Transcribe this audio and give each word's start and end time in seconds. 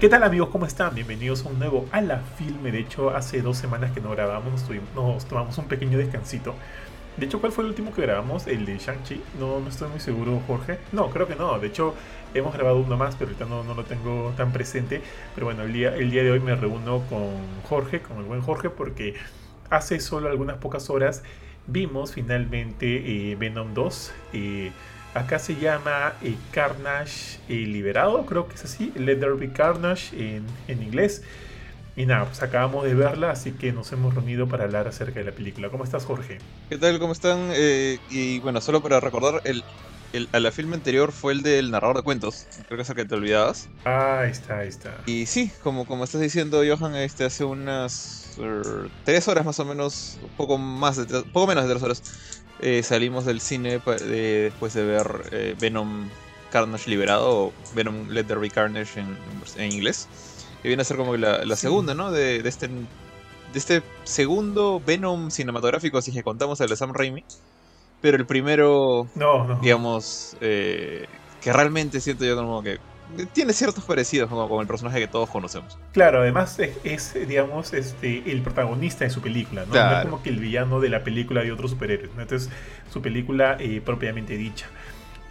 ¿Qué 0.00 0.08
tal 0.08 0.22
amigos? 0.22 0.48
¿Cómo 0.48 0.64
están? 0.64 0.94
Bienvenidos 0.94 1.44
a 1.44 1.50
un 1.50 1.58
nuevo 1.58 1.86
A 1.92 2.00
la 2.00 2.20
Filme. 2.38 2.72
De 2.72 2.78
hecho, 2.78 3.10
hace 3.10 3.42
dos 3.42 3.58
semanas 3.58 3.92
que 3.92 4.00
no 4.00 4.08
grabamos, 4.12 4.64
nos, 4.94 5.26
tomamos 5.26 5.58
un 5.58 5.66
pequeño 5.66 5.98
descansito. 5.98 6.54
De 7.18 7.26
hecho, 7.26 7.38
¿cuál 7.38 7.52
fue 7.52 7.64
el 7.64 7.68
último 7.68 7.92
que 7.92 8.00
grabamos? 8.00 8.46
El 8.46 8.64
de 8.64 8.78
Shang-Chi. 8.78 9.20
No, 9.38 9.60
no 9.60 9.68
estoy 9.68 9.90
muy 9.90 10.00
seguro, 10.00 10.40
Jorge. 10.46 10.78
No, 10.92 11.10
creo 11.10 11.26
que 11.28 11.36
no. 11.36 11.58
De 11.58 11.66
hecho, 11.66 11.94
hemos 12.32 12.54
grabado 12.54 12.78
uno 12.78 12.96
más, 12.96 13.14
pero 13.14 13.28
ahorita 13.28 13.44
no, 13.44 13.62
no 13.62 13.74
lo 13.74 13.84
tengo 13.84 14.32
tan 14.38 14.54
presente. 14.54 15.02
Pero 15.34 15.44
bueno, 15.44 15.64
el 15.64 15.72
día, 15.74 15.94
el 15.94 16.10
día 16.10 16.22
de 16.22 16.30
hoy 16.30 16.40
me 16.40 16.56
reúno 16.56 17.02
con 17.10 17.36
Jorge, 17.68 18.00
con 18.00 18.16
el 18.16 18.24
buen 18.24 18.40
Jorge, 18.40 18.70
porque 18.70 19.16
hace 19.68 20.00
solo 20.00 20.30
algunas 20.30 20.56
pocas 20.56 20.88
horas 20.88 21.24
vimos 21.66 22.14
finalmente 22.14 23.32
eh, 23.32 23.36
Venom 23.36 23.74
2. 23.74 24.12
Eh, 24.32 24.72
Acá 25.12 25.40
se 25.40 25.56
llama 25.56 26.12
eh, 26.22 26.36
Carnage 26.52 27.38
eh, 27.48 27.54
Liberado, 27.66 28.24
creo 28.26 28.46
que 28.46 28.54
es 28.54 28.64
así, 28.64 28.92
Let 28.94 29.16
There 29.16 29.34
Be 29.34 29.52
Carnage 29.52 30.16
en, 30.16 30.82
inglés. 30.82 31.22
Y 31.96 32.06
nada, 32.06 32.26
pues 32.26 32.40
acabamos 32.42 32.84
de 32.84 32.94
verla, 32.94 33.32
así 33.32 33.50
que 33.50 33.72
nos 33.72 33.90
hemos 33.90 34.14
reunido 34.14 34.46
para 34.46 34.64
hablar 34.64 34.86
acerca 34.86 35.18
de 35.18 35.26
la 35.26 35.32
película. 35.32 35.68
¿Cómo 35.68 35.82
estás, 35.82 36.04
Jorge? 36.04 36.38
¿Qué 36.68 36.78
tal? 36.78 37.00
¿Cómo 37.00 37.12
están? 37.12 37.50
Eh, 37.52 37.98
y 38.08 38.38
bueno, 38.38 38.60
solo 38.60 38.80
para 38.80 39.00
recordar, 39.00 39.42
el, 39.44 39.64
el, 40.12 40.28
a 40.32 40.38
la 40.38 40.52
filme 40.52 40.76
anterior 40.76 41.10
fue 41.10 41.32
el 41.32 41.42
del 41.42 41.72
narrador 41.72 41.96
de 41.96 42.02
cuentos. 42.04 42.46
Creo 42.68 42.76
que 42.76 42.82
es 42.82 42.88
el 42.90 42.94
que 42.94 43.04
te 43.04 43.16
olvidabas. 43.16 43.68
Ah, 43.84 44.20
ahí 44.20 44.30
está, 44.30 44.60
ahí 44.60 44.68
está. 44.68 44.94
Y 45.06 45.26
sí, 45.26 45.50
como, 45.64 45.86
como 45.86 46.04
estás 46.04 46.20
diciendo, 46.20 46.62
Johan, 46.64 46.94
este, 46.94 47.24
hace 47.24 47.42
unas 47.42 48.38
tres 49.04 49.26
horas 49.26 49.44
más 49.44 49.58
o 49.58 49.64
menos, 49.64 50.18
poco 50.36 50.56
más 50.56 50.96
de 50.96 51.22
poco 51.24 51.48
menos 51.48 51.64
de 51.64 51.70
tres 51.70 51.82
horas, 51.82 52.02
eh, 52.62 52.82
salimos 52.82 53.24
del 53.24 53.40
cine 53.40 53.80
después 53.80 54.74
de 54.74 54.84
ver 54.84 55.22
eh, 55.32 55.56
Venom 55.58 56.08
Carnage 56.50 56.90
Liberado 56.90 57.30
o 57.30 57.52
Venom 57.74 58.08
Let 58.08 58.24
There 58.24 58.40
Be 58.40 58.50
Carnage 58.50 59.00
en, 59.00 59.72
inglés. 59.72 60.08
Que 60.62 60.68
viene 60.68 60.82
a 60.82 60.84
ser 60.84 60.96
como 60.96 61.16
la, 61.16 61.56
segunda, 61.56 61.94
¿no? 61.94 62.10
De, 62.10 62.36
este, 62.46 62.68
de 62.68 62.74
este 63.54 63.82
segundo 64.04 64.82
Venom 64.84 65.30
cinematográfico, 65.30 65.98
así 65.98 66.12
que 66.12 66.22
contamos 66.22 66.60
el 66.60 66.68
de 66.68 66.76
Sam 66.76 66.92
Raimi. 66.92 67.24
Pero 68.02 68.16
el 68.16 68.26
primero, 68.26 69.08
no, 69.14 69.58
digamos, 69.60 70.36
eh, 70.40 71.06
que 71.40 71.52
realmente 71.52 72.00
siento 72.00 72.24
yo 72.24 72.36
como 72.36 72.62
que 72.62 72.78
tiene 73.32 73.52
ciertos 73.52 73.84
parecidos 73.84 74.28
como 74.28 74.48
con 74.48 74.60
el 74.60 74.66
personaje 74.66 74.98
que 74.98 75.08
todos 75.08 75.28
conocemos. 75.30 75.78
Claro, 75.92 76.20
además 76.20 76.58
es, 76.84 77.14
digamos, 77.26 77.72
este, 77.72 78.30
el 78.30 78.42
protagonista 78.42 79.04
de 79.04 79.10
su 79.10 79.20
película, 79.20 79.64
¿no? 79.66 79.74
es 79.74 80.04
como 80.04 80.22
que 80.22 80.30
el 80.30 80.38
villano 80.38 80.80
de 80.80 80.88
la 80.88 81.04
película 81.04 81.42
de 81.42 81.52
otros 81.52 81.72
superhéroes, 81.72 82.14
¿no? 82.14 82.22
Entonces, 82.22 82.50
su 82.92 83.02
película 83.02 83.56
eh, 83.58 83.80
propiamente 83.84 84.36
dicha. 84.36 84.66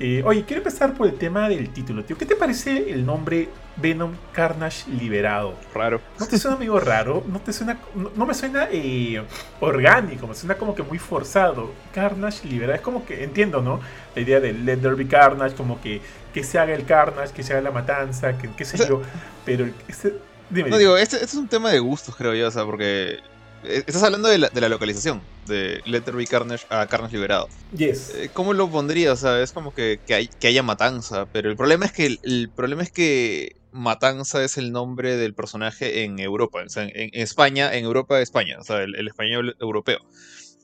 Eh, 0.01 0.23
oye, 0.25 0.45
quiero 0.45 0.61
empezar 0.61 0.93
por 0.93 1.07
el 1.07 1.15
tema 1.15 1.49
del 1.49 1.71
título, 1.71 2.05
tío. 2.05 2.17
¿Qué 2.17 2.25
te 2.25 2.37
parece 2.37 2.89
el 2.89 3.05
nombre 3.05 3.49
Venom 3.75 4.13
Carnage 4.31 4.89
Liberado? 4.89 5.55
Raro. 5.73 5.99
¿No 6.17 6.25
te 6.25 6.37
suena 6.37 6.55
amigo 6.55 6.79
raro? 6.79 7.21
¿No 7.27 7.41
te 7.41 7.51
suena, 7.51 7.77
no, 8.15 8.25
me 8.25 8.33
suena 8.33 8.69
eh, 8.71 9.21
orgánico? 9.59 10.25
Me 10.25 10.35
suena 10.35 10.55
como 10.55 10.73
que 10.73 10.83
muy 10.83 10.99
forzado. 10.99 11.73
Carnage 11.93 12.47
Liberado. 12.47 12.75
Es 12.75 12.81
como 12.81 13.05
que, 13.05 13.25
entiendo, 13.25 13.61
¿no? 13.61 13.81
La 14.15 14.21
idea 14.21 14.39
de 14.39 14.53
Let 14.53 14.77
There 14.77 14.95
Be 14.95 15.05
Carnage, 15.05 15.53
como 15.55 15.81
que, 15.81 16.01
que 16.33 16.45
se 16.45 16.57
haga 16.57 16.73
el 16.73 16.85
Carnage, 16.85 17.33
que 17.33 17.43
se 17.43 17.51
haga 17.51 17.63
la 17.63 17.71
matanza, 17.71 18.37
que 18.37 18.49
qué 18.51 18.63
sé 18.63 18.77
yo. 18.77 19.01
Pero, 19.43 19.67
este, 19.89 20.13
dime. 20.49 20.69
No, 20.69 20.77
digo, 20.77 20.95
este, 20.95 21.17
este, 21.17 21.25
es 21.25 21.33
un 21.33 21.49
tema 21.49 21.71
de 21.71 21.79
gustos, 21.79 22.15
creo 22.15 22.33
yo, 22.33 22.47
o 22.47 22.51
sea, 22.51 22.63
porque 22.63 23.19
Estás 23.63 24.03
hablando 24.03 24.29
de 24.29 24.37
la, 24.37 24.69
localización 24.69 25.21
de 25.45 25.81
Letter 25.85 26.15
Be 26.15 26.25
Carnage 26.25 26.65
a 26.69 26.87
Carnage 26.87 27.15
Liberado. 27.15 27.49
Yes. 27.75 28.13
Eh, 28.15 28.29
¿Cómo 28.33 28.53
lo 28.53 28.69
pondría? 28.69 29.11
O 29.11 29.15
sea, 29.15 29.41
es 29.41 29.51
como 29.51 29.73
que, 29.73 29.99
que, 30.05 30.13
hay, 30.13 30.27
que 30.27 30.47
haya 30.47 30.63
matanza. 30.63 31.25
Pero 31.25 31.49
el 31.49 31.57
problema 31.57 31.85
es 31.85 31.91
que 31.91 32.17
el, 32.23 32.49
problema 32.55 32.83
es 32.83 32.91
que 32.91 33.57
Matanza 33.71 34.43
es 34.43 34.57
el 34.57 34.71
nombre 34.71 35.17
del 35.17 35.33
personaje 35.33 36.03
en 36.03 36.19
Europa. 36.19 36.63
O 36.65 36.69
sea, 36.69 36.83
en, 36.83 37.09
España, 37.13 37.73
en 37.75 37.83
Europa, 37.83 38.21
España. 38.21 38.57
O 38.59 38.63
sea, 38.63 38.81
el, 38.81 39.07
español 39.07 39.57
europeo. 39.59 39.99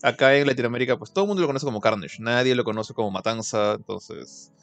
Acá 0.02 0.36
en 0.36 0.48
Latinoamérica, 0.48 0.98
pues 0.98 1.12
todo 1.12 1.26
el 1.26 1.28
mundo 1.28 1.42
lo 1.42 1.48
conoce 1.48 1.66
como 1.66 1.82
Carnage. 1.82 2.22
Nadie 2.22 2.56
lo 2.56 2.64
conoce 2.64 2.94
como 2.94 3.12
Matanza. 3.12 3.74
Entonces, 3.74 4.54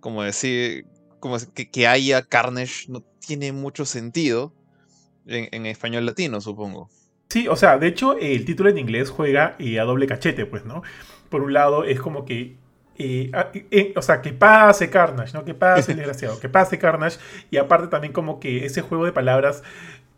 como 0.00 0.22
decir, 0.22 0.86
como 1.20 1.36
que, 1.54 1.70
que 1.70 1.86
haya 1.86 2.22
Carnage 2.22 2.86
no 2.88 3.02
tiene 3.24 3.52
mucho 3.52 3.84
sentido 3.84 4.54
en, 5.26 5.48
en 5.52 5.66
español 5.66 6.06
latino, 6.06 6.40
supongo. 6.40 6.88
Sí, 7.32 7.48
o 7.48 7.56
sea, 7.56 7.78
de 7.78 7.86
hecho, 7.86 8.18
el 8.18 8.44
título 8.44 8.68
en 8.68 8.76
inglés 8.76 9.08
juega 9.08 9.56
eh, 9.58 9.80
a 9.80 9.84
doble 9.84 10.06
cachete, 10.06 10.44
pues, 10.44 10.66
¿no? 10.66 10.82
Por 11.30 11.40
un 11.40 11.54
lado, 11.54 11.84
es 11.84 11.98
como 11.98 12.26
que. 12.26 12.56
Eh, 12.98 13.30
eh, 13.70 13.94
o 13.96 14.02
sea, 14.02 14.20
que 14.20 14.34
pase 14.34 14.90
Carnage, 14.90 15.32
¿no? 15.32 15.42
Que 15.42 15.54
pase 15.54 15.92
el 15.92 15.96
desgraciado, 15.96 16.38
que 16.38 16.50
pase 16.50 16.78
Carnage. 16.78 17.18
Y 17.50 17.56
aparte, 17.56 17.88
también, 17.88 18.12
como 18.12 18.38
que 18.38 18.66
ese 18.66 18.82
juego 18.82 19.06
de 19.06 19.12
palabras 19.12 19.62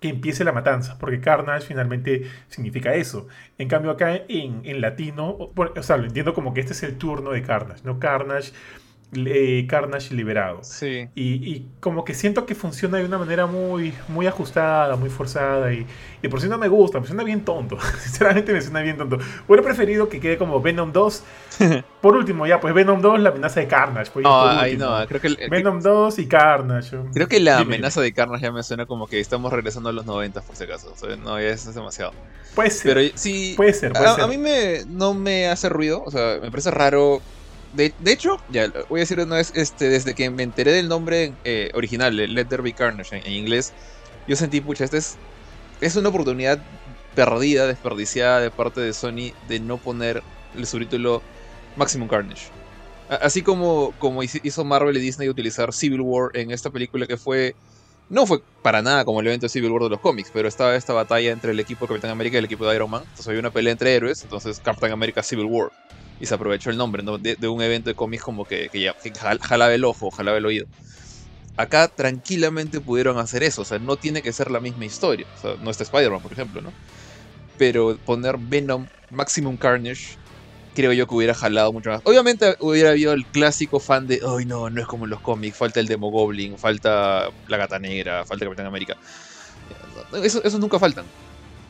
que 0.01 0.09
empiece 0.09 0.43
la 0.43 0.51
matanza, 0.51 0.99
porque 0.99 1.21
Carnage 1.21 1.69
finalmente 1.69 2.29
significa 2.49 2.95
eso. 2.97 3.29
En 3.59 3.69
cambio, 3.69 3.93
acá 3.93 4.17
en, 4.29 4.63
en 4.65 4.81
latino, 4.81 5.53
o 5.55 5.83
sea, 5.85 5.97
lo 5.99 6.07
entiendo 6.07 6.35
como 6.35 6.53
que 6.53 6.63
este 6.63 6.73
es 6.73 6.83
el 6.83 6.99
turno 6.99 7.31
de 7.31 7.43
Carnage, 7.43 7.83
¿no? 7.85 8.01
Carnage 8.01 8.51
eh, 9.13 9.67
Carnage 9.69 10.15
liberado. 10.15 10.61
Sí. 10.63 11.09
Y, 11.15 11.67
como 11.81 12.05
que 12.05 12.15
siento 12.15 12.47
que 12.47 12.55
funciona 12.55 12.99
de 12.99 13.05
una 13.05 13.19
manera 13.19 13.47
muy, 13.47 13.95
muy 14.09 14.27
ajustada, 14.27 14.97
muy 14.97 15.11
forzada. 15.11 15.73
Y, 15.73 15.87
y 16.23 16.29
por 16.29 16.41
si 16.41 16.49
no 16.49 16.59
me 16.59 16.69
gusta, 16.69 17.01
me 17.01 17.07
suena 17.07 17.23
bien 17.25 17.45
tonto. 17.45 17.79
Sinceramente 18.01 18.53
me 18.53 18.61
suena 18.61 18.81
bien 18.83 18.97
tonto. 18.97 19.19
Hubiera 19.47 19.63
preferido 19.63 20.09
que 20.09 20.21
quede 20.21 20.39
como 20.39 20.61
Venom 20.61 20.93
2. 20.93 21.23
por 22.01 22.17
último, 22.17 22.47
ya, 22.47 22.61
pues 22.61 22.75
Venom 22.75 23.01
2, 23.01 23.21
la 23.21 23.31
amenaza 23.31 23.61
de 23.61 23.69
Carnage. 23.69 24.11
Pues, 24.13 24.25
no, 24.25 25.07
creo 25.09 25.21
que 25.21 25.49
Venom 25.49 25.81
2 25.81 26.19
y 26.19 26.27
Carnage. 26.27 26.97
Creo 27.13 27.29
que 27.29 27.41
la 27.41 27.59
amenaza 27.59 28.01
de 28.01 28.13
Carnage 28.13 28.43
ya 28.43 28.53
me 28.53 28.63
suena 28.63 28.87
como 28.87 29.07
que 29.07 29.21
estamos 29.21 29.53
regresando 29.53 29.91
a 29.91 29.93
los 29.93 30.07
90, 30.07 30.41
por 30.43 30.57
si 30.57 30.65
acaso. 30.65 30.95
no, 31.23 31.41
ya 31.41 31.49
es 31.49 31.75
demasiado. 31.75 32.13
Puede 32.55 32.71
ser. 32.71 32.95
Pero 32.95 33.17
sí. 33.17 33.55
Puede 33.57 33.73
ser, 33.73 33.97
a, 33.97 34.27
mí 34.27 34.39
me, 34.39 34.85
no 34.87 35.15
me 35.15 35.49
hace 35.49 35.69
ruido. 35.69 36.03
O 36.05 36.11
sea, 36.11 36.39
me 36.41 36.51
parece 36.51 36.71
raro 36.71 37.21
de, 37.75 37.93
hecho, 38.07 38.37
ya 38.49 38.71
voy 38.89 39.01
a 39.01 39.03
decir 39.03 39.19
una 39.19 39.37
vez, 39.37 39.53
este, 39.55 39.89
desde 39.89 40.15
que 40.15 40.31
me 40.31 40.43
enteré 40.43 40.73
del 40.73 40.89
nombre 40.89 41.33
eh, 41.45 41.71
original, 41.75 42.15
Let 42.17 42.45
There 42.47 42.63
Be 42.63 42.73
Carnage 42.73 43.17
en, 43.17 43.33
inglés, 43.33 43.73
yo 44.29 44.37
sentí, 44.37 44.61
pucha, 44.61 44.85
esta 44.85 44.97
es, 44.97 45.17
es 45.81 45.97
una 45.97 46.11
oportunidad 46.11 46.63
perdida, 47.15 47.67
desperdiciada 47.67 48.41
de 48.41 48.51
parte 48.51 48.81
de 48.81 48.93
Sony 48.93 49.33
de 49.49 49.61
no 49.61 49.79
poner 49.79 50.23
el 50.57 50.67
subtítulo 50.67 51.23
Maximum 51.77 52.09
Carnage. 52.09 52.47
Así 53.09 53.43
como, 53.43 53.93
como 53.99 54.23
hizo 54.23 54.65
Marvel 54.65 54.97
y 54.97 55.01
Disney 55.01 55.29
utilizar 55.29 55.73
Civil 55.73 56.01
War 56.01 56.31
en 56.35 56.51
esta 56.51 56.71
película 56.71 57.07
que 57.07 57.17
fue... 57.17 57.55
No 58.09 58.27
fue 58.27 58.43
para 58.63 58.83
nada 58.83 59.05
como 59.05 59.21
el 59.21 59.27
evento 59.27 59.47
de 59.47 59.51
Civil 59.51 59.71
War 59.71 59.83
de 59.83 59.89
los 59.91 60.01
cómics, 60.01 60.31
pero 60.33 60.47
estaba 60.47 60.77
esta 60.77 60.93
batalla 60.93 61.33
entre 61.33 61.53
el 61.53 61.61
equipo 61.61 61.85
de 61.85 61.89
Capitán 61.89 62.11
América 62.11 62.37
y 62.37 62.39
el 62.39 62.45
equipo 62.45 62.67
de 62.67 62.75
Iron 62.77 62.91
Man. 62.91 63.03
Entonces 63.03 63.29
había 63.29 63.41
una 63.41 63.51
pelea 63.51 63.73
entre 63.73 63.95
héroes, 63.95 64.23
entonces 64.23 64.61
Captain 64.63 64.93
America 64.93 65.23
Civil 65.23 65.47
War 65.47 65.71
y 66.21 66.27
se 66.27 66.35
aprovechó 66.35 66.71
el 66.71 66.77
nombre 66.77 67.03
de, 67.03 67.49
un 67.49 67.63
evento 67.63 67.91
de 67.91 67.95
cómics 67.95 68.23
como 68.23 68.45
que, 68.45 68.69
que, 68.69 68.81
ya, 68.81 68.95
jalaba 69.41 69.75
el 69.75 69.85
ojo, 69.85 70.11
jalaba 70.11 70.39
el 70.39 70.47
oído. 70.47 70.67
Acá 71.57 71.89
tranquilamente 71.89 72.81
pudieron 72.81 73.19
hacer 73.19 73.43
eso, 73.43 73.63
o 73.63 73.65
sea, 73.65 73.79
no 73.79 73.97
tiene 73.97 74.23
que 74.23 74.33
ser 74.33 74.51
la 74.51 74.61
misma 74.61 74.85
historia. 74.85 75.27
O 75.37 75.41
sea, 75.41 75.55
no 75.61 75.71
está 75.71 75.85
Spider-Man, 75.85 76.21
por 76.21 76.33
ejemplo, 76.33 76.61
¿no? 76.61 76.73
Pero 77.59 77.97
poner 78.05 78.37
Venom 78.39 78.87
Maximum 79.11 79.57
Carnage, 79.57 80.17
creo 80.75 80.93
yo 80.93 81.07
que 81.07 81.15
hubiera 81.15 81.35
jalado 81.35 81.73
mucho 81.73 81.91
más. 81.91 82.01
Obviamente 82.05 82.57
hubiera 82.59 82.91
habido 82.91 83.13
el 83.13 83.25
clásico 83.27 83.79
fan 83.79 84.07
de, 84.07 84.21
ay 84.27 84.47
no, 84.47 84.71
no 84.71 84.81
es 84.81 84.87
como 84.87 85.05
en 85.05 85.11
los 85.11 85.21
cómics, 85.21 85.57
falta 85.57 85.79
el 85.79 85.87
Demogoblin, 85.87 86.59
falta 86.59 87.29
la 87.47 87.57
Gata 87.57 87.79
Negra, 87.79 88.25
falta 88.25 88.45
Capitán 88.45 88.67
América. 88.67 88.97
Eso, 90.23 90.43
esos 90.45 90.61
nunca 90.61 90.79
faltan 90.79 91.05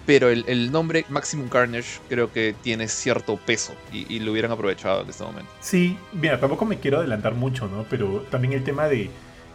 pero 0.07 0.29
el, 0.29 0.71
nombre 0.71 1.05
Maximum 1.09 1.49
Carnage 1.49 2.01
creo 2.09 2.33
que 2.33 2.55
tiene 2.63 2.89
cierto 2.89 3.37
peso 3.37 3.75
y, 3.93 4.19
lo 4.21 4.33
hubieran 4.33 4.53
aprovechado 4.53 5.03
en 5.03 5.09
este 5.09 5.25
momento. 5.25 5.51
Sí, 5.61 5.97
mira, 6.13 6.39
tampoco 6.39 6.65
me 6.65 6.79
quiero 6.79 6.99
adelantar 6.99 7.35
mucho, 7.35 7.69
¿no? 7.69 7.85
Pero 7.89 8.21
también 8.31 8.53
el 8.53 8.65
tema 8.65 8.87
de. 8.87 9.11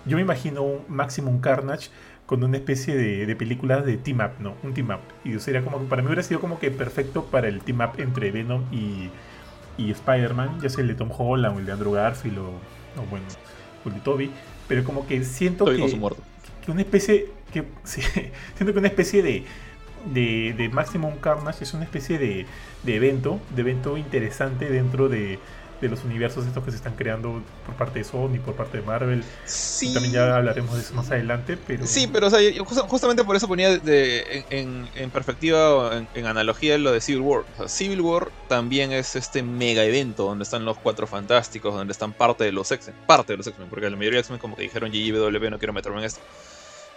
Yo 0.06 0.16
me 0.16 0.22
imagino 0.22 0.64
un 0.64 0.86
Maximum 0.88 1.40
Carnage 1.40 1.90
con 2.26 2.44
una 2.44 2.58
especie 2.58 2.96
de, 2.96 3.26
de 3.26 3.36
películas 3.36 3.86
de 3.86 3.98
team 3.98 4.20
up, 4.20 4.32
¿no? 4.40 4.56
Un 4.64 4.74
team 4.74 4.90
up. 4.90 5.00
Y 5.24 5.40
sería 5.40 5.64
como 5.64 5.80
para 5.86 6.02
mí 6.02 6.08
hubiera 6.08 6.24
sido 6.24 6.40
como 6.40 6.60
que 6.60 6.72
perfecto 6.72 7.26
para 7.26 7.48
el 7.48 7.62
team 7.62 7.82
up 7.82 8.00
entre 8.00 8.32
Venom 8.32 8.64
y, 8.72 9.10
y 9.78 9.92
Spider-Man, 9.92 10.60
ya 10.62 10.70
sea 10.70 10.82
el 10.82 10.90
de 10.90 10.96
Tom 10.96 11.10
Holland 11.16 11.56
o 11.56 11.60
el 11.60 11.66
de 11.66 11.72
Andrew 11.72 11.92
Garfield 11.94 12.38
o, 12.40 12.52
bueno, 13.10 13.26
o 13.86 13.90
el 13.90 13.96
de 13.96 14.02
Toby. 14.02 14.32
Pero 14.68 14.84
como 14.84 15.08
que 15.08 15.24
siento 15.24 15.66
que, 15.66 15.78
que, 16.66 16.72
una 16.72 16.82
especie. 16.82 17.28
Que, 17.52 17.64
siento 17.84 18.74
que 18.74 18.80
una 18.80 18.88
especie 18.88 19.24
de 19.24 19.44
de, 20.06 20.54
de 20.58 20.70
Maximum 20.70 21.18
Carnage 21.18 21.64
es 21.64 21.74
una 21.74 21.84
especie 21.84 22.18
de, 22.18 22.46
de, 22.84 22.96
evento, 22.96 23.40
de 23.56 23.62
evento 23.62 23.98
interesante 23.98 24.70
dentro 24.70 25.10
de, 25.10 25.40
de, 25.82 25.90
los 25.90 26.04
universos 26.04 26.46
estos 26.46 26.64
que 26.64 26.72
se 26.72 26.78
están 26.78 26.96
creando 26.96 27.42
por 27.66 27.76
parte 27.76 28.00
de 28.00 28.06
Sony, 28.06 28.40
por 28.44 28.56
parte 28.56 28.78
de 28.78 28.84
Marvel. 28.84 29.24
Sí. 29.46 29.94
También 29.94 30.14
ya 30.14 30.38
hablaremos 30.38 30.74
de 30.76 30.82
eso 30.82 30.94
más 30.94 31.10
adelante, 31.12 31.58
pero... 31.68 31.86
Sí, 31.86 32.08
pero 32.12 32.28
o 32.28 32.30
sea, 32.30 32.40
justamente 32.88 33.24
por 33.24 33.36
eso 33.36 33.48
ponía 33.48 33.78
de, 33.78 34.46
en, 34.50 34.88
en, 34.96 35.10
perspectiva 35.12 35.76
o 35.76 35.94
en, 35.94 36.26
analogía 36.26 36.78
lo 36.78 36.92
de 36.92 37.02
Civil 37.02 37.22
War. 37.22 37.44
Civil 37.68 38.02
War 38.02 38.30
también 38.48 38.92
es 38.92 39.16
este 39.16 39.44
mega 39.44 39.84
evento 39.84 40.24
donde 40.24 40.44
están 40.44 40.66
los 40.66 40.78
cuatro 40.78 41.08
fantásticos, 41.08 41.74
donde 41.74 41.92
están 41.92 42.14
parte 42.14 42.44
de 42.44 42.52
los 42.52 42.72
X-Men, 42.72 42.96
parte 43.06 43.34
de 43.34 43.38
los 43.38 43.48
X-Men, 43.48 43.70
porque 43.70 43.90
la 43.90 43.96
mayoría 43.96 44.18
de 44.18 44.22
X-Men 44.22 44.40
como 44.40 44.56
que 44.56 44.64
dijeron 44.64 44.92
GGW 44.92 45.50
no 45.50 45.60
quiero 45.60 45.74
meterme 45.74 46.00
en 46.00 46.06
esto 46.06 46.22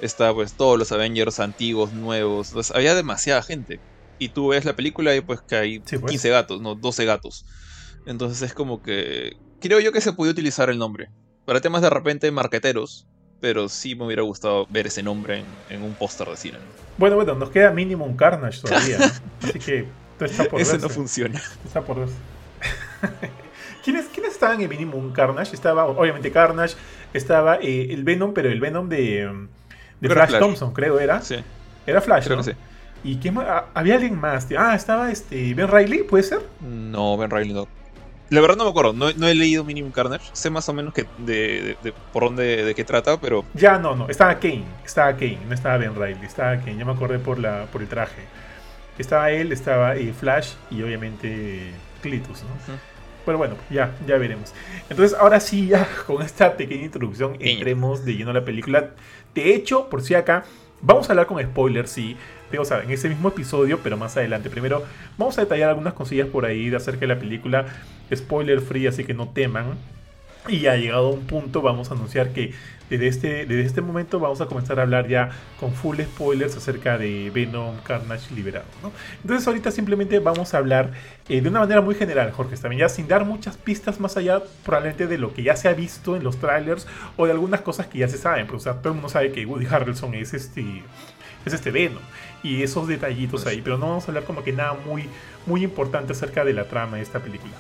Está 0.03 0.35
pues 0.35 0.55
todos 0.55 0.77
los 0.77 0.91
Avengers 0.91 1.39
antiguos, 1.39 1.93
nuevos. 1.93 2.49
Entonces 2.49 2.75
había 2.75 2.97
demasiada 2.97 3.41
gente. 3.41 3.79
Y 4.19 4.31
tú 4.31 4.49
ves 4.49 4.65
la 4.65 4.75
película 4.75 5.15
y 5.15 5.21
pues 5.21 5.41
que 5.41 5.55
hay 5.55 5.79
15 5.79 5.99
pues. 6.01 6.25
gatos, 6.25 6.61
no, 6.61 6.75
12 6.75 7.05
gatos. 7.05 7.47
Entonces 8.05 8.43
es 8.43 8.53
como 8.53 8.83
que... 8.83 9.37
Creo 9.61 9.79
yo 9.79 9.93
que 9.93 10.01
se 10.01 10.13
puede 10.13 10.33
utilizar 10.33 10.71
el 10.71 10.79
nombre. 10.79 11.09
Para 11.45 11.61
temas 11.61 11.83
de 11.83 11.91
repente 11.91 12.29
marqueteros, 12.33 13.07
pero 13.41 13.69
sí 13.69 13.95
me 13.95 14.05
hubiera 14.05 14.23
gustado 14.23 14.67
ver 14.71 14.89
ese 14.89 15.05
nombre 15.05 15.45
en, 15.71 15.83
un 15.83 15.95
póster 15.95 16.27
de 16.29 16.37
cine. 16.37 16.59
Bueno, 16.99 17.15
bueno, 17.15 17.37
nos 17.37 17.51
queda 17.51 17.71
mínimo 17.71 18.05
un 18.05 18.17
Carnage 18.17 18.61
todavía. 18.61 18.99
Así 19.41 19.61
que 19.61 19.87
está 20.19 20.45
por 20.47 20.61
Ese 20.61 20.79
no 20.79 20.89
funciona. 20.89 21.41
Está 21.65 21.81
por 21.83 22.01
verse. 22.01 22.15
¿Quiénes, 23.85 24.07
¿Quiénes 24.07 24.33
estaban 24.33 24.61
en 24.61 24.69
Minimum 24.69 25.13
Carnage? 25.13 25.55
Estaba, 25.55 25.87
obviamente, 25.87 26.33
Carnage. 26.33 26.75
Estaba 27.13 27.57
eh, 27.57 27.89
el 27.91 28.03
Venom, 28.03 28.33
pero 28.33 28.49
el 28.49 28.61
Venom 28.61 28.89
de, 28.89 29.49
de 30.09 30.15
Flash, 30.15 30.39
Thompson, 30.39 30.73
creo 30.73 30.99
era. 30.99 31.23
Sí. 31.23 31.37
Era 31.87 32.01
Flash, 32.01 32.25
creo 32.25 32.39
que 32.39 32.45
sí. 32.45 32.53
¿Y 33.05 33.17
quién 33.17 33.35
más? 33.35 33.47
Ah, 33.49 33.67
había 33.75 33.95
alguien 33.95 34.19
más. 34.19 34.49
Ah, 34.57 34.75
estaba 34.75 35.11
este 35.11 35.55
Ben 35.55 35.69
Riley, 35.69 36.03
¿puede 36.05 36.25
ser? 36.25 36.41
No, 36.61 37.17
Ben 37.17 37.31
Riley 37.31 37.53
no. 37.53 37.69
La 38.31 38.41
verdad 38.41 38.57
no 38.57 38.65
me 38.65 38.71
acuerdo, 38.71 38.95
no, 38.95 39.09
he 39.09 39.35
leído 39.35 39.63
Minimum 39.63 39.93
Carnage. 39.93 40.31
Sé 40.33 40.49
más 40.49 40.69
o 40.69 40.73
menos 40.73 40.95
que 40.95 41.05
de, 41.19 41.77
por 42.13 42.25
dónde 42.25 42.65
de 42.65 42.75
qué 42.75 42.85
trata, 42.85 43.21
pero. 43.21 43.45
Ya 43.55 43.79
no, 43.79 43.95
no. 43.95 44.09
Estaba 44.09 44.39
Kane. 44.39 44.65
Estaba 44.85 45.13
Kane, 45.13 45.39
no 45.47 45.55
estaba 45.55 45.77
Ben 45.77 45.95
Riley. 45.95 46.25
Estaba 46.25 46.57
Kane. 46.57 46.77
Ya 46.77 46.85
me 46.85 46.93
acordé 46.93 47.19
por 47.19 47.39
la, 47.39 47.67
por 47.67 47.83
el 47.83 47.89
traje. 47.89 48.23
Estaba 48.99 49.31
él, 49.31 49.53
estaba 49.53 49.97
eh, 49.97 50.13
Flash 50.19 50.53
y 50.71 50.83
obviamente 50.83 51.73
Clitus, 52.01 52.43
¿no? 52.43 52.77
Pero 53.25 53.39
bueno, 53.39 53.55
ya, 53.71 53.95
ya 54.07 54.19
veremos. 54.19 54.53
Entonces, 54.91 55.17
ahora 55.19 55.39
sí, 55.41 55.69
ya 55.69 55.87
con 56.07 56.23
esta 56.23 56.57
pequeña 56.57 56.85
introducción, 56.85 57.37
entremos 57.39 58.05
de 58.05 58.15
lleno 58.15 58.31
a 58.31 58.35
la 58.35 58.45
película. 58.45 58.91
De 59.35 59.55
hecho, 59.55 59.89
por 59.89 60.03
si 60.03 60.15
acá, 60.15 60.45
vamos 60.81 61.09
a 61.09 61.13
hablar 61.13 61.27
con 61.27 61.43
spoilers, 61.43 61.91
sí. 61.91 62.17
O 62.59 62.65
sea, 62.65 62.83
en 62.83 62.91
ese 62.91 63.09
mismo 63.09 63.29
episodio, 63.29 63.81
pero 63.83 63.97
más 63.97 64.17
adelante. 64.17 64.51
Primero, 64.51 64.85
vamos 65.17 65.39
a 65.39 65.43
detallar 65.43 65.71
algunas 65.71 65.95
cosillas 65.95 66.29
por 66.29 66.45
ahí 66.45 66.69
de 66.69 66.77
acerca 66.77 67.01
de 67.01 67.07
la 67.07 67.19
película. 67.19 67.65
Spoiler 68.15 68.61
free, 68.61 68.87
así 68.87 69.05
que 69.05 69.15
no 69.15 69.29
teman. 69.29 69.79
Y 70.49 70.67
ha 70.67 70.77
llegado 70.77 71.11
un 71.11 71.25
punto, 71.27 71.63
vamos 71.63 71.91
a 71.91 71.95
anunciar 71.95 72.33
que 72.33 72.53
desde 72.91 73.07
este, 73.07 73.47
desde 73.47 73.63
este 73.63 73.81
momento 73.81 74.19
vamos 74.19 74.41
a 74.41 74.47
comenzar 74.47 74.81
a 74.81 74.83
hablar 74.83 75.09
ya 75.09 75.31
con 75.59 75.73
full 75.73 75.99
spoilers 76.01 76.57
acerca 76.57 76.99
de 76.99 77.31
Venom 77.31 77.77
Carnage 77.85 78.35
liberado. 78.35 78.67
Entonces 79.23 79.47
ahorita 79.47 79.71
simplemente 79.71 80.19
vamos 80.19 80.53
a 80.53 80.59
hablar 80.59 80.91
eh, 81.29 81.41
de 81.41 81.49
una 81.49 81.61
manera 81.61 81.81
muy 81.81 81.95
general, 81.95 82.33
Jorge, 82.33 82.57
también 82.57 82.81
ya 82.81 82.89
sin 82.89 83.07
dar 83.07 83.25
muchas 83.25 83.57
pistas 83.57 84.01
más 84.01 84.17
allá 84.17 84.43
probablemente 84.65 85.07
de 85.07 85.17
lo 85.17 85.33
que 85.33 85.45
ya 85.45 85.55
se 85.55 85.69
ha 85.69 85.75
visto 85.75 86.17
en 86.17 86.25
los 86.25 86.39
trailers 86.39 86.89
o 87.17 87.25
de 87.25 87.33
algunas 87.33 87.61
cosas 87.61 87.87
que 87.87 87.99
ya 87.99 88.09
se 88.09 88.19
saben. 88.19 88.47
Pero, 88.47 88.59
o 88.59 88.61
sea, 88.61 88.75
todo 88.75 88.89
el 88.89 88.95
mundo 88.95 89.09
sabe 89.09 89.31
que 89.31 89.47
Woody 89.47 89.67
Harrelson 89.67 90.15
es 90.15 90.35
este, 90.35 90.83
es 91.47 91.53
este 91.53 91.71
Venom 91.71 92.03
y 92.43 92.63
esos 92.63 92.89
detallitos 92.89 93.47
ahí, 93.47 93.63
pero 93.63 93.79
no 93.79 93.89
vamos 93.89 94.05
a 94.05 94.09
hablar 94.09 94.25
como 94.25 94.43
que 94.43 94.53
nada 94.53 94.75
muy, 94.87 95.09
muy 95.47 95.63
importante 95.63 96.13
acerca 96.13 96.45
de 96.45 96.53
la 96.53 96.65
trama 96.65 96.97
de 96.97 97.05
esta 97.05 97.21
película 97.21 97.53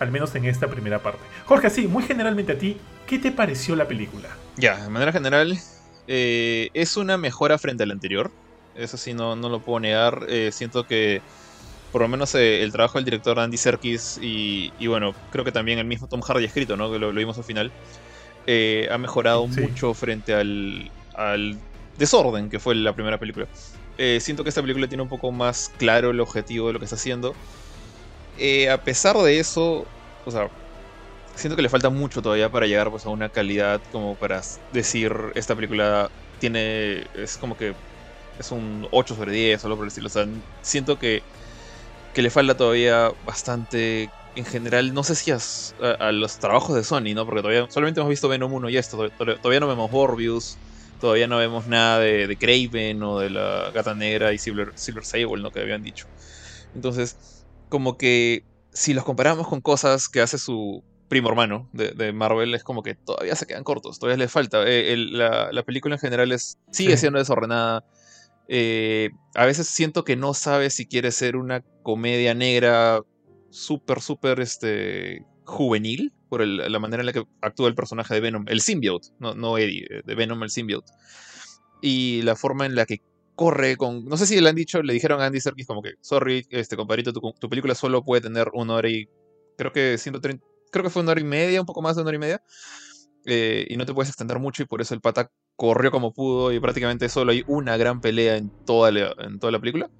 al 0.00 0.10
menos 0.10 0.34
en 0.34 0.46
esta 0.46 0.66
primera 0.66 0.98
parte. 0.98 1.20
Jorge, 1.44 1.70
sí, 1.70 1.86
muy 1.86 2.02
generalmente 2.02 2.52
a 2.52 2.58
ti, 2.58 2.76
¿qué 3.06 3.18
te 3.18 3.30
pareció 3.30 3.76
la 3.76 3.86
película? 3.86 4.28
Ya, 4.56 4.82
de 4.82 4.88
manera 4.88 5.12
general, 5.12 5.56
eh, 6.08 6.70
es 6.74 6.96
una 6.96 7.16
mejora 7.18 7.58
frente 7.58 7.84
a 7.84 7.86
la 7.86 7.92
anterior. 7.92 8.30
Eso 8.74 8.96
sí, 8.96 9.12
no, 9.12 9.36
no 9.36 9.50
lo 9.50 9.60
puedo 9.60 9.78
negar. 9.78 10.26
Eh, 10.28 10.50
siento 10.52 10.86
que 10.86 11.20
por 11.92 12.00
lo 12.00 12.08
menos 12.08 12.34
eh, 12.34 12.62
el 12.62 12.72
trabajo 12.72 12.96
del 12.96 13.04
director 13.04 13.38
Andy 13.38 13.58
Serkis 13.58 14.18
y, 14.22 14.72
bueno, 14.86 15.14
creo 15.30 15.44
que 15.44 15.52
también 15.52 15.78
el 15.78 15.84
mismo 15.84 16.08
Tom 16.08 16.22
Hardy 16.22 16.44
escrito, 16.44 16.76
¿no? 16.76 16.90
Que 16.90 16.98
lo, 16.98 17.12
vimos 17.12 17.36
al 17.36 17.44
final. 17.44 17.70
ha 18.90 18.98
mejorado 18.98 19.46
mucho 19.46 19.92
frente 19.92 20.34
al, 20.34 20.90
al, 21.14 21.58
desorden 21.98 22.48
que 22.48 22.58
fue 22.58 22.74
la 22.74 22.94
primera 22.94 23.18
película. 23.18 23.46
siento 24.18 24.44
que 24.44 24.48
esta 24.48 24.62
película 24.62 24.88
tiene 24.88 25.02
un 25.02 25.10
poco 25.10 25.30
más 25.30 25.70
claro 25.76 26.10
el 26.10 26.20
objetivo 26.20 26.68
de 26.68 26.72
lo 26.72 26.78
que 26.78 26.86
está 26.86 26.96
haciendo. 26.96 27.34
Eh, 28.38 28.70
a 28.70 28.82
pesar 28.82 29.16
de 29.18 29.38
eso, 29.38 29.86
o 30.24 30.30
sea, 30.30 30.48
siento 31.34 31.56
que 31.56 31.62
le 31.62 31.68
falta 31.68 31.90
mucho 31.90 32.22
todavía 32.22 32.48
para 32.50 32.66
llegar 32.66 32.90
pues, 32.90 33.06
a 33.06 33.10
una 33.10 33.28
calidad 33.28 33.80
como 33.92 34.14
para 34.16 34.42
decir 34.72 35.12
esta 35.34 35.54
película 35.54 36.10
tiene, 36.38 37.06
es 37.14 37.36
como 37.36 37.56
que 37.56 37.74
es 38.38 38.50
un 38.50 38.88
8 38.90 39.14
sobre 39.14 39.32
10 39.32 39.62
o 39.62 39.66
algo 39.66 39.76
por 39.76 39.84
el 39.84 39.88
estilo. 39.88 40.06
O 40.06 40.10
sea, 40.10 40.26
siento 40.62 40.98
que, 40.98 41.22
que 42.14 42.22
le 42.22 42.30
falta 42.30 42.56
todavía 42.56 43.12
bastante 43.26 44.10
en 44.36 44.44
general, 44.44 44.94
no 44.94 45.02
sé 45.02 45.14
si 45.14 45.32
a, 45.32 46.12
los 46.12 46.38
trabajos 46.38 46.74
de 46.76 46.84
Sony, 46.84 47.14
¿no? 47.14 47.26
Porque 47.26 47.42
todavía 47.42 47.66
solamente 47.68 48.00
hemos 48.00 48.10
visto 48.10 48.28
Venom 48.28 48.52
1 48.52 48.70
y 48.70 48.76
esto, 48.76 49.10
todavía 49.10 49.60
no 49.60 49.68
vemos 49.68 49.90
Morbius, 49.90 50.56
todavía 51.00 51.26
no 51.26 51.38
vemos 51.38 51.66
nada 51.66 51.98
de, 51.98 52.26
de 52.26 52.36
Craven 52.36 53.02
o 53.02 53.18
de 53.18 53.30
la 53.30 53.70
Gata 53.74 53.94
Negra 53.94 54.32
y 54.32 54.38
Silver, 54.38 54.72
Silver 54.76 55.04
Sable, 55.04 55.42
¿no? 55.42 55.50
Que 55.50 55.60
habían 55.60 55.82
dicho. 55.82 56.06
Entonces, 56.74 57.39
como 57.70 57.96
que 57.96 58.44
si 58.72 58.92
los 58.92 59.04
comparamos 59.04 59.48
con 59.48 59.62
cosas 59.62 60.08
que 60.08 60.20
hace 60.20 60.36
su 60.36 60.84
primo 61.08 61.28
hermano 61.28 61.68
de, 61.72 62.12
Marvel, 62.12 62.54
es 62.54 62.62
como 62.62 62.82
que 62.82 62.94
todavía 62.94 63.34
se 63.34 63.46
quedan 63.46 63.64
cortos, 63.64 63.98
todavía 63.98 64.18
les 64.18 64.30
falta. 64.30 64.62
Eh, 64.66 64.96
la, 64.96 65.62
película 65.64 65.94
en 65.94 66.00
general 66.00 66.30
es, 66.30 66.58
sigue 66.70 66.96
siendo 66.96 67.18
desordenada. 67.18 67.84
Eh, 68.46 69.10
a 69.34 69.46
veces 69.46 69.66
siento 69.68 70.04
que 70.04 70.16
no 70.16 70.34
sabe 70.34 70.70
si 70.70 70.86
quiere 70.86 71.10
ser 71.10 71.36
una 71.36 71.62
comedia 71.82 72.34
negra 72.34 73.00
súper, 73.50 74.00
súper 74.00 74.40
este, 74.40 75.24
juvenil, 75.44 76.12
por 76.28 76.46
la 76.46 76.78
manera 76.78 77.02
en 77.02 77.06
la 77.06 77.12
que 77.12 77.24
actúa 77.42 77.68
el 77.68 77.74
personaje 77.74 78.14
de 78.14 78.20
Venom, 78.20 78.44
el 78.46 78.60
symbiote, 78.60 79.08
no, 79.18 79.34
no 79.34 79.58
Eddie, 79.58 79.86
eh, 79.90 80.02
de 80.04 80.14
Venom 80.14 80.42
el 80.44 80.50
symbiote. 80.50 80.92
Y 81.82 82.22
la 82.22 82.36
forma 82.36 82.66
en 82.66 82.76
la 82.76 82.86
que 82.86 83.00
corre 83.40 83.78
con. 83.78 84.04
No 84.04 84.18
sé 84.18 84.26
si 84.26 84.38
le 84.38 84.50
han 84.50 84.54
dicho, 84.54 84.82
le 84.82 84.92
dijeron 84.92 85.22
a 85.22 85.24
Andy 85.24 85.40
Serkis 85.40 85.66
como 85.66 85.80
que, 85.80 85.94
sorry, 86.02 86.46
este 86.50 86.76
compadrito, 86.76 87.10
tu, 87.10 87.32
tu 87.40 87.48
película 87.48 87.74
solo 87.74 88.04
puede 88.04 88.20
tener 88.20 88.50
una 88.52 88.74
hora 88.74 88.90
y. 88.90 89.08
Creo 89.56 89.72
que 89.72 89.96
130. 89.96 90.44
Creo 90.70 90.84
que 90.84 90.90
fue 90.90 91.00
una 91.00 91.12
hora 91.12 91.22
y 91.22 91.24
media, 91.24 91.58
un 91.58 91.64
poco 91.66 91.80
más 91.80 91.96
de 91.96 92.02
una 92.02 92.08
hora 92.10 92.16
y 92.16 92.20
media. 92.20 92.42
Eh, 93.24 93.66
y 93.70 93.78
no 93.78 93.86
te 93.86 93.94
puedes 93.94 94.10
extender 94.10 94.38
mucho 94.40 94.62
y 94.62 94.66
por 94.66 94.82
eso 94.82 94.92
el 94.92 95.00
pata 95.00 95.30
corrió 95.56 95.90
como 95.90 96.12
pudo 96.12 96.52
y 96.52 96.60
prácticamente 96.60 97.08
solo 97.08 97.32
hay 97.32 97.42
una 97.46 97.78
gran 97.78 98.02
pelea 98.02 98.36
en 98.36 98.50
toda 98.66 98.90
la, 98.90 99.14
en 99.20 99.38
toda 99.38 99.52
la 99.52 99.58
película. 99.58 99.90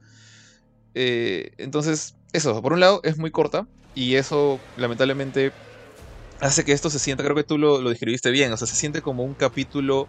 Eh, 0.93 1.53
entonces, 1.57 2.17
eso, 2.35 2.61
por 2.61 2.75
un 2.75 2.81
lado 2.81 3.00
es 3.05 3.17
muy 3.17 3.31
corta 3.31 3.67
y 3.95 4.17
eso 4.17 4.61
lamentablemente 4.76 5.53
hace 6.41 6.62
que 6.67 6.73
esto 6.73 6.91
se 6.91 6.99
sienta, 6.99 7.25
creo 7.25 7.37
que 7.37 7.45
tú 7.45 7.57
lo, 7.57 7.81
lo 7.81 7.88
describiste 7.88 8.31
bien, 8.31 8.53
o 8.53 8.59
sea, 8.59 8.67
se 8.67 8.76
siente 8.76 9.00
como 9.00 9.25
un 9.25 9.33
capítulo 9.33 10.09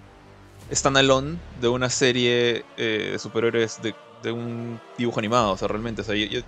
standalone 0.71 1.37
de 1.59 1.67
una 1.67 1.89
serie 1.89 2.65
eh, 2.77 3.09
de 3.11 3.19
superhéroes 3.19 3.79
de, 3.81 4.31
un 4.31 4.79
dibujo 4.97 5.19
animado. 5.19 5.51
O 5.51 5.57
sea, 5.57 5.67
realmente, 5.67 6.01
o 6.01 6.03
sea, 6.03 6.15
yo, 6.15 6.41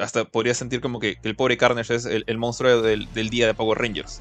hasta 0.00 0.24
podría 0.24 0.54
sentir 0.54 0.80
como 0.80 1.00
que, 1.00 1.18
el 1.22 1.36
pobre 1.36 1.56
Carnage 1.56 1.94
es 1.94 2.06
el, 2.06 2.38
monstruo 2.38 2.82
del, 2.82 3.08
día 3.30 3.46
de 3.46 3.54
Power 3.54 3.78
Rangers. 3.78 4.20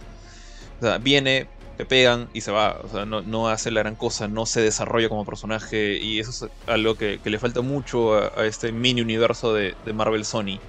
O 0.79 0.85
sea, 0.85 0.97
viene, 0.97 1.47
le 1.77 1.85
pegan 1.85 2.29
y 2.33 2.41
se 2.41 2.51
va. 2.51 2.79
O 2.83 2.89
sea, 2.89 3.05
no, 3.05 3.47
hace 3.47 3.71
la 3.71 3.81
gran 3.81 3.95
cosa, 3.95 4.27
no 4.27 4.45
se 4.45 4.61
desarrolla 4.61 5.09
como 5.09 5.25
personaje. 5.25 5.97
Y 5.97 6.19
eso 6.19 6.31
es 6.31 6.51
algo 6.67 6.95
que, 6.95 7.19
le 7.23 7.39
falta 7.39 7.61
mucho 7.61 8.15
a, 8.15 8.45
este 8.45 8.71
mini 8.71 9.01
universo 9.01 9.53
de, 9.53 9.75
Marvel 9.93 10.25
Sony 10.25 10.59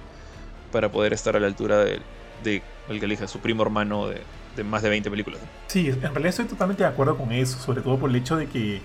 para 0.71 0.91
poder 0.91 1.13
estar 1.13 1.35
a 1.35 1.39
la 1.39 1.47
altura 1.47 1.83
de, 1.83 1.99
de 2.43 2.61
el 2.89 2.99
que 2.99 3.05
elige 3.05 3.27
su 3.27 3.39
primo 3.39 3.63
hermano 3.63 4.07
de, 4.07 4.21
más 4.63 4.81
de 4.81 4.89
20 4.89 5.09
películas. 5.09 5.41
Sí, 5.67 5.87
en 5.89 6.01
realidad 6.01 6.27
estoy 6.27 6.45
totalmente 6.45 6.83
de 6.83 6.89
acuerdo 6.89 7.17
con 7.17 7.31
eso, 7.31 7.57
sobre 7.59 7.81
todo 7.81 7.97
por 7.97 8.09
el 8.09 8.15
hecho 8.15 8.37
de 8.37 8.47
que, 8.47 8.81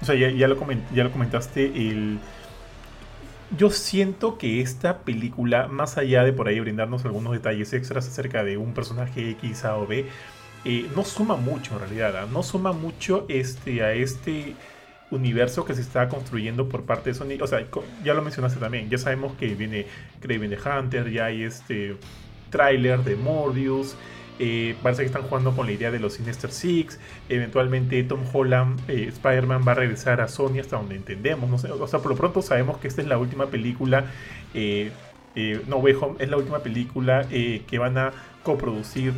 o 0.00 0.04
sea, 0.04 0.14
ya, 0.14 0.48
lo, 0.48 0.56
ya 0.94 1.04
lo 1.04 1.12
comentaste, 1.12 1.64
el... 1.66 2.18
Yo 3.58 3.68
siento 3.68 4.38
que 4.38 4.62
esta 4.62 5.00
película, 5.00 5.68
más 5.68 5.98
allá 5.98 6.24
de 6.24 6.32
por 6.32 6.48
ahí 6.48 6.58
brindarnos 6.58 7.04
algunos 7.04 7.34
detalles 7.34 7.72
extras 7.74 8.08
acerca 8.08 8.44
de 8.44 8.56
un 8.56 8.72
personaje 8.72 9.30
X, 9.32 9.66
A 9.66 9.76
o 9.76 9.86
B, 9.86 10.06
eh, 10.64 10.88
no 10.96 11.04
suma 11.04 11.36
mucho 11.36 11.74
en 11.74 11.80
realidad, 11.80 12.16
¿ah? 12.16 12.26
no 12.32 12.42
suma 12.42 12.72
mucho 12.72 13.26
este, 13.28 13.82
a 13.82 13.92
este 13.92 14.54
universo 15.10 15.64
que 15.64 15.74
se 15.74 15.82
está 15.82 16.08
construyendo 16.08 16.68
por 16.68 16.84
parte 16.84 17.10
de 17.10 17.14
Sony. 17.14 17.40
O 17.40 17.46
sea, 17.46 17.64
ya 18.04 18.14
lo 18.14 18.22
mencionaste 18.22 18.58
también, 18.58 18.88
ya 18.88 18.98
sabemos 18.98 19.34
que 19.36 19.54
viene 19.54 19.86
Craven 20.20 20.50
the 20.50 20.58
Hunter, 20.58 21.10
ya 21.10 21.26
hay 21.26 21.42
este 21.42 21.96
tráiler 22.50 23.02
de 23.02 23.16
Morbius, 23.16 23.96
eh, 24.38 24.74
parece 24.82 25.02
que 25.02 25.06
están 25.06 25.22
jugando 25.22 25.54
con 25.54 25.66
la 25.66 25.72
idea 25.72 25.90
de 25.90 25.98
los 25.98 26.14
Sinister 26.14 26.50
Six. 26.50 26.98
Eventualmente 27.28 28.02
Tom 28.04 28.20
Holland, 28.32 28.80
eh, 28.88 29.06
Spider-Man 29.08 29.62
va 29.66 29.72
a 29.72 29.74
regresar 29.76 30.20
a 30.20 30.28
Sony 30.28 30.58
hasta 30.60 30.76
donde 30.76 30.96
entendemos. 30.96 31.64
O 31.64 31.86
sea, 31.86 32.00
por 32.00 32.12
lo 32.12 32.16
pronto 32.16 32.42
sabemos 32.42 32.78
que 32.78 32.88
esta 32.88 33.02
es 33.02 33.08
la 33.08 33.18
última 33.18 33.46
película. 33.46 34.06
Eh, 34.54 34.90
no 35.66 35.76
Way 35.76 35.94
Home 36.00 36.16
es 36.18 36.28
la 36.28 36.36
última 36.36 36.58
película 36.58 37.26
que 37.28 37.78
van 37.78 37.96
a 37.96 38.12
coproducir 38.42 39.14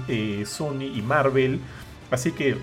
Sony 0.47 0.85
y 0.95 1.03
Marvel. 1.03 1.59
Así 2.11 2.31
que 2.31 2.57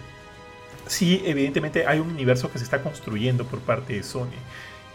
sí, 0.86 1.22
evidentemente 1.26 1.86
hay 1.86 2.00
un 2.00 2.10
universo 2.10 2.50
que 2.52 2.60
se 2.60 2.64
está 2.64 2.82
construyendo 2.82 3.46
por 3.46 3.60
parte 3.60 3.94
de 3.94 4.04
Sony. 4.04 4.40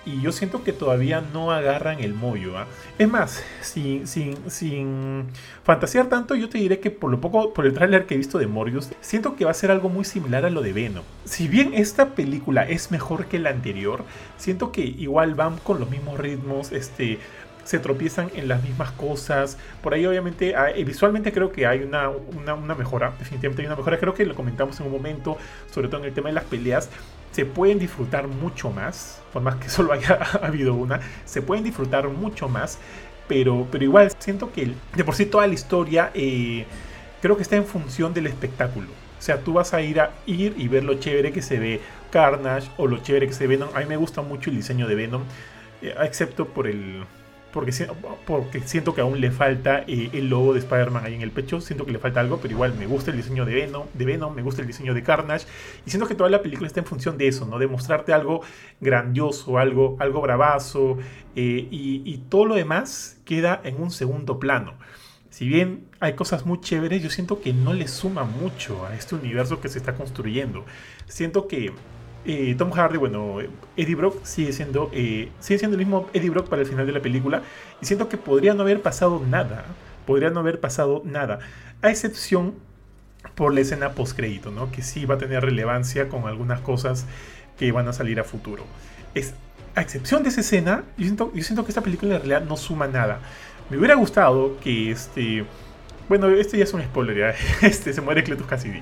Y 0.07 0.23
yo 0.23 0.33
siento 0.33 0.63
que 0.63 0.73
todavía 0.73 1.21
no 1.33 1.51
agarran 1.51 2.01
el 2.01 2.15
mollo. 2.15 2.57
¿ah? 2.57 2.67
Es 2.99 3.09
más, 3.09 3.45
sin, 3.61 4.07
sin, 4.07 4.37
sin 4.49 5.27
fantasear 5.65 6.07
tanto, 6.07 6.37
yo 6.37 6.49
te 6.49 6.59
diré 6.59 6.79
que 6.79 6.91
por 6.91 7.11
lo 7.11 7.21
poco, 7.21 7.53
por 7.53 7.67
el 7.67 7.75
tráiler 7.75 8.07
que 8.07 8.15
he 8.15 8.17
visto 8.17 8.39
de 8.39 8.47
Morbius, 8.47 8.91
siento 9.01 9.35
que 9.35 9.45
va 9.45 9.51
a 9.51 9.55
ser 9.55 9.71
algo 9.71 9.89
muy 9.89 10.05
similar 10.05 10.47
a 10.47 10.51
lo 10.51 10.63
de 10.63 10.73
Venom. 10.73 11.05
Si 11.25 11.49
bien 11.49 11.75
esta 11.75 12.11
película 12.15 12.63
es 12.63 12.93
mejor 12.93 13.27
que 13.27 13.41
la 13.41 13.51
anterior, 13.51 14.05
siento 14.39 14.71
que 14.71 14.83
igual 14.83 15.35
van 15.35 15.59
con 15.59 15.81
los 15.81 15.91
mismos 15.91 16.19
ritmos, 16.19 16.71
este, 16.71 17.19
se 17.65 17.81
tropiezan 17.81 18.31
en 18.35 18.47
las 18.47 18.63
mismas 18.63 18.93
cosas. 18.93 19.59
Por 19.83 19.93
ahí 19.93 20.07
obviamente 20.07 20.55
eh, 20.57 20.85
visualmente 20.85 21.33
creo 21.33 21.51
que 21.51 21.67
hay 21.67 21.81
una, 21.81 22.09
una, 22.09 22.55
una, 22.55 22.75
mejora, 22.77 23.13
definitivamente 23.19 23.63
hay 23.63 23.67
una 23.67 23.77
mejora. 23.77 23.99
Creo 23.99 24.15
que 24.15 24.25
lo 24.25 24.37
comentamos 24.37 24.79
en 24.79 24.87
un 24.87 24.93
momento, 24.93 25.37
sobre 25.73 25.89
todo 25.89 26.01
en 26.03 26.07
el 26.07 26.15
tema 26.15 26.29
de 26.29 26.35
las 26.35 26.45
peleas 26.45 26.91
se 27.37 27.45
pueden 27.45 27.79
disfrutar 27.79 28.29
mucho 28.29 28.71
más, 28.71 29.21
por 29.31 29.43
más 29.43 29.57
que 29.57 29.69
solo 29.77 29.93
haya 29.93 30.15
habido 30.41 30.73
una, 30.73 31.01
se 31.27 31.43
pueden 31.43 31.65
disfrutar 31.65 32.09
mucho 32.09 32.49
más, 32.49 32.79
pero, 33.29 33.67
pero 33.71 33.85
igual 33.85 34.11
siento 34.19 34.51
que 34.51 34.73
de 34.95 35.05
por 35.05 35.15
sí 35.15 35.27
toda 35.27 35.47
la 35.47 35.53
historia 35.53 36.11
eh, 36.15 36.65
creo 37.21 37.37
que 37.37 37.43
está 37.43 37.57
en 37.57 37.67
función 37.67 38.15
del 38.15 38.27
espectáculo. 38.27 38.87
O 39.19 39.23
sea, 39.23 39.41
tú 39.41 39.53
vas 39.53 39.75
a 39.75 39.83
ir 39.83 40.01
a 40.01 40.13
ir 40.25 40.55
y 40.57 40.69
ver 40.69 40.85
lo 40.85 40.95
chévere 40.95 41.31
que 41.31 41.43
se 41.43 41.59
ve 41.59 41.83
Carnage 42.11 42.71
o 42.79 42.87
lo 42.87 42.99
chévere 43.03 43.27
que 43.27 43.35
se 43.35 43.47
ve 43.47 43.57
Venom. 43.57 43.69
A 43.75 43.81
mí 43.81 43.87
me 43.87 43.99
gusta 43.99 44.23
mucho 44.23 44.49
el 44.49 44.57
diseño 44.57 44.87
de 44.87 44.95
Venom, 44.95 45.23
eh, 45.83 45.95
excepto 46.05 46.47
por 46.47 46.67
el, 46.67 47.05
porque, 47.57 48.61
siento 48.67 48.95
que 48.95 49.01
aún 49.01 49.19
le 49.19 49.31
falta 49.31 49.83
eh, 49.87 50.11
el 50.13 50.29
logo 50.29 50.53
de 50.53 50.59
Spider-Man 50.61 51.07
ahí 51.07 51.15
en 51.15 51.23
el 51.23 51.31
pecho, 51.31 51.63
siento 51.63 51.87
que 51.87 51.93
le 51.93 51.99
falta 51.99 52.21
algo, 52.21 52.39
pero 52.39 52.53
igual 52.53 52.75
me 52.79 52.87
gusta 52.87 53.11
el 53.11 53.17
diseño 53.17 53.47
de 53.47 53.55
Venom, 53.55 53.87
de 53.95 54.05
Venom, 54.05 54.35
me 54.35 54.43
gusta 54.43 54.61
el 54.61 54.67
diseño 54.67 54.93
de 54.93 55.03
Carnage, 55.03 55.47
y 55.87 55.91
siento 55.91 56.07
que 56.07 56.15
toda 56.15 56.29
la 56.29 56.43
película 56.43 56.67
está 56.67 56.81
en 56.81 56.87
función 56.87 57.17
de 57.17 57.29
eso, 57.29 57.47
¿no? 57.47 57.59
De 57.59 57.67
mostrarte 57.67 58.13
algo 58.13 58.43
grandioso, 58.81 59.59
algo, 59.59 59.97
algo 60.01 60.21
bravazo, 60.21 60.99
eh, 61.35 61.67
y, 61.71 62.03
y 62.05 62.19
todo 62.29 62.45
lo 62.45 62.55
demás 62.55 63.19
queda 63.25 63.61
en 63.65 63.81
un 63.81 63.91
segundo 63.91 64.39
plano. 64.39 64.75
Si 65.31 65.49
bien 65.49 65.87
hay 65.99 66.15
cosas 66.15 66.47
muy 66.47 66.61
chéveres, 66.61 67.03
yo 67.03 67.11
siento 67.11 67.41
que 67.41 67.53
no 67.53 67.73
le 67.73 67.89
suma 67.89 68.25
mucho 68.25 68.87
a 68.87 68.95
este 68.95 69.15
universo 69.15 69.61
que 69.61 69.69
se 69.69 69.79
está 69.79 69.95
construyendo. 69.95 70.65
Siento 71.07 71.49
que 71.49 71.73
eh, 72.27 72.55
Tom 72.57 72.71
Hardy, 72.71 72.99
bueno, 72.99 73.39
Eddie 73.77 73.95
Brock 73.95 74.25
sigue 74.25 74.53
siendo, 74.53 74.91
eh, 74.93 75.31
sigue 75.41 75.59
siendo 75.59 75.77
el 75.77 75.79
mismo 75.79 76.09
Eddie 76.13 76.31
Brock 76.31 76.49
para 76.49 76.63
el 76.63 76.69
final 76.69 76.87
de 76.87 76.93
la 76.93 77.01
película. 77.01 77.43
Y 77.81 77.87
siento 77.87 78.09
que 78.09 78.17
podría 78.17 78.55
no 78.55 78.63
haber 78.63 78.83
pasado 78.83 79.23
nada. 79.27 79.65
Podría 80.07 80.31
no 80.31 80.41
haber 80.41 80.61
pasado 80.61 81.03
nada. 81.05 81.39
A 81.83 81.91
excepción 81.91 82.55
por 83.35 83.55
la 83.55 83.61
escena 83.61 83.93
post-crédito, 83.93 84.51
¿no? 84.51 84.71
Que 84.71 84.83
sí 84.83 85.05
va 85.05 85.17
a 85.17 85.19
tener 85.19 85.45
relevancia 85.45 86.09
con 86.09 86.27
algunas 86.27 86.61
cosas 86.61 87.07
que 87.59 87.73
van 87.73 87.89
a 87.89 87.93
salir 87.93 88.21
a 88.21 88.25
futuro. 88.25 88.65
Es, 89.15 89.35
a 89.75 89.83
excepción 89.83 90.23
de 90.23 90.31
esa 90.31 90.41
escena, 90.41 90.85
yo 90.97 91.05
siento, 91.05 91.33
yo 91.35 91.43
siento 91.43 91.65
que 91.65 91.71
esta 91.71 91.83
película 91.83 92.15
en 92.15 92.23
realidad 92.23 92.43
no 92.43 92.57
suma 92.57 92.87
nada. 92.87 93.21
Me 93.71 93.77
hubiera 93.79 93.95
gustado 93.95 94.59
que 94.61 94.91
este. 94.91 95.45
Bueno, 96.09 96.29
esto 96.29 96.57
ya 96.57 96.65
es 96.65 96.73
un 96.73 96.83
spoiler, 96.83 97.17
ya. 97.17 97.35
Este, 97.67 97.93
se 97.93 98.01
muere 98.01 98.23
Cletus 98.23 98.47
Cassidy. 98.47 98.81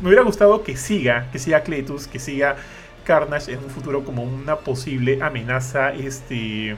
Me 0.00 0.08
hubiera 0.08 0.22
gustado 0.22 0.62
que 0.62 0.76
siga, 0.76 1.28
que 1.32 1.38
siga 1.38 1.62
Cletus, 1.62 2.06
que 2.06 2.18
siga 2.18 2.56
Carnage 3.04 3.52
en 3.52 3.60
un 3.60 3.70
futuro 3.70 4.04
como 4.04 4.22
una 4.22 4.56
posible 4.56 5.18
amenaza, 5.22 5.92
este, 5.92 6.76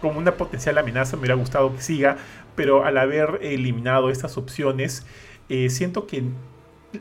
como 0.00 0.18
una 0.18 0.34
potencial 0.34 0.78
amenaza, 0.78 1.16
me 1.16 1.20
hubiera 1.20 1.34
gustado 1.34 1.74
que 1.74 1.82
siga, 1.82 2.16
pero 2.54 2.84
al 2.84 2.98
haber 2.98 3.40
eliminado 3.42 4.10
estas 4.10 4.36
opciones, 4.36 5.06
eh, 5.48 5.70
siento 5.70 6.06
que 6.06 6.24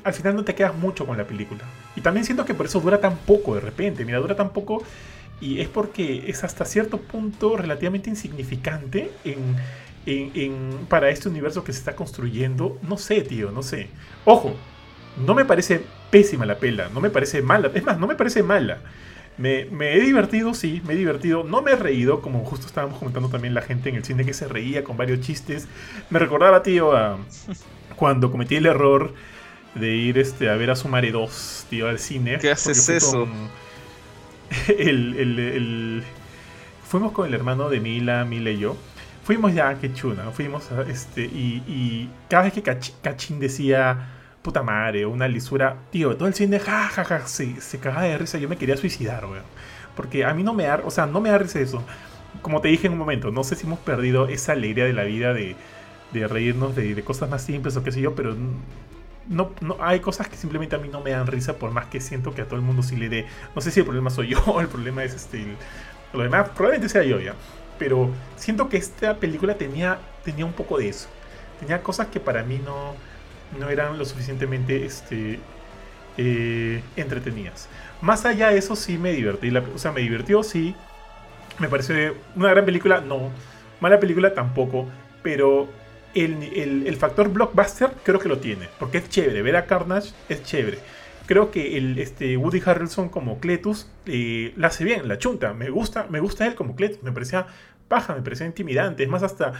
al 0.03 0.13
final 0.13 0.35
no 0.35 0.43
te 0.43 0.55
quedas 0.55 0.75
mucho 0.75 1.05
con 1.05 1.17
la 1.17 1.25
película. 1.25 1.61
Y 1.95 2.01
también 2.01 2.25
siento 2.25 2.45
que 2.45 2.53
por 2.53 2.67
eso 2.67 2.79
dura 2.79 2.99
tan 2.99 3.17
poco 3.17 3.55
de 3.55 3.61
repente, 3.61 4.05
mira, 4.05 4.19
dura 4.19 4.35
tan 4.35 4.51
poco 4.51 4.83
y 5.41 5.61
es 5.61 5.67
porque 5.67 6.25
es 6.27 6.43
hasta 6.43 6.65
cierto 6.65 6.97
punto 6.97 7.57
relativamente 7.57 8.09
insignificante 8.09 9.11
en, 9.23 9.55
en, 10.05 10.85
para 10.89 11.09
este 11.09 11.29
universo 11.29 11.63
que 11.63 11.71
se 11.73 11.79
está 11.79 11.95
construyendo. 11.95 12.77
No 12.81 12.97
sé, 12.97 13.21
tío, 13.21 13.51
no 13.51 13.63
sé. 13.63 13.89
Ojo, 14.25 14.53
no 15.25 15.35
me 15.35 15.45
parece 15.45 15.81
pésima 16.09 16.45
la 16.45 16.57
pela, 16.57 16.89
no 16.93 17.01
me 17.01 17.09
parece 17.09 17.41
mala, 17.41 17.71
es 17.73 17.83
más, 17.83 17.99
no 17.99 18.07
me 18.07 18.15
parece 18.15 18.43
mala. 18.43 18.79
Me, 19.37 19.61
he 19.93 20.01
divertido, 20.01 20.53
sí, 20.53 20.81
me 20.85 20.93
he 20.93 20.97
divertido. 20.97 21.45
No 21.45 21.61
me 21.61 21.71
he 21.71 21.75
reído, 21.77 22.21
como 22.21 22.43
justo 22.43 22.67
estábamos 22.67 22.99
comentando 22.99 23.29
también 23.29 23.53
la 23.53 23.61
gente 23.61 23.87
en 23.87 23.95
el 23.95 24.03
cine 24.03 24.25
que 24.25 24.33
se 24.33 24.49
reía 24.49 24.83
con 24.83 24.97
varios 24.97 25.21
chistes. 25.21 25.65
Me 26.09 26.19
recordaba, 26.19 26.61
tío, 26.61 26.93
a 26.93 27.17
cuando 27.95 28.31
cometí 28.31 28.57
el 28.57 28.65
error 28.65 29.13
de 29.75 29.95
ir 29.95 30.17
este, 30.17 30.49
a 30.49 30.55
ver 30.55 30.71
a 30.71 30.75
Sumare 30.75 31.11
2, 31.11 31.67
tío, 31.69 31.87
al 31.87 31.99
cine. 31.99 32.37
¿Qué 32.39 32.51
haces 32.51 32.89
eso? 32.89 33.29
El, 34.77 36.03
fuimos 36.83 37.11
con 37.11 37.27
el 37.27 37.35
hermano 37.35 37.69
de 37.69 37.79
Mila, 37.79 38.25
Mila 38.25 38.49
y 38.49 38.57
yo. 38.57 38.75
Fuimos 39.23 39.53
ya, 39.53 39.77
qué 39.79 39.93
chuna, 39.93 40.31
fuimos 40.31 40.71
a, 40.71 40.81
este, 40.81 41.21
y, 41.21 42.09
cada 42.29 42.43
vez 42.43 42.53
que 42.53 42.63
Cachín 42.63 43.39
decía 43.39 44.18
puta 44.41 44.63
madre, 44.63 45.05
una 45.05 45.27
lisura. 45.27 45.77
Tío, 45.91 46.15
todo 46.15 46.27
el 46.27 46.33
cine, 46.33 46.59
jajaja, 46.59 47.27
se, 47.27 47.59
se 47.61 47.79
caga 47.79 48.03
de 48.03 48.17
risa. 48.17 48.37
Yo 48.37 48.49
me 48.49 48.57
quería 48.57 48.77
suicidar, 48.77 49.25
weón. 49.25 49.43
Porque 49.95 50.25
a 50.25 50.33
mí 50.33 50.43
no 50.43 50.53
me 50.53 50.63
da, 50.63 50.81
o 50.85 50.91
sea, 50.91 51.05
no 51.05 51.21
me 51.21 51.29
da 51.29 51.37
risa 51.37 51.59
eso. 51.59 51.83
Como 52.41 52.61
te 52.61 52.69
dije 52.69 52.87
en 52.87 52.93
un 52.93 52.99
momento, 52.99 53.31
no 53.31 53.43
sé 53.43 53.55
si 53.55 53.65
hemos 53.65 53.79
perdido 53.79 54.27
esa 54.27 54.53
alegría 54.53 54.85
de 54.85 54.93
la 54.93 55.03
vida 55.03 55.33
de, 55.33 55.55
de 56.13 56.27
reírnos 56.27 56.75
de, 56.75 56.95
de, 56.95 57.03
cosas 57.03 57.29
más 57.29 57.41
simples 57.43 57.75
o 57.75 57.83
qué 57.83 57.91
sé 57.91 58.01
yo, 58.01 58.15
pero 58.15 58.35
no, 59.27 59.51
no, 59.61 59.77
hay 59.79 59.99
cosas 59.99 60.27
que 60.27 60.35
simplemente 60.37 60.75
a 60.75 60.79
mí 60.79 60.89
no 60.89 61.01
me 61.01 61.11
dan 61.11 61.27
risa, 61.27 61.53
por 61.57 61.71
más 61.71 61.85
que 61.85 62.01
siento 62.01 62.33
que 62.33 62.41
a 62.41 62.45
todo 62.45 62.55
el 62.55 62.61
mundo 62.61 62.81
sí 62.81 62.95
le 62.95 63.09
dé. 63.09 63.27
No 63.55 63.61
sé 63.61 63.71
si 63.71 63.79
el 63.79 63.85
problema 63.85 64.09
soy 64.09 64.29
yo, 64.29 64.61
el 64.61 64.67
problema 64.67 65.03
es 65.03 65.13
este. 65.13 65.45
lo 66.13 66.23
demás, 66.23 66.49
probablemente 66.49 66.89
sea 66.89 67.03
yo 67.03 67.19
ya. 67.19 67.35
Pero 67.77 68.09
siento 68.35 68.69
que 68.69 68.77
esta 68.77 69.17
película 69.17 69.55
tenía, 69.55 69.99
tenía 70.23 70.45
un 70.45 70.53
poco 70.53 70.77
de 70.77 70.89
eso. 70.89 71.09
Tenía 71.59 71.81
cosas 71.83 72.07
que 72.07 72.19
para 72.19 72.43
mí 72.43 72.59
no, 72.63 72.95
no 73.57 73.69
eran 73.69 73.97
lo 73.97 74.05
suficientemente 74.05 74.85
este, 74.85 75.39
eh, 76.17 76.81
entretenidas. 76.95 77.69
Más 78.01 78.25
allá 78.25 78.49
de 78.49 78.57
eso, 78.57 78.75
sí 78.75 78.97
me 78.97 79.11
divertí. 79.11 79.55
o 79.55 79.77
sea, 79.77 79.91
me 79.91 80.01
divirtió, 80.01 80.43
sí. 80.43 80.75
Me 81.59 81.67
pareció 81.67 82.15
una 82.35 82.49
gran 82.49 82.65
película, 82.65 83.01
no. 83.01 83.29
Mala 83.79 83.99
película 83.99 84.33
tampoco. 84.33 84.87
Pero 85.23 85.67
el, 86.13 86.95
factor 86.97 87.29
blockbuster 87.29 87.91
creo 88.03 88.19
que 88.19 88.29
lo 88.29 88.39
tiene. 88.39 88.69
Porque 88.79 88.99
es 88.99 89.09
chévere. 89.09 89.41
Ver 89.41 89.55
a 89.55 89.65
Carnage 89.65 90.11
es 90.29 90.43
chévere. 90.43 90.79
Creo 91.25 91.51
que 91.51 91.77
el, 91.77 91.99
este, 91.99 92.37
Woody 92.37 92.61
Harrelson 92.65 93.09
como 93.09 93.39
Cletus 93.39 93.87
eh, 94.05 94.53
la 94.57 94.67
hace 94.67 94.83
bien, 94.83 95.07
la 95.07 95.17
chunta. 95.17 95.53
Me 95.53 95.69
gusta, 95.69 96.07
me 96.09 96.19
gusta 96.19 96.47
él 96.47 96.55
como 96.55 96.75
Cletus. 96.75 97.03
Me 97.03 97.11
parecía 97.11 97.47
paja, 97.87 98.15
me 98.15 98.21
parecía 98.21 98.45
intimidante. 98.45 99.03
Es 99.03 99.09
más, 99.09 99.23
hasta 99.23 99.53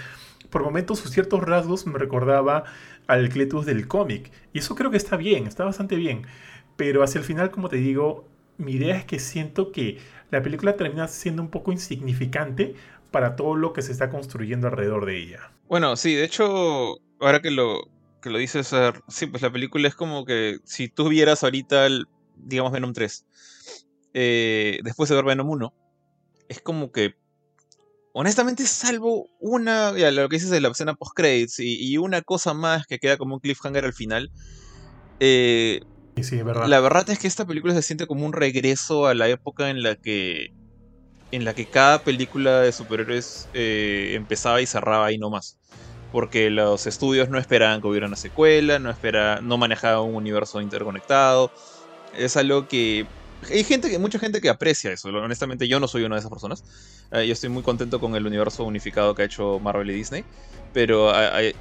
por 0.49 0.63
momentos 0.63 0.99
sus 0.99 1.11
ciertos 1.11 1.41
rasgos 1.43 1.85
me 1.85 1.99
recordaba 1.99 2.63
al 3.09 3.27
Cletus 3.29 3.65
del 3.65 3.87
cómic. 3.87 4.31
Y 4.53 4.59
eso 4.59 4.75
creo 4.75 4.91
que 4.91 4.97
está 4.97 5.17
bien, 5.17 5.47
está 5.47 5.65
bastante 5.65 5.95
bien. 5.95 6.27
Pero 6.77 7.03
hacia 7.03 7.17
el 7.17 7.25
final, 7.25 7.49
como 7.49 7.67
te 7.67 7.77
digo, 7.77 8.27
mi 8.57 8.73
idea 8.73 8.95
es 8.95 9.03
que 9.03 9.17
siento 9.17 9.71
que 9.71 9.97
la 10.29 10.43
película 10.43 10.77
termina 10.77 11.07
siendo 11.07 11.41
un 11.41 11.49
poco 11.49 11.71
insignificante 11.71 12.75
para 13.09 13.35
todo 13.35 13.55
lo 13.55 13.73
que 13.73 13.81
se 13.81 13.91
está 13.91 14.11
construyendo 14.11 14.67
alrededor 14.67 15.07
de 15.07 15.17
ella. 15.17 15.51
Bueno, 15.67 15.95
sí, 15.95 16.13
de 16.13 16.23
hecho, 16.23 16.99
ahora 17.19 17.41
que 17.41 17.49
lo, 17.49 17.89
que 18.21 18.29
lo 18.29 18.37
dices, 18.37 18.71
sí, 19.07 19.25
pues 19.25 19.41
la 19.41 19.51
película 19.51 19.87
es 19.87 19.95
como 19.95 20.23
que 20.23 20.59
si 20.63 20.87
tú 20.87 21.09
vieras 21.09 21.43
ahorita, 21.43 21.87
el, 21.87 22.05
digamos, 22.35 22.71
Venom 22.71 22.93
3, 22.93 23.25
eh, 24.13 24.79
después 24.83 25.09
de 25.09 25.15
ver 25.15 25.25
Venom 25.25 25.49
1, 25.49 25.73
es 26.47 26.61
como 26.61 26.91
que 26.91 27.15
honestamente, 28.13 28.65
salvo 28.65 29.29
una, 29.39 29.97
ya, 29.97 30.11
lo 30.11 30.27
que 30.29 30.37
dices 30.37 30.49
de 30.49 30.61
la 30.61 30.69
escena 30.69 30.95
post-credits 30.95 31.59
y, 31.59 31.97
una 31.97 32.21
cosa 32.21 32.53
más 32.53 32.85
que 32.85 32.99
queda 32.99 33.17
como 33.17 33.35
un 33.35 33.39
cliffhanger 33.39 33.85
al 33.85 33.93
final. 33.93 34.31
Eh, 35.19 35.81
sí, 36.21 36.41
verdad. 36.41 36.67
La 36.67 36.79
verdad 36.79 37.09
es 37.09 37.19
que 37.19 37.27
esta 37.27 37.45
película 37.45 37.73
se 37.73 37.81
siente 37.81 38.07
como 38.07 38.25
un 38.25 38.33
regreso 38.33 39.07
a 39.07 39.13
la 39.13 39.27
época 39.27 39.69
en 39.69 39.83
la 39.83 39.95
que. 39.95 40.47
En 41.31 41.45
la 41.45 41.53
que 41.53 41.67
cada 41.67 42.03
película 42.03 42.61
de 42.61 42.71
superhéroes 42.71 43.47
eh, 43.53 44.13
empezaba 44.15 44.61
y 44.61 44.65
cerraba 44.65 45.05
ahí 45.05 45.19
nomás. 45.19 45.59
Porque 46.11 46.49
los 46.49 46.87
estudios 46.87 47.29
no 47.29 47.37
esperaban 47.37 47.81
que 47.81 47.87
hubiera 47.87 48.07
una 48.07 48.15
secuela, 48.15 48.79
no, 48.79 48.91
no 49.43 49.57
manejaban 49.59 50.09
un 50.09 50.15
universo 50.15 50.59
interconectado. 50.59 51.51
Es 52.17 52.35
algo 52.35 52.67
que 52.67 53.05
hay 53.49 53.63
gente 53.63 53.89
que, 53.89 53.99
mucha 53.99 54.19
gente 54.19 54.41
que 54.41 54.49
aprecia 54.49 54.91
eso. 54.91 55.09
Honestamente, 55.09 55.67
yo 55.67 55.79
no 55.79 55.87
soy 55.87 56.03
una 56.03 56.15
de 56.15 56.19
esas 56.19 56.31
personas. 56.31 56.63
Eh, 57.11 57.25
yo 57.25 57.33
estoy 57.33 57.49
muy 57.49 57.63
contento 57.63 57.99
con 57.99 58.15
el 58.15 58.25
universo 58.25 58.63
unificado 58.63 59.15
que 59.15 59.23
ha 59.23 59.25
hecho 59.25 59.59
Marvel 59.59 59.89
y 59.89 59.93
Disney. 59.93 60.23
Pero 60.71 61.11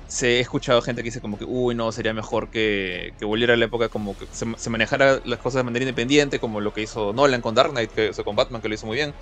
se 0.06 0.36
he 0.36 0.40
escuchado 0.40 0.82
gente 0.82 1.02
que 1.02 1.06
dice 1.06 1.22
como 1.22 1.38
que, 1.38 1.44
uy, 1.46 1.74
no, 1.74 1.90
sería 1.92 2.12
mejor 2.12 2.50
que, 2.50 3.14
que 3.18 3.24
volviera 3.24 3.54
a 3.54 3.56
la 3.56 3.64
época 3.64 3.88
como 3.88 4.14
que 4.16 4.26
se, 4.30 4.70
manejara 4.70 5.20
las 5.24 5.38
cosas 5.38 5.60
de 5.60 5.64
manera 5.64 5.82
independiente, 5.82 6.38
como 6.38 6.60
lo 6.60 6.74
que 6.74 6.82
hizo 6.82 7.14
Nolan 7.14 7.40
con 7.40 7.54
Dark 7.54 7.70
Knight, 7.70 7.90
que, 7.90 8.10
o 8.10 8.24
con 8.24 8.36
Batman, 8.36 8.60
que 8.60 8.68
lo 8.68 8.74
hizo 8.74 8.86
muy 8.86 8.96
bien. 8.96 9.14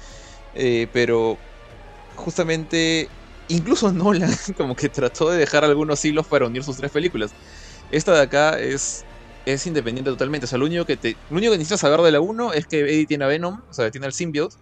Eh, 0.56 0.88
pero 0.92 1.38
justamente, 2.16 3.09
incluso 3.49 3.92
Nolan 3.92 4.35
como 4.56 4.75
que 4.75 4.88
trató 4.88 5.30
de 5.30 5.38
dejar 5.38 5.64
algunos 5.64 6.04
hilos 6.04 6.26
para 6.26 6.47
unir 6.47 6.64
sus 6.64 6.76
tres 6.76 6.90
películas. 6.90 7.33
Esta 7.92 8.12
de 8.14 8.23
acá 8.23 8.59
es 8.59 9.04
es 9.47 9.66
independiente 9.66 10.11
totalmente. 10.11 10.45
O 10.45 10.49
sea, 10.49 10.59
lo 10.59 10.66
único 10.66 10.85
que 10.85 10.97
te, 10.97 11.16
lo 11.30 11.37
único 11.38 11.52
que 11.52 11.59
necesitas 11.59 11.80
saber 11.80 12.00
de 12.00 12.11
la 12.11 12.21
1 12.21 12.52
es 12.52 12.66
que 12.66 12.80
Eddie 12.80 13.06
tiene 13.06 13.25
a 13.25 13.28
Venom, 13.28 13.62
o 13.71 13.73
sea, 13.73 13.90
tiene 13.90 14.06
al 14.06 14.12
symbiote. 14.12 14.56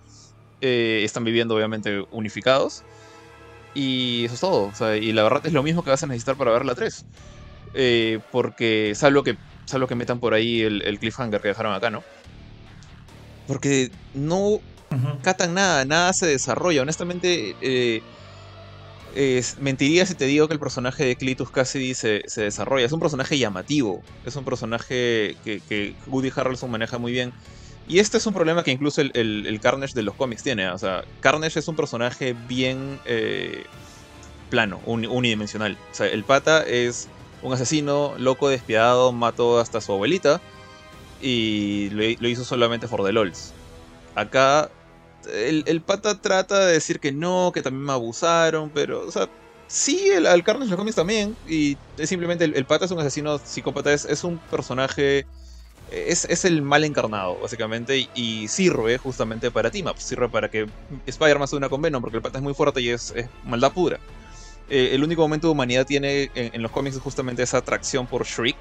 Eh, 0.67 1.05
están 1.05 1.25
viviendo 1.25 1.55
obviamente 1.55 2.05
unificados. 2.11 2.85
Y 3.75 4.25
eso 4.25 4.35
es 4.35 4.41
todo. 4.41 4.95
y 4.95 5.13
la 5.13 5.23
verdad 5.23 5.45
es 5.45 5.53
lo 5.53 5.63
mismo 5.63 5.83
que 5.83 5.91
vas 5.91 6.03
a 6.03 6.07
necesitar 6.07 6.37
para 6.37 6.53
ver 6.53 6.65
la 6.65 6.75
3. 6.75 7.05
Eh, 7.75 8.19
porque 8.31 8.95
salvo 8.95 9.23
que, 9.23 9.37
salvo 9.67 9.87
que 9.87 9.95
metan 9.95 10.21
por 10.21 10.33
ahí 10.33 10.63
el, 10.63 10.99
cliffhanger 10.99 11.43
que 11.43 11.49
dejaron 11.49 11.75
acá, 11.75 11.91
¿no? 11.91 12.03
Porque 13.47 13.91
no 14.15 14.61
catan 15.23 15.53
nada, 15.53 15.85
nada 15.85 16.15
se 16.15 16.27
desarrolla. 16.29 16.81
Honestamente, 16.81 17.55
eh, 17.61 18.01
mentiría 19.61 20.07
si 20.07 20.15
te 20.15 20.25
digo 20.25 20.49
que 20.49 20.55
el 20.55 20.61
personaje 20.61 21.05
de 21.05 21.17
Cletus 21.17 21.51
Cassidy 21.51 21.93
se, 21.93 22.23
desarrolla. 22.37 22.87
Es 22.87 22.93
un 22.93 23.01
personaje 23.01 23.37
llamativo. 23.37 24.03
Es 24.25 24.35
un 24.37 24.47
personaje 24.47 25.37
que, 25.45 25.61
que 25.69 25.95
Woody 26.07 26.33
Harrelson 26.35 26.71
maneja 26.71 26.97
muy 26.97 27.13
bien. 27.13 27.35
Y 27.87 27.99
este 27.99 28.17
es 28.17 28.27
un 28.27 28.33
problema 28.33 28.63
que 28.63 28.71
incluso 28.71 29.03
el, 29.03 29.59
Carnage 29.63 29.95
de 29.95 30.03
los 30.03 30.15
cómics 30.15 30.43
tiene. 30.43 30.69
O 30.71 30.79
sea, 30.79 31.05
Carnage 31.21 31.59
es 31.59 31.69
un 31.69 31.77
personaje 31.77 32.35
bien 32.49 32.99
eh, 33.05 33.65
plano, 34.49 34.81
unidimensional. 34.87 35.77
O 35.93 35.95
sea, 35.95 36.07
el 36.07 36.25
pata 36.25 36.63
es 36.63 37.09
un 37.43 37.53
asesino 37.53 38.15
loco, 38.19 38.49
despiadado, 38.49 39.13
mató 39.13 39.61
hasta 39.61 39.83
su 39.83 39.93
abuelita 39.93 40.41
y 41.21 41.91
lo, 41.91 42.29
hizo 42.29 42.45
solamente 42.45 42.89
for 42.89 43.05
the 43.05 43.13
lols. 43.13 43.53
Acá 44.15 44.71
el, 45.31 45.81
pata 45.83 46.21
trata 46.21 46.67
de 46.67 46.73
decir 46.73 47.01
que 47.01 47.13
no, 47.13 47.53
que 47.53 47.61
también 47.61 47.85
me 47.85 47.93
abusaron, 47.93 48.71
pero, 48.71 49.07
o 49.07 49.11
sea, 49.11 49.29
sí, 49.67 50.09
el, 50.09 50.25
Carnage 50.43 50.67
de 50.67 50.71
los 50.71 50.79
cómics 50.79 50.97
también. 50.97 51.37
Y 51.47 51.77
es 51.99 52.09
simplemente 52.09 52.47
el, 52.47 52.65
pata 52.65 52.87
es 52.87 52.91
un 52.93 53.01
asesino 53.01 53.39
psicópata, 53.39 53.93
es 53.93 54.25
un 54.25 54.39
personaje 54.39 55.27
es, 55.95 56.45
el 56.45 56.63
mal 56.63 56.85
encarnado, 56.85 57.39
básicamente, 57.41 58.09
y, 58.15 58.49
sirve 58.49 58.99
justamente 58.99 59.51
para 59.51 59.71
Team 59.71 59.87
Up, 59.87 59.99
sirve 59.99 60.29
para 60.29 60.51
que 60.51 60.67
Spider-Man 61.07 61.49
se 61.49 61.57
una 61.57 61.69
con 61.69 61.81
Venom, 61.81 62.01
porque 62.01 62.17
el 62.17 62.23
pata 62.23 62.39
es 62.39 62.45
muy 62.45 62.55
fuerte 62.55 62.81
y 62.81 62.91
es, 62.91 63.15
maldad 63.45 63.73
pura. 63.73 63.99
Eh, 64.69 64.91
el 64.93 65.05
único 65.05 65.23
momento 65.23 65.49
de 65.49 65.53
humanidad 65.53 65.87
tiene 65.87 66.31
en, 66.35 66.63
los 66.63 66.71
cómics 66.71 66.97
es 66.97 67.03
justamente 67.03 67.43
esa 67.43 67.59
atracción 67.59 68.07
por 68.07 68.25
Shriek, 68.25 68.57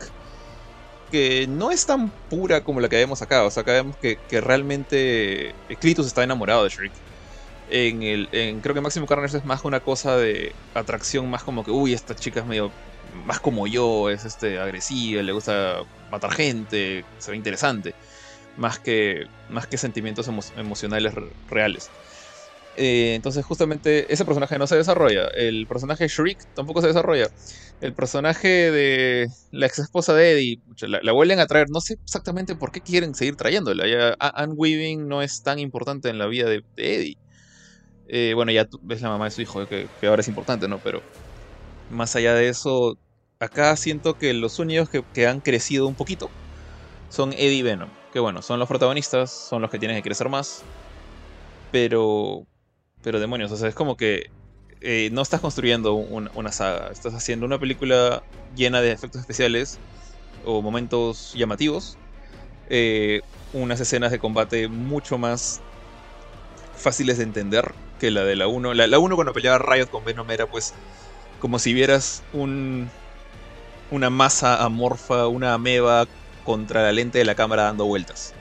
que 1.12 1.48
no 1.48 1.72
es 1.72 1.86
tan 1.86 2.10
pura 2.30 2.63
como 2.63 2.80
la 2.80 2.90
que 2.90 2.98
vemos 2.98 3.22
acá, 3.22 3.44
o 3.44 3.52
sea, 3.52 3.62
acá 3.62 3.74
vemos 3.74 3.96
que, 3.98 4.18
realmente 4.42 5.54
Clitus 5.80 6.08
está 6.08 6.24
enamorado 6.24 6.63
de 6.63 6.70
Shriek. 6.70 6.94
En 7.70 8.04
el, 8.04 8.30
creo 8.62 8.75
que 8.75 8.82
Máximo 8.82 9.08
Carnage 9.08 9.38
es 9.38 9.46
más 9.46 9.63
una 9.63 9.80
cosa 9.80 10.18
de 10.18 10.54
atracción, 10.74 11.30
más 11.30 11.44
como 11.44 11.63
que, 11.63 11.72
uy, 11.72 11.94
esta 11.94 12.16
chica 12.16 12.42
es 12.42 12.46
medio 12.46 12.72
más 13.25 13.39
como 13.39 13.67
yo, 13.67 14.10
es 14.10 14.25
este 14.25 14.60
agresiva, 14.60 15.22
le 15.22 15.32
gusta 15.32 15.84
matar 16.12 16.32
gente, 16.32 17.05
se 17.17 17.32
ve 17.32 17.38
interesante, 17.38 17.93
más 18.58 18.79
que, 18.79 19.27
más 19.50 19.67
que 19.67 19.77
sentimientos 19.77 20.29
emocionales 20.58 21.13
reales. 21.50 21.89
Eh, 22.75 23.13
entonces 23.13 23.46
justamente 23.46 24.12
ese 24.12 24.25
personaje 24.25 24.58
no 24.58 24.65
se 24.65 24.75
desarrolla, 24.75 25.27
el 25.27 25.67
personaje 25.67 26.08
Shriek 26.08 26.39
tampoco 26.55 26.82
se 26.82 26.88
desarrolla, 26.88 27.27
el 27.82 27.93
personaje 27.93 28.72
de 28.72 29.27
la 29.51 29.67
ex 29.67 29.77
esposa 29.77 30.15
de 30.15 30.32
Eddie, 30.32 30.60
la, 30.82 31.12
vuelven 31.12 31.39
a 31.39 31.46
traer, 31.46 31.70
no 31.70 31.82
sé 31.82 32.00
exactamente 32.03 32.55
por 32.55 32.72
qué 32.72 32.82
quieren 32.82 33.13
seguir 33.13 33.36
trayéndola, 33.36 33.88
ya 33.88 34.15
Anne 34.20 34.53
Weaving 34.53 35.08
no 35.08 35.22
es 35.22 35.43
tan 35.43 35.60
importante 35.60 36.10
en 36.10 36.17
la 36.17 36.25
vida 36.25 36.50
de, 36.50 36.63
Eddie. 36.77 37.17
Eh, 38.08 38.34
bueno, 38.36 38.51
ya 38.51 38.67
ves 38.82 39.01
la 39.01 39.10
mamá 39.10 39.25
de 39.25 39.32
su 39.32 39.41
hijo, 39.41 39.67
que, 39.67 39.88
que 40.00 40.08
ahora 40.08 40.22
es 40.22 40.27
importante, 40.27 40.67
¿no? 40.67 40.79
Pero 40.79 41.01
más 41.90 42.16
allá 42.16 42.34
de 42.34 42.50
eso, 42.50 42.98
acá 43.40 43.75
siento 43.75 44.18
que 44.18 44.34
los 44.34 44.60
únicos 44.60 44.90
que, 44.90 45.28
han 45.28 45.42
crecido 45.42 45.88
un 45.88 45.96
poquito 45.96 46.30
son 47.10 47.34
Eddie 47.34 47.58
y 47.58 47.62
Venom. 47.62 47.90
Que 48.12 48.20
bueno, 48.20 48.42
son 48.42 48.60
los 48.60 48.68
protagonistas, 48.68 49.32
son 49.32 49.62
los 49.62 49.72
que 49.72 49.80
tienen 49.80 49.98
que 49.98 50.04
crecer 50.04 50.30
más. 50.30 50.63
Pero. 51.72 52.46
Pero 53.02 53.20
demonios, 53.20 53.52
o 53.52 53.58
sea, 53.58 53.70
es 53.70 53.75
como 53.75 53.98
que. 53.98 54.29
Eh, 54.81 55.10
no 55.14 55.22
estás 55.22 55.40
construyendo 55.40 55.94
una 55.94 56.51
saga, 56.51 56.90
estás 56.92 57.14
haciendo 57.14 57.46
una 57.46 57.57
película 57.57 58.22
llena 58.53 58.81
de 58.81 58.92
efectos 58.92 59.22
especiales 59.22 59.79
o 60.46 60.62
momentos 60.62 61.34
llamativos. 61.36 61.98
Eh, 62.70 63.22
unas 63.53 63.79
escenas 63.79 64.12
de 64.12 64.20
combate 64.20 64.68
mucho 64.68 65.18
más 65.18 65.62
fáciles 66.75 67.18
de 67.18 67.24
entender 67.24 67.74
que 68.00 68.12
la 68.12 68.25
de 68.25 68.36
la 68.36 68.48
1. 68.48 68.74
La, 68.74 68.88
la 68.88 69.00
1 69.00 69.16
cuando 69.16 69.31
peleaba 69.31 69.57
Riot 69.57 69.88
con 69.88 70.03
Venom 70.03 70.29
era 70.31 70.48
pues 70.48 70.74
como 71.44 71.60
si 71.60 71.74
vieras 71.74 72.24
un, 72.32 72.90
una 73.92 74.10
masa 74.10 74.64
amorfa, 74.64 75.27
una 75.27 75.53
ameba 75.53 76.08
contra 76.46 76.84
la 76.84 76.94
lente 76.94 77.18
de 77.18 77.25
la 77.25 77.36
cámara 77.36 77.64
dando 77.64 77.84
vueltas. 77.84 78.34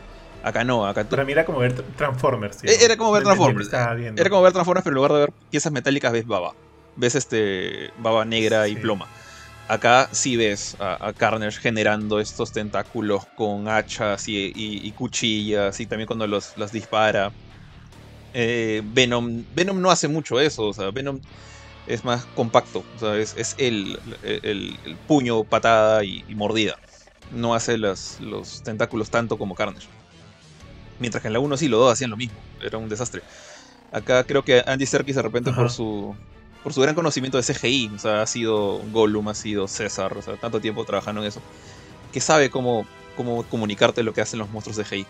Acá 0.44 0.62
no, 0.62 0.86
acá 0.86 1.02
Para 1.08 1.24
mí 1.24 1.32
era 1.32 1.44
como 1.44 1.58
ver 1.58 1.72
Transformers. 1.96 2.62
E-, 2.62 2.84
era 2.84 2.96
como 2.96 3.10
ver 3.10 3.24
Transformers. 3.24 3.72
Era 3.72 4.30
como 4.30 4.42
ver 4.42 4.52
Transformers, 4.52 4.84
pero 4.84 4.92
en 4.92 4.94
lugar 4.94 5.12
de 5.14 5.18
ver 5.18 5.32
piezas 5.50 5.72
metálicas 5.72 6.12
ves 6.12 6.24
baba. 6.28 6.54
Ves 6.94 7.16
este 7.16 7.90
baba 7.98 8.24
negra 8.24 8.68
y 8.68 8.76
ploma. 8.76 9.08
Acá 9.66 10.08
sí 10.12 10.36
ves 10.36 10.76
a, 10.78 11.12
Carnage 11.16 11.58
generando 11.58 12.20
estos 12.20 12.52
tentáculos 12.52 13.26
con 13.34 13.66
hachas 13.66 14.28
y, 14.28 14.92
cuchillas 14.92 15.80
y 15.80 15.86
también 15.86 16.06
cuando 16.06 16.28
los, 16.28 16.54
dispara. 16.70 17.32
Eh, 18.32 18.80
Venom, 18.84 19.42
Venom 19.56 19.80
no 19.80 19.90
hace 19.90 20.06
mucho 20.06 20.38
eso, 20.38 20.68
o 20.68 20.72
sea, 20.72 20.92
Venom 20.92 21.18
es 21.86 22.04
más 22.04 22.24
compacto, 22.36 22.84
o 22.96 22.98
sea, 22.98 23.16
es, 23.16 23.54
el, 23.58 23.98
puño, 25.06 25.44
patada 25.44 26.04
y, 26.04 26.24
mordida. 26.34 26.78
No 27.32 27.54
hace 27.54 27.78
los 27.78 28.18
tentáculos 28.64 29.10
tanto 29.10 29.38
como 29.38 29.54
Carnage. 29.54 29.88
Mientras 30.98 31.22
que 31.22 31.28
en 31.28 31.32
la 31.32 31.40
1 31.40 31.56
sí, 31.56 31.68
los 31.68 31.80
dos 31.80 31.92
hacían 31.92 32.10
lo 32.10 32.16
mismo, 32.16 32.38
era 32.60 32.78
un 32.78 32.88
desastre. 32.88 33.22
Acá 33.90 34.24
creo 34.24 34.44
que 34.44 34.62
Andy 34.66 34.86
Serkis 34.86 35.16
de 35.16 35.22
repente 35.22 35.52
por 35.52 35.70
su 35.70 36.14
por 36.62 36.72
su 36.72 36.80
gran 36.80 36.94
conocimiento 36.94 37.38
de 37.38 37.42
CGI, 37.42 37.90
o 37.94 37.98
sea, 37.98 38.22
ha 38.22 38.26
sido 38.26 38.78
Gollum, 38.92 39.28
ha 39.28 39.34
sido 39.34 39.66
César, 39.66 40.16
o 40.16 40.22
sea, 40.22 40.36
tanto 40.36 40.60
tiempo 40.60 40.84
trabajando 40.84 41.20
en 41.20 41.26
eso, 41.26 41.42
que 42.12 42.20
sabe 42.20 42.50
cómo, 42.50 42.86
cómo 43.16 43.42
comunicarte 43.44 44.02
lo 44.02 44.12
que 44.12 44.20
hacen 44.20 44.38
los 44.38 44.48
monstruos 44.50 44.76
de 44.76 44.84
CGI. 44.84 45.06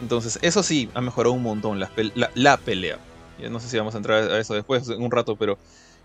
Entonces, 0.00 0.38
eso 0.42 0.62
sí, 0.62 0.90
ha 0.94 1.00
mejorado 1.00 1.34
un 1.34 1.42
montón 1.42 1.78
la, 1.78 1.90
la 2.34 2.56
pelea. 2.56 2.98
No 3.48 3.60
sé 3.60 3.68
si 3.68 3.78
vamos 3.78 3.94
a 3.94 3.98
entrar 3.98 4.24
a 4.30 4.40
eso 4.40 4.54
después 4.54 4.88
en 4.88 5.02
un 5.02 5.10
rato, 5.10 5.36
pero 5.36 5.58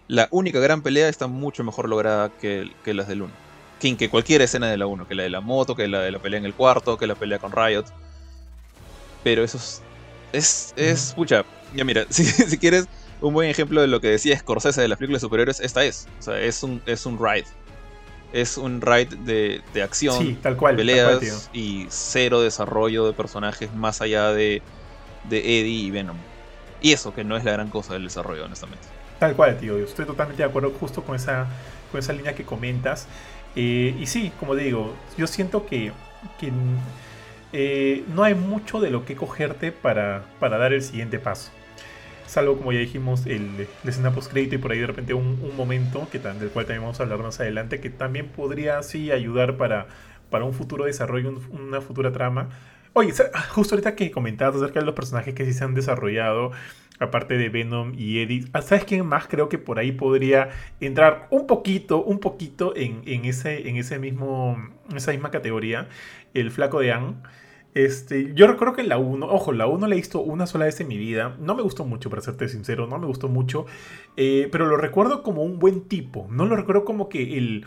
la 0.08 0.28
única 0.32 0.60
gran 0.60 0.82
pelea 0.82 1.10
está 1.10 1.28
mucho 1.28 1.64
mejor 1.64 1.90
lograda 1.90 2.30
que, 2.30 2.70
las 2.86 3.08
del 3.08 3.24
1. 3.24 3.34
Que, 3.80 3.98
que 3.98 4.10
cualquier 4.10 4.42
escena 4.42 4.68
de 4.68 4.78
la 4.78 4.88
1, 4.88 5.08
que 5.08 5.16
la 5.16 5.24
de 5.24 5.30
la 5.30 5.42
moto, 5.42 5.76
que 5.76 5.88
la 5.88 6.02
de 6.02 6.12
la 6.12 6.20
pelea 6.20 6.40
en 6.40 6.46
el 6.46 6.54
cuarto, 6.54 6.98
que 6.98 7.08
la 7.08 7.16
pelea 7.16 7.40
con 7.40 7.52
Riot. 7.52 7.86
Pero 9.24 9.44
eso 9.44 9.58
es. 9.58 9.82
Es. 10.34 10.74
es 10.76 11.14
pucha. 11.14 11.44
Ya 11.76 11.84
mira, 11.84 12.06
si, 12.10 12.58
quieres 12.58 12.88
un 13.22 13.34
buen 13.34 13.50
ejemplo 13.50 13.82
de 13.82 13.88
lo 13.88 14.00
que 14.00 14.08
decía 14.08 14.38
Scorsese 14.38 14.82
de 14.82 14.88
las 14.88 14.98
películas 14.98 15.22
superiores, 15.22 15.60
esta 15.60 15.84
es. 15.84 16.08
O 16.20 16.24
sea, 16.24 16.40
es 16.40 16.64
un, 16.64 16.82
es 16.86 17.06
un 17.06 17.20
ride. 17.20 17.46
Es 18.34 18.58
un 18.58 18.82
ride 18.82 19.16
de, 19.24 19.62
de 19.74 19.82
acción, 19.82 20.18
sí, 20.18 20.38
tal 20.42 20.58
cual, 20.58 20.76
peleas 20.76 21.50
y 21.54 21.88
cero 21.90 22.42
desarrollo 22.42 23.08
de 23.08 23.14
personajes 23.14 23.74
más 23.74 24.02
allá 24.02 24.34
de, 24.34 24.62
de 25.30 25.40
Eddie 25.40 25.86
y 25.86 25.92
Venom. 25.92 26.18
Y 26.82 26.92
eso, 26.92 27.14
que 27.14 27.24
no 27.24 27.38
es 27.38 27.46
la 27.46 27.54
gran 27.54 27.70
cosa 27.70 27.94
del 27.94 28.04
desarrollo, 28.04 28.44
honestamente. 28.44 28.97
Tal 29.20 29.36
cual, 29.36 29.58
tío. 29.58 29.78
Estoy 29.78 30.06
totalmente 30.06 30.44
de 30.44 30.50
acuerdo 30.50 30.72
justo 30.72 31.04
con 31.04 31.16
esa, 31.16 31.48
con 31.92 32.00
esa 32.00 32.14
línea 32.14 32.36
que 32.36 32.44
comentas. 32.44 33.08
Eh, 33.56 33.96
y 34.00 34.06
sí, 34.06 34.32
como 34.40 34.56
digo, 34.56 34.94
yo 35.18 35.26
siento 35.26 35.66
que, 35.66 35.92
eh, 37.54 38.04
no 38.14 38.24
hay 38.24 38.36
mucho 38.36 38.80
de 38.80 38.92
lo 38.92 39.06
que 39.06 39.16
cogerte 39.16 39.72
para, 39.72 40.26
para 40.40 40.58
dar 40.58 40.74
el 40.74 40.84
siguiente 40.84 41.18
paso. 41.18 41.52
Salvo, 42.28 42.58
como 42.58 42.74
ya 42.74 42.80
dijimos, 42.80 43.26
el, 43.26 43.68
la 43.84 43.90
escena 43.90 44.12
post-crédito 44.12 44.56
y 44.56 44.58
por 44.58 44.72
ahí 44.74 44.80
de 44.80 44.88
repente 44.88 45.14
un, 45.14 45.56
momento 45.56 46.08
que, 46.12 46.20
del 46.20 46.50
cual 46.50 46.66
también 46.66 46.82
vamos 46.82 47.00
a 47.00 47.04
hablar 47.04 47.20
más 47.20 47.40
adelante, 47.40 47.80
que 47.80 47.90
también 47.90 48.28
podría 48.28 48.84
sí 48.84 49.12
ayudar 49.12 49.56
para, 49.58 49.88
para 50.30 50.44
un 50.44 50.54
futuro 50.54 50.86
desarrollo, 50.86 51.40
una 51.50 51.82
futura 51.82 52.12
trama. 52.12 52.50
Oye, 52.94 53.14
justo 53.52 53.76
ahorita 53.76 53.96
que 53.96 54.12
comentabas 54.12 54.62
acerca 54.62 54.82
de 54.82 54.86
los 54.86 54.96
personajes 54.96 55.34
que 55.34 55.46
sí 55.46 55.54
se 55.54 55.64
han 55.64 55.74
desarrollado, 55.74 56.52
aparte 57.00 57.38
de 57.38 57.50
Venom 57.50 57.94
y 57.98 58.20
Eddie, 58.20 58.46
ah, 58.54 58.62
¿sabes 58.62 58.86
quién 58.86 59.06
más? 59.06 59.28
Creo 59.28 59.50
que 59.50 59.58
por 59.58 59.80
ahí 59.80 59.92
podría 59.92 60.50
entrar 60.80 61.28
un 61.32 61.48
poquito, 61.48 62.04
un 62.04 62.20
poquito 62.20 62.74
en, 62.76 63.04
ese, 63.26 63.70
en 63.70 63.78
ese 63.78 64.00
mismo, 64.00 64.58
esa 64.96 65.12
misma 65.12 65.32
categoría, 65.32 65.88
el 66.34 66.52
flaco 66.52 66.80
de 66.80 66.92
Anne. 66.92 67.16
Este, 67.74 68.34
yo 68.34 68.48
recuerdo 68.48 68.74
que 68.74 68.84
la 68.84 68.98
1, 68.98 69.28
ojo, 69.28 69.52
la 69.52 69.68
1 69.68 69.88
la 69.88 69.94
he 69.94 69.98
visto 69.98 70.20
una 70.20 70.48
sola 70.48 70.66
vez 70.66 70.80
en 70.80 70.88
mi 70.88 70.98
vida. 70.98 71.36
No 71.40 71.54
me 71.56 71.62
gustó 71.62 71.86
mucho, 71.86 72.10
para 72.10 72.22
serte 72.22 72.50
sincero, 72.50 72.88
no 72.88 72.98
me 72.98 73.06
gustó 73.06 73.28
mucho. 73.28 73.68
Eh, 74.16 74.50
pero 74.52 74.66
lo 74.66 74.78
recuerdo 74.78 75.22
como 75.22 75.44
un 75.44 75.60
buen 75.60 75.82
tipo. 75.82 76.28
No 76.32 76.46
lo 76.46 76.56
recuerdo 76.56 76.86
como 76.86 77.08
que 77.10 77.38
el 77.38 77.66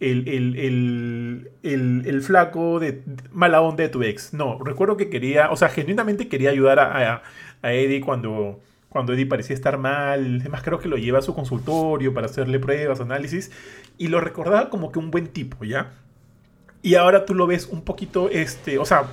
el, 0.00 1.50
el, 1.62 2.22
flaco 2.22 2.80
de 2.80 3.02
mala 3.32 3.60
onda 3.60 3.82
de 3.82 3.88
tu 3.90 4.02
ex. 4.02 4.32
No, 4.32 4.58
recuerdo 4.58 4.96
que 4.96 5.10
quería, 5.10 5.50
o 5.50 5.56
sea, 5.56 5.68
genuinamente 5.68 6.28
quería 6.28 6.50
ayudar 6.50 6.80
a, 6.80 7.22
Eddie 7.62 8.00
cuando, 8.00 8.60
cuando 8.90 9.14
Eddie 9.14 9.24
parecía 9.24 9.54
estar 9.54 9.78
mal. 9.78 10.38
Además, 10.40 10.62
creo 10.62 10.78
que 10.78 10.88
lo 10.88 10.98
lleva 10.98 11.20
a 11.20 11.22
su 11.22 11.34
consultorio 11.34 12.12
para 12.12 12.26
hacerle 12.26 12.58
pruebas, 12.58 13.00
análisis. 13.00 13.50
Y 13.96 14.08
lo 14.08 14.20
recordaba 14.20 14.68
como 14.68 14.92
que 14.92 14.98
un 14.98 15.10
buen 15.10 15.28
tipo, 15.28 15.64
¿ya? 15.64 15.92
Y 16.82 16.96
ahora 16.96 17.24
tú 17.24 17.34
lo 17.34 17.46
ves 17.46 17.66
un 17.66 17.82
poquito, 17.82 18.28
este, 18.30 18.78
o 18.78 18.84
sea, 18.84 19.04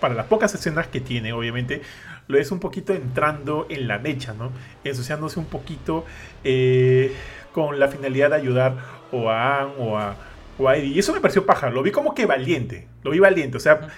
para 0.00 0.14
las 0.14 0.26
pocas 0.26 0.54
escenas 0.54 0.88
que 0.88 1.00
tiene, 1.00 1.32
obviamente, 1.32 1.82
lo 2.28 2.36
ves 2.36 2.50
un 2.50 2.60
poquito 2.60 2.92
entrando 2.92 3.66
en 3.70 3.88
la 3.88 3.98
mecha, 3.98 4.34
¿no? 4.34 4.52
Ensuciándose 4.84 5.38
un 5.38 5.46
poquito 5.46 6.04
eh, 6.44 7.12
con 7.52 7.78
la 7.78 7.88
finalidad 7.88 8.30
de 8.30 8.36
ayudar 8.36 8.76
o 9.12 9.30
a 9.30 9.62
Anne 9.62 9.72
o 9.78 9.96
a, 9.96 10.16
o 10.58 10.70
Eddie. 10.70 10.88
Y 10.88 10.98
eso 10.98 11.12
me 11.12 11.20
pareció 11.20 11.46
paja, 11.46 11.70
lo 11.70 11.82
vi 11.82 11.90
como 11.90 12.14
que 12.14 12.26
valiente, 12.26 12.88
lo 13.02 13.12
vi 13.12 13.20
valiente, 13.20 13.56
o 13.56 13.60
sea, 13.60 13.88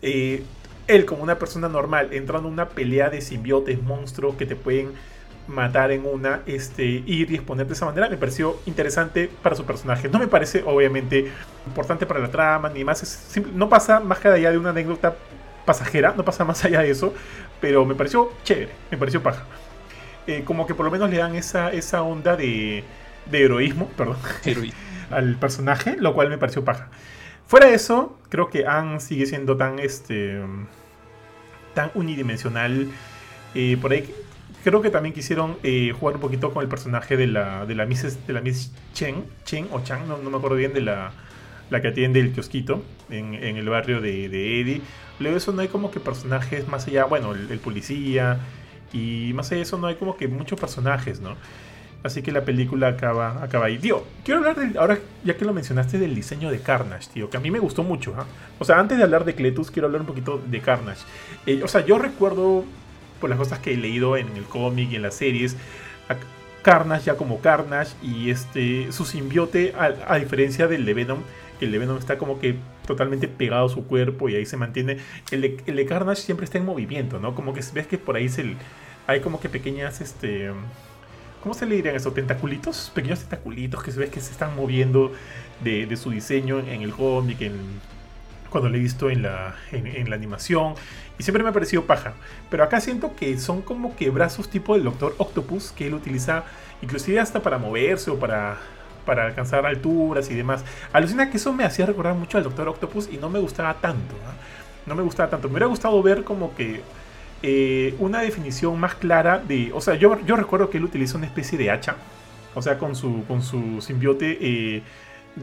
eh, 0.00 0.44
él 0.88 1.04
como 1.04 1.22
una 1.22 1.38
persona 1.38 1.68
normal 1.68 2.08
entrando 2.12 2.48
en 2.48 2.54
una 2.54 2.70
pelea 2.70 3.10
de 3.10 3.20
simbiotes, 3.20 3.80
monstruos 3.82 4.34
que 4.36 4.46
te 4.46 4.56
pueden 4.56 4.92
matar 5.46 5.90
en 5.92 6.04
una, 6.06 6.42
este, 6.46 6.84
ir 6.84 7.30
y 7.30 7.36
exponer 7.36 7.66
de 7.66 7.72
esa 7.72 7.86
manera, 7.86 8.08
me 8.08 8.16
pareció 8.16 8.58
interesante 8.66 9.30
para 9.42 9.56
su 9.56 9.64
personaje. 9.64 10.08
No 10.08 10.18
me 10.18 10.28
parece, 10.28 10.62
obviamente, 10.64 11.30
importante 11.66 12.06
para 12.06 12.20
la 12.20 12.30
trama, 12.30 12.68
ni 12.68 12.84
más. 12.84 13.30
no 13.54 13.68
pasa 13.68 14.00
más 14.00 14.18
que 14.18 14.28
allá 14.28 14.50
de 14.50 14.58
una 14.58 14.70
anécdota 14.70 15.16
pasajera, 15.64 16.14
no 16.16 16.24
pasa 16.24 16.44
más 16.44 16.64
allá 16.64 16.80
de 16.80 16.90
eso, 16.90 17.14
pero 17.60 17.84
me 17.84 17.94
pareció 17.94 18.32
chévere, 18.44 18.72
me 18.90 18.98
pareció 18.98 19.22
paja. 19.22 19.44
Eh, 20.26 20.42
como 20.44 20.66
que 20.66 20.74
por 20.74 20.84
lo 20.84 20.90
menos 20.90 21.10
le 21.10 21.18
dan 21.18 21.34
esa, 21.34 21.72
esa 21.72 22.02
onda 22.02 22.36
de, 22.36 22.84
de 23.30 23.44
heroísmo, 23.44 23.88
perdón, 23.96 24.18
al 25.10 25.36
personaje, 25.36 25.96
lo 25.98 26.14
cual 26.14 26.28
me 26.28 26.38
pareció 26.38 26.64
paja. 26.64 26.88
Fuera 27.48 27.68
de 27.68 27.74
eso, 27.74 28.18
creo 28.28 28.50
que 28.50 28.66
Anne 28.66 29.00
sigue 29.00 29.24
siendo 29.24 29.56
tan, 29.56 29.78
este, 29.78 30.38
tan 31.74 31.90
unidimensional. 31.94 32.88
Eh, 33.54 33.78
por 33.80 33.92
ahí 33.92 34.14
creo 34.62 34.82
que 34.82 34.90
también 34.90 35.14
quisieron 35.14 35.56
eh, 35.62 35.94
jugar 35.98 36.16
un 36.16 36.20
poquito 36.20 36.52
con 36.52 36.62
el 36.62 36.68
personaje 36.68 37.16
de 37.16 37.26
la, 37.26 37.64
de 37.64 37.74
la 37.74 37.86
Miss, 37.86 38.26
de 38.26 38.32
la 38.34 38.42
Miss 38.42 38.70
Chen, 38.92 39.24
Chen 39.44 39.66
o 39.72 39.82
Chang, 39.82 40.06
no, 40.06 40.18
me 40.18 40.36
acuerdo 40.36 40.56
bien, 40.56 40.74
de 40.74 40.82
la, 40.82 41.12
la 41.70 41.80
que 41.80 41.88
atiende 41.88 42.20
el 42.20 42.32
kiosquito 42.32 42.82
en, 43.08 43.32
en 43.32 43.56
el 43.56 43.66
barrio 43.66 44.02
de, 44.02 44.26
Eddie. 44.60 44.82
Luego 45.18 45.38
eso 45.38 45.52
no 45.52 45.62
hay 45.62 45.68
como 45.68 45.90
que 45.90 46.00
personajes 46.00 46.68
más 46.68 46.86
allá, 46.86 47.06
bueno, 47.06 47.32
el, 47.32 47.58
policía, 47.60 48.40
y 48.92 49.32
más 49.32 49.46
allá 49.46 49.56
de 49.56 49.62
eso 49.62 49.78
no 49.78 49.86
hay 49.86 49.94
como 49.94 50.18
que 50.18 50.28
muchos 50.28 50.60
personajes, 50.60 51.20
¿no? 51.20 51.34
Así 52.02 52.22
que 52.22 52.30
la 52.30 52.42
película 52.42 52.88
acaba, 52.88 53.42
acaba 53.42 53.66
ahí. 53.66 53.78
Tío, 53.78 54.04
quiero 54.24 54.38
hablar 54.38 54.56
del, 54.56 54.78
ahora 54.78 54.98
ya 55.24 55.36
que 55.36 55.44
lo 55.44 55.52
mencionaste 55.52 55.98
del 55.98 56.14
diseño 56.14 56.50
de 56.50 56.60
Carnage, 56.60 57.10
tío, 57.12 57.28
que 57.28 57.36
a 57.36 57.40
mí 57.40 57.50
me 57.50 57.58
gustó 57.58 57.82
mucho. 57.82 58.14
¿ah? 58.16 58.24
O 58.58 58.64
sea, 58.64 58.78
antes 58.78 58.98
de 58.98 59.04
hablar 59.04 59.24
de 59.24 59.34
Cletus, 59.34 59.70
quiero 59.70 59.86
hablar 59.86 60.02
un 60.02 60.06
poquito 60.06 60.40
de 60.46 60.60
Carnage. 60.60 61.02
Eh, 61.46 61.60
o 61.62 61.68
sea, 61.68 61.84
yo 61.84 61.98
recuerdo 61.98 62.64
por 63.20 63.28
las 63.28 63.38
cosas 63.38 63.58
que 63.58 63.74
he 63.74 63.76
leído 63.76 64.16
en 64.16 64.28
el 64.36 64.44
cómic 64.44 64.92
y 64.92 64.96
en 64.96 65.02
las 65.02 65.14
series, 65.14 65.56
Carnage 66.62 67.06
ya 67.06 67.16
como 67.16 67.40
Carnage 67.40 67.94
y 68.02 68.30
este 68.30 68.92
su 68.92 69.04
simbiote, 69.04 69.74
a, 69.76 70.16
diferencia 70.16 70.66
del 70.66 70.84
de 70.84 70.94
Venom, 70.94 71.20
que 71.58 71.66
el 71.66 71.72
de 71.72 71.78
Venom 71.78 71.98
está 71.98 72.18
como 72.18 72.40
que 72.40 72.56
totalmente 72.86 73.28
pegado 73.28 73.66
a 73.66 73.68
su 73.68 73.86
cuerpo 73.86 74.28
y 74.28 74.34
ahí 74.34 74.46
se 74.46 74.56
mantiene. 74.56 74.98
El 75.30 75.40
de, 75.40 75.86
Carnage 75.86 76.22
siempre 76.22 76.44
está 76.44 76.58
en 76.58 76.64
movimiento, 76.64 77.20
¿no? 77.20 77.34
Como 77.34 77.54
que 77.54 77.62
ves 77.72 77.86
que 77.86 77.98
por 77.98 78.16
ahí 78.16 78.28
se, 78.28 78.54
hay 79.06 79.20
como 79.20 79.40
que 79.40 79.48
pequeñas, 79.48 80.00
este... 80.00 80.50
¿Cómo 81.42 81.54
se 81.54 81.66
le 81.66 81.76
dirían 81.76 81.94
eso? 81.94 82.12
¿Tentaculitos? 82.12 82.90
Pequeños 82.94 83.20
tentaculitos 83.20 83.82
que 83.82 83.92
se 83.92 84.00
ve 84.00 84.08
que 84.08 84.20
se 84.20 84.32
están 84.32 84.56
moviendo 84.56 85.12
de, 85.62 85.86
de 85.86 85.96
su 85.96 86.10
diseño 86.10 86.58
en 86.58 86.82
el 86.82 86.92
cómic, 86.92 87.40
en, 87.42 87.80
cuando 88.50 88.68
lo 88.68 88.76
he 88.76 88.80
visto 88.80 89.10
en 89.10 89.22
la, 89.22 89.54
en, 89.72 90.08
la 90.08 90.16
animación. 90.16 90.74
Y 91.18 91.22
siempre 91.22 91.42
me 91.42 91.50
ha 91.50 91.52
parecido 91.52 91.84
paja. 91.84 92.14
Pero 92.50 92.64
acá 92.64 92.80
siento 92.80 93.14
que 93.14 93.38
son 93.38 93.62
como 93.62 93.94
que 93.96 94.10
brazos 94.10 94.48
tipo 94.48 94.74
del 94.74 94.84
Doctor 94.84 95.14
Octopus 95.18 95.72
que 95.72 95.86
él 95.86 95.94
utiliza 95.94 96.44
inclusive 96.82 97.20
hasta 97.20 97.40
para 97.40 97.58
moverse 97.58 98.10
o 98.10 98.18
para, 98.18 98.58
para 99.04 99.26
alcanzar 99.26 99.66
alturas 99.66 100.30
y 100.30 100.34
demás. 100.34 100.64
Alucina 100.92 101.30
que 101.30 101.36
eso 101.36 101.52
me 101.52 101.64
hacía 101.64 101.86
recordar 101.86 102.14
mucho 102.14 102.38
al 102.38 102.44
Doctor 102.44 102.68
Octopus 102.68 103.08
y 103.12 103.16
no 103.16 103.28
me 103.28 103.38
gustaba 103.38 103.74
tanto. 103.74 104.14
No 104.86 104.94
me 104.94 105.02
gustaba 105.02 105.28
tanto. 105.28 105.48
Me 105.48 105.54
hubiera 105.54 105.66
gustado 105.66 106.02
ver 106.02 106.24
como 106.24 106.54
que 106.54 106.82
eh, 107.42 107.94
una 107.98 108.20
definición 108.20 108.78
más 108.78 108.94
clara 108.94 109.38
de... 109.38 109.70
O 109.72 109.80
sea, 109.80 109.94
yo, 109.94 110.14
recuerdo 110.14 110.70
que 110.70 110.78
él 110.78 110.84
utiliza 110.84 111.16
una 111.16 111.26
especie 111.26 111.58
de 111.58 111.70
hacha. 111.70 111.96
O 112.54 112.62
sea, 112.62 112.78
con 112.78 112.96
su, 112.96 113.24
con 113.26 113.42
su 113.42 113.80
simbiote... 113.80 114.38
Eh, 114.40 114.82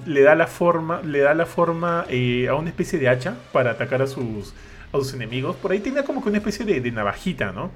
le 0.05 0.23
da 0.23 0.35
la 0.35 0.47
forma, 0.47 1.01
le 1.03 1.19
da 1.19 1.33
la 1.33 1.45
forma 1.45 2.05
eh, 2.09 2.49
a 2.49 2.55
una 2.55 2.67
especie 2.67 2.99
de 2.99 3.07
hacha 3.07 3.37
para 3.53 3.71
atacar 3.71 4.01
a 4.01 4.07
sus, 4.07 4.53
a 4.91 4.97
sus 4.97 5.13
enemigos. 5.13 5.55
Por 5.55 5.71
ahí 5.71 5.79
tenía 5.79 6.03
como 6.03 6.21
que 6.21 6.27
una 6.27 6.39
especie 6.39 6.65
de, 6.65 6.91
navajita, 6.91 7.53
¿no? 7.53 7.71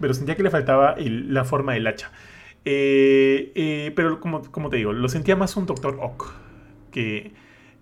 Pero 0.00 0.14
sentía 0.14 0.36
que 0.36 0.44
le 0.44 0.50
faltaba 0.50 0.94
la 0.96 1.44
forma 1.44 1.72
del 1.74 1.88
hacha. 1.88 2.12
Pero 2.62 4.20
como, 4.20 4.42
como, 4.52 4.70
te 4.70 4.76
digo, 4.76 4.92
lo 4.92 5.08
sentía 5.08 5.34
más 5.34 5.56
un 5.56 5.66
Doctor 5.66 5.98
Ock 6.00 6.32
que, 6.92 7.32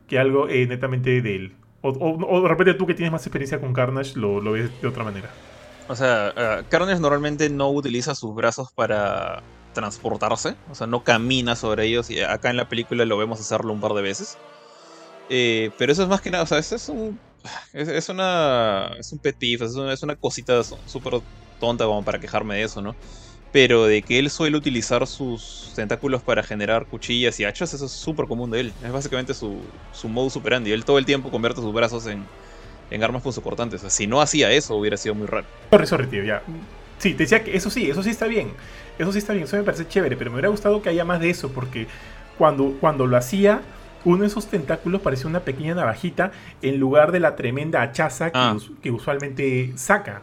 que 0.09 0.19
algo 0.19 0.47
netamente 0.47 1.21
de 1.21 1.37
él. 1.37 1.53
O, 1.83 2.41
de 2.41 2.49
repente 2.49 2.73
tú 2.73 2.87
que 2.87 2.95
tienes 2.95 3.13
más 3.13 3.27
experiencia 3.27 3.61
con 3.61 3.75
Carnage 3.75 4.19
lo, 4.19 4.41
lo 4.41 4.53
ves 4.53 4.71
de 4.81 4.89
otra 4.89 5.05
manera. 5.05 5.29
O 5.89 5.97
sea, 5.97 6.65
Carnage 6.69 7.01
normalmente 7.01 7.51
no 7.51 7.71
utiliza 7.71 8.15
sus 8.15 8.35
brazos 8.35 8.69
para 8.75 9.43
transportarse, 9.75 10.57
o 10.71 10.75
sea, 10.75 10.87
no 10.87 11.03
camina 11.03 11.57
sobre 11.57 11.87
ellos 11.87 12.09
y 12.09 12.21
acá 12.21 12.51
en 12.51 12.57
la 12.57 12.69
película 12.69 13.05
lo 13.05 13.19
vemos 13.19 13.41
hacerlo 13.41 13.73
un 13.73 13.81
par 13.81 13.93
de 13.93 14.03
veces. 14.03 14.39
Eh, 15.29 15.71
pero 15.79 15.93
eso 15.93 16.03
es 16.03 16.09
más 16.09 16.21
que 16.21 16.31
nada, 16.31 16.45
o 16.45 16.47
sea, 16.47 16.59
es 16.59 16.89
un 16.89 17.19
es, 17.73 18.09
una 18.09 18.91
es 18.99 19.13
un 19.13 19.19
pet 19.19 19.37
peeve, 19.39 19.67
es 19.67 20.03
una, 20.03 20.17
cosita 20.17 20.63
súper 20.63 21.21
tonta 21.61 21.85
como 21.85 22.05
para 22.05 22.19
quejarme 22.19 22.57
de 22.57 22.63
eso, 22.63 22.81
¿no? 22.81 22.97
Pero 23.53 23.85
de 23.85 24.03
que 24.03 24.19
él 24.19 24.31
suele 24.31 24.57
utilizar 24.57 25.07
sus 25.07 25.73
tentáculos 25.77 26.23
para 26.23 26.43
generar 26.43 26.87
cuchillas 26.87 27.39
y 27.39 27.45
hachas, 27.45 27.73
eso 27.75 27.87
es 27.87 27.93
súper 27.93 28.27
común 28.27 28.51
de 28.51 28.61
él. 28.61 28.73
Es 28.83 28.91
básicamente 28.91 29.33
su, 29.33 29.61
su 29.93 30.09
modus 30.09 30.37
operandi. 30.37 30.73
Él 30.73 30.85
todo 30.85 30.99
el 30.99 31.05
tiempo 31.07 31.31
convierte 31.31 31.61
sus 31.61 31.73
brazos 31.73 32.07
en, 32.07 32.25
en 32.91 33.03
armas 33.03 33.23
punzocortantes. 33.23 33.81
O 33.81 33.83
sea, 33.83 33.91
si 33.91 34.07
no 34.07 34.21
hacía 34.21 34.51
eso, 34.51 34.77
hubiera 34.77 34.97
sido 34.97 35.15
muy 35.15 35.27
raro. 35.27 35.47
Sorry, 35.71 35.87
sorry, 35.87 36.07
tío, 36.07 36.25
ya. 36.25 36.43
Sí, 36.99 37.13
te 37.15 37.25
decía 37.25 37.43
que 37.43 37.57
eso 37.57 37.71
sí, 37.71 37.91
eso 37.91 38.03
sí 38.03 38.11
está 38.11 38.27
bien. 38.27 38.53
Eso 38.99 39.13
sí 39.13 39.19
está 39.19 39.33
bien, 39.33 39.45
eso 39.45 39.57
me 39.57 39.63
parece 39.63 39.89
chévere, 39.89 40.17
pero 40.17 40.31
me 40.31 40.37
hubiera 40.37 40.49
gustado 40.49 40.81
que 40.81 40.89
haya 40.89 41.05
más 41.05 41.21
de 41.21 41.31
eso, 41.31 41.51
porque 41.51 41.89
cuando, 42.39 42.77
cuando 42.81 43.07
lo 43.07 43.17
hacía, 43.17 43.63
uno 44.05 44.21
de 44.23 44.29
esos 44.29 44.47
tentáculos 44.47 45.01
parecía 45.01 45.27
una 45.27 45.41
pequeña 45.41 45.75
navajita 45.75 46.31
en 46.63 46.79
lugar 46.79 47.11
de 47.11 47.21
la 47.21 47.37
tremenda 47.37 47.83
hachaza 47.83 48.31
que, 48.31 48.39
ah. 48.39 48.57
que, 48.83 48.91
usualmente 48.91 49.73
saca. 49.77 50.23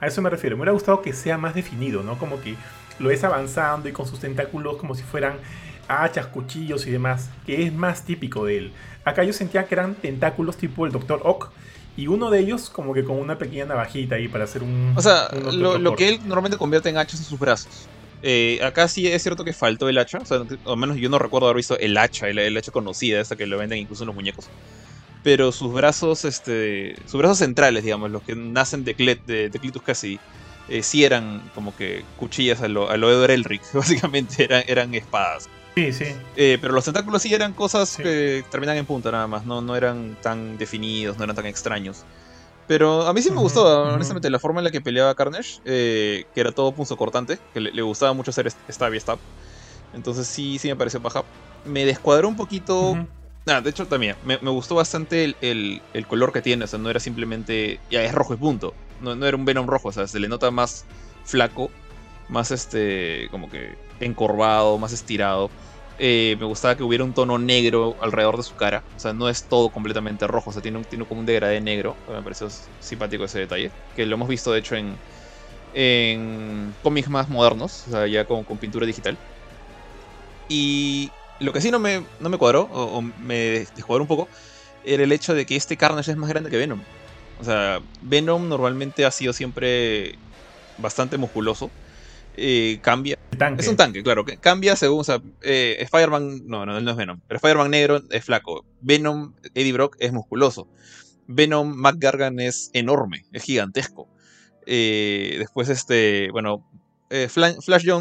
A 0.00 0.06
eso 0.06 0.22
me 0.22 0.30
refiero. 0.30 0.56
Me 0.56 0.62
hubiera 0.62 0.72
gustado 0.72 1.02
que 1.02 1.12
sea 1.12 1.38
más 1.38 1.54
definido, 1.54 2.02
¿no? 2.02 2.18
Como 2.18 2.40
que 2.40 2.54
lo 2.98 3.08
ves 3.08 3.24
avanzando 3.24 3.88
y 3.88 3.92
con 3.92 4.06
sus 4.06 4.20
tentáculos 4.20 4.76
como 4.76 4.94
si 4.94 5.02
fueran 5.02 5.34
hachas, 5.88 6.26
cuchillos 6.26 6.86
y 6.86 6.90
demás, 6.90 7.30
que 7.46 7.64
es 7.64 7.72
más 7.72 8.04
típico 8.04 8.44
de 8.44 8.58
él. 8.58 8.72
Acá 9.04 9.24
yo 9.24 9.32
sentía 9.32 9.66
que 9.66 9.74
eran 9.74 9.94
tentáculos 9.94 10.56
tipo 10.56 10.86
el 10.86 10.92
Dr. 10.92 11.20
Ock, 11.24 11.50
y 11.96 12.06
uno 12.06 12.30
de 12.30 12.40
ellos 12.40 12.70
como 12.70 12.94
que 12.94 13.04
con 13.04 13.18
una 13.18 13.38
pequeña 13.38 13.66
navajita 13.66 14.14
ahí 14.14 14.28
para 14.28 14.44
hacer 14.44 14.62
un... 14.62 14.94
O 14.96 15.02
sea, 15.02 15.28
lo, 15.32 15.94
que 15.94 16.08
él 16.08 16.20
normalmente 16.24 16.56
convierte 16.56 16.88
en 16.88 16.96
hachas 16.96 17.20
en 17.20 17.26
sus 17.26 17.38
brazos. 17.38 17.86
Eh, 18.22 18.60
acá 18.62 18.88
sí 18.88 19.06
es 19.06 19.22
cierto 19.22 19.44
que 19.44 19.52
faltó 19.52 19.88
el 19.88 19.98
hacha, 19.98 20.18
o 20.18 20.24
sea, 20.24 20.38
al 20.66 20.76
menos 20.76 20.96
yo 20.96 21.08
no 21.08 21.18
recuerdo 21.18 21.48
haber 21.48 21.56
visto 21.56 21.78
el 21.78 21.96
hacha, 21.98 22.28
el, 22.28 22.56
hacha 22.56 22.70
conocida, 22.70 23.20
esa 23.20 23.36
que 23.36 23.46
lo 23.46 23.58
venden 23.58 23.78
incluso 23.78 24.04
en 24.04 24.06
los 24.06 24.14
muñecos. 24.14 24.48
Pero 25.22 25.52
sus 25.52 25.72
brazos, 25.72 26.24
este, 26.24 26.96
sus 27.06 27.18
brazos 27.18 27.38
centrales, 27.38 27.84
digamos, 27.84 28.10
los 28.10 28.22
que 28.22 28.34
nacen 28.34 28.84
de, 28.84 28.94
de, 29.26 29.50
de 29.50 29.58
Clitus 29.58 29.82
casi, 29.82 30.18
eh, 30.68 30.82
sí 30.82 31.04
eran 31.04 31.42
como 31.54 31.76
que 31.76 32.04
cuchillas 32.18 32.62
a 32.62 32.68
lo, 32.68 32.88
a 32.90 32.96
lo 32.96 33.10
Edward 33.10 33.32
Elric, 33.32 33.62
básicamente 33.72 34.44
eran, 34.44 34.64
eran 34.66 34.94
espadas. 34.94 35.48
Sí, 35.74 35.92
sí. 35.92 36.04
Eh, 36.36 36.58
pero 36.60 36.74
los 36.74 36.84
tentáculos 36.84 37.22
sí 37.22 37.32
eran 37.32 37.54
cosas 37.54 37.96
que 37.96 38.44
terminan 38.50 38.76
en 38.76 38.84
punta 38.84 39.10
nada 39.10 39.26
más, 39.26 39.46
no, 39.46 39.62
no 39.62 39.74
eran 39.74 40.16
tan 40.20 40.58
definidos, 40.58 41.16
no 41.16 41.24
eran 41.24 41.34
tan 41.34 41.46
extraños. 41.46 42.04
Pero 42.66 43.06
a 43.06 43.12
mí 43.12 43.22
sí 43.22 43.30
me 43.30 43.40
gustó, 43.40 43.82
honestamente, 43.82 44.30
la 44.30 44.38
forma 44.38 44.60
en 44.60 44.64
la 44.64 44.70
que 44.70 44.80
peleaba 44.80 45.14
Carnage, 45.14 45.60
eh, 45.64 46.24
que 46.34 46.40
era 46.40 46.52
todo 46.52 46.72
punzo 46.72 46.96
cortante, 46.96 47.38
que 47.52 47.60
le, 47.60 47.82
gustaba 47.82 48.12
mucho 48.12 48.30
hacer 48.30 48.50
stab 48.70 48.94
y 48.94 49.00
stab. 49.00 49.18
Entonces 49.94 50.26
sí, 50.26 50.58
sí 50.58 50.68
me 50.68 50.76
pareció 50.76 51.00
baja. 51.00 51.24
Me 51.64 51.84
descuadró 51.84 52.28
un 52.28 52.36
poquito. 52.36 52.96
Nada, 53.44 53.60
de 53.60 53.70
hecho 53.70 53.86
también, 53.88 54.14
me, 54.24 54.36
gustó 54.36 54.76
bastante 54.76 55.34
el, 55.40 56.06
color 56.06 56.32
que 56.32 56.42
tiene, 56.42 56.64
o 56.64 56.66
sea, 56.68 56.78
no 56.78 56.88
era 56.88 57.00
simplemente, 57.00 57.80
ya 57.90 58.02
es 58.02 58.14
rojo 58.14 58.34
y 58.34 58.36
punto. 58.36 58.74
No, 59.00 59.16
no 59.16 59.26
era 59.26 59.36
un 59.36 59.44
Venom 59.44 59.66
rojo, 59.66 59.88
o 59.88 59.92
sea, 59.92 60.06
se 60.06 60.20
le 60.20 60.28
nota 60.28 60.50
más 60.52 60.84
flaco, 61.24 61.70
más 62.28 62.52
este, 62.52 63.26
como 63.32 63.50
que 63.50 63.76
encorvado, 64.04 64.78
más 64.78 64.92
estirado. 64.92 65.50
Eh, 65.98 66.36
me 66.40 66.46
gustaba 66.46 66.76
que 66.76 66.82
hubiera 66.82 67.04
un 67.04 67.12
tono 67.12 67.38
negro 67.38 67.96
alrededor 68.00 68.36
de 68.36 68.42
su 68.42 68.56
cara. 68.56 68.82
O 68.96 69.00
sea, 69.00 69.12
no 69.12 69.28
es 69.28 69.44
todo 69.44 69.68
completamente 69.68 70.26
rojo. 70.26 70.50
O 70.50 70.52
sea, 70.52 70.62
tiene, 70.62 70.82
tiene 70.84 71.04
como 71.04 71.20
un 71.20 71.26
degradé 71.26 71.60
negro. 71.60 71.96
Me 72.08 72.22
pareció 72.22 72.48
simpático 72.80 73.24
ese 73.24 73.40
detalle. 73.40 73.70
Que 73.94 74.06
lo 74.06 74.14
hemos 74.14 74.28
visto, 74.28 74.52
de 74.52 74.58
hecho, 74.58 74.74
en, 74.74 74.96
cómics 76.82 77.08
más 77.08 77.28
modernos. 77.28 77.84
O 77.88 77.90
sea, 77.92 78.06
ya 78.06 78.24
con, 78.24 78.44
pintura 78.44 78.86
digital. 78.86 79.16
Y 80.48 81.10
lo 81.40 81.52
que 81.52 81.60
sí 81.60 81.70
no 81.70 81.78
me, 81.78 82.04
no 82.20 82.28
me 82.28 82.38
cuadró, 82.38 82.62
o, 82.72 83.00
me 83.00 83.66
descuadró 83.74 84.02
un 84.02 84.08
poco, 84.08 84.28
era 84.84 85.02
el 85.02 85.12
hecho 85.12 85.34
de 85.34 85.46
que 85.46 85.56
este 85.56 85.76
Carnage 85.76 86.10
es 86.10 86.16
más 86.16 86.28
grande 86.28 86.50
que 86.50 86.56
Venom. 86.56 86.80
O 87.40 87.44
sea, 87.44 87.80
Venom 88.02 88.48
normalmente 88.48 89.04
ha 89.04 89.10
sido 89.10 89.32
siempre 89.32 90.16
bastante 90.78 91.16
musculoso. 91.16 91.70
Eh, 92.36 92.78
cambia. 92.82 93.18
Es 93.58 93.68
un 93.68 93.76
tanque, 93.76 94.02
claro. 94.02 94.24
Cambia 94.40 94.76
según. 94.76 95.00
O 95.00 95.04
sea, 95.04 95.20
eh, 95.42 95.76
Spider-Man. 95.80 96.46
No, 96.46 96.64
no, 96.66 96.80
no 96.80 96.90
es 96.90 96.96
Venom. 96.96 97.20
Pero 97.26 97.36
Spider-Man 97.36 97.70
negro 97.70 98.00
es 98.10 98.24
flaco. 98.24 98.64
Venom, 98.80 99.34
Eddie 99.54 99.72
Brock 99.72 99.96
es 99.98 100.12
musculoso. 100.12 100.68
Venom, 101.26 101.74
Mac 101.74 101.96
Gargan 101.98 102.40
es 102.40 102.70
enorme, 102.72 103.24
es 103.32 103.42
gigantesco. 103.42 104.08
Eh, 104.66 105.36
después, 105.38 105.68
este, 105.68 106.30
bueno, 106.30 106.68
eh, 107.10 107.28
Flash, 107.28 107.58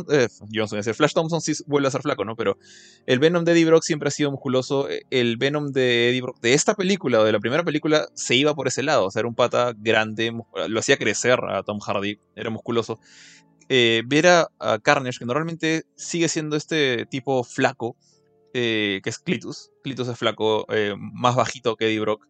eh, 0.09 0.27
Johnson, 0.53 0.81
Flash 0.83 1.13
Thompson 1.13 1.41
sí 1.41 1.51
vuelve 1.67 1.89
a 1.89 1.91
ser 1.91 2.01
flaco, 2.01 2.23
¿no? 2.23 2.35
Pero 2.37 2.57
el 3.05 3.19
Venom 3.19 3.43
de 3.43 3.51
Eddie 3.51 3.65
Brock 3.65 3.83
siempre 3.83 4.07
ha 4.07 4.11
sido 4.11 4.31
musculoso. 4.31 4.87
El 5.09 5.35
Venom 5.35 5.71
de 5.71 6.09
Eddie 6.09 6.21
Brock 6.21 6.39
de 6.39 6.53
esta 6.53 6.75
película 6.75 7.19
o 7.19 7.25
de 7.25 7.33
la 7.33 7.39
primera 7.39 7.63
película 7.63 8.07
se 8.13 8.35
iba 8.35 8.55
por 8.55 8.67
ese 8.67 8.83
lado. 8.83 9.07
O 9.07 9.11
sea, 9.11 9.19
era 9.21 9.27
un 9.27 9.35
pata 9.35 9.73
grande, 9.77 10.31
lo 10.67 10.79
hacía 10.79 10.97
crecer 10.97 11.39
a 11.49 11.63
Tom 11.63 11.79
Hardy, 11.79 12.19
era 12.35 12.49
musculoso. 12.49 12.99
Ver 14.05 14.27
a, 14.27 14.47
Carnage, 14.83 15.19
que 15.19 15.25
normalmente 15.25 15.83
sigue 15.95 16.27
siendo 16.27 16.55
este 16.55 17.05
tipo 17.05 17.43
flaco, 17.43 17.95
que 18.53 19.01
es 19.03 19.19
Clitus. 19.19 19.71
Clitus 19.83 20.07
es 20.07 20.17
flaco, 20.17 20.65
más 20.97 21.35
bajito 21.35 21.75
que 21.75 21.85
Eddie 21.85 22.01
Brock. 22.01 22.27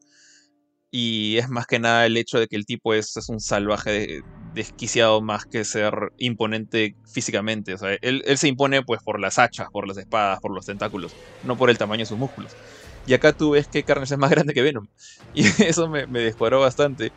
Y 0.94 1.38
es 1.38 1.48
más 1.48 1.68
que 1.68 1.80
nada 1.80 2.06
el 2.06 2.18
hecho 2.18 2.38
de 2.38 2.48
que 2.48 2.58
el 2.58 2.66
tipo 2.66 2.94
es, 2.94 3.16
es 3.16 3.30
un 3.30 3.40
salvaje 3.40 4.22
desquiciado 4.54 5.22
más 5.22 5.46
que 5.46 5.64
ser 5.64 5.94
imponente 6.18 6.96
físicamente. 7.12 7.74
O 7.74 7.78
sea, 7.78 7.98
él, 8.02 8.24
se 8.36 8.50
impone 8.50 8.84
pues 8.84 9.02
por 9.02 9.20
las 9.20 9.40
hachas, 9.40 9.70
por 9.72 9.88
las 9.88 9.98
espadas, 9.98 10.40
por 10.42 10.54
los 10.54 10.66
tentáculos, 10.66 11.14
no 11.44 11.58
por 11.58 11.70
el 11.70 11.78
tamaño 11.78 12.02
de 12.02 12.08
sus 12.08 12.18
músculos. 12.18 12.52
Y 13.08 13.14
acá 13.14 13.34
tú 13.34 13.52
ves 13.52 13.68
que 13.68 13.84
Carnage 13.84 14.14
es 14.14 14.20
más 14.20 14.30
grande 14.32 14.54
que 14.54 14.62
Venom. 14.62 14.88
Y 15.34 15.46
eso 15.64 15.88
me, 15.88 16.08
me 16.08 16.20
descuadró 16.20 16.60
bastante. 16.60 17.12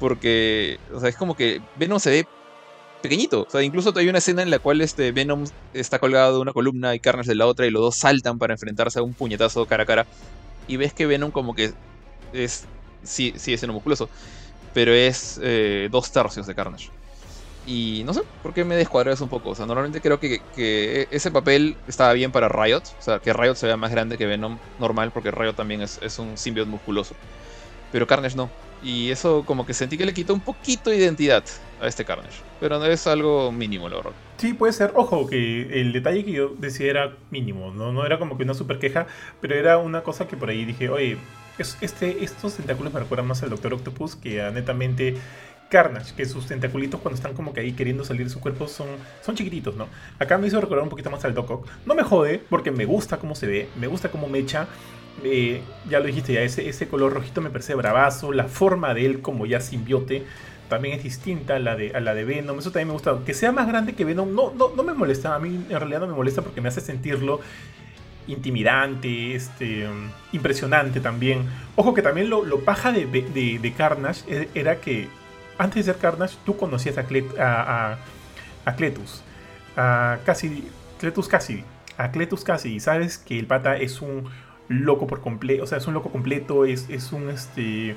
Porque, 0.00 0.78
o 0.92 0.98
sea, 0.98 1.10
es 1.10 1.16
como 1.16 1.36
que 1.36 1.60
Venom 1.76 2.00
se 2.00 2.10
ve 2.10 2.26
pequeñito. 3.02 3.42
O 3.42 3.50
sea, 3.50 3.62
incluso 3.62 3.92
hay 3.96 4.08
una 4.08 4.18
escena 4.18 4.42
en 4.42 4.50
la 4.50 4.58
cual 4.58 4.80
este 4.80 5.12
Venom 5.12 5.44
está 5.74 5.98
colgado 5.98 6.36
de 6.36 6.40
una 6.40 6.52
columna 6.52 6.94
y 6.94 7.00
Carnage 7.00 7.28
de 7.28 7.34
la 7.34 7.46
otra 7.46 7.66
y 7.66 7.70
los 7.70 7.82
dos 7.82 7.96
saltan 7.96 8.38
para 8.38 8.54
enfrentarse 8.54 8.98
a 8.98 9.02
un 9.02 9.12
puñetazo 9.12 9.66
cara 9.66 9.82
a 9.82 9.86
cara. 9.86 10.06
Y 10.68 10.76
ves 10.76 10.94
que 10.94 11.06
Venom 11.06 11.30
como 11.30 11.54
que 11.54 11.72
es 12.32 12.64
sí, 13.02 13.32
sigue 13.36 13.58
siendo 13.58 13.74
musculoso, 13.74 14.08
pero 14.74 14.92
es 14.92 15.40
eh, 15.42 15.88
dos 15.90 16.10
tercios 16.10 16.46
de 16.46 16.54
Carnage. 16.54 16.90
Y 17.64 18.02
no 18.04 18.12
sé 18.12 18.22
por 18.42 18.52
qué 18.52 18.64
me 18.64 18.74
descuadró 18.74 19.12
eso 19.12 19.22
un 19.22 19.30
poco. 19.30 19.50
O 19.50 19.54
sea, 19.54 19.66
normalmente 19.66 20.00
creo 20.00 20.18
que, 20.18 21.08
ese 21.10 21.30
papel 21.30 21.76
estaba 21.86 22.12
bien 22.12 22.32
para 22.32 22.48
Riot. 22.48 22.82
O 22.98 23.02
sea, 23.02 23.20
que 23.20 23.32
Riot 23.32 23.54
se 23.54 23.66
vea 23.66 23.76
más 23.76 23.92
grande 23.92 24.18
que 24.18 24.26
Venom 24.26 24.58
normal, 24.80 25.12
porque 25.12 25.30
Riot 25.30 25.54
también 25.54 25.80
es, 25.82 26.18
un 26.18 26.36
simbionte 26.36 26.70
musculoso. 26.70 27.14
Pero 27.92 28.06
Carnage 28.06 28.36
no. 28.36 28.50
Y 28.82 29.10
eso 29.10 29.44
como 29.46 29.64
que 29.64 29.74
sentí 29.74 29.96
que 29.96 30.04
le 30.04 30.14
quitó 30.14 30.34
un 30.34 30.40
poquito 30.40 30.90
de 30.90 30.96
identidad 30.96 31.44
a 31.80 31.86
este 31.86 32.04
Carnage. 32.04 32.40
Pero 32.60 32.78
no 32.78 32.86
es 32.86 33.06
algo 33.06 33.52
mínimo, 33.52 33.88
la 33.88 33.96
verdad. 33.96 34.12
Sí, 34.38 34.54
puede 34.54 34.72
ser. 34.72 34.92
Ojo, 34.94 35.26
que 35.28 35.80
el 35.80 35.92
detalle 35.92 36.24
que 36.24 36.32
yo 36.32 36.54
decía 36.58 36.90
era 36.90 37.16
mínimo. 37.30 37.72
No, 37.72 37.92
no 37.92 38.04
era 38.04 38.18
como 38.18 38.36
que 38.36 38.44
una 38.44 38.54
super 38.54 38.78
queja, 38.78 39.06
pero 39.40 39.54
era 39.54 39.78
una 39.78 40.02
cosa 40.02 40.26
que 40.26 40.36
por 40.36 40.50
ahí 40.50 40.64
dije, 40.64 40.88
oye, 40.88 41.16
este, 41.58 42.24
estos 42.24 42.54
tentáculos 42.54 42.92
me 42.92 43.00
recuerdan 43.00 43.26
más 43.28 43.42
al 43.42 43.50
Doctor 43.50 43.74
Octopus 43.74 44.16
que 44.16 44.42
a 44.42 44.50
netamente 44.50 45.16
Carnage, 45.72 46.14
que 46.14 46.26
sus 46.26 46.46
tentaculitos 46.46 47.00
cuando 47.00 47.16
están 47.16 47.32
como 47.32 47.54
que 47.54 47.60
ahí 47.60 47.72
queriendo 47.72 48.04
salir 48.04 48.24
de 48.24 48.30
su 48.30 48.40
cuerpo 48.40 48.68
son, 48.68 48.88
son 49.22 49.34
chiquititos, 49.34 49.74
¿no? 49.74 49.88
Acá 50.18 50.36
me 50.36 50.46
hizo 50.46 50.60
recordar 50.60 50.82
un 50.82 50.90
poquito 50.90 51.10
más 51.10 51.24
al 51.24 51.32
Doc 51.32 51.50
Ock. 51.50 51.68
No 51.86 51.94
me 51.94 52.02
jode, 52.02 52.42
porque 52.50 52.70
me 52.70 52.84
gusta 52.84 53.16
cómo 53.18 53.34
se 53.34 53.46
ve, 53.46 53.68
me 53.80 53.86
gusta 53.86 54.10
cómo 54.10 54.28
me 54.28 54.38
echa. 54.38 54.68
Eh, 55.24 55.62
ya 55.88 56.00
lo 56.00 56.06
dijiste, 56.06 56.32
ya 56.32 56.42
ese, 56.42 56.68
ese 56.68 56.88
color 56.88 57.12
rojito 57.12 57.40
me 57.40 57.50
parece 57.50 57.74
bravazo, 57.74 58.32
la 58.32 58.44
forma 58.44 58.94
de 58.94 59.06
él 59.06 59.20
como 59.20 59.46
ya 59.46 59.60
simbiote 59.60 60.24
también 60.68 60.96
es 60.96 61.02
distinta 61.02 61.56
a 61.56 61.58
la 61.58 61.76
de, 61.76 61.92
a 61.94 62.00
la 62.00 62.14
de 62.14 62.24
Venom. 62.24 62.58
Eso 62.58 62.70
también 62.70 62.88
me 62.88 62.94
gusta. 62.94 63.18
Que 63.26 63.34
sea 63.34 63.52
más 63.52 63.68
grande 63.68 63.92
que 63.92 64.06
Venom 64.06 64.34
no, 64.34 64.54
no, 64.54 64.70
no 64.74 64.82
me 64.82 64.94
molesta. 64.94 65.34
A 65.34 65.38
mí 65.38 65.66
en 65.68 65.78
realidad 65.78 66.00
no 66.00 66.06
me 66.06 66.14
molesta 66.14 66.40
porque 66.40 66.62
me 66.62 66.68
hace 66.68 66.80
sentirlo 66.80 67.40
intimidante, 68.26 69.34
este, 69.34 69.86
impresionante 70.32 71.00
también. 71.00 71.46
Ojo 71.76 71.92
que 71.92 72.00
también 72.00 72.30
lo, 72.30 72.60
paja 72.60 72.90
de, 72.92 73.06
de, 73.06 73.72
Carnage 73.76 74.22
e, 74.28 74.48
era 74.54 74.76
que 74.80 75.08
antes 75.58 75.84
de 75.84 75.92
ser 75.92 76.00
Carnage 76.00 76.36
tú 76.46 76.56
conocías 76.56 76.96
a, 76.96 77.04
a, 77.38 77.98
a, 78.64 78.76
Cletus, 78.76 79.22
a 79.76 80.18
Cassidy, 80.24 80.64
Cletus 80.98 81.28
Cassidy, 81.28 81.64
a 81.98 82.10
Cletus 82.10 82.44
Cassidy, 82.44 82.80
sabes 82.80 83.18
que 83.18 83.38
el 83.38 83.46
pata 83.46 83.76
es 83.76 84.00
un 84.00 84.24
loco 84.80 85.06
por 85.06 85.20
completo, 85.20 85.64
o 85.64 85.66
sea, 85.66 85.78
es 85.78 85.86
un 85.86 85.94
loco 85.94 86.10
completo, 86.10 86.64
es, 86.64 86.88
es 86.88 87.12
un, 87.12 87.30
este, 87.30 87.96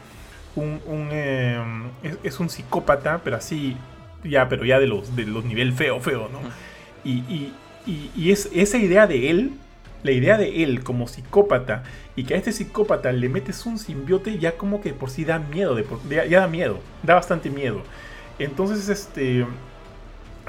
un, 0.56 0.80
un 0.86 1.10
em, 1.12 1.84
es, 2.24 2.40
un 2.40 2.50
psicópata, 2.50 3.22
pero 3.24 3.38
así, 3.38 3.78
ya, 4.24 4.48
pero 4.50 4.66
ya 4.66 4.80
de 4.80 4.88
los, 4.88 5.16
de 5.16 5.26
los 5.26 5.46
nivel 5.46 5.74
feo, 5.74 6.00
feo, 6.00 6.30
¿no? 6.30 6.40
Y, 7.04 7.20
y, 7.34 7.54
y, 7.86 8.12
y 8.16 8.32
es, 8.32 8.50
esa 8.54 8.78
idea 8.78 9.08
de 9.08 9.30
él 9.30 9.52
la 10.06 10.12
idea 10.12 10.38
de 10.38 10.64
él 10.64 10.84
como 10.84 11.08
psicópata 11.08 11.84
y 12.16 12.26
que 12.26 12.36
a 12.36 12.38
este 12.38 12.52
psicópata 12.52 13.12
le 13.12 13.28
metes 13.28 13.66
un 13.66 13.80
simbiote 13.80 14.38
ya 14.38 14.56
como 14.56 14.80
que 14.80 14.94
por 14.94 15.10
sí 15.10 15.26
da 15.26 15.40
miedo, 15.40 15.74
de, 15.74 15.84
ya 16.30 16.42
da 16.42 16.48
miedo, 16.48 16.80
da 17.02 17.16
bastante 17.16 17.50
miedo. 17.50 17.82
Entonces, 18.38 18.88
este, 18.88 19.48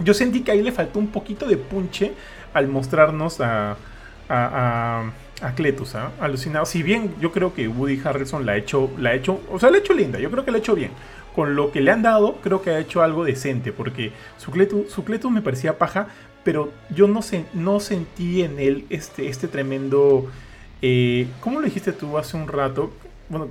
yo 0.04 0.12
sentí 0.12 0.42
que 0.42 0.52
ahí 0.52 0.62
le 0.62 0.72
faltó 0.72 0.98
un 0.98 1.06
poquito 1.06 1.46
de 1.46 1.56
punche 1.56 2.12
al 2.52 2.68
mostrarnos 2.68 3.40
a, 3.40 3.70
a, 3.70 3.76
a, 4.28 5.10
Cletus, 5.54 5.94
¿ah? 5.94 6.12
alucinado. 6.20 6.66
Si 6.66 6.82
bien 6.82 7.14
yo 7.20 7.32
creo 7.32 7.54
que 7.54 7.68
Woody 7.68 8.00
Harrelson 8.02 8.46
la 8.46 8.52
ha 8.52 8.56
hecho, 8.56 8.90
la 8.98 9.10
ha 9.10 9.14
hecho, 9.14 9.40
o 9.50 9.58
sea, 9.58 9.70
la 9.70 9.76
ha 9.76 9.80
hecho 9.80 9.92
linda, 9.92 10.18
yo 10.18 10.30
creo 10.30 10.44
que 10.44 10.50
la 10.50 10.58
ha 10.58 10.60
hecho 10.60 10.74
bien. 10.74 10.90
Con 11.34 11.54
lo 11.54 11.70
que 11.70 11.82
le 11.82 11.90
han 11.90 12.02
dado, 12.02 12.36
creo 12.36 12.62
que 12.62 12.70
ha 12.70 12.78
hecho 12.78 13.02
algo 13.02 13.24
decente, 13.24 13.72
porque 13.72 14.12
su 14.38 14.50
Cletus, 14.50 14.90
su 14.90 15.30
me 15.30 15.42
parecía 15.42 15.76
paja, 15.76 16.08
pero 16.42 16.72
yo 16.88 17.08
no, 17.08 17.20
no 17.52 17.80
sentí 17.80 18.42
en 18.42 18.58
él 18.58 18.86
este, 18.88 19.28
este 19.28 19.48
tremendo... 19.48 20.30
Eh, 20.80 21.26
¿Cómo 21.40 21.60
lo 21.60 21.66
dijiste 21.66 21.92
tú 21.92 22.16
hace 22.16 22.36
un 22.36 22.48
rato? 22.48 22.92
Bueno, 23.28 23.48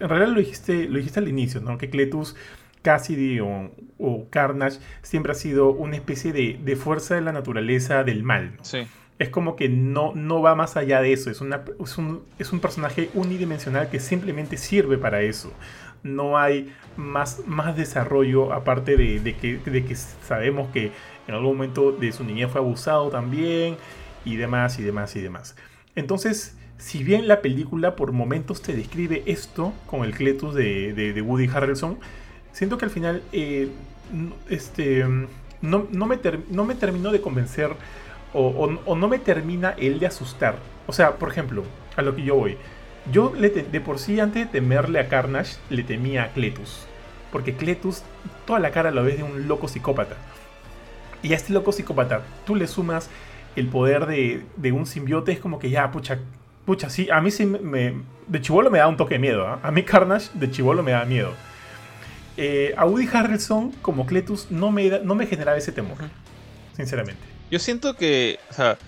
en 0.00 0.08
realidad 0.08 0.32
lo 0.32 0.40
dijiste, 0.40 0.88
lo 0.88 0.96
dijiste 0.96 1.20
al 1.20 1.28
inicio, 1.28 1.60
¿no? 1.60 1.76
Que 1.76 1.90
Cletus, 1.90 2.34
Cassidy 2.82 3.40
o, 3.40 4.26
Carnage 4.30 4.78
siempre 5.02 5.32
ha 5.32 5.34
sido 5.34 5.70
una 5.70 5.96
especie 5.96 6.32
de, 6.32 6.76
fuerza 6.76 7.14
de 7.14 7.20
la 7.20 7.32
naturaleza 7.32 8.04
del 8.04 8.22
mal. 8.22 8.52
Sí. 8.62 8.86
Es 9.18 9.30
como 9.30 9.56
que 9.56 9.68
no, 9.68 10.12
no 10.14 10.40
va 10.42 10.54
más 10.54 10.76
allá 10.76 11.00
de 11.00 11.12
eso. 11.12 11.30
Es, 11.30 11.40
es, 11.40 11.98
un, 11.98 12.22
es 12.38 12.52
un 12.52 12.60
personaje 12.60 13.10
unidimensional 13.14 13.90
que 13.90 14.00
simplemente 14.00 14.56
sirve 14.56 14.96
para 14.98 15.22
eso. 15.22 15.52
No 16.02 16.38
hay 16.38 16.72
más, 16.96 17.42
más 17.46 17.76
desarrollo 17.76 18.52
aparte 18.52 18.96
de, 18.96 19.34
que, 19.34 19.58
de 19.58 19.84
que 19.84 19.96
sabemos 19.96 20.70
que 20.72 20.92
en 21.26 21.34
algún 21.34 21.56
momento 21.56 21.92
de 21.92 22.12
su 22.12 22.24
niñez 22.24 22.50
fue 22.50 22.60
abusado 22.60 23.10
también 23.10 23.76
y 24.24 24.36
demás 24.36 24.78
y 24.78 24.82
demás 24.82 25.16
y 25.16 25.20
demás. 25.20 25.56
Entonces, 25.96 26.56
si 26.78 27.02
bien 27.02 27.26
la 27.26 27.42
película 27.42 27.96
por 27.96 28.12
momentos 28.12 28.62
te 28.62 28.74
describe 28.74 29.24
esto 29.26 29.72
con 29.86 30.04
el 30.04 30.14
Cletus 30.14 30.54
de, 30.54 31.22
Woody 31.26 31.48
Harrelson, 31.52 31.98
siento 32.52 32.78
que 32.78 32.84
al 32.84 32.90
final 32.90 33.22
eh, 33.32 33.68
este, 34.48 35.04
no, 35.60 35.88
me 35.90 36.18
no, 36.50 36.64
me 36.64 36.74
terminó 36.74 37.10
de 37.10 37.20
convencer 37.20 37.70
o, 38.32 38.94
no 38.94 39.08
me 39.08 39.18
termina 39.18 39.74
el 39.78 39.98
de 39.98 40.06
asustar. 40.06 40.56
O 40.86 40.92
sea, 40.92 41.16
por 41.16 41.30
ejemplo, 41.30 41.64
a 41.96 42.02
lo 42.02 42.14
que 42.14 42.22
yo 42.22 42.36
voy. 42.36 42.56
Yo 43.12 43.30
de 43.30 43.80
por 43.80 43.98
sí 43.98 44.20
antes 44.20 44.46
de 44.46 44.52
temerle 44.52 45.00
a 45.00 45.08
Carnage, 45.08 45.56
le 45.70 45.82
temía 45.82 46.24
a 46.24 46.28
Cletus. 46.28 46.86
Porque 47.32 47.54
Cletus, 47.54 48.02
toda 48.46 48.58
la 48.58 48.70
cara 48.70 48.90
lo 48.90 49.02
ves 49.02 49.18
de 49.18 49.22
un 49.22 49.48
loco 49.48 49.68
psicópata. 49.68 50.16
Y 51.22 51.32
a 51.32 51.36
este 51.36 51.52
loco 51.52 51.72
psicópata, 51.72 52.22
tú 52.46 52.54
le 52.54 52.66
sumas 52.66 53.10
el 53.56 53.68
poder 53.68 54.06
de, 54.06 54.72
un 54.72 54.86
simbiote, 54.86 55.32
es 55.32 55.40
como 55.40 55.58
que 55.58 55.70
ya, 55.70 55.90
pucha, 55.90 56.18
pucha, 56.64 56.90
sí, 56.90 57.08
a 57.10 57.20
mí 57.20 57.30
sí 57.30 57.44
me. 57.44 58.02
de 58.26 58.40
chivolo 58.40 58.70
me 58.70 58.78
da 58.78 58.88
un 58.88 58.96
toque 58.96 59.14
de 59.14 59.20
miedo, 59.20 59.46
¿ah? 59.46 59.58
A 59.62 59.70
mí 59.70 59.82
Carnage 59.82 60.30
de 60.34 60.50
chivolo 60.50 60.82
me 60.82 60.92
da 60.92 61.04
miedo. 61.04 61.32
Eh, 62.36 62.72
a 62.76 62.86
Woody 62.86 63.08
Harrelson, 63.12 63.72
como 63.82 64.06
Cletus, 64.06 64.50
no 64.50 64.70
me, 64.70 65.00
no 65.00 65.16
me 65.16 65.26
generaba 65.26 65.58
ese 65.58 65.72
temor, 65.72 65.96
sinceramente. 66.76 67.37
Yo 67.50 67.58
siento 67.58 67.94
que, 67.94 68.38
o 68.50 68.52
sea, 68.52 68.78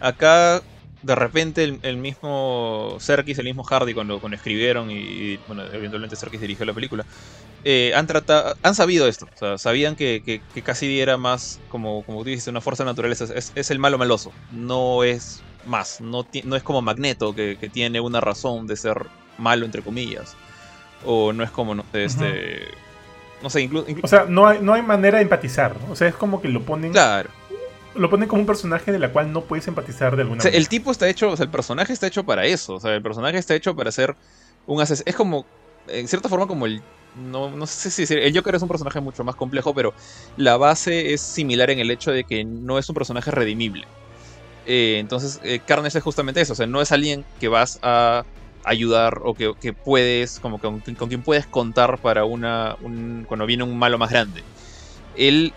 acá 0.00 0.62
de 1.02 1.14
repente 1.14 1.78
el, 1.82 1.96
mismo 1.96 2.96
Serkis, 2.98 3.38
el 3.38 3.46
mismo 3.46 3.64
Hardy, 3.64 3.94
cuando, 3.94 4.20
cuando 4.20 4.36
escribieron 4.36 4.90
y, 4.90 5.38
bueno, 5.46 5.62
eventualmente 5.72 6.16
Serkis 6.16 6.40
dirigió 6.40 6.66
la 6.66 6.74
película, 6.74 7.06
eh, 7.64 7.92
han 7.94 8.06
tratado, 8.06 8.54
han 8.62 8.74
sabido 8.74 9.06
esto, 9.06 9.26
o 9.34 9.38
sea, 9.38 9.58
sabían 9.58 9.96
que, 9.96 10.22
que, 10.24 10.62
Cassidy 10.62 11.00
era 11.00 11.16
más, 11.16 11.60
como, 11.70 12.02
como 12.04 12.22
tú 12.22 12.28
dices, 12.28 12.48
una 12.48 12.60
fuerza 12.60 12.84
de 12.84 12.90
naturaleza, 12.90 13.26
es, 13.34 13.70
el 13.70 13.78
malo 13.78 13.98
maloso, 13.98 14.32
no 14.52 15.04
es 15.04 15.42
más, 15.66 16.00
no, 16.00 16.26
no 16.44 16.56
es 16.56 16.62
como 16.62 16.82
Magneto, 16.82 17.34
que, 17.34 17.56
tiene 17.72 18.00
una 18.00 18.20
razón 18.20 18.66
de 18.66 18.76
ser 18.76 19.06
malo, 19.38 19.64
entre 19.64 19.82
comillas, 19.82 20.36
o 21.04 21.32
no 21.32 21.42
es 21.42 21.50
como, 21.50 21.74
no, 21.74 21.84
este... 21.92 22.68
No 23.42 23.48
sé, 23.48 23.62
incluso... 23.62 23.86
o 24.02 24.06
sea, 24.06 24.26
no 24.28 24.46
hay, 24.46 24.58
no 24.60 24.74
hay 24.74 24.82
manera 24.82 25.16
de 25.16 25.22
empatizar, 25.22 25.74
o 25.88 25.96
sea, 25.96 26.08
es 26.08 26.14
como 26.14 26.42
que 26.42 26.48
lo 26.48 26.60
ponen... 26.60 26.92
Claro 26.92 27.39
lo 27.94 28.10
ponen 28.10 28.28
como 28.28 28.40
un 28.40 28.46
personaje 28.46 28.92
de 28.92 28.98
la 28.98 29.12
cual 29.12 29.32
no 29.32 29.42
puedes 29.42 29.66
empatizar 29.68 30.16
de 30.16 30.22
alguna 30.22 30.38
o 30.38 30.42
sea, 30.42 30.52
El 30.52 30.68
tipo 30.68 30.90
está 30.90 31.08
hecho, 31.08 31.30
o 31.30 31.36
sea, 31.36 31.44
el 31.44 31.50
personaje 31.50 31.92
está 31.92 32.06
hecho 32.06 32.24
para 32.24 32.44
eso. 32.46 32.74
O 32.74 32.80
sea, 32.80 32.94
el 32.94 33.02
personaje 33.02 33.38
está 33.38 33.54
hecho 33.54 33.74
para 33.74 33.90
ser 33.90 34.14
un 34.66 34.80
asesino. 34.80 35.04
Es 35.08 35.16
como, 35.16 35.44
en 35.88 36.06
cierta 36.08 36.28
forma, 36.28 36.46
como 36.46 36.66
el 36.66 36.82
no, 37.16 37.50
no 37.50 37.66
sé 37.66 37.90
si 37.90 38.02
decir, 38.02 38.18
el 38.18 38.34
Joker 38.34 38.54
es 38.54 38.62
un 38.62 38.68
personaje 38.68 39.00
mucho 39.00 39.24
más 39.24 39.34
complejo, 39.34 39.74
pero 39.74 39.92
la 40.36 40.56
base 40.56 41.12
es 41.12 41.20
similar 41.20 41.70
en 41.70 41.80
el 41.80 41.90
hecho 41.90 42.12
de 42.12 42.24
que 42.24 42.44
no 42.44 42.78
es 42.78 42.88
un 42.88 42.94
personaje 42.94 43.30
redimible. 43.30 43.86
Eh, 44.66 44.98
entonces, 44.98 45.40
eh, 45.42 45.60
Carnes 45.66 45.94
es 45.96 46.02
justamente 46.02 46.40
eso, 46.40 46.52
o 46.52 46.56
sea, 46.56 46.66
no 46.66 46.80
es 46.80 46.92
alguien 46.92 47.24
que 47.40 47.48
vas 47.48 47.80
a 47.82 48.24
ayudar 48.62 49.22
o 49.24 49.34
que, 49.34 49.72
puedes, 49.72 50.38
como 50.38 50.60
con, 50.60 50.80
quien 50.80 51.22
puedes 51.22 51.46
contar 51.46 51.98
para 51.98 52.24
una, 52.24 52.76
cuando 53.26 53.46
viene 53.46 53.64
un 53.64 53.78
malo 53.78 53.98
más 53.98 54.10
grande. 54.10 54.42
él 55.16 55.52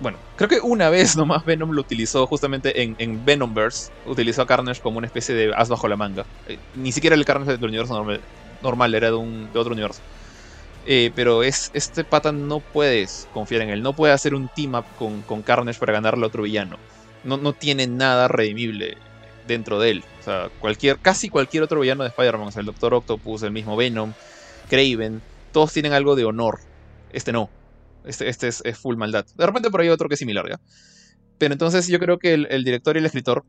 bueno, 0.00 0.18
creo 0.36 0.48
que 0.48 0.60
una 0.60 0.90
vez 0.90 1.16
nomás 1.16 1.44
Venom 1.44 1.72
lo 1.72 1.80
utilizó 1.80 2.26
justamente 2.26 2.82
en, 2.82 2.96
en 2.98 3.24
Venomverse. 3.24 3.90
Utilizó 4.06 4.42
a 4.42 4.46
Carnage 4.46 4.80
como 4.80 4.98
una 4.98 5.06
especie 5.06 5.34
de 5.34 5.52
as 5.54 5.68
bajo 5.68 5.88
la 5.88 5.96
manga. 5.96 6.24
Eh, 6.46 6.58
ni 6.74 6.92
siquiera 6.92 7.16
el 7.16 7.24
Carnage 7.24 7.56
del 7.56 7.64
universo 7.64 8.04
normal, 8.62 8.94
era 8.94 9.08
de, 9.08 9.16
un, 9.16 9.52
de 9.52 9.58
otro 9.58 9.72
universo. 9.72 10.00
Eh, 10.86 11.12
pero 11.14 11.42
es, 11.42 11.70
este 11.74 12.02
pata 12.04 12.32
no 12.32 12.60
puedes 12.60 13.28
confiar 13.34 13.62
en 13.62 13.70
él. 13.70 13.82
No 13.82 13.92
puede 13.92 14.12
hacer 14.12 14.34
un 14.34 14.48
team 14.48 14.74
up 14.74 14.84
con, 14.98 15.22
con 15.22 15.42
Carnage 15.42 15.78
para 15.78 15.92
ganarle 15.92 16.24
a 16.24 16.28
otro 16.28 16.44
villano. 16.44 16.76
No, 17.24 17.36
no 17.36 17.52
tiene 17.52 17.86
nada 17.86 18.28
redimible 18.28 18.96
dentro 19.46 19.80
de 19.80 19.90
él. 19.90 20.04
O 20.20 20.22
sea, 20.22 20.48
cualquier, 20.60 20.98
casi 20.98 21.28
cualquier 21.28 21.64
otro 21.64 21.80
villano 21.80 22.04
de 22.04 22.10
Spider-Man, 22.10 22.48
o 22.48 22.52
sea, 22.52 22.60
el 22.60 22.66
Doctor 22.66 22.94
Octopus, 22.94 23.42
el 23.42 23.50
mismo 23.50 23.76
Venom, 23.76 24.12
Craven, 24.68 25.20
todos 25.52 25.72
tienen 25.72 25.92
algo 25.92 26.14
de 26.14 26.24
honor. 26.24 26.60
Este 27.12 27.32
no. 27.32 27.50
Este, 28.04 28.28
este 28.28 28.48
es, 28.48 28.62
full 28.78 28.96
maldad. 28.96 29.26
De 29.36 29.46
repente 29.46 29.70
por 29.70 29.80
ahí 29.80 29.88
otro 29.88 30.08
que 30.08 30.14
es 30.14 30.18
similar, 30.18 30.48
¿ya? 30.48 30.60
Pero 31.38 31.52
entonces 31.52 31.86
yo 31.88 31.98
creo 31.98 32.18
que 32.18 32.34
el, 32.34 32.64
director 32.64 32.96
y 32.96 33.00
el 33.00 33.06
escritor 33.06 33.44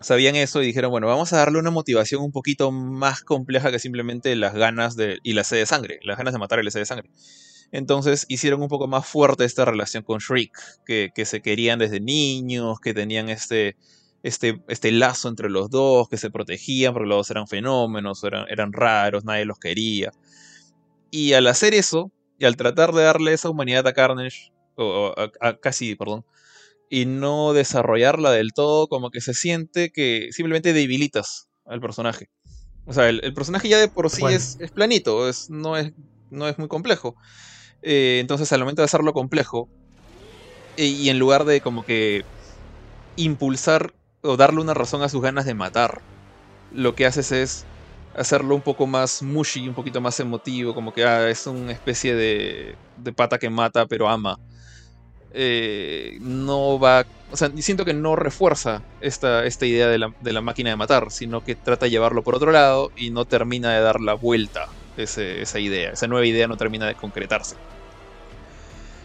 sabían 0.00 0.34
eso 0.34 0.62
y 0.62 0.66
dijeron, 0.66 0.90
bueno, 0.90 1.06
vamos 1.06 1.32
a 1.32 1.38
darle 1.38 1.58
una 1.58 1.70
motivación 1.70 2.22
un 2.22 2.32
poquito 2.32 2.72
más 2.72 3.22
compleja 3.22 3.70
que 3.70 3.78
simplemente 3.78 4.34
las 4.36 4.54
ganas 4.54 4.96
de, 4.96 5.18
y 5.22 5.34
la 5.34 5.44
sed 5.44 5.58
de 5.58 5.66
sangre, 5.66 6.00
las 6.02 6.16
ganas 6.16 6.32
de 6.32 6.38
matar 6.38 6.60
y 6.60 6.64
la 6.64 6.70
sed 6.70 6.80
de 6.80 6.86
sangre. 6.86 7.10
Entonces 7.70 8.26
hicieron 8.28 8.62
un 8.62 8.68
poco 8.68 8.86
más 8.86 9.06
fuerte 9.06 9.44
esta 9.44 9.64
relación 9.64 10.02
con 10.02 10.18
Shriek, 10.18 10.52
que, 10.86 11.10
que 11.14 11.24
se 11.24 11.40
querían 11.40 11.78
desde 11.78 12.00
niños, 12.00 12.80
que 12.80 12.94
tenían 12.94 13.28
este, 13.28 13.76
este, 14.22 14.62
este 14.68 14.92
lazo 14.92 15.28
entre 15.28 15.50
los 15.50 15.70
dos, 15.70 16.08
que 16.08 16.16
se 16.16 16.30
protegían 16.30 16.92
porque 16.92 17.08
los 17.08 17.18
dos 17.18 17.30
eran 17.30 17.48
fenómenos, 17.48 18.22
eran, 18.24 18.46
eran 18.48 18.72
raros, 18.72 19.24
nadie 19.24 19.44
los 19.44 19.58
quería. 19.58 20.12
Y 21.10 21.32
al 21.32 21.46
hacer 21.46 21.74
eso, 21.74 22.12
y 22.42 22.44
al 22.44 22.56
tratar 22.56 22.92
de 22.92 23.04
darle 23.04 23.32
esa 23.32 23.48
humanidad 23.50 23.86
a 23.86 23.92
Carnage, 23.92 24.50
o, 24.74 25.14
a, 25.40 25.56
casi, 25.58 25.94
perdón, 25.94 26.24
y 26.90 27.06
no 27.06 27.52
desarrollarla 27.52 28.32
del 28.32 28.52
todo, 28.52 28.88
como 28.88 29.12
que 29.12 29.20
se 29.20 29.32
siente 29.32 29.92
que 29.92 30.30
simplemente 30.32 30.72
debilitas 30.72 31.48
al 31.64 31.80
personaje. 31.80 32.30
O 32.84 32.92
sea, 32.92 33.08
el, 33.08 33.32
personaje 33.32 33.68
ya 33.68 33.78
de 33.78 33.86
por 33.86 34.10
sí 34.10 34.24
es, 34.26 34.58
planito, 34.74 35.28
es, 35.28 35.50
no, 35.50 35.76
es, 35.76 35.92
no 36.30 36.48
es 36.48 36.58
muy 36.58 36.66
complejo. 36.66 37.14
Eh, 37.80 38.18
entonces, 38.20 38.52
al 38.52 38.58
momento 38.58 38.82
de 38.82 38.86
hacerlo 38.86 39.12
complejo, 39.12 39.68
y, 40.76 40.86
y 40.86 41.10
en 41.10 41.20
lugar 41.20 41.44
de 41.44 41.60
como 41.60 41.84
que 41.84 42.24
impulsar 43.14 43.94
o 44.20 44.36
darle 44.36 44.60
una 44.60 44.74
razón 44.74 45.02
a 45.02 45.08
sus 45.08 45.22
ganas 45.22 45.44
de 45.44 45.54
matar, 45.54 46.02
lo 46.72 46.96
que 46.96 47.06
haces 47.06 47.30
es 47.30 47.66
hacerlo 48.14 48.54
un 48.54 48.62
poco 48.62 48.86
más 48.86 49.22
mushy, 49.22 49.68
un 49.68 49.74
poquito 49.74 50.00
más 50.00 50.18
emotivo, 50.20 50.74
como 50.74 50.92
que 50.92 51.04
ah, 51.04 51.28
es 51.28 51.46
una 51.46 51.72
especie 51.72 52.14
de, 52.14 52.76
de 52.96 53.12
pata 53.12 53.38
que 53.38 53.50
mata 53.50 53.86
pero 53.86 54.08
ama. 54.08 54.38
Eh, 55.34 56.18
no 56.20 56.78
va, 56.78 57.06
o 57.30 57.36
sea, 57.36 57.50
siento 57.56 57.86
que 57.86 57.94
no 57.94 58.16
refuerza 58.16 58.82
esta, 59.00 59.46
esta 59.46 59.64
idea 59.64 59.88
de 59.88 59.98
la, 59.98 60.14
de 60.20 60.32
la, 60.32 60.42
máquina 60.42 60.70
de 60.70 60.76
matar, 60.76 61.10
sino 61.10 61.42
que 61.42 61.54
trata 61.54 61.86
de 61.86 61.90
llevarlo 61.90 62.22
por 62.22 62.34
otro 62.34 62.52
lado 62.52 62.92
y 62.96 63.10
no 63.10 63.24
termina 63.24 63.72
de 63.72 63.80
dar 63.80 64.00
la 64.00 64.12
vuelta 64.12 64.68
esa 64.98 65.58
idea, 65.58 65.92
esa 65.92 66.06
nueva 66.06 66.26
idea 66.26 66.46
no 66.46 66.58
termina 66.58 66.86
de 66.86 66.94
concretarse. 66.94 67.56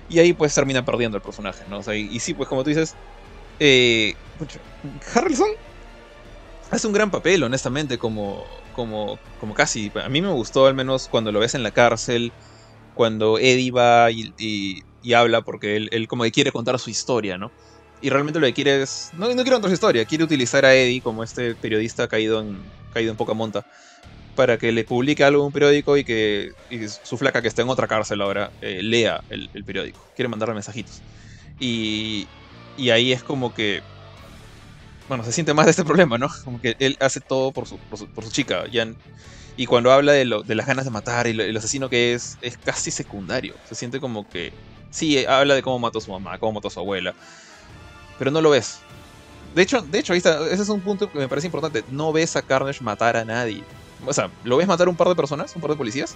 Y 0.10 0.20
ahí 0.20 0.34
pues 0.34 0.54
termina 0.54 0.84
perdiendo 0.84 1.18
el 1.18 1.24
personaje, 1.24 1.64
¿no? 1.70 1.80
O 1.80 1.94
y, 1.94 2.20
sí, 2.20 2.34
pues 2.34 2.48
como 2.50 2.64
tú 2.64 2.70
dices, 2.70 2.96
eh, 3.60 4.16
Harrelson 5.14 5.50
hace 6.72 6.88
un 6.88 6.94
gran 6.94 7.12
papel, 7.12 7.44
honestamente, 7.44 7.98
como, 7.98 8.46
como, 8.78 9.20
como 9.42 9.54
casi. 9.56 9.92
A 10.02 10.08
mí 10.08 10.22
me 10.22 10.32
gustó 10.32 10.68
al 10.68 10.76
menos 10.76 11.10
cuando 11.10 11.34
lo 11.34 11.40
ves 11.40 11.56
en 11.56 11.64
la 11.64 11.72
cárcel, 11.72 12.32
cuando 12.94 13.40
Eddie 13.40 13.72
va 13.72 14.10
y, 14.12 14.84
habla 15.14 15.42
porque 15.42 15.76
él, 15.78 16.08
como 16.08 16.24
que 16.24 16.32
quiere 16.32 16.52
contar 16.52 16.80
su 16.80 16.90
historia, 16.90 17.38
¿no? 17.38 17.52
Y 18.02 18.10
realmente 18.10 18.40
lo 18.40 18.46
que 18.46 18.54
quiere 18.54 18.84
es... 18.84 19.10
No, 19.14 19.28
no 19.28 19.36
quiere 19.36 19.52
contar 19.52 19.72
su 19.72 19.74
historia, 19.74 20.06
quiere 20.06 20.24
utilizar 20.24 20.64
a 20.64 20.76
Eddie 20.76 21.02
como 21.02 21.24
este 21.24 21.56
periodista 21.56 22.08
caído 22.08 22.40
en, 22.40 22.60
caído 22.94 23.12
en 23.12 23.18
poca 23.18 23.34
monta 23.34 23.66
para 24.36 24.60
que 24.60 24.72
le 24.72 24.84
publique 24.84 25.24
algo 25.24 25.42
en 25.42 25.48
un 25.48 25.52
periódico 25.52 25.98
y 25.98 26.04
que 26.04 26.52
su 27.04 27.18
flaca 27.18 27.42
que 27.42 27.48
está 27.48 27.64
en 27.64 27.70
otra 27.70 27.88
cárcel 27.88 28.22
ahora 28.22 28.52
eh, 28.62 28.82
lea 28.84 29.24
el, 29.32 29.50
periódico. 29.66 30.00
Quiere 30.16 30.30
mandarle 30.30 30.54
mensajitos. 30.54 31.02
Y, 31.60 32.28
y 32.78 32.92
ahí 32.92 33.12
es 33.12 33.24
como 33.24 33.56
que 33.56 33.82
bueno, 35.08 35.24
se 35.24 35.32
siente 35.32 35.54
más 35.54 35.66
de 35.66 35.72
este 35.72 35.84
problema, 35.84 36.18
¿no? 36.18 36.28
Como 36.44 36.62
que 36.62 36.76
él 36.80 36.98
hace 37.00 37.22
todo 37.22 37.52
por 37.52 37.68
su, 37.68 37.78
por 37.78 38.24
su, 38.24 38.32
chica. 38.32 38.66
Ya, 38.72 38.88
y 39.58 39.66
cuando 39.66 39.92
habla 39.92 40.12
de, 40.12 40.26
lo, 40.26 40.44
de 40.44 40.54
las 40.54 40.68
ganas 40.68 40.86
de 40.86 40.92
matar 40.92 41.28
y 41.28 41.32
el 41.32 41.58
asesino 41.58 41.90
que 41.90 42.14
es, 42.14 42.38
es 42.42 42.58
casi 42.58 42.92
secundario. 42.92 43.56
Se 43.68 43.76
siente 43.76 44.00
como 44.00 44.30
que. 44.30 44.54
Sí, 44.92 45.26
habla 45.26 45.56
de 45.56 45.64
cómo 45.64 45.80
mató 45.80 45.98
a 45.98 46.02
su 46.02 46.12
mamá, 46.12 46.38
cómo 46.38 46.54
mató 46.54 46.68
a 46.68 46.72
su 46.72 46.80
abuela. 46.80 47.16
Pero 48.20 48.30
no 48.32 48.40
lo 48.40 48.52
ves. 48.52 48.80
De 49.56 49.64
hecho, 49.64 49.82
de 49.82 49.98
hecho, 50.00 50.14
ahí 50.14 50.18
está. 50.18 50.48
Ese 50.48 50.62
es 50.62 50.70
un 50.70 50.82
punto 50.82 51.12
que 51.12 51.18
me 51.18 51.28
parece 51.28 51.48
importante. 51.48 51.84
No 51.90 52.14
ves 52.14 52.36
a 52.36 52.44
Carnage 52.44 52.84
matar 52.84 53.18
a 53.18 53.26
nadie. 53.26 53.64
O 54.06 54.14
sea, 54.14 54.30
lo 54.44 54.58
ves 54.58 54.68
matar 54.68 54.88
a 54.88 54.90
un 54.92 54.96
par 54.96 55.08
de 55.08 55.16
personas, 55.16 55.56
un 55.56 55.62
par 55.62 55.72
de 55.72 55.78
policías. 55.78 56.16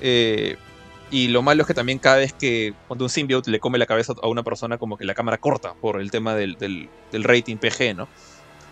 Eh, 0.00 0.56
y 1.14 1.28
lo 1.28 1.42
malo 1.42 1.62
es 1.62 1.68
que 1.68 1.74
también 1.74 2.00
cada 2.00 2.16
vez 2.16 2.32
que 2.32 2.74
cuando 2.88 3.04
un 3.04 3.08
symbiote 3.08 3.48
le 3.48 3.60
come 3.60 3.78
la 3.78 3.86
cabeza 3.86 4.14
a 4.20 4.26
una 4.26 4.42
persona, 4.42 4.78
como 4.78 4.96
que 4.96 5.04
la 5.04 5.14
cámara 5.14 5.38
corta 5.38 5.72
por 5.74 6.00
el 6.00 6.10
tema 6.10 6.34
del, 6.34 6.88
rating 7.12 7.56
PG, 7.56 7.94
¿no? 7.94 8.08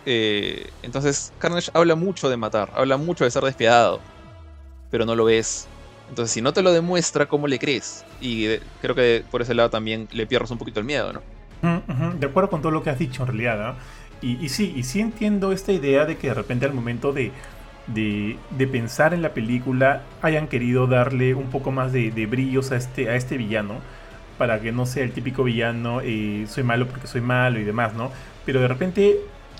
Eh, 0.05 0.69
entonces 0.81 1.31
Carnage 1.39 1.71
habla 1.73 1.95
mucho 1.95 2.29
de 2.29 2.35
matar, 2.35 2.69
habla 2.75 2.97
mucho 2.97 3.23
de 3.23 3.31
ser 3.31 3.43
despiadado, 3.43 4.01
pero 4.91 5.05
no 5.05 5.15
lo 5.15 5.23
ves. 5.23 5.69
Entonces 6.09 6.33
si 6.33 6.41
no 6.41 6.51
te 6.51 6.61
lo 6.61 6.73
demuestra, 6.73 7.27
¿cómo 7.27 7.47
le 7.47 7.57
crees? 7.59 8.03
Y 8.19 8.57
creo 8.81 8.93
que 8.93 9.23
por 9.31 9.41
ese 9.41 9.53
lado 9.53 9.69
también 9.69 10.09
le 10.11 10.27
pierdes 10.27 10.51
un 10.51 10.57
poquito 10.57 10.81
el 10.81 10.85
miedo, 10.85 11.13
¿no? 11.13 11.21
De 12.19 12.27
acuerdo 12.27 12.49
con 12.49 12.61
todo 12.61 12.73
lo 12.73 12.83
que 12.83 12.89
has 12.89 12.99
dicho 12.99 13.21
en 13.23 13.27
realidad, 13.27 13.75
y, 14.21 14.35
y 14.43 14.49
sí, 14.49 14.73
y 14.75 14.83
sí 14.83 14.99
entiendo 14.99 15.53
esta 15.53 15.71
idea 15.71 16.03
de 16.03 16.17
que 16.17 16.27
de 16.27 16.33
repente 16.33 16.65
al 16.65 16.73
momento 16.73 17.13
de 17.13 17.31
de, 17.87 18.37
pensar 18.71 19.13
en 19.13 19.21
la 19.21 19.33
película 19.33 20.03
hayan 20.21 20.47
querido 20.47 20.87
darle 20.87 21.33
un 21.33 21.49
poco 21.49 21.71
más 21.71 21.91
de, 21.91 22.27
brillos 22.29 22.71
a 22.71 22.77
este, 22.77 23.09
a 23.09 23.15
este 23.15 23.37
villano 23.37 23.75
para 24.37 24.59
que 24.59 24.71
no 24.71 24.85
sea 24.85 25.03
el 25.03 25.11
típico 25.11 25.43
villano 25.43 26.01
eh, 26.01 26.45
soy 26.47 26.63
malo 26.63 26.87
porque 26.87 27.07
soy 27.07 27.21
malo 27.21 27.59
y 27.59 27.63
demás, 27.63 27.93
¿no? 27.93 28.11
Pero 28.45 28.61
de 28.61 28.67
repente 28.67 29.17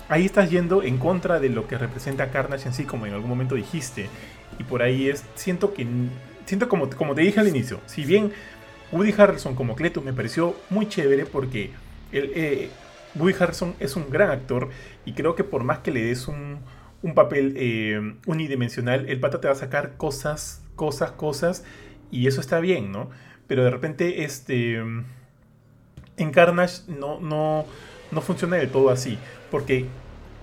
ahí 0.08 0.24
estás 0.24 0.50
yendo 0.50 0.82
en 0.82 0.98
contra 0.98 1.40
de 1.40 1.48
lo 1.48 1.66
que 1.66 1.78
representa 1.78 2.30
Carnage 2.30 2.68
en 2.68 2.74
sí, 2.74 2.84
como 2.84 3.06
en 3.06 3.14
algún 3.14 3.28
momento 3.28 3.54
dijiste. 3.54 4.08
Y 4.58 4.64
por 4.64 4.82
ahí 4.82 5.08
es, 5.08 5.24
siento 5.34 5.74
que, 5.74 5.86
siento 6.46 6.68
como, 6.68 6.90
como 6.90 7.14
te 7.14 7.22
dije 7.22 7.40
al 7.40 7.48
inicio, 7.48 7.80
si 7.86 8.04
bien 8.04 8.32
Woody 8.92 9.14
Harrelson 9.16 9.54
como 9.54 9.74
Cletus 9.74 10.04
me 10.04 10.12
pareció 10.12 10.54
muy 10.70 10.88
chévere 10.88 11.26
porque 11.26 11.70
el, 12.12 12.30
eh, 12.34 12.70
Woody 13.14 13.34
Harrelson 13.38 13.74
es 13.80 13.96
un 13.96 14.10
gran 14.10 14.30
actor 14.30 14.70
y 15.04 15.12
creo 15.12 15.34
que 15.34 15.44
por 15.44 15.64
más 15.64 15.78
que 15.78 15.90
le 15.90 16.02
des 16.02 16.28
un, 16.28 16.58
un 17.04 17.14
papel 17.14 17.52
eh, 17.58 18.14
unidimensional, 18.26 19.08
el 19.10 19.20
pata 19.20 19.38
te 19.38 19.46
va 19.46 19.52
a 19.52 19.56
sacar 19.56 19.98
cosas, 19.98 20.64
cosas, 20.74 21.12
cosas, 21.12 21.62
y 22.10 22.26
eso 22.28 22.40
está 22.40 22.60
bien, 22.60 22.90
¿no? 22.92 23.10
Pero 23.46 23.62
de 23.62 23.70
repente, 23.70 24.24
este. 24.24 24.82
En 26.16 26.30
Carnage 26.30 26.82
no, 26.88 27.20
no, 27.20 27.66
no 28.10 28.20
funciona 28.22 28.56
del 28.56 28.70
todo 28.70 28.88
así. 28.88 29.18
Porque 29.50 29.84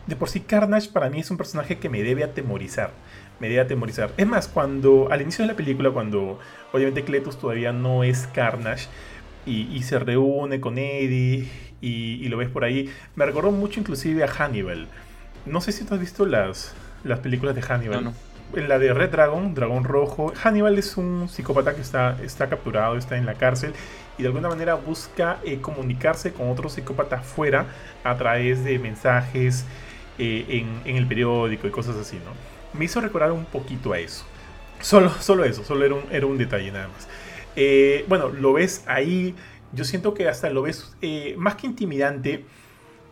de 0.06 0.16
por 0.16 0.30
sí 0.30 0.42
Carnage 0.42 0.90
para 0.90 1.10
mí 1.10 1.20
es 1.20 1.32
un 1.32 1.38
personaje 1.38 1.80
que 1.80 1.90
me 1.90 2.04
debe 2.04 2.24
atemorizar. 2.24 2.92
Me 3.40 3.50
debe 3.50 3.62
atemorizar. 3.62 4.12
Es 4.18 4.28
más, 4.28 4.48
cuando 4.48 5.12
al 5.12 5.22
inicio 5.22 5.44
de 5.44 5.52
la 5.52 5.58
película, 5.58 5.90
cuando 5.90 6.40
obviamente 6.74 7.04
Cletus 7.04 7.40
todavía 7.40 7.72
no 7.72 8.04
es 8.04 8.28
Carnage 8.28 8.88
y, 9.48 9.82
se 9.82 9.98
reúne 9.98 10.60
con 10.60 10.78
Eddie 10.78 11.50
y, 11.82 12.24
y, 12.24 12.30
lo 12.30 12.38
ves 12.38 12.50
por 12.50 12.64
ahí, 12.64 12.92
me 13.16 13.26
recordó 13.26 13.50
mucho 13.52 13.80
inclusive 13.80 14.24
a 14.24 14.28
Hannibal. 14.28 14.88
No 15.46 15.62
sé 15.62 15.72
si 15.72 15.86
tú 15.86 15.94
has 15.94 16.00
visto 16.00 16.26
las, 16.26 16.74
las 17.04 17.20
películas 17.20 17.56
de 17.56 17.62
Hannibal. 17.62 18.14
En 18.54 18.68
la 18.68 18.80
de 18.80 18.94
Red 18.94 19.12
Dragon, 19.12 19.54
Dragón 19.54 19.86
Rojo, 19.86 20.34
Hannibal 20.36 20.78
es 20.78 20.98
un 20.98 21.30
psicópata 21.30 21.74
que 21.74 21.82
está, 21.82 22.18
está 22.22 22.50
capturado, 22.50 22.98
está 22.98 23.18
en 23.18 23.26
la 23.26 23.36
cárcel 23.36 23.74
y 24.18 24.24
de 24.24 24.28
alguna 24.28 24.50
manera 24.50 24.76
busca 24.76 25.40
eh, 25.46 25.62
comunicarse 25.62 26.34
con 26.34 26.50
otro 26.50 26.68
psicópata 26.68 27.20
fuera 27.20 27.66
a 28.04 28.18
través 28.18 28.64
de 28.66 28.78
mensajes 28.78 29.66
eh, 30.20 30.66
en, 30.86 30.98
el 30.98 31.08
periódico 31.08 31.68
y 31.68 31.72
cosas 31.72 31.96
así, 31.96 32.18
¿no? 32.18 32.32
Me 32.78 32.86
hizo 32.86 33.00
recordar 33.00 33.32
un 33.32 33.46
poquito 33.46 33.94
a 33.94 34.00
eso. 34.00 34.26
Solo, 34.82 35.10
solo 35.10 35.46
eso, 35.46 35.64
solo 35.64 35.86
era 35.86 35.96
un, 35.96 36.04
era 36.12 36.26
un 36.26 36.38
detalle 36.38 36.72
nada 36.72 36.90
más. 36.90 37.08
Eh, 37.56 38.06
bueno, 38.10 38.30
lo 38.30 38.54
ves 38.54 38.84
ahí, 38.86 39.34
yo 39.72 39.86
siento 39.86 40.14
que 40.14 40.28
hasta 40.28 40.50
lo 40.50 40.62
ves 40.62 40.94
más 41.38 41.56
que 41.56 41.68
intimidante 41.68 42.46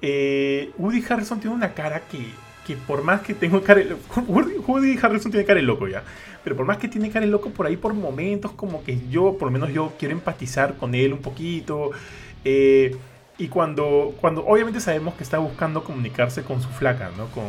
eh, 0.01 0.71
Woody 0.77 1.03
Harrison 1.07 1.39
tiene 1.39 1.55
una 1.55 1.73
cara 1.73 2.01
que, 2.01 2.19
que 2.65 2.75
por 2.75 3.03
más 3.03 3.21
que 3.21 3.33
tengo 3.33 3.61
cara... 3.61 3.81
Woody 4.27 4.97
Harrison 5.01 5.31
tiene 5.31 5.45
cara 5.45 5.59
de 5.59 5.65
loco 5.65 5.87
ya. 5.87 6.03
Pero 6.43 6.55
por 6.55 6.65
más 6.65 6.77
que 6.77 6.87
tiene 6.87 7.09
cara 7.09 7.25
de 7.25 7.31
loco 7.31 7.49
por 7.49 7.65
ahí 7.65 7.77
por 7.77 7.93
momentos 7.93 8.51
como 8.51 8.83
que 8.83 8.99
yo, 9.09 9.37
por 9.37 9.47
lo 9.47 9.51
menos 9.51 9.73
yo 9.73 9.93
quiero 9.99 10.13
empatizar 10.13 10.77
con 10.77 10.95
él 10.95 11.13
un 11.13 11.19
poquito. 11.19 11.91
Eh, 12.45 12.95
y 13.37 13.47
cuando, 13.47 14.15
cuando 14.19 14.45
obviamente 14.45 14.79
sabemos 14.79 15.15
que 15.15 15.23
está 15.23 15.37
buscando 15.37 15.83
comunicarse 15.83 16.43
con 16.43 16.61
su 16.61 16.69
flaca, 16.69 17.11
¿no? 17.17 17.27
Con, 17.27 17.45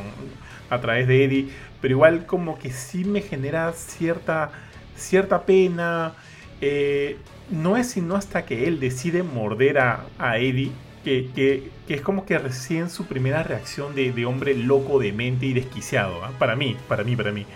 a 0.70 0.80
través 0.80 1.06
de 1.06 1.24
Eddie. 1.24 1.48
Pero 1.80 1.94
igual 1.94 2.26
como 2.26 2.58
que 2.58 2.70
sí 2.72 3.04
me 3.04 3.22
genera 3.22 3.72
cierta, 3.72 4.50
cierta 4.96 5.46
pena. 5.46 6.14
Eh, 6.60 7.16
no 7.50 7.76
es 7.76 7.90
sino 7.90 8.16
hasta 8.16 8.44
que 8.44 8.68
él 8.68 8.78
decide 8.80 9.22
morder 9.22 9.78
a, 9.78 10.06
a 10.18 10.38
Eddie 10.38 10.72
que, 11.04 11.30
que, 11.34 11.70
es 11.94 12.00
como 12.00 12.26
que 12.26 12.38
recién 12.38 12.90
su 12.90 13.06
primera 13.06 13.42
reacción 13.42 13.94
de, 13.94 14.12
de 14.12 14.26
hombre 14.26 14.54
loco, 14.54 14.98
demente 14.98 15.46
y 15.46 15.52
desquiciado. 15.52 16.16
¿eh? 16.24 16.30
Para 16.38 16.56
mí, 16.56 16.76
para 16.88 17.04
mí, 17.04 17.16
para 17.16 17.32
mí. 17.32 17.46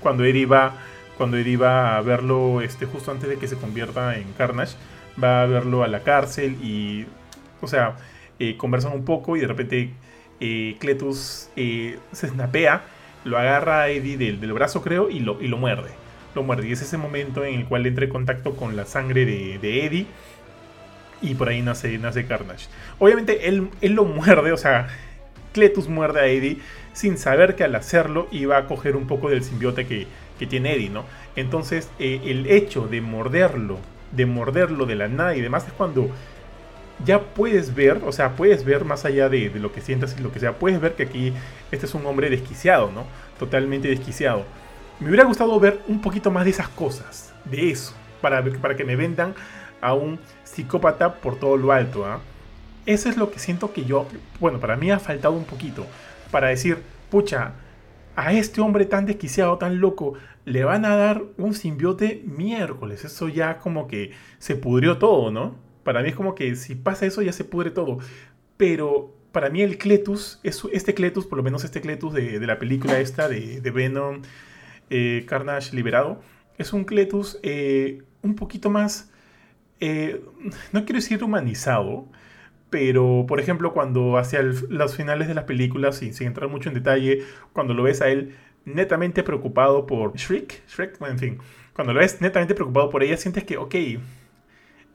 Cuando 0.00 0.24
Eddie 0.24 0.46
va, 0.46 0.74
cuando 1.16 1.36
Eddie 1.36 1.56
va 1.56 1.96
a 1.96 2.02
verlo 2.02 2.60
este, 2.60 2.86
justo 2.86 3.10
antes 3.10 3.28
de 3.28 3.36
que 3.36 3.48
se 3.48 3.56
convierta 3.56 4.16
en 4.16 4.32
Carnage, 4.32 4.76
va 5.22 5.42
a 5.42 5.46
verlo 5.46 5.82
a 5.82 5.88
la 5.88 6.00
cárcel 6.00 6.56
y, 6.62 7.06
o 7.60 7.66
sea, 7.66 7.96
eh, 8.38 8.56
conversan 8.56 8.92
un 8.92 9.04
poco 9.04 9.36
y 9.36 9.40
de 9.40 9.46
repente 9.46 9.90
eh, 10.40 10.76
Cletus 10.80 11.48
eh, 11.56 11.98
se 12.12 12.28
snapea, 12.28 12.82
lo 13.24 13.38
agarra 13.38 13.82
a 13.82 13.88
Eddie 13.88 14.16
del, 14.16 14.40
del 14.40 14.52
brazo 14.52 14.82
creo 14.82 15.10
y 15.10 15.20
lo, 15.20 15.40
y 15.40 15.48
lo 15.48 15.56
muerde. 15.58 15.90
Lo 16.34 16.42
muerde 16.42 16.66
y 16.66 16.72
es 16.72 16.80
ese 16.80 16.96
momento 16.96 17.44
en 17.44 17.54
el 17.54 17.66
cual 17.66 17.86
entra 17.86 18.04
en 18.04 18.10
contacto 18.10 18.56
con 18.56 18.74
la 18.74 18.86
sangre 18.86 19.26
de, 19.26 19.58
de 19.58 19.86
Eddie 19.86 20.06
y 21.22 21.34
por 21.34 21.48
ahí 21.48 21.62
nace, 21.62 21.96
nace 21.98 22.26
Carnage. 22.26 22.66
Obviamente 22.98 23.48
él, 23.48 23.70
él, 23.80 23.92
lo 23.92 24.04
muerde, 24.04 24.52
o 24.52 24.56
sea, 24.56 24.88
Cletus 25.52 25.88
muerde 25.88 26.20
a 26.20 26.26
Eddie 26.26 26.58
sin 26.92 27.16
saber 27.16 27.54
que 27.54 27.64
al 27.64 27.74
hacerlo 27.74 28.28
iba 28.30 28.56
a 28.58 28.66
coger 28.66 28.96
un 28.96 29.06
poco 29.06 29.30
del 29.30 29.44
simbiote 29.44 29.86
que, 29.86 30.06
que 30.38 30.46
tiene 30.46 30.74
Eddie, 30.74 30.90
¿no? 30.90 31.04
Entonces 31.36 31.90
eh, 31.98 32.20
el 32.24 32.46
hecho 32.50 32.88
de 32.88 33.00
morderlo, 33.00 33.78
de 34.10 34.26
morderlo 34.26 34.84
de 34.86 34.96
la 34.96 35.08
nada 35.08 35.34
y 35.36 35.40
demás 35.40 35.66
es 35.66 35.72
cuando 35.72 36.10
ya 37.04 37.20
puedes 37.20 37.74
ver, 37.74 38.00
o 38.04 38.12
sea, 38.12 38.36
puedes 38.36 38.64
ver 38.64 38.84
más 38.84 39.04
allá 39.04 39.28
de, 39.28 39.48
de, 39.48 39.58
lo 39.58 39.72
que 39.72 39.80
sientas 39.80 40.14
y 40.18 40.22
lo 40.22 40.32
que 40.32 40.40
sea, 40.40 40.52
puedes 40.52 40.80
ver 40.80 40.94
que 40.94 41.04
aquí 41.04 41.32
este 41.70 41.86
es 41.86 41.94
un 41.94 42.04
hombre 42.06 42.30
desquiciado, 42.30 42.92
¿no? 42.92 43.06
Totalmente 43.38 43.88
desquiciado. 43.88 44.44
Me 45.00 45.08
hubiera 45.08 45.24
gustado 45.24 45.58
ver 45.58 45.80
un 45.88 46.00
poquito 46.00 46.30
más 46.30 46.44
de 46.44 46.50
esas 46.50 46.68
cosas, 46.68 47.32
de 47.44 47.70
eso, 47.70 47.94
para, 48.20 48.44
para 48.60 48.76
que 48.76 48.84
me 48.84 48.94
vendan 48.94 49.34
a 49.80 49.94
un 49.94 50.18
psicópata 50.52 51.14
por 51.14 51.38
todo 51.38 51.56
lo 51.56 51.72
alto. 51.72 52.06
¿eh? 52.06 52.18
Eso 52.86 53.08
es 53.08 53.16
lo 53.16 53.30
que 53.30 53.38
siento 53.38 53.72
que 53.72 53.84
yo, 53.84 54.06
bueno, 54.40 54.60
para 54.60 54.76
mí 54.76 54.90
ha 54.90 54.98
faltado 54.98 55.34
un 55.34 55.44
poquito. 55.44 55.86
Para 56.30 56.48
decir, 56.48 56.78
pucha, 57.10 57.54
a 58.16 58.32
este 58.32 58.60
hombre 58.60 58.84
tan 58.84 59.06
desquiciado, 59.06 59.58
tan 59.58 59.80
loco, 59.80 60.14
le 60.44 60.64
van 60.64 60.84
a 60.84 60.96
dar 60.96 61.22
un 61.38 61.54
simbiote 61.54 62.22
miércoles. 62.26 63.04
Eso 63.04 63.28
ya 63.28 63.58
como 63.58 63.86
que 63.86 64.12
se 64.38 64.56
pudrió 64.56 64.98
todo, 64.98 65.30
¿no? 65.30 65.56
Para 65.84 66.02
mí 66.02 66.10
es 66.10 66.14
como 66.14 66.34
que 66.34 66.54
si 66.56 66.74
pasa 66.74 67.06
eso 67.06 67.22
ya 67.22 67.32
se 67.32 67.44
pudre 67.44 67.70
todo. 67.70 67.98
Pero 68.56 69.14
para 69.32 69.48
mí 69.48 69.62
el 69.62 69.78
Cletus, 69.78 70.40
es, 70.42 70.62
este 70.72 70.94
Cletus, 70.94 71.26
por 71.26 71.38
lo 71.38 71.44
menos 71.44 71.64
este 71.64 71.80
Cletus 71.80 72.12
de, 72.12 72.38
la 72.46 72.58
película 72.58 73.00
esta 73.00 73.28
de, 73.28 73.60
de 73.60 73.70
Venom, 73.70 74.22
eh, 74.90 75.24
Carnage 75.26 75.74
Liberado, 75.74 76.20
es 76.58 76.72
un 76.72 76.84
Cletus 76.84 77.38
eh, 77.42 78.02
un 78.22 78.34
poquito 78.34 78.68
más 78.68 79.11
eh, 79.84 80.22
no 80.70 80.84
quiero 80.84 81.00
decir 81.00 81.24
humanizado, 81.24 82.06
pero 82.70 83.24
por 83.26 83.40
ejemplo 83.40 83.72
cuando 83.72 84.16
hacia 84.16 84.40
los 84.42 84.96
finales 84.96 85.26
de 85.26 85.34
las 85.34 85.42
películas, 85.42 85.96
sin, 85.96 86.14
sin, 86.14 86.28
entrar 86.28 86.48
mucho 86.48 86.68
en 86.68 86.76
detalle, 86.76 87.24
cuando 87.52 87.74
lo 87.74 87.82
ves 87.82 88.00
a 88.00 88.08
él 88.08 88.36
netamente 88.64 89.24
preocupado 89.24 89.84
por 89.84 90.16
Shrek, 90.16 90.62
Shrek, 90.68 91.00
bueno, 91.00 91.14
en 91.14 91.18
fin, 91.18 91.38
cuando 91.74 91.92
lo 91.92 91.98
ves 91.98 92.20
netamente 92.20 92.54
preocupado 92.54 92.90
por 92.90 93.02
ella, 93.02 93.16
sientes 93.16 93.42
que, 93.42 93.56
ok, 93.56 93.74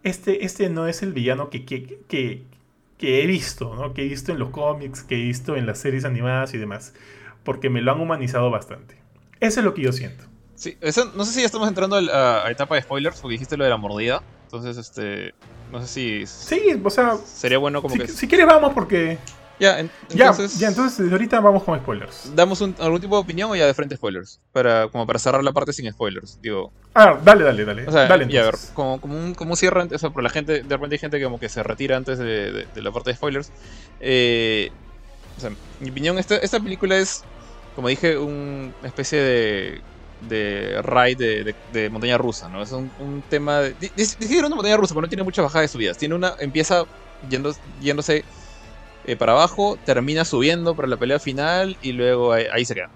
este, 0.03 0.45
este 0.45 0.69
no 0.69 0.88
es 0.88 1.03
el 1.03 1.11
villano 1.11 1.49
que, 1.49 1.65
que, 1.65 1.99
que, 2.07 2.45
que 2.97 3.21
he 3.21 3.27
visto, 3.27 3.75
¿no? 3.75 3.93
que 3.93 4.03
he 4.03 4.07
visto 4.07 4.31
en 4.31 4.39
los 4.39 4.51
cómics, 4.51 5.03
que 5.03 5.15
he 5.15 5.21
visto 5.21 5.57
en 5.57 5.65
las 5.65 5.79
series 5.79 6.05
animadas 6.05 6.53
y 6.53 6.57
demás, 6.57 6.93
porque 7.43 7.69
me 7.69 7.81
lo 7.81 7.91
han 7.91 7.99
humanizado 7.99 8.49
bastante. 8.49 8.95
Eso 9.41 9.59
es 9.59 9.65
lo 9.65 9.73
que 9.73 9.81
yo 9.81 9.91
siento. 9.91 10.23
Sí, 10.55 10.77
eso, 10.79 11.11
no 11.13 11.25
sé 11.25 11.33
si 11.33 11.39
ya 11.41 11.45
estamos 11.45 11.67
entrando 11.67 11.97
a, 11.97 12.47
a 12.47 12.51
etapa 12.51 12.75
de 12.75 12.83
spoilers, 12.83 13.19
porque 13.19 13.33
dijiste 13.33 13.57
lo 13.57 13.65
de 13.65 13.69
la 13.69 13.77
mordida. 13.77 14.23
Entonces, 14.47 14.77
este. 14.77 15.33
No 15.73 15.81
sé 15.81 15.87
si. 15.87 16.25
Sí, 16.25 16.81
o 16.81 16.89
sea. 16.89 17.17
Sería 17.17 17.57
bueno 17.57 17.81
como 17.81 17.95
si, 17.95 17.99
que. 17.99 18.07
Si 18.07 18.27
quieres, 18.27 18.47
vamos, 18.47 18.73
porque. 18.73 19.17
Ya, 19.59 19.79
en, 19.79 19.89
entonces. 20.09 20.53
Ya, 20.53 20.59
ya, 20.59 20.67
entonces 20.69 20.97
desde 20.99 21.11
ahorita 21.11 21.41
vamos 21.41 21.63
con 21.63 21.77
spoilers. 21.77 22.31
¿Damos 22.33 22.61
un, 22.61 22.73
algún 22.79 23.01
tipo 23.01 23.15
de 23.15 23.21
opinión 23.21 23.51
o 23.51 23.55
ya 23.55 23.65
de 23.65 23.73
frente 23.73 23.97
spoilers? 23.97 24.39
Para, 24.53 24.87
como 24.87 25.05
para 25.05 25.19
cerrar 25.19 25.43
la 25.43 25.51
parte 25.51 25.73
sin 25.73 25.91
spoilers. 25.91 26.39
Digo. 26.41 26.71
Ah, 26.93 27.19
dale, 27.21 27.43
dale, 27.43 27.65
dale. 27.65 27.87
O 27.87 27.91
sea, 27.91 28.07
dale 28.07 28.25
ya, 28.29 28.41
a 28.41 28.45
ver, 28.45 28.55
como, 28.73 29.01
como, 29.01 29.17
un, 29.17 29.33
como 29.33 29.51
un 29.51 29.57
cierre. 29.57 29.83
O 29.93 29.97
sea, 29.97 30.11
por 30.11 30.23
la 30.23 30.29
gente. 30.29 30.63
De 30.63 30.75
repente 30.75 30.95
hay 30.95 30.99
gente 30.99 31.17
que 31.17 31.25
como 31.25 31.41
que 31.41 31.49
se 31.49 31.61
retira 31.61 31.97
antes 31.97 32.17
de, 32.19 32.53
de, 32.53 32.67
de 32.73 32.81
la 32.81 32.91
parte 32.91 33.09
de 33.09 33.17
spoilers. 33.17 33.51
Eh, 33.99 34.71
o 35.37 35.41
sea, 35.41 35.51
mi 35.81 35.89
opinión, 35.89 36.17
esta, 36.19 36.37
esta 36.37 36.59
película 36.61 36.95
es. 36.95 37.25
Como 37.75 37.89
dije, 37.89 38.17
una 38.17 38.71
especie 38.83 39.19
de 39.19 39.81
de 40.22 40.82
ride 40.82 41.15
de, 41.15 41.43
de, 41.43 41.55
de, 41.74 41.89
montaña 41.89 42.18
rusa, 42.18 42.49
¿no? 42.49 42.61
Es 42.61 42.72
un, 42.72 42.91
un 42.99 43.24
tema... 43.30 43.59
De, 43.59 43.76
decidieron 43.95 44.47
una 44.47 44.55
montaña 44.55 44.78
rusa, 44.78 44.93
pero 44.93 45.03
no 45.03 45.09
tiene 45.09 45.24
mucha 45.24 45.41
bajada 45.41 45.61
de 45.61 45.68
subidas. 45.68 45.97
Tiene 45.97 46.15
una... 46.15 46.34
Empieza 46.39 46.86
yendo, 47.30 47.53
yéndose 47.82 48.24
eh, 49.05 49.15
para 49.15 49.34
abajo, 49.34 49.78
termina 49.86 50.26
subiendo 50.26 50.76
para 50.76 50.88
la 50.88 50.97
pelea 50.97 51.20
final 51.20 51.78
y 51.82 51.93
luego 51.93 52.34
ahí, 52.34 52.45
ahí 52.51 52.65
se 52.65 52.76
queda. 52.76 52.89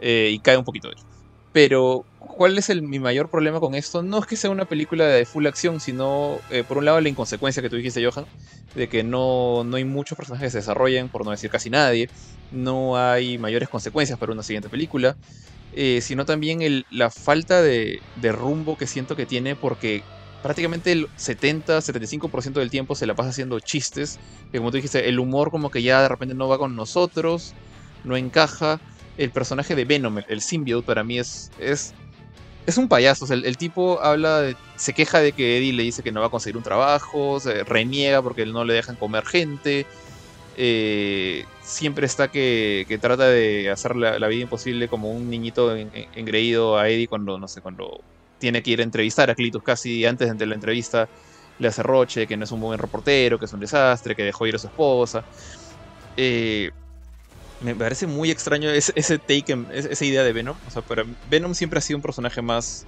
Eh, 0.00 0.30
y 0.32 0.38
cae 0.40 0.56
un 0.56 0.64
poquito 0.64 0.88
de 0.88 0.94
hecho. 0.94 1.04
Pero, 1.52 2.04
¿cuál 2.18 2.58
es 2.58 2.68
el, 2.68 2.82
mi 2.82 2.98
mayor 2.98 3.30
problema 3.30 3.60
con 3.60 3.74
esto? 3.74 4.02
No 4.02 4.18
es 4.18 4.26
que 4.26 4.36
sea 4.36 4.50
una 4.50 4.66
película 4.66 5.06
de 5.06 5.24
full 5.24 5.46
acción, 5.46 5.80
sino, 5.80 6.38
eh, 6.50 6.64
por 6.66 6.76
un 6.78 6.84
lado, 6.84 7.00
la 7.00 7.08
inconsecuencia 7.08 7.62
que 7.62 7.70
tú 7.70 7.76
dijiste, 7.76 8.04
Johan, 8.04 8.26
de 8.74 8.88
que 8.88 9.02
no, 9.02 9.64
no 9.64 9.76
hay 9.76 9.84
muchos 9.84 10.18
personajes 10.18 10.48
que 10.48 10.50
se 10.50 10.58
desarrollen, 10.58 11.08
por 11.08 11.24
no 11.24 11.30
decir 11.30 11.48
casi 11.48 11.70
nadie. 11.70 12.10
No 12.52 12.98
hay 12.98 13.38
mayores 13.38 13.68
consecuencias 13.70 14.18
para 14.18 14.32
una 14.32 14.42
siguiente 14.42 14.68
película 14.68 15.16
eh, 15.78 16.00
sino 16.00 16.24
también 16.24 16.84
la 16.90 17.10
falta 17.10 17.60
de, 17.60 18.00
rumbo 18.32 18.78
que 18.78 18.86
siento 18.86 19.14
que 19.14 19.26
tiene 19.26 19.54
porque 19.54 20.02
prácticamente 20.42 20.90
el 20.90 21.06
70-75% 21.18 22.52
del 22.54 22.70
tiempo 22.70 22.94
se 22.94 23.06
la 23.06 23.14
pasa 23.14 23.28
haciendo 23.28 23.60
chistes, 23.60 24.18
que 24.50 24.56
como 24.56 24.70
tú 24.70 24.76
dijiste, 24.76 25.06
el 25.06 25.18
humor 25.18 25.50
como 25.50 25.70
que 25.70 25.82
ya 25.82 26.00
de 26.00 26.08
repente 26.08 26.34
no 26.34 26.48
va 26.48 26.56
con 26.56 26.76
nosotros, 26.76 27.52
no 28.04 28.16
encaja. 28.16 28.80
El 29.18 29.30
personaje 29.30 29.74
de 29.74 29.84
Venom, 29.84 30.18
el, 30.26 30.40
symbiote, 30.40 30.86
para 30.86 31.04
mí 31.04 31.18
es, 31.18 31.50
es, 31.58 31.92
es 32.66 32.78
un 32.78 32.88
payaso. 32.88 33.30
El, 33.30 33.44
el, 33.44 33.58
tipo 33.58 34.00
habla, 34.02 34.40
de, 34.40 34.56
se 34.76 34.94
queja 34.94 35.20
de 35.20 35.32
que 35.32 35.58
Eddie 35.58 35.74
le 35.74 35.82
dice 35.82 36.02
que 36.02 36.12
no 36.12 36.20
va 36.20 36.26
a 36.26 36.30
conseguir 36.30 36.56
un 36.56 36.62
trabajo, 36.62 37.38
se 37.38 37.64
reniega 37.64 38.22
porque 38.22 38.46
no 38.46 38.64
le 38.64 38.72
dejan 38.72 38.96
comer 38.96 39.26
gente. 39.26 39.86
Eh, 40.58 41.44
siempre 41.62 42.06
está 42.06 42.28
que, 42.28 42.98
trata 43.00 43.28
de 43.28 43.70
hacer 43.70 43.94
la, 43.94 44.26
vida 44.28 44.42
imposible 44.42 44.88
como 44.88 45.10
un 45.10 45.28
niñito 45.28 45.76
en, 45.76 45.90
en, 45.92 46.06
engreído 46.14 46.78
a 46.78 46.88
Eddie 46.88 47.08
cuando, 47.08 47.38
no 47.38 47.46
sé, 47.46 47.60
cuando 47.60 48.00
tiene 48.38 48.62
que 48.62 48.70
ir 48.70 48.80
a 48.80 48.82
entrevistar 48.82 49.30
a 49.30 49.34
Clitus 49.34 49.62
casi 49.62 50.04
antes 50.06 50.36
de 50.36 50.46
la 50.46 50.54
entrevista 50.54 51.08
le 51.58 51.68
hace 51.68 51.82
roche, 51.82 52.26
que 52.26 52.36
no 52.36 52.44
es 52.44 52.50
un 52.50 52.60
buen 52.60 52.78
reportero, 52.78 53.38
que 53.38 53.46
es 53.46 53.52
un 53.52 53.60
desastre, 53.60 54.14
que 54.14 54.22
dejó 54.22 54.46
ir 54.46 54.54
a 54.56 54.58
su 54.58 54.66
esposa. 54.66 55.24
Eh, 56.16 56.70
me 57.60 57.74
parece 57.74 58.06
muy 58.06 58.30
extraño 58.30 58.68
ese, 58.70 59.18
take, 59.18 59.56
esa 59.72 60.04
idea 60.04 60.22
de 60.22 60.32
Venom. 60.32 60.56
O 60.66 60.70
sea, 60.70 60.82
Venom 61.30 61.54
siempre 61.54 61.78
ha 61.78 61.82
sido 61.82 61.96
un 61.98 62.02
personaje 62.02 62.42
más... 62.42 62.86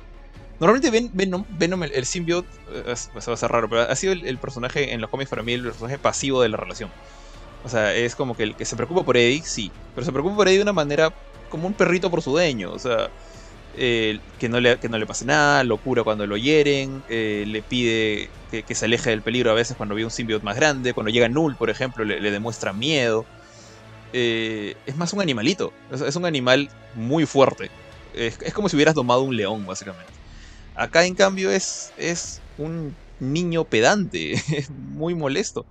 Normalmente 0.61 0.91
Ven, 0.91 1.11
Venom, 1.15 1.45
Venom, 1.51 1.85
el, 1.85 1.93
el 1.93 2.05
symbiote, 2.05 2.49
eh, 2.73 2.83
va 2.87 3.33
a 3.33 3.37
ser 3.37 3.51
raro, 3.51 3.69
pero 3.69 3.83
ha 3.83 3.97
sido 3.97 4.13
el, 4.13 4.27
el 4.27 4.39
personaje 4.39 4.93
en 4.93 5.01
los 5.01 5.09
cómics 5.09 5.31
para 5.31 5.43
mí 5.43 5.53
el 5.53 5.63
personaje 5.63 5.99
pasivo 5.99 6.43
de 6.43 6.49
la 6.49 6.57
relación. 6.57 6.91
O 7.65 7.69
sea, 7.69 7.95
es 7.95 8.15
como 8.15 8.37
que 8.37 8.45
el 8.45 8.55
que 8.55 8.65
se 8.65 8.77
preocupa 8.77 9.05
por 9.05 9.17
Eddie, 9.17 9.43
sí. 9.45 9.71
Pero 9.95 10.05
se 10.05 10.13
preocupa 10.13 10.37
por 10.37 10.49
Eddie 10.49 10.59
de 10.59 10.63
una 10.63 10.73
manera 10.73 11.13
como 11.49 11.67
un 11.67 11.75
perrito 11.75 12.11
por 12.11 12.23
su 12.23 12.31
dueño. 12.31 12.73
O 12.73 12.79
sea, 12.79 13.11
eh, 13.77 14.21
que, 14.39 14.49
no 14.49 14.61
le, 14.61 14.79
que 14.79 14.89
no 14.89 14.99
le 14.99 15.07
pase 15.07 15.25
nada, 15.25 15.65
lo 15.65 15.77
cura 15.79 16.03
cuando 16.03 16.27
lo 16.27 16.37
hieren, 16.37 17.03
eh, 17.09 17.45
le 17.47 17.63
pide 17.63 18.31
que, 18.51 18.75
se 18.75 18.85
aleje 18.87 19.11
del 19.11 19.23
peligro 19.23 19.51
a 19.51 19.55
veces 19.55 19.77
cuando 19.77 19.95
ve 19.95 20.05
un 20.05 20.11
simbionte 20.11 20.45
más 20.45 20.57
grande. 20.57 20.95
Cuando 20.95 21.11
llega 21.11 21.29
Null, 21.29 21.57
por 21.57 21.71
ejemplo, 21.71 22.05
le, 22.05 22.31
demuestra 22.31 22.73
miedo. 22.73 23.27
Eh, 24.13 24.77
es 24.87 24.97
más 24.97 25.13
un 25.13 25.21
animalito. 25.21 25.73
Es, 25.93 26.01
es 26.01 26.17
un 26.17 26.27
animal 26.27 26.71
muy 26.95 27.27
fuerte. 27.27 27.71
Es, 28.15 28.39
es, 28.43 28.55
como 28.55 28.69
si 28.69 28.77
hubieras 28.77 28.95
domado 28.95 29.23
un 29.23 29.37
león, 29.37 29.67
básicamente. 29.67 30.13
Acá, 30.75 31.05
en 31.05 31.15
cambio, 31.15 31.51
es, 31.51 31.93
es 31.99 32.41
un 32.57 32.95
niño 33.21 33.65
pedante, 33.65 34.43
muy 34.95 35.15
molesto. 35.15 35.67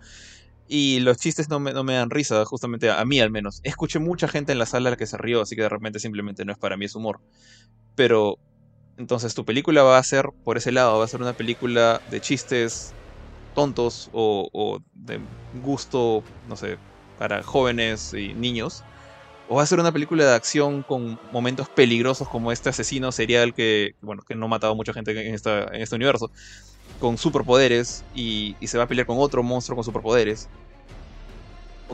Y 0.68 1.00
los 1.00 1.18
chistes 1.18 1.50
no 1.50 1.60
me, 1.60 1.72
dan 1.74 2.10
risa, 2.10 2.44
justamente 2.46 2.90
a 2.92 3.04
mí 3.06 3.20
al 3.20 3.32
menos. 3.32 3.62
Escuché 3.64 4.00
mucha 4.00 4.28
gente 4.28 4.52
en 4.52 4.60
la 4.60 4.66
sala 4.66 4.90
a 4.90 4.92
la 4.92 4.98
que 4.98 5.08
se 5.08 5.18
rió, 5.18 5.42
así 5.42 5.56
que 5.56 5.62
de 5.62 5.70
repente 5.70 6.00
simplemente 6.00 6.44
no 6.44 6.52
es 6.52 6.58
para 6.58 6.76
mí 6.76 6.86
ese 6.86 6.98
humor. 6.98 7.22
Pero, 7.96 8.38
entonces 8.98 9.34
tu 9.34 9.46
película 9.46 9.84
va 9.84 9.98
a 9.98 10.04
ser 10.04 10.26
por 10.44 10.58
ese 10.58 10.72
lado, 10.72 10.98
va 10.98 11.06
a 11.06 11.08
ser 11.08 11.22
una 11.22 11.34
película 11.34 12.02
de 12.10 12.20
chistes 12.20 12.94
tontos 13.56 14.10
o, 14.12 14.50
o 14.52 14.80
de 14.94 15.20
gusto, 15.62 16.24
no 16.50 16.58
sé, 16.58 16.78
para 17.18 17.44
jóvenes 17.44 18.14
y 18.14 18.34
niños. 18.34 18.84
O 19.50 19.56
va 19.56 19.64
a 19.64 19.66
ser 19.66 19.80
una 19.80 19.94
película 19.94 20.26
de 20.26 20.36
acción 20.36 20.84
con 20.84 21.18
momentos 21.32 21.70
peligrosos 21.70 22.28
como 22.28 22.52
este 22.52 22.70
asesino 22.70 23.14
serial 23.14 23.54
que, 23.54 23.96
bueno, 24.02 24.22
que 24.28 24.36
no 24.36 24.46
ha 24.46 24.50
matado 24.50 24.74
a 24.74 24.76
mucha 24.76 24.92
gente 24.92 25.12
en, 25.12 25.34
esta, 25.34 25.64
en 25.74 25.82
este 25.82 25.96
universo 25.96 26.30
con 27.00 27.18
superpoderes 27.18 28.04
y, 28.16 28.56
y, 28.60 28.68
se 28.68 28.78
va 28.78 28.86
a 28.86 28.88
pelear 28.88 29.06
con 29.06 29.18
otro 29.20 29.44
monstruo 29.44 29.76
con 29.76 29.84
superpoderes. 29.84 30.50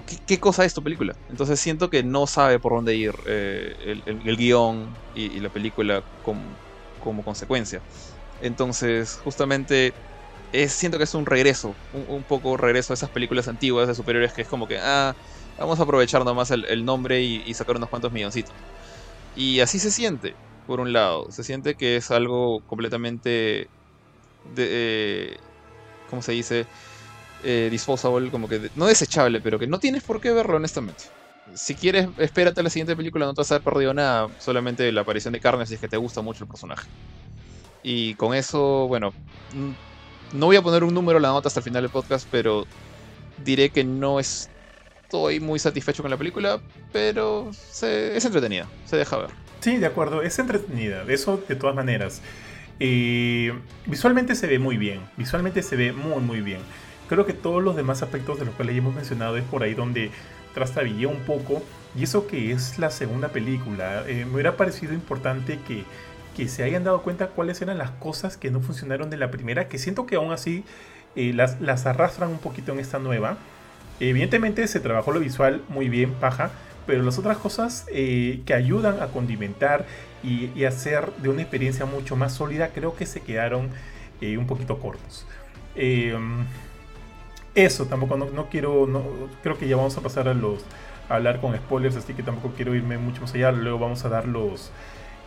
¿Qué, 0.08 0.18
¿Qué, 0.26 0.40
cosa 0.40 0.66
es 0.66 0.74
tu 0.74 0.82
película? 0.82 1.16
Entonces 1.30 1.60
siento 1.60 1.90
que 1.90 2.04
no 2.04 2.26
sabe 2.26 2.60
por 2.60 2.74
dónde 2.74 2.96
ir 2.96 3.14
eh, 3.28 3.76
el, 3.86 4.04
el, 4.06 4.28
el, 4.28 4.38
guion 4.38 4.88
y, 5.16 5.24
y, 5.26 5.40
la 5.40 5.50
película 5.50 6.04
como, 6.24 7.24
consecuencia. 7.24 7.82
Entonces, 8.42 9.20
justamente 9.24 9.94
es, 10.52 10.72
siento 10.72 10.98
que 10.98 11.04
es 11.04 11.14
un 11.14 11.26
regreso, 11.26 11.76
un, 12.08 12.24
poco 12.24 12.58
regreso 12.58 12.94
a 12.94 12.96
esas 12.96 13.10
películas 13.10 13.48
antiguas 13.48 13.88
de 13.88 13.96
superiores 13.96 14.34
que 14.34 14.44
es 14.44 14.48
como 14.48 14.68
que, 14.68 14.78
ah, 14.80 15.16
vamos 15.58 15.80
a 15.80 15.84
aprovechar 15.84 16.24
nomás 16.26 16.52
el, 16.52 16.86
nombre 16.86 17.22
y, 17.22 17.54
sacar 17.54 17.76
unos 17.76 17.90
cuantos 17.90 18.12
milloncitos. 18.12 18.54
Y 19.36 19.60
así 19.62 19.80
se 19.80 19.92
siente, 19.92 20.36
por 20.68 20.80
un 20.80 20.94
lado. 20.94 21.32
Se 21.32 21.44
siente 21.44 21.76
que 21.76 21.98
es 21.98 22.12
algo 22.12 22.62
completamente. 22.68 23.68
De, 24.56 24.68
eh, 24.70 25.38
¿Cómo 26.10 26.22
se 26.22 26.34
dice? 26.34 26.66
Eh, 27.44 27.68
disposable, 27.72 28.32
como 28.32 28.48
que. 28.48 28.70
no 28.76 28.86
desechable, 28.86 29.42
pero 29.42 29.60
que 29.60 29.68
no 29.68 29.80
tienes 29.80 30.04
por 30.04 30.22
qué 30.22 30.32
verlo, 30.32 30.58
honestamente. 30.58 31.06
Si 31.54 31.76
quieres, 31.76 32.08
espérate 32.18 32.62
a 32.62 32.64
la 32.64 32.70
siguiente 32.70 32.96
película, 32.96 33.26
no 33.26 33.34
te 33.34 33.42
vas 33.42 33.52
a 33.52 33.56
haber 33.56 33.66
perdido 33.66 33.94
nada. 33.94 34.30
Solamente 34.40 34.90
la 34.92 35.02
aparición 35.02 35.34
de 35.34 35.40
carne 35.40 35.66
si 35.66 35.74
es 35.74 35.80
que 35.80 35.88
te 35.88 35.98
gusta 35.98 36.22
mucho 36.22 36.44
el 36.44 36.50
personaje. 36.50 36.88
Y 37.84 38.16
con 38.16 38.34
eso, 38.34 38.88
bueno. 38.88 39.14
No 40.34 40.48
voy 40.48 40.56
a 40.56 40.62
poner 40.64 40.84
un 40.84 40.94
número 40.94 41.20
a 41.20 41.22
la 41.22 41.28
nota 41.28 41.48
hasta 41.48 41.60
el 41.60 41.64
final 41.64 41.84
del 41.84 41.92
podcast, 41.92 42.28
pero 42.32 42.66
diré 43.44 43.70
que 43.70 43.84
no 43.84 44.20
estoy 44.20 45.40
muy 45.40 45.60
satisfecho 45.60 46.02
con 46.02 46.10
la 46.10 46.18
película, 46.18 46.60
pero 46.92 47.52
es 47.52 48.26
entretenida, 48.26 48.68
se 48.86 48.98
deja 48.98 49.18
ver. 49.18 49.30
Sí, 49.60 49.78
de 49.78 49.86
acuerdo, 49.86 50.24
es 50.24 50.40
entretenida, 50.40 51.04
eso 51.08 51.44
de 51.48 51.56
todas 51.56 51.76
maneras. 51.76 52.22
Visualmente 52.80 54.36
se 54.36 54.48
ve 54.48 54.60
muy 54.60 54.78
bien, 54.78 55.02
visualmente 55.18 55.62
se 55.64 55.76
ve 55.76 55.94
muy 55.94 56.22
muy 56.22 56.42
bien. 56.42 56.60
Creo 57.08 57.26
que 57.26 57.34
todos 57.34 57.64
los 57.64 57.76
demás 57.76 58.02
aspectos 58.02 58.40
de 58.40 58.46
los 58.46 58.56
cuales 58.56 58.76
ya 58.76 58.80
hemos 58.82 58.96
mencionado 58.96 59.38
es 59.38 59.44
por 59.44 59.64
ahí 59.64 59.74
donde 59.74 60.12
trastabillé 60.54 61.06
un 61.06 61.20
poco. 61.20 61.62
Y 61.96 62.04
eso 62.04 62.26
que 62.26 62.52
es 62.52 62.80
la 62.80 62.90
segunda 62.90 63.30
película, 63.30 64.04
eh, 64.08 64.26
me 64.26 64.34
hubiera 64.34 64.58
parecido 64.58 64.94
importante 64.94 65.60
que 65.68 65.84
que 66.36 66.48
se 66.48 66.64
hayan 66.64 66.84
dado 66.84 67.02
cuenta 67.02 67.28
cuáles 67.28 67.62
eran 67.62 67.78
las 67.78 67.92
cosas 67.92 68.38
que 68.38 68.52
no 68.52 68.60
funcionaron 68.60 69.10
de 69.10 69.18
la 69.18 69.32
primera, 69.32 69.68
que 69.68 69.78
siento 69.78 70.06
que 70.06 70.16
aún 70.16 70.32
así 70.32 70.64
eh, 71.16 71.32
las, 71.34 71.62
las, 71.62 71.86
arrastran 71.86 72.30
un 72.30 72.40
poquito 72.40 72.72
en 72.74 72.80
esta 72.80 73.00
nueva. 73.00 73.38
Evidentemente 74.00 74.68
se 74.68 74.80
trabajó 74.80 75.12
lo 75.12 75.20
visual 75.20 75.62
muy 75.70 75.90
bien, 75.90 76.14
paja, 76.14 76.52
pero 76.86 77.04
las 77.04 77.18
otras 77.18 77.38
cosas 77.38 77.86
eh, 77.92 78.42
que 78.46 78.54
ayudan 78.54 79.02
a 79.02 79.08
condimentar 79.08 79.86
y, 80.24 80.64
hacer 80.66 81.12
de 81.18 81.30
una 81.30 81.42
experiencia 81.42 81.86
mucho 81.86 82.16
más 82.16 82.34
sólida, 82.34 82.70
creo 82.70 82.96
que 82.96 83.06
se 83.06 83.22
quedaron 83.22 83.70
eh, 84.22 84.38
un 84.38 84.48
poquito 84.48 84.80
cortos. 84.80 85.26
eso, 87.56 87.86
tampoco 87.86 88.18
no, 88.18 88.50
quiero, 88.50 88.88
no, 88.88 89.04
creo 89.42 89.58
que 89.58 89.68
ya 89.68 89.76
vamos 89.76 89.98
a 89.98 90.02
pasar 90.02 90.28
a 90.28 90.34
los 90.34 90.64
a 91.10 91.16
hablar 91.16 91.42
con 91.42 91.56
spoilers, 91.56 91.96
así 91.96 92.14
que 92.14 92.24
tampoco 92.24 92.54
quiero 92.56 92.76
irme 92.76 92.98
mucho 92.98 93.22
más 93.22 93.34
allá. 93.34 93.52
Luego 93.52 93.80
vamos 93.80 94.06
a 94.06 94.10
dar 94.10 94.28
los, 94.28 94.72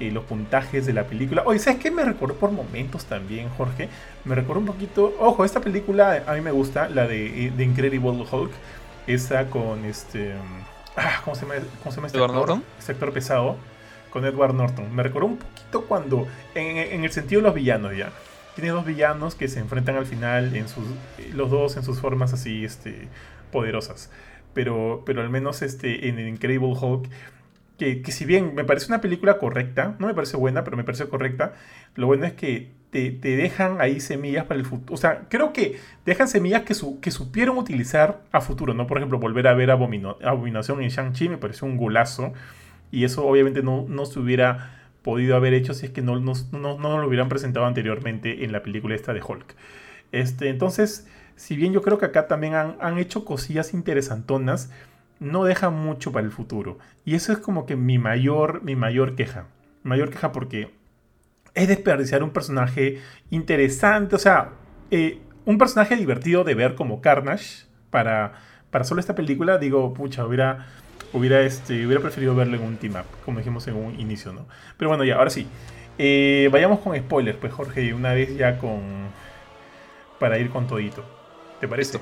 eh, 0.00 0.10
los 0.10 0.24
puntajes 0.24 0.86
de 0.86 0.92
la 0.92 1.04
película. 1.04 1.42
Oye, 1.46 1.58
¿sabes 1.58 1.80
qué? 1.80 1.90
Me 1.90 2.04
recordó 2.04 2.34
por 2.34 2.50
momentos 2.50 3.04
también, 3.06 3.48
Jorge. 3.50 3.88
Me 4.24 4.34
recordó 4.34 4.60
un 4.60 4.66
poquito. 4.66 5.14
Ojo, 5.18 5.44
esta 5.44 5.60
película 5.60 6.24
a 6.26 6.34
mí 6.34 6.40
me 6.40 6.50
gusta, 6.50 6.88
la 6.88 7.06
de, 7.06 7.52
de 7.56 7.64
Incredible 7.64 8.24
Hulk. 8.30 8.52
Esa 9.06 9.46
con 9.50 9.84
este. 9.84 10.34
Ah, 10.96 11.20
¿cómo, 11.24 11.34
se 11.36 11.42
llama, 11.42 11.54
¿Cómo 11.82 11.90
se 11.90 11.96
llama 11.96 12.06
este 12.06 12.18
Edward 12.18 12.32
Norton? 12.32 12.64
Este 12.78 12.92
actor 12.92 13.12
pesado. 13.12 13.56
Con 14.10 14.24
Edward 14.24 14.54
Norton. 14.54 14.94
Me 14.94 15.02
recordó 15.02 15.26
un 15.26 15.36
poquito 15.36 15.84
cuando. 15.84 16.26
En, 16.54 16.78
en 16.78 17.04
el 17.04 17.12
sentido 17.12 17.40
de 17.40 17.48
los 17.48 17.54
villanos, 17.54 17.96
ya. 17.96 18.12
Tiene 18.54 18.70
dos 18.70 18.86
villanos 18.86 19.34
que 19.34 19.48
se 19.48 19.60
enfrentan 19.60 19.96
al 19.96 20.06
final. 20.06 20.56
En 20.56 20.68
sus, 20.68 20.84
los 21.34 21.50
dos 21.50 21.76
en 21.76 21.82
sus 21.82 22.00
formas 22.00 22.32
así 22.32 22.64
este, 22.64 23.08
poderosas. 23.52 24.10
Pero, 24.54 25.02
pero 25.04 25.20
al 25.20 25.28
menos 25.28 25.60
este, 25.60 26.08
en 26.08 26.18
el 26.18 26.28
Incredible 26.28 26.74
Hulk 26.80 27.10
que, 27.78 28.02
si 28.10 28.24
bien 28.24 28.54
me 28.54 28.64
parece 28.64 28.86
una 28.86 29.00
película 29.00 29.38
correcta, 29.38 29.96
no 29.98 30.06
me 30.06 30.14
parece 30.14 30.36
buena, 30.36 30.64
pero 30.64 30.76
me 30.76 30.84
parece 30.84 31.08
correcta, 31.08 31.54
lo 31.94 32.06
bueno 32.06 32.24
es 32.24 32.32
que 32.32 32.72
te, 32.96 33.36
dejan 33.36 33.80
ahí 33.80 34.00
semillas 34.00 34.44
para 34.44 34.58
el 34.58 34.66
futuro. 34.66 34.94
O 34.94 34.96
sea, 34.96 35.26
creo 35.28 35.52
que 35.52 35.78
dejan 36.04 36.28
semillas 36.28 36.62
que, 36.62 36.74
que 37.00 37.10
supieron 37.10 37.58
utilizar 37.58 38.22
a 38.32 38.40
futuro, 38.40 38.74
¿no? 38.74 38.86
Por 38.86 38.98
ejemplo, 38.98 39.18
volver 39.18 39.46
a 39.48 39.54
ver 39.54 39.70
Abominación 39.70 40.82
en 40.82 40.88
Shang-Chi 40.88 41.28
me 41.28 41.38
pareció 41.38 41.66
un 41.66 41.76
golazo. 41.76 42.32
Y 42.90 43.04
eso 43.04 43.26
obviamente 43.26 43.62
no, 43.62 43.84
no 43.88 44.06
se 44.06 44.18
hubiera 44.18 44.88
podido 45.02 45.36
haber 45.36 45.54
hecho 45.54 45.74
si 45.74 45.86
es 45.86 45.92
que 45.92 46.02
no, 46.02 46.18
no, 46.18 46.34
no, 46.52 46.98
lo 46.98 47.06
hubieran 47.06 47.28
presentado 47.28 47.66
anteriormente 47.66 48.44
en 48.44 48.52
la 48.52 48.62
película 48.62 48.94
esta 48.94 49.12
de 49.12 49.22
Hulk. 49.22 49.54
Este, 50.12 50.48
entonces, 50.48 51.06
si 51.36 51.56
bien 51.56 51.72
yo 51.72 51.82
creo 51.82 51.98
que 51.98 52.06
acá 52.06 52.28
también 52.28 52.54
han, 52.54 52.76
han 52.80 52.98
hecho 52.98 53.24
cosillas 53.24 53.74
interesantonas, 53.74 54.70
no 55.20 55.44
deja 55.44 55.70
mucho 55.70 56.12
para 56.12 56.24
el 56.24 56.32
futuro. 56.32 56.78
Y 57.04 57.14
eso 57.14 57.32
es 57.32 57.38
como 57.38 57.66
que 57.66 57.76
mi 57.76 57.98
mayor, 57.98 58.62
mi 58.62 58.76
mayor 58.76 59.14
queja. 59.14 59.46
Mayor 59.82 60.10
queja 60.10 60.32
porque 60.32 60.70
es 61.56 61.68
desperdiciar 61.68 62.22
un 62.22 62.30
personaje 62.30 63.00
interesante, 63.30 64.14
o 64.14 64.18
sea, 64.18 64.50
eh, 64.90 65.18
un 65.46 65.58
personaje 65.58 65.96
divertido 65.96 66.44
de 66.44 66.54
ver 66.54 66.74
como 66.74 67.00
Carnage 67.00 67.64
para, 67.90 68.34
para 68.70 68.84
solo 68.84 69.00
esta 69.00 69.14
película. 69.14 69.58
Digo, 69.58 69.94
pucha, 69.94 70.26
hubiera, 70.26 70.66
hubiera, 71.14 71.40
este, 71.40 71.86
hubiera 71.86 72.02
preferido 72.02 72.34
verlo 72.34 72.56
en 72.56 72.62
un 72.62 72.76
team 72.76 72.94
up, 72.96 73.06
como 73.24 73.38
dijimos 73.38 73.66
en 73.68 73.74
un 73.74 73.98
inicio, 73.98 74.32
¿no? 74.32 74.46
Pero 74.76 74.90
bueno, 74.90 75.02
ya, 75.02 75.16
ahora 75.16 75.30
sí. 75.30 75.48
Eh, 75.98 76.50
vayamos 76.52 76.80
con 76.80 76.94
spoilers, 76.94 77.38
pues 77.38 77.52
Jorge, 77.54 77.94
una 77.94 78.12
vez 78.12 78.36
ya 78.36 78.58
con... 78.58 78.80
para 80.20 80.38
ir 80.38 80.50
con 80.50 80.66
todito. 80.66 81.04
¿Te 81.58 81.66
parece? 81.66 81.98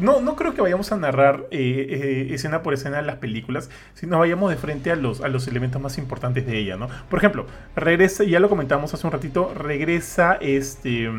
No, 0.00 0.20
no 0.20 0.36
creo 0.36 0.54
que 0.54 0.60
vayamos 0.60 0.92
a 0.92 0.96
narrar 0.96 1.46
eh, 1.50 1.86
eh, 2.30 2.34
escena 2.34 2.62
por 2.62 2.74
escena 2.74 3.02
las 3.02 3.16
películas, 3.16 3.70
sino 3.94 4.18
vayamos 4.18 4.50
de 4.50 4.56
frente 4.56 4.90
a 4.90 4.96
los, 4.96 5.20
a 5.20 5.28
los 5.28 5.48
elementos 5.48 5.80
más 5.80 5.98
importantes 5.98 6.46
de 6.46 6.58
ella, 6.58 6.76
¿no? 6.76 6.88
Por 7.08 7.18
ejemplo, 7.18 7.46
regresa, 7.74 8.24
ya 8.24 8.40
lo 8.40 8.48
comentamos 8.48 8.94
hace 8.94 9.06
un 9.06 9.12
ratito, 9.12 9.52
regresa 9.54 10.34
este 10.40 11.10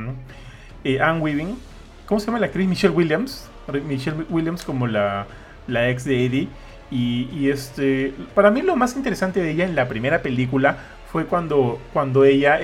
eh, 0.84 1.02
Anne 1.02 1.20
Weaving, 1.20 1.58
¿cómo 2.06 2.20
se 2.20 2.28
llama 2.28 2.40
la 2.40 2.48
actriz? 2.48 2.68
Michelle 2.68 2.94
Williams, 2.94 3.50
Michelle 3.88 4.26
Williams 4.30 4.64
como 4.64 4.88
la, 4.88 5.28
la 5.68 5.90
ex 5.90 6.06
de 6.06 6.26
Eddie. 6.26 6.48
Y, 6.92 7.50
este, 7.50 8.14
para 8.36 8.52
mí 8.52 8.62
lo 8.62 8.76
más 8.76 8.96
interesante 8.96 9.42
de 9.42 9.52
ella 9.52 9.66
en 9.66 9.76
la 9.76 9.90
primera 9.90 10.22
película 10.22 10.78
fue 11.12 11.26
cuando, 11.26 11.82
cuando 11.92 12.24
ella 12.24 12.60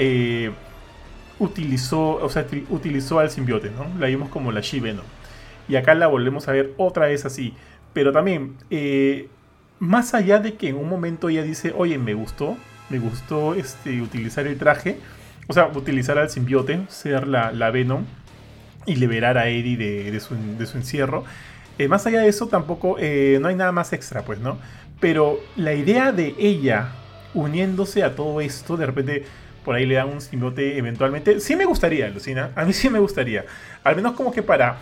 utilizó, 1.39 2.11
o 2.11 2.29
sea, 2.29 2.45
utilizó 2.69 3.19
al 3.19 3.29
simbiote, 3.29 3.71
¿no? 3.71 3.87
La 3.99 4.07
vimos 4.07 4.29
como 4.29 4.51
la 4.51 4.61
She-Venom 4.61 5.03
y 5.71 5.77
acá 5.77 5.95
la 5.95 6.07
volvemos 6.07 6.49
a 6.49 6.51
ver 6.51 6.73
otra 6.75 7.07
vez 7.07 7.23
así. 7.23 7.53
Pero 7.93 8.11
también, 8.11 8.57
eh, 8.69 9.29
más 9.79 10.13
allá 10.13 10.39
de 10.39 10.55
que 10.55 10.67
en 10.67 10.75
un 10.75 10.89
momento 10.89 11.29
ella 11.29 11.43
dice, 11.43 11.73
oye, 11.73 11.97
me 11.97 12.13
gustó, 12.13 12.57
me 12.89 12.99
gustó 12.99 13.53
este, 13.55 14.01
utilizar 14.01 14.45
el 14.47 14.57
traje, 14.57 14.97
o 15.47 15.53
sea, 15.53 15.67
utilizar 15.73 16.17
al 16.17 16.29
simbiote, 16.29 16.81
ser 16.89 17.25
la, 17.25 17.53
la 17.53 17.71
Venom 17.71 18.03
y 18.85 18.95
liberar 18.95 19.37
a 19.37 19.47
Eddie 19.47 19.77
de, 20.11 20.19
su, 20.19 20.35
encierro. 20.75 21.23
Eh, 21.77 21.87
más 21.87 22.05
allá 22.05 22.19
de 22.19 22.27
eso, 22.27 22.47
tampoco, 22.47 22.97
eh, 22.99 23.37
no 23.41 23.47
hay 23.47 23.55
nada 23.55 23.71
más 23.71 23.93
extra, 23.93 24.23
pues, 24.23 24.39
¿no? 24.39 24.59
Pero 24.99 25.39
la 25.55 25.73
idea 25.73 26.11
de 26.11 26.35
ella 26.37 26.89
uniéndose 27.33 28.03
a 28.03 28.13
todo 28.13 28.41
esto, 28.41 28.75
de 28.75 28.87
repente 28.87 29.23
por 29.63 29.75
ahí 29.75 29.85
le 29.85 29.95
dan 29.95 30.09
un 30.09 30.19
simbiote 30.19 30.77
eventualmente, 30.77 31.39
sí 31.39 31.55
me 31.55 31.63
gustaría, 31.63 32.09
Lucina, 32.09 32.51
a 32.55 32.65
mí 32.65 32.73
sí 32.73 32.89
me 32.89 32.99
gustaría. 32.99 33.45
Al 33.85 33.95
menos 33.95 34.15
como 34.15 34.33
que 34.33 34.43
para 34.43 34.77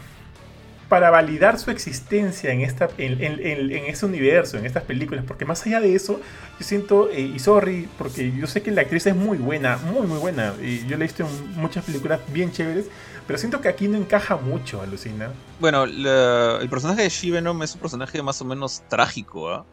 para 0.90 1.12
validar 1.12 1.60
su 1.60 1.70
existencia 1.70 2.52
en, 2.52 2.62
esta, 2.62 2.90
en, 2.98 3.22
en, 3.22 3.86
este 3.86 4.06
universo, 4.08 4.58
en 4.58 4.66
estas 4.66 4.84
películas, 4.84 5.24
porque 5.26 5.46
más 5.46 5.66
allá 5.66 5.80
de 5.80 5.94
eso, 5.96 6.20
yo 6.60 6.66
siento, 6.66 7.10
eh, 7.12 7.22
y 7.22 7.38
sorry, 7.38 7.88
porque 7.98 8.32
yo 8.36 8.48
sé 8.48 8.64
que 8.64 8.72
la 8.72 8.82
actriz 8.82 9.06
es 9.06 9.16
muy 9.16 9.38
buena, 9.38 9.78
muy, 9.78 10.08
muy 10.08 10.18
buena, 10.18 10.54
y 10.62 10.86
yo 10.88 10.98
la 10.98 11.06
he 11.06 11.08
visto 11.08 11.24
en 11.24 11.62
muchas 11.62 11.86
películas 11.86 12.20
bien 12.34 12.52
chéveres, 12.52 12.88
pero 13.28 13.38
siento 13.38 13.62
que 13.62 13.70
aquí 13.70 13.88
no 13.88 13.98
encaja 13.98 14.38
mucho, 14.38 14.82
alucina. 14.82 15.32
Bueno, 15.60 15.84
el 15.84 16.70
personaje 16.70 17.04
de 17.04 17.10
She-Venom 17.10 17.62
es 17.62 17.76
un 17.76 17.82
personaje 17.82 18.24
más 18.24 18.42
o 18.42 18.46
menos 18.46 18.82
trágico, 18.90 19.52
¿ah? 19.52 19.66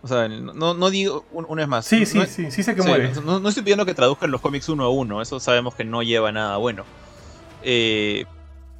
O 0.00 0.08
sea, 0.08 0.28
no, 0.28 0.74
no 0.74 0.90
digo 0.90 1.24
una 1.32 1.62
vez 1.62 1.68
más. 1.68 1.84
Sí, 1.84 2.06
sí, 2.06 2.20
sí, 2.26 2.50
sí 2.50 2.62
sé 2.62 2.74
que 2.74 2.82
muere. 2.82 3.12
No, 3.24 3.40
no, 3.40 3.48
estoy 3.48 3.64
pidiendo 3.64 3.84
que 3.84 3.94
traduzcan 3.94 4.30
los 4.30 4.40
cómics 4.40 4.68
uno 4.68 4.84
a 4.84 4.90
uno, 4.90 5.20
eso 5.20 5.40
sabemos 5.40 5.74
que 5.74 5.84
no 5.84 6.02
lleva 6.02 6.32
nada 6.32 6.56
bueno. 6.56 6.84
Eh, 7.62 8.24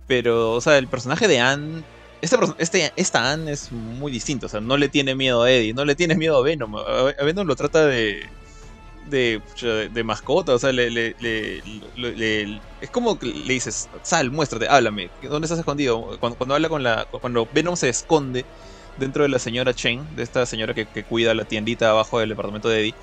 pero, 0.09 0.55
o 0.55 0.61
sea, 0.61 0.79
el 0.79 0.89
personaje 0.89 1.29
de 1.29 1.39
Anne. 1.39 1.85
Este, 2.21 2.37
este, 2.59 2.93
esta 2.97 3.31
Anne 3.31 3.53
es 3.53 3.71
muy 3.71 4.11
distinto. 4.11 4.47
O 4.47 4.49
sea, 4.49 4.61
no 4.61 4.77
le 4.77 4.89
tiene 4.89 5.15
miedo 5.15 5.43
a 5.43 5.53
Eddie, 5.53 5.75
no 5.75 5.85
le 5.85 5.95
tiene 5.95 6.17
miedo 6.17 6.37
a 6.39 6.43
Venom. 6.43 6.75
A 6.77 7.23
Venom 7.23 7.47
lo 7.47 7.55
trata 7.55 7.87
de. 7.87 8.27
De, 9.09 9.41
de 9.91 10.05
mascota, 10.05 10.53
o 10.53 10.59
sea, 10.59 10.71
le, 10.71 10.91
le, 10.91 11.17
le, 11.19 12.61
es 12.83 12.91
como 12.91 13.19
que 13.19 13.29
le 13.29 13.55
dices, 13.55 13.89
sal, 14.03 14.31
muéstrate, 14.31 14.69
háblame, 14.69 15.09
¿dónde 15.23 15.47
estás 15.47 15.59
escondido? 15.59 16.19
Cuando, 16.21 16.37
cuando 16.37 16.55
habla 16.55 16.69
con 16.69 16.83
la, 16.83 17.07
cuando 17.07 17.49
Venom 17.51 17.75
se 17.75 17.89
esconde 17.89 18.45
dentro 18.99 19.23
de 19.23 19.31
la 19.31 19.39
señora 19.39 19.73
Chen, 19.73 20.07
de 20.15 20.23
esta 20.23 20.45
señora 20.45 20.75
que, 20.75 20.85
que, 20.85 21.05
cuida 21.05 21.33
la 21.33 21.47
tiendita 21.47 21.89
abajo 21.89 22.19
del 22.19 22.29
departamento 22.29 22.69
de 22.69 22.81
Eddie, 22.81 22.95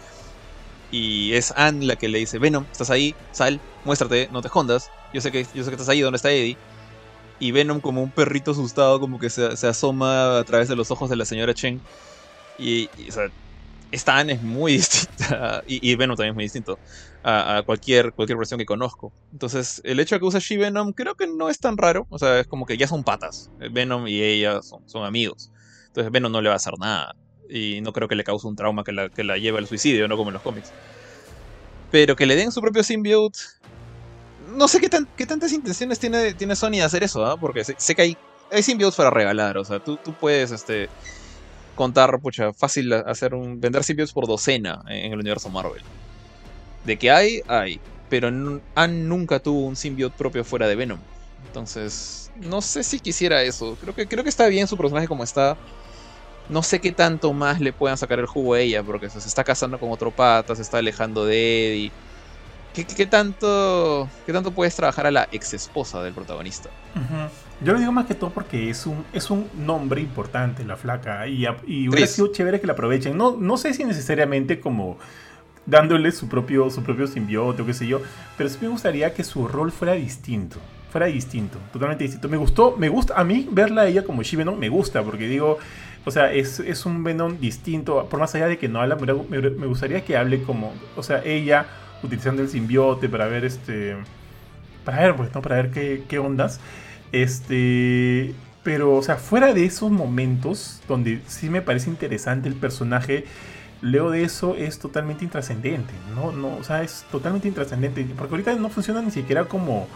y 0.92 1.34
es 1.34 1.52
Anne 1.58 1.88
la 1.88 1.96
que 1.96 2.08
le 2.08 2.20
dice, 2.20 2.38
Venom, 2.38 2.66
estás 2.72 2.92
ahí, 2.92 3.16
sal, 3.32 3.60
muéstrate, 3.84 4.30
no 4.32 4.42
te 4.42 4.50
escondas, 4.50 4.92
yo 5.12 5.22
sé 5.22 5.32
que, 5.32 5.48
yo 5.56 5.64
sé 5.64 5.72
que 5.72 5.76
estás 5.76 5.90
ahí, 5.90 6.02
¿dónde 6.02 6.18
está 6.18 6.32
Eddie? 6.32 6.56
Y 7.40 7.52
Venom 7.52 7.82
como 7.82 8.02
un 8.02 8.12
perrito 8.12 8.52
asustado 8.52 9.00
como 9.00 9.20
que 9.20 9.30
se, 9.30 9.68
asoma 9.68 10.40
a 10.40 10.44
través 10.44 10.70
de 10.70 10.76
los 10.76 10.92
ojos 10.92 11.10
de 11.10 11.16
la 11.16 11.26
señora 11.26 11.54
Chen. 11.54 11.82
Y, 12.58 12.90
o 13.08 13.12
sea, 13.12 13.30
esta 13.92 14.18
Anne 14.18 14.34
es 14.34 14.42
muy 14.42 14.74
distinta, 14.78 15.64
y, 15.68 15.96
Venom 15.96 16.16
también 16.16 16.32
es 16.32 16.36
muy 16.36 16.46
distinto 16.46 16.80
a, 17.24 17.64
cualquier, 17.66 18.14
cualquier 18.14 18.38
versión 18.38 18.58
que 18.58 18.66
conozco. 18.66 19.12
Entonces, 19.32 19.82
el 19.84 20.00
hecho 20.00 20.16
de 20.16 20.20
que 20.20 20.26
usa 20.26 20.40
She-Venom 20.40 20.94
creo 20.94 21.16
que 21.16 21.28
no 21.28 21.50
es 21.50 21.60
tan 21.60 21.78
raro, 21.78 22.08
o 22.10 22.20
sea, 22.20 22.40
es 22.40 22.48
como 22.48 22.66
que 22.66 22.78
ya 22.78 22.88
son 22.88 23.04
patas, 23.04 23.50
Venom 23.72 24.08
y 24.08 24.22
ella 24.22 24.62
son, 24.62 24.88
son 24.88 25.06
amigos, 25.06 25.52
entonces 25.88 26.12
Venom 26.12 26.32
no 26.32 26.42
le 26.42 26.50
va 26.50 26.54
a 26.54 26.58
hacer 26.58 26.74
nada, 26.80 27.16
y 27.50 27.82
no 27.82 27.94
creo 27.94 28.08
que 28.08 28.16
le 28.16 28.24
cause 28.24 28.48
un 28.48 28.56
trauma 28.56 28.84
que 28.84 28.92
la, 28.92 29.10
que 29.10 29.24
la 29.24 29.38
lleve 29.38 29.58
al 29.58 29.68
suicidio, 29.68 30.08
no 30.08 30.18
como 30.18 30.30
en 30.30 30.36
los 30.36 30.44
cómics. 30.44 30.72
Pero 31.92 32.16
que 32.16 32.26
le 32.26 32.36
den 32.36 32.52
su 32.52 32.62
propio 32.62 32.84
symbiote, 32.84 33.40
no 34.56 34.68
sé 34.68 34.80
qué, 34.80 34.90
tan, 34.90 35.08
qué 35.16 35.26
tantas 35.26 35.52
intenciones 35.52 36.00
tiene, 36.00 36.34
tiene 36.34 36.56
Sony 36.56 36.72
de 36.72 36.84
hacer 36.84 37.04
eso, 37.04 37.26
¿ah? 37.26 37.38
porque 37.38 37.64
sé, 37.64 37.96
que 37.96 38.02
hay, 38.02 38.18
hay 38.52 38.64
para 38.96 39.10
regalar, 39.10 39.58
o 39.58 39.66
sea, 39.66 39.80
tú, 39.80 39.98
tú 39.98 40.14
puedes 40.14 40.52
este, 40.52 40.90
contar, 41.76 42.20
pucha, 42.20 42.54
fácil 42.54 42.94
hacer 42.94 43.34
un, 43.36 43.60
vender 43.60 43.84
symbiotes 43.84 44.14
por 44.14 44.28
docena 44.28 44.84
en 44.88 45.14
el 45.14 45.20
universo 45.20 45.50
Marvel. 45.50 45.84
De 46.86 46.98
que 46.98 47.12
hay, 47.12 47.42
hay, 47.48 47.80
pero 48.10 48.30
Han 48.76 49.10
nunca 49.10 49.40
tuvo 49.40 49.66
un 49.66 49.76
symbiote 49.76 50.16
propio 50.18 50.44
fuera 50.44 50.68
de 50.68 50.76
Venom. 50.76 51.00
Entonces, 51.48 52.32
no 52.36 52.62
sé 52.62 52.84
si 52.84 53.00
quisiera 53.00 53.42
eso. 53.42 53.78
Creo 53.82 53.96
que, 53.96 54.08
creo 54.08 54.24
que 54.24 54.30
está 54.30 54.48
bien 54.48 54.68
su 54.68 54.78
personaje 54.78 55.08
como 55.08 55.24
está. 55.24 55.58
No 56.48 56.62
sé 56.62 56.80
qué 56.80 56.92
tanto 56.92 57.34
más 57.34 57.60
le 57.60 57.74
puedan 57.74 57.98
sacar 57.98 58.20
el 58.20 58.28
jugo 58.28 58.54
a 58.54 58.60
ella, 58.60 58.84
porque 58.84 59.10
se 59.10 59.18
está 59.20 59.44
casando 59.44 59.80
con 59.80 59.92
otro 59.92 60.12
pata, 60.12 60.56
se 60.56 60.62
está 60.62 60.78
alejando 60.78 61.26
de 61.26 61.72
Eddie. 61.72 61.92
¿Qué, 62.84 63.06
tanto, 63.06 64.10
¿Qué 64.26 64.34
tanto 64.34 64.52
puedes 64.52 64.76
trabajar 64.76 65.06
a 65.06 65.12
la 65.12 65.30
ex 65.32 65.54
esposa 65.54 66.04
del 66.04 66.14
protagonista? 66.14 66.70
Yo 67.62 67.72
lo 67.72 67.80
digo 67.80 67.94
más 67.94 68.06
que 68.06 68.16
todo 68.16 68.32
porque 68.32 68.70
es 68.70 68.86
un, 68.86 69.06
es 69.14 69.30
un 69.30 69.50
nombre 69.58 70.02
importante, 70.02 70.66
la 70.66 70.76
flaca, 70.76 71.26
y, 71.28 71.46
y 71.66 71.88
hubiera 71.88 72.06
sido 72.08 72.28
chévere 72.28 72.60
que 72.60 72.68
la 72.68 72.74
aprovechen. 72.74 73.18
No, 73.18 73.38
no 73.38 73.56
sé 73.56 73.74
si 73.74 73.86
necesariamente 73.86 74.60
como 74.60 74.98
dándole 75.66 76.12
su 76.12 76.28
propio, 76.28 76.70
su 76.70 76.84
propio 76.84 77.08
simbiote 77.08 77.62
o 77.62 77.66
qué 77.66 77.74
sé 77.74 77.88
yo, 77.88 78.02
pero 78.38 78.50
sí 78.50 78.58
me 78.62 78.68
gustaría 78.68 79.14
que 79.14 79.24
su 79.24 79.48
rol 79.48 79.72
fuera 79.72 79.94
distinto. 79.94 80.60
Fuera 80.92 81.08
distinto, 81.08 81.58
totalmente 81.72 82.04
distinto. 82.04 82.28
Me 82.28 82.38
gustó, 82.38 82.76
me 82.78 82.90
gusta, 82.90 83.16
a 83.16 83.24
mí 83.24 83.48
verla 83.50 83.84
a 83.84 83.88
ella 83.88 84.04
como 84.04 84.22
She-Venom 84.22 84.58
me 84.58 84.70
gusta, 84.70 85.02
porque 85.02 85.28
digo, 85.28 85.58
o 86.04 86.12
sea, 86.12 86.32
es, 86.32 86.60
es, 86.60 86.86
un 86.86 87.04
Venom 87.04 87.40
distinto, 87.40 88.08
por 88.10 88.20
más 88.20 88.36
allá 88.36 88.48
de 88.48 88.58
que 88.58 88.68
no 88.68 88.82
habla, 88.82 88.96
me, 88.96 89.42
me 89.42 89.66
gustaría 89.66 90.06
que 90.06 90.16
hable 90.16 90.44
como, 90.44 90.74
o 90.96 91.04
sea, 91.04 91.22
ella 91.26 91.66
utilizando 92.06 92.42
el 92.42 92.50
simbiote 92.50 93.10
para 93.10 93.28
ver 93.28 93.46
este. 93.46 93.96
Para 94.84 95.02
ver, 95.02 95.16
pues, 95.16 95.34
¿no? 95.34 95.42
Para 95.42 95.58
ver 95.58 95.72
qué, 95.72 96.04
qué 96.08 96.20
ondas. 96.20 96.60
Este. 97.12 98.34
Pero, 98.64 98.96
o 98.96 99.04
sea, 99.04 99.18
fuera 99.18 99.54
de 99.54 99.66
esos 99.66 99.92
momentos 99.92 100.82
donde 100.88 101.22
sí 101.28 101.50
me 101.50 101.62
parece 101.62 101.90
interesante 101.90 102.50
el 102.50 102.56
personaje, 102.56 103.26
leo 103.82 104.10
de 104.10 104.24
eso 104.24 104.56
es 104.56 104.80
totalmente 104.80 105.24
intrascendente. 105.24 105.94
No, 106.16 106.32
no, 106.32 106.56
o 106.58 106.64
sea, 106.64 106.82
es 106.82 107.06
totalmente 107.12 107.48
intrascendente. 107.48 108.06
Porque 108.18 108.34
ahorita 108.34 108.56
no 108.56 108.70
funciona 108.70 109.02
ni 109.02 109.12
siquiera 109.12 109.46
como, 109.46 109.88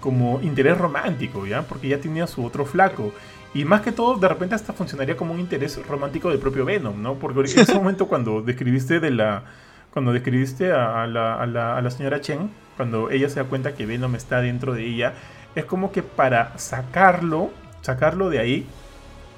como 0.00 0.40
interés 0.42 0.76
romántico, 0.76 1.46
¿ya? 1.46 1.62
Porque 1.62 1.88
ya 1.88 1.98
tenía 1.98 2.26
su 2.26 2.44
otro 2.44 2.64
flaco. 2.64 3.12
Y 3.54 3.64
más 3.64 3.80
que 3.82 3.92
todo, 3.92 4.16
de 4.16 4.28
repente 4.28 4.54
hasta 4.54 4.72
funcionaría 4.72 5.16
como 5.16 5.34
un 5.34 5.40
interés 5.40 5.78
romántico 5.86 6.30
del 6.30 6.38
propio 6.38 6.64
Venom, 6.64 7.00
¿no? 7.00 7.14
Porque 7.14 7.40
en 7.40 7.60
ese 7.60 7.74
momento 7.78 8.06
cuando 8.06 8.42
describiste 8.42 9.00
de 9.00 9.10
la 9.10 9.44
cuando 9.92 10.12
describiste 10.12 10.72
a, 10.72 11.06
la, 11.06 11.90
señora 11.90 12.20
Chen, 12.20 12.50
cuando 12.76 13.10
ella 13.10 13.28
se 13.28 13.40
da 13.40 13.46
cuenta 13.48 13.74
que 13.74 13.86
Venom 13.86 14.14
está 14.14 14.40
dentro 14.40 14.74
de 14.74 14.86
ella, 14.86 15.14
es 15.54 15.64
como 15.64 15.92
que 15.92 16.02
para 16.02 16.56
sacarlo, 16.58 17.50
sacarlo 17.82 18.30
de 18.30 18.38
ahí, 18.38 18.66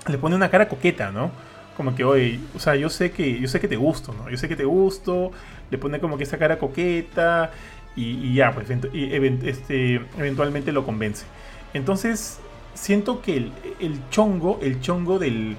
le 0.08 0.18
pone 0.18 0.36
una 0.36 0.50
cara 0.50 0.68
coqueta, 0.68 1.10
¿no? 1.10 1.30
Como 1.76 1.94
que, 1.94 2.04
oye, 2.04 2.38
o 2.54 2.58
sea, 2.58 2.76
yo 2.76 2.90
sé 2.90 3.12
que, 3.12 3.40
yo 3.40 3.48
sé 3.48 3.60
que 3.60 3.68
te 3.68 3.76
gusto, 3.76 4.12
¿no? 4.12 4.28
Yo 4.28 4.36
sé 4.36 4.48
que 4.48 4.56
te 4.56 4.64
gusto, 4.64 5.32
le 5.70 5.78
pone 5.78 6.00
como 6.00 6.18
que 6.18 6.24
esa 6.24 6.36
cara 6.36 6.58
coqueta 6.58 7.50
y, 7.96 8.34
ya, 8.34 8.52
pues, 8.52 8.68
y, 8.92 9.14
este, 9.46 9.94
eventualmente 10.18 10.70
lo 10.70 10.84
convence. 10.84 11.24
Entonces, 11.72 12.40
siento 12.74 13.22
que 13.22 13.50
el 13.80 14.00
chongo, 14.10 14.58
el 14.62 14.80
chongo 14.82 15.18
del, 15.18 15.56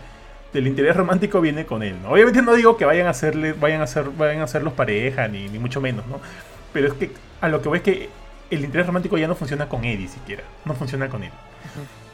del 0.53 0.67
interés 0.67 0.95
romántico 0.95 1.41
viene 1.41 1.65
con 1.65 1.83
él, 1.83 1.95
¿no? 2.01 2.11
Obviamente 2.11 2.41
no 2.41 2.53
digo 2.53 2.77
que 2.77 2.85
vayan 2.85 3.07
a 3.07 3.09
hacerle, 3.09 3.53
vayan 3.53 3.81
a 3.81 3.87
ser, 3.87 4.09
vayan 4.17 4.41
a 4.41 4.43
hacerlos 4.43 4.73
pareja, 4.73 5.27
ni, 5.27 5.49
ni 5.49 5.59
mucho 5.59 5.81
menos, 5.81 6.05
¿no? 6.07 6.19
Pero 6.71 6.87
es 6.87 6.93
que 6.93 7.11
a 7.41 7.49
lo 7.49 7.61
que 7.61 7.69
voy 7.69 7.77
es 7.79 7.83
que 7.83 8.09
el 8.51 8.63
interés 8.63 8.85
romántico 8.85 9.17
ya 9.17 9.27
no 9.27 9.35
funciona 9.35 9.67
con 9.67 9.83
Eddie 9.83 10.07
siquiera, 10.07 10.43
no 10.65 10.75
funciona 10.75 11.09
con 11.09 11.23
él. 11.23 11.31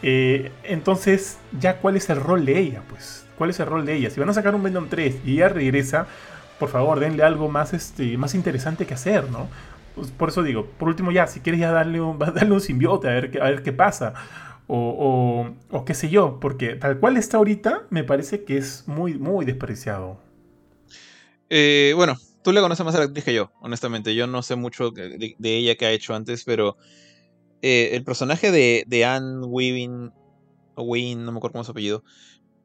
Eh, 0.02 0.52
entonces, 0.64 1.38
ya 1.60 1.78
cuál 1.78 1.98
es 1.98 2.10
el 2.10 2.22
rol 2.22 2.46
de 2.46 2.58
ella, 2.58 2.82
pues, 2.90 3.26
cuál 3.38 3.50
es 3.50 3.60
el 3.60 3.66
rol 3.66 3.86
de 3.86 3.96
ella. 3.96 4.10
Si 4.10 4.20
van 4.20 4.30
a 4.30 4.34
sacar 4.34 4.56
un 4.56 4.64
Venom 4.64 4.88
3 4.90 5.20
y 5.26 5.34
ella 5.34 5.50
regresa, 5.50 6.08
por 6.58 6.70
favor, 6.70 7.00
denle 7.00 7.24
algo 7.24 7.50
más, 7.50 7.74
este, 7.74 8.18
más 8.18 8.36
interesante 8.36 8.86
que 8.86 8.94
hacer, 8.94 9.30
¿no? 9.30 9.50
Pues, 9.96 10.12
por 10.12 10.30
eso 10.30 10.44
digo, 10.44 10.66
por 10.78 10.88
último 10.88 11.12
ya, 11.12 11.28
si 11.28 11.42
quieres 11.42 11.60
ya 11.60 11.72
darle 11.72 12.00
un, 12.00 12.18
darle 12.20 12.54
un 12.54 12.62
simbiote, 12.62 13.10
a 13.10 13.12
ver, 13.12 13.40
a 13.42 13.50
ver 13.50 13.64
qué 13.64 13.74
pasa 13.74 14.14
o, 14.72 15.56
o, 15.72 15.86
qué 15.86 15.96
sé 15.96 16.10
yo, 16.10 16.40
porque 16.40 16.76
tal 16.76 17.00
cual 17.00 17.18
está 17.18 17.38
ahorita, 17.38 17.88
me 17.90 18.04
parece 18.04 18.44
que 18.44 18.58
es 18.58 18.88
muy, 18.88 19.16
muy 19.16 19.44
despreciado. 19.44 20.20
Eh, 21.50 21.94
bueno, 21.96 22.16
tú 22.44 22.52
le 22.52 22.62
conoces 22.62 22.86
más 22.86 22.94
a 22.94 23.00
la 23.00 23.06
actriz 23.06 23.26
que 23.26 23.34
yo, 23.34 23.52
honestamente. 23.62 24.14
Yo 24.14 24.28
no 24.28 24.44
sé 24.44 24.56
mucho 24.56 24.92
de, 24.92 25.36
ella 25.42 25.76
que 25.76 25.88
ha 25.88 25.92
hecho 25.92 26.14
antes, 26.14 26.44
pero 26.44 26.78
eh, 27.64 27.90
el 27.94 28.04
personaje 28.04 28.52
de, 28.52 28.84
de 28.86 29.06
Anne 29.06 29.44
Weaving, 29.44 30.12
o 30.76 30.84
Wayne, 30.84 31.24
no 31.24 31.32
me 31.32 31.40
acuerdo 31.40 31.54
cómo 31.54 31.62
es 31.62 31.66
su 31.66 31.72
apellido, 31.72 32.04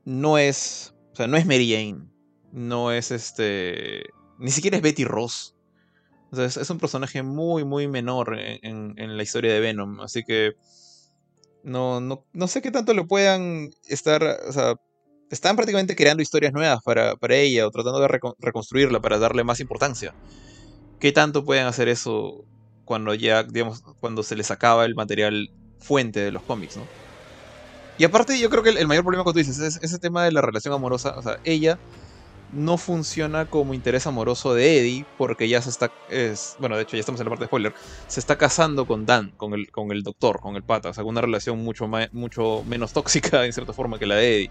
no 0.04 0.36
es, 0.36 0.94
o 1.12 1.16
sea, 1.16 1.26
no 1.26 1.38
es 1.38 1.46
Mary 1.46 1.72
Jane, 1.72 2.06
no 2.52 2.92
es 2.92 3.12
este, 3.12 4.04
ni 4.38 4.50
siquiera 4.50 4.76
es 4.76 4.82
Betty 4.82 5.04
Ross. 5.04 5.56
O 6.30 6.36
sea, 6.36 6.44
es, 6.44 6.68
un 6.68 6.78
personaje 6.78 7.22
muy, 7.22 7.64
muy 7.64 7.88
menor 7.88 8.36
en, 8.38 8.94
en 8.98 9.16
la 9.16 9.22
historia 9.22 9.54
de 9.54 9.60
Venom, 9.60 10.00
así 10.00 10.22
que 10.22 10.54
no, 11.64 12.00
no, 12.00 12.24
no 12.32 12.46
sé 12.46 12.62
qué 12.62 12.70
tanto 12.70 12.94
lo 12.94 13.06
puedan 13.06 13.70
estar, 13.88 14.22
o 14.22 14.52
sea, 14.52 14.74
están 15.30 15.56
prácticamente 15.56 15.96
creando 15.96 16.22
historias 16.22 16.52
nuevas 16.52 16.78
para, 16.84 17.16
para 17.16 17.34
ella 17.36 17.66
o 17.66 17.70
tratando 17.70 18.00
de 18.00 18.08
reconstruirla 18.38 19.00
para 19.00 19.18
darle 19.18 19.42
más 19.42 19.60
importancia. 19.60 20.14
¿Qué 21.00 21.10
tanto 21.10 21.44
pueden 21.44 21.66
hacer 21.66 21.88
eso 21.88 22.44
cuando 22.84 23.14
ya, 23.14 23.42
digamos, 23.42 23.82
cuando 24.00 24.22
se 24.22 24.36
les 24.36 24.50
acaba 24.50 24.84
el 24.84 24.94
material 24.94 25.50
fuente 25.78 26.20
de 26.20 26.32
los 26.32 26.42
cómics, 26.42 26.76
¿no? 26.76 26.86
Y 27.96 28.04
aparte, 28.04 28.38
yo 28.38 28.50
creo 28.50 28.62
que 28.62 28.70
el, 28.70 28.86
mayor 28.88 29.04
problema 29.04 29.24
que 29.24 29.32
tú 29.32 29.38
dices 29.38 29.58
es 29.58 29.78
ese 29.82 29.98
tema 29.98 30.24
de 30.24 30.32
la 30.32 30.40
relación 30.40 30.74
amorosa. 30.74 31.16
O 31.16 31.22
sea, 31.22 31.38
ella 31.44 31.78
no 32.52 32.78
funciona 32.78 33.46
como 33.46 33.74
interés 33.74 34.06
amoroso 34.06 34.54
de 34.54 34.78
Eddie 34.78 35.06
porque 35.18 35.48
ya 35.48 35.60
se 35.60 35.70
está, 35.70 35.90
es, 36.08 36.56
bueno, 36.58 36.76
de 36.76 36.82
hecho 36.82 36.96
ya 36.96 37.00
estamos 37.00 37.20
en 37.20 37.26
la 37.26 37.30
parte 37.30 37.44
de 37.44 37.48
spoiler, 37.48 37.74
se 38.06 38.20
está 38.20 38.36
casando 38.36 38.86
con 38.86 39.06
Dan, 39.06 39.30
con 39.36 39.54
el, 39.54 39.70
con 39.70 39.90
el 39.90 40.02
doctor, 40.02 40.40
con 40.40 40.56
el 40.56 40.62
pata, 40.62 40.90
o 40.90 40.94
sea, 40.94 41.04
una 41.04 41.20
relación 41.20 41.58
mucho, 41.58 41.88
mucho 42.12 42.62
menos 42.66 42.92
tóxica 42.92 43.44
en 43.44 43.52
cierta 43.52 43.72
forma 43.72 43.98
que 43.98 44.06
la 44.06 44.16
de 44.16 44.36
Eddie. 44.36 44.50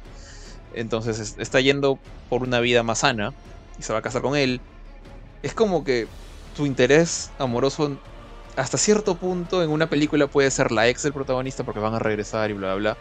Entonces 0.74 1.36
está 1.38 1.60
yendo 1.62 2.00
por 2.30 2.44
una 2.44 2.60
vida 2.60 2.84
más 2.84 3.00
sana 3.00 3.34
y 3.80 3.84
se 3.84 3.94
va 3.94 4.00
a 4.00 4.02
casar 4.02 4.22
con 4.22 4.36
él. 4.36 4.60
Es 5.44 5.54
como 5.54 5.84
que 5.84 6.08
tu 6.56 6.66
interés 6.66 7.32
amoroso 7.38 7.98
hasta 8.56 8.78
cierto 8.78 9.16
punto 9.16 9.64
en 9.64 9.70
una 9.70 9.88
película 9.90 10.28
puede 10.28 10.52
ser 10.52 10.72
la 10.72 10.88
ex 10.88 11.04
del 11.04 11.14
protagonista 11.14 11.64
porque 11.64 11.80
van 11.80 11.96
a 11.96 12.00
regresar 12.00 12.50
y 12.52 12.54
bla 12.54 12.76
bla 12.76 12.94
bla 12.94 12.98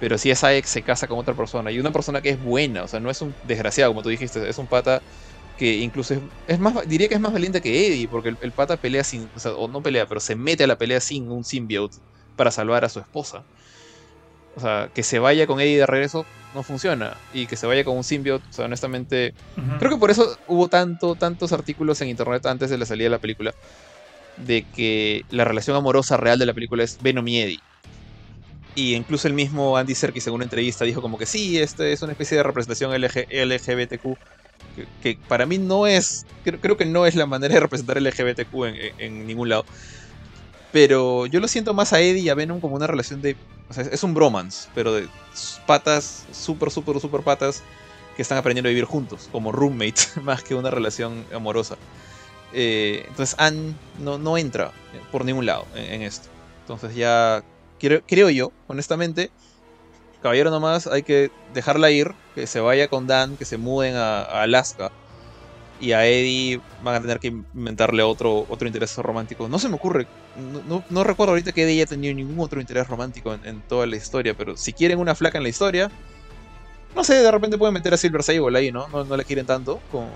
pero 0.00 0.18
si 0.18 0.30
esa 0.30 0.54
ex 0.54 0.68
se 0.68 0.82
casa 0.82 1.06
con 1.06 1.18
otra 1.18 1.34
persona 1.34 1.70
y 1.70 1.78
una 1.78 1.90
persona 1.90 2.20
que 2.20 2.30
es 2.30 2.42
buena, 2.42 2.84
o 2.84 2.88
sea, 2.88 3.00
no 3.00 3.10
es 3.10 3.20
un 3.20 3.34
desgraciado, 3.46 3.90
como 3.90 4.02
tú 4.02 4.08
dijiste, 4.08 4.48
es 4.48 4.58
un 4.58 4.66
pata 4.66 5.02
que 5.58 5.78
incluso 5.78 6.14
es, 6.46 6.58
más, 6.58 6.88
diría 6.88 7.08
que 7.08 7.14
es 7.14 7.20
más 7.20 7.32
valiente 7.32 7.60
que 7.60 7.88
Eddie, 7.88 8.08
porque 8.08 8.34
el, 8.40 8.52
pata 8.52 8.76
pelea 8.76 9.02
sin, 9.02 9.28
o, 9.34 9.40
sea, 9.40 9.52
o 9.52 9.66
no 9.66 9.82
pelea, 9.82 10.06
pero 10.06 10.20
se 10.20 10.36
mete 10.36 10.64
a 10.64 10.66
la 10.68 10.78
pelea 10.78 11.00
sin 11.00 11.30
un 11.30 11.44
symbiote 11.44 11.96
para 12.36 12.50
salvar 12.50 12.84
a 12.84 12.88
su 12.88 13.00
esposa. 13.00 13.42
O 14.56 14.60
sea, 14.60 14.90
que 14.94 15.02
se 15.02 15.18
vaya 15.18 15.46
con 15.46 15.60
Eddie 15.60 15.78
de 15.78 15.86
regreso 15.86 16.24
no 16.54 16.62
funciona. 16.62 17.16
Y 17.34 17.46
que 17.46 17.56
se 17.56 17.66
vaya 17.66 17.84
con 17.84 17.96
un 17.96 18.04
symbiote, 18.04 18.44
o 18.48 18.52
sea, 18.52 18.64
honestamente. 18.64 19.34
Creo 19.78 19.90
que 19.90 19.98
por 19.98 20.10
eso 20.10 20.36
hubo 20.46 20.68
tanto, 20.68 21.14
tantos 21.14 21.52
artículos 21.52 22.00
en 22.00 22.08
internet 22.08 22.46
antes 22.46 22.70
de 22.70 22.78
la 22.78 22.86
salida 22.86 23.04
de 23.06 23.10
la 23.10 23.18
película. 23.18 23.54
De 24.36 24.62
que 24.62 25.24
la 25.30 25.44
relación 25.44 25.76
amorosa 25.76 26.16
real 26.16 26.38
de 26.38 26.46
la 26.46 26.54
película 26.54 26.84
es 26.84 26.98
Venom 27.02 27.26
y 27.28 27.40
Eddie. 27.40 27.60
Y 28.74 28.94
incluso 28.94 29.26
el 29.28 29.34
mismo 29.34 29.76
Andy 29.76 29.94
Serkis 29.94 30.26
en 30.26 30.34
una 30.34 30.44
entrevista 30.44 30.84
dijo 30.84 31.02
como 31.02 31.18
que 31.18 31.26
sí, 31.26 31.58
este 31.58 31.92
es 31.92 32.02
una 32.02 32.12
especie 32.12 32.36
de 32.36 32.42
representación 32.42 32.92
LGBTQ. 32.92 34.16
Que, 35.02 35.18
para 35.26 35.46
mí 35.46 35.58
no 35.58 35.88
es, 35.88 36.24
creo, 36.44 36.76
que 36.76 36.84
no 36.84 37.04
es 37.04 37.16
la 37.16 37.26
manera 37.26 37.54
de 37.54 37.60
representar 37.60 38.00
LGBTQ 38.00 38.54
en, 38.98 39.26
ningún 39.26 39.48
lado. 39.48 39.64
Pero 40.70 41.26
yo 41.26 41.40
lo 41.40 41.48
siento 41.48 41.74
más 41.74 41.92
a 41.92 42.00
Eddie 42.00 42.22
y 42.22 42.28
a 42.28 42.34
Venom 42.34 42.60
como 42.60 42.76
una 42.76 42.86
relación 42.86 43.20
de... 43.20 43.36
Es 43.76 44.02
un 44.04 44.14
bromance, 44.14 44.68
pero 44.74 44.94
de 44.94 45.08
patas, 45.66 46.24
súper, 46.32 46.70
súper, 46.70 47.00
súper 47.00 47.22
patas, 47.22 47.62
que 48.16 48.22
están 48.22 48.38
aprendiendo 48.38 48.68
a 48.68 48.70
vivir 48.70 48.84
juntos, 48.84 49.28
como 49.32 49.50
roommates, 49.50 50.16
más 50.22 50.42
que 50.44 50.54
una 50.54 50.70
relación 50.70 51.24
amorosa. 51.34 51.76
Eh, 52.52 53.04
entonces 53.08 53.34
Anne 53.38 53.74
no, 53.98 54.18
no 54.18 54.38
entra 54.38 54.72
por 55.10 55.24
ningún 55.24 55.46
lado 55.46 55.66
en 55.74 56.02
esto. 56.02 56.28
Entonces 56.62 56.94
ya 56.94 57.42
creo, 57.78 58.30
yo, 58.30 58.52
honestamente, 58.66 59.30
caballero 60.22 60.50
nomás, 60.50 60.86
hay 60.86 61.02
que 61.02 61.30
dejarla 61.54 61.90
ir, 61.90 62.12
que 62.34 62.46
se 62.46 62.60
vaya 62.60 62.88
con 62.88 63.06
Dan, 63.06 63.36
que 63.36 63.44
se 63.44 63.56
muden 63.56 63.94
a, 63.96 64.22
Alaska 64.22 64.90
y 65.80 65.92
a 65.92 66.06
Eddie 66.06 66.60
van 66.82 66.96
a 66.96 67.00
tener 67.00 67.20
que 67.20 67.28
inventarle 67.28 68.02
otro, 68.02 68.46
otro 68.48 68.66
interés 68.66 68.96
romántico. 68.96 69.48
No 69.48 69.58
se 69.58 69.68
me 69.68 69.76
ocurre, 69.76 70.06
no, 70.90 71.04
recuerdo 71.04 71.32
ahorita 71.32 71.52
que 71.52 71.62
Eddie 71.62 71.82
haya 71.82 71.86
tenido 71.86 72.14
ningún 72.14 72.40
otro 72.40 72.60
interés 72.60 72.88
romántico 72.88 73.32
en, 73.44 73.62
toda 73.62 73.86
la 73.86 73.96
historia, 73.96 74.34
pero 74.36 74.56
si 74.56 74.72
quieren 74.72 74.98
una 74.98 75.14
flaca 75.14 75.38
en 75.38 75.44
la 75.44 75.50
historia, 75.50 75.90
no 76.96 77.04
sé, 77.04 77.14
de 77.14 77.30
repente 77.30 77.58
pueden 77.58 77.74
meter 77.74 77.94
a 77.94 77.96
Silver 77.96 78.22
Sable 78.22 78.58
ahí, 78.58 78.72
¿no? 78.72 78.88
¿no? 78.88 79.04
No 79.04 79.16
la 79.16 79.22
quieren 79.22 79.46
tanto. 79.46 79.80
Como, 79.92 80.08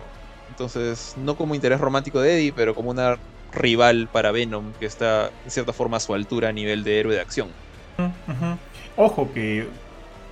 entonces, 0.48 1.14
no 1.16 1.36
como 1.36 1.54
interés 1.54 1.80
romántico 1.80 2.20
de 2.20 2.36
Eddie, 2.36 2.52
pero 2.52 2.74
como 2.74 2.90
una 2.90 3.18
rival 3.54 4.08
para 4.10 4.32
Venom 4.32 4.72
que 4.78 4.86
está 4.86 5.30
en 5.44 5.50
cierta 5.50 5.72
forma 5.72 5.98
a 5.98 6.00
su 6.00 6.14
altura 6.14 6.48
a 6.48 6.52
nivel 6.52 6.84
de 6.84 7.00
héroe 7.00 7.14
de 7.14 7.20
acción. 7.20 7.48
Ojo 8.96 9.32
que, 9.32 9.66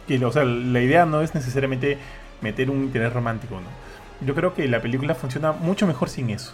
que 0.06 0.24
o 0.24 0.32
sea, 0.32 0.44
la 0.44 0.80
idea 0.80 1.06
no 1.06 1.20
es 1.22 1.34
necesariamente 1.34 1.98
meter 2.40 2.70
un 2.70 2.84
interés 2.84 3.12
romántico, 3.12 3.56
¿no? 3.56 4.26
Yo 4.26 4.34
creo 4.34 4.54
que 4.54 4.68
la 4.68 4.80
película 4.82 5.14
funciona 5.14 5.52
mucho 5.52 5.86
mejor 5.86 6.08
sin 6.08 6.30
eso. 6.30 6.52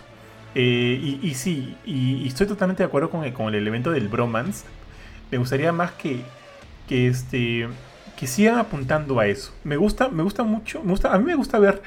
Eh, 0.54 1.18
y, 1.22 1.34
sí, 1.34 1.76
y, 1.84 2.26
estoy 2.26 2.46
totalmente 2.46 2.82
de 2.82 2.86
acuerdo 2.86 3.10
con 3.10 3.24
el, 3.24 3.32
con 3.32 3.48
el 3.48 3.56
elemento 3.56 3.90
del 3.90 4.08
bromance. 4.08 4.64
Me 5.30 5.38
gustaría 5.38 5.72
más 5.72 5.92
que, 5.92 6.22
que, 6.88 7.08
este, 7.08 7.68
que 8.16 8.26
sigan 8.26 8.58
apuntando 8.58 9.18
a 9.18 9.26
eso. 9.26 9.52
Me 9.64 9.76
gusta, 9.76 10.08
me 10.08 10.22
gusta 10.22 10.44
mucho, 10.44 10.82
me 10.82 10.92
gusta, 10.92 11.12
a 11.12 11.18
mí 11.18 11.24
me 11.24 11.34
gusta 11.34 11.58
ver, 11.58 11.82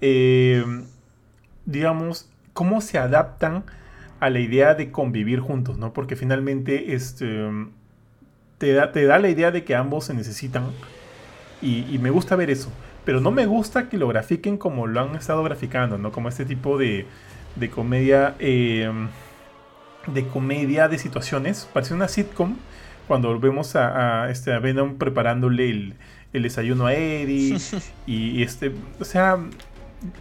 eh, 0.00 0.64
digamos, 1.66 2.28
cómo 2.54 2.80
se 2.80 2.98
adaptan 2.98 3.64
a 4.20 4.30
la 4.30 4.40
idea 4.40 4.74
de 4.74 4.90
convivir 4.90 5.40
juntos, 5.40 5.78
¿no? 5.78 5.92
Porque 5.92 6.16
finalmente 6.16 6.94
este, 6.94 7.48
te, 8.58 8.72
da, 8.72 8.92
te 8.92 9.04
da 9.04 9.18
la 9.18 9.28
idea 9.28 9.50
de 9.50 9.64
que 9.64 9.74
ambos 9.74 10.06
se 10.06 10.14
necesitan 10.14 10.64
y, 11.60 11.98
me 11.98 12.10
gusta 12.10 12.36
ver 12.36 12.50
eso. 12.50 12.70
Pero 13.04 13.20
no 13.20 13.30
me 13.30 13.46
gusta 13.46 13.88
que 13.88 13.96
lo 13.96 14.08
grafiquen 14.08 14.58
como 14.58 14.86
lo 14.86 15.00
han 15.00 15.14
estado 15.16 15.42
graficando, 15.42 15.98
¿no? 15.98 16.12
Como 16.12 16.28
este 16.28 16.44
tipo 16.44 16.78
de, 16.78 17.06
de 17.56 17.70
comedia, 17.70 18.34
em, 18.38 19.08
de 20.06 20.26
comedia 20.26 20.88
de 20.88 20.98
situaciones. 20.98 21.68
Parece 21.72 21.94
una 21.94 22.08
sitcom 22.08 22.56
cuando 23.06 23.38
vemos 23.40 23.74
a, 23.76 24.30
este, 24.30 24.52
a 24.52 24.58
Venom 24.58 24.98
preparándole 24.98 25.70
el, 25.70 25.94
el 26.32 26.42
desayuno 26.42 26.86
a 26.86 26.94
Eddie 26.94 27.56
y, 28.06 28.42
este, 28.42 28.72
o 29.00 29.04
sea, 29.04 29.38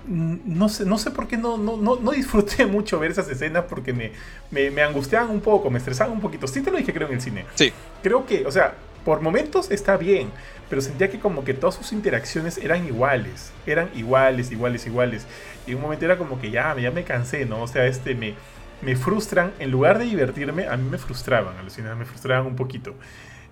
no 0.08 0.70
sé, 0.70 0.86
no 0.86 0.98
sé 0.98 1.12
por 1.12 1.28
qué 1.28 1.38
no, 1.38 1.58
no, 1.58 1.78
no, 1.78 2.12
disfruté 2.12 2.66
mucho 2.68 3.00
ver 3.00 3.12
esas 3.12 3.30
escenas 3.30 3.66
porque 3.70 3.94
me, 3.94 4.12
me, 4.52 4.82
angustiaban 4.82 5.30
un 5.30 5.42
poco, 5.42 5.70
me 5.70 5.78
estresaban 5.78 6.14
un 6.14 6.22
poquito. 6.22 6.48
Sí 6.48 6.62
te 6.62 6.72
lo 6.72 6.78
dije, 6.78 6.94
creo, 6.94 7.08
en 7.08 7.16
el 7.16 7.22
cine. 7.22 7.46
Sí. 7.56 7.72
Creo 8.02 8.26
que, 8.26 8.46
o 8.46 8.52
sea, 8.52 8.76
por 9.06 9.22
momentos 9.22 9.72
está 9.72 9.96
bien, 9.98 10.30
pero 10.70 10.82
sentía 10.82 11.10
que 11.10 11.20
como 11.20 11.44
que 11.44 11.54
todas 11.54 11.76
sus 11.76 11.94
interacciones 11.94 12.58
eran 12.58 12.86
iguales. 12.86 13.52
Eran 13.66 13.90
iguales, 13.96 14.52
iguales, 14.52 14.86
iguales. 14.88 15.26
Y 15.66 15.72
en 15.72 15.78
un 15.78 15.84
momento 15.84 16.06
era 16.06 16.18
como 16.18 16.40
que 16.40 16.52
ya, 16.52 16.76
ya 16.78 16.92
me 16.92 17.04
cansé, 17.04 17.46
¿no? 17.46 17.62
O 17.62 17.68
sea, 17.68 17.86
este 17.86 18.16
me, 18.16 18.34
me 18.82 18.96
frustran. 18.96 19.54
En 19.60 19.72
lugar 19.72 20.00
de 20.00 20.06
divertirme, 20.06 20.68
a 20.68 20.76
mí 20.76 20.90
me 20.90 20.98
frustraban, 20.98 21.56
alucinadas, 21.58 21.98
me 21.98 22.06
frustraban 22.06 22.48
un 22.48 22.56
poquito. 22.56 22.96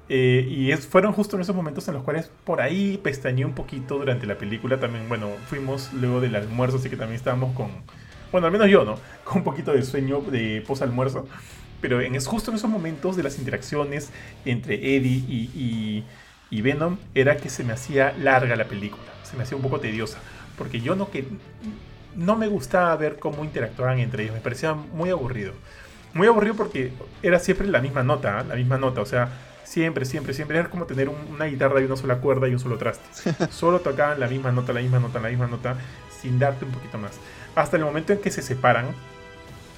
Eh, 0.07 0.45
y 0.49 0.71
es, 0.71 0.85
fueron 0.85 1.13
justo 1.13 1.35
en 1.35 1.41
esos 1.41 1.55
momentos 1.55 1.87
en 1.87 1.95
los 1.95 2.03
cuales 2.03 2.29
por 2.43 2.61
ahí 2.61 2.99
pestañé 3.01 3.43
un 3.43 3.53
poquito 3.53 3.97
durante 3.97 4.27
la 4.27 4.37
película. 4.37 4.79
También, 4.79 5.09
bueno, 5.09 5.29
fuimos 5.47 5.91
luego 5.93 6.21
del 6.21 6.35
almuerzo, 6.35 6.77
así 6.77 6.89
que 6.89 6.97
también 6.97 7.15
estábamos 7.17 7.55
con, 7.55 7.69
bueno, 8.31 8.47
al 8.47 8.53
menos 8.53 8.69
yo, 8.69 8.83
¿no? 8.85 8.99
Con 9.23 9.37
un 9.37 9.43
poquito 9.43 9.71
de 9.71 9.81
sueño 9.83 10.21
de 10.21 10.63
post-almuerzo. 10.67 11.27
Pero 11.81 12.01
en, 12.01 12.15
es 12.15 12.27
justo 12.27 12.51
en 12.51 12.57
esos 12.57 12.69
momentos 12.69 13.15
de 13.15 13.23
las 13.23 13.37
interacciones 13.37 14.11
entre 14.45 14.75
Eddie 14.75 15.23
y, 15.27 16.03
y, 16.49 16.61
Venom, 16.61 16.97
era 17.13 17.37
que 17.37 17.49
se 17.49 17.63
me 17.63 17.73
hacía 17.73 18.13
larga 18.17 18.55
la 18.55 18.65
película. 18.65 19.03
Se 19.23 19.35
me 19.35 19.43
hacía 19.43 19.57
un 19.57 19.63
poco 19.63 19.79
tediosa. 19.79 20.19
Porque 20.57 20.79
yo 20.79 20.95
no, 20.95 21.11
que, 21.11 21.25
no 22.15 22.35
me 22.35 22.47
gustaba 22.47 22.95
ver 22.95 23.19
cómo 23.19 23.43
interactuaban 23.43 23.99
entre 23.99 24.23
ellos. 24.23 24.35
Me 24.35 24.41
parecía 24.41 24.73
muy 24.73 25.09
aburrido. 25.09 25.53
Muy 26.13 26.27
aburrido 26.27 26.55
porque 26.55 26.91
era 27.21 27.39
siempre 27.39 27.67
la 27.67 27.81
misma 27.81 28.03
nota, 28.03 28.39
¿eh? 28.41 28.45
la 28.47 28.55
misma 28.55 28.77
nota. 28.77 29.01
O 29.01 29.05
sea, 29.05 29.29
Siempre, 29.65 30.05
siempre, 30.05 30.33
siempre. 30.33 30.59
Era 30.59 30.69
como 30.69 30.85
tener 30.85 31.09
una 31.09 31.45
guitarra 31.45 31.81
y 31.81 31.85
una 31.85 31.97
sola 31.97 32.19
cuerda 32.19 32.47
y 32.47 32.53
un 32.53 32.59
solo 32.59 32.77
traste. 32.77 33.05
Solo 33.51 33.79
tocaban 33.79 34.19
la 34.19 34.27
misma 34.27 34.51
nota, 34.51 34.71
la 34.71 34.81
misma 34.81 34.99
nota, 34.99 35.19
la 35.19 35.29
misma 35.29 35.47
nota, 35.47 35.75
sin 36.21 36.39
darte 36.39 36.65
un 36.65 36.71
poquito 36.71 36.97
más. 36.97 37.19
Hasta 37.55 37.75
el 37.77 37.83
momento 37.83 38.13
en 38.13 38.19
que 38.19 38.31
se 38.31 38.41
separan. 38.41 38.85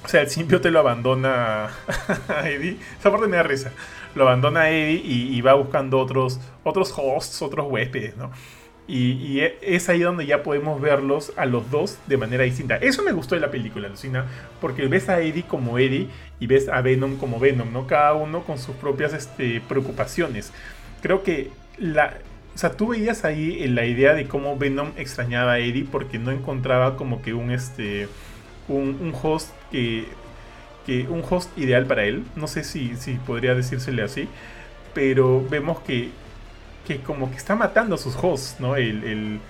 O 0.04 0.08
sea, 0.08 0.22
el 0.22 0.30
simbiote 0.30 0.70
lo 0.72 0.80
abandona 0.80 1.70
a 2.28 2.50
Eddie. 2.50 2.78
Esa 3.00 3.10
parte 3.10 3.28
me 3.28 3.38
da 3.38 3.44
risa. 3.44 3.72
Lo 4.14 4.24
abandona 4.24 4.62
a 4.62 4.70
Eddie 4.70 5.02
y, 5.04 5.36
y 5.36 5.42
va 5.42 5.54
buscando 5.54 6.00
otros, 6.00 6.40
otros 6.64 6.94
hosts, 6.96 7.42
otros 7.42 7.68
huéspedes, 7.70 8.16
¿no? 8.18 8.32
Y, 8.88 9.42
e, 9.42 9.58
es 9.62 9.90
ahí 9.90 10.00
donde 10.00 10.26
ya 10.26 10.44
podemos 10.44 10.80
verlos 10.80 11.34
a 11.36 11.46
los 11.46 11.70
dos 11.70 12.00
de 12.08 12.16
manera 12.18 12.46
distinta. 12.46 12.78
Eso 12.78 13.04
me 13.04 13.12
gustó 13.12 13.36
de 13.36 13.42
la 13.42 13.52
película, 13.52 13.90
Lucina, 13.90 14.26
porque 14.62 14.88
ves 14.88 15.10
a 15.10 15.20
Eddie 15.20 15.44
como 15.44 15.78
Eddie 15.78 16.08
y 16.40 16.48
ves 16.48 16.70
a 16.70 16.82
Venom 16.82 17.18
como 17.18 17.40
Venom, 17.40 17.74
¿no? 17.74 17.86
Cada 17.86 18.14
uno 18.14 18.44
con 18.44 18.58
sus 18.58 18.76
propias 18.78 19.14
este, 19.14 19.62
preocupaciones. 19.68 20.54
Creo 21.02 21.24
que 21.24 21.52
la... 21.78 22.18
O 22.56 22.58
sea, 22.58 22.72
tú 22.72 22.88
veías 22.88 23.24
ahí 23.24 23.68
la 23.68 23.86
idea 23.86 24.16
de 24.16 24.28
cómo 24.28 24.58
Venom 24.58 24.92
extrañaba 24.98 25.54
a 25.54 25.60
Eddie 25.60 25.86
porque 25.92 26.18
no 26.18 26.32
encontraba 26.32 26.96
como 26.96 27.22
que 27.22 27.34
un, 27.34 27.52
este, 27.52 28.08
un, 28.70 29.14
host 29.22 29.52
que, 29.70 30.06
que... 30.86 31.08
Un 31.10 31.24
host 31.30 31.56
ideal 31.58 31.86
para 31.86 32.06
él. 32.06 32.24
No 32.36 32.48
sé 32.48 32.64
si, 32.64 32.96
si 32.96 33.16
podría 33.16 33.54
decírsele 33.54 34.02
así. 34.02 34.30
Pero 34.94 35.46
vemos 35.48 35.82
que 35.82 36.10
que 36.88 37.02
como 37.02 37.30
que 37.30 37.38
está 37.38 37.56
matando 37.56 37.96
a 37.96 37.98
sus 37.98 38.16
hosts, 38.16 38.56
¿no? 38.60 38.76
El, 38.78 39.42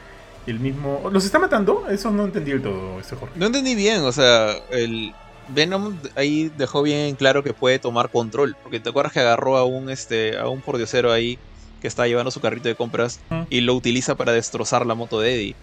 mismo... 0.48 1.10
¿Los 1.12 1.26
está 1.26 1.40
matando? 1.40 1.88
Eso 1.90 2.10
no 2.10 2.26
entendí 2.26 2.52
del 2.52 2.62
todo, 2.62 3.00
ese 3.00 3.16
Jorge. 3.16 3.38
No 3.38 3.46
entendí 3.46 3.76
bien, 3.76 4.02
o 4.02 4.12
sea, 4.12 4.54
el 4.72 5.14
Venom 5.50 5.98
ahí 6.16 6.50
dejó 6.58 6.82
bien 6.82 7.16
claro 7.16 7.44
que 7.44 7.54
puede 7.54 7.80
tomar 7.80 8.10
control, 8.10 8.56
porque 8.64 8.80
te 8.80 8.90
acuerdas 8.90 9.14
que 9.14 9.20
agarró 9.20 9.58
a 9.58 9.66
un, 9.66 9.90
este, 9.90 10.38
a 10.38 10.48
un 10.48 10.62
pordiosero 10.62 11.12
ahí 11.12 11.38
que 11.82 11.88
está 11.88 12.08
llevando 12.08 12.32
su 12.32 12.40
carrito 12.40 12.70
de 12.70 12.76
compras 12.76 13.20
y 13.50 13.62
lo 13.62 13.76
utiliza 13.76 14.16
para 14.16 14.32
destrozar 14.32 14.86
la 14.86 14.96
moto 14.96 15.20
de 15.20 15.36
Eddie. 15.36 15.56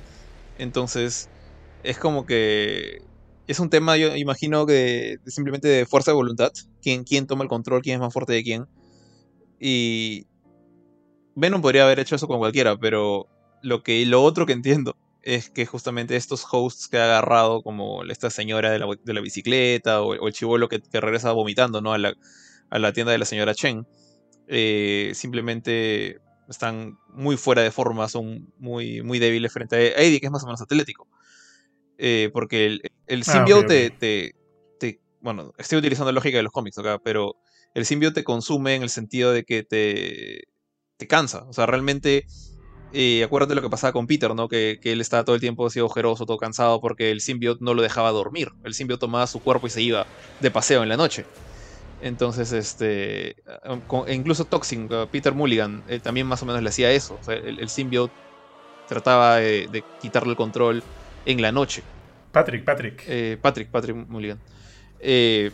Entonces, 0.59 1.29
es 1.83 1.99
como 1.99 2.25
que 2.25 3.03
es 3.49 3.59
un 3.59 3.71
tema, 3.71 3.97
yo 3.97 4.15
imagino 4.15 4.65
que 4.67 5.19
simplemente 5.27 5.67
de 5.67 5.87
fuerza 5.87 6.13
de 6.13 6.17
voluntad. 6.17 6.53
¿Quién, 6.83 7.05
quién 7.05 7.27
toma 7.27 7.43
el 7.43 7.49
control? 7.49 7.83
¿Quién 7.83 7.97
es 7.97 8.01
más 8.01 8.13
fuerte 8.13 8.33
de 8.33 8.45
quién? 8.45 8.67
Y, 9.59 10.27
Venom 11.35 11.63
podría 11.63 11.85
haber 11.85 12.01
hecho 12.01 12.17
eso 12.17 12.29
con 12.29 12.39
cualquiera, 12.39 12.77
pero 12.77 13.29
lo, 13.63 13.83
que, 13.83 14.05
lo 14.07 14.23
otro 14.23 14.47
que 14.47 14.53
entiendo 14.53 14.97
es 15.23 15.51
que 15.51 15.65
justamente 15.67 16.17
estos 16.17 16.47
hosts 16.51 16.87
que 16.87 16.99
ha 16.99 17.05
agarrado, 17.05 17.63
como 17.63 18.05
esta 18.05 18.31
señora 18.31 18.71
de 18.71 18.79
la, 18.79 19.21
bicicleta 19.21 20.03
o, 20.03 20.27
el 20.27 20.33
chivolo 20.33 20.69
que, 20.69 20.83
regresa 20.93 21.33
vomitando 21.33 21.81
¿no? 21.81 21.93
a, 21.95 21.99
la, 21.99 22.93
tienda 22.93 23.13
de 23.13 23.19
la 23.19 23.25
señora 23.25 23.55
Chen, 23.55 23.87
eh, 24.49 25.13
simplemente 25.15 26.21
están 26.49 26.99
muy 27.09 27.39
fuera 27.39 27.63
de 27.63 27.71
forma, 27.71 28.07
son 28.09 28.53
muy, 28.59 29.03
muy 29.03 29.19
débiles 29.19 29.53
frente 29.53 29.77
a 29.77 30.03
Eddie, 30.03 30.21
que 30.21 30.27
es 30.27 30.33
más 30.33 30.43
o 30.43 30.47
menos 30.47 30.61
atlético. 30.61 31.09
Eh, 31.97 32.31
porque 32.33 32.67
el, 32.67 32.83
el 33.07 33.21
ah, 33.27 33.33
simbiote 33.33 33.91
te, 33.91 34.35
Bueno, 35.21 35.53
estoy 35.57 35.79
utilizando 35.79 36.13
la 36.13 36.17
lógica 36.17 36.37
de 36.37 36.43
los 36.43 36.53
cómics 36.53 36.77
acá, 36.77 37.01
pero 37.03 37.37
el 37.73 37.87
simbiote 37.87 38.25
consume 38.25 38.75
en 38.75 38.83
el 38.83 38.91
sentido 38.91 39.33
de 39.33 39.45
que 39.45 39.63
te 39.63 40.45
te 41.05 41.07
cansa. 41.07 41.45
O 41.49 41.53
sea, 41.53 41.67
realmente, 41.67 42.27
eh, 42.93 43.23
acuérdate 43.25 43.55
lo 43.55 43.63
que 43.63 43.71
pasaba 43.71 43.93
con 43.93 44.07
Peter, 44.07 44.35
¿no? 44.35 44.49
Que, 44.49 44.79
él 44.83 45.01
estaba 45.01 45.25
todo 45.25 45.35
el 45.35 45.41
tiempo 45.41 45.67
así 45.67 45.81
ojeroso, 45.81 46.27
todo 46.27 46.39
cansado, 46.39 46.81
porque 46.81 47.11
el 47.11 47.21
simbionte 47.21 47.65
no 47.65 47.75
lo 47.75 47.83
dejaba 47.83 48.11
dormir. 48.11 48.49
El 48.65 48.75
simbionte 48.75 49.01
tomaba 49.01 49.27
su 49.27 49.41
cuerpo 49.41 49.67
y 49.67 49.71
se 49.71 49.83
iba 49.83 50.07
de 50.41 50.51
paseo 50.51 50.83
en 50.83 50.89
la 50.89 50.97
noche. 50.97 51.27
Entonces, 52.03 52.53
este. 52.53 53.37
E 54.07 54.15
incluso 54.15 54.45
Toxin, 54.45 54.89
Peter 55.11 55.35
Mulligan, 55.35 55.83
eh, 55.89 56.01
también 56.01 56.27
más 56.27 56.43
o 56.43 56.47
menos 56.47 56.63
le 56.63 56.69
hacía 56.69 56.91
eso. 56.91 57.19
O 57.21 57.25
sea, 57.25 57.35
el, 57.35 57.61
el 57.61 57.69
trataba 58.89 59.37
de, 59.37 59.85
quitarle 60.01 60.31
el 60.31 60.37
control 60.37 60.83
en 61.27 61.41
la 61.41 61.53
noche. 61.53 61.83
Patrick, 62.33 62.65
Patrick. 62.65 63.05
Eh, 63.07 63.39
Patrick, 63.41 63.71
Patrick 63.71 63.97
Mulligan. 64.09 64.39
Eh, 65.01 65.51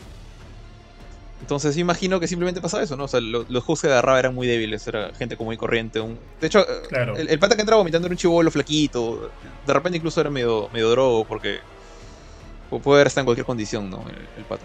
entonces 1.41 1.76
imagino 1.78 2.20
que 2.20 2.28
simplemente 2.28 2.61
pasaba 2.61 2.82
eso, 2.82 2.97
¿no? 2.97 3.05
O 3.05 3.09
sea, 3.09 3.20
los, 3.20 3.47
juegos 3.47 3.80
que 3.80 3.88
agarraba 3.88 4.18
eran 4.18 4.34
muy 4.34 4.47
débiles, 4.47 4.86
era 4.86 5.12
gente 5.14 5.36
como 5.36 5.49
muy 5.49 5.57
corriente. 5.57 6.01
De 6.41 6.47
hecho, 6.47 6.64
el, 7.16 7.38
pata 7.38 7.55
que 7.55 7.62
entraba 7.62 7.78
vomitando 7.78 8.07
era 8.07 8.12
un 8.12 8.18
chivolo 8.18 8.51
flaquito. 8.51 9.30
De 9.66 9.72
repente 9.72 9.99
incluso 9.99 10.20
era 10.20 10.30
medio, 10.30 10.68
medio 10.72 10.91
drogo 10.91 11.24
porque 11.24 11.59
puede 12.68 12.99
haber 12.99 13.07
estado 13.09 13.22
en 13.22 13.26
cualquier 13.26 13.47
condición, 13.47 13.91
¿no? 13.91 14.05
El, 14.36 14.45
pata. 14.45 14.64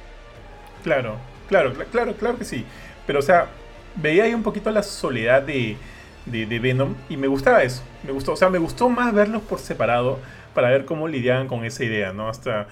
Claro, 0.83 1.15
claro, 1.47 1.73
claro, 1.91 2.13
claro 2.13 2.37
que 2.37 2.45
sí. 2.45 2.65
Pero 3.07 3.19
o 3.19 3.23
sea, 3.23 3.47
veía 3.95 4.25
ahí 4.25 4.33
un 4.33 4.43
poquito 4.43 4.69
la 4.69 4.83
soledad 4.83 5.41
de, 5.41 5.77
de, 6.25 6.59
Venom 6.59 6.95
y 7.09 7.15
me 7.15 7.27
gustaba 7.27 7.63
eso. 7.63 7.83
Me 8.03 8.11
gustó, 8.11 8.33
o 8.33 8.35
sea, 8.35 8.49
me 8.49 8.59
gustó 8.59 8.89
más 8.89 9.13
verlos 9.13 9.41
por 9.43 9.59
separado 9.59 10.19
para 10.53 10.69
ver 10.69 10.85
cómo 10.85 11.07
lidiaban 11.07 11.47
con 11.47 11.63
esa 11.63 11.83
idea, 11.85 12.11
¿no? 12.11 12.27
Hasta, 12.27 12.67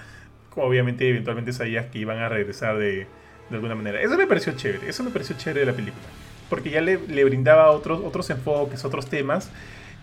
obviamente, 0.55 1.09
eventualmente 1.09 1.53
sabías 1.53 1.85
que 1.87 1.99
iban 1.99 2.19
a 2.19 2.29
regresar 2.29 2.77
de 2.77 3.07
de 3.49 3.55
alguna 3.55 3.75
manera. 3.75 4.01
Eso 4.01 4.17
me 4.17 4.27
pareció 4.27 4.53
chévere, 4.53 4.89
eso 4.89 5.03
me 5.03 5.11
pareció 5.11 5.35
chévere 5.37 5.61
de 5.61 5.65
la 5.67 5.73
película. 5.73 6.03
Porque 6.49 6.69
ya 6.69 6.81
le, 6.81 6.99
le 7.07 7.23
brindaba 7.23 7.71
otros, 7.71 8.01
otros 8.03 8.29
enfoques, 8.29 8.85
otros 8.85 9.07
temas, 9.07 9.49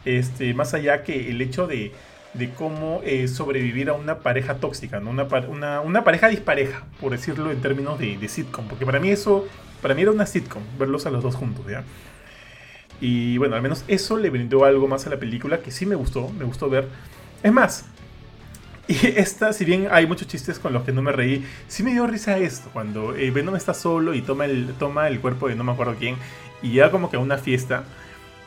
este, 0.05 0.55
más 0.55 0.74
allá 0.74 1.03
que 1.03 1.30
el 1.30 1.41
hecho 1.43 1.66
de, 1.66 1.93
de 2.34 2.51
cómo 2.51 3.01
eh, 3.05 3.28
sobrevivir 3.28 3.88
a 3.91 3.93
una 3.93 4.18
pareja 4.20 4.57
tóxica, 4.57 5.01
¿no? 5.01 5.11
Una, 5.11 5.80
una, 5.80 6.05
pareja 6.05 6.28
dispareja, 6.28 6.84
por 7.01 7.12
decirlo 7.12 7.51
en 7.51 7.61
términos 7.61 7.99
de, 7.99 8.16
de, 8.16 8.28
sitcom, 8.28 8.66
porque 8.68 8.86
para 8.86 9.01
mí 9.01 9.11
eso, 9.11 9.47
para 9.82 9.95
mí 9.95 10.03
era 10.03 10.11
una 10.11 10.26
sitcom, 10.26 10.62
verlos 10.78 11.07
a 11.07 11.11
los 11.11 11.22
dos 11.22 11.34
juntos, 11.34 11.66
¿ya? 11.68 11.84
Y 13.01 13.38
bueno, 13.38 13.57
al 13.57 13.62
menos 13.62 13.84
eso 13.88 14.18
le 14.18 14.30
brindó 14.30 14.64
algo 14.64 14.86
más 14.86 15.07
a 15.07 15.11
la 15.11 15.18
película 15.18 15.61
que 15.61 15.70
sí 15.70 15.86
me 15.86 15.95
gustó, 15.95 16.28
me 16.30 16.45
gustó 16.45 16.68
ver. 16.68 16.86
Es 17.43 17.53
más, 17.53 17.86
y 18.89 19.07
esta, 19.16 19.53
si 19.53 19.64
bien 19.64 19.89
hay 19.91 20.07
muchos 20.07 20.28
chistes 20.28 20.59
con 20.59 20.72
los 20.72 20.83
que 20.83 20.93
no 20.93 21.03
me 21.03 21.12
reí, 21.12 21.47
sí 21.68 21.83
me 21.83 21.93
dio 21.93 22.07
risa 22.07 22.39
esto, 22.39 22.70
cuando 22.72 23.14
eh, 23.14 23.31
Venom 23.31 23.57
está 23.57 23.74
solo 23.74 24.14
y 24.14 24.22
toma 24.22 24.47
el, 24.47 24.74
toma 24.78 25.09
el 25.09 25.20
cuerpo 25.20 25.49
de 25.49 25.55
no 25.55 25.64
me 25.64 25.72
acuerdo 25.72 25.95
quién, 25.99 26.16
y 26.62 26.72
ya 26.74 26.91
como 26.91 27.11
que 27.11 27.16
a 27.16 27.20
una 27.20 27.39
fiesta, 27.39 27.85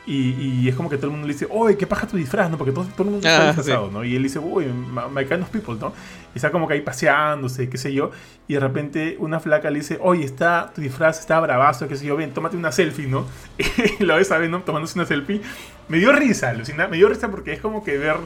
y, 0.06 0.68
es 0.68 0.74
como 0.74 0.90
que 0.90 0.96
todo 0.96 1.06
el 1.06 1.12
mundo 1.12 1.26
le 1.26 1.32
dice, 1.32 1.46
oye, 1.50 1.78
¿qué 1.78 1.86
paja 1.86 2.06
tu 2.06 2.18
disfraz? 2.18 2.50
¿no? 2.50 2.58
Porque 2.58 2.72
todo, 2.72 2.84
todo 2.84 3.04
el 3.04 3.10
mundo 3.10 3.26
está 3.26 3.42
ah, 3.42 3.46
disfrazado, 3.46 3.90
¿no? 3.90 4.04
Y 4.04 4.14
él 4.14 4.22
dice, 4.22 4.38
uy, 4.38 4.66
my, 4.66 5.24
kind 5.24 5.42
of 5.42 5.48
people, 5.48 5.76
¿no? 5.80 5.94
Y 6.34 6.38
está 6.38 6.50
como 6.50 6.68
que 6.68 6.74
ahí 6.74 6.82
paseándose, 6.82 7.70
qué 7.70 7.78
sé 7.78 7.94
yo. 7.94 8.10
Y 8.46 8.54
de 8.54 8.60
repente 8.60 9.16
una 9.18 9.40
flaca 9.40 9.70
le 9.70 9.78
dice, 9.78 9.98
oye, 10.02 10.24
está, 10.24 10.72
tu 10.74 10.82
disfraz 10.82 11.20
está 11.20 11.40
bravazo, 11.40 11.88
qué 11.88 11.96
sé 11.96 12.04
yo, 12.04 12.16
ven, 12.16 12.34
tómate 12.34 12.56
una 12.56 12.70
selfie, 12.70 13.06
¿no? 13.06 13.26
Y 13.98 14.04
lo 14.04 14.16
ves 14.16 14.30
a 14.30 14.38
¿no? 14.40 14.60
tomándose 14.60 14.98
una 14.98 15.06
selfie. 15.06 15.40
Me 15.88 15.98
dio 15.98 16.12
risa, 16.12 16.52
Lucina, 16.52 16.86
me 16.86 16.98
dio 16.98 17.08
risa 17.08 17.30
porque 17.30 17.54
es 17.54 17.60
como 17.60 17.82
que 17.82 17.96
ver, 17.96 18.16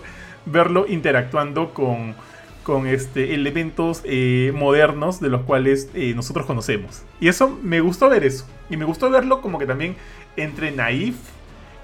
verlo 0.51 0.87
interactuando 0.89 1.73
con, 1.75 2.15
con 2.63 2.87
este, 2.87 3.35
elementos 3.35 4.03
eh, 4.05 4.53
modernos 4.55 5.21
de 5.21 5.29
los 5.29 5.43
cuales 5.43 5.91
eh, 5.95 6.13
nosotros 6.15 6.47
conocemos. 6.47 7.03
Y 7.21 7.29
eso, 7.29 7.59
me 7.63 7.81
gustó 7.81 8.09
ver 8.09 8.25
eso. 8.25 8.47
Y 8.71 8.77
me 8.77 8.85
gustó 8.85 9.11
verlo 9.11 9.41
como 9.41 9.59
que 9.59 9.67
también 9.67 9.97
entre 10.37 10.71
naif 10.71 11.17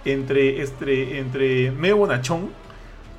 entre, 0.04 0.62
este, 0.62 1.18
entre 1.18 1.70
medio 1.70 1.96
bonachón, 1.96 2.50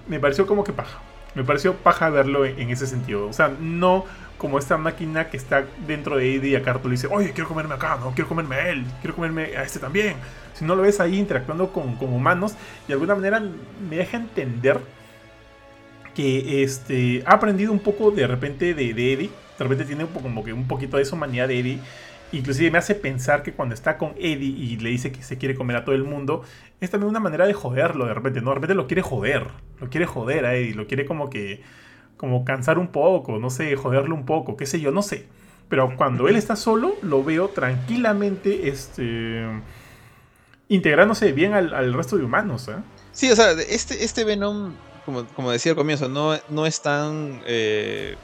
me 0.07 0.19
pareció 0.19 0.45
como 0.45 0.63
que 0.63 0.73
paja. 0.73 0.99
Me 1.33 1.43
pareció 1.43 1.75
paja 1.75 2.09
verlo 2.09 2.45
en, 2.45 2.69
ese 2.69 2.87
sentido. 2.87 3.27
O 3.27 3.33
sea, 3.33 3.51
no 3.59 4.05
como 4.37 4.59
esta 4.59 4.77
máquina 4.77 5.29
que 5.29 5.37
está 5.37 5.65
dentro 5.87 6.17
de 6.17 6.35
Eddie 6.35 6.51
y 6.51 6.55
a 6.55 6.61
Carto 6.61 6.87
le 6.87 6.93
dice, 6.93 7.07
oye, 7.09 7.31
quiero 7.31 7.47
comerme 7.47 7.73
acá, 7.73 7.97
no, 7.99 8.11
quiero 8.11 8.27
comerme 8.27 8.55
a 8.55 8.69
él, 8.69 8.85
quiero 9.01 9.15
comerme 9.15 9.55
a 9.57 9.63
este 9.63 9.79
también. 9.79 10.15
Si 10.53 10.63
no 10.63 10.75
lo 10.75 10.83
ves 10.83 10.99
ahí 10.99 11.17
interactuando 11.17 11.71
con, 11.71 11.97
humanos, 11.99 12.55
de 12.87 12.93
alguna 12.93 13.15
manera 13.15 13.41
me 13.89 13.97
deja 13.97 14.17
entender 14.17 14.79
que 16.15 16.63
este, 16.63 17.23
ha 17.25 17.33
aprendido 17.33 17.71
un 17.71 17.79
poco 17.79 18.11
de 18.11 18.25
repente 18.25 18.73
de, 18.73 18.89
Eddie. 18.89 19.29
De 19.57 19.63
repente 19.63 19.85
tiene 19.85 20.05
como 20.07 20.43
que 20.43 20.53
un 20.53 20.67
poquito 20.67 20.97
de 20.97 21.03
esa 21.03 21.15
manía 21.15 21.47
de 21.47 21.59
Eddie 21.59 21.79
Inclusive 22.31 22.71
me 22.71 22.77
hace 22.77 22.95
pensar 22.95 23.43
que 23.43 23.53
cuando 23.53 23.75
está 23.75 23.97
con 23.97 24.13
Eddie 24.17 24.49
y 24.49 24.77
le 24.77 24.89
dice 24.89 25.11
que 25.11 25.23
se 25.23 25.37
quiere 25.37 25.55
comer 25.55 25.77
a 25.77 25.85
todo 25.85 25.95
el 25.95 26.03
mundo, 26.03 26.43
es 26.81 26.89
también 26.89 27.09
una 27.09 27.19
manera 27.19 27.45
de 27.45 27.53
joderlo 27.53 28.05
de 28.05 28.13
repente, 28.13 28.41
¿no? 28.41 28.49
De 28.49 28.55
repente 28.55 28.75
lo 28.75 28.87
quiere 28.87 29.01
joder, 29.01 29.47
lo 29.79 29.89
quiere 29.89 30.05
joder 30.05 30.45
a 30.45 30.55
Eddie, 30.55 30.73
lo 30.73 30.87
quiere 30.87 31.05
como 31.05 31.29
que, 31.29 31.61
como 32.17 32.43
cansar 32.43 32.77
un 32.77 32.89
poco, 32.89 33.37
no 33.37 33.49
sé, 33.49 33.75
joderlo 33.75 34.15
un 34.15 34.25
poco, 34.25 34.57
qué 34.57 34.65
sé 34.65 34.81
yo, 34.81 34.91
no 34.91 35.01
sé. 35.01 35.27
Pero 35.69 35.95
cuando 35.95 36.27
él 36.27 36.35
está 36.35 36.55
solo, 36.55 36.95
lo 37.01 37.23
veo 37.23 37.49
tranquilamente, 37.49 38.67
este, 38.67 39.45
integrándose 40.67 41.31
bien 41.31 41.53
al, 41.53 41.93
resto 41.93 42.17
de 42.17 42.25
humanos, 42.25 42.67
¿eh? 42.67 42.75
Sí, 43.11 43.31
o 43.31 43.35
sea, 43.35 43.51
este, 43.51 44.03
este 44.03 44.25
Venom, 44.25 44.73
como, 45.05 45.25
como 45.27 45.51
decía 45.51 45.71
al 45.73 45.77
comienzo, 45.77 46.09
no, 46.09 46.37
no 46.49 46.65
es 46.65 46.81
tan 46.81 47.41
eh, 47.45 48.15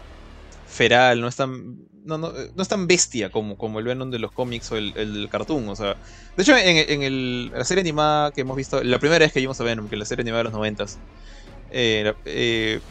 feral, 0.66 1.22
no 1.22 1.28
es 1.28 1.36
tan 1.36 1.88
no, 2.04 2.18
no, 2.18 2.32
no 2.32 2.62
es 2.62 2.68
tan 2.68 2.88
bestia 2.88 3.30
como, 3.30 3.58
como 3.58 3.80
el 3.80 3.86
Venom 3.86 4.10
de 4.10 4.20
los 4.20 4.32
cómics 4.32 4.72
o 4.72 4.78
el, 4.78 4.94
el 4.98 5.30
cartoon. 5.30 5.70
O 5.70 5.76
sea, 5.76 5.98
de 6.36 6.44
hecho, 6.44 6.56
en, 6.58 7.04
en 7.04 7.52
la 7.52 7.64
serie 7.64 7.82
animada 7.82 8.32
que 8.32 8.42
hemos 8.42 8.58
visto, 8.58 8.84
la 8.84 9.00
primera 9.00 9.24
vez 9.24 9.34
que 9.34 9.40
vimos 9.40 9.60
a 9.62 9.64
Venom, 9.64 9.88
que 9.90 9.98
la 9.98 10.06
serie 10.06 10.22
animada 10.24 10.40
de 10.40 10.44
los 10.46 10.54
noventas, 10.54 11.00
eh, 11.70 12.14
eh, 12.26 12.82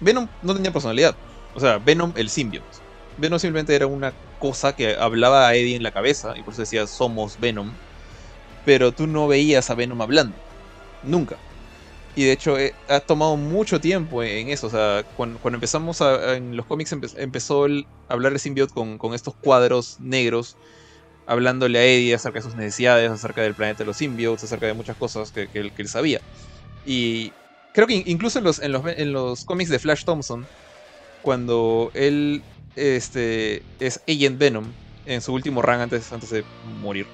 Venom 0.00 0.28
no 0.42 0.54
tenía 0.54 0.72
personalidad. 0.72 1.16
O 1.54 1.60
sea, 1.60 1.78
Venom 1.78 2.12
el 2.16 2.30
symbiote. 2.30 2.78
Venom 3.16 3.38
simplemente 3.38 3.74
era 3.74 3.86
una 3.86 4.12
cosa 4.38 4.74
que 4.74 4.96
hablaba 4.96 5.48
a 5.48 5.54
Eddie 5.54 5.76
en 5.76 5.82
la 5.82 5.92
cabeza 5.92 6.36
y 6.36 6.42
por 6.42 6.54
eso 6.54 6.62
decía 6.62 6.86
somos 6.86 7.38
Venom. 7.38 7.80
Pero 8.64 8.92
tú 8.94 9.06
no 9.06 9.28
veías 9.28 9.70
a 9.70 9.74
Venom 9.74 10.00
hablando. 10.02 10.42
Nunca. 11.02 11.44
Y 12.16 12.24
de 12.24 12.32
hecho 12.32 12.58
eh, 12.58 12.74
ha 12.88 13.00
tomado 13.00 13.36
mucho 13.36 13.80
tiempo 13.80 14.22
en 14.22 14.48
eso. 14.48 14.68
O 14.68 14.70
sea, 14.70 15.04
cuando, 15.16 15.40
empezamos 15.44 16.00
en 16.00 16.56
los 16.56 16.66
cómics 16.66 16.92
empezó 17.16 17.64
a 17.64 17.68
hablar 18.08 18.32
de 18.32 18.38
Symbiote 18.38 18.72
con, 18.72 19.14
estos 19.14 19.34
cuadros 19.34 19.98
negros, 20.00 20.56
hablándole 21.26 21.78
a 21.78 21.84
Eddie 21.84 22.14
acerca 22.14 22.38
de 22.38 22.44
sus 22.44 22.54
necesidades, 22.54 23.10
acerca 23.10 23.42
del 23.42 23.54
planeta 23.54 23.78
de 23.78 23.86
los 23.86 23.96
symbiotes, 23.96 24.44
acerca 24.44 24.66
de 24.66 24.74
muchas 24.74 24.96
cosas 24.96 25.32
que, 25.32 25.48
que, 25.48 25.72
él 25.76 25.88
sabía. 25.88 26.20
Y 26.86 27.32
creo 27.72 27.86
que 27.86 28.02
incluso 28.06 28.38
en 28.38 28.44
los, 28.44 28.60
en 28.60 28.72
los, 28.72 28.82
en 28.86 29.12
los 29.12 29.44
cómics 29.44 29.70
de 29.70 29.78
Flash 29.78 30.04
Thompson, 30.04 30.46
cuando 31.22 31.90
él 31.94 32.42
este, 32.76 33.62
es 33.80 34.00
Agent 34.08 34.38
Venom, 34.38 34.66
en 35.06 35.20
su 35.20 35.32
último 35.32 35.62
run 35.62 35.80
antes, 35.80 36.12
antes 36.12 36.30
de 36.30 36.44
morir. 36.80 37.06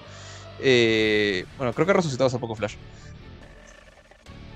Eh, 0.61 1.45
bueno, 1.57 1.73
creo 1.73 1.87
que 1.87 1.93
ha 1.93 1.97
resucitado 1.97 2.27
hace 2.27 2.39
poco 2.39 2.55
Flash. 2.55 2.75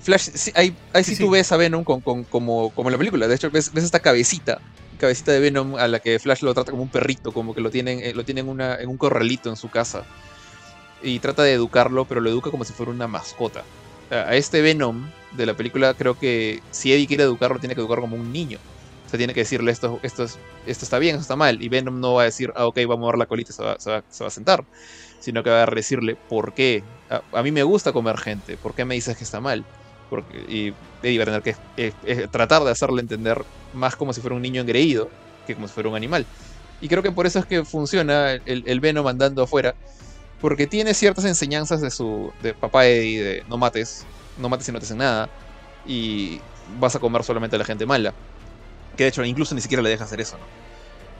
Flash, 0.05 0.51
ahí, 0.55 0.77
sí, 1.03 1.17
tú 1.17 1.31
ves 1.31 1.51
a 1.51 1.57
Venom 1.57 1.83
con, 1.83 2.03
como, 2.03 2.69
como 2.75 2.89
en 2.91 2.93
la 2.93 2.99
película. 2.99 3.27
De 3.27 3.35
hecho, 3.35 3.51
ves, 3.51 3.73
esta 3.75 4.01
cabecita, 4.01 4.61
cabecita 4.99 5.33
de 5.33 5.41
Venom 5.41 5.77
a 5.77 5.89
la 5.89 5.99
que 5.99 6.19
Flash 6.19 6.43
lo 6.43 6.53
trata 6.53 6.73
como 6.73 6.83
un 6.83 6.91
perrito, 6.91 7.33
como 7.33 7.55
que 7.55 7.63
lo 7.63 7.71
tienen, 7.71 8.01
eh, 8.01 8.13
lo 8.13 8.23
tienen 8.23 8.51
una, 8.51 8.75
en 8.75 8.91
un 8.91 8.99
corralito 8.99 9.49
en 9.49 9.57
su 9.57 9.71
casa. 9.71 10.05
Y 11.03 11.21
trata 11.21 11.43
de 11.43 11.55
educarlo, 11.55 12.05
pero 12.05 12.21
lo 12.21 12.29
educa 12.29 12.51
como 12.51 12.65
si 12.65 12.75
fuera 12.75 12.93
una 12.93 13.09
mascota. 13.09 13.65
A 14.11 14.37
este 14.37 14.61
Venom 14.61 15.09
de 15.33 15.47
la 15.47 15.55
película, 15.55 15.95
creo 15.95 16.19
que 16.19 16.61
si 16.71 16.93
Eddie 16.93 17.07
quiere 17.07 17.23
educarlo, 17.23 17.59
tiene 17.59 17.75
que 17.75 17.81
educar 17.81 18.01
como 18.01 18.17
un 18.17 18.31
niño. 18.31 18.59
O 19.07 19.09
sea, 19.09 19.17
tiene 19.17 19.33
que 19.33 19.41
decirle 19.41 19.73
esto, 19.73 20.01
esto, 20.03 20.25
esto 20.25 20.85
está 20.85 20.99
bien, 20.99 21.15
esto 21.15 21.23
está 21.23 21.37
mal. 21.37 21.63
Y 21.63 21.71
Venom 21.71 21.99
no 21.99 22.13
va 22.13 22.23
a 22.23 22.25
decir, 22.27 22.53
ah, 22.57 22.67
ok, 22.67 22.81
vamos 22.87 23.05
a 23.05 23.13
dar 23.13 23.19
la 23.19 23.27
colita 23.27 23.53
y 23.53 23.55
se 23.55 23.63
va, 23.63 23.81
se 23.81 23.91
va, 23.91 24.03
a 24.27 24.31
sentar. 24.31 24.67
Sino 25.19 25.43
que 25.43 25.49
va 25.49 25.63
a 25.63 25.67
decirle, 25.67 26.15
¿por 26.15 26.53
qué? 26.53 26.85
a 27.33 27.43
mí 27.43 27.53
me 27.53 27.63
gusta 27.63 27.93
comer 27.93 28.19
gente, 28.19 28.57
¿por 28.57 28.75
qué 28.75 28.85
me 28.85 28.97
dices 28.97 29.17
que 29.17 29.25
está 29.25 29.41
mal? 29.41 29.65
Y 30.49 30.69
Eddie 31.03 31.19
va 31.19 31.23
a 31.25 31.27
tener 31.27 31.43
que 31.43 31.55
eh, 31.77 32.29
tratar 32.31 32.63
de 32.65 32.71
hacerle 32.71 33.01
entender 33.03 33.43
más 33.73 33.97
como 33.97 34.13
si 34.13 34.21
fuera 34.21 34.37
un 34.37 34.43
niño 34.43 34.61
engreído 34.61 35.09
que 35.47 35.55
como 35.55 35.69
si 35.69 35.75
fuera 35.75 35.89
un 35.89 35.97
animal. 35.97 36.27
Y 36.81 36.89
creo 36.89 37.03
que 37.03 37.13
por 37.13 37.27
eso 37.27 37.39
es 37.39 37.47
que 37.47 37.65
funciona 37.65 38.33
el, 38.33 38.63
el 38.67 38.81
Venom 38.81 39.07
andando 39.07 39.43
afuera, 39.43 39.75
porque 40.41 40.67
tiene 40.67 40.95
ciertas 40.95 41.25
enseñanzas 41.25 41.81
de 41.81 41.91
su 41.91 42.33
de 42.43 42.55
papá 42.55 42.87
Eddie 42.87 43.23
de 43.23 43.43
no 43.47 43.59
mates, 43.59 44.09
no 44.37 44.49
mates 44.49 44.69
y 44.69 44.73
no 44.73 44.79
te 44.79 44.87
hacen 44.87 44.99
nada, 44.99 45.31
y 45.85 46.41
vas 46.65 46.97
a 46.97 47.01
comer 47.01 47.25
solamente 47.25 47.57
a 47.57 47.59
la 47.59 47.65
gente 47.65 47.87
mala. 47.87 48.15
Que 48.97 49.05
de 49.05 49.09
hecho 49.11 49.25
incluso 49.25 49.55
ni 49.55 49.61
siquiera 49.61 49.83
le 49.83 49.91
deja 49.91 50.05
hacer 50.05 50.21
eso, 50.21 50.39
¿no? 50.39 50.49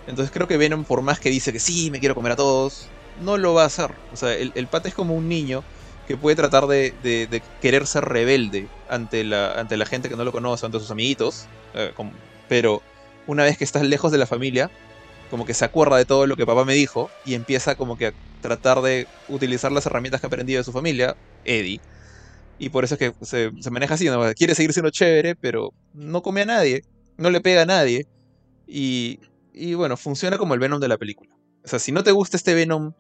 Entonces 0.07 0.33
creo 0.33 0.47
que 0.47 0.57
Venom, 0.59 0.85
por 0.85 1.03
más 1.03 1.21
que 1.21 1.31
dice 1.31 1.53
que 1.53 1.61
sí, 1.61 1.91
me 1.91 2.01
quiero 2.01 2.15
comer 2.15 2.33
a 2.33 2.37
todos, 2.37 2.95
no 3.15 3.39
lo 3.39 3.55
va 3.55 3.65
a 3.65 3.67
hacer. 3.67 3.91
O 4.11 4.17
sea, 4.17 4.35
el, 4.35 4.53
el 4.55 4.69
pata 4.69 4.89
es 4.89 4.95
como 4.95 5.15
un 5.15 5.29
niño 5.29 5.65
que 6.07 6.17
puede 6.17 6.37
tratar 6.37 6.67
de, 6.67 7.43
querer 7.61 7.87
ser 7.87 8.05
rebelde 8.05 8.69
ante 8.89 9.25
la, 9.25 9.87
gente 9.87 10.09
que 10.09 10.17
no 10.17 10.25
lo 10.25 10.33
conoce, 10.33 10.67
ante 10.67 10.79
sus 10.79 10.91
amiguitos, 10.91 11.47
eh, 11.75 11.93
pero 12.49 12.83
una 13.27 13.45
vez 13.45 13.57
que 13.57 13.65
estás 13.65 13.83
lejos 13.83 14.13
de 14.13 14.19
la 14.19 14.27
familia, 14.27 14.71
como 15.31 15.47
que 15.47 15.55
se 15.55 15.65
acuerda 15.65 15.97
de 15.97 16.05
todo 16.05 16.27
lo 16.27 16.37
que 16.37 16.47
papá 16.47 16.65
me 16.65 16.75
dijo 16.75 17.11
y 17.25 17.35
empieza 17.35 17.75
como 17.75 17.97
que 17.97 18.09
a 18.09 18.13
tratar 18.41 18.83
de 18.83 19.07
utilizar 19.29 19.73
las 19.73 19.87
herramientas 19.87 20.21
que 20.21 20.27
ha 20.27 20.29
aprendido 20.29 20.59
de 20.59 20.65
su 20.65 20.73
familia, 20.73 21.17
Eddie. 21.45 21.81
Y 22.59 22.69
por 22.69 22.85
eso 22.85 22.95
es 22.95 22.99
que 22.99 23.15
se, 23.23 23.51
maneja 23.71 23.95
así, 23.95 24.07
quiere 24.37 24.55
seguir 24.55 24.73
siendo 24.73 24.91
chévere, 24.91 25.35
pero 25.35 25.73
no 25.93 26.23
come 26.23 26.43
a 26.43 26.47
nadie, 26.47 26.85
no 27.17 27.31
le 27.31 27.41
pega 27.41 27.63
a 27.63 27.67
nadie. 27.67 28.07
Y, 28.67 29.19
y 29.53 29.75
bueno, 29.75 29.97
funciona 29.97 30.39
como 30.39 30.55
el 30.55 30.61
Venom 30.61 30.81
de 30.81 30.89
la 30.89 30.99
película. 30.99 31.35
O 31.65 31.69
sea, 31.69 31.79
si 31.79 31.91
no 31.91 32.05
te 32.05 32.13
gusta 32.13 32.37
este 32.37 32.55
Venom 32.55 32.93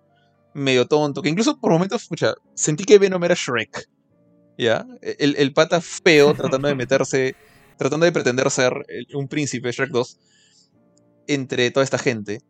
medio 0.54 0.86
tonto, 0.86 1.20
que 1.20 1.28
incluso 1.28 1.58
por 1.58 1.72
momentos, 1.72 2.02
escucha, 2.02 2.34
sentí 2.54 2.84
que 2.84 2.98
Venom 2.98 3.22
era 3.24 3.34
Shrek. 3.34 3.88
¿Ya? 4.56 4.86
El, 5.02 5.34
el 5.36 5.52
pata 5.52 5.80
feo 5.80 6.32
tratando 6.32 6.68
de 6.68 6.76
meterse, 6.76 7.34
tratando 7.76 8.06
de 8.06 8.12
pretender 8.12 8.50
ser 8.50 8.72
un 9.14 9.26
príncipe, 9.28 9.72
Shrek 9.72 9.90
2, 9.90 10.20
entre 11.26 11.70
toda 11.70 11.82
esta 11.82 11.98
gente, 11.98 12.40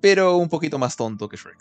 pero 0.00 0.36
un 0.36 0.48
poquito 0.48 0.78
más 0.78 0.96
tonto 0.96 1.28
que 1.28 1.36
Shrek. 1.36 1.58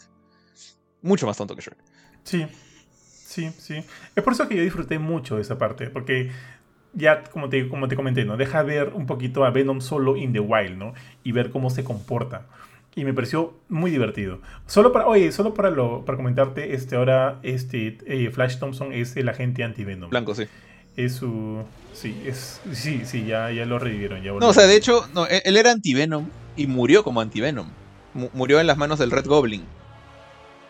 Mucho 1.01 1.27
más 1.27 1.37
tonto 1.37 1.55
que 1.55 1.61
Shrek. 1.61 1.79
Sí, 2.23 2.47
sí, 2.93 3.51
sí. 3.57 3.83
Es 4.15 4.23
por 4.23 4.33
eso 4.33 4.47
que 4.47 4.55
yo 4.55 4.63
disfruté 4.63 4.97
mucho 4.97 5.35
de 5.35 5.41
esa 5.41 5.57
parte, 5.57 5.89
porque 5.89 6.31
ya, 6.93 7.23
como 7.23 7.49
te, 7.49 7.67
como 7.67 7.87
te 7.87 7.95
comenté, 7.95 8.23
¿no? 8.23 8.37
Deja 8.37 8.63
ver 8.63 8.89
un 8.89 9.05
poquito 9.05 9.43
a 9.43 9.51
Venom 9.51 9.81
solo 9.81 10.15
in 10.15 10.31
the 10.31 10.39
wild, 10.39 10.77
¿no? 10.77 10.93
Y 11.23 11.33
ver 11.33 11.51
cómo 11.51 11.69
se 11.69 11.83
comporta 11.83 12.47
y 12.95 13.05
me 13.05 13.13
pareció 13.13 13.53
muy 13.69 13.91
divertido. 13.91 14.39
Solo 14.67 14.91
para, 14.91 15.07
oye, 15.07 15.31
solo 15.31 15.53
para 15.53 15.69
lo, 15.69 16.03
para 16.05 16.17
comentarte, 16.17 16.73
este 16.73 16.95
ahora 16.95 17.39
este 17.43 17.97
eh, 18.05 18.29
Flash 18.31 18.57
Thompson 18.57 18.93
es 18.93 19.15
el 19.15 19.29
agente 19.29 19.63
anti-Venom. 19.63 20.09
Blanco, 20.09 20.35
sí. 20.35 20.43
Es 20.97 21.15
su 21.15 21.63
sí, 21.93 22.21
es 22.25 22.59
sí, 22.73 23.01
sí, 23.05 23.25
ya, 23.25 23.49
ya 23.51 23.65
lo 23.65 23.79
revivieron, 23.79 24.21
ya 24.21 24.33
No, 24.33 24.47
o 24.47 24.53
sea, 24.53 24.67
de 24.67 24.75
hecho, 24.75 25.07
no, 25.13 25.25
e, 25.25 25.41
él 25.45 25.55
era 25.55 25.71
anti-Venom 25.71 26.27
y 26.57 26.67
murió 26.67 27.03
como 27.03 27.21
anti-Venom. 27.21 27.69
Murió 28.33 28.59
en 28.59 28.67
las 28.67 28.77
manos 28.77 28.99
del 28.99 29.09
Red 29.09 29.25
Goblin. 29.25 29.63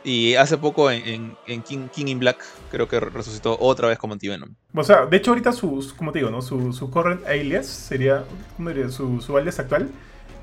Y 0.03 0.35
hace 0.35 0.57
poco 0.57 0.89
en, 0.89 1.35
King, 1.67 1.87
King, 1.93 2.07
in 2.07 2.19
Black 2.19 2.43
creo 2.71 2.87
que 2.87 2.99
resucitó 2.99 3.57
otra 3.59 3.87
vez 3.87 3.97
como 3.97 4.13
anti-Venom. 4.13 4.49
O 4.75 4.83
sea, 4.83 5.05
de 5.05 5.17
hecho 5.17 5.31
ahorita 5.31 5.53
su, 5.53 5.93
como 5.95 6.11
te 6.11 6.19
digo, 6.19 6.31
¿no? 6.31 6.41
Su, 6.41 6.73
su 6.73 6.89
current 6.89 7.25
alias 7.27 7.67
sería, 7.67 8.23
¿cómo 8.57 8.69
diría? 8.69 8.89
Su, 8.89 9.21
su 9.21 9.37
alias 9.37 9.59
actual 9.59 9.89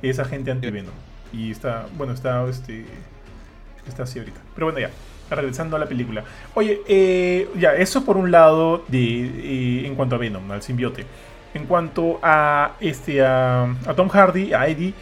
es 0.02 0.18
agente 0.18 0.50
anti-Venom. 0.50 0.94
Y 1.32 1.50
está, 1.50 1.86
bueno, 1.96 2.12
está, 2.12 2.46
este, 2.48 2.84
está 3.86 4.04
así 4.04 4.18
ahorita. 4.18 4.40
Pero 4.54 4.66
bueno, 4.66 4.80
ya, 4.80 4.90
regresando 5.34 5.76
a 5.76 5.78
la 5.78 5.86
película. 5.86 6.24
Oye, 6.54 6.80
eh, 6.88 7.48
ya, 7.58 7.74
eso 7.74 8.04
por 8.04 8.16
un 8.16 8.30
lado 8.30 8.84
de, 8.88 9.24
eh, 9.24 9.86
en 9.86 9.94
cuanto 9.94 10.16
a 10.16 10.18
Venom, 10.18 10.50
al 10.50 10.62
simbiote. 10.62 11.04
En 11.54 11.64
cuanto 11.64 12.18
a, 12.22 12.72
este, 12.80 13.24
a, 13.24 13.74
Tom 13.96 14.08
Hardy, 14.08 14.52
a 14.52 14.68
Eddie, 14.68 14.94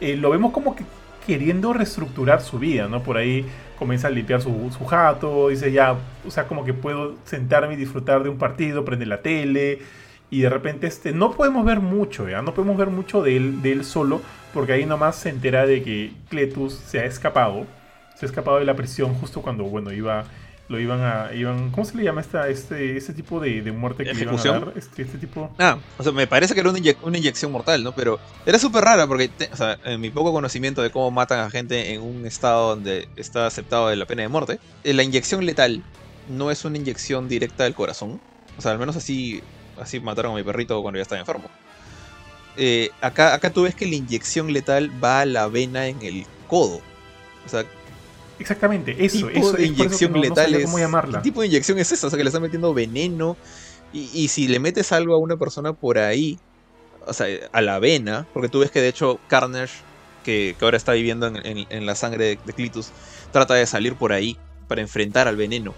eh, 0.00 0.16
lo 0.16 0.30
vemos 0.30 0.52
como 0.52 0.76
que 0.76 0.84
queriendo 1.26 1.72
reestructurar 1.72 2.42
su 2.42 2.58
vida, 2.58 2.88
¿no? 2.88 3.02
Por 3.02 3.16
ahí 3.16 3.46
comienza 3.78 4.08
a 4.08 4.10
limpiar 4.10 4.42
su, 4.42 4.70
su, 4.76 4.84
jato, 4.84 5.48
dice 5.48 5.72
ya, 5.72 5.96
o 6.26 6.30
sea, 6.30 6.46
como 6.46 6.64
que 6.64 6.74
puedo 6.74 7.14
sentarme 7.24 7.74
y 7.74 7.76
disfrutar 7.76 8.22
de 8.22 8.28
un 8.28 8.36
partido, 8.36 8.84
prender 8.84 9.08
la 9.08 9.22
tele, 9.22 9.78
y 10.34 10.40
de 10.40 10.48
repente 10.48 10.88
este, 10.88 11.12
no 11.12 11.30
podemos 11.30 11.64
ver 11.64 11.78
mucho, 11.78 12.28
¿ya? 12.28 12.42
No 12.42 12.54
podemos 12.54 12.76
ver 12.76 12.88
mucho 12.88 13.22
de 13.22 13.36
él, 13.36 13.62
de 13.62 13.70
él 13.70 13.84
solo, 13.84 14.20
porque 14.52 14.72
ahí 14.72 14.84
nomás 14.84 15.14
se 15.14 15.28
entera 15.28 15.64
de 15.64 15.80
que 15.84 16.12
Cletus 16.28 16.74
se 16.74 16.98
ha 16.98 17.04
escapado, 17.04 17.66
se 18.16 18.26
ha 18.26 18.28
escapado 18.28 18.58
de 18.58 18.64
la 18.64 18.74
prisión 18.74 19.14
justo 19.14 19.42
cuando, 19.42 19.62
bueno, 19.62 19.92
iba 19.92 20.24
lo 20.66 20.80
iban 20.80 21.02
a. 21.02 21.32
Iban, 21.32 21.70
¿Cómo 21.70 21.84
se 21.84 21.96
le 21.96 22.02
llama 22.02 22.20
esta, 22.20 22.48
este, 22.48 22.96
este 22.96 23.12
tipo 23.12 23.38
de, 23.38 23.62
muerte 23.70 24.02
que 24.02 24.12
le 24.12 24.22
iban 24.22 24.36
a 24.36 24.42
dar? 24.42 24.72
Este, 24.74 25.02
este, 25.02 25.18
tipo. 25.18 25.54
Ah, 25.56 25.78
o 25.98 26.02
sea, 26.02 26.10
me 26.10 26.26
parece 26.26 26.52
que 26.52 26.60
era 26.60 26.70
una, 26.70 27.18
inyección 27.18 27.52
mortal, 27.52 27.84
¿no? 27.84 27.92
Pero 27.92 28.18
era 28.44 28.58
súper 28.58 28.82
rara 28.82 29.06
porque, 29.06 29.30
o 29.52 29.56
sea, 29.56 29.78
en 29.84 30.00
mi 30.00 30.10
poco 30.10 30.32
conocimiento 30.32 30.82
de 30.82 30.90
cómo 30.90 31.12
matan 31.12 31.40
a 31.40 31.50
gente 31.50 31.92
en 31.92 32.02
un 32.02 32.26
estado 32.26 32.70
donde 32.70 33.08
está 33.14 33.46
aceptado 33.46 33.88
de 33.88 33.96
la 33.96 34.06
pena 34.06 34.22
de 34.22 34.28
muerte, 34.28 34.58
eh, 34.82 34.94
la 34.94 35.04
inyección 35.04 35.46
letal 35.46 35.84
no 36.28 36.50
es 36.50 36.64
una 36.64 36.76
inyección 36.76 37.28
directa 37.28 37.64
del 37.64 37.74
corazón. 37.74 38.20
O 38.56 38.62
sea, 38.62 38.72
al 38.72 38.78
menos 38.78 38.96
así, 38.96 39.42
así 39.80 40.00
mataron 40.00 40.32
a 40.32 40.36
mi 40.36 40.42
perrito 40.42 40.80
cuando 40.82 40.98
ya 40.98 41.02
estaba 41.02 41.20
enfermo. 41.20 41.48
Eh, 42.56 42.90
acá, 43.00 43.34
acá 43.34 43.50
tú 43.50 43.62
ves 43.62 43.74
que 43.74 43.86
la 43.86 43.96
inyección 43.96 44.52
letal 44.52 44.90
va 45.02 45.20
a 45.20 45.26
la 45.26 45.48
vena 45.48 45.88
en 45.88 46.00
el 46.02 46.26
codo. 46.48 46.80
O 47.44 47.48
sea, 47.48 47.64
Exactamente, 48.38 48.96
eso, 49.04 49.28
tipo 49.28 49.52
de 49.52 49.66
inyección 49.66 50.20
letal 50.20 50.60
cómo 50.64 50.78
llamarla. 50.78 51.18
¿Qué 51.18 51.24
tipo 51.24 51.40
de 51.40 51.46
inyección 51.46 51.78
es 51.78 51.92
esa? 51.92 52.08
O 52.08 52.10
sea, 52.10 52.16
que 52.16 52.24
le 52.24 52.28
están 52.28 52.42
metiendo 52.42 52.74
veneno. 52.74 53.36
Y, 53.92 54.26
si 54.26 54.48
le 54.48 54.58
metes 54.58 54.90
algo 54.90 55.14
a 55.14 55.18
una 55.18 55.36
persona 55.36 55.72
por 55.72 55.98
ahí, 55.98 56.36
o 57.06 57.12
sea, 57.12 57.28
a 57.52 57.60
la 57.60 57.78
vena, 57.78 58.26
porque 58.34 58.48
tú 58.48 58.58
ves 58.58 58.72
que 58.72 58.80
de 58.80 58.88
hecho 58.88 59.20
Carnage, 59.28 59.72
que, 60.24 60.56
ahora 60.60 60.76
está 60.76 60.94
viviendo 60.94 61.28
en, 61.28 61.86
la 61.86 61.94
sangre 61.94 62.24
de, 62.24 62.38
de 62.44 62.52
Clitus, 62.52 62.90
trata 63.30 63.54
de 63.54 63.66
salir 63.66 63.94
por 63.94 64.12
ahí 64.12 64.36
para 64.66 64.80
enfrentar 64.80 65.28
al 65.28 65.36
veneno. 65.36 65.74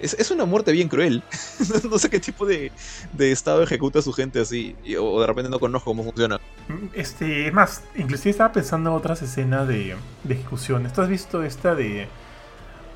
Es, 0.00 0.30
una 0.30 0.44
muerte 0.44 0.72
bien 0.72 0.88
cruel. 0.88 1.22
no 1.90 1.98
sé 1.98 2.08
qué 2.08 2.20
tipo 2.20 2.46
de, 2.46 2.72
estado 3.18 3.62
ejecuta 3.62 3.98
a 3.98 4.02
su 4.02 4.12
gente 4.12 4.40
así. 4.40 4.74
o 4.98 5.20
de 5.20 5.26
repente 5.26 5.50
no 5.50 5.58
conozco 5.58 5.90
cómo 5.90 6.04
funciona. 6.04 6.40
Este, 6.94 7.48
es 7.48 7.52
más, 7.52 7.82
inclusive 7.96 8.30
estaba 8.30 8.52
pensando 8.52 8.90
en 8.90 8.96
otras 8.96 9.22
escenas 9.22 9.68
de, 9.68 9.96
ejecución. 10.28 10.90
¿Tú 10.94 11.02
has 11.02 11.08
visto 11.08 11.42
esta 11.42 11.74
de. 11.74 12.08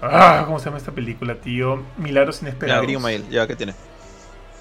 Ah, 0.00 0.42
¿cómo 0.44 0.58
se 0.58 0.66
llama 0.66 0.78
esta 0.78 0.92
película, 0.92 1.34
tío? 1.36 1.82
Milagros 1.96 2.42
inesperados. 2.42 2.86
Ya, 2.86 2.98
Mail, 2.98 3.24
ya 3.30 3.46
que 3.46 3.56
tiene. 3.56 3.74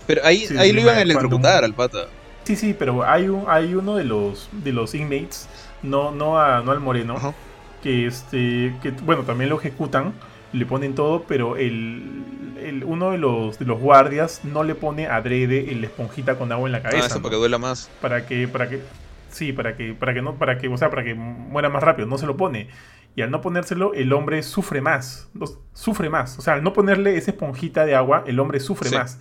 Pero 0.07 0.25
ahí, 0.25 0.45
ahí 0.57 0.71
lo 0.71 0.81
iban 0.81 0.97
a 0.97 1.01
electrocutar 1.01 1.63
al 1.63 1.73
pata. 1.73 2.07
Sí, 2.43 2.55
sí, 2.55 2.75
pero 2.77 3.03
hay, 3.03 3.29
un, 3.29 3.45
hay 3.47 3.73
uno 3.73 3.95
de 3.95 4.03
los, 4.03 4.49
de 4.51 4.73
los 4.73 4.93
inmates, 4.95 5.47
no, 5.81 6.11
no, 6.11 6.39
a, 6.39 6.61
no 6.61 6.71
al 6.71 6.81
moreno, 6.81 7.33
que 7.81 8.07
este, 8.07 8.75
que 8.81 8.91
bueno, 8.91 9.23
también 9.23 9.49
lo 9.49 9.57
ejecutan 9.57 10.13
le 10.53 10.65
ponen 10.65 10.95
todo, 10.95 11.23
pero 11.23 11.57
el, 11.57 12.83
uno 12.85 13.11
de 13.11 13.17
los, 13.17 13.59
de 13.59 13.65
los 13.65 13.79
guardias 13.79 14.41
no 14.43 14.63
le 14.63 14.75
pone 14.75 15.07
adrede 15.07 15.71
el 15.71 15.83
esponjita 15.83 16.35
con 16.35 16.51
agua 16.51 16.67
en 16.67 16.73
la 16.73 16.77
ah, 16.77 16.83
cabeza. 16.83 17.03
Ah, 17.03 17.07
eso 17.07 17.21
para 17.21 17.31
que 17.31 17.37
duela 17.37 17.57
más. 17.57 17.89
Para 17.99 18.25
que, 18.25 18.47
para 18.47 18.69
que, 18.69 18.81
sí, 19.29 19.51
para 19.51 19.75
que, 19.75 19.93
para 19.93 20.13
que 20.13 20.21
no, 20.21 20.35
para 20.35 20.57
que, 20.57 20.67
o 20.67 20.77
sea, 20.77 20.89
para 20.89 21.03
que 21.03 21.15
muera 21.15 21.69
más 21.69 21.83
rápido, 21.83 22.07
no 22.07 22.17
se 22.17 22.25
lo 22.25 22.37
pone. 22.37 22.69
Y 23.15 23.21
al 23.21 23.31
no 23.31 23.41
ponérselo, 23.41 23.93
el 23.93 24.13
hombre 24.13 24.41
sufre 24.41 24.81
más, 24.81 25.29
sufre 25.73 26.09
más. 26.09 26.39
O 26.39 26.41
sea, 26.41 26.53
al 26.53 26.63
no 26.63 26.73
ponerle 26.73 27.17
esa 27.17 27.31
esponjita 27.31 27.85
de 27.85 27.95
agua, 27.95 28.23
el 28.25 28.39
hombre 28.39 28.59
sufre 28.59 28.89
más. 28.91 29.19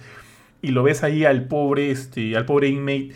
Y 0.62 0.68
lo 0.68 0.83
ves 0.83 1.03
ahí 1.03 1.24
al 1.24 1.45
pobre, 1.47 1.91
este, 1.91 2.37
al 2.37 2.47
pobre 2.47 2.68
inmate 2.68 3.12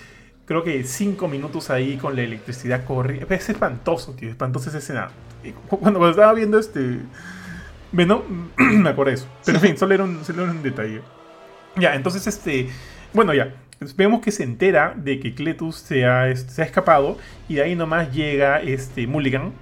creo 0.46 0.62
que 0.62 0.84
cinco 0.84 1.28
minutos 1.28 1.70
ahí 1.70 1.96
con 1.96 2.16
la 2.16 2.22
electricidad 2.22 2.84
corriendo. 2.84 3.26
Es 3.34 3.48
espantoso, 3.48 4.12
tío, 4.12 4.30
espantosa 4.30 4.70
esa 4.70 4.78
escena. 4.78 5.10
Cuando, 5.68 5.98
cuando 5.98 6.10
estaba 6.10 6.32
viendo 6.32 6.58
este 6.58 7.00
bueno, 7.93 8.22
me 8.57 8.91
acuerdo 8.91 9.11
de 9.11 9.14
eso. 9.16 9.28
Pero 9.45 9.59
en 9.59 9.64
fin, 9.64 9.78
solo 9.78 9.95
era, 9.95 10.05
un, 10.05 10.18
un 10.18 10.62
detalle. 10.62 11.03
Ya, 11.76 11.95
entonces, 11.95 12.26
este. 12.26 12.68
Bueno, 13.12 13.34
ya. 13.34 13.55
Vemos 13.97 14.22
que 14.22 14.30
se 14.30 14.43
entera 14.43 14.95
de 14.97 15.20
que 15.20 15.34
Cletus 15.34 15.76
se 15.76 16.07
ha, 16.07 16.34
se 16.34 16.62
ha 16.62 16.64
escapado. 16.64 17.18
Y 17.49 17.57
de 17.57 17.62
ahí 17.62 17.74
nomás 17.74 18.12
llega 18.12 18.61
este 18.61 19.07
Mulligan 19.07 19.53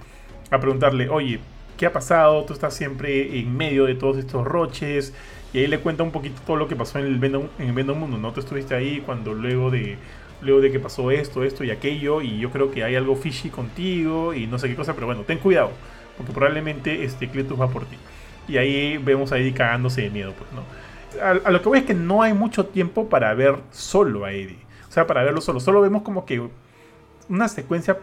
a 0.51 0.59
preguntarle: 0.59 1.09
Oye, 1.09 1.39
¿qué 1.77 1.85
ha 1.85 1.93
pasado? 1.93 2.45
Tú 2.45 2.53
estás 2.53 2.73
siempre 2.73 3.39
en 3.39 3.55
medio 3.55 3.85
de 3.85 3.95
todos 3.95 4.17
estos 4.17 4.45
roches. 4.45 5.13
Y 5.53 5.59
ahí 5.59 5.67
le 5.67 5.79
cuenta 5.79 6.03
un 6.03 6.11
poquito 6.11 6.41
todo 6.45 6.57
lo 6.57 6.67
que 6.67 6.75
pasó 6.75 6.99
en 6.99 7.05
el 7.05 7.19
Venom, 7.19 7.47
en 7.59 7.67
el 7.67 7.73
Venom 7.73 7.97
Mundo. 7.97 8.17
¿No? 8.17 8.31
Tú 8.31 8.39
estuviste 8.39 8.75
ahí 8.75 9.01
cuando 9.05 9.33
luego 9.33 9.69
de 9.69 9.97
luego 10.41 10.61
de 10.61 10.71
que 10.71 10.79
pasó 10.79 11.11
esto, 11.11 11.43
esto 11.43 11.63
y 11.63 11.71
aquello, 11.71 12.21
y 12.21 12.37
yo 12.37 12.51
creo 12.51 12.71
que 12.71 12.83
hay 12.83 12.95
algo 12.95 13.15
fishy 13.15 13.49
contigo 13.49 14.33
y 14.33 14.47
no 14.47 14.59
sé 14.59 14.67
qué 14.67 14.75
cosa, 14.75 14.93
pero 14.93 15.07
bueno, 15.07 15.21
ten 15.23 15.39
cuidado, 15.39 15.71
porque 16.17 16.31
probablemente 16.31 17.03
este 17.03 17.29
Cletus 17.29 17.59
va 17.59 17.69
por 17.69 17.85
ti. 17.85 17.97
Y 18.47 18.57
ahí 18.57 18.97
vemos 18.97 19.31
a 19.31 19.37
Eddie 19.37 19.53
cagándose 19.53 20.01
de 20.03 20.09
miedo, 20.09 20.33
pues, 20.37 20.49
¿no? 20.53 20.63
A, 21.21 21.51
lo 21.51 21.61
que 21.61 21.69
voy 21.69 21.79
es 21.79 21.85
que 21.85 21.93
no 21.93 22.21
hay 22.21 22.33
mucho 22.33 22.65
tiempo 22.65 23.09
para 23.09 23.33
ver 23.33 23.57
solo 23.71 24.25
a 24.25 24.33
Eddie. 24.33 24.59
O 24.87 24.91
sea, 24.91 25.07
para 25.07 25.23
verlo 25.23 25.41
solo. 25.41 25.59
Solo 25.59 25.81
vemos 25.81 26.03
como 26.03 26.25
que 26.25 26.47
una 27.29 27.47
secuencia 27.47 27.97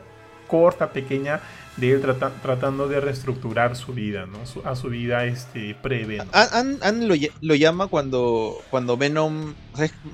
corta, 0.48 0.92
pequeña, 0.92 1.40
de 1.76 1.92
él 1.92 2.02
tratando 2.42 2.86
de 2.86 3.00
reestructurar 3.00 3.74
su 3.76 3.94
vida, 3.94 4.26
¿no? 4.26 4.38
a 4.68 4.76
su 4.76 4.88
vida 4.88 5.24
este, 5.24 5.74
pre-Venom. 5.74 6.28
Ann, 6.32 7.08
lo, 7.08 7.54
llama 7.54 7.86
cuando, 7.86 8.58
cuando 8.70 8.98
Venom... 8.98 9.54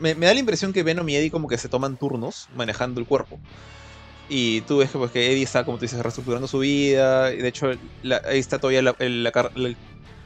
me, 0.01 0.15
da 0.15 0.33
la 0.33 0.39
impresión 0.39 0.73
que 0.73 0.85
Venom 0.85 1.09
y 1.09 1.17
Eddie 1.17 1.33
como 1.33 1.49
que 1.49 1.59
se 1.59 1.69
toman 1.69 1.97
turnos 1.97 2.49
manejando 2.55 3.01
el 3.01 3.07
cuerpo. 3.07 3.41
Y 4.29 4.61
tú 4.63 4.79
ves 4.79 4.91
que, 4.91 4.99
pues, 4.99 5.11
que 5.11 5.33
Eddie 5.33 5.43
está, 5.43 5.65
como 5.65 5.79
tú 5.79 5.83
dices, 5.83 6.01
reestructurando 6.01 6.47
su 6.47 6.61
vida. 6.61 7.33
Y 7.33 7.39
de 7.39 7.49
hecho, 7.49 7.71
ahí 7.71 8.39
está 8.39 8.59
todavía 8.59 8.83
la, 8.83 8.95
la, 8.99 9.75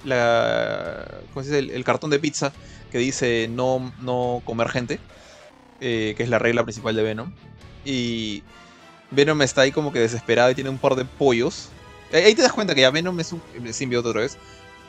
el, 0.05 1.85
cartón 1.85 2.11
de 2.11 2.19
pizza 2.19 2.53
que 2.91 2.99
dice 2.99 3.49
no, 3.51 3.93
no 4.01 4.43
comer 4.45 4.69
gente, 4.69 5.01
eh, 5.81 6.15
que 6.17 6.23
es 6.23 6.29
la 6.29 6.39
regla 6.39 6.63
principal 6.65 6.95
de 6.97 7.03
Venom. 7.03 7.33
Y 7.85 8.43
Venom 9.11 9.43
está 9.43 9.63
ahí 9.63 9.73
como 9.73 9.93
que 9.93 10.01
desesperado 10.01 10.51
y 10.51 10.55
tiene 10.55 10.71
un 10.71 10.79
par 10.79 10.95
de 10.95 11.05
pollos. 11.05 11.69
Ahí 12.13 12.35
te 12.35 12.43
das 12.43 12.53
cuenta 12.53 12.75
que 12.75 12.83
ya 12.83 12.91
Venom 12.91 13.19
es 13.21 13.33
un 13.33 13.43
otra 13.97 14.21
vez. 14.21 14.37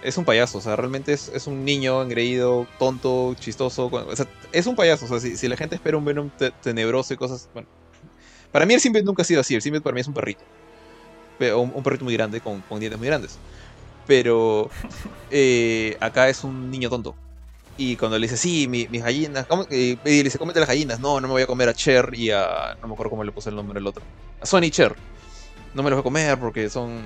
Es 0.03 0.17
un 0.17 0.25
payaso, 0.25 0.57
o 0.57 0.61
sea, 0.61 0.75
realmente 0.75 1.13
es, 1.13 1.29
es 1.29 1.47
un 1.47 1.63
niño 1.63 2.01
engreído, 2.01 2.67
tonto, 2.77 3.35
chistoso. 3.39 3.85
O 3.87 4.15
sea, 4.15 4.27
es 4.51 4.67
un 4.67 4.75
payaso, 4.75 5.05
o 5.05 5.07
sea, 5.07 5.19
si, 5.21 5.37
si 5.37 5.47
la 5.47 5.55
gente 5.55 5.75
espera 5.75 5.97
un 5.97 6.03
Venom 6.03 6.29
tenebroso 6.61 7.13
y 7.13 7.17
cosas. 7.17 7.49
Bueno, 7.53 7.69
para 8.51 8.65
mí 8.65 8.73
el 8.73 8.81
simbiote 8.81 9.05
nunca 9.05 9.21
ha 9.21 9.25
sido 9.25 9.39
así, 9.39 9.55
el 9.55 9.61
simbiote 9.61 9.83
para 9.83 9.93
mí 9.93 10.01
es 10.01 10.07
un 10.07 10.13
perrito. 10.13 10.43
Un, 11.39 11.71
un 11.73 11.83
perrito 11.83 12.03
muy 12.03 12.13
grande 12.13 12.41
con, 12.41 12.61
con 12.61 12.79
dientes 12.79 12.99
muy 12.99 13.07
grandes. 13.07 13.37
Pero 14.05 14.69
eh, 15.31 15.97
acá 15.99 16.29
es 16.29 16.43
un 16.43 16.69
niño 16.69 16.89
tonto. 16.89 17.15
Y 17.75 17.95
cuando 17.95 18.19
le 18.19 18.27
dice, 18.27 18.37
sí, 18.37 18.67
mis 18.67 19.03
gallinas, 19.03 19.47
y 19.71 19.97
le 20.05 20.23
dice, 20.23 20.37
cómete 20.37 20.59
las 20.59 20.69
gallinas. 20.69 20.99
No, 20.99 21.19
no 21.19 21.27
me 21.27 21.33
voy 21.33 21.41
a 21.41 21.47
comer 21.47 21.69
a 21.69 21.73
Cher 21.73 22.11
y 22.13 22.29
a. 22.29 22.77
No 22.81 22.87
me 22.87 22.93
acuerdo 22.93 23.09
cómo 23.09 23.23
le 23.23 23.31
puse 23.31 23.49
el 23.49 23.55
nombre 23.55 23.79
al 23.79 23.87
otro. 23.87 24.03
A 24.41 24.45
Sonny 24.45 24.69
Cher. 24.69 24.95
No 25.73 25.81
me 25.81 25.89
los 25.89 25.97
voy 25.97 26.01
a 26.01 26.03
comer 26.03 26.39
porque 26.39 26.69
son, 26.69 27.01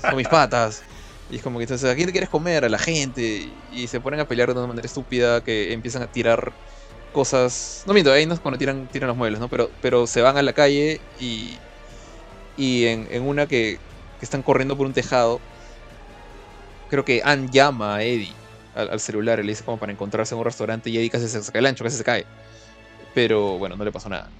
son 0.00 0.16
mis 0.16 0.28
patas. 0.28 0.82
Y 1.28 1.36
es 1.36 1.42
como 1.42 1.58
que 1.58 1.64
entonces, 1.64 1.90
¿a 1.90 1.94
quién 1.96 2.06
te 2.06 2.12
quieres 2.12 2.30
comer? 2.30 2.64
A 2.64 2.68
la 2.68 2.78
gente. 2.78 3.48
Y 3.72 3.88
se 3.88 4.00
ponen 4.00 4.20
a 4.20 4.28
pelear 4.28 4.52
de 4.52 4.60
una 4.60 4.68
manera 4.68 4.86
estúpida 4.86 5.42
que 5.42 5.72
empiezan 5.72 6.02
a 6.02 6.06
tirar 6.06 6.52
cosas. 7.12 7.82
No 7.84 7.92
miento, 7.92 8.12
ahí 8.12 8.26
no 8.26 8.34
es 8.34 8.38
cuando 8.38 8.58
tiran, 8.58 8.86
tiran 8.86 9.08
los 9.08 9.16
muebles, 9.16 9.40
¿no? 9.40 9.48
Pero, 9.48 9.70
pero 9.82 10.06
se 10.06 10.22
van 10.22 10.36
a 10.36 10.42
la 10.42 10.52
calle 10.52 11.00
y. 11.18 11.56
Y 12.56 12.86
en, 12.86 13.08
en 13.10 13.22
una 13.24 13.46
que, 13.46 13.78
que 14.18 14.24
están 14.24 14.42
corriendo 14.42 14.76
por 14.76 14.86
un 14.86 14.92
tejado 14.92 15.40
creo 16.88 17.04
que 17.04 17.22
Ann 17.24 17.50
llama 17.50 17.96
a 17.96 18.02
Eddie 18.02 18.32
al, 18.74 19.00
celular 19.00 19.40
y 19.40 19.42
le 19.42 19.52
dice 19.52 19.64
como 19.64 19.78
para 19.78 19.92
encontrarse 19.92 20.34
en 20.34 20.38
un 20.38 20.44
restaurante 20.44 20.90
y 20.90 20.98
Eddie 20.98 21.10
casi 21.10 21.28
se 21.28 21.42
saca 21.42 21.58
el 21.58 21.66
ancho, 21.66 21.84
casi 21.84 21.96
se 21.96 22.04
cae. 22.04 22.26
Pero 23.14 23.58
bueno, 23.58 23.76
no 23.76 23.84
le 23.84 23.92
pasó 23.92 24.08
nada. 24.08 24.30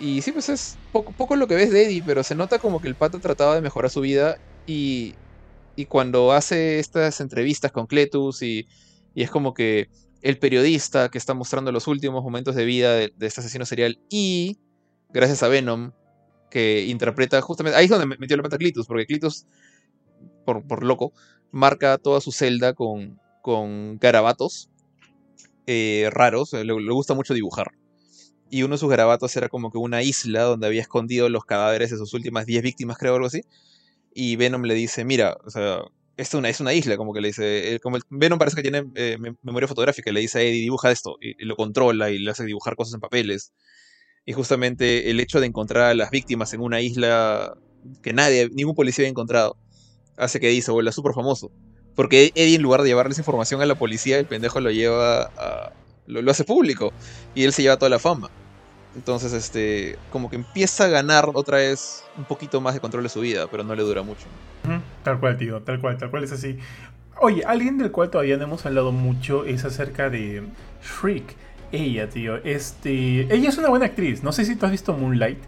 Y 0.00 0.20
sí, 0.22 0.32
pues 0.32 0.48
es 0.48 0.76
poco, 0.90 1.12
poco 1.12 1.36
lo 1.36 1.46
que 1.46 1.54
ves 1.54 1.70
de 1.70 1.84
Eddie, 1.86 2.02
pero 2.04 2.24
se 2.24 2.34
nota 2.34 2.58
como 2.58 2.80
que 2.80 2.88
el 2.88 2.96
pato 2.96 3.20
trataba 3.20 3.54
de 3.54 3.60
mejorar 3.60 3.90
su 3.90 4.00
vida 4.00 4.38
y, 4.66 5.14
y 5.76 5.86
cuando 5.86 6.32
hace 6.32 6.80
estas 6.80 7.20
entrevistas 7.20 7.70
con 7.70 7.86
Cletus 7.86 8.42
y, 8.42 8.66
y, 9.14 9.22
es 9.22 9.30
como 9.30 9.54
que 9.54 9.88
el 10.22 10.38
periodista 10.38 11.08
que 11.08 11.18
está 11.18 11.34
mostrando 11.34 11.70
los 11.70 11.86
últimos 11.86 12.22
momentos 12.24 12.54
de 12.56 12.64
vida 12.64 12.94
de, 12.94 13.12
este 13.20 13.40
asesino 13.40 13.64
serial 13.64 14.00
y 14.08 14.58
gracias 15.10 15.42
a 15.42 15.48
Venom 15.48 15.92
que 16.50 16.84
interpreta 16.86 17.40
justamente 17.40 17.78
ahí 17.78 17.84
es 17.84 17.90
donde 17.90 18.06
metió 18.18 18.36
la 18.36 18.42
pata 18.42 18.58
Clitus 18.58 18.86
porque 18.86 19.06
Clitus 19.06 19.46
por, 20.44 20.66
por 20.66 20.84
loco 20.84 21.12
marca 21.52 21.98
toda 21.98 22.20
su 22.20 22.32
celda 22.32 22.74
con, 22.74 23.20
con 23.42 23.98
garabatos 23.98 24.70
eh, 25.66 26.08
raros, 26.12 26.52
le, 26.52 26.64
le 26.64 26.92
gusta 26.92 27.14
mucho 27.14 27.34
dibujar. 27.34 27.72
Y 28.50 28.62
uno 28.64 28.74
de 28.74 28.78
sus 28.78 28.90
garabatos 28.90 29.36
era 29.36 29.48
como 29.48 29.70
que 29.72 29.78
una 29.78 30.02
isla 30.02 30.42
donde 30.42 30.66
había 30.66 30.82
escondido 30.82 31.28
los 31.28 31.44
cadáveres 31.44 31.90
de 31.90 31.96
sus 31.98 32.14
últimas 32.14 32.46
10 32.46 32.62
víctimas, 32.62 32.98
creo, 32.98 33.14
algo 33.14 33.26
así. 33.26 33.42
Y 34.14 34.36
Venom 34.36 34.62
le 34.64 34.74
dice, 34.74 35.04
mira, 35.04 35.36
o 35.44 35.50
sea, 35.50 35.80
es 36.16 36.34
una, 36.34 36.48
es 36.50 36.60
una 36.60 36.74
isla, 36.74 36.96
como 36.96 37.14
que 37.14 37.20
le 37.22 37.28
dice, 37.28 37.74
eh, 37.74 37.80
como 37.80 37.98
Venom 38.10 38.38
parece 38.38 38.56
que 38.56 38.62
tiene 38.62 38.84
eh, 38.96 39.18
mem- 39.20 39.36
memoria 39.42 39.68
fotográfica, 39.68 40.12
le 40.12 40.20
dice 40.20 40.38
a 40.38 40.42
Eddie, 40.42 40.60
dibuja 40.62 40.90
esto, 40.92 41.16
y, 41.20 41.30
y 41.42 41.46
lo 41.46 41.56
controla 41.56 42.10
y 42.10 42.18
le 42.18 42.30
hace 42.30 42.44
dibujar 42.44 42.76
cosas 42.76 42.94
en 42.94 43.00
papeles. 43.00 43.52
Y 44.26 44.32
justamente 44.34 45.10
el 45.10 45.20
hecho 45.20 45.40
de 45.40 45.46
encontrar 45.46 45.84
a 45.90 45.94
las 45.94 46.10
víctimas 46.10 46.52
en 46.54 46.60
una 46.60 46.80
isla 46.80 47.52
que 48.02 48.12
nadie, 48.12 48.48
ningún 48.52 48.74
policía 48.74 49.02
había 49.04 49.10
encontrado, 49.10 49.56
hace 50.22 50.40
que 50.40 50.48
Eddie 50.48 50.62
se 50.62 50.70
vuelva 50.70 50.92
súper 50.92 51.12
famoso. 51.14 51.50
Porque 51.94 52.32
Eddie, 52.34 52.56
en 52.56 52.62
lugar 52.62 52.82
de 52.82 52.88
llevarles 52.88 53.18
información 53.18 53.60
a 53.60 53.66
la 53.66 53.74
policía, 53.74 54.18
el 54.18 54.26
pendejo 54.26 54.60
lo 54.60 54.70
lleva 54.70 55.24
a. 55.36 55.72
lo, 56.06 56.22
lo 56.22 56.30
hace 56.30 56.44
público. 56.44 56.92
Y 57.34 57.44
él 57.44 57.52
se 57.52 57.62
lleva 57.62 57.76
toda 57.76 57.90
la 57.90 57.98
fama. 57.98 58.30
Entonces, 58.94 59.32
este. 59.32 59.98
como 60.10 60.28
que 60.30 60.36
empieza 60.36 60.84
a 60.84 60.88
ganar 60.88 61.30
otra 61.34 61.58
vez 61.58 62.04
un 62.16 62.24
poquito 62.24 62.60
más 62.60 62.74
de 62.74 62.80
control 62.80 63.02
de 63.02 63.08
su 63.08 63.20
vida, 63.20 63.46
pero 63.50 63.62
no 63.64 63.74
le 63.74 63.82
dura 63.82 64.02
mucho. 64.02 64.26
Tal 65.02 65.18
cual, 65.20 65.36
tío, 65.38 65.60
tal 65.62 65.80
cual, 65.80 65.98
tal 65.98 66.10
cual 66.10 66.24
es 66.24 66.32
así. 66.32 66.58
Oye, 67.20 67.44
alguien 67.44 67.78
del 67.78 67.90
cual 67.90 68.10
todavía 68.10 68.36
no 68.36 68.44
hemos 68.44 68.64
hablado 68.66 68.90
mucho 68.92 69.44
es 69.44 69.64
acerca 69.64 70.08
de 70.10 70.42
Shriek. 70.82 71.36
Ella, 71.72 72.08
tío, 72.08 72.36
este. 72.44 73.32
Ella 73.34 73.48
es 73.48 73.56
una 73.58 73.68
buena 73.68 73.86
actriz. 73.86 74.22
No 74.22 74.32
sé 74.32 74.44
si 74.44 74.56
tú 74.56 74.66
has 74.66 74.72
visto 74.72 74.92
Moonlight. 74.94 75.38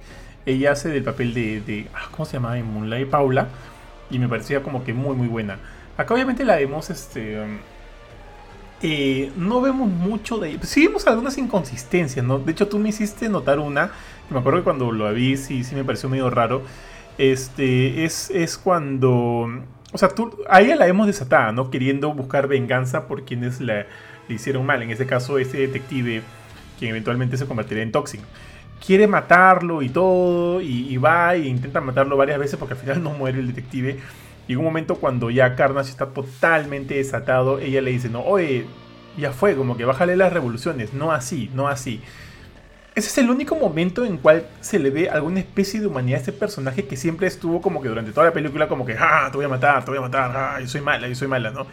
Ella 0.47 0.73
hace 0.73 0.89
del 0.89 1.05
papel 1.05 1.33
de. 1.35 1.61
de- 1.61 1.87
ah, 1.95 2.09
¿Cómo 2.11 2.25
se 2.25 2.35
llama 2.35 2.59
en 2.59 2.67
Moonlight? 2.73 3.09
Paula. 3.11 3.49
Y 4.15 4.19
me 4.21 4.29
parecía 4.29 4.63
como 4.63 4.85
que 4.85 4.95
muy, 4.95 5.17
muy 5.17 5.27
buena. 5.27 5.59
Acá 5.97 6.15
obviamente 6.15 6.45
la 6.45 6.55
vemos, 6.55 6.89
este. 6.89 7.41
um, 7.41 7.59
eh, 8.81 9.33
no 9.37 9.61
vemos 9.61 9.89
mucho 9.89 10.39
de. 10.39 10.57
Sí 10.63 10.87
vemos 10.87 11.07
algunas 11.09 11.37
inconsistencias, 11.37 12.25
¿no? 12.25 12.39
De 12.39 12.53
hecho, 12.53 12.69
tú 12.69 12.79
me 12.79 12.91
hiciste 12.91 13.29
notar 13.29 13.59
una. 13.59 13.91
Me 14.31 14.39
acuerdo 14.39 14.61
que 14.61 14.65
cuando 14.65 14.93
lo 14.93 15.13
vi, 15.13 15.37
sí, 15.37 15.65
sí 15.65 15.75
me 15.75 15.83
pareció 15.83 16.09
medio 16.09 16.31
raro. 16.31 16.63
Este. 17.19 18.05
Es, 18.05 18.31
es 18.31 18.57
cuando. 18.57 19.49
O 19.93 19.99
sea, 19.99 20.11
tú, 20.11 20.39
a 20.49 20.61
ella 20.61 20.77
la 20.77 20.87
vemos 20.87 21.09
desatada, 21.09 21.51
¿no? 21.51 21.71
Queriendo 21.71 22.13
buscar 22.15 22.47
venganza 22.47 23.09
por 23.09 23.25
quienes 23.25 23.61
la, 23.61 23.87
le 24.29 24.35
hicieron 24.35 24.65
mal. 24.65 24.81
En 24.83 24.91
este 24.91 25.07
caso, 25.07 25.39
ese 25.39 25.59
detective, 25.59 26.23
quien 26.79 26.91
eventualmente 26.91 27.37
se 27.37 27.47
convertiría 27.47 27.83
en 27.83 27.91
Toxin. 27.91 28.21
Quiere 28.85 29.07
matarlo 29.07 29.83
y 29.83 29.89
todo, 29.89 30.61
y, 30.61 30.97
va 30.99 31.35
e 31.35 31.47
intenta 31.47 31.81
matarlo 31.81 32.17
varias 32.17 32.39
veces 32.39 32.59
porque 32.59 32.75
al 32.75 32.81
final 32.81 33.03
no 33.03 33.11
muere 33.11 33.41
el 33.41 33.49
detective. 33.49 33.99
Y 34.47 34.53
en 34.53 34.59
un 34.59 34.65
momento 34.65 34.97
cuando 34.97 35.31
ya 35.31 35.57
Carnage 35.57 35.91
está 35.91 36.07
totalmente 36.07 36.95
desatado, 36.95 37.59
ella 37.59 37.81
le 37.81 37.93
dice, 37.93 38.11
no, 38.11 38.21
oye, 38.21 38.67
ya 39.17 39.33
fue, 39.33 39.57
como 39.57 39.77
que 39.77 39.85
bájale 39.85 40.17
las 40.17 40.33
revoluciones, 40.33 40.93
no 40.93 41.13
así, 41.13 41.51
no 41.55 41.69
así. 41.69 42.03
Ese 42.95 43.09
es 43.09 43.19
el 43.19 43.31
único 43.31 43.57
momento 43.57 44.05
en 44.05 44.19
cual 44.19 44.47
se 44.61 44.79
le 44.79 44.91
ve 44.91 45.09
alguna 45.09 45.41
especie 45.41 45.81
de 45.81 45.87
humanidad 45.89 46.19
a 46.19 46.21
este 46.21 46.33
personaje 46.33 46.87
que 46.87 46.97
siempre 46.97 47.27
estuvo 47.27 47.61
como 47.61 47.83
que 47.83 47.89
durante 47.89 48.13
toda 48.13 48.27
la 48.27 48.33
película 48.33 48.69
como 48.69 48.87
que, 48.87 48.97
ah, 48.99 49.29
te 49.33 49.37
voy 49.37 49.47
a 49.47 49.49
matar, 49.49 49.85
te 49.85 49.91
voy 49.91 49.99
a 49.99 50.03
matar, 50.03 50.31
ah, 50.37 50.61
yo 50.61 50.69
soy 50.69 50.81
mala, 50.81 51.09
yo 51.09 51.15
soy 51.15 51.27
mala, 51.27 51.51
¿no? 51.51 51.67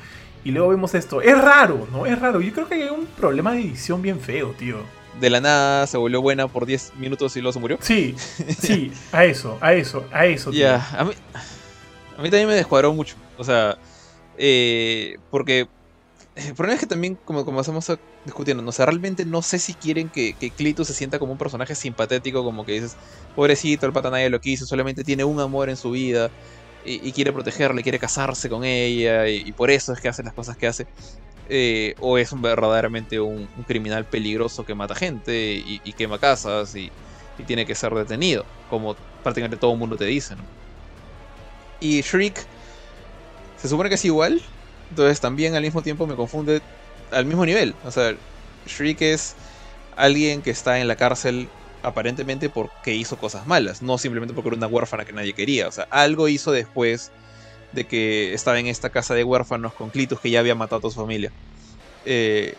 Y 0.43 0.51
luego 0.51 0.69
vemos 0.69 0.95
esto. 0.95 1.21
Es 1.21 1.39
raro, 1.39 1.87
¿no? 1.91 2.07
Es 2.07 2.19
raro. 2.19 2.41
Yo 2.41 2.51
creo 2.51 2.67
que 2.67 2.75
hay 2.75 2.89
un 2.89 3.05
problema 3.05 3.53
de 3.53 3.59
edición 3.59 4.01
bien 4.01 4.19
feo, 4.19 4.55
tío. 4.57 4.77
De 5.19 5.29
la 5.29 5.41
nada 5.41 5.87
se 5.87 5.97
volvió 5.97 6.21
buena 6.21 6.47
por 6.47 6.65
10 6.65 6.93
minutos 6.95 7.35
y 7.35 7.41
luego 7.41 7.53
se 7.53 7.59
murió. 7.59 7.77
Sí, 7.81 8.15
sí, 8.59 8.91
a 9.11 9.25
eso, 9.25 9.57
a 9.61 9.73
eso, 9.73 10.05
a 10.11 10.25
eso. 10.25 10.51
Ya, 10.51 10.87
a 10.97 11.03
mí, 11.03 11.13
a 12.17 12.21
mí 12.21 12.29
también 12.29 12.47
me 12.47 12.55
descuadró 12.55 12.93
mucho. 12.93 13.15
O 13.37 13.43
sea, 13.43 13.77
eh, 14.37 15.17
porque 15.29 15.67
el 16.35 16.55
problema 16.55 16.75
es 16.75 16.79
que 16.79 16.87
también, 16.87 17.17
como, 17.25 17.43
como 17.43 17.59
estamos 17.59 17.91
discutiendo, 18.23 18.63
no 18.63 18.69
o 18.69 18.71
sea, 18.71 18.85
realmente 18.85 19.25
no 19.25 19.41
sé 19.41 19.59
si 19.59 19.73
quieren 19.73 20.09
que, 20.09 20.33
que 20.33 20.49
Clitus 20.49 20.87
se 20.87 20.93
sienta 20.93 21.19
como 21.19 21.33
un 21.33 21.37
personaje 21.37 21.75
simpatético, 21.75 22.43
como 22.43 22.65
que 22.65 22.73
dices, 22.73 22.95
pobrecito, 23.35 23.85
el 23.85 23.91
pata 23.91 24.09
nadie 24.09 24.29
lo 24.29 24.39
quiso, 24.39 24.65
solamente 24.65 25.03
tiene 25.03 25.23
un 25.25 25.39
amor 25.39 25.69
en 25.69 25.75
su 25.75 25.91
vida 25.91 26.31
y, 26.85 27.05
y 27.07 27.11
quiere 27.11 27.33
protegerle, 27.33 27.83
quiere 27.83 27.99
casarse 27.99 28.49
con 28.49 28.63
ella 28.63 29.27
y, 29.27 29.43
y 29.45 29.51
por 29.51 29.69
eso 29.69 29.91
es 29.91 29.99
que 29.99 30.07
hace 30.07 30.23
las 30.23 30.33
cosas 30.33 30.55
que 30.55 30.67
hace. 30.67 30.87
Eh, 31.53 31.95
o 31.99 32.17
es 32.17 32.29
verdaderamente 32.39 33.19
un, 33.19 33.45
criminal 33.67 34.05
peligroso 34.05 34.65
que 34.65 34.73
mata 34.73 34.95
gente 34.95 35.61
y, 35.65 35.79
quema 35.91 36.17
casas 36.17 36.73
y, 36.75 36.89
tiene 37.45 37.65
que 37.65 37.75
ser 37.75 37.93
detenido, 37.93 38.45
como 38.69 38.95
prácticamente 39.21 39.57
todo 39.57 39.73
el 39.73 39.77
mundo 39.77 39.97
te 39.97 40.05
dice. 40.05 40.35
Y 41.81 42.01
Shriek 42.01 42.45
se 43.57 43.67
supone 43.67 43.89
que 43.89 43.95
es 43.95 44.05
igual, 44.05 44.41
entonces 44.91 45.19
también 45.19 45.55
al 45.55 45.63
mismo 45.63 45.81
tiempo 45.81 46.07
me 46.07 46.15
confunde 46.15 46.61
al 47.11 47.25
mismo 47.25 47.45
nivel. 47.45 47.75
O 47.83 47.91
sea, 47.91 48.15
Shriek 48.65 49.01
es 49.01 49.35
alguien 49.97 50.41
que 50.41 50.51
está 50.51 50.79
en 50.79 50.87
la 50.87 50.95
cárcel 50.95 51.49
aparentemente 51.83 52.47
porque 52.47 52.95
hizo 52.95 53.17
cosas 53.17 53.45
malas, 53.45 53.81
no 53.81 53.97
simplemente 53.97 54.33
porque 54.33 54.49
era 54.49 54.57
una 54.57 54.67
huérfana 54.67 55.03
que 55.03 55.11
nadie 55.11 55.33
quería. 55.33 55.67
O 55.67 55.71
sea, 55.73 55.85
algo 55.89 56.29
hizo 56.29 56.53
después 56.53 57.11
de 57.71 57.85
que 57.85 58.33
estaba 58.33 58.59
en 58.59 58.67
esta 58.67 58.89
casa 58.89 59.13
de 59.13 59.23
huérfanos 59.23 59.73
con 59.73 59.89
Clitus 59.89 60.19
que 60.19 60.29
ya 60.31 60.39
había 60.39 60.55
matado 60.55 60.87
a 60.87 60.91
su 60.91 60.99
familia. 60.99 61.31
Eh, 62.05 62.55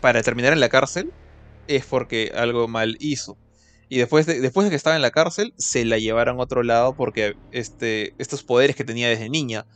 para 0.00 0.22
terminar 0.22 0.52
en 0.52 0.60
la 0.60 0.68
cárcel 0.68 1.12
es 1.66 1.86
porque 1.86 2.32
algo 2.34 2.68
mal 2.68 2.96
hizo. 3.00 3.38
Y 3.88 3.98
después 3.98 4.26
de, 4.26 4.40
después 4.40 4.64
de 4.64 4.70
que 4.70 4.76
estaba 4.76 4.96
en 4.96 5.02
la 5.02 5.10
cárcel, 5.10 5.54
se 5.56 5.84
la 5.84 5.98
llevaron 5.98 6.38
a 6.38 6.42
otro 6.42 6.62
lado 6.62 6.94
porque 6.96 7.34
este, 7.52 8.14
estos 8.18 8.42
poderes 8.42 8.76
que 8.76 8.84
tenía 8.84 9.08
desde 9.08 9.28
niña 9.28 9.66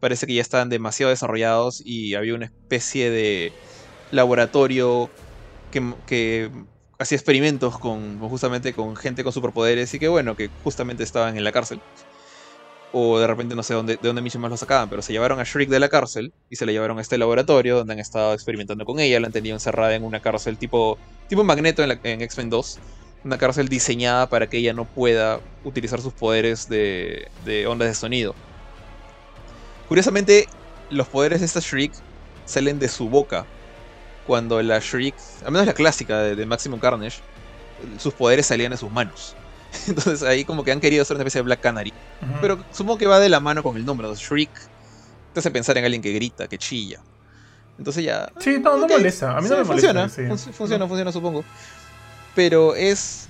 parece 0.00 0.26
que 0.26 0.34
ya 0.34 0.42
estaban 0.42 0.68
demasiado 0.68 1.10
desarrollados 1.10 1.82
y 1.84 2.14
había 2.14 2.34
una 2.34 2.46
especie 2.46 3.10
de 3.10 3.52
laboratorio 4.10 5.10
que, 5.70 5.94
que 6.06 6.50
hacía 6.98 7.16
experimentos 7.16 7.78
con 7.78 8.18
justamente 8.20 8.74
con 8.74 8.96
gente 8.96 9.24
con 9.24 9.32
superpoderes 9.32 9.92
y 9.94 9.98
que 9.98 10.08
bueno, 10.08 10.36
que 10.36 10.50
justamente 10.62 11.02
estaban 11.02 11.36
en 11.36 11.44
la 11.44 11.52
cárcel. 11.52 11.80
O 12.96 13.18
de 13.18 13.26
repente 13.26 13.56
no 13.56 13.64
sé 13.64 13.74
dónde, 13.74 13.96
de 13.96 14.06
dónde 14.06 14.22
Michi 14.22 14.38
más 14.38 14.50
lo 14.50 14.56
sacaban, 14.56 14.88
pero 14.88 15.02
se 15.02 15.12
llevaron 15.12 15.40
a 15.40 15.44
Shriek 15.44 15.68
de 15.68 15.80
la 15.80 15.88
cárcel 15.88 16.32
y 16.48 16.54
se 16.54 16.64
la 16.64 16.70
llevaron 16.70 16.98
a 16.98 17.00
este 17.02 17.18
laboratorio 17.18 17.76
donde 17.76 17.94
han 17.94 17.98
estado 17.98 18.32
experimentando 18.34 18.84
con 18.84 19.00
ella, 19.00 19.18
la 19.18 19.26
han 19.26 19.32
tenido 19.32 19.56
encerrada 19.56 19.96
en 19.96 20.04
una 20.04 20.20
cárcel 20.20 20.56
tipo, 20.58 20.96
tipo 21.28 21.42
Magneto 21.42 21.82
en, 21.82 21.98
en 22.04 22.22
X-Men 22.22 22.50
2 22.50 22.78
una 23.24 23.38
cárcel 23.38 23.68
diseñada 23.68 24.28
para 24.28 24.48
que 24.48 24.58
ella 24.58 24.72
no 24.72 24.84
pueda 24.84 25.40
utilizar 25.64 26.00
sus 26.00 26.12
poderes 26.12 26.68
de, 26.68 27.28
de 27.44 27.66
ondas 27.66 27.88
de 27.88 27.94
sonido. 27.94 28.34
Curiosamente, 29.88 30.46
los 30.90 31.08
poderes 31.08 31.40
de 31.40 31.46
esta 31.46 31.60
Shriek 31.60 31.92
salen 32.44 32.78
de 32.78 32.88
su 32.88 33.08
boca. 33.08 33.46
Cuando 34.26 34.62
la 34.62 34.78
Shriek, 34.78 35.14
al 35.44 35.52
menos 35.52 35.66
la 35.66 35.74
clásica 35.74 36.18
de, 36.20 36.36
de 36.36 36.46
Maximum 36.46 36.80
Carnage, 36.80 37.20
sus 37.98 38.14
poderes 38.14 38.46
salían 38.46 38.70
de 38.70 38.76
sus 38.76 38.90
manos. 38.90 39.34
Entonces 39.88 40.22
ahí 40.22 40.44
como 40.44 40.64
que 40.64 40.72
han 40.72 40.80
querido 40.80 41.02
hacer 41.02 41.16
una 41.16 41.22
especie 41.22 41.40
de 41.40 41.44
Black 41.44 41.60
Canary. 41.60 41.92
Pero 42.40 42.64
supongo 42.72 42.98
que 42.98 43.06
va 43.06 43.20
de 43.20 43.28
la 43.28 43.40
mano 43.40 43.62
con 43.62 43.76
el 43.76 43.84
nombre, 43.84 44.06
¿no? 44.06 44.14
Shriek. 44.14 44.50
Te 45.32 45.40
hace 45.40 45.50
pensar 45.50 45.76
en 45.78 45.84
alguien 45.84 46.02
que 46.02 46.12
grita, 46.12 46.46
que 46.46 46.58
chilla. 46.58 47.00
Entonces 47.76 48.04
ya... 48.04 48.30
Sí, 48.38 48.58
no, 48.62 48.76
no 48.78 48.84
Ok, 48.84 48.90
molesta. 48.92 49.36
A 49.36 49.40
mí 49.40 49.48
no 49.48 49.56
sí, 49.56 49.60
me 49.62 49.64
molesta. 49.64 49.92
funciona, 49.92 50.08
sí. 50.08 50.22
fun- 50.44 50.54
funciona, 50.54 50.84
No. 50.84 50.88
funciona, 50.88 51.12
supongo. 51.12 51.44
Pero 52.34 52.74
es. 52.74 53.28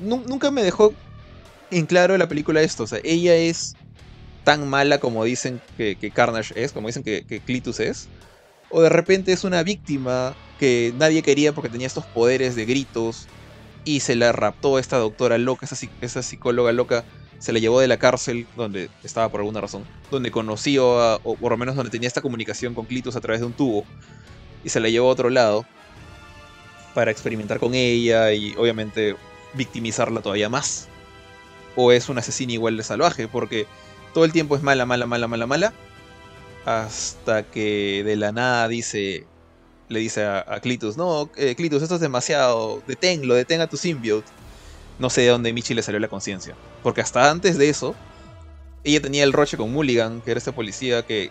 nu- 0.00 0.22
nunca 0.26 0.50
me 0.50 0.62
dejó 0.62 0.92
en 1.70 1.86
claro 1.86 2.16
la 2.18 2.28
película 2.28 2.60
esto. 2.62 2.84
O 2.84 2.86
sea, 2.86 3.00
ella 3.02 3.34
es 3.34 3.76
tan 4.44 4.68
mala 4.68 4.98
como 4.98 5.24
dicen 5.24 5.60
que, 5.76 5.96
que 5.96 6.10
Carnage 6.10 6.54
es, 6.56 6.72
como 6.72 6.86
dicen 6.88 7.02
que, 7.02 7.24
que 7.26 7.40
Clitus 7.40 7.80
es. 7.80 8.08
O 8.70 8.80
de 8.80 8.88
repente 8.88 9.32
es 9.32 9.42
una 9.44 9.62
víctima 9.64 10.34
que 10.58 10.92
nadie 10.96 11.22
quería 11.22 11.52
porque 11.52 11.68
tenía 11.70 11.86
estos 11.88 12.06
poderes 12.06 12.54
de 12.54 12.64
gritos. 12.64 13.26
Y 13.84 14.00
se 14.00 14.14
la 14.16 14.32
raptó 14.32 14.78
esta 14.78 14.98
doctora 14.98 15.38
loca, 15.38 15.66
esa, 15.66 15.74
psi- 15.76 15.90
esa 16.00 16.22
psicóloga 16.22 16.72
loca. 16.72 17.04
Se 17.38 17.52
la 17.52 17.58
llevó 17.58 17.80
de 17.80 17.88
la 17.88 17.96
cárcel, 17.96 18.46
donde 18.54 18.90
estaba 19.02 19.28
por 19.30 19.40
alguna 19.40 19.60
razón. 19.60 19.86
Donde 20.10 20.30
conoció, 20.30 21.00
a- 21.00 21.16
o 21.24 21.36
por 21.36 21.52
lo 21.52 21.56
menos 21.56 21.76
donde 21.76 21.90
tenía 21.90 22.08
esta 22.08 22.20
comunicación 22.20 22.74
con 22.74 22.86
Clitus 22.86 23.16
a 23.16 23.20
través 23.20 23.40
de 23.40 23.46
un 23.46 23.54
tubo. 23.54 23.84
Y 24.62 24.68
se 24.68 24.80
la 24.80 24.88
llevó 24.90 25.08
a 25.08 25.12
otro 25.12 25.30
lado 25.30 25.64
para 26.94 27.10
experimentar 27.10 27.58
con 27.58 27.74
ella 27.74 28.32
y 28.32 28.54
obviamente 28.58 29.16
victimizarla 29.54 30.20
todavía 30.20 30.48
más. 30.50 30.88
O 31.76 31.92
es 31.92 32.08
una 32.08 32.20
asesina 32.20 32.52
igual 32.52 32.76
de 32.76 32.82
salvaje, 32.82 33.28
porque 33.28 33.66
todo 34.12 34.24
el 34.24 34.32
tiempo 34.32 34.56
es 34.56 34.62
mala, 34.62 34.84
mala, 34.84 35.06
mala, 35.06 35.26
mala, 35.28 35.46
mala. 35.46 35.72
Hasta 36.66 37.42
que 37.44 38.02
de 38.04 38.16
la 38.16 38.32
nada 38.32 38.68
dice, 38.68 39.29
le 39.90 40.00
dice 40.00 40.24
a, 40.24 40.58
Clitus, 40.62 40.96
no, 40.96 41.30
eh, 41.36 41.54
Clitus, 41.54 41.82
esto 41.82 41.96
es 41.96 42.00
demasiado, 42.00 42.82
deténlo, 42.86 43.34
detén 43.34 43.60
a 43.60 43.66
tu 43.66 43.76
symbiote. 43.76 44.30
No 44.98 45.10
sé 45.10 45.22
de 45.22 45.28
dónde 45.28 45.52
Michi 45.52 45.74
le 45.74 45.82
salió 45.82 46.00
la 46.00 46.08
conciencia. 46.08 46.54
Porque 46.82 47.02
hasta 47.02 47.30
antes 47.30 47.58
de 47.58 47.68
eso, 47.68 47.94
ella 48.84 49.02
tenía 49.02 49.24
el 49.24 49.32
roche 49.32 49.58
con 49.58 49.70
Mulligan, 49.72 50.22
que 50.22 50.30
era 50.30 50.38
este 50.38 50.52
policía 50.52 51.04
que, 51.04 51.30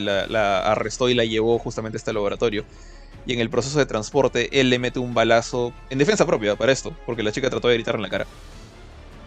la 0.00 0.60
arrestó 0.72 1.08
y 1.08 1.14
la 1.14 1.24
llevó 1.24 1.58
justamente 1.58 1.96
a 1.96 1.98
este 2.00 2.12
laboratorio 2.12 2.64
y 3.26 3.32
en 3.32 3.40
el 3.40 3.50
proceso 3.50 3.78
de 3.78 3.86
transporte 3.86 4.60
él 4.60 4.70
le 4.70 4.78
mete 4.78 4.98
un 4.98 5.14
balazo 5.14 5.72
en 5.90 5.98
defensa 5.98 6.26
propia 6.26 6.56
para 6.56 6.72
esto, 6.72 6.94
porque 7.06 7.22
la 7.22 7.32
chica 7.32 7.50
trató 7.50 7.68
de 7.68 7.74
gritar 7.74 7.94
en 7.94 8.02
la 8.02 8.08
cara. 8.08 8.26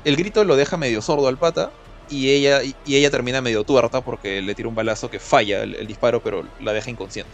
El 0.04 0.16
grito 0.16 0.44
lo 0.44 0.56
deja 0.56 0.78
medio 0.78 1.02
sordo 1.02 1.28
al 1.28 1.38
pata 1.38 1.72
y 2.10 2.30
ella, 2.32 2.62
y 2.64 2.96
ella 2.96 3.10
termina 3.10 3.42
medio 3.42 3.64
tuerta 3.64 4.02
porque 4.02 4.42
le 4.42 4.56
tira 4.56 4.68
un 4.68 4.76
balazo 4.76 5.10
que 5.10 5.20
falla 5.20 5.64
el, 5.64 5.88
disparo, 5.88 6.22
pero 6.22 6.46
la 6.60 6.74
deja 6.74 6.90
inconsciente. 6.90 7.32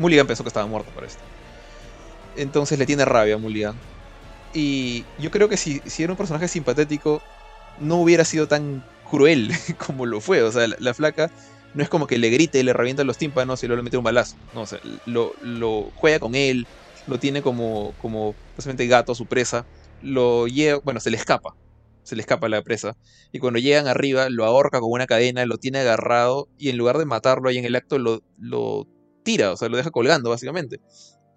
Mulligan 0.00 0.26
pensó 0.26 0.42
que 0.42 0.48
estaba 0.48 0.66
muerto 0.66 0.90
por 0.92 1.04
esto. 1.04 1.22
Entonces 2.36 2.78
le 2.78 2.86
tiene 2.86 3.04
rabia 3.04 3.34
a 3.34 3.38
Mulligan. 3.38 3.74
Y 4.54 5.04
yo 5.18 5.30
creo 5.30 5.48
que 5.48 5.58
si, 5.58 5.80
si 5.80 6.02
era 6.02 6.12
un 6.12 6.16
personaje 6.16 6.48
simpatético, 6.48 7.20
no 7.80 7.96
hubiera 7.96 8.24
sido 8.24 8.48
tan 8.48 8.82
cruel 9.08 9.52
como 9.86 10.06
lo 10.06 10.22
fue. 10.22 10.42
O 10.42 10.50
sea, 10.50 10.66
la, 10.78 10.94
flaca 10.94 11.30
no 11.74 11.82
es 11.82 11.90
como 11.90 12.06
que 12.06 12.16
le 12.16 12.30
grite 12.30 12.58
y 12.58 12.62
le 12.62 12.72
revienta 12.72 13.04
los 13.04 13.18
tímpanos 13.18 13.62
y 13.62 13.66
luego 13.66 13.76
le 13.76 13.84
mete 13.84 13.98
un 13.98 14.04
balazo. 14.04 14.36
No, 14.54 14.62
o 14.62 14.66
sea, 14.66 14.80
lo, 15.04 15.34
lo 15.42 15.90
juega 15.96 16.18
con 16.18 16.34
él, 16.34 16.66
lo 17.06 17.18
tiene 17.18 17.42
como, 17.42 17.92
como 18.00 18.34
básicamente 18.56 18.86
gato 18.86 19.12
a 19.12 19.14
su 19.14 19.26
presa, 19.26 19.66
lo 20.00 20.46
lleva, 20.46 20.80
bueno, 20.82 21.00
se 21.00 21.10
le 21.10 21.18
escapa, 21.18 21.54
se 22.04 22.16
le 22.16 22.22
escapa 22.22 22.48
la 22.48 22.62
presa, 22.62 22.96
y 23.32 23.38
cuando 23.38 23.58
llegan 23.58 23.86
arriba 23.86 24.30
lo 24.30 24.46
ahorca 24.46 24.80
con 24.80 24.90
una 24.90 25.06
cadena, 25.06 25.44
lo 25.44 25.58
tiene 25.58 25.80
agarrado, 25.80 26.48
y 26.58 26.70
en 26.70 26.78
lugar 26.78 26.98
de 26.98 27.04
matarlo 27.04 27.48
ahí 27.48 27.58
en 27.58 27.64
el 27.64 27.76
acto, 27.76 27.98
lo 27.98 28.86
tira, 29.22 29.52
o 29.52 29.56
sea, 29.56 29.68
lo 29.68 29.76
deja 29.76 29.90
colgando, 29.90 30.30
básicamente. 30.30 30.80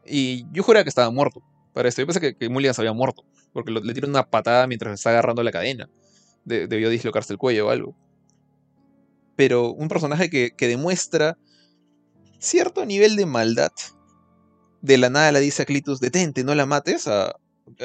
Y 0.06 0.46
yo 0.52 0.64
juraba 0.64 0.84
que 0.84 0.90
estaba 0.90 1.10
muerto 1.12 1.42
para 1.74 1.90
esto. 1.90 2.02
Yo 2.02 2.08
pensé 2.08 2.20
que, 2.20 2.36
que 2.36 2.50
Mulligan 2.50 2.74
se 2.74 2.82
había 2.82 2.94
muerto, 2.94 3.24
porque 3.54 3.72
le 3.72 3.94
tira 3.94 4.08
una 4.08 4.30
patada 4.30 4.68
mientras 4.68 4.94
está 4.94 5.12
agarrando 5.12 5.44
la 5.44 5.52
cadena. 5.52 5.90
debió 6.46 6.90
dislocarse 6.90 7.34
el 7.34 7.40
cuello 7.40 7.68
o 7.68 7.70
algo. 7.70 7.96
Pero 9.36 9.72
un 9.72 9.88
personaje 9.88 10.30
que, 10.30 10.68
demuestra 10.68 11.38
cierto 12.40 12.86
nivel 12.86 13.16
de 13.16 13.26
maldad 13.26 13.72
de 14.82 14.98
la 14.98 15.10
nada 15.10 15.32
le 15.32 15.40
dice 15.40 15.64
a 15.64 15.66
Clitus, 15.66 16.00
detente, 16.00 16.44
no 16.44 16.54
la 16.56 16.66
mates. 16.66 17.10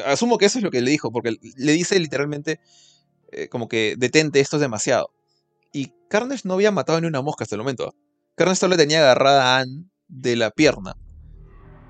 asumo 0.05 0.39
que 0.39 0.47
eso 0.47 0.59
es 0.59 0.65
lo 0.65 0.71
que 0.71 0.81
le 0.81 0.91
dijo, 0.91 1.13
porque 1.13 1.37
le 1.57 1.73
dice 1.73 1.99
literalmente 1.99 2.61
eh, 3.31 3.49
como 3.49 3.69
que 3.69 3.95
detente, 3.97 4.41
esto 4.41 4.57
es 4.57 4.61
demasiado. 4.61 5.11
Y 5.73 5.93
Carnage 6.09 6.43
no 6.45 6.55
había 6.55 6.73
matado 6.73 7.01
ni 7.01 7.07
una 7.07 7.23
mosca 7.23 7.45
hasta 7.45 7.55
el 7.55 7.61
momento. 7.61 7.85
Carnage 7.85 8.08
solo 8.55 8.71
le 8.71 8.77
tenía 8.77 9.01
agarrada 9.01 9.57
a 9.57 9.61
Anne 9.61 9.85
de 10.09 10.37
la 10.37 10.51
pierna. 10.51 10.97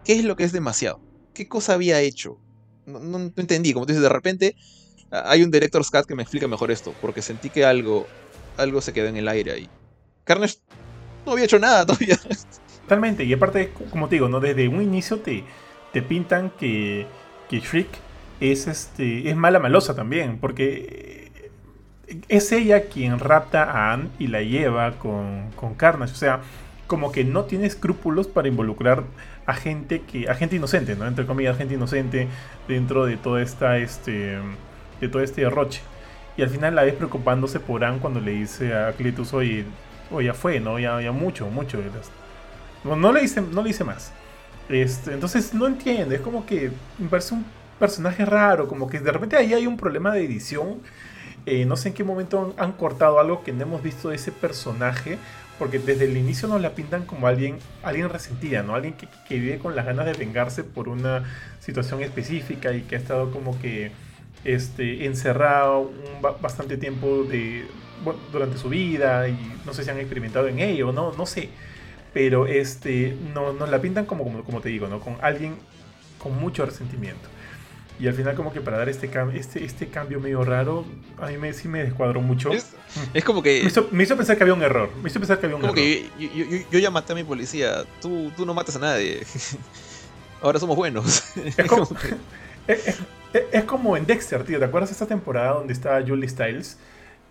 ¿Qué 0.05 0.15
es 0.15 0.25
lo 0.25 0.37
que 0.37 0.45
es 0.45 0.53
demasiado? 0.53 1.01
¿Qué 1.35 1.49
cosa 1.49 1.75
había 1.75 2.01
hecho? 2.01 2.39
No, 2.87 3.19
entendí, 3.37 3.73
como 3.73 3.87
tú 3.87 3.93
dices, 3.93 4.03
de 4.03 4.09
repente 4.09 4.57
hay 5.11 5.43
un 5.43 5.51
director's 5.51 5.91
cut 5.91 6.07
que 6.07 6.15
me 6.15 6.23
explica 6.23 6.49
mejor 6.49 6.71
esto, 6.71 6.95
porque 7.01 7.23
sentí 7.23 7.51
que 7.51 7.65
algo, 7.65 8.07
algo 8.57 8.81
se 8.81 8.93
quedó 8.93 9.09
en 9.09 9.17
el 9.17 9.29
aire 9.29 9.53
ahí. 9.53 9.69
Carnage 10.25 10.57
no 11.25 11.33
había 11.33 11.45
hecho 11.45 11.59
nada 11.59 11.85
todavía. 11.87 12.19
Totalmente, 12.83 13.25
y 13.25 13.33
aparte, 13.33 13.71
como 13.91 14.09
te 14.09 14.17
digo, 14.17 14.29
¿no? 14.29 14.41
Desde 14.41 14.69
un 14.69 14.83
inicio 14.83 15.21
te, 15.21 15.45
te 15.93 16.03
pintan 16.03 16.51
que, 16.59 17.07
que 17.49 17.61
Shriek 17.61 17.89
es, 18.41 18.67
este, 18.67 19.29
es 19.29 19.37
mala 19.37 19.59
malosa 19.59 19.95
también, 19.95 20.39
porque 20.39 21.28
es 22.29 22.53
ella 22.53 22.87
quien 22.87 23.19
rapta 23.19 23.65
a 23.65 23.93
Anne 23.93 24.09
y 24.19 24.29
la 24.29 24.43
lleva 24.43 24.93
con, 24.93 25.51
con 25.57 25.75
Carnage. 25.75 26.13
O 26.13 26.17
sea, 26.17 26.41
como 26.87 27.13
que 27.13 27.25
no 27.25 27.45
tiene 27.45 27.67
escrúpulos 27.67 28.27
para 28.27 28.49
involucrar 28.49 29.05
a 29.47 29.55
gente 29.55 30.03
que. 30.03 30.29
a 30.29 30.35
gente 30.35 30.57
inocente, 30.57 30.97
¿no? 30.97 31.07
Entre 31.07 31.27
comillas, 31.27 31.57
gente 31.57 31.75
inocente 31.75 32.29
dentro 32.67 33.07
de 33.07 33.17
toda 33.17 33.43
esta. 33.43 33.79
este. 33.79 34.39
de 35.01 35.09
todo 35.09 35.23
este 35.23 35.43
derroche. 35.43 35.81
Y 36.37 36.43
al 36.43 36.51
final 36.51 36.77
la 36.77 36.85
ves 36.85 36.95
preocupándose 36.95 37.59
por 37.59 37.85
Anne 37.85 37.99
cuando 37.99 38.21
le 38.21 38.31
dice 38.31 38.73
a 38.73 38.93
Cletus, 38.93 39.35
oye, 39.35 39.65
oye 40.13 40.27
ya 40.27 40.35
fue, 40.35 40.61
¿no? 40.61 40.79
Ya, 40.79 41.01
ya 41.01 41.11
mucho, 41.11 41.49
mucho. 41.51 41.79
No, 42.85 43.13
le 43.13 43.25
hice, 43.25 43.41
no 43.41 43.63
le 43.63 43.71
hice 43.71 43.83
más. 43.83 44.13
Este, 44.69 45.13
entonces 45.13 45.53
no 45.53 45.67
entiendo, 45.67 46.15
es 46.15 46.21
como 46.21 46.47
que 46.47 46.71
me 46.99 47.09
parece 47.09 47.35
un 47.35 47.45
personaje 47.79 48.25
raro, 48.25 48.69
como 48.69 48.89
que 48.89 49.01
de 49.01 49.11
repente 49.11 49.37
ahí 49.37 49.53
hay 49.53 49.67
un 49.67 49.77
problema 49.77 50.13
de 50.13 50.25
edición. 50.25 50.81
Eh, 51.47 51.65
no 51.65 51.77
sé 51.77 51.89
en 51.89 51.95
qué 51.95 52.05
momento 52.05 52.55
han, 52.59 52.73
cortado 52.73 53.19
algo 53.19 53.43
que 53.43 53.53
no 53.53 53.63
hemos 53.63 53.83
visto 53.83 54.11
de 54.11 54.17
ese 54.17 54.33
personaje, 54.33 55.19
porque 55.59 55.79
desde 55.79 56.05
el 56.05 56.17
inicio 56.17 56.49
nos 56.49 56.61
la 56.61 56.75
pintan 56.75 57.05
como 57.05 57.27
alguien, 57.27 57.59
alguien 57.83 58.09
resentida, 58.09 58.63
¿no? 58.63 58.75
Alguien 58.75 58.95
que, 58.95 59.39
vive 59.39 59.59
con 59.59 59.75
las 59.75 59.87
ganas 59.87 60.07
de 60.07 60.13
vengarse 60.13 60.65
por 60.65 60.89
una 60.89 61.25
situación 61.61 62.03
específica 62.03 62.73
y 62.73 62.83
que 62.83 62.97
ha 62.97 62.99
estado 62.99 63.31
como 63.31 63.59
que 63.61 63.91
este, 64.45 65.07
encerrado 65.07 65.91
bastante 66.41 66.77
tiempo 66.77 67.25
de, 67.25 67.67
durante 68.33 68.59
su 68.59 68.69
vida 68.69 69.29
y 69.29 69.37
no 69.67 69.75
sé 69.75 69.85
si 69.85 69.91
han 69.91 69.99
experimentado 69.99 70.49
en 70.49 70.61
ello, 70.61 70.93
no, 70.93 71.13
no 71.13 71.27
sé 71.27 71.51
pero 72.13 72.47
este, 72.47 73.17
no, 73.35 73.53
nos 73.53 73.69
la 73.69 73.81
pintan 73.81 74.07
como, 74.07 74.43
como, 74.43 74.61
te 74.61 74.71
digo, 74.71 74.89
¿no? 74.89 75.01
Con 75.01 75.17
alguien 75.21 75.57
con 76.19 76.39
mucho 76.39 76.65
resentimiento. 76.67 77.29
Y 77.99 78.07
al 78.07 78.15
final 78.15 78.35
como 78.37 78.53
que 78.53 78.61
para 78.61 78.79
dar 78.79 78.89
este, 78.89 79.11
este, 79.35 79.65
este 79.65 79.89
cambio 79.89 80.21
medio 80.21 80.45
raro, 80.45 80.85
a 81.21 81.27
mí 81.27 81.37
me, 81.37 81.53
sí 81.53 81.67
me 81.67 81.83
descuadró 81.83 82.21
mucho. 82.21 82.51
Es, 82.53 83.25
como 83.25 83.43
que... 83.43 83.63
Me 83.91 84.03
hizo, 84.05 84.17
pensar 84.17 84.37
que 84.37 84.45
había 84.45 84.55
un 84.55 84.63
error. 84.63 84.91
Me 85.03 85.09
hizo 85.09 85.19
pensar 85.19 85.41
que 85.41 85.47
había 85.47 85.57
un 85.57 85.63
como 85.63 85.75
error. 85.75 85.85
Que 86.19 86.65
yo, 86.71 86.79
ya 86.79 86.91
maté 86.91 87.13
a 87.13 87.17
mi 87.17 87.25
policía. 87.25 87.85
Tú, 88.01 88.31
tú 88.37 88.47
no 88.47 88.55
matas 88.55 88.77
a 88.77 88.79
nadie. 88.79 89.21
Ahora 90.43 90.61
somos 90.61 90.77
buenos. 90.77 91.37
Es 91.37 91.67
como, 91.67 91.89
es, 92.69 93.65
como, 93.65 93.97
en 93.97 94.07
Dexter, 94.07 94.45
tío. 94.45 94.59
¿Te 94.61 94.65
acuerdas 94.65 94.91
de 94.91 94.93
esta 94.93 95.07
temporada 95.07 95.55
donde 95.55 95.73
estaba 95.73 96.01
Julie 96.01 96.29
Styles? 96.29 96.79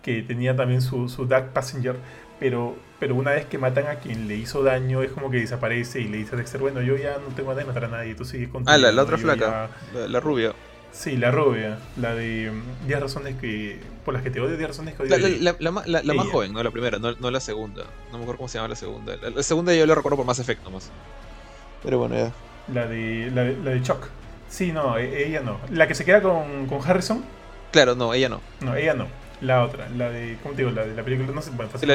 Que 0.02 0.22
tenía 0.22 0.54
también 0.54 0.82
su, 0.82 1.08
su 1.08 1.26
Dark 1.26 1.52
Passenger 1.52 1.96
pero, 2.38 2.76
pero 2.98 3.14
una 3.14 3.30
vez 3.32 3.46
que 3.46 3.58
matan 3.58 3.86
a 3.86 3.96
quien 3.96 4.26
le 4.26 4.36
hizo 4.36 4.62
daño, 4.62 5.02
es 5.02 5.12
como 5.12 5.30
que 5.30 5.38
desaparece 5.38 6.00
y 6.00 6.08
le 6.08 6.18
dice 6.18 6.34
a 6.34 6.38
Dexter, 6.38 6.60
bueno, 6.60 6.80
yo 6.82 6.96
ya 6.96 7.18
no 7.18 7.34
tengo 7.34 7.50
ganas 7.50 7.64
de 7.64 7.66
matar 7.66 7.84
a 7.84 7.88
nadie, 7.88 8.14
tú 8.14 8.24
sigues 8.24 8.48
con 8.48 8.64
Ah, 8.66 8.76
la, 8.76 9.02
otra 9.02 9.18
flaca, 9.18 9.70
la, 9.94 10.20
rubia. 10.20 10.52
Sí, 10.90 11.16
la 11.16 11.30
rubia, 11.30 11.78
la 11.96 12.14
de 12.14 12.50
10 12.86 12.98
mm, 12.98 13.02
razones 13.02 13.36
que 13.40 13.78
por 14.04 14.14
las 14.14 14.22
que 14.22 14.30
te 14.30 14.40
odio, 14.40 14.56
10 14.56 14.68
razones 14.68 14.94
que 14.96 15.02
odio. 15.04 15.16
La, 15.40 15.54
la, 15.86 16.02
la 16.02 16.14
más 16.14 16.26
joven, 16.28 16.52
no 16.52 16.62
la 16.62 16.70
primera, 16.70 16.98
no, 16.98 17.12
no, 17.12 17.30
la 17.30 17.40
segunda. 17.40 17.84
No 18.10 18.18
me 18.18 18.24
acuerdo 18.24 18.38
cómo 18.38 18.48
se 18.48 18.58
llama 18.58 18.68
la 18.68 18.76
segunda. 18.76 19.16
La, 19.16 19.42
segunda 19.42 19.74
yo 19.74 19.86
la 19.86 19.94
recuerdo 19.94 20.16
por 20.16 20.26
más 20.26 20.38
efecto 20.40 20.70
más. 20.70 20.90
Pero 21.84 21.98
bueno, 21.98 22.16
ya. 22.16 22.32
La 22.72 22.86
de, 22.86 23.30
la 23.32 23.44
de, 23.44 23.56
la 23.62 23.70
de 23.70 23.82
Chuck. 23.82 24.08
Sí, 24.48 24.72
no, 24.72 24.98
e, 24.98 25.28
ella 25.28 25.40
no. 25.40 25.60
La 25.70 25.86
que 25.86 25.94
se 25.94 26.04
queda 26.04 26.20
con, 26.20 26.66
con 26.66 26.80
Harrison. 26.82 27.24
Claro, 27.70 27.94
no, 27.94 28.12
ella 28.14 28.28
no. 28.28 28.40
No, 28.60 28.74
ella 28.74 28.94
no. 28.94 29.06
La 29.40 29.62
otra, 29.62 29.88
la 29.90 30.10
de. 30.10 30.36
¿Cómo 30.42 30.54
te 30.54 30.62
digo? 30.62 30.72
La 30.72 30.84
de 30.84 30.94
la 30.94 31.02
película. 31.04 31.30
No 31.32 31.42
sé, 31.42 31.50
bueno, 31.50 31.70
fácil. 31.70 31.88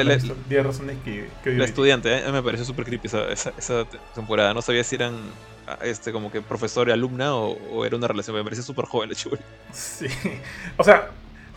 10 0.48 0.64
razones 0.64 0.96
que. 1.04 1.28
que 1.42 1.50
la 1.52 1.64
estudiante, 1.64 2.16
¿eh? 2.16 2.32
me 2.32 2.42
pareció 2.42 2.64
súper 2.64 2.86
creepy 2.86 3.06
esa, 3.06 3.30
esa, 3.30 3.84
temporada. 4.14 4.54
No 4.54 4.62
sabía 4.62 4.82
si 4.82 4.94
eran 4.96 5.14
ah, 5.66 5.78
este 5.82 6.10
como 6.12 6.32
que 6.32 6.40
profesor 6.40 6.88
y 6.88 6.92
alumna 6.92 7.34
o, 7.34 7.84
era 7.84 7.96
una 7.96 8.08
relación. 8.08 8.34
Me 8.36 8.42
pareció 8.42 8.64
súper 8.64 8.86
joven 8.86 9.10
la. 9.10 9.16
Sí. 9.72 10.06
O 10.78 10.84
sea, 10.84 11.10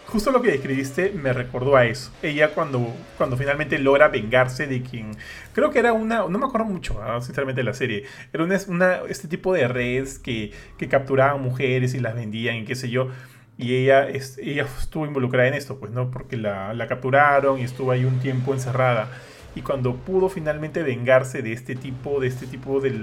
justo 0.07 0.31
lo 0.31 0.41
que 0.41 0.51
describiste 0.51 1.11
me 1.11 1.31
recordó 1.31 1.77
a 1.77 1.85
eso. 1.85 2.11
Ella 2.22 2.49
cuando, 2.49 2.93
cuando 3.18 3.38
finalmente 3.38 3.80
logra 3.80 4.09
vengarse 4.09 4.68
de 4.68 4.81
quien... 4.81 5.11
Creo 5.53 5.72
que 5.72 5.80
era 5.80 5.93
una... 5.93 6.27
No 6.27 6.38
me 6.38 6.45
acuerdo 6.45 6.65
mucho, 6.65 7.01
ah, 7.01 7.19
sinceramente, 7.22 7.61
de 7.61 7.65
la 7.65 7.73
serie. 7.73 8.03
Era 8.31 8.43
una, 8.43 8.59
una, 8.68 8.99
este 9.09 9.27
tipo 9.27 9.53
de 9.53 9.68
redes 9.68 10.19
que, 10.19 10.51
que 10.77 10.88
capturaban 10.88 11.41
mujeres 11.41 11.93
y 11.93 11.99
las 11.99 12.15
vendían 12.15 12.57
y 12.57 12.65
qué 12.65 12.76
sé 12.76 12.89
yo 12.89 13.09
y 13.57 13.75
ella, 13.75 14.07
es, 14.07 14.38
ella 14.38 14.67
estuvo 14.79 15.05
involucrada 15.05 15.47
en 15.47 15.55
esto, 15.55 15.79
pues, 15.79 15.91
¿no? 15.91 16.11
Porque 16.11 16.38
la, 16.38 16.85
capturaron 16.88 17.59
y 17.59 17.63
estuvo 17.63 17.91
ahí 17.91 18.05
un 18.05 18.19
tiempo 18.19 18.53
encerrada. 18.53 19.09
Y 19.55 19.61
cuando 19.61 19.95
pudo 19.95 20.29
finalmente 20.29 20.84
vengarse 20.84 21.41
de 21.41 21.53
este 21.53 21.75
tipo, 21.75 22.19
de 22.19 22.27
este 22.27 22.45
tipo, 22.45 22.79
de 22.79 22.93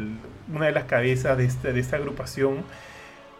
una 0.52 0.66
de 0.66 0.72
las 0.72 0.84
cabezas 0.84 1.36
de 1.36 1.46
esta, 1.46 1.72
de 1.72 1.80
esta 1.80 1.96
agrupación, 1.96 2.64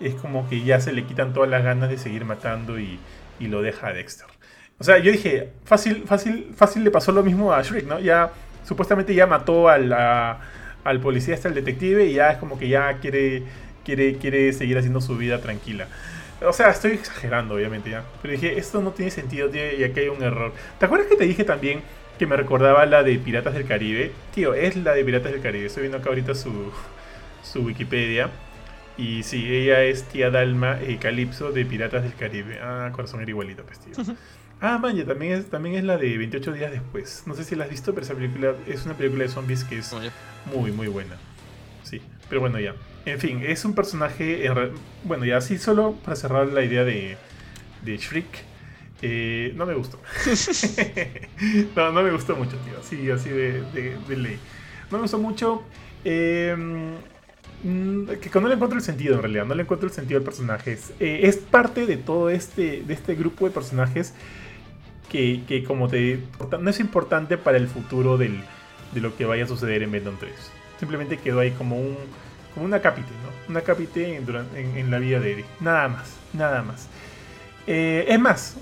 es 0.01 0.15
como 0.15 0.49
que 0.49 0.65
ya 0.65 0.81
se 0.81 0.93
le 0.93 1.05
quitan 1.05 1.33
todas 1.33 1.49
las 1.49 1.63
ganas 1.63 1.89
de 1.89 1.99
seguir 1.99 2.25
matando 2.25 2.81
y, 2.81 2.99
y 3.39 3.47
lo 3.47 3.63
deja 3.63 3.89
a 3.89 3.93
Dexter. 3.93 4.27
O 4.79 4.85
sea, 4.85 4.99
yo 4.99 5.13
dije, 5.13 5.53
fácil, 5.65 6.05
fácil, 6.07 6.53
fácil 6.57 6.83
le 6.83 6.91
pasó 6.91 7.13
lo 7.13 7.23
mismo 7.23 7.53
a 7.53 7.63
Shrek, 7.63 7.87
¿no? 7.87 8.01
Ya, 8.01 8.33
supuestamente 8.65 9.15
ya 9.15 9.27
mató 9.29 9.69
al, 9.69 9.93
al 9.93 11.01
policía 11.01 11.35
hasta 11.35 11.47
el 11.47 11.55
detective 11.55 12.07
y 12.07 12.15
ya 12.15 12.33
es 12.33 12.39
como 12.39 12.59
que 12.59 12.69
ya 12.69 12.99
quiere, 12.99 13.45
quiere, 13.85 14.17
quiere 14.17 14.53
seguir 14.53 14.77
haciendo 14.77 15.01
su 15.01 15.17
vida 15.17 15.41
tranquila. 15.41 15.87
O 16.47 16.53
sea, 16.53 16.71
estoy 16.71 16.93
exagerando, 16.93 17.55
obviamente, 17.55 17.91
ya. 17.91 18.05
Pero 18.23 18.33
dije, 18.33 18.59
esto 18.59 18.81
no 18.81 18.91
tiene 18.93 19.11
sentido, 19.11 19.49
tío, 19.49 19.63
y 19.73 19.85
aquí 19.85 20.01
hay 20.01 20.09
un 20.09 20.23
error. 20.23 20.53
¿Te 20.79 20.87
acuerdas 20.87 21.09
que 21.09 21.17
te 21.17 21.25
dije 21.25 21.45
también 21.45 21.83
que 22.19 22.27
me 22.27 22.37
recordaba 22.37 22.87
la 22.87 23.03
de 23.03 23.19
Piratas 23.19 23.55
del 23.55 23.67
Caribe? 23.67 24.13
Tío, 24.35 24.55
es 24.55 24.77
la 24.77 24.93
de 24.93 25.05
Piratas 25.05 25.33
del 25.33 25.41
Caribe. 25.41 25.67
Estoy 25.67 25.83
viendo 25.83 25.99
acá 25.99 26.09
ahorita 26.11 26.35
su, 26.35 26.73
su 27.43 27.63
Wikipedia. 27.63 28.31
Y 28.97 29.25
sí, 29.25 29.53
ella 29.53 29.83
es 29.83 30.05
tía 30.05 30.31
Dalma 30.31 30.79
y 30.87 30.99
Calypso 30.99 31.51
de 31.51 31.65
Piratas 31.65 32.03
del 32.03 32.15
Caribe. 32.15 32.61
Ah, 32.63 32.91
corazón 32.93 33.21
era 33.21 33.31
igualito, 33.31 33.65
pues, 33.65 33.81
tío. 33.81 33.95
Ah, 34.61 34.79
man, 34.79 34.97
ya 34.97 35.05
también 35.05 35.33
es, 35.33 35.51
también 35.51 35.75
es 35.75 35.85
la 35.85 35.99
de 35.99 36.17
28 36.17 36.53
días 36.53 36.71
después. 36.71 37.25
No 37.27 37.35
sé 37.35 37.45
si 37.45 37.55
la 37.55 37.65
has 37.65 37.71
visto, 37.71 37.93
pero 37.93 38.07
esa 38.07 38.15
película 38.15 38.55
es 38.67 38.87
una 38.87 38.95
película 38.95 39.25
de 39.25 39.29
zombies 39.29 39.63
que 39.63 39.79
es 39.79 39.95
muy, 40.47 40.73
muy 40.73 40.87
buena. 40.87 41.17
Sí, 41.83 42.01
pero 42.31 42.41
bueno, 42.41 42.59
ya. 42.59 42.75
En 43.07 43.19
fin, 43.19 43.43
es 43.45 43.65
un 43.65 43.75
personaje. 43.75 44.49
Bueno, 45.05 45.25
y 45.25 45.33
así 45.33 45.59
solo 45.59 45.95
para 46.05 46.17
cerrar 46.17 46.49
la 46.49 46.63
idea 46.63 46.85
de, 46.85 47.17
de 47.83 47.97
Shriek. 47.97 48.27
Eh, 49.03 49.53
no 49.57 49.67
me 49.67 49.75
gustó. 49.75 50.01
no, 51.77 51.93
no 51.93 52.03
me 52.03 52.11
gustó 52.11 52.37
mucho, 52.37 52.57
tío. 52.59 52.79
Así, 52.79 53.11
así 53.11 53.29
de, 53.29 53.63
de, 54.09 54.17
ley. 54.17 54.39
No 54.91 54.99
me 54.99 55.03
gustó 55.03 55.19
mucho. 55.19 55.63
Em, 56.05 56.95
mm, 57.63 58.07
que 58.21 58.41
no 58.41 58.49
le 58.49 58.55
encuentro 58.55 58.79
el 58.79 58.85
sentido 58.85 59.17
en 59.17 59.23
realidad. 59.23 59.45
No 59.45 59.55
le 59.55 59.63
encuentro 59.63 59.89
el 59.89 59.95
sentido 59.95 60.19
al 60.19 60.25
personaje. 60.25 60.73
Es, 60.73 60.93
eh, 61.01 61.21
es 61.25 61.37
parte 61.37 61.87
de 61.87 61.97
todo 61.97 62.31
este, 62.31 62.83
de 62.83 62.95
este 62.95 63.15
grupo 63.15 63.45
de 63.47 63.51
personajes 63.51 64.15
que, 65.47 65.65
como 65.67 65.89
te... 65.89 66.21
No 66.61 66.71
es 66.71 66.81
importante 66.81 67.39
para 67.39 67.57
el 67.57 67.69
futuro 67.69 68.19
del, 68.19 68.41
de 68.93 69.01
lo 69.01 69.17
que 69.17 69.25
vaya 69.25 69.45
a 69.45 69.47
suceder 69.47 69.83
en 69.83 69.93
Venom 69.93 70.17
3. 70.19 70.33
Simplemente 70.81 71.19
quedó 71.19 71.41
ahí 71.41 71.53
como 71.53 71.77
un... 71.77 71.97
Como 72.55 72.67
una 72.67 72.81
capite, 72.81 73.11
¿no? 73.11 73.51
Una 73.51 73.61
capite 73.61 74.17
en, 74.17 74.91
la 74.91 74.99
vida 74.99 75.21
de 75.21 75.33
Eddie. 75.33 75.45
Nada 75.61 75.89
más, 75.89 76.17
nada 76.33 76.63
más. 76.63 76.89
Eh, 77.67 78.07
es 78.09 78.19
más, 78.19 78.57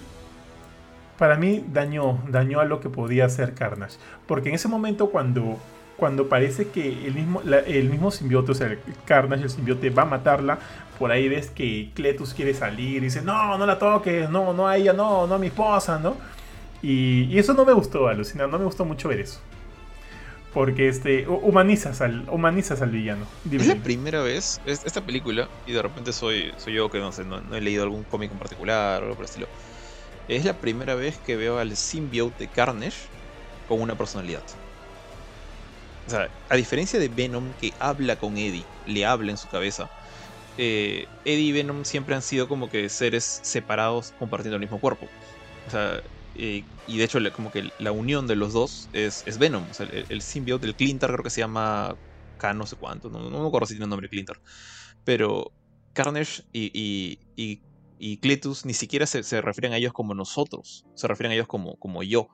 para 1.18 1.36
mí 1.36 1.64
dañó, 1.72 2.20
dañó 2.28 2.60
a 2.60 2.64
lo 2.64 2.80
que 2.80 2.88
podía 2.88 3.26
hacer 3.26 3.54
Carnage. 3.54 3.96
Porque 4.26 4.48
en 4.48 4.54
ese 4.56 4.68
momento 4.68 5.10
cuando, 5.10 5.58
cuando 5.96 6.28
parece 6.28 6.68
que 6.68 7.06
el 7.06 7.14
mismo, 7.14 7.42
el 7.42 7.90
mismo 7.90 8.10
simbiote, 8.10 8.52
o 8.52 8.54
sea, 8.54 8.66
el 8.68 8.78
Carnage, 9.04 9.44
el 9.44 9.50
simbiote, 9.50 9.90
va 9.90 10.02
a 10.02 10.06
matarla, 10.06 10.58
por 10.98 11.12
ahí 11.12 11.28
ves 11.28 11.50
que 11.50 11.90
Cletus 11.94 12.34
quiere 12.34 12.54
salir 12.54 12.96
y 12.96 13.00
dice, 13.00 13.22
no, 13.22 13.58
no 13.58 13.66
la 13.66 13.78
toques, 13.78 14.28
no, 14.30 14.52
no 14.52 14.66
a 14.66 14.76
ella, 14.76 14.92
no, 14.92 15.26
no 15.26 15.34
a 15.34 15.38
mi 15.38 15.48
esposa, 15.48 15.98
¿no? 15.98 16.16
Y, 16.82 17.38
eso 17.38 17.54
no 17.54 17.64
me 17.64 17.72
gustó, 17.72 18.08
alucina, 18.08 18.46
no 18.46 18.58
me 18.58 18.64
gustó 18.64 18.84
mucho 18.84 19.08
ver 19.08 19.20
eso. 19.20 19.40
Porque 20.54 20.88
este, 20.88 21.26
humanizas 21.26 22.02
al, 22.02 22.28
humanizas 22.28 22.82
al 22.82 22.90
villano. 22.90 23.26
Es 23.50 23.66
la 23.66 23.76
primera 23.76 24.22
vez, 24.22 24.60
esta 24.66 25.00
película, 25.00 25.48
y 25.66 25.72
de 25.72 25.80
repente 25.80 26.12
soy, 26.12 26.52
soy 26.58 26.74
yo 26.74 26.90
que 26.90 26.98
no 26.98 27.10
sé, 27.10 27.24
no, 27.24 27.40
he 27.54 27.60
leído 27.60 27.84
algún 27.84 28.04
cómic 28.04 28.30
en 28.30 28.38
particular 28.38 29.00
o 29.00 29.04
algo 29.04 29.16
por 29.16 29.24
el 29.24 29.30
estilo. 29.30 29.46
Es 30.28 30.44
la 30.44 30.58
primera 30.58 30.94
vez 30.94 31.18
que 31.18 31.36
veo 31.36 31.58
al 31.58 31.74
symbiote 31.76 32.48
Carnage 32.48 32.98
con 33.66 33.80
una 33.80 33.96
personalidad. 33.96 34.42
O 36.06 36.10
sea, 36.10 36.28
a 36.48 36.56
diferencia 36.56 36.98
de 36.98 37.08
Venom 37.08 37.52
que 37.60 37.72
habla 37.78 38.16
con 38.16 38.36
Eddie, 38.36 38.64
le 38.86 39.06
habla 39.06 39.30
en 39.30 39.38
su 39.38 39.48
cabeza, 39.48 39.88
eh, 40.58 41.06
Eddie 41.24 41.46
y 41.46 41.52
Venom 41.52 41.84
siempre 41.84 42.14
han 42.14 42.22
sido 42.22 42.46
como 42.48 42.68
que 42.68 42.88
seres 42.88 43.40
separados 43.42 44.12
compartiendo 44.18 44.56
el 44.56 44.60
mismo 44.60 44.78
cuerpo. 44.78 45.06
O 45.66 45.70
sea, 45.70 46.02
eh, 46.34 46.64
y 46.86 46.98
de 46.98 47.04
hecho 47.04 47.18
como 47.32 47.50
que 47.50 47.70
la 47.78 47.92
unión 47.92 48.26
de 48.26 48.36
los 48.36 48.52
dos 48.52 48.88
es, 48.92 49.24
Venom. 49.38 49.68
O 49.70 49.74
sea, 49.74 49.86
el, 49.86 50.06
el 50.08 50.60
del 50.60 50.74
Clintar 50.74 51.10
creo 51.12 51.24
que 51.24 51.30
se 51.30 51.40
llama 51.40 51.96
K 52.38 52.54
no 52.54 52.66
sé 52.66 52.76
cuánto, 52.76 53.08
no, 53.08 53.30
me 53.30 53.46
acuerdo 53.46 53.66
si 53.66 53.74
tiene 53.74 53.84
el 53.84 53.90
nombre 53.90 54.08
Clintar. 54.08 54.40
Pero 55.04 55.52
Carnage 55.92 56.42
y, 56.52 56.70
y, 57.36 57.62
y, 57.98 58.16
Cletus 58.18 58.64
ni 58.64 58.74
siquiera 58.74 59.06
se, 59.06 59.22
se, 59.22 59.40
refieren 59.40 59.72
a 59.72 59.76
ellos 59.76 59.92
como 59.92 60.14
nosotros, 60.14 60.86
se 60.94 61.06
refieren 61.06 61.32
a 61.32 61.34
ellos 61.34 61.46
como, 61.46 61.76
como 61.76 62.02
yo. 62.02 62.28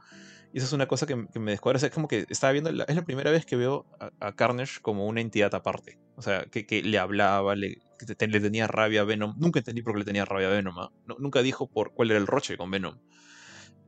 Y 0.53 0.59
eso 0.59 0.67
es 0.67 0.73
una 0.73 0.89
cosa 0.89 1.07
que, 1.07 1.15
me 1.17 1.51
descuadra. 1.51 1.79
es 1.79 1.93
como 1.93 2.09
que 2.09 2.25
estaba 2.31 2.53
viendo, 2.53 2.71
es 2.71 2.97
la 2.97 3.05
primera 3.05 3.31
vez 3.31 3.45
que 3.45 3.57
veo 3.57 3.87
a, 4.21 4.33
Carnage 4.33 4.81
como 4.81 5.07
una 5.07 5.21
entidad 5.21 5.55
aparte. 5.55 5.99
O 6.17 6.23
sea, 6.23 6.45
que, 6.47 6.67
que 6.67 6.83
le 6.83 6.99
hablaba, 6.99 7.55
le, 7.55 7.79
le 8.19 8.41
tenía 8.41 8.67
rabia 8.67 9.03
a 9.03 9.05
Venom. 9.05 9.35
Nunca 9.39 9.59
entendí 9.59 9.83
por 9.83 9.93
qué 9.93 10.01
le 10.01 10.05
tenía 10.07 10.25
rabia 10.25 10.49
a 10.49 10.51
Venom. 10.51 10.79
¿ah? 10.79 10.91
nunca 11.19 11.43
dijo 11.43 11.67
por 11.67 11.93
cuál 11.93 12.11
era 12.11 12.19
el 12.19 12.27
roche 12.27 12.57
con 12.57 12.71
Venom. 12.71 12.99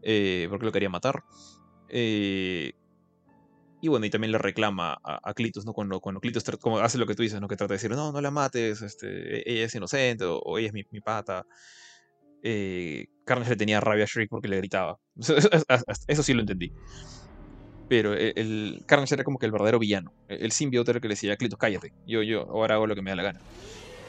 Eh, 0.02 0.46
por 0.48 0.58
qué 0.58 0.66
lo 0.66 0.72
quería 0.72 0.88
matar. 0.88 1.24
Eh, 1.88 2.72
y 3.82 3.88
bueno, 3.88 4.04
y 4.04 4.10
también 4.10 4.32
le 4.32 4.38
reclama 4.38 4.98
a, 5.02 5.20
a 5.22 5.34
Clitus, 5.34 5.64
¿no? 5.64 5.72
Cuando, 5.72 6.00
cuando 6.00 6.20
Clitus 6.20 6.44
como 6.60 6.78
hace 6.78 6.98
lo 6.98 7.06
que 7.06 7.14
tú 7.14 7.22
dices, 7.22 7.40
¿no? 7.40 7.48
Que 7.48 7.56
trata 7.56 7.72
de 7.72 7.76
decir, 7.76 7.90
no, 7.90 8.12
no 8.12 8.20
la 8.20 8.30
mates, 8.30 8.82
este, 8.82 9.38
e, 9.38 9.42
ella 9.46 9.64
es 9.64 9.74
inocente, 9.74 10.24
o, 10.26 10.58
ella 10.58 10.68
es 10.68 10.74
mi, 10.74 10.82
mi 10.90 11.00
pata. 11.00 11.46
Eh, 12.42 13.06
Carnage 13.24 13.50
le 13.50 13.56
tenía 13.56 13.80
rabia 13.80 14.04
a 14.04 14.06
Shriek 14.06 14.28
porque 14.28 14.48
le 14.48 14.58
gritaba. 14.58 14.98
Eso 16.06 16.22
sí 16.22 16.34
lo 16.34 16.40
entendí. 16.40 16.72
Pero 17.88 18.14
e, 18.14 18.32
el, 18.36 18.82
Carnage 18.86 19.14
era 19.14 19.24
como 19.24 19.38
que 19.38 19.46
el 19.46 19.52
verdadero 19.52 19.78
villano. 19.78 20.12
E, 20.28 20.36
el 20.36 20.52
simbiote 20.52 20.90
era 20.90 20.98
el 20.98 21.02
que 21.02 21.08
le 21.08 21.14
decía, 21.14 21.36
Clitus, 21.36 21.58
cállate. 21.58 21.92
Yo, 22.06 22.22
yo, 22.22 22.42
ahora 22.42 22.74
hago 22.74 22.86
lo 22.86 22.94
que 22.94 23.02
me 23.02 23.10
da 23.10 23.16
la 23.16 23.22
gana. 23.22 23.40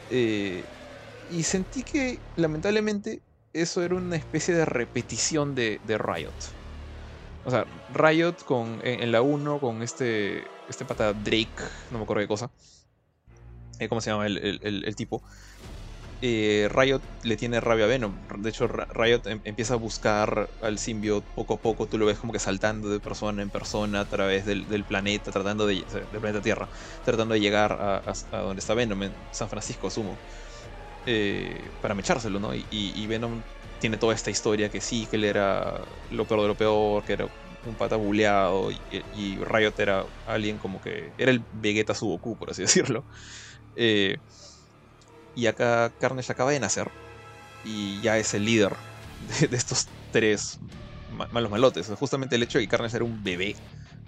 Eh, 0.09 0.63
y 1.31 1.43
sentí 1.43 1.83
que, 1.83 2.19
lamentablemente, 2.35 3.21
eso 3.53 3.83
era 3.83 3.95
una 3.95 4.15
especie 4.15 4.53
de 4.53 4.65
repetición 4.65 5.55
de, 5.55 5.79
Riot. 5.87 6.31
O 7.45 7.51
sea, 7.51 7.65
Riot 7.93 8.43
con, 8.45 8.79
en, 8.83 9.11
la 9.11 9.21
1 9.21 9.59
con 9.59 9.81
este, 9.81 10.43
este 10.69 10.85
pata 10.85 11.13
Drake, 11.13 11.49
no 11.91 11.97
me 11.97 12.03
acuerdo 12.03 12.21
qué 12.21 12.27
cosa. 12.27 12.49
Eh, 13.79 13.89
¿Cómo 13.89 14.01
se 14.01 14.11
llama 14.11 14.27
el 14.27 14.95
tipo? 14.95 15.23
eh, 16.21 16.69
Riot 16.71 17.01
le 17.23 17.35
tiene 17.35 17.59
rabia 17.59 17.85
a 17.85 17.87
Venom. 17.87 18.13
De 18.37 18.49
hecho, 18.49 18.67
Riot 18.67 19.21
em, 19.25 19.41
empieza 19.43 19.73
a 19.73 19.77
buscar 19.77 20.49
al 20.61 20.77
simbiote 20.77 21.27
poco 21.35 21.55
a 21.55 21.57
poco. 21.57 21.87
Tú 21.87 21.97
lo 21.97 22.05
ves 22.05 22.19
como 22.19 22.31
que 22.31 22.39
saltando 22.39 22.89
de 22.89 22.99
persona 22.99 23.41
en 23.41 23.49
persona 23.49 24.01
a 24.01 24.05
través 24.05 24.45
del, 24.45 24.83
planeta, 24.83 25.31
tratando 25.31 25.65
de. 25.65 25.83
del 25.91 26.19
planeta 26.19 26.41
Tierra, 26.41 26.67
tratando 27.03 27.33
de 27.33 27.39
llegar 27.39 27.73
a, 27.73 28.41
donde 28.43 28.59
está 28.59 28.73
Venom, 28.73 29.03
en 29.03 29.11
San 29.31 29.49
Francisco, 29.49 29.87
asumo. 29.87 30.15
Eh, 31.05 31.69
para 31.81 31.95
mechárselo, 31.95 32.39
¿no? 32.39 32.53
Y, 32.53 33.07
Venom 33.07 33.41
tiene 33.79 33.97
toda 33.97 34.13
esta 34.13 34.29
historia 34.29 34.69
que 34.69 34.81
sí, 34.81 35.07
que 35.09 35.15
él 35.15 35.23
era 35.23 35.81
lo 36.11 36.25
peor 36.25 36.41
de 36.41 36.47
lo 36.47 36.55
peor, 36.55 37.03
que 37.03 37.13
era 37.13 37.27
un 37.65 37.75
pata 37.75 37.95
buleado 37.95 38.71
y, 38.71 38.79
y 39.15 39.37
Riot 39.37 39.73
era 39.77 40.05
alguien 40.27 40.57
como 40.57 40.81
que 40.81 41.11
era 41.17 41.31
el 41.31 41.43
Vegeta 41.53 41.93
Suboku, 41.95 42.37
por 42.37 42.51
así 42.51 42.61
decirlo. 42.63 43.03
Eh, 43.75 44.17
y 45.35 45.47
acá 45.47 45.91
Carnage 45.99 46.31
acaba 46.31 46.51
de 46.51 46.59
nacer. 46.59 46.89
Y 47.63 48.01
ya 48.01 48.17
es 48.17 48.33
el 48.33 48.45
líder 48.45 48.73
de, 49.49 49.55
estos 49.55 49.87
tres 50.11 50.59
malos 51.31 51.51
malotes. 51.51 51.87
Justamente 51.87 52.35
el 52.35 52.43
hecho 52.43 52.57
de 52.57 52.65
que 52.65 52.69
Carnage 52.69 52.97
era 52.97 53.05
un 53.05 53.23
bebé 53.23 53.55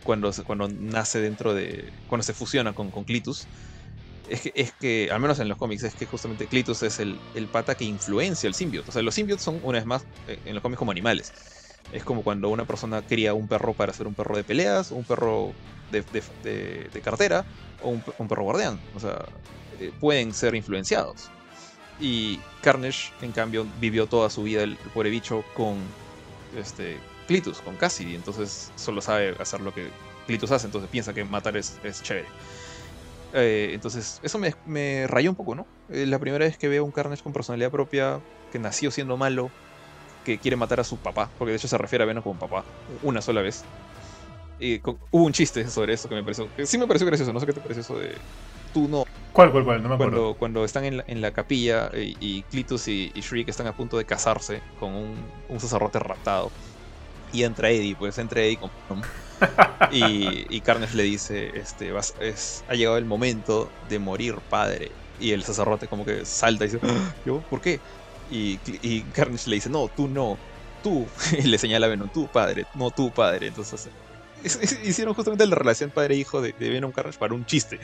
cuando, 0.03 0.31
cuando 0.45 0.67
nace 0.67 1.21
dentro 1.21 1.53
de. 1.53 1.91
cuando 2.07 2.23
se 2.23 2.33
fusiona 2.33 2.73
con, 2.73 2.91
con 2.91 3.03
Clitus. 3.03 3.47
Es 4.29 4.41
que, 4.41 4.51
es 4.55 4.71
que, 4.73 5.09
al 5.11 5.19
menos 5.19 5.39
en 5.39 5.49
los 5.49 5.57
cómics, 5.57 5.83
es 5.83 5.95
que 5.95 6.05
justamente 6.05 6.47
Clitus 6.47 6.81
es 6.83 6.99
el, 6.99 7.19
el 7.35 7.47
pata 7.47 7.75
que 7.75 7.83
influencia 7.83 8.47
el 8.47 8.53
simbiote. 8.53 8.89
O 8.89 8.93
sea, 8.93 9.01
los 9.01 9.13
simbiotes 9.13 9.43
son, 9.43 9.59
una 9.63 9.79
vez 9.79 9.85
más, 9.85 10.05
eh, 10.27 10.39
en 10.45 10.53
los 10.53 10.61
cómics 10.61 10.79
como 10.79 10.91
animales. 10.91 11.33
Es 11.91 12.03
como 12.03 12.23
cuando 12.23 12.49
una 12.49 12.65
persona 12.65 13.01
cría 13.01 13.33
un 13.33 13.47
perro 13.47 13.73
para 13.73 13.91
ser 13.93 14.07
un 14.07 14.13
perro 14.13 14.35
de 14.35 14.43
peleas, 14.43 14.91
un 14.91 15.03
perro 15.03 15.53
de, 15.91 16.03
de, 16.41 16.89
de, 16.91 17.01
cartera, 17.01 17.45
o 17.81 17.89
un, 17.89 18.03
un, 18.17 18.27
perro 18.27 18.43
guardián. 18.43 18.79
O 18.95 18.99
sea, 18.99 19.25
eh, 19.79 19.91
pueden 19.99 20.33
ser 20.33 20.55
influenciados. 20.55 21.29
Y 21.99 22.39
Carnage, 22.61 23.11
en 23.21 23.31
cambio, 23.31 23.67
vivió 23.79 24.07
toda 24.07 24.29
su 24.29 24.43
vida 24.43 24.63
el, 24.63 24.77
pobre 24.93 25.09
bicho 25.09 25.43
con 25.53 25.77
este, 26.57 26.97
Clitus, 27.27 27.59
con 27.59 27.75
Cassidy. 27.75 28.15
Entonces 28.15 28.71
solo 28.75 29.01
sabe 29.01 29.35
hacer 29.39 29.61
lo 29.61 29.73
que 29.73 29.89
Clitus 30.25 30.51
hace, 30.51 30.67
entonces 30.67 30.89
piensa 30.89 31.13
que 31.13 31.23
matar 31.23 31.57
es, 31.57 31.79
es 31.83 32.01
chévere. 32.01 32.27
Eh, 33.33 33.71
entonces, 33.73 34.19
eso 34.23 34.37
me, 34.37 34.53
me, 34.65 35.07
rayó 35.07 35.29
un 35.29 35.35
poco, 35.35 35.55
¿no? 35.55 35.65
Eh, 35.89 36.05
la 36.05 36.19
primera 36.19 36.45
vez 36.45 36.57
que 36.57 36.67
veo 36.67 36.85
un 36.85 36.91
Carnage 36.91 37.23
con 37.23 37.33
personalidad 37.33 37.71
propia, 37.71 38.21
que 38.51 38.59
nació 38.59 38.91
siendo 38.91 39.17
malo, 39.17 39.49
que 40.23 40.37
quiere 40.37 40.55
matar 40.55 40.79
a 40.79 40.83
su 40.83 40.97
papá, 40.97 41.29
porque 41.37 41.51
de 41.51 41.57
hecho 41.57 41.67
se 41.67 41.77
refiere 41.77 42.03
a 42.03 42.07
Venom 42.07 42.23
como 42.23 42.39
papá, 42.39 42.63
una 43.01 43.21
sola 43.21 43.41
vez. 43.41 43.63
Y 44.59 44.79
hubo 44.85 45.25
un 45.25 45.33
chiste 45.33 45.67
sobre 45.67 45.93
eso 45.93 46.07
que 46.07 46.15
me 46.15 46.23
pareció. 46.23 46.47
sí 46.63 46.77
me 46.77 46.87
pareció 46.87 47.07
gracioso, 47.07 47.33
no 47.33 47.39
sé 47.39 47.45
qué 47.45 47.53
te 47.53 47.61
pareció 47.61 47.81
eso 47.81 47.97
de. 47.97 48.15
Tú 48.73 48.87
no 48.87 49.03
¿Cuál, 49.33 49.51
cuál, 49.51 49.63
cuál? 49.63 49.81
No 49.81 49.89
me 49.89 49.95
acuerdo. 49.95 50.13
Cuando, 50.13 50.37
cuando 50.37 50.65
están 50.65 50.85
en 50.85 50.97
la, 50.97 51.03
en 51.07 51.19
la 51.19 51.31
capilla 51.31 51.89
y, 51.95 52.15
y 52.19 52.43
Clitus 52.43 52.87
y, 52.87 53.11
Shriek 53.15 53.49
están 53.49 53.65
a 53.65 53.73
punto 53.73 53.97
de 53.97 54.05
casarse 54.05 54.61
con 54.79 54.93
un, 54.93 55.15
un 55.49 55.59
sacerdote 55.59 55.97
raptado. 55.97 56.51
Y 57.33 57.43
entra 57.43 57.69
Eddie, 57.69 57.95
pues 57.95 58.17
entra 58.19 58.41
Eddie 58.41 58.57
con... 58.57 59.01
y, 59.91 60.45
y 60.55 60.61
Carnage 60.61 60.95
le 60.95 61.03
dice, 61.03 61.51
este, 61.55 61.91
vas, 61.91 62.13
es, 62.21 62.63
ha 62.69 62.75
llegado 62.75 62.97
el 62.97 63.05
momento 63.05 63.69
de 63.89 63.99
morir, 63.99 64.35
padre. 64.49 64.91
Y 65.19 65.31
el 65.31 65.43
sacerdote 65.43 65.87
como 65.87 66.05
que 66.05 66.25
salta 66.25 66.65
y 66.65 66.67
dice, 66.69 66.79
ah, 66.83 67.13
¿yo? 67.25 67.41
¿Por 67.49 67.59
qué? 67.59 67.79
Y, 68.31 68.59
y 68.81 69.01
Carnage 69.13 69.49
le 69.49 69.55
dice, 69.55 69.69
no, 69.69 69.89
tú 69.89 70.07
no, 70.07 70.37
tú. 70.83 71.07
Y 71.37 71.43
le 71.43 71.57
señala 71.57 71.87
a 71.87 71.89
Venom, 71.89 72.09
tú 72.09 72.27
padre, 72.27 72.65
no 72.75 72.91
tú 72.91 73.11
padre. 73.11 73.47
Entonces 73.47 73.89
hicieron 74.83 75.13
justamente 75.13 75.45
la 75.47 75.55
relación 75.55 75.89
padre-hijo 75.89 76.41
de, 76.41 76.53
de 76.59 76.69
Venom 76.69 76.91
Carnage 76.91 77.17
para 77.17 77.33
un 77.33 77.45
chiste. 77.45 77.79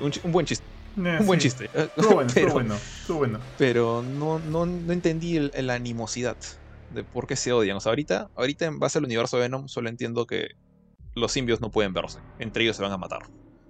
Un, 0.00 0.12
buen 0.32 0.44
chiste. 0.44 0.64
Eh, 0.98 1.16
un 1.20 1.26
buen 1.26 1.40
chiste. 1.40 1.70
Estuvo 1.72 2.14
bueno, 2.14 2.30
pero, 2.34 2.52
bueno, 2.52 2.76
bueno. 3.08 3.38
Pero 3.56 4.02
no, 4.02 4.38
no, 4.38 4.66
no 4.66 4.92
entendí 4.92 5.38
la 5.38 5.74
animosidad 5.74 6.36
de 6.92 7.04
por 7.04 7.26
qué 7.26 7.36
se 7.36 7.52
odian. 7.52 7.76
O 7.76 7.80
sea, 7.80 7.90
ahorita, 7.90 8.30
ahorita 8.36 8.66
en 8.66 8.78
base 8.78 8.98
al 8.98 9.04
universo 9.04 9.36
de 9.36 9.42
Venom, 9.42 9.68
solo 9.68 9.88
entiendo 9.88 10.26
que 10.26 10.50
los 11.14 11.32
simbios 11.32 11.60
no 11.60 11.70
pueden 11.70 11.92
verse. 11.92 12.18
Entre 12.38 12.62
ellos 12.62 12.76
se 12.76 12.82
van 12.82 12.92
a 12.92 12.98
matar. 12.98 13.22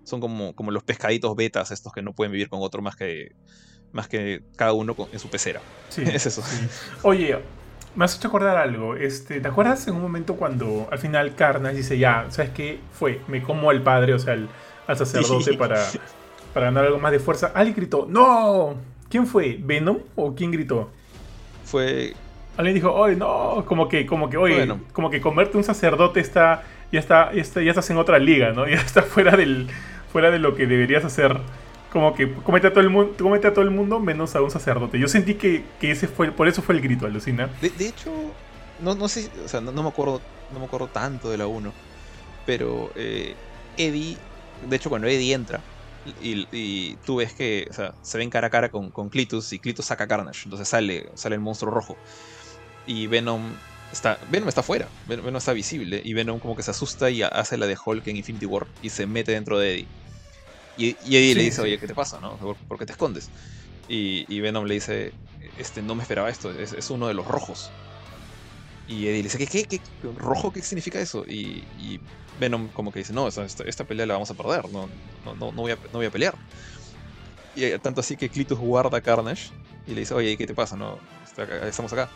Son 0.05 0.21
como, 0.21 0.55
como 0.55 0.71
los 0.71 0.85
pescaditos 0.85 1.35
betas, 1.35 1.71
estos 1.71 1.93
que 1.93 2.03
no 2.03 2.13
pueden 2.13 2.33
vivir 2.33 2.49
con 2.49 2.61
otro 2.63 2.83
más 2.83 2.97
que, 2.97 3.35
más 3.93 4.09
que 4.09 4.43
cada 4.57 4.73
uno 4.73 4.95
en 5.13 5.19
su 5.19 5.29
pecera. 5.29 5.61
Sí, 5.89 6.03
es 6.07 6.27
eso. 6.27 6.43
Oye, 7.03 7.39
me 7.95 8.05
has 8.05 8.17
hecho 8.17 8.29
acordar 8.29 8.57
algo. 8.57 8.95
Este, 8.95 9.41
¿Te 9.41 9.49
acuerdas 9.49 9.87
en 9.89 9.95
un 9.95 10.03
momento 10.03 10.37
cuando 10.37 10.89
al 10.91 10.99
final 10.99 11.35
Carnage 11.35 11.77
dice, 11.77 11.99
ya, 11.99 12.27
¿sabes 12.31 12.51
qué? 12.51 12.81
Fue, 12.93 13.21
me 13.27 13.43
como 13.43 13.71
al 13.71 13.83
padre, 13.83 14.15
o 14.15 14.19
sea, 14.19 14.35
el, 14.35 14.49
al 14.87 14.97
sacerdote 14.97 15.55
para, 15.55 15.85
para 16.53 16.67
ganar 16.67 16.85
algo 16.85 16.99
más 16.99 17.13
de 17.13 17.19
fuerza. 17.19 17.53
Alguien 17.55 17.77
gritó, 17.77 18.07
¡No! 18.09 18.77
¿Quién 19.09 19.27
fue? 19.27 19.59
¿Venom? 19.61 19.99
¿O 20.17 20.35
quién 20.35 20.51
gritó? 20.51 20.91
Fue. 21.65 22.15
Alguien 22.57 22.75
dijo, 22.75 22.93
¡Oye, 22.93 23.17
no! 23.17 23.65
Como 23.67 23.89
que, 23.89 24.07
como 24.07 24.31
que, 24.31 24.37
oye, 24.37 24.69
como 24.93 25.11
que 25.11 25.21
comerte 25.21 25.57
un 25.57 25.65
sacerdote 25.65 26.21
está. 26.21 26.63
Ya 26.93 27.01
está, 27.01 27.33
ya 27.33 27.43
está, 27.43 27.63
ya 27.63 27.71
estás 27.71 27.91
en 27.91 27.99
otra 27.99 28.19
liga, 28.19 28.53
¿no? 28.53 28.67
Ya 28.69 28.77
está 28.77 29.03
fuera 29.03 29.37
del. 29.37 29.69
fuera 30.13 30.31
de 30.31 30.39
lo 30.39 30.55
que 30.55 30.67
deberías 30.67 31.05
hacer. 31.05 31.37
Como 31.93 32.15
que 32.15 32.33
comete 32.33 32.67
a 32.67 32.71
todo 32.71 32.81
el 32.81 32.91
mundo, 32.91 33.15
comete 33.19 33.47
a 33.49 33.53
todo 33.55 33.65
el 33.65 33.71
mundo 33.71 34.01
menos 34.01 34.37
a 34.37 34.43
un 34.43 34.51
sacerdote. 34.51 34.99
Yo 34.99 35.09
sentí 35.09 35.35
que, 35.35 35.65
ese 35.81 36.09
fue, 36.09 36.31
por 36.31 36.49
eso 36.49 36.63
fue 36.63 36.75
el 36.75 36.81
grito, 36.81 37.07
alucina. 37.07 37.49
De, 37.61 37.71
de 37.71 37.89
hecho, 37.89 38.11
no, 38.81 38.95
no 38.95 39.09
sé, 39.09 39.31
o 39.45 39.49
sea, 39.49 39.61
no, 39.61 39.73
me 39.73 39.89
acuerdo, 39.89 40.21
no 40.53 40.59
me 40.59 40.67
acuerdo 40.67 40.89
tanto 40.89 41.31
de 41.31 41.39
la 41.39 41.47
1, 41.47 41.73
pero 42.45 42.91
eh, 42.97 43.35
Eddie, 43.77 44.17
de 44.69 44.77
hecho 44.77 44.91
cuando 44.91 45.09
Eddie 45.09 45.33
entra, 45.33 45.61
y, 46.23 46.97
tú 47.05 47.17
ves 47.17 47.33
que 47.33 47.67
o 47.69 47.73
sea, 47.73 47.95
se 48.03 48.19
ven 48.19 48.31
cara 48.31 48.47
a 48.47 48.51
cara 48.51 48.69
con, 48.69 48.91
con 48.91 49.09
Clitus 49.09 49.53
y 49.53 49.59
Clitus 49.59 49.87
saca 49.87 50.07
Carnage, 50.07 50.43
entonces 50.45 50.69
sale, 50.69 51.09
sale 51.15 51.35
el 51.35 51.41
monstruo 51.41 51.73
rojo. 51.73 51.97
Y 52.87 53.07
Venom 53.07 53.53
está, 53.93 54.19
Venom 54.31 54.49
está 54.49 54.63
fuera, 54.63 54.89
Venom 55.07 55.37
está 55.37 55.53
visible 55.53 56.01
y 56.05 56.13
Venom 56.15 56.39
como 56.39 56.57
que 56.57 56.63
se 56.63 56.71
asusta 56.71 57.11
y 57.11 57.23
hace 57.23 57.57
la 57.57 57.67
de 57.67 57.77
Hulk 57.83 58.07
en 58.07 58.17
Infinity 58.17 58.47
War 58.47 58.67
y 58.83 58.91
se 58.91 59.07
mete 59.07 59.33
dentro 59.33 59.59
de 59.59 59.75
Eddie. 59.75 59.89
Y, 60.79 61.17
Eddie 61.17 61.35
le 61.35 61.43
dice, 61.43 61.63
oye, 61.63 61.79
¿qué 61.79 61.87
te 61.87 61.95
pasa? 61.95 62.21
No? 62.21 62.37
¿Por, 62.37 62.79
qué 62.79 62.87
te 62.87 62.93
escondes? 62.93 63.31
Y, 63.89 64.41
Venom 64.41 64.67
le 64.67 64.75
dice, 64.75 65.13
este, 65.59 65.83
no 65.83 65.95
me 65.95 66.03
esperaba 66.03 66.29
esto, 66.29 66.51
es, 66.53 66.91
uno 66.91 67.09
de 67.09 67.15
los 67.15 67.27
rojos. 67.27 67.71
Y 68.89 69.07
Eddie 69.07 69.19
le 69.19 69.23
dice, 69.25 69.39
¿qué, 69.39 69.47
qué, 69.47 69.65
qué 69.65 69.81
rojo? 70.17 70.53
¿Qué 70.53 70.63
significa 70.63 71.01
eso? 71.01 71.25
Y, 71.27 71.65
Venom 72.39 72.69
como 72.69 72.93
que 72.93 72.99
dice, 72.99 73.15
no, 73.15 73.29
esta, 73.29 73.45
esta, 73.45 73.85
pelea 73.85 74.05
la 74.05 74.13
vamos 74.13 74.31
a 74.31 74.35
perder, 74.35 74.69
no, 74.71 74.91
no, 75.25 75.35
no, 75.35 75.53
voy 75.53 75.73
a, 75.73 75.77
no 75.77 75.93
voy 75.93 76.07
a 76.07 76.11
pelear. 76.11 76.35
Y 77.55 77.65
eh, 77.65 77.79
tanto 77.79 78.03
así 78.03 78.19
que 78.19 78.29
Clitus 78.29 78.59
guarda 78.59 79.01
Carnage 79.01 79.51
y 79.87 79.95
le 79.95 80.01
dice, 80.01 80.13
oye, 80.13 80.37
¿qué 80.37 80.47
te 80.47 80.55
pasa? 80.55 80.77
No, 80.77 80.99
estamos 81.65 81.93
acá. 81.95 82.11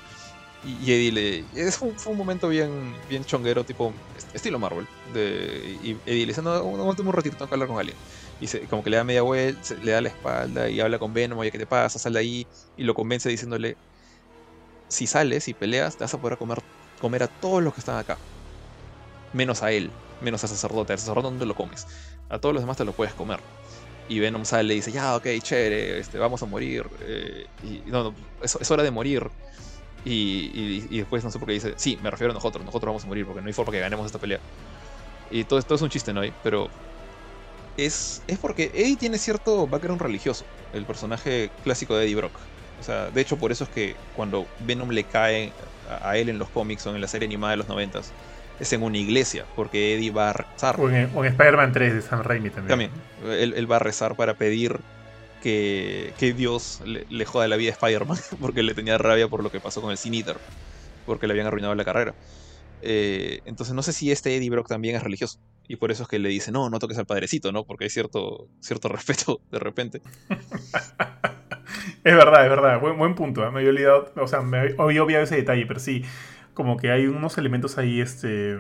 Y, 0.62 0.93
Eddie 0.93 1.12
le. 1.12 1.39
Es 1.55 1.78
fue 1.78 2.12
un 2.12 2.19
momento 2.19 2.49
bien, 2.49 2.95
bien 3.09 3.24
chonguero, 3.24 3.65
tipo 3.65 3.95
estilo 4.35 4.59
Marvel. 4.59 4.87
De, 5.15 5.78
y 5.82 5.91
Eddie 6.05 6.27
le 6.27 6.32
dice: 6.32 6.43
No, 6.43 6.51
aguantame 6.53 7.09
un 7.09 7.15
ratito, 7.15 7.37
tengo 7.37 7.49
que 7.49 7.55
hablar 7.55 7.69
con 7.69 7.78
alguien. 7.78 7.97
Y 8.41 8.47
se, 8.47 8.66
como 8.66 8.82
que 8.82 8.91
le 8.91 8.99
da 8.99 9.05
media 9.05 9.23
vuelta, 9.23 9.74
le 9.82 9.93
da 9.93 10.01
la 10.01 10.09
espalda 10.11 10.69
y 10.69 10.81
habla 10.81 10.99
con 10.99 11.15
Venom: 11.15 11.39
Oye, 11.39 11.51
¿qué 11.51 11.59
te 11.59 11.66
pasa? 11.66 11.99
Sal 11.99 12.12
de 12.12 12.19
ahí. 12.19 12.47
Y 12.77 12.85
lo 12.85 12.95
convence 12.95 13.28
diciéndole: 13.28 13.78
Si 14.89 15.07
sales 15.07 15.49
y 15.49 15.55
peleas, 15.55 15.97
te 15.97 16.05
vas 16.05 16.12
a 16.12 16.20
poder 16.20 16.37
comer, 16.37 16.59
comer 17.01 17.23
a 17.23 17.28
todos 17.28 17.62
los 17.62 17.73
que 17.73 17.81
están 17.81 17.97
acá. 17.97 18.19
Menos 19.32 19.62
a 19.62 19.73
él, 19.73 19.91
menos 20.20 20.43
al 20.45 20.51
sacerdote. 20.51 20.93
Al 20.93 20.99
sacerdote 20.99 21.31
no 21.31 21.39
te 21.39 21.47
lo 21.47 21.55
comes. 21.55 21.87
A 22.28 22.39
todos 22.39 22.55
los 22.55 22.62
demás 22.62 22.77
te 22.77 22.85
lo 22.85 22.93
puedes 22.93 23.15
comer. 23.15 23.41
Y 24.09 24.19
Venom 24.19 24.45
sale 24.45 24.74
y 24.74 24.77
dice: 24.77 24.93
Ya, 24.93 25.16
ok, 25.16 25.27
chévere, 25.41 26.01
este, 26.01 26.19
vamos 26.19 26.43
a 26.43 26.47
morir. 26.47 26.85
Eh, 27.01 27.47
y 27.62 27.82
no, 27.91 28.05
no 28.05 28.15
es, 28.43 28.59
es 28.61 28.70
hora 28.70 28.82
de 28.82 28.91
morir. 28.91 29.31
Y, 30.05 30.97
después 30.98 31.22
no 31.24 31.31
sé 31.31 31.39
por 31.39 31.48
qué 31.48 31.55
dice, 31.55 31.74
sí, 31.77 31.98
me 32.02 32.10
refiero 32.10 32.32
a 32.32 32.35
nosotros, 32.35 32.64
nosotros 32.64 32.89
vamos 32.89 33.05
a 33.05 33.06
morir 33.06 33.27
porque 33.27 33.40
no 33.40 33.47
hay 33.47 33.52
forma 33.52 33.72
que 33.72 33.81
ganemos 33.81 34.06
esta 34.06 34.18
pelea. 34.18 34.40
Y 35.31 35.44
todo 35.44 35.59
esto 35.59 35.74
es 35.74 35.82
un 35.82 35.90
chiste, 35.90 36.12
¿no? 36.12 36.22
Pero 36.43 36.68
es, 37.77 38.22
es 38.27 38.39
porque 38.39 38.70
Eddie 38.74 38.97
tiene 38.97 39.18
cierto 39.18 39.66
background 39.66 40.01
religioso, 40.01 40.44
el 40.72 40.85
personaje 40.85 41.51
clásico 41.62 41.97
de 41.97 42.05
Eddie 42.05 42.16
Brock. 42.16 42.32
O 42.81 42.82
sea, 42.82 43.10
de 43.10 43.20
hecho 43.20 43.36
por 43.36 43.52
eso 43.52 43.64
es 43.64 43.70
que 43.70 43.94
cuando 44.16 44.47
Venom 44.60 44.90
le 44.90 45.05
cae 45.05 45.52
a, 46.02 46.16
él 46.16 46.31
en 46.31 46.39
los 46.39 46.48
cómics 46.48 46.86
o 46.86 46.94
en 46.94 47.01
la 47.01 47.09
serie 47.09 47.27
animada 47.27 47.52
de 47.52 47.56
los 47.59 47.68
noventas, 47.68 48.12
es 48.59 48.72
en 48.72 48.82
una 48.82 48.98
iglesia, 48.98 49.44
porque 49.55 49.94
Eddie 49.94 50.10
va 50.10 50.31
a 50.31 50.32
rezar. 50.32 50.81
O 50.81 50.90
en, 50.90 51.10
Spider-Man 51.14 51.72
3 51.72 51.94
de 51.94 52.02
Sam 52.02 52.22
Raimi 52.22 52.51
también. 52.51 52.68
También, 52.68 52.90
él, 53.24 53.55
él 53.56 53.70
va 53.70 53.77
a 53.77 53.81
rezar 53.81 54.16
para 54.16 54.35
pedir 54.35 54.81
que, 55.41 56.35
Dios 56.37 56.83
le, 56.85 57.25
joda 57.25 57.49
la 57.49 57.57
vida 57.57 57.71
a 57.71 57.73
Spider-Man 57.73 58.19
porque 58.41 58.62
le 58.62 58.75
tenía 58.75 58.99
rabia 58.99 59.29
por 59.29 59.43
lo 59.43 59.51
que 59.51 59.61
pasó 59.61 59.81
con 59.81 59.91
el 59.91 59.99
Sin 59.99 60.15
Eater, 60.15 60.37
porque 61.07 61.27
le 61.27 61.33
habían 61.33 61.47
arruinado 61.47 61.75
la 61.75 61.85
carrera. 61.85 62.15
Eh, 62.83 63.41
entonces 63.45 63.75
no 63.75 63.83
sé 63.83 63.93
si 63.93 64.11
este 64.11 64.37
Eddie 64.37 64.51
Brock 64.51 64.69
también 64.69 64.97
es 64.97 65.03
religioso. 65.03 65.39
Y 65.69 65.77
por 65.77 65.93
eso 65.93 66.03
es 66.03 66.09
que 66.09 66.19
le 66.19 66.29
dice, 66.29 66.51
no, 66.51 66.69
no 66.69 66.79
toques 66.79 66.99
al 66.99 67.07
padrecito, 67.07 67.53
¿no? 67.53 67.65
Porque 67.65 67.85
hay 67.85 67.91
cierto, 67.91 68.49
cierto 68.61 68.89
respeto 68.93 69.41
de 69.51 69.59
repente. 69.59 70.03
es 72.05 72.15
verdad, 72.17 72.45
es 72.45 72.51
verdad. 72.51 72.81
Buen, 72.81 72.99
buen 72.99 73.15
punto. 73.15 73.47
¿eh? 73.47 73.51
Me 73.51 73.59
había 73.59 73.71
olvidado, 73.71 74.12
o 74.17 74.27
sea, 74.27 74.41
me 74.41 74.75
había 74.79 75.03
obviado 75.03 75.25
ese 75.25 75.37
detalle, 75.37 75.67
pero 75.67 75.79
sí, 75.79 76.05
como 76.55 76.77
que 76.77 76.91
hay 76.91 77.07
unos 77.07 77.39
elementos 77.39 77.79
ahí, 77.79 78.01
este... 78.01 78.59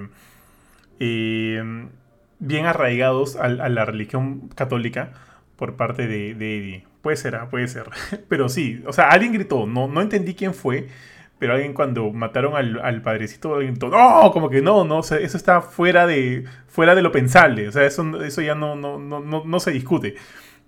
Eh, 1.02 1.88
bien 2.38 2.66
arraigados 2.66 3.36
a 3.36 3.48
la 3.48 3.84
religión 3.84 4.48
católica 4.48 5.12
por 5.60 5.76
parte 5.76 6.08
de, 6.08 6.30
Eddie. 6.30 6.84
Puede 7.02 7.18
ser, 7.18 7.36
ah, 7.36 7.50
puede 7.50 7.68
ser. 7.68 7.84
Pero 8.28 8.48
sí, 8.48 8.82
o 8.86 8.94
sea, 8.94 9.10
alguien 9.10 9.34
gritó, 9.34 9.66
no, 9.66 9.88
no 9.88 10.00
entendí 10.00 10.34
quién 10.34 10.54
fue, 10.54 10.88
pero 11.38 11.54
alguien 11.54 11.72
cuando 11.72 12.10
mataron 12.10 12.54
al, 12.54 13.00
padrecito, 13.02 13.54
alguien 13.54 13.72
gritó, 13.74 13.88
no, 13.88 14.30
como 14.30 14.50
que 14.50 14.60
no, 14.60 14.84
no, 14.84 15.00
eso 15.00 15.16
está 15.16 15.62
fuera 15.62 16.06
de, 16.06 16.44
fuera 16.66 16.94
de 16.94 17.00
lo 17.00 17.12
pensable, 17.12 17.66
o 17.68 17.72
sea, 17.72 17.84
eso, 17.86 18.22
eso 18.22 18.42
ya 18.42 18.54
no, 18.54 18.74
no, 18.74 18.98
no, 18.98 19.20
no, 19.20 19.60
se 19.60 19.70
discute. 19.70 20.16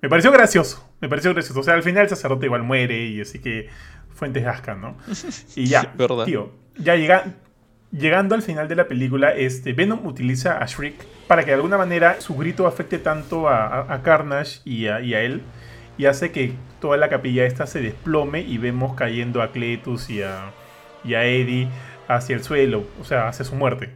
Me 0.00 0.08
pareció 0.08 0.32
gracioso, 0.32 0.88
me 1.00 1.10
pareció 1.10 1.32
gracioso. 1.34 1.60
O 1.60 1.62
sea, 1.62 1.74
al 1.74 1.82
final 1.82 2.04
el 2.04 2.08
sacerdote 2.08 2.46
igual 2.46 2.62
muere 2.62 3.04
y 3.04 3.20
así 3.20 3.38
que 3.38 3.68
fuentes 4.14 4.44
gascan, 4.44 4.80
¿no? 4.80 4.96
Y 5.56 5.66
ya, 5.66 5.92
tío, 6.24 6.52
ya 6.76 6.96
llega, 6.96 7.34
llegando 7.92 8.34
al 8.34 8.42
final 8.42 8.68
de 8.68 8.74
la 8.74 8.88
película, 8.88 9.30
este, 9.32 9.74
Venom 9.74 10.06
utiliza 10.06 10.58
a 10.58 10.66
Shriek 10.66 10.94
para 11.26 11.44
que 11.44 11.50
de 11.50 11.56
alguna 11.56 11.78
manera 11.78 12.20
su 12.20 12.34
grito 12.34 12.66
afecte 12.66 12.98
tanto 12.98 13.48
a, 13.48 14.00
Carnage 14.02 14.60
y 14.64 14.86
a, 14.86 14.98
él 14.98 15.42
y 15.98 16.06
hace 16.06 16.32
que 16.32 16.54
toda 16.80 16.96
la 16.96 17.08
capilla 17.08 17.44
esta 17.44 17.66
se 17.66 17.80
desplome 17.80 18.40
y 18.40 18.58
vemos 18.58 18.94
cayendo 18.94 19.42
a 19.42 19.52
Cletus 19.52 20.10
y 20.10 20.22
a, 20.22 20.52
Eddie 21.04 21.68
hacia 22.08 22.34
el 22.34 22.42
suelo, 22.42 22.84
o 23.00 23.04
sea, 23.04 23.28
hacia 23.28 23.44
su 23.44 23.54
muerte. 23.54 23.90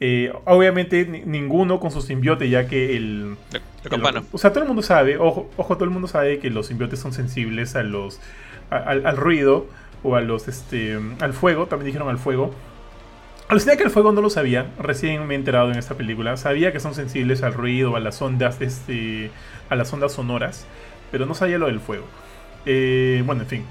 Eh, 0.00 0.32
obviamente 0.46 1.04
ninguno 1.04 1.78
con 1.78 1.92
su 1.92 2.02
simbiote, 2.02 2.48
ya 2.48 2.66
que 2.66 2.96
el... 2.96 3.36
o 4.32 4.38
sea, 4.38 4.50
todo 4.50 4.62
el 4.62 4.66
mundo 4.66 4.82
sabe, 4.82 5.16
ojo, 5.16 5.48
ojo, 5.56 5.74
todo 5.76 5.84
el 5.84 5.90
mundo 5.90 6.08
sabe 6.08 6.38
que 6.38 6.50
los 6.50 6.66
simbiotes 6.66 6.98
son 6.98 7.12
sensibles 7.12 7.76
a 7.76 7.84
los, 7.84 8.20
al, 8.70 9.16
ruido 9.16 9.66
o 10.02 10.16
a 10.16 10.20
los, 10.20 10.48
este, 10.48 10.98
al 11.20 11.32
fuego, 11.32 11.66
también 11.66 11.86
dijeron 11.86 12.08
al 12.08 12.18
fuego. 12.18 12.52
Alucina 13.52 13.76
que 13.76 13.82
el 13.82 13.90
fuego 13.90 14.12
no 14.12 14.22
lo 14.22 14.30
sabía, 14.30 14.70
recién 14.78 15.26
me 15.26 15.34
he 15.34 15.36
enterado 15.36 15.70
en 15.70 15.76
esta 15.76 15.94
película. 15.94 16.38
Sabía 16.38 16.72
que 16.72 16.80
son 16.80 16.94
sensibles 16.94 17.42
al 17.42 17.52
ruido, 17.52 17.96
a 17.96 18.00
las 18.00 18.22
ondas, 18.22 18.58
este, 18.62 19.30
a 19.68 19.76
las 19.76 19.92
ondas 19.92 20.12
sonoras, 20.12 20.66
pero 21.10 21.26
no 21.26 21.34
sabía 21.34 21.58
lo 21.58 21.66
del 21.66 21.78
fuego. 21.78 22.06
Eh, 22.64 23.22
bueno, 23.26 23.42
en 23.42 23.48
fin. 23.48 23.64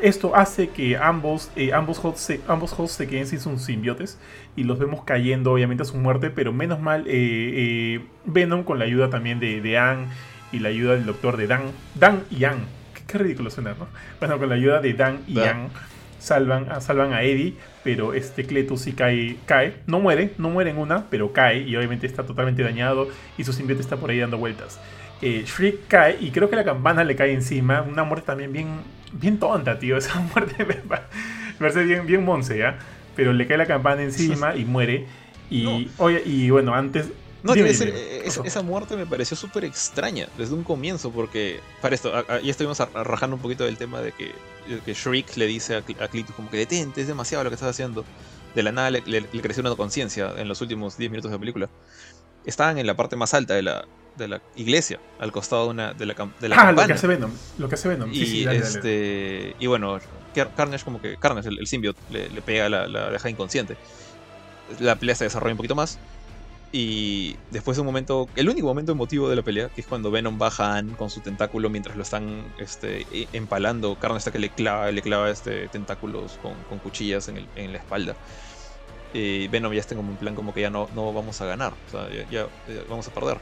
Esto 0.00 0.34
hace 0.34 0.70
que 0.70 0.96
ambos, 0.96 1.50
eh, 1.56 1.74
ambos, 1.74 2.02
hosts 2.02 2.22
se, 2.22 2.40
ambos 2.48 2.72
hosts 2.72 2.96
se 2.96 3.06
queden 3.06 3.26
sin 3.26 3.38
sus 3.38 3.60
simbiotes 3.60 4.18
y 4.56 4.64
los 4.64 4.78
vemos 4.78 5.04
cayendo 5.04 5.52
obviamente 5.52 5.82
a 5.82 5.86
su 5.86 5.98
muerte, 5.98 6.30
pero 6.30 6.54
menos 6.54 6.80
mal 6.80 7.04
eh, 7.06 8.00
Venom 8.24 8.64
con 8.64 8.78
la 8.78 8.86
ayuda 8.86 9.10
también 9.10 9.40
de, 9.40 9.60
de 9.60 9.76
Anne 9.76 10.06
y 10.52 10.60
la 10.60 10.70
ayuda 10.70 10.94
del 10.94 11.04
doctor 11.04 11.36
de 11.36 11.48
Dan, 11.48 11.64
Dan 11.96 12.24
y 12.30 12.44
Anne. 12.44 12.64
Qué, 13.06 13.18
ridículo 13.18 13.50
suena, 13.50 13.74
¿no? 13.78 13.88
Bueno, 14.20 14.38
con 14.38 14.48
la 14.48 14.54
ayuda 14.54 14.80
de 14.80 14.94
Dan 14.94 15.20
y 15.26 15.38
Anne 15.38 15.68
salvan, 16.18 16.80
salvan 16.80 17.12
a 17.12 17.22
Eddie, 17.22 17.54
pero 17.84 18.14
este 18.14 18.44
Cletus 18.44 18.82
sí 18.82 18.92
cae, 18.92 19.36
cae. 19.46 19.74
No 19.86 20.00
muere, 20.00 20.32
no 20.38 20.50
muere 20.50 20.70
en 20.70 20.78
una, 20.78 21.06
pero 21.10 21.32
cae 21.32 21.60
y 21.60 21.76
obviamente 21.76 22.06
está 22.06 22.24
totalmente 22.24 22.62
dañado 22.62 23.08
y 23.36 23.44
su 23.44 23.52
simbionte 23.52 23.82
está 23.82 23.96
por 23.96 24.10
ahí 24.10 24.18
dando 24.18 24.38
vueltas. 24.38 24.80
Eh, 25.20 25.44
Shriek 25.46 25.88
cae 25.88 26.16
y 26.20 26.30
creo 26.30 26.48
que 26.48 26.56
la 26.56 26.64
campana 26.64 27.04
le 27.04 27.16
cae 27.16 27.32
encima. 27.32 27.82
Una 27.82 28.04
muerte 28.04 28.26
también 28.26 28.52
bien, 28.52 28.68
bien 29.12 29.38
tonta, 29.38 29.78
tío. 29.78 29.96
Esa 29.98 30.20
muerte 30.20 30.64
me 30.64 30.76
parece 31.58 31.84
bien, 31.84 32.06
bien 32.06 32.24
monse, 32.24 32.58
¿ya? 32.58 32.78
Pero 33.16 33.32
le 33.32 33.46
cae 33.46 33.58
la 33.58 33.66
campana 33.66 34.02
encima 34.02 34.54
y 34.56 34.64
muere. 34.64 35.06
Y, 35.50 35.90
oye, 35.96 36.22
y 36.26 36.50
bueno, 36.50 36.74
antes, 36.74 37.10
no, 37.42 37.54
eh, 37.54 38.24
esa, 38.24 38.62
muerte 38.62 38.96
me 38.96 39.06
pareció 39.06 39.36
súper 39.36 39.64
extraña 39.64 40.28
desde 40.36 40.54
un 40.54 40.64
comienzo, 40.64 41.10
porque 41.12 41.60
para 41.80 41.94
esto, 41.94 42.12
ya 42.12 42.50
estuvimos 42.50 42.78
rajando 42.94 43.36
un 43.36 43.42
poquito 43.42 43.64
del 43.64 43.76
tema 43.76 44.00
de 44.00 44.12
que, 44.12 44.32
que 44.84 44.92
Shriek 44.92 45.36
le 45.36 45.46
dice 45.46 45.76
a, 45.76 45.78
a 46.04 46.08
Clitus 46.08 46.34
como 46.34 46.50
que 46.50 46.56
detente, 46.56 47.00
es 47.00 47.06
demasiado 47.06 47.44
lo 47.44 47.50
que 47.50 47.54
estás 47.54 47.70
haciendo. 47.70 48.04
De 48.54 48.62
la 48.62 48.72
nada 48.72 48.90
le, 48.90 49.22
creció 49.40 49.60
una 49.60 49.74
conciencia 49.76 50.32
en 50.36 50.48
los 50.48 50.60
últimos 50.60 50.98
10 50.98 51.10
minutos 51.10 51.30
de 51.30 51.36
la 51.36 51.40
película. 51.40 51.68
Estaban 52.44 52.78
en 52.78 52.86
la 52.86 52.96
parte 52.96 53.14
más 53.14 53.34
alta 53.34 53.54
de 53.54 53.62
la, 53.62 53.84
de 54.16 54.26
la 54.26 54.42
iglesia, 54.56 54.98
al 55.20 55.30
costado 55.30 55.64
de, 55.64 55.70
una, 55.70 55.94
de 55.94 56.06
la, 56.06 56.14
de 56.40 56.48
la 56.48 56.56
ah, 56.56 56.72
lo 56.72 56.86
que 56.86 56.92
hace 56.92 57.06
Venom. 57.06 57.30
Lo 57.58 57.68
que 57.68 57.74
hace 57.76 57.88
Venom. 57.88 58.10
y, 58.12 58.48
este, 58.48 59.54
y 59.60 59.66
bueno, 59.66 60.00
Carnage 60.56 60.84
como 60.84 61.00
que 61.00 61.16
Carnage, 61.18 61.50
el, 61.50 61.58
el 61.60 61.66
symbiote, 61.68 62.00
le, 62.10 62.42
pega, 62.42 62.68
la, 62.68 62.88
la 62.88 63.10
deja 63.10 63.30
inconsciente. 63.30 63.76
La 64.80 64.96
pelea 64.96 65.14
se 65.14 65.24
desarrolla 65.24 65.52
un 65.52 65.58
poquito 65.58 65.76
más 65.76 65.98
y 66.70 67.36
después 67.50 67.76
de 67.76 67.80
un 67.80 67.86
momento, 67.86 68.28
el 68.36 68.48
único 68.48 68.66
momento 68.66 68.92
emotivo 68.92 69.30
de 69.30 69.36
la 69.36 69.42
pelea, 69.42 69.70
que 69.70 69.80
es 69.80 69.86
cuando 69.86 70.10
Venom 70.10 70.38
baja 70.38 70.76
a 70.76 70.82
con 70.98 71.08
su 71.08 71.20
tentáculo 71.20 71.70
mientras 71.70 71.96
lo 71.96 72.02
están 72.02 72.44
este, 72.58 73.06
e, 73.10 73.28
empalando. 73.32 73.96
Carne 73.98 74.18
está 74.18 74.30
que 74.30 74.38
le 74.38 74.50
clava, 74.50 74.90
le 74.92 75.00
clava 75.00 75.30
este, 75.30 75.68
tentáculos 75.68 76.38
con, 76.42 76.78
cuchillas 76.80 77.28
en, 77.28 77.72
la 77.72 77.78
espalda. 77.78 78.14
Y 79.14 79.48
Venom 79.48 79.72
ya 79.72 79.80
está 79.80 79.96
como 79.96 80.10
en 80.10 80.18
plan 80.18 80.34
como 80.34 80.52
que 80.52 80.60
ya 80.60 80.70
no, 80.70 80.88
no 80.94 81.12
vamos 81.14 81.40
a 81.40 81.46
ganar, 81.46 81.72
o 81.88 81.90
sea, 81.90 82.08
ya, 82.30 82.46
vamos 82.90 83.08
a 83.08 83.14
perder. 83.14 83.38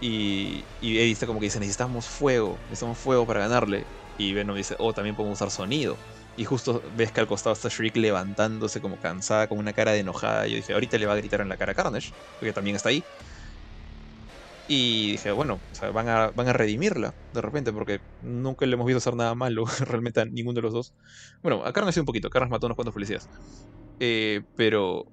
Y, 0.00 0.64
y 0.82 0.98
Eddie 0.98 1.12
está 1.12 1.26
como 1.26 1.38
que 1.38 1.46
dice, 1.46 1.60
necesitamos 1.60 2.06
fuego, 2.06 2.58
necesitamos 2.64 2.98
fuego 2.98 3.24
para 3.24 3.40
ganarle. 3.40 3.84
Y 4.18 4.32
Venom 4.32 4.56
dice, 4.56 4.74
oh, 4.78 4.92
también 4.92 5.14
podemos 5.14 5.38
usar 5.38 5.50
sonido. 5.50 5.96
Y 6.36 6.44
justo 6.46 6.82
ves 6.92 7.12
que 7.12 7.20
al 7.20 7.26
costado 7.28 7.54
está 7.54 7.68
Shriek 7.70 7.96
levantándose 7.96 8.80
como 8.82 8.98
cansada, 8.98 9.48
con 9.48 9.58
una 9.58 9.74
cara 9.74 9.92
de 9.92 10.00
enojada. 10.00 10.46
Y 10.48 10.52
yo 10.52 10.56
dije, 10.58 10.74
ahorita 10.74 10.98
le 10.98 11.06
va 11.06 11.14
a 11.14 11.16
gritar 11.16 11.40
en 11.42 11.48
la 11.50 11.58
cara 11.58 11.72
a 11.72 11.74
Carnage, 11.76 12.12
porque 12.38 12.52
también 12.54 12.76
está 12.76 12.90
ahí. 12.90 13.08
Y 14.68 15.12
dije, 15.12 15.30
bueno, 15.30 15.64
van, 15.94 16.08
a, 16.08 16.30
van 16.32 16.48
a 16.48 16.52
redimirla 16.52 17.12
de 17.30 17.40
repente, 17.40 17.72
porque 17.72 18.00
nunca 18.20 18.66
le 18.66 18.74
hemos 18.74 18.86
visto 18.86 18.98
hacer 18.98 19.14
nada 19.14 19.34
malo 19.36 19.64
realmente 19.80 20.20
a 20.20 20.24
ninguno 20.24 20.54
de 20.56 20.62
los 20.62 20.72
dos. 20.72 20.94
Bueno, 21.42 21.64
a 21.64 21.72
Carnage 21.72 21.94
sí 21.94 22.00
un 22.00 22.06
poquito, 22.06 22.30
Carnage 22.30 22.50
mató 22.50 22.66
unos 22.66 22.74
cuantos 22.76 22.92
policías. 22.94 23.30
eh, 24.00 24.42
pero 24.56 25.06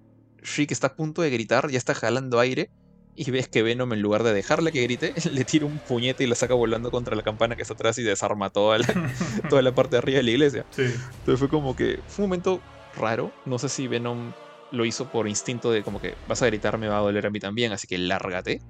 Shriek 0.43 0.71
está 0.71 0.87
a 0.87 0.95
punto 0.95 1.21
de 1.21 1.29
gritar, 1.31 1.69
ya 1.71 1.77
está 1.77 1.93
jalando 1.95 2.39
aire, 2.39 2.71
y 3.15 3.29
ves 3.31 3.47
que 3.47 3.61
Venom, 3.61 3.93
en 3.93 4.01
lugar 4.01 4.23
de 4.23 4.33
dejarle 4.33 4.71
que 4.71 4.81
grite, 4.81 5.13
le 5.31 5.45
tira 5.45 5.65
un 5.65 5.77
puñete 5.79 6.23
y 6.23 6.27
la 6.27 6.35
saca 6.35 6.53
volando 6.53 6.91
contra 6.91 7.15
la 7.15 7.23
campana 7.23 7.55
que 7.55 7.61
está 7.61 7.73
atrás 7.73 7.97
y 7.97 8.03
desarma 8.03 8.49
toda 8.49 8.79
la, 8.79 8.87
toda 9.49 9.61
la 9.61 9.73
parte 9.73 9.91
de 9.91 9.97
arriba 9.99 10.17
de 10.17 10.23
la 10.23 10.31
iglesia. 10.31 10.65
Sí. 10.71 10.83
Entonces 10.83 11.39
fue 11.39 11.49
como 11.49 11.75
que. 11.75 11.99
Fue 12.07 12.25
un 12.25 12.29
momento 12.29 12.59
raro. 12.95 13.31
No 13.45 13.59
sé 13.59 13.69
si 13.69 13.87
Venom 13.87 14.33
lo 14.71 14.85
hizo 14.85 15.05
por 15.05 15.27
instinto 15.27 15.71
de 15.71 15.83
como 15.83 16.01
que 16.01 16.15
vas 16.27 16.41
a 16.41 16.47
gritar, 16.47 16.77
me 16.77 16.87
va 16.87 16.97
a 16.97 17.01
doler 17.01 17.27
a 17.27 17.29
mí 17.29 17.39
también, 17.39 17.71
así 17.71 17.87
que 17.87 17.97
lárgate. 17.97 18.61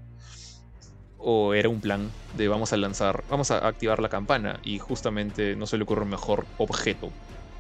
O 1.18 1.54
era 1.54 1.70
un 1.70 1.80
plan 1.80 2.12
de 2.36 2.50
vamos 2.50 2.74
a 2.74 2.78
lanzar, 2.78 3.24
vamos 3.30 3.50
a 3.52 3.66
activar 3.66 4.02
la 4.02 4.10
campana 4.10 4.60
y 4.62 4.80
justamente 4.80 5.56
no 5.56 5.66
se 5.66 5.78
le 5.78 5.84
ocurre 5.84 6.02
un 6.02 6.10
mejor 6.10 6.46
objeto 6.58 7.10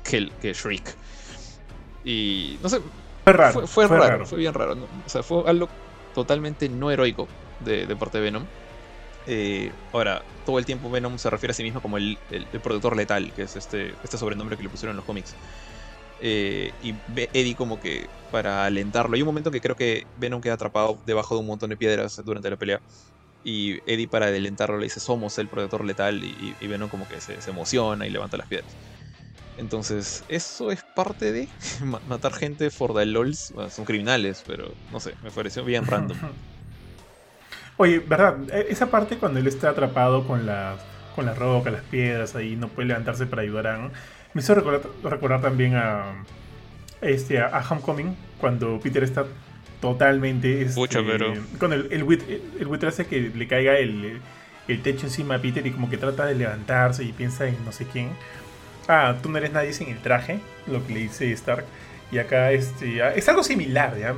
que, 0.03 0.17
el, 0.17 0.31
que 0.41 0.53
Shriek. 0.53 0.83
Y 2.03 2.57
no 2.61 2.67
sé, 2.67 2.81
Fue 3.23 3.31
raro. 3.31 3.65
fue, 3.65 3.87
fue 3.87 3.97
raro, 3.97 4.25
fue 4.25 4.39
bien 4.39 4.53
raro. 4.53 4.75
¿no? 4.75 4.83
O 4.83 5.09
sea, 5.09 5.23
fue 5.23 5.43
algo 5.47 5.69
totalmente 6.13 6.69
no 6.69 6.91
heroico 6.91 7.27
de, 7.59 7.85
de 7.85 7.95
parte 7.95 8.17
de 8.17 8.23
Venom. 8.23 8.43
Eh, 9.25 9.71
ahora, 9.93 10.21
todo 10.45 10.59
el 10.59 10.65
tiempo 10.65 10.89
Venom 10.89 11.17
se 11.17 11.29
refiere 11.29 11.51
a 11.51 11.53
sí 11.55 11.63
mismo 11.63 11.81
como 11.81 11.97
el, 11.97 12.17
el, 12.31 12.45
el 12.51 12.97
letal, 12.97 13.31
que 13.33 13.43
es 13.43 13.55
este, 13.55 13.93
este 14.03 14.17
sobrenombre 14.17 14.57
que 14.57 14.63
le 14.63 14.69
pusieron 14.69 14.91
en 14.93 14.97
los 14.97 15.05
cómics. 15.05 15.35
Eh, 16.21 16.71
y 16.81 16.93
Eddie 17.33 17.55
como 17.55 17.79
que 17.79 18.07
para 18.31 18.65
alentarlo. 18.65 19.15
Hay 19.15 19.21
un 19.21 19.27
momento 19.27 19.51
que 19.51 19.61
creo 19.61 19.75
que 19.75 20.05
Venom 20.17 20.41
queda 20.41 20.53
atrapado 20.53 20.97
debajo 21.05 21.35
de 21.35 21.41
un 21.41 21.47
montón 21.47 21.69
de 21.69 21.77
piedras 21.77 22.21
durante 22.23 22.49
la 22.49 22.57
pelea. 22.57 22.81
Y 23.43 23.79
Eddie 23.91 24.07
para 24.07 24.27
alentarlo 24.27 24.77
le 24.77 24.85
dice, 24.85 24.99
somos 25.01 25.37
el 25.37 25.49
protector 25.49 25.83
letal. 25.83 26.23
Y, 26.23 26.67
Venom 26.67 26.89
como 26.89 27.07
que 27.07 27.19
se 27.19 27.37
emociona 27.49 28.07
y 28.07 28.09
levanta 28.09 28.37
las 28.37 28.47
piedras. 28.47 28.71
Entonces, 29.57 30.23
eso 30.29 30.71
es 30.71 30.83
parte 30.95 31.31
de 31.31 31.47
ma- 31.83 32.01
matar 32.07 32.33
gente 32.33 32.69
for 32.69 32.93
the 32.93 33.05
lols. 33.05 33.51
Bueno, 33.53 33.69
son 33.69 33.85
criminales, 33.85 34.43
pero 34.45 34.71
no 34.91 34.99
sé, 34.99 35.13
me 35.23 35.31
pareció 35.31 35.63
bien 35.63 35.85
random. 35.85 36.17
Oye, 37.77 37.99
¿verdad? 37.99 38.37
E- 38.51 38.67
Esa 38.69 38.87
parte 38.89 39.17
cuando 39.17 39.39
él 39.39 39.47
está 39.47 39.69
atrapado 39.69 40.25
con 40.27 40.45
las 40.45 40.79
con 41.15 41.27
la 41.27 41.35
roca, 41.35 41.69
las 41.69 41.83
piedras, 41.83 42.35
ahí 42.35 42.55
no 42.55 42.69
puede 42.69 42.87
levantarse 42.87 43.27
para 43.27 43.43
ayudar 43.43 43.67
a 43.67 43.77
Me 44.33 44.41
hizo 44.41 44.55
recordar, 44.55 44.81
recordar 45.03 45.41
también 45.43 45.75
a, 45.75 46.23
este, 47.01 47.39
a, 47.39 47.47
a 47.55 47.69
Homecoming, 47.69 48.15
cuando 48.39 48.79
Peter 48.79 49.03
está 49.03 49.25
totalmente... 49.79 50.63
Este, 50.63 50.73
Pucha, 50.73 51.01
pero- 51.05 51.35
Con 51.59 51.71
el, 51.71 51.81
el, 51.91 52.01
el 52.59 52.65
buitre 52.65 52.89
hace 52.89 53.05
que 53.05 53.19
le 53.35 53.47
caiga 53.47 53.77
el, 53.77 54.19
el 54.67 54.81
techo 54.81 55.05
encima 55.05 55.35
a 55.35 55.39
Peter 55.39 55.65
y 55.67 55.69
como 55.71 55.87
que 55.87 55.97
trata 55.97 56.25
de 56.25 56.33
levantarse 56.33 57.03
y 57.03 57.11
piensa 57.13 57.45
en 57.47 57.63
no 57.63 57.71
sé 57.71 57.85
quién. 57.85 58.09
Ah, 58.87 59.15
tú 59.21 59.29
no 59.29 59.37
eres 59.37 59.51
nadie 59.51 59.73
sin 59.73 59.89
el 59.89 60.01
traje, 60.01 60.39
lo 60.67 60.85
que 60.85 60.93
le 60.93 60.99
dice 61.01 61.31
Stark. 61.31 61.65
Y 62.11 62.17
acá 62.19 62.51
este, 62.51 63.01
ah, 63.01 63.13
es 63.15 63.27
algo 63.29 63.43
similar, 63.43 63.97
¿ya? 63.97 64.13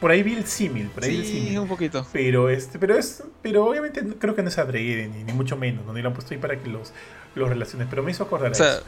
Por 0.00 0.10
ahí 0.10 0.22
vi 0.22 0.34
el 0.34 0.46
símil, 0.46 0.88
por 0.88 1.04
ahí 1.04 1.10
vi 1.10 1.16
el 1.18 1.24
Sí, 1.24 1.32
símil. 1.40 1.58
un 1.58 1.68
poquito. 1.68 2.06
Pero 2.12 2.48
este, 2.50 2.78
pero 2.78 2.96
es, 2.96 3.22
pero 3.42 3.66
obviamente 3.66 4.02
creo 4.18 4.34
que 4.34 4.42
no 4.42 4.48
es 4.48 4.58
adrede 4.58 5.08
ni, 5.08 5.24
ni 5.24 5.32
mucho 5.32 5.56
menos, 5.56 5.84
¿no? 5.86 5.92
Ni 5.92 6.02
lo 6.02 6.08
han 6.08 6.14
puesto 6.14 6.34
ahí 6.34 6.40
para 6.40 6.58
que 6.60 6.68
los, 6.68 6.92
los 7.34 7.48
relaciones. 7.48 7.86
Pero 7.90 8.02
me 8.02 8.10
hizo 8.10 8.24
acordar 8.24 8.52
O 8.52 8.54
sea, 8.54 8.72
eso. 8.74 8.82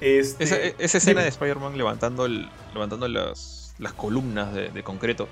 Este, 0.00 0.44
Esa, 0.44 0.56
esa 0.78 0.98
escena 0.98 1.20
dime. 1.20 1.22
de 1.22 1.28
Spider-Man 1.28 1.76
levantando, 1.78 2.26
el, 2.26 2.48
levantando 2.74 3.06
las, 3.08 3.74
las 3.78 3.92
columnas 3.92 4.52
de, 4.54 4.70
de 4.70 4.82
concreto 4.82 5.28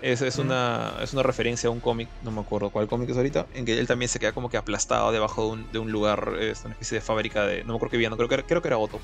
es, 0.00 0.20
es, 0.22 0.38
una, 0.38 0.98
es 1.02 1.12
una 1.14 1.22
referencia 1.22 1.68
a 1.68 1.72
un 1.72 1.80
cómic, 1.80 2.10
no 2.20 2.30
me 2.30 2.40
acuerdo 2.40 2.70
cuál 2.70 2.86
cómic 2.88 3.10
es 3.10 3.16
ahorita, 3.16 3.46
en 3.52 3.64
que 3.64 3.78
él 3.78 3.86
también 3.86 4.08
se 4.08 4.18
queda 4.18 4.32
como 4.32 4.48
que 4.50 4.56
aplastado 4.58 5.12
debajo 5.12 5.42
de 5.44 5.48
un, 5.52 5.70
de 5.70 5.78
un 5.78 5.90
lugar, 5.92 6.36
es 6.40 6.64
una 6.64 6.72
especie 6.74 6.96
de 6.96 7.00
fábrica 7.02 7.46
de. 7.46 7.64
No 7.64 7.72
me 7.72 7.76
acuerdo 7.76 7.90
qué 7.92 7.96
villano, 7.98 8.16
creo 8.16 8.28
que 8.28 8.34
era, 8.34 8.42
creo 8.44 8.62
que 8.62 8.68
era 8.68 8.78
Otto. 8.78 9.02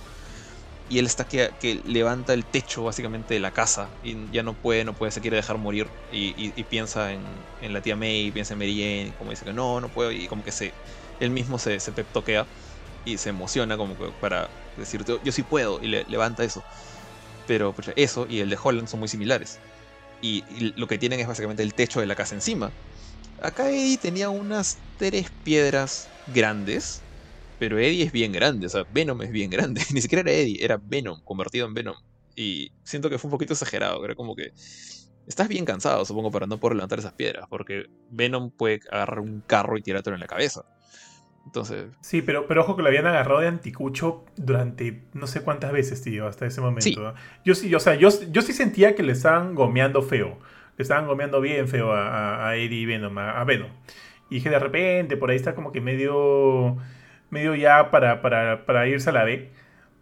Y 0.89 0.99
él 0.99 1.07
está 1.07 1.25
que, 1.27 1.51
que 1.61 1.81
levanta 1.85 2.35
el 2.35 2.47
techo 2.49 2.83
básicamente 2.85 3.35
de 3.35 3.41
la 3.41 3.53
casa 3.53 3.97
y 4.03 4.31
ya 4.33 4.43
no 4.43 4.57
puede, 4.57 4.85
no 4.85 4.95
puede, 4.95 5.13
se 5.13 5.21
quiere 5.21 5.37
dejar 5.37 5.59
morir 5.59 5.93
y, 6.09 6.31
y- 6.31 6.53
y 6.61 6.65
piensa 6.65 7.13
en, 7.13 7.47
en 7.61 7.73
la 7.73 7.81
tía 7.83 7.97
May, 7.97 8.33
piensa 8.33 8.55
en 8.55 8.59
Mary 8.59 8.77
Jane, 8.79 9.15
como 9.17 9.31
dice 9.31 9.45
que 9.45 9.53
no, 9.53 9.81
no 9.81 9.91
puedo 9.91 10.11
y 10.13 10.27
como 10.27 10.43
que 10.43 10.53
se, 10.53 10.75
él 11.21 11.31
mismo 11.31 11.59
se, 11.61 11.79
se 11.81 11.93
peptoquea 11.93 12.49
y 13.05 13.19
se 13.19 13.31
emociona 13.31 13.77
como 13.77 13.97
que 13.99 14.13
para 14.21 14.51
decir 14.77 15.05
yo, 15.05 15.21
yo 15.23 15.33
sí 15.33 15.43
puedo 15.45 15.81
y 15.83 15.89
le 15.89 16.05
levanta 16.07 16.45
eso. 16.45 16.67
Pero 17.47 17.75
pucha, 17.75 17.93
eso 17.97 18.27
y 18.29 18.41
el 18.41 18.51
de 18.51 18.59
Holland 18.63 18.89
son 18.89 19.01
muy 19.01 19.09
similares. 19.09 19.63
Y, 20.21 20.73
lo 20.77 20.87
que 20.87 20.99
tienen 20.99 21.21
es 21.21 21.27
básicamente 21.27 21.63
el 21.63 21.75
techo 21.75 22.01
de 22.01 22.07
la 22.07 22.15
casa 22.15 22.35
encima. 22.35 22.73
Acá 23.43 23.71
Eddie 23.71 23.99
tenía 23.99 24.31
unas 24.31 24.79
tres 24.99 25.31
piedras 25.45 26.09
grandes, 26.27 27.03
pero 27.59 27.79
Eddie 27.79 28.05
es 28.05 28.13
bien 28.13 28.33
grande, 28.33 28.67
o 28.67 28.71
sea, 28.71 28.85
Venom 28.91 29.23
es 29.23 29.31
bien 29.31 29.51
grande. 29.51 29.83
Ni 29.95 30.01
siquiera 30.01 30.23
era 30.23 30.33
Eddie, 30.33 30.65
era 30.65 30.79
Venom, 30.83 31.21
convertido 31.25 31.67
en 31.67 31.75
Venom. 31.75 31.97
Y 32.37 32.73
siento 32.85 33.11
que 33.11 33.19
fue 33.19 33.29
un 33.29 33.33
poquito 33.33 33.55
exagerado, 33.55 34.05
era 34.05 34.15
como 34.15 34.35
que 34.35 34.53
estás 35.27 35.49
bien 35.49 35.65
cansado, 35.65 36.05
supongo, 36.05 36.31
para 36.31 36.47
no 36.47 36.59
poder 36.59 36.77
levantar 36.77 36.99
esas 36.99 37.15
piedras, 37.15 37.47
porque 37.49 37.85
Venom 38.11 38.51
puede 38.51 38.81
agarrar 38.91 39.21
un 39.21 39.43
carro 39.43 39.79
y 39.79 39.83
tirártelo 39.83 40.17
en 40.17 40.21
la 40.21 40.27
cabeza. 40.27 40.63
Entonces, 41.47 41.87
Sí, 42.01 42.23
pero, 42.23 42.47
pero 42.47 42.61
ojo 42.63 42.77
que 42.77 42.83
lo 42.83 42.89
habían 42.89 43.07
agarrado 43.07 43.41
de 43.41 43.49
anticucho 43.49 44.25
durante 44.37 45.03
no 45.15 45.27
sé 45.27 45.43
cuántas 45.43 45.73
veces, 45.73 46.03
tío, 46.03 46.27
hasta 46.27 46.47
ese 46.47 46.61
momento. 46.61 46.83
Sí. 46.83 46.97
Yo 47.45 47.55
sí, 47.55 47.75
o 47.75 47.81
sea, 47.81 47.95
yo, 47.97 48.09
yo 48.31 48.43
sí 48.43 48.53
sentía 48.53 48.95
que 48.95 49.03
le 49.03 49.13
estaban 49.13 49.55
gomeando 49.55 50.03
feo. 50.03 50.39
Le 50.77 50.83
estaban 50.83 51.07
gomeando 51.07 51.41
bien 51.41 51.67
feo 51.69 51.93
a, 51.93 52.09
a- 52.09 52.49
a 52.51 52.57
Eddie 52.57 52.81
y 52.83 52.87
Venom, 52.87 53.17
a, 53.19 53.41
a 53.41 53.45
Venom. 53.45 53.71
Y 54.29 54.41
que 54.43 54.51
de 54.51 54.59
repente 54.59 55.17
por 55.17 55.31
ahí 55.31 55.37
está 55.37 55.55
como 55.55 55.73
que 55.73 55.81
medio. 55.81 56.77
medio 57.31 57.55
ya 57.57 57.91
para, 57.91 58.23
para, 58.23 58.65
para 58.65 58.87
irse 58.87 59.11
a 59.11 59.13
la 59.13 59.25
B. 59.25 59.51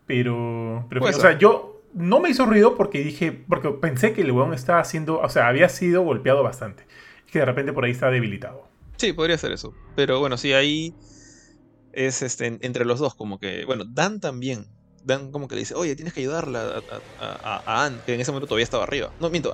Pero. 0.07 0.87
o 1.01 1.13
sea, 1.13 1.39
yo 1.39 1.83
no 1.95 2.21
me 2.21 2.29
hizo 2.31 2.45
ruido 2.47 2.77
porque 2.77 2.99
dije. 3.03 3.33
Porque 3.33 3.71
pensé 3.71 4.13
que 4.13 4.23
el 4.23 4.33
weón 4.33 4.53
estaba 4.55 4.81
haciendo. 4.81 5.21
O 5.21 5.29
sea, 5.29 5.49
había 5.49 5.69
sido 5.69 6.03
golpeado 6.03 6.43
bastante. 6.43 6.85
Y 7.27 7.31
que 7.33 7.39
de 7.41 7.45
repente 7.47 7.73
por 7.73 7.85
ahí 7.85 7.91
está 7.93 8.11
debilitado. 8.11 8.67
Sí, 8.97 9.13
podría 9.13 9.39
ser 9.39 9.53
eso. 9.53 9.75
Pero 9.97 10.19
bueno, 10.21 10.37
sí, 10.37 10.53
ahí 10.53 10.95
es 12.07 12.23
este, 12.23 12.47
en- 12.47 12.59
entre 12.63 12.85
los 12.85 12.99
dos, 13.01 13.15
como 13.15 13.39
que. 13.39 13.65
Bueno, 13.65 13.85
Dan 13.87 14.21
también. 14.21 14.67
Dan 15.03 15.31
como 15.33 15.49
que 15.49 15.55
le 15.55 15.61
dice, 15.61 15.75
oye, 15.75 15.95
tienes 15.97 16.13
que 16.15 16.21
ayudarla 16.21 16.83
a, 16.89 16.97
a, 17.19 17.37
a- 17.43 17.63
a 17.67 17.85
Anne, 17.87 18.01
que 18.05 18.15
en 18.15 18.21
ese 18.21 18.31
momento 18.31 18.47
todavía 18.49 18.65
estaba 18.65 18.85
arriba. 18.85 19.13
No, 19.21 19.31
miento. 19.31 19.53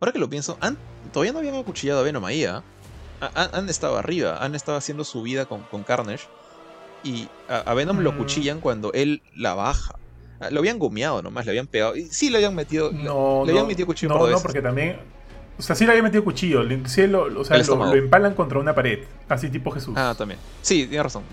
Ahora 0.00 0.12
que 0.12 0.18
lo 0.18 0.28
pienso, 0.28 0.56
Anne 0.60 0.76
todavía 1.12 1.32
no 1.32 1.38
habían 1.40 1.54
acuchillado 1.56 2.00
a 2.00 2.02
Venom 2.02 2.24
ahí, 2.24 2.44
¿ah? 2.44 2.64
A- 3.20 3.30
Anne, 3.34 3.50
Anne 3.54 3.70
estaba 3.70 3.98
arriba, 4.00 4.38
Anne 4.38 4.56
estaba 4.56 4.78
haciendo 4.78 5.04
su 5.04 5.22
vida 5.22 5.46
con, 5.46 5.66
con 5.66 5.84
Carnage. 5.84 6.26
Y 7.02 7.28
a, 7.48 7.74
Venom 7.74 7.98
lo 8.00 8.12
Mm. 8.12 8.16
cuchillan 8.18 8.60
cuando 8.60 8.92
él 8.92 9.22
la 9.36 9.54
baja. 9.54 9.94
Ah, 10.40 10.50
Lo 10.50 10.60
habían 10.60 10.78
gomeado 10.78 11.22
nomás, 11.22 11.44
le 11.44 11.50
habían 11.52 11.66
pegado. 11.66 11.96
Y 11.96 12.06
sí 12.06 12.30
le 12.30 12.36
habían 12.38 12.54
metido. 12.54 12.90
le- 12.92 12.98
No, 13.04 13.42
le 13.44 13.52
no, 13.52 13.58
habían 13.58 13.66
metido 13.66 13.86
cuchillo 13.86 14.10
no, 14.10 14.18
no, 14.18 14.24
veces. 14.26 14.42
porque 14.42 14.62
también. 14.62 15.00
O 15.58 15.62
sea, 15.62 15.76
sí 15.76 15.84
le 15.84 15.92
había 15.92 16.02
metido 16.02 16.24
cuchillo. 16.24 16.62
le- 16.62 16.88
Sí 16.88 17.06
lo, 17.06 17.24
o 17.40 17.44
sea, 17.44 17.56
lo, 17.58 17.76
lo 17.94 17.94
empalan 17.94 18.34
contra 18.34 18.58
una 18.58 18.74
pared. 18.74 19.00
Así 19.28 19.48
tipo 19.50 19.70
Jesús. 19.70 19.94
Ah, 19.96 20.14
también. 20.16 20.40
Sí, 20.62 20.86
tiene 20.86 21.02
razón. 21.02 21.24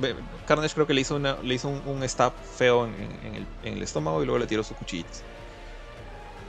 Carnage 0.45 0.73
creo 0.73 0.85
que 0.87 0.93
le 0.93 1.01
hizo, 1.01 1.15
una, 1.15 1.37
le 1.41 1.55
hizo 1.55 1.67
un, 1.69 1.81
un 1.87 2.07
stab 2.07 2.33
feo 2.57 2.85
en, 2.85 3.35
el, 3.35 3.45
en 3.63 3.77
el 3.77 3.83
estómago 3.83 4.21
y 4.21 4.25
luego 4.25 4.39
le 4.39 4.47
tiró 4.47 4.63
sus 4.63 4.77
cuchillitas. 4.77 5.23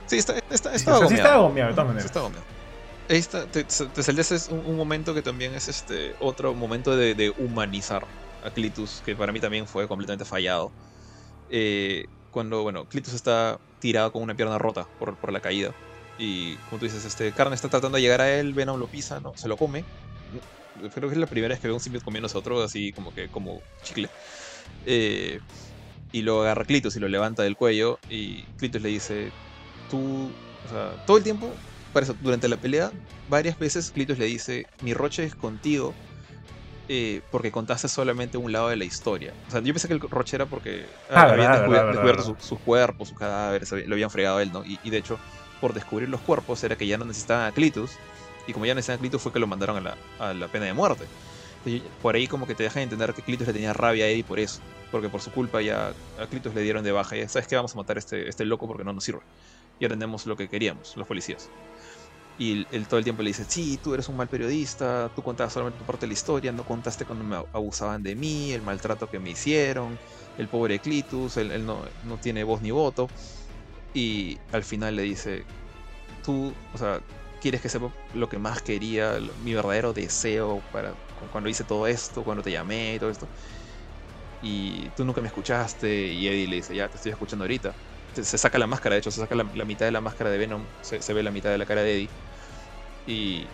Sí, 0.07 0.17
está, 0.17 0.33
está, 0.51 0.69
o 0.69 0.77
sea, 0.99 1.07
sí 1.07 1.15
gomeado. 1.41 1.69
de 1.69 1.73
todas 1.73 1.87
Sí, 2.03 2.05
estaba 2.07 2.25
gomeado. 2.25 2.45
Ahí 3.09 3.17
está, 3.17 3.45
te, 3.45 3.63
te 3.63 4.03
saltaste 4.03 4.53
un, 4.53 4.65
un 4.65 4.77
momento 4.77 5.13
que 5.13 5.21
también 5.21 5.53
es 5.53 5.67
este 5.67 6.13
otro 6.19 6.53
momento 6.53 6.95
de, 6.95 7.15
de 7.15 7.33
humanizar 7.37 8.05
a 8.43 8.49
Clitus, 8.51 9.01
que 9.05 9.15
para 9.15 9.31
mí 9.31 9.39
también 9.39 9.67
fue 9.67 9.87
completamente 9.87 10.25
fallado. 10.25 10.71
Eh, 11.49 12.05
cuando, 12.31 12.63
bueno, 12.63 12.85
Clitus 12.85 13.13
está 13.13 13.59
tirado 13.79 14.11
con 14.11 14.21
una 14.21 14.35
pierna 14.35 14.57
rota 14.57 14.87
por, 14.99 15.15
por 15.17 15.31
la 15.33 15.39
caída. 15.39 15.73
Y 16.23 16.55
como 16.69 16.77
tú 16.79 16.85
dices, 16.85 17.03
este 17.03 17.31
Carne 17.33 17.55
está 17.55 17.67
tratando 17.67 17.95
de 17.95 18.03
llegar 18.03 18.21
a 18.21 18.31
él, 18.39 18.53
Venom 18.53 18.79
lo 18.79 18.87
pisa, 18.87 19.19
¿no? 19.19 19.35
Se 19.35 19.47
lo 19.47 19.57
come. 19.57 19.83
Creo 20.93 21.09
que 21.09 21.15
es 21.15 21.19
la 21.19 21.25
primera 21.25 21.53
vez 21.53 21.59
que 21.59 21.67
veo 21.67 21.73
un 21.75 21.81
simbionte 21.81 22.05
comiéndose 22.05 22.37
a 22.37 22.39
otro, 22.39 22.61
así 22.61 22.93
como 22.93 23.11
que 23.13 23.27
como 23.29 23.61
chicle. 23.83 24.07
Eh, 24.85 25.39
y 26.11 26.21
lo 26.21 26.41
agarra 26.43 26.63
Clitus 26.63 26.95
y 26.95 26.99
lo 26.99 27.07
levanta 27.07 27.41
del 27.43 27.55
cuello. 27.55 27.99
Y 28.09 28.43
Clitus 28.57 28.81
le 28.83 28.89
dice: 28.89 29.31
Tú, 29.89 30.31
o 30.65 30.69
sea, 30.69 30.93
todo 31.07 31.17
el 31.17 31.23
tiempo, 31.23 31.51
para 31.91 32.03
eso, 32.03 32.15
durante 32.21 32.47
la 32.47 32.57
pelea, 32.57 32.91
varias 33.27 33.57
veces 33.57 33.89
Clitus 33.91 34.17
le 34.19 34.25
dice: 34.25 34.67
Mi 34.81 34.93
roche 34.93 35.23
es 35.23 35.33
contigo. 35.35 35.93
eh, 36.93 37.21
porque 37.31 37.51
contaste 37.51 37.87
solamente 37.87 38.37
un 38.37 38.51
lado 38.51 38.67
de 38.67 38.75
la 38.75 38.83
historia. 38.83 39.33
O 39.47 39.51
sea, 39.51 39.61
yo 39.61 39.73
pensé 39.73 39.87
que 39.87 39.93
el 39.93 39.99
roche 40.01 40.35
era 40.35 40.45
porque 40.45 40.87
Ah, 41.09 41.21
habían 41.21 41.37
verdad, 41.37 41.53
descubi- 41.53 41.69
verdad, 41.71 41.91
descubierto 41.91 42.21
verdad, 42.23 42.39
su- 42.41 42.47
sus 42.49 42.59
cuerpos, 42.59 43.07
sus 43.07 43.17
cadáveres, 43.17 43.71
había- 43.71 43.85
lo 43.87 43.93
habían 43.95 44.09
fregado 44.09 44.37
a 44.39 44.43
él, 44.43 44.51
¿no? 44.51 44.65
Y, 44.65 44.77
y 44.83 44.89
de 44.89 44.97
hecho, 44.97 45.17
por 45.61 45.73
descubrir 45.73 46.09
los 46.09 46.19
cuerpos 46.19 46.63
era 46.63 46.75
que 46.75 46.87
ya 46.87 46.97
no 46.97 47.05
necesitaban 47.05 47.45
a 47.45 47.51
Clitus. 47.53 47.91
Y 48.47 48.53
como 48.53 48.65
ya 48.65 48.73
no 48.73 48.79
necesitaban 48.79 48.99
a 48.99 49.01
Clitus, 49.01 49.21
fue 49.21 49.31
que 49.31 49.39
lo 49.39 49.47
mandaron 49.47 49.77
a 49.77 49.81
la, 49.81 49.97
a 50.19 50.33
la 50.33 50.47
pena 50.47 50.65
de 50.65 50.73
muerte. 50.73 51.05
Entonces, 51.63 51.89
por 52.01 52.15
ahí 52.15 52.27
como 52.27 52.47
que 52.47 52.55
te 52.55 52.63
dejan 52.63 52.83
entender 52.83 53.13
que 53.13 53.21
Clitus 53.21 53.47
le 53.47 53.53
tenía 53.53 53.71
rabia 53.71 54.05
a 54.05 54.07
Eddie 54.07 54.23
por 54.23 54.39
eso. 54.39 54.59
Porque 54.91 55.07
por 55.07 55.21
su 55.21 55.31
culpa 55.31 55.61
ya 55.61 55.93
a 56.19 56.27
Clitus 56.27 56.53
le 56.53 56.61
dieron 56.61 56.83
de 56.83 56.91
baja. 56.91 57.15
Y 57.15 57.27
sabes 57.29 57.47
que 57.47 57.55
vamos 57.55 57.73
a 57.73 57.77
matar 57.77 57.97
a 57.97 57.99
este, 57.99 58.27
este 58.27 58.43
loco 58.43 58.67
porque 58.67 58.83
no 58.83 58.91
nos 58.91 59.03
sirve. 59.03 59.21
Y 59.79 59.87
tenemos 59.87 60.25
lo 60.25 60.35
que 60.35 60.47
queríamos, 60.49 60.97
los 60.97 61.07
policías. 61.07 61.49
Y 62.37 62.65
él 62.71 62.87
todo 62.87 62.97
el 62.97 63.03
tiempo 63.03 63.21
le 63.21 63.29
dice, 63.29 63.45
sí, 63.47 63.79
tú 63.83 63.93
eres 63.93 64.09
un 64.09 64.17
mal 64.17 64.27
periodista, 64.27 65.11
tú 65.15 65.21
contabas 65.21 65.53
solamente 65.53 65.79
tu 65.79 65.85
parte 65.85 66.01
de 66.01 66.07
la 66.07 66.13
historia, 66.13 66.51
no 66.51 66.63
contaste 66.63 67.05
cuando 67.05 67.23
me 67.23 67.35
abusaban 67.35 68.01
de 68.01 68.15
mí, 68.15 68.51
el 68.51 68.61
maltrato 68.63 69.09
que 69.09 69.19
me 69.19 69.31
hicieron, 69.31 69.99
el 70.37 70.47
pobre 70.47 70.79
Clitus, 70.79 71.37
él, 71.37 71.51
él 71.51 71.65
no, 71.65 71.81
no 72.03 72.17
tiene 72.17 72.43
voz 72.43 72.61
ni 72.61 72.71
voto. 72.71 73.09
Y 73.93 74.37
al 74.51 74.63
final 74.63 74.95
le 74.95 75.03
dice, 75.03 75.43
tú, 76.23 76.53
o 76.73 76.77
sea, 76.77 77.01
quieres 77.41 77.61
que 77.61 77.69
sepa 77.69 77.91
lo 78.13 78.29
que 78.29 78.37
más 78.37 78.61
quería, 78.61 79.19
mi 79.43 79.53
verdadero 79.53 79.93
deseo 79.93 80.61
para 80.71 80.93
cuando 81.31 81.49
hice 81.49 81.63
todo 81.63 81.87
esto, 81.87 82.23
cuando 82.23 82.43
te 82.43 82.51
llamé 82.51 82.95
y 82.95 82.99
todo 82.99 83.09
esto. 83.09 83.27
Y 84.41 84.89
tú 84.95 85.05
nunca 85.05 85.21
me 85.21 85.27
escuchaste 85.27 86.07
y 86.13 86.27
Eddie 86.27 86.47
le 86.47 86.55
dice, 86.57 86.75
ya, 86.75 86.87
te 86.87 86.97
estoy 86.97 87.11
escuchando 87.11 87.43
ahorita. 87.43 87.73
Se 88.15 88.37
saca 88.37 88.57
la 88.57 88.67
máscara, 88.67 88.95
de 88.95 88.99
hecho, 88.99 89.11
se 89.11 89.21
saca 89.21 89.35
la, 89.35 89.43
mitad 89.43 89.85
de 89.85 89.91
la 89.91 90.01
máscara 90.01 90.29
de 90.29 90.37
Venom, 90.37 90.63
se, 90.81 91.13
ve 91.13 91.23
la 91.23 91.31
mitad 91.31 91.49
de 91.49 91.57
la 91.57 91.65
cara 91.65 91.81
de 91.81 91.95
Eddie. 91.95 92.09
Y, 93.07 93.45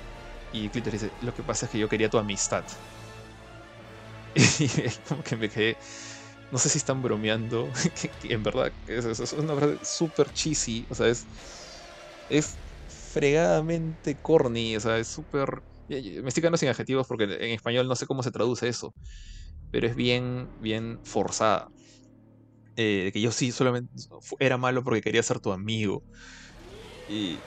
y 0.53 0.69
Clitter 0.69 0.93
dice, 0.93 1.11
lo 1.22 1.34
que 1.34 1.43
pasa 1.43 1.65
es 1.65 1.72
que 1.72 1.77
yo 1.77 1.89
quería 1.89 2.09
tu 2.09 2.18
amistad. 2.18 2.64
Y 4.59 4.69
como 5.07 5.23
que 5.23 5.35
me 5.35 5.49
quedé, 5.49 5.77
no 6.49 6.57
sé 6.59 6.69
si 6.69 6.77
están 6.77 7.01
bromeando, 7.01 7.71
en 8.23 8.43
verdad, 8.43 8.73
es, 8.85 9.33
una 9.33 9.55
frase 9.55 9.79
súper 9.83 10.31
cheesy, 10.31 10.85
o 10.89 10.95
sea, 10.95 11.07
es, 11.07 11.27
es 12.29 12.59
fregadamente 12.87 14.17
corny, 14.19 14.75
o 14.75 14.79
sea, 14.79 14.97
es 14.97 15.09
súper... 15.09 15.61
Me 15.87 15.97
estoy 16.27 16.41
quedando 16.41 16.57
sin 16.57 16.69
adjetivos 16.69 17.07
porque 17.07 17.23
en 17.25 17.51
español 17.51 17.87
no 17.87 17.95
sé 17.95 18.05
cómo 18.05 18.21
se 18.23 18.31
traduce 18.31 18.67
eso, 18.67 18.93
pero 19.71 19.87
es 19.87 19.95
bien, 19.95 20.51
bien 20.57 20.99
forzada. 21.03 21.69
Eh, 22.75 23.09
que 23.11 23.21
yo 23.21 23.31
sí 23.31 23.51
solamente 23.51 23.91
era 24.39 24.57
malo 24.57 24.83
porque 24.83 25.01
quería 25.01 25.23
ser 25.23 25.39
tu 25.39 25.51
amigo. 25.51 26.05
Y... 27.05 27.45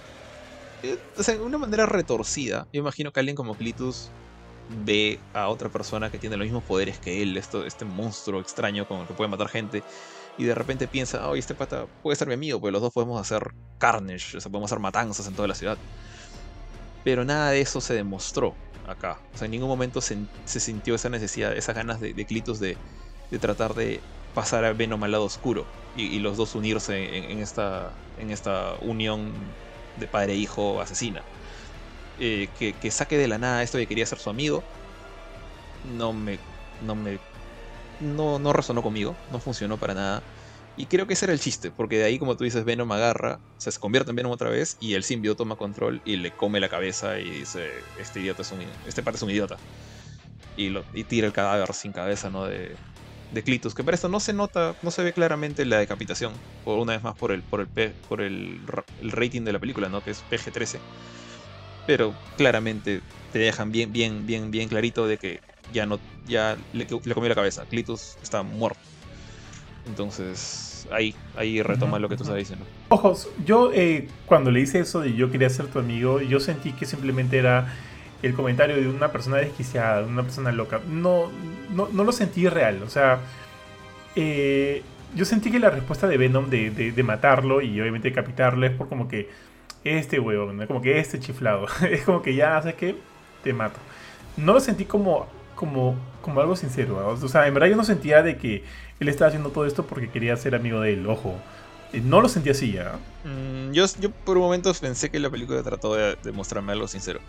Eh, 0.82 0.98
o 1.16 1.22
sea, 1.22 1.34
de 1.34 1.40
una 1.42 1.58
manera 1.58 1.86
retorcida. 1.86 2.68
Yo 2.72 2.80
imagino 2.80 3.12
que 3.12 3.20
alguien 3.20 3.36
como 3.36 3.56
Clitus 3.56 4.16
ve 4.84 5.18
a 5.34 5.48
otra 5.48 5.68
persona 5.68 6.10
que 6.10 6.18
tiene 6.18 6.36
los 6.36 6.44
mismos 6.44 6.64
poderes 6.64 6.98
que 6.98 7.22
él, 7.22 7.36
esto, 7.36 7.64
este 7.64 7.84
monstruo 7.84 8.40
extraño 8.40 8.86
con 8.86 9.00
el 9.00 9.06
que 9.06 9.14
puede 9.14 9.28
matar 9.28 9.48
gente, 9.48 9.82
y 10.38 10.44
de 10.44 10.54
repente 10.54 10.88
piensa, 10.88 11.28
oh, 11.28 11.34
este 11.34 11.54
pata 11.54 11.86
puede 12.02 12.16
ser 12.16 12.28
mi 12.28 12.34
amigo, 12.34 12.60
pues 12.60 12.72
los 12.72 12.80
dos 12.80 12.92
podemos 12.92 13.20
hacer 13.20 13.52
carnage, 13.78 14.36
o 14.36 14.40
sea, 14.40 14.50
podemos 14.50 14.70
hacer 14.70 14.80
matanzas 14.80 15.26
en 15.26 15.34
toda 15.34 15.48
la 15.48 15.54
ciudad. 15.54 15.76
Pero 17.04 17.24
nada 17.24 17.50
de 17.50 17.60
eso 17.60 17.80
se 17.80 17.94
demostró 17.94 18.54
acá. 18.86 19.18
O 19.34 19.38
sea, 19.38 19.46
en 19.46 19.52
ningún 19.52 19.68
momento 19.68 20.00
se, 20.00 20.16
sintió 20.44 20.94
esa 20.94 21.08
necesidad, 21.08 21.56
esas 21.56 21.74
ganas 21.74 22.00
de, 22.00 22.14
de 22.14 22.24
Clitus 22.26 22.60
de, 22.60 22.76
tratar 23.40 23.74
de 23.74 24.00
pasar 24.34 24.64
a 24.64 24.72
Venom 24.72 25.02
al 25.04 25.12
lado 25.12 25.24
oscuro 25.24 25.66
y, 25.96 26.18
los 26.20 26.36
dos 26.36 26.54
unirse 26.54 27.30
en, 27.30 27.38
esta, 27.40 27.90
en 28.18 28.30
esta 28.30 28.74
unión 28.80 29.32
de 29.98 30.06
padre 30.06 30.34
e 30.34 30.48
asesina. 30.80 31.22
Eh, 32.22 32.48
que, 32.58 32.90
saque 32.90 33.16
de 33.16 33.28
la 33.28 33.38
nada 33.38 33.62
esto 33.62 33.78
de 33.78 33.84
que 33.84 33.88
quería 33.88 34.04
ser 34.04 34.18
su 34.18 34.28
amigo, 34.28 34.62
no 35.96 36.12
me, 36.12 36.38
no 36.84 36.94
me, 36.94 37.18
no, 38.00 38.38
no 38.38 38.52
resonó 38.52 38.82
conmigo, 38.82 39.16
no 39.32 39.40
funcionó 39.40 39.78
para 39.78 39.94
nada. 39.94 40.22
Y 40.76 40.86
creo 40.86 41.06
que 41.06 41.14
ese 41.14 41.24
era 41.24 41.32
el 41.32 41.40
chiste, 41.40 41.70
porque 41.70 41.98
de 41.98 42.04
ahí, 42.04 42.18
como 42.18 42.36
tú 42.36 42.44
dices, 42.44 42.64
Venom 42.64 42.92
agarra, 42.92 43.40
se 43.56 43.72
convierte 43.78 44.10
en 44.10 44.16
Venom 44.16 44.32
otra 44.32 44.50
vez 44.50 44.76
y 44.80 44.94
el 44.94 45.02
simbio 45.02 45.34
toma 45.34 45.56
control 45.56 46.02
y 46.04 46.16
le 46.16 46.30
come 46.30 46.60
la 46.60 46.68
cabeza 46.68 47.18
y 47.18 47.30
dice, 47.30 47.70
este 47.98 48.20
idiota 48.20 48.42
es 48.42 48.52
un, 48.52 48.60
este 48.86 49.02
parte 49.02 49.16
es 49.16 49.22
un 49.22 49.30
idiota. 49.30 49.56
Y, 50.56 50.68
lo, 50.68 50.84
y 50.92 51.04
tira 51.04 51.26
el 51.26 51.32
cadáver 51.32 51.72
sin 51.72 51.92
cabeza, 51.92 52.28
¿no? 52.28 52.44
De, 52.44 52.76
de 53.32 53.42
Clitus, 53.42 53.74
que 53.74 53.82
para 53.82 53.94
esto 53.94 54.08
no 54.08 54.20
se 54.20 54.32
nota, 54.32 54.74
no 54.82 54.90
se 54.90 55.02
ve 55.02 55.12
claramente 55.12 55.64
la 55.64 55.78
decapitación, 55.78 56.32
por 56.64 56.78
una 56.78 56.92
vez 56.92 57.02
más 57.02 57.14
por 57.14 57.32
el, 57.32 57.42
por 57.42 57.60
el, 57.60 57.68
por 58.08 58.20
el, 58.20 58.60
rating 59.02 59.42
de 59.42 59.52
la 59.52 59.58
película, 59.58 59.88
¿no? 59.88 60.02
Que 60.02 60.10
es 60.10 60.22
PG-13 60.30 60.78
pero 61.86 62.14
claramente 62.36 63.00
te 63.32 63.38
dejan 63.38 63.72
bien, 63.72 63.92
bien, 63.92 64.26
bien, 64.26 64.50
bien 64.50 64.68
clarito 64.68 65.06
de 65.06 65.18
que 65.18 65.40
ya 65.72 65.86
no, 65.86 65.98
ya 66.26 66.56
le, 66.72 66.86
comió 66.86 67.28
la 67.28 67.34
cabeza. 67.34 67.64
Clitus 67.64 68.16
está 68.22 68.42
muerto. 68.42 68.80
Entonces, 69.86 70.86
ahí, 70.92 71.14
ahí 71.36 71.62
retoma 71.62 71.98
lo 71.98 72.08
que 72.08 72.16
tú 72.16 72.24
estás 72.24 72.36
diciendo. 72.36 72.66
Ojos, 72.88 73.28
yo 73.44 73.72
eh, 73.72 74.08
cuando 74.26 74.50
le 74.50 74.60
hice 74.60 74.80
eso 74.80 75.00
de 75.00 75.14
yo 75.14 75.30
quería 75.30 75.48
ser 75.50 75.66
tu 75.66 75.78
amigo, 75.78 76.20
yo 76.20 76.40
sentí 76.40 76.72
que 76.72 76.86
simplemente 76.86 77.38
era 77.38 77.72
el 78.22 78.34
comentario 78.34 78.76
de 78.76 78.88
una 78.88 79.10
persona 79.10 79.38
desquiciada, 79.38 80.02
de 80.02 80.08
una 80.08 80.22
persona 80.22 80.52
loca. 80.52 80.80
No, 80.88 81.30
no, 81.74 81.88
no 81.92 82.04
lo 82.04 82.12
sentí 82.12 82.48
real. 82.48 82.82
O 82.82 82.90
sea, 82.90 83.20
eh, 84.16 84.82
yo 85.14 85.24
sentí 85.24 85.50
que 85.50 85.58
la 85.58 85.70
respuesta 85.70 86.06
de 86.06 86.16
Venom 86.16 86.50
de, 86.50 86.70
de, 86.70 87.02
matarlo 87.02 87.60
y 87.62 87.80
obviamente 87.80 88.08
decapitarlo 88.08 88.66
es 88.66 88.72
por 88.72 88.88
como 88.88 89.08
que 89.08 89.28
este 89.84 90.20
huevón, 90.20 90.66
como 90.66 90.80
que 90.80 90.98
este 90.98 91.18
chiflado. 91.18 91.66
es 91.90 92.02
como 92.02 92.22
que 92.22 92.34
ya, 92.34 92.60
¿sabes 92.60 92.74
qué? 92.74 92.96
Te 93.42 93.52
mato. 93.52 93.78
No 94.36 94.52
lo 94.52 94.60
sentí 94.60 94.84
como, 94.84 95.26
como, 95.54 95.96
como 96.22 96.40
algo 96.40 96.56
sincero. 96.56 97.08
O 97.08 97.28
sea, 97.28 97.46
en 97.46 97.54
verdad 97.54 97.68
yo 97.68 97.76
no 97.76 97.84
sentía 97.84 98.22
de 98.22 98.36
que 98.36 98.64
él 99.00 99.08
estaba 99.08 99.28
haciendo 99.28 99.50
todo 99.50 99.66
esto 99.66 99.86
porque 99.86 100.08
quería 100.08 100.36
ser 100.36 100.54
amigo 100.54 100.80
de 100.80 100.94
él, 100.94 101.06
ojo. 101.06 101.34
Eh, 101.92 102.00
no 102.04 102.20
lo 102.20 102.28
sentía 102.28 102.52
así 102.52 102.72
ya. 102.72 102.98
Mm, 103.24 103.72
yo, 103.72 103.84
yo 104.00 104.10
por 104.10 104.36
un 104.36 104.44
momento 104.44 104.72
pensé 104.74 105.10
que 105.10 105.18
la 105.18 105.30
película 105.30 105.62
trató 105.62 105.94
de, 105.94 106.16
mostrarme 106.32 106.72
algo 106.72 106.86
sincero. 106.86 107.20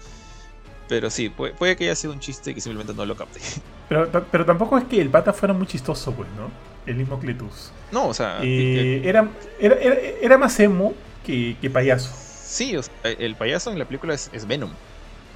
Pero 0.88 1.10
sí, 1.10 1.30
puede, 1.30 1.76
que 1.78 1.86
haya 1.86 1.96
sido 1.96 2.12
un 2.12 2.20
chiste 2.20 2.54
que 2.54 2.60
simplemente 2.60 2.94
no 2.94 3.06
lo 3.06 3.16
capte. 3.16 3.40
Pero, 3.92 4.10
pero 4.10 4.46
tampoco 4.46 4.78
es 4.78 4.86
que 4.86 5.02
el 5.02 5.10
pata 5.10 5.34
fuera 5.34 5.54
muy 5.54 5.68
chistoso, 5.68 6.14
pues, 6.14 6.30
¿no? 6.38 6.50
El 6.86 6.96
mismo 6.96 7.20
Cletus. 7.20 7.74
No, 7.92 8.08
o 8.08 8.14
sea. 8.14 8.40
Eh, 8.42 9.02
era, 9.04 9.28
era, 9.60 9.76
era, 10.22 10.38
más 10.38 10.58
emo 10.62 10.94
que, 11.26 11.58
que 11.60 11.70
payaso. 11.70 12.10
Sí, 12.52 12.76
el 13.04 13.36
payaso 13.38 13.72
en 13.72 13.80
la 13.80 13.86
película 13.86 14.14
es, 14.14 14.46
Venom. 14.46 14.72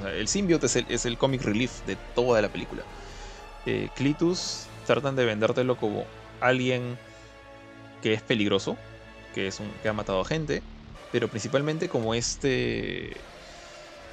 el 0.05 0.27
simbiote 0.27 0.65
es 0.65 0.75
el, 0.75 0.85
es 0.89 1.05
el 1.05 1.17
comic 1.17 1.43
relief 1.43 1.85
de 1.85 1.95
toda 2.13 2.41
la 2.41 2.49
película. 2.49 2.83
Eh, 3.65 3.87
Clitus 3.95 4.65
tratan 4.85 5.15
de 5.15 5.23
vendértelo 5.23 5.77
como 5.77 6.03
alguien 6.41 6.97
que 8.03 8.11
es 8.11 8.21
peligroso, 8.21 8.75
que, 9.33 9.47
es 9.47 9.61
un, 9.61 9.71
que 9.81 9.87
ha 9.87 9.93
matado 9.93 10.19
a 10.19 10.25
gente, 10.25 10.61
pero 11.13 11.29
principalmente 11.29 11.87
como 11.87 12.13
este 12.15 13.15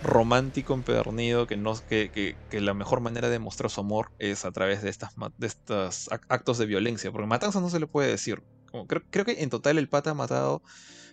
romántico 0.05 0.73
empedernido 0.73 1.49
que, 1.49 1.57
no, 1.57 1.75
que, 1.89 2.37
que, 2.49 2.61
la 2.61 2.73
mejor 2.73 3.01
manera 3.01 3.29
de 3.29 3.41
mostrar 3.41 3.69
su 3.69 3.81
amor 3.81 4.13
es 4.21 4.45
a 4.45 4.53
través 4.53 4.81
de, 4.81 4.91
estas, 4.91 5.13
de 5.39 5.47
estos 5.49 6.09
actos 6.29 6.57
de 6.57 6.67
violencia, 6.67 7.11
porque 7.11 7.27
matanza 7.27 7.61
no 7.61 7.69
se 7.69 7.81
le 7.81 7.89
puede 7.89 8.13
decir. 8.13 8.45
creo, 8.87 9.03
creo, 9.11 9.25
que 9.25 9.43
en 9.43 9.51
total 9.51 9.79
el 9.79 9.89
pata 9.89 10.11
ha 10.11 10.15
matado 10.15 10.63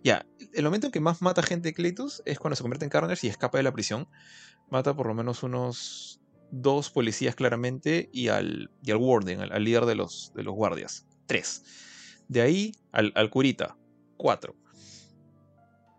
ya, 0.03 0.25
el 0.53 0.63
momento 0.63 0.87
en 0.87 0.91
que 0.91 0.99
más 0.99 1.21
mata 1.21 1.43
gente 1.43 1.73
Cletus 1.73 2.21
es 2.25 2.39
cuando 2.39 2.55
se 2.55 2.63
convierte 2.63 2.85
en 2.85 2.89
Carnage 2.89 3.27
y 3.27 3.29
escapa 3.29 3.57
de 3.57 3.63
la 3.63 3.71
prisión. 3.71 4.07
Mata 4.69 4.95
por 4.95 5.07
lo 5.07 5.13
menos 5.13 5.43
unos 5.43 6.21
dos 6.51 6.89
policías 6.89 7.35
claramente 7.35 8.09
y 8.11 8.29
al, 8.29 8.71
y 8.83 8.91
al 8.91 8.97
Warden, 8.97 9.41
al, 9.41 9.63
líder 9.63 9.85
de 9.85 9.95
los, 9.95 10.31
de 10.35 10.43
los 10.43 10.53
guardias. 10.55 11.05
Tres. 11.25 11.63
De 12.27 12.41
ahí 12.41 12.71
al, 12.91 13.11
al 13.15 13.29
curita. 13.29 13.77
Cuatro. 14.17 14.55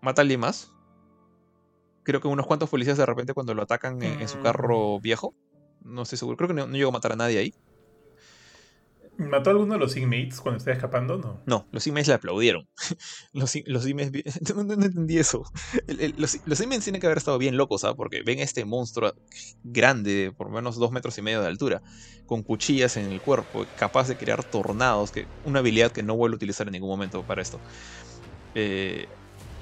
Mata 0.03 0.21
a 0.21 0.23
alguien 0.23 0.41
más. 0.41 0.73
Creo 2.03 2.21
que 2.21 2.29
unos 2.29 2.47
cuantos 2.47 2.71
policías 2.71 2.97
de 2.97 3.07
repente 3.07 3.35
cuando 3.35 3.55
lo 3.55 3.63
atacan 3.63 4.03
en, 4.03 4.27
su 4.29 4.41
carro 4.41 4.99
mm. 4.99 5.03
viejo. 5.03 5.35
No 5.83 6.03
estoy 6.03 6.19
seguro. 6.19 6.37
Creo 6.37 6.49
que 6.49 6.55
no, 6.55 6.67
no 6.67 6.75
llegó 6.75 6.89
a 6.89 6.93
matar 6.93 7.13
a 7.13 7.17
nadie 7.17 7.39
ahí. 7.39 7.55
¿Mató 9.21 9.51
a 9.51 9.53
alguno 9.53 9.75
de 9.75 9.81
los 9.81 9.97
inmates 9.99 10.41
cuando 10.41 10.57
estaba 10.59 10.75
escapando? 10.75 11.19
No. 11.19 11.43
No, 11.45 11.67
los 11.73 11.87
inmates 11.87 12.09
le 12.09 12.15
aplaudieron. 12.15 12.67
los, 13.35 13.55
los 13.67 13.87
inmates. 13.87 14.41
No, 14.55 14.73
entendí 14.73 15.19
eso. 15.19 15.45
los, 16.17 16.39
los 16.47 16.61
inmates 16.61 16.85
tienen 16.85 17.01
que 17.01 17.07
haber 17.07 17.19
estado 17.19 17.37
bien 17.37 17.59
locos, 17.59 17.83
¿sabes? 17.83 17.97
Porque 17.97 18.23
ven 18.23 18.39
este 18.39 18.65
monstruo 18.65 19.15
grande, 19.63 20.33
por 20.35 20.51
menos 20.51 20.77
dos 20.77 20.91
metros 20.91 21.19
y 21.19 21.23
medio 21.23 21.43
de 21.43 21.49
altura, 21.49 21.83
con 22.25 22.43
cuchillas 22.43 22.97
en 22.97 23.13
el 23.13 23.21
cuerpo, 23.21 23.67
capaz 23.77 24.09
de 24.09 24.17
crear 24.17 24.43
tornados, 24.43 25.11
que 25.11 25.27
una 25.45 25.59
habilidad 25.59 25.93
que 25.93 26.03
no 26.03 26.17
vuelvo 26.17 26.35
a 26.35 26.37
utilizar 26.37 26.67
en 26.67 26.73
ningún 26.73 26.89
momento 26.89 27.23
para 27.23 27.43
esto. 27.43 27.61
Eh, 28.55 29.07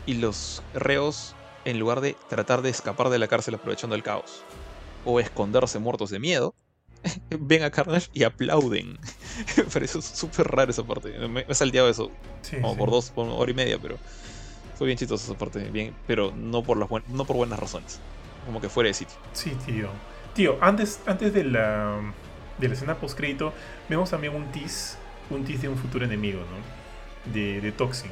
y 0.06 0.14
los 0.14 0.62
reos, 0.72 1.34
en 1.64 1.80
lugar 1.80 2.00
de 2.00 2.16
tratar 2.28 2.62
de 2.62 2.70
escapar 2.70 3.10
de 3.10 3.18
la 3.18 3.26
cárcel 3.26 3.56
aprovechando 3.56 3.96
el 3.96 4.04
caos, 4.04 4.44
o 5.04 5.18
esconderse 5.18 5.80
muertos 5.80 6.10
de 6.10 6.20
miedo, 6.20 6.54
ven 7.38 7.62
a 7.62 7.70
Carnage 7.70 8.08
y 8.12 8.24
aplauden. 8.24 8.98
me 9.56 9.64
pareció 9.64 10.00
súper 10.02 10.48
raro 10.48 10.70
esa 10.70 10.84
parte. 10.84 11.16
Me, 11.28 11.44
he 11.48 11.54
salteado 11.54 11.88
eso 11.88 12.10
como 12.60 12.76
por 12.76 12.90
dos, 12.90 13.10
por 13.10 13.26
una 13.26 13.34
hora 13.34 13.50
y 13.50 13.54
media, 13.54 13.78
pero 13.80 13.98
fue 14.76 14.86
bien 14.86 14.98
chistoso 14.98 15.30
esa 15.30 15.38
parte. 15.38 15.60
Bien, 15.70 15.94
pero 16.06 16.32
no 16.36 16.62
por, 16.62 16.76
las 16.76 16.88
no 17.08 17.24
por 17.24 17.36
buenas 17.36 17.58
razones. 17.58 18.00
Como 18.46 18.60
que 18.60 18.68
fuera 18.68 18.88
de 18.88 18.94
sitio. 18.94 19.16
Sí, 19.32 19.52
tío. 19.66 19.88
Tío, 20.34 20.56
antes, 20.60 21.00
antes 21.06 21.32
de 21.34 21.44
la, 21.44 22.00
de 22.58 22.68
la 22.68 22.74
escena 22.74 22.94
post-crédito, 22.96 23.52
vemos 23.88 24.10
también 24.10 24.34
un 24.34 24.46
tease, 24.52 24.96
un 25.30 25.44
tease 25.44 25.62
de 25.62 25.68
un 25.68 25.76
futuro 25.76 26.04
enemigo, 26.04 26.40
¿no? 26.40 27.32
De, 27.32 27.60
de 27.60 27.72
Toxin. 27.72 28.10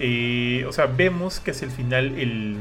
Eh, 0.00 0.64
o 0.66 0.72
sea, 0.72 0.86
vemos 0.86 1.40
que 1.40 1.50
hacia 1.50 1.66
el 1.66 1.72
final 1.72 2.18
el, 2.18 2.56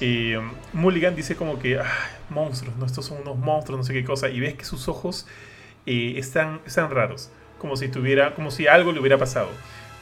eh, 0.00 0.40
Mulligan 0.72 1.14
dice 1.14 1.36
como 1.36 1.58
que, 1.58 1.78
ah, 1.78 1.86
monstruos, 2.28 2.76
¿no? 2.76 2.86
estos 2.86 3.06
son 3.06 3.22
unos 3.22 3.38
monstruos, 3.38 3.78
no 3.78 3.84
sé 3.84 3.92
qué 3.92 4.04
cosa, 4.04 4.28
y 4.28 4.40
ves 4.40 4.54
que 4.54 4.64
sus 4.64 4.88
ojos 4.88 5.26
eh, 5.86 6.14
están, 6.16 6.60
están 6.66 6.90
raros, 6.90 7.30
como 7.58 7.76
si 7.76 7.88
tuviera, 7.88 8.34
como 8.34 8.50
si 8.50 8.66
algo 8.66 8.92
le 8.92 9.00
hubiera 9.00 9.18
pasado. 9.18 9.48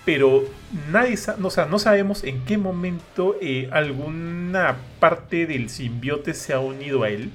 Pero 0.05 0.45
nadie, 0.91 1.17
no, 1.39 1.51
sabemos 1.51 2.25
en 2.25 2.45
qué 2.47 2.57
momento 2.57 3.37
eh, 3.43 3.69
alguna 3.73 4.79
parte 4.99 5.47
del 5.47 5.69
simbiote 5.69 6.33
se 6.33 6.55
ha 6.55 6.61
unido 6.61 7.03
a 7.03 7.11
él, 7.11 7.31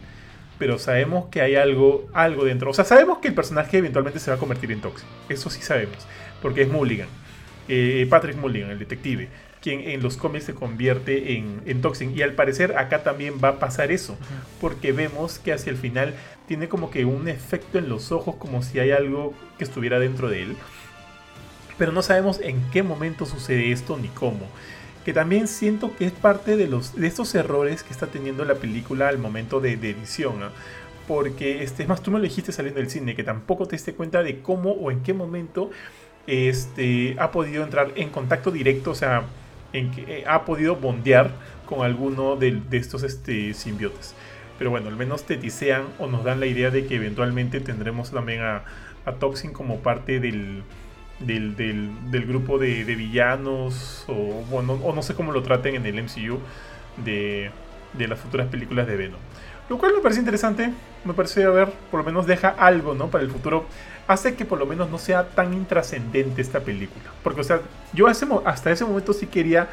pero 0.57 0.79
sabemos 0.79 1.25
que 1.29 1.41
hay 1.41 1.55
algo, 1.55 2.07
algo 2.13 2.45
dentro. 2.45 2.71
O 2.71 2.73
sea, 2.73 2.85
sabemos 2.85 3.19
que 3.19 3.27
el 3.27 3.35
personaje 3.35 3.77
eventualmente 3.77 4.19
se 4.19 4.31
va 4.31 4.37
a 4.37 4.39
convertir 4.39 4.71
en 4.71 4.81
Toxic, 4.81 5.07
eso 5.29 5.49
sí 5.49 5.61
sabemos, 5.61 5.97
porque 6.41 6.63
es 6.63 6.69
Mulligan, 6.69 7.09
Patrick 8.09 8.37
Mulligan, 8.37 8.71
el 8.71 8.79
detective 8.79 9.29
quien 9.65 9.81
en 9.89 10.03
los 10.03 10.15
cómics 10.15 10.45
se 10.45 10.53
convierte 10.53 11.37
en, 11.37 11.59
en 11.65 11.81
Toxin. 11.81 12.15
Y 12.15 12.21
al 12.21 12.33
parecer 12.33 12.77
acá 12.77 13.01
también 13.01 13.39
va 13.43 13.47
a 13.47 13.59
pasar 13.59 13.91
eso, 13.91 14.15
porque 14.61 14.91
vemos 14.91 15.39
que 15.39 15.53
hacia 15.53 15.71
el 15.71 15.77
final 15.77 16.13
tiene 16.47 16.69
como 16.69 16.91
que 16.91 17.03
un 17.03 17.27
efecto 17.27 17.79
en 17.79 17.89
los 17.89 18.11
ojos, 18.11 18.35
como 18.35 18.61
si 18.61 18.77
hay 18.77 18.91
algo 18.91 19.33
que 19.57 19.63
estuviera 19.63 19.97
dentro 19.97 20.29
de 20.29 20.43
él. 20.43 20.55
Pero 21.79 21.91
no 21.91 22.03
sabemos 22.03 22.39
en 22.41 22.61
qué 22.69 22.83
momento 22.83 23.25
sucede 23.25 23.71
esto 23.71 23.97
ni 23.97 24.07
cómo. 24.09 24.47
Que 25.03 25.13
también 25.13 25.47
siento 25.47 25.95
que 25.95 26.05
es 26.05 26.11
parte 26.11 26.57
de, 26.57 26.67
los, 26.67 26.95
de 26.95 27.07
estos 27.07 27.33
errores 27.33 27.81
que 27.81 27.91
está 27.91 28.05
teniendo 28.05 28.45
la 28.45 28.55
película 28.55 29.07
al 29.07 29.17
momento 29.17 29.61
de, 29.61 29.77
de 29.77 29.89
edición. 29.89 30.41
¿no? 30.41 30.49
Porque, 31.07 31.63
este, 31.63 31.81
es 31.81 31.89
más, 31.89 32.03
tú 32.03 32.11
me 32.11 32.19
lo 32.19 32.23
dijiste 32.23 32.51
saliendo 32.51 32.79
del 32.79 32.91
cine, 32.91 33.15
que 33.15 33.23
tampoco 33.23 33.65
te 33.65 33.77
diste 33.77 33.95
cuenta 33.95 34.21
de 34.21 34.41
cómo 34.41 34.73
o 34.73 34.91
en 34.91 35.01
qué 35.01 35.15
momento 35.15 35.71
este, 36.27 37.15
ha 37.17 37.31
podido 37.31 37.63
entrar 37.63 37.93
en 37.95 38.11
contacto 38.11 38.51
directo, 38.51 38.91
o 38.91 38.95
sea, 38.95 39.25
en 39.77 39.91
que, 39.91 40.19
eh, 40.19 40.23
ha 40.27 40.45
podido 40.45 40.75
bondear 40.75 41.31
con 41.65 41.83
alguno 41.83 42.35
de, 42.35 42.61
estos 42.71 43.03
este, 43.03 43.53
simbiotes. 43.53 44.15
Pero 44.57 44.69
bueno, 44.69 44.87
al 44.87 44.95
menos 44.95 45.23
te 45.23 45.37
tisean 45.37 45.83
o 45.99 46.07
nos 46.07 46.23
dan 46.23 46.39
la 46.39 46.45
idea 46.45 46.69
de 46.71 46.85
que 46.85 46.95
eventualmente 46.95 47.59
tendremos 47.59 48.11
también 48.11 48.41
a, 48.41 48.63
a 49.05 49.13
Toxin 49.13 49.51
como 49.51 49.79
parte 49.79 50.19
del, 50.19 50.63
del, 51.19 51.55
del, 51.55 51.89
del 52.11 52.25
grupo 52.25 52.57
de, 52.57 52.85
de, 52.85 52.95
villanos 52.95 54.05
o, 54.07 54.43
bueno, 54.49 54.73
o 54.83 54.93
no 54.93 55.01
sé 55.01 55.13
cómo 55.13 55.31
lo 55.31 55.43
traten 55.43 55.75
en 55.75 55.85
el 55.85 56.01
MCU 56.03 56.39
de, 57.03 57.51
de 57.93 58.07
las 58.07 58.19
futuras 58.19 58.47
películas 58.47 58.87
de 58.87 58.95
Venom. 58.95 59.19
Lo 59.69 59.77
cual 59.77 59.93
me 59.93 59.99
parece 59.99 60.19
interesante, 60.19 60.71
me 61.05 61.13
parece, 61.13 61.43
a 61.43 61.49
ver, 61.49 61.71
por 61.91 61.99
lo 61.99 62.05
menos 62.05 62.25
deja 62.27 62.49
algo, 62.49 62.93
¿no? 62.93 63.09
Para 63.09 63.23
el 63.23 63.31
futuro. 63.31 63.65
Hace 64.07 64.35
que 64.35 64.45
por 64.45 64.59
lo 64.59 64.65
menos 64.65 64.89
no 64.89 64.97
sea 64.99 65.29
tan 65.29 65.53
intrascendente 65.53 66.41
esta 66.41 66.59
película. 66.61 67.05
Porque, 67.23 67.41
o 67.41 67.43
sea, 67.43 67.61
yo 67.93 68.07
hasta 68.07 68.71
ese 68.71 68.85
momento 68.85 69.13
sí 69.13 69.27
quería 69.27 69.69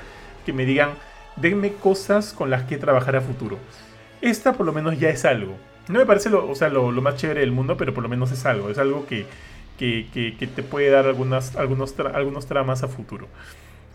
que 0.46 0.52
me 0.52 0.64
digan, 0.64 0.90
denme 1.36 1.72
cosas 1.74 2.32
con 2.32 2.50
las 2.50 2.64
que 2.64 2.78
trabajar 2.78 3.16
a 3.16 3.20
futuro. 3.20 3.59
Esta 4.20 4.52
por 4.54 4.66
lo 4.66 4.72
menos 4.72 4.98
ya 4.98 5.10
es 5.10 5.24
algo. 5.24 5.56
No 5.88 5.98
me 5.98 6.06
parece 6.06 6.30
lo, 6.30 6.48
o 6.48 6.54
sea, 6.54 6.68
lo, 6.68 6.92
lo 6.92 7.02
más 7.02 7.16
chévere 7.16 7.40
del 7.40 7.52
mundo, 7.52 7.76
pero 7.76 7.92
por 7.92 8.02
lo 8.02 8.09
menos 8.09 8.30
es 8.32 8.46
algo. 8.46 8.70
Es 8.70 8.78
algo 8.78 9.06
que, 9.06 9.26
que, 9.78 10.09
que, 10.12 10.36
que 10.36 10.46
te 10.46 10.62
puede 10.62 10.90
dar 10.90 11.06
algunas, 11.06 11.56
algunos, 11.56 11.94
tra 11.94 12.10
algunos 12.10 12.46
tramas 12.46 12.82
a 12.82 12.88
futuro. 12.88 13.28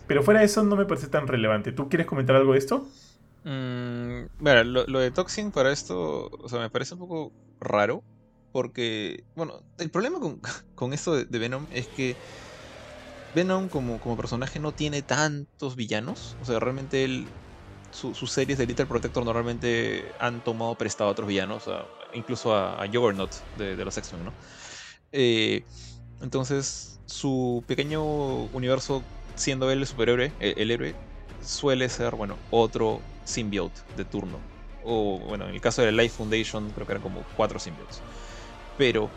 Pero 0.07 0.23
fuera 0.23 0.41
de 0.41 0.45
eso 0.47 0.63
no 0.63 0.75
me 0.75 0.85
parece 0.85 1.07
tan 1.07 1.27
relevante. 1.27 1.71
¿Tú 1.71 1.89
quieres 1.89 2.07
comentar 2.07 2.35
algo 2.35 2.53
de 2.53 2.59
esto? 2.59 2.87
Mm, 3.47 4.25
lo, 4.39 4.99
de 4.99 5.11
Toxin 5.11 5.51
para 5.51 5.71
esto, 5.71 6.27
o 6.27 6.49
sea, 6.49 6.59
me 6.59 6.69
parece 6.69 6.95
un 6.95 6.99
poco 6.99 7.33
raro. 7.59 8.03
Porque, 8.51 9.23
bueno, 9.35 9.61
el 9.77 9.89
problema 9.91 10.19
con, 10.19 10.41
con 10.75 10.93
esto 10.93 11.15
de, 11.15 11.39
Venom 11.39 11.67
es 11.71 11.87
que 11.89 12.17
Venom 13.33 13.69
como, 13.69 13.99
como 13.99 14.17
personaje 14.17 14.59
no 14.59 14.73
tiene 14.73 15.01
tantos 15.03 15.75
villanos. 15.75 16.35
O 16.39 16.45
sea, 16.45 16.59
realmente 16.59 17.03
él, 17.03 17.27
su, 17.91 18.13
sus 18.15 18.31
series 18.31 18.57
de 18.57 18.65
Little 18.67 18.87
Protector 18.87 19.23
normalmente 19.25 20.11
han 20.19 20.41
tomado 20.41 20.75
prestado 20.75 21.09
a 21.09 21.13
otros 21.13 21.27
villanos, 21.27 21.65
incluso 22.13 22.53
a, 22.53 22.81
a 22.83 22.87
Juggernaut 22.87 23.33
de, 23.55 23.75
de 23.75 23.85
los 23.85 23.95
¿no? 24.13 24.33
Eh, 25.11 25.63
entonces, 26.21 26.99
su 27.05 27.63
pequeño 27.67 28.03
universo, 28.47 29.03
siendo 29.35 29.71
él 29.71 29.79
el 29.79 29.87
superhéroe, 29.87 30.33
el, 30.39 30.53
el 30.57 30.71
héroe, 30.71 30.95
suele 31.39 31.89
ser, 31.89 32.15
bueno, 32.15 32.37
otro 32.49 33.01
symbiote 33.27 33.81
de 33.95 34.05
turno. 34.05 34.39
O, 34.83 35.19
bueno, 35.19 35.47
en 35.47 35.55
el 35.55 35.61
caso 35.61 35.81
de 35.81 35.91
la 35.91 36.03
Life 36.03 36.15
Foundation, 36.15 36.69
creo 36.71 36.87
que 36.87 36.93
eran 36.93 37.03
como 37.03 37.23
cuatro 37.35 37.59
symbiotes. 37.59 37.99
Pero 38.77 39.09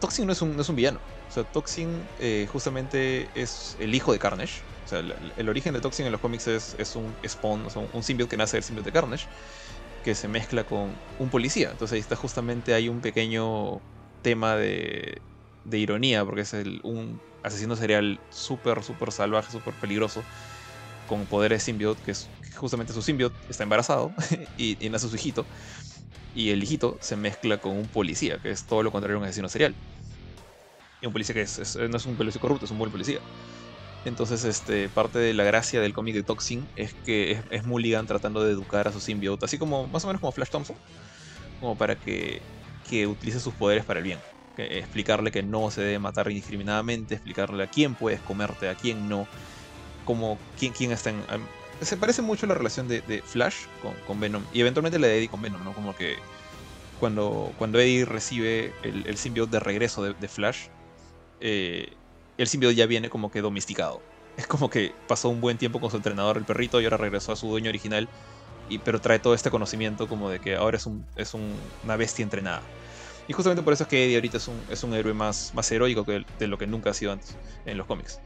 Toxin 0.00 0.26
no 0.26 0.32
es 0.32 0.42
un, 0.42 0.56
no 0.56 0.62
es 0.62 0.68
un 0.68 0.76
villano. 0.76 0.98
O 1.28 1.32
sea, 1.32 1.44
Toxin 1.44 1.88
eh, 2.18 2.48
justamente 2.50 3.28
es 3.34 3.76
el 3.78 3.94
hijo 3.94 4.12
de 4.12 4.18
Carnage. 4.18 4.60
O 4.84 4.88
sea, 4.88 5.02
el, 5.36 5.48
origen 5.48 5.74
de 5.74 5.80
Toxin 5.80 6.06
en 6.06 6.12
los 6.12 6.20
cómics 6.20 6.46
es, 6.46 6.76
es 6.78 6.94
un 6.94 7.14
spawn, 7.26 7.66
o 7.66 7.70
sea, 7.70 7.82
un, 7.92 8.02
symbiote 8.02 8.30
que 8.30 8.36
nace 8.36 8.56
del 8.56 8.64
symbiote 8.64 8.90
de 8.90 8.92
Carnage, 8.92 9.26
que 10.04 10.14
se 10.14 10.28
mezcla 10.28 10.64
con 10.64 10.92
un 11.18 11.28
policía. 11.28 11.70
Entonces 11.72 11.94
ahí 11.94 12.00
está 12.00 12.14
justamente, 12.14 12.74
hay 12.74 12.88
un 12.88 13.00
pequeño 13.00 13.80
tema 14.22 14.54
de, 14.56 15.20
de 15.64 15.78
ironía, 15.78 16.24
porque 16.24 16.42
es 16.42 16.52
un 16.82 17.20
asesino 17.42 17.76
serial 17.76 18.20
súper, 18.30 18.82
súper 18.82 19.12
salvaje, 19.12 19.50
súper 19.50 19.74
peligroso, 19.74 20.22
con 21.08 21.26
poderes 21.26 21.64
symbiote, 21.64 22.00
que 22.04 22.12
es 22.12 22.28
justamente 22.56 22.92
su 22.92 23.02
symbiote 23.02 23.36
está 23.48 23.62
embarazado 23.62 24.12
y, 24.58 24.84
y, 24.84 24.90
nace 24.90 25.08
su 25.08 25.16
hijito. 25.16 25.46
Y 26.34 26.50
el 26.50 26.62
hijito 26.62 26.98
se 27.00 27.16
mezcla 27.16 27.58
con 27.58 27.72
un 27.72 27.86
policía, 27.86 28.38
que 28.38 28.50
es 28.50 28.64
todo 28.64 28.82
lo 28.82 28.92
contrario 28.92 29.16
a 29.16 29.20
un 29.20 29.24
asesino 29.24 29.48
serial. 29.48 29.74
Y 31.00 31.06
un 31.06 31.12
policía 31.12 31.34
que 31.34 31.42
es, 31.42 31.76
no 31.76 31.96
es 31.96 32.06
un 32.06 32.16
policía 32.16 32.40
corrupto, 32.40 32.64
es 32.64 32.70
un 32.70 32.78
buen 32.78 32.90
policía. 32.90 33.20
Entonces, 34.04 34.44
este, 34.44 34.88
parte 34.88 35.18
de 35.18 35.34
la 35.34 35.42
gracia 35.44 35.80
del 35.80 35.92
cómic 35.92 36.14
de 36.14 36.22
Toxin 36.22 36.66
es 36.76 36.94
que 36.94 37.32
es, 37.32 37.40
es, 37.50 37.64
Mulligan 37.64 38.06
tratando 38.06 38.44
de 38.44 38.52
educar 38.52 38.86
a 38.86 38.92
su 38.92 39.00
symbiote, 39.00 39.44
así 39.44 39.58
como 39.58 39.88
más 39.88 40.04
o 40.04 40.06
menos 40.06 40.20
como 40.20 40.30
Flash 40.30 40.50
Thompson, 40.50 40.76
como 41.60 41.76
para 41.76 41.96
que, 41.96 42.40
que 42.88 43.06
utilice 43.06 43.40
sus 43.40 43.52
poderes 43.54 43.84
para 43.84 43.98
el 43.98 44.04
bien. 44.04 44.18
Explicarle 44.56 45.32
que 45.32 45.42
no 45.42 45.70
se 45.70 45.82
debe 45.82 45.98
matar 45.98 46.30
indiscriminadamente, 46.30 47.14
explicarle 47.14 47.64
a 47.64 47.66
quién 47.66 47.94
puedes 47.94 48.20
comerte, 48.20 48.68
a 48.68 48.74
quién 48.74 49.08
no, 49.08 49.26
como 50.04 50.38
quién, 50.58 50.72
quién 50.72 50.92
está 50.92 51.10
en, 51.10 51.22
se 51.80 51.96
parece 51.96 52.22
mucho 52.22 52.46
la 52.46 52.54
relación 52.54 52.88
de, 52.88 53.22
Flash 53.24 53.66
con, 54.06 54.20
Venom 54.20 54.42
y 54.52 54.60
eventualmente 54.60 54.98
la 54.98 55.08
de 55.08 55.18
Eddie 55.18 55.28
con 55.28 55.42
Venom, 55.42 55.62
¿no? 55.64 55.72
Como 55.72 55.94
que 55.94 56.16
cuando, 57.00 57.52
cuando 57.58 57.78
Eddie 57.78 58.04
recibe 58.04 58.72
el, 58.82 59.06
el 59.06 59.16
simbiote 59.16 59.52
de 59.52 59.60
regreso 59.60 60.02
de, 60.02 60.28
Flash, 60.28 60.68
eh, 61.40 61.92
el 62.38 62.48
simbiote 62.48 62.74
ya 62.74 62.86
viene 62.86 63.10
como 63.10 63.30
que 63.30 63.40
domesticado. 63.40 64.00
Es 64.36 64.46
como 64.46 64.70
que 64.70 64.92
pasó 65.08 65.28
un 65.28 65.40
buen 65.40 65.58
tiempo 65.58 65.80
con 65.80 65.90
su 65.90 65.96
entrenador, 65.96 66.36
el 66.36 66.44
perrito, 66.44 66.80
y 66.80 66.84
ahora 66.84 66.96
regresó 66.96 67.32
a 67.32 67.36
su 67.36 67.48
dueño 67.48 67.68
original, 67.68 68.08
y, 68.68 68.78
pero 68.78 69.00
trae 69.00 69.18
todo 69.18 69.34
este 69.34 69.50
conocimiento 69.50 70.08
como 70.08 70.30
de 70.30 70.40
que 70.40 70.56
ahora 70.56 70.76
es, 70.76 70.86
un, 70.86 71.04
es 71.16 71.34
un, 71.34 71.54
una 71.84 71.96
bestia 71.96 72.22
entrenada. 72.22 72.62
Y 73.28 73.32
justamente 73.32 73.62
por 73.62 73.72
eso 73.72 73.84
es 73.84 73.88
que 73.88 74.04
Eddie 74.04 74.16
ahorita 74.16 74.36
es 74.36 74.48
un, 74.48 74.60
es 74.70 74.82
un 74.82 74.94
héroe 74.94 75.14
más, 75.14 75.52
más 75.54 75.70
heroico 75.72 76.04
que 76.04 76.24
de 76.38 76.46
lo 76.46 76.58
que 76.58 76.66
nunca 76.66 76.90
ha 76.90 76.94
sido 76.94 77.12
antes 77.12 77.34
en 77.64 77.76
los 77.76 77.86
cómics. 77.86 78.20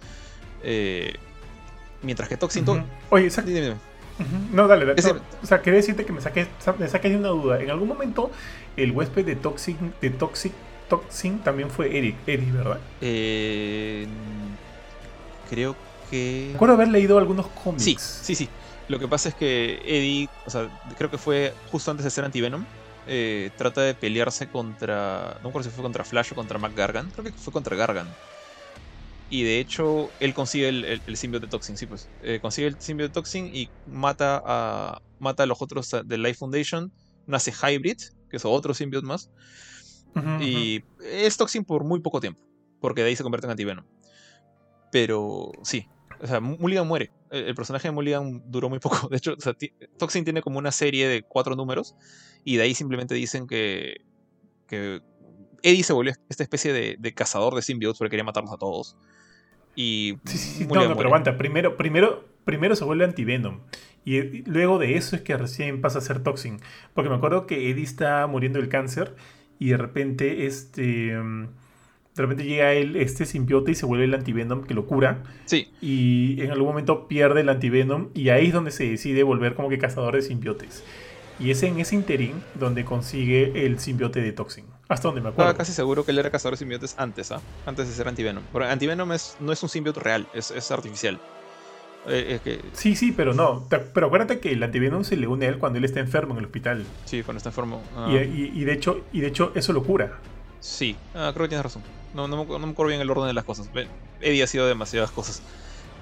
Eh, 0.63 1.15
Mientras 2.03 2.29
que 2.29 2.37
Toxin. 2.37 2.69
Uh 2.69 2.75
-huh. 2.75 2.85
Oye, 3.11 3.27
exacto. 3.27 3.51
Dime, 3.51 3.63
dime. 3.63 3.75
Uh 3.75 4.23
-huh. 4.23 4.51
No, 4.53 4.69
dale, 4.69 4.87
dale. 4.87 5.03
No, 5.03 5.21
o 5.43 5.47
sea, 5.47 5.61
quería 5.61 5.79
decirte 5.79 6.05
que 6.05 6.13
me 6.13 6.21
saqué, 6.21 6.47
me 6.79 6.89
saqué 6.89 7.11
de 7.11 7.17
una 7.17 7.29
duda. 7.29 7.61
En 7.61 7.71
algún 7.71 7.89
momento, 7.89 8.31
el 8.77 8.93
huésped 8.93 9.25
de 9.25 9.37
Toxin, 9.37 9.93
de 10.01 10.11
Toxic, 10.11 10.53
Toxin 10.89 11.39
también 11.41 11.71
fue 11.71 11.97
Eric, 11.97 12.17
Eddie, 12.27 12.53
¿verdad? 12.53 12.79
Eh, 13.01 14.07
creo 15.49 15.77
que. 16.11 16.51
Recuerdo 16.53 16.75
haber 16.75 16.89
leído 16.89 17.19
algunos 17.19 17.47
cómics. 17.49 17.85
Sí, 17.85 17.97
sí, 17.99 18.35
sí. 18.35 18.49
Lo 18.89 18.99
que 18.99 19.07
pasa 19.07 19.29
es 19.29 19.35
que 19.35 19.81
Eddie, 19.85 20.29
o 20.47 20.51
sea, 20.51 20.69
creo 20.99 21.11
que 21.11 21.19
fue 21.19 21.55
justo 21.71 21.91
antes 21.91 22.05
de 22.05 22.11
ser 22.11 22.25
Antivenom. 22.25 22.65
Eh, 23.07 23.51
trata 23.57 23.81
de 23.83 23.95
pelearse 23.95 24.49
contra. 24.49 25.37
No 25.39 25.45
me 25.45 25.49
acuerdo 25.51 25.71
si 25.71 25.75
fue 25.75 25.83
contra 25.83 26.05
Flash 26.05 26.33
o 26.33 26.35
contra 26.35 26.59
Mac 26.59 26.75
Gargan. 26.75 27.11
Creo 27.11 27.25
que 27.25 27.33
fue 27.33 27.53
contra 27.53 27.77
Gargan 27.77 28.09
y 29.31 29.45
de 29.45 29.61
hecho 29.61 30.11
él 30.19 30.35
consigue 30.35 30.69
el, 30.69 30.85
el, 30.85 31.01
el 31.07 31.17
simbiote 31.17 31.47
Toxin, 31.47 31.77
sí 31.77 31.87
pues. 31.87 32.09
Eh, 32.23 32.41
consigue 32.43 32.67
el 32.67 32.81
simbiote 32.81 33.11
de 33.11 33.15
Toxin 33.15 33.55
y 33.55 33.71
mata 33.87 34.43
a, 34.45 35.01
mata 35.21 35.45
a 35.45 35.47
los 35.47 35.63
otros 35.63 35.91
de 36.05 36.19
Life 36.19 36.35
Foundation. 36.35 36.93
Nace 37.27 37.53
Hybrid, 37.53 37.99
que 38.29 38.37
es 38.37 38.45
otro 38.45 38.75
simbiote 38.75 39.07
más. 39.07 39.31
Uh 40.17 40.19
-huh, 40.19 40.43
y 40.45 40.79
uh 40.79 40.81
-huh. 40.81 41.05
es 41.05 41.37
Toxin 41.37 41.65
por 41.65 41.85
muy 41.85 42.01
poco 42.01 42.21
tiempo, 42.21 42.41
porque 42.81 43.03
de 43.03 43.09
ahí 43.09 43.17
se 43.17 43.23
convierte 43.23 43.47
en 43.47 43.53
antivenom. 43.53 43.85
Pero 44.91 45.53
sí, 45.63 45.87
o 46.21 46.27
sea, 46.27 46.41
Mulligan 46.41 46.89
muere. 46.89 47.13
El, 47.31 47.45
el, 47.45 47.55
personaje 47.55 47.87
de 47.87 47.93
Mulligan 47.93 48.43
duró 48.51 48.69
muy 48.69 48.79
poco. 48.81 49.09
De 49.09 49.17
hecho, 49.17 49.35
o 49.39 49.41
sea, 49.41 49.55
Toxin 49.97 50.25
tiene 50.25 50.43
como 50.43 50.59
una 50.59 50.73
serie 50.73 51.07
de 51.07 51.23
cuatro 51.23 51.55
números 51.55 51.95
y 52.45 52.57
de 52.57 52.65
ahí 52.65 52.75
simplemente 52.75 53.15
dicen 53.15 53.47
que, 53.47 53.99
que 54.67 55.01
Eddie 55.63 55.85
se 55.85 55.93
volvió 55.93 56.15
esta 56.29 56.43
especie 56.43 56.73
de, 56.73 56.97
de 56.99 57.15
cazador 57.15 57.55
de 57.55 57.63
simbiotes 57.63 57.99
porque 57.99 58.11
quería 58.11 58.25
matarlos 58.25 58.53
a 58.53 58.57
todos. 58.57 58.97
Y 59.75 60.19
sí, 60.25 60.39
sí, 60.39 60.49
sí. 60.59 60.67
No, 60.67 60.89
no, 60.89 60.97
pero 60.97 61.09
aguanta. 61.09 61.37
Primero, 61.37 61.77
primero, 61.77 62.25
primero 62.45 62.77
se 62.77 62.85
vuelve 62.85 63.05
antivenom. 63.05 63.61
Y 64.05 64.43
luego 64.45 64.79
de 64.79 64.97
eso 64.97 65.17
es 65.17 65.23
que 65.23 65.37
recién 65.37 65.81
pasa 65.81 65.99
a 65.99 66.03
ser 66.03 66.23
Toxin. 66.23 66.59
Porque 66.95 67.11
me 67.11 67.17
acuerdo 67.17 67.47
que 67.47 67.71
Eddie 67.71 67.85
está 67.85 68.27
muriendo 68.27 68.59
del 68.59 68.69
cáncer 68.69 69.15
y 69.59 69.71
de 69.71 69.77
repente 69.77 70.47
este 70.47 71.15
de 72.17 72.23
repente 72.23 72.45
llega 72.45 72.73
él, 72.73 72.97
este 72.97 73.25
simbiote 73.25 73.73
y 73.73 73.75
se 73.75 73.87
vuelve 73.87 74.05
el 74.05 74.15
antivenom 74.15 74.65
que 74.65 74.75
lo 74.75 74.87
cura. 74.87 75.23
Sí. 75.45 75.69
Y 75.81 76.41
en 76.43 76.51
algún 76.51 76.69
momento 76.69 77.07
pierde 77.09 77.43
el 77.43 77.49
antivenom 77.49 78.09
y 78.15 78.31
ahí 78.31 78.49
es 78.49 78.53
donde 78.53 78.73
se 78.73 78.91
decide 78.91 79.23
volver 79.23 79.55
como 79.55 79.69
que 79.69 79.79
cazador 79.79 80.17
de 80.17 80.23
simbiotes. 80.23 80.85
Y 81.39 81.51
es 81.51 81.63
en 81.63 81.79
ese 81.79 81.95
interín 81.95 82.43
donde 82.55 82.85
consigue 82.85 83.65
el 83.65 83.79
simbiote 83.79 84.21
de 84.21 84.33
Toxin. 84.33 84.65
Hasta 84.91 85.09
donde 85.09 85.21
me 85.23 85.29
acuerdo. 85.29 85.51
Estaba 85.51 85.57
casi 85.57 85.73
seguro 85.73 86.05
que 86.05 86.11
él 86.11 86.19
era 86.19 86.31
cazador 86.31 86.55
de 86.55 86.59
simbiotes 86.59 86.95
antes, 86.99 87.33
¿ah? 87.33 87.41
Antes 87.65 87.89
de 87.89 87.95
ser 87.95 88.07
antivenom. 88.09 88.43
Pero 88.53 88.67
antivenom 88.67 89.13
es, 89.13 89.37
no 89.41 89.53
es 89.53 89.63
un 89.63 89.69
simbiote 89.69 90.01
real, 90.01 90.27
es, 90.35 90.51
es 90.51 90.71
artificial. 90.71 91.19
Eh, 92.07 92.35
es 92.35 92.41
que... 92.41 92.61
Sí, 92.73 92.97
sí, 92.97 93.13
pero 93.13 93.33
no. 93.33 93.67
Pero 93.69 94.07
acuérdate 94.07 94.41
que 94.41 94.53
el 94.53 94.63
antivenom 94.63 95.05
se 95.05 95.17
le 95.17 95.27
une 95.27 95.47
a 95.47 95.49
él 95.49 95.59
cuando 95.59 95.79
él 95.79 95.85
está 95.85 96.01
enfermo 96.01 96.33
en 96.35 96.41
el 96.41 96.45
hospital. 96.47 96.85
Sí, 97.05 97.23
cuando 97.23 97.39
está 97.39 97.51
enfermo. 97.51 97.83
Ah. 97.97 98.09
Y, 98.11 98.17
y, 98.17 98.53
y, 98.55 98.65
de 98.65 98.73
hecho, 98.73 99.05
y 99.13 99.21
de 99.21 99.29
hecho, 99.29 99.53
eso 99.55 99.73
lo 99.73 99.83
cura. 99.83 100.19
Sí, 100.61 100.97
ah, 101.15 101.31
creo 101.33 101.45
que 101.45 101.51
tienes 101.51 101.65
razón. 101.65 101.83
No, 102.15 102.27
no, 102.27 102.45
no, 102.45 102.59
me 102.59 102.73
acuerdo 102.73 102.89
bien 102.89 103.01
el 103.01 103.11
orden 103.11 103.27
de 103.27 103.33
las 103.33 103.45
cosas. 103.45 103.71
Eddie 104.21 104.43
ha 104.43 104.47
sido 104.47 104.67
demasiadas 104.67 105.11
cosas. 105.11 105.41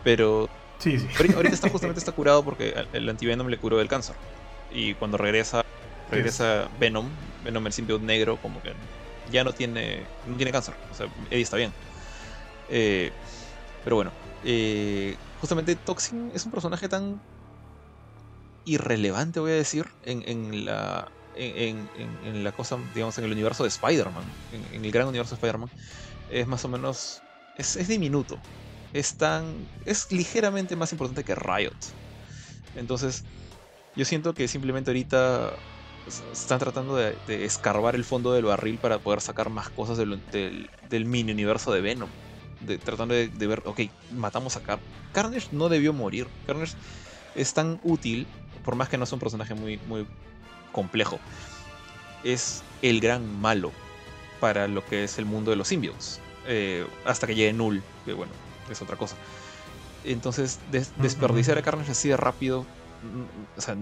Pero 0.02 0.48
Sí, 0.78 0.98
sí. 0.98 1.06
ahorita 1.35 1.55
está, 1.55 1.69
justamente 1.70 1.98
está 1.98 2.12
curado 2.12 2.43
porque 2.44 2.74
el 2.93 3.09
antivenom 3.09 3.48
le 3.48 3.59
curó 3.59 3.77
del 3.77 3.89
cáncer. 3.89 4.16
Y 4.73 4.94
cuando 4.94 5.16
regresa, 5.16 5.65
regresa 6.10 6.69
Venom, 6.81 7.06
Venom 7.44 7.66
el 7.66 7.73
simbionte 7.73 8.06
negro, 8.06 8.39
como 8.40 8.62
que 8.62 8.73
ya 9.31 9.44
no 9.44 9.52
tiene, 9.52 10.05
no 10.27 10.36
tiene 10.36 10.52
cáncer. 10.52 10.74
O 10.90 10.94
sea, 10.94 11.06
Eddie 11.31 11.43
está 11.43 11.56
bien. 11.56 11.73
Eh, 12.69 13.12
pero 13.85 13.97
bueno, 13.97 14.12
eh, 14.44 15.16
justamente 15.40 15.77
Toxin 15.77 16.31
es 16.35 16.44
un 16.44 16.52
personaje 16.52 16.89
tan 16.89 17.20
irrelevante, 18.65 19.40
voy 19.40 19.52
a 19.52 19.55
decir, 19.55 19.86
en, 20.02 20.23
en 20.27 20.65
la 20.66 21.10
en, 21.39 21.89
en, 22.24 22.44
la 22.44 22.52
cosa, 22.52 22.78
digamos, 22.94 23.16
en 23.19 23.24
el 23.24 23.32
universo 23.32 23.62
de 23.62 23.69
Spider-Man, 23.69 24.24
en, 24.73 24.85
el 24.85 24.90
gran 24.90 25.06
universo 25.06 25.31
de 25.31 25.36
Spider-Man, 25.36 25.70
es 26.31 26.47
más 26.47 26.65
o 26.65 26.69
menos, 26.69 27.23
es, 27.56 27.77
es, 27.77 27.89
diminuto, 27.89 28.39
es 28.93 29.15
tan, 29.15 29.55
es 29.85 30.10
ligeramente 30.10 30.74
más 30.77 30.93
importante 30.93 31.24
que 31.24 31.35
Riot. 31.35 31.77
Entonces, 32.74 33.23
yo 33.94 34.05
siento 34.05 34.35
que 34.35 34.48
simplemente 34.48 34.90
ahorita 34.90 35.52
están 36.33 36.59
tratando 36.59 36.97
de, 36.97 37.16
escarbar 37.45 37.95
el 37.95 38.05
fondo 38.05 38.33
del 38.33 38.45
barril 38.45 38.79
para 38.79 38.99
poder 38.99 39.20
sacar 39.20 39.51
más 39.51 39.69
cosas 39.70 39.99
del, 39.99 40.20
del, 40.89 41.05
mini 41.05 41.33
universo 41.33 41.73
de 41.73 41.81
Venom. 41.81 42.09
De, 42.61 42.79
tratando 42.79 43.15
de, 43.15 43.47
ver, 43.47 43.62
ok, 43.65 43.81
matamos 44.12 44.57
a 44.57 44.62
Car 44.62 44.81
Carnage 45.12 45.49
no 45.53 45.69
debió 45.69 45.93
morir. 45.93 46.27
Carnage 46.47 46.75
es 47.35 47.55
tan 47.55 47.81
útil, 47.83 48.27
por 48.65 48.75
más 48.75 48.89
que 48.89 48.99
no 48.99 49.07
sea 49.07 49.16
un 49.16 49.20
personaje 49.20 49.55
muy, 49.55 49.79
muy 49.89 50.07
complejo. 50.73 51.19
Es 52.25 52.62
el 52.83 53.01
gran 53.01 53.41
malo 53.41 53.73
para 54.41 54.69
lo 54.69 54.85
que 54.85 55.05
es 55.05 55.19
el 55.19 55.25
mundo 55.25 55.51
de 55.51 55.57
los 55.57 55.69
symbiotes. 55.69 56.20
Eh, 56.47 56.87
hasta 57.05 57.27
que 57.27 57.35
llegue 57.35 57.53
Null, 57.53 57.83
que 58.05 58.12
bueno, 58.12 58.33
es 58.70 58.81
otra 58.83 58.97
cosa. 58.97 59.16
Entonces, 60.05 60.61
desperdiciar 60.70 61.59
a 61.59 61.62
Carnage 61.62 61.93
así 61.93 62.09
de 62.09 62.16
rápido, 62.16 62.62
mm, 62.62 63.59
o 63.59 63.61
sea, 63.61 63.77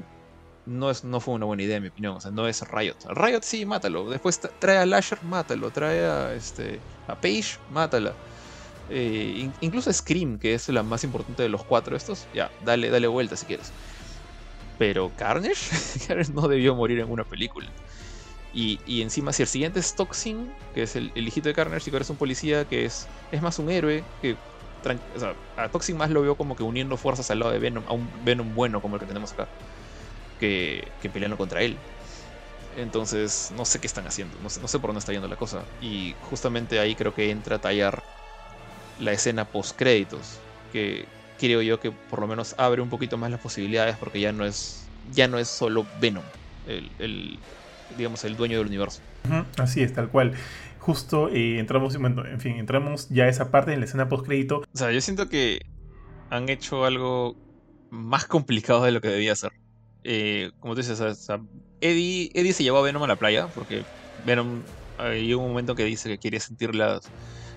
no, 0.67 0.91
es, 0.91 1.05
no 1.05 1.21
fue 1.21 1.35
una 1.35 1.47
buena 1.47 1.63
idea, 1.63 1.77
en 1.77 1.83
mi 1.85 1.89
opinión. 1.89 2.17
O 2.17 2.21
sea, 2.21 2.31
no 2.31 2.47
es 2.47 2.61
Riot. 2.69 2.97
Riot 3.09 3.43
sí, 3.43 3.65
mátalo. 3.65 4.11
Después 4.11 4.41
trae 4.59 4.79
a 4.79 4.87
Lasher, 4.87 5.23
mátalo. 5.23 5.71
Trae 5.71 6.05
a, 6.05 6.35
este, 6.35 6.81
a 7.07 7.15
Paige, 7.15 7.59
mátala. 7.71 8.13
Eh, 8.91 9.51
incluso 9.61 9.93
Scream, 9.93 10.39
que 10.39 10.55
es 10.55 10.69
la 10.69 10.83
más 10.83 11.05
importante 11.05 11.43
de 11.43 11.49
los 11.49 11.65
cuatro 11.65 11.97
estos, 11.97 12.27
ya, 12.35 12.51
dale, 12.65 12.91
dale 12.91 13.07
vuelta 13.07 13.37
si 13.37 13.47
quieres. 13.47 13.73
Pero 14.79 15.11
Carnage, 15.17 15.77
Carnage 16.09 16.33
no 16.33 16.49
debió 16.49 16.75
morir 16.75 17.01
en 17.01 17.11
una 17.11 17.25
película. 17.25 17.69
Y, 18.53 18.81
y, 18.87 19.03
encima, 19.03 19.33
si 19.33 19.43
el 19.43 19.49
siguiente 19.49 19.81
es 19.81 19.95
Toxin, 19.95 20.51
que 20.75 20.83
es 20.85 20.97
el, 20.97 21.13
hijito 21.15 21.49
de 21.49 21.55
Carnage, 21.55 21.91
ahora 21.91 22.03
es 22.03 22.11
un 22.11 22.17
policía 22.17 22.65
que 22.65 22.87
es, 22.87 23.07
es 23.31 23.43
más 23.43 23.59
un 23.59 23.71
héroe, 23.71 24.03
que 24.23 24.37
o 25.15 25.19
sea, 25.19 25.35
a 25.57 25.69
Toxin 25.69 25.97
más 25.97 26.11
lo 26.11 26.23
veo 26.23 26.37
como 26.37 26.55
que 26.55 26.63
uniendo 26.63 26.97
fuerzas 26.97 27.31
al 27.33 27.41
lado 27.41 27.51
de 27.51 27.59
Venom, 27.59 27.83
a 27.89 27.93
un 27.93 28.09
Venom 28.25 28.55
bueno 28.55 28.81
como 28.81 28.95
el 28.95 29.01
que 29.01 29.07
tenemos 29.07 29.33
acá 29.33 29.49
que, 30.39 30.89
peleando 31.13 31.37
contra 31.37 31.63
él. 31.63 31.77
Entonces, 32.77 33.53
no 33.57 33.65
sé 33.65 33.81
qué 33.81 33.87
están 33.87 34.07
haciendo, 34.07 34.37
no 34.43 34.51
sé, 34.51 34.61
no 34.61 34.69
sé 34.69 34.79
por 34.79 34.89
dónde 34.89 34.99
está 34.99 35.13
yendo 35.13 35.29
la 35.29 35.37
cosa. 35.37 35.63
Y 35.81 36.15
justamente 36.31 36.79
ahí 36.79 36.95
creo 36.95 37.15
que 37.15 37.31
entra 37.31 37.57
a 37.57 37.59
tallar 37.59 38.03
la 39.01 39.13
escena 39.13 39.47
post 39.47 39.77
créditos, 39.77 40.39
que 40.73 41.07
creo 41.39 41.63
yo 41.63 41.81
que 41.81 41.91
por 41.91 42.21
lo 42.21 42.27
menos 42.27 42.55
abre 42.59 42.83
un 42.83 42.91
poquito 42.91 43.17
más 43.17 43.31
las 43.31 43.41
posibilidades 43.41 43.97
porque 43.97 44.21
ya 44.21 44.33
no 44.33 44.45
es 44.45 44.87
ya 45.13 45.29
no 45.29 45.39
es 45.39 45.49
solo 45.49 45.87
Venom, 46.01 46.25
el, 46.67 47.39
digamos 47.97 48.25
el 48.25 48.37
dueño 48.37 48.59
del 48.59 48.67
universo. 48.67 49.01
así 49.59 49.83
es, 49.83 49.93
tal 49.93 50.09
cual. 50.09 50.35
Justo 50.81 51.29
eh, 51.31 51.59
entramos, 51.59 51.97
en 51.97 52.41
fin, 52.41 52.57
entramos 52.59 53.09
ya 53.09 53.25
a 53.25 53.29
esa 53.29 53.51
parte 53.51 53.73
en 53.73 53.81
la 53.81 53.87
escena 53.87 54.09
post 54.09 54.25
crédito. 54.27 54.59
O 54.59 54.79
sea, 54.79 54.93
yo 54.93 55.01
siento 55.01 55.29
que 55.29 55.67
han 56.31 56.49
hecho 56.49 56.85
algo 56.85 57.37
más 57.91 58.27
complicado 58.27 58.85
de 58.85 58.93
lo 58.93 59.01
que 59.01 59.09
debía 59.09 59.35
ser. 59.35 59.53
Eh, 60.09 60.53
como 60.61 60.77
tú 60.77 60.83
dices, 60.83 61.01
Eddie, 61.81 62.31
Eddie 62.33 62.53
se 62.53 62.63
llevó 62.63 62.79
a 62.79 62.83
Venom 62.83 63.03
a 63.03 63.09
la 63.09 63.17
playa 63.17 63.49
porque 63.49 63.83
Venom 64.25 64.63
hay 64.99 65.35
un 65.35 65.49
momento 65.49 65.75
que 65.75 65.85
dice 65.85 66.09
que 66.09 66.19
quiere 66.19 66.39
sentir 66.39 66.77
la, 66.77 67.01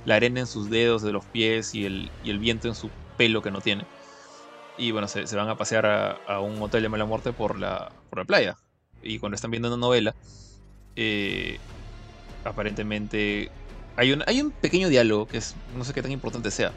arena 0.10 0.40
en 0.40 0.48
sus 0.48 0.72
dedos 0.72 1.04
de 1.04 1.12
los 1.12 1.24
pies 1.26 1.76
y 1.76 1.86
el, 1.86 2.10
el, 2.26 2.40
viento 2.40 2.68
en 2.68 2.74
su 2.74 2.90
pelo 3.18 3.44
que 3.44 3.52
no 3.52 3.62
tiene. 3.62 3.86
Y 4.80 4.90
bueno, 4.90 5.08
se, 5.08 5.24
van 5.36 5.48
a 5.48 5.58
pasear 5.58 5.86
a, 6.26 6.40
un 6.40 6.60
hotel 6.60 6.82
de 6.82 6.90
mala 6.90 7.06
muerte 7.06 7.34
por 7.34 7.60
la, 7.60 7.92
por 8.10 8.18
la 8.18 8.26
playa. 8.26 8.58
Y 9.04 9.20
cuando 9.20 9.36
están 9.36 9.52
viendo 9.52 9.68
una 9.68 9.78
novela, 9.78 10.16
eh, 10.96 11.60
aparentemente 12.46 13.52
hay 13.96 14.12
un, 14.12 14.24
hay 14.26 14.42
un 14.42 14.50
pequeño 14.50 14.90
diálogo 14.90 15.28
que 15.28 15.38
es, 15.38 15.56
no 15.78 15.84
sé 15.84 15.94
qué 15.94 16.02
tan 16.02 16.12
importante 16.12 16.50
sea, 16.50 16.72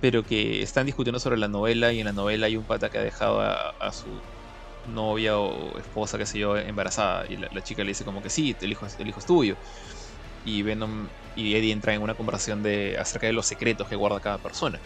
pero 0.00 0.24
que 0.24 0.62
están 0.62 0.86
discutiendo 0.86 1.20
sobre 1.20 1.36
la 1.36 1.48
novela 1.48 1.92
y 1.92 2.00
en 2.00 2.06
la 2.06 2.12
novela 2.12 2.46
hay 2.46 2.56
un 2.56 2.64
pata 2.64 2.88
que 2.88 2.96
ha 2.96 3.02
dejado 3.02 3.42
a 3.42 3.92
su 3.92 4.06
novia 4.86 5.38
o 5.38 5.78
esposa, 5.78 6.18
que 6.18 6.26
sé 6.26 6.38
yo, 6.38 6.56
embarazada. 6.56 7.26
Y 7.28 7.36
la, 7.36 7.62
chica 7.62 7.82
le 7.82 7.90
dice 7.90 8.04
como 8.04 8.22
que 8.22 8.30
sí, 8.30 8.56
el 8.60 8.72
hijo, 8.72 8.86
el 8.98 9.08
hijo 9.08 9.20
es 9.20 9.26
tuyo. 9.26 9.56
Y 10.44 10.62
Venom 10.62 11.08
y 11.36 11.54
Eddie 11.54 11.72
entran 11.72 11.96
en 11.96 12.02
una 12.02 12.14
conversación 12.14 12.62
de, 12.62 12.96
acerca 12.98 13.26
de 13.26 13.32
los 13.32 13.46
secretos 13.46 13.88
que 13.88 13.96
guarda 13.96 14.20
cada 14.20 14.38
persona. 14.38 14.78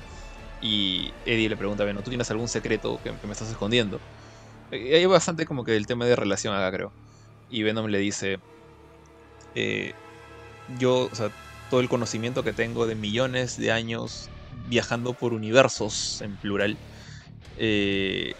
Y 0.60 1.10
Eddie 1.24 1.48
le 1.48 1.56
pregunta 1.56 1.82
a 1.82 1.86
Venom, 1.86 2.02
¿tú 2.02 2.10
tienes 2.10 2.30
algún 2.30 2.48
secreto 2.48 2.98
que, 3.02 3.12
me 3.12 3.32
estás 3.32 3.50
escondiendo? 3.50 4.00
Eh, 4.70 4.96
hay 4.96 5.06
bastante 5.06 5.46
como 5.46 5.64
que 5.64 5.76
el 5.76 5.86
tema 5.86 6.06
de 6.06 6.16
relación 6.16 6.54
acá, 6.54 6.70
creo. 6.72 6.92
Y 7.48 7.62
Venom 7.62 7.86
le 7.86 7.98
dice, 7.98 8.38
eh, 9.54 9.92
yo, 10.78 11.08
o 11.10 11.14
sea, 11.14 11.30
todo 11.70 11.80
el 11.80 11.88
conocimiento 11.88 12.42
que 12.42 12.52
tengo 12.52 12.86
de 12.86 12.94
millones 12.94 13.56
de 13.56 13.72
años 13.72 14.30
viajando 14.68 15.14
por 15.14 15.32
universos 15.34 16.20
en 16.22 16.36
plural, 16.38 16.78
eh, 17.56 18.34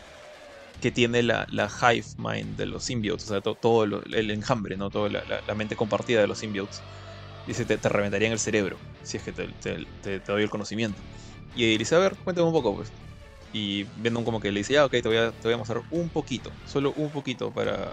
que 0.81 0.91
tiene 0.91 1.23
la, 1.23 1.47
hive 1.51 2.07
mind 2.17 2.57
de 2.57 2.67
los 2.67 2.85
symbiotes, 2.85 3.31
o 3.31 3.41
sea, 3.41 3.41
todo, 3.41 3.85
el 3.85 4.31
enjambre, 4.31 4.77
¿no? 4.77 4.91
Toda 4.91 5.09
la, 5.09 5.55
mente 5.55 5.77
compartida 5.77 6.21
de 6.21 6.27
los 6.27 6.39
symbiotes. 6.39 6.83
Dice, 7.47 7.65
te, 7.65 7.79
te 7.79 7.89
reventarían 7.89 8.33
el 8.33 8.39
cerebro 8.39 8.77
si 9.03 9.17
es 9.17 9.23
que 9.23 9.33
te, 9.33 10.21
doy 10.21 10.43
el 10.43 10.51
conocimiento. 10.51 10.99
Y 11.57 11.77
dice, 11.79 11.95
a 11.95 11.99
ver, 11.99 12.15
cuéntame 12.17 12.47
un 12.47 12.53
poco, 12.53 12.77
pues. 12.77 12.91
Y 13.53 13.85
viendo 13.97 14.23
como 14.23 14.41
que 14.41 14.53
le 14.53 14.61
dice, 14.61 14.75
ya, 14.75 14.85
ok, 14.85 14.91
te 14.91 15.09
voy 15.09 15.17
a, 15.17 15.33
te 15.33 15.49
voy 15.49 15.55
a 15.55 15.57
mostrar 15.57 15.83
un 15.91 16.11
poquito, 16.11 16.53
solo 16.67 16.93
un 16.97 17.11
poquito 17.11 17.51
para, 17.51 17.93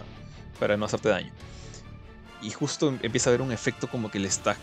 para 0.59 0.75
no 0.75 0.85
hacerte 0.85 1.09
daño. 1.09 1.31
Y 2.41 2.51
justo 2.51 2.89
em, 2.89 2.99
empieza 3.01 3.29
a 3.29 3.31
ver 3.31 3.41
un 3.41 3.53
efecto 3.53 3.87
como 3.87 4.11
que 4.11 4.19
le 4.19 4.27
está, 4.27 4.57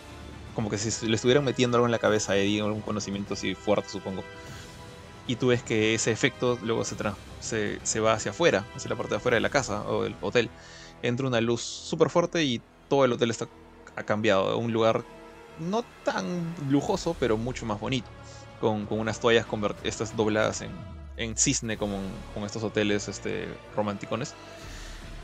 como 0.54 0.68
que 0.68 0.76
si 0.76 1.06
le 1.06 1.16
estuvieran 1.16 1.44
metiendo 1.44 1.78
algo 1.78 1.86
en 1.86 1.92
la 1.92 1.98
cabeza 1.98 2.32
a 2.32 2.36
Eddie, 2.36 2.60
algún 2.60 2.82
conocimiento 2.82 3.32
así 3.32 3.54
fuerte, 3.54 3.88
supongo 3.88 4.22
y 5.26 5.36
tú 5.36 5.48
ves 5.48 5.62
que 5.62 5.94
ese 5.94 6.10
efecto 6.10 6.58
luego 6.62 6.84
se, 6.84 6.96
se, 7.40 7.78
se, 7.82 8.00
va 8.00 8.14
hacia 8.14 8.32
afuera, 8.32 8.66
hacia 8.74 8.90
la 8.90 8.96
parte 8.96 9.10
de 9.10 9.16
afuera 9.16 9.36
de 9.36 9.40
la 9.40 9.50
casa 9.50 9.82
o 9.88 10.02
del 10.02 10.16
hotel. 10.20 10.50
Entra 11.02 11.26
una 11.26 11.40
luz 11.40 11.60
súper 11.62 12.10
fuerte 12.10 12.42
y 12.44 12.60
todo 12.88 13.04
el 13.04 13.12
hotel 13.12 13.30
está, 13.30 13.48
ha 13.96 14.02
cambiado 14.02 14.56
un 14.58 14.72
lugar 14.72 15.04
no 15.58 15.84
tan 16.04 16.54
lujoso, 16.68 17.16
pero 17.18 17.36
mucho 17.36 17.66
más 17.66 17.78
bonito, 17.78 18.08
con, 18.60 18.86
con 18.86 18.98
unas 18.98 19.20
toallas 19.20 19.46
estas 19.84 20.16
dobladas 20.16 20.62
en, 20.62 20.70
en 21.16 21.36
cisne 21.36 21.76
como 21.76 21.98
con 22.34 22.44
estos 22.44 22.62
hoteles 22.62 23.08
este, 23.08 23.48
romanticones. 23.76 24.34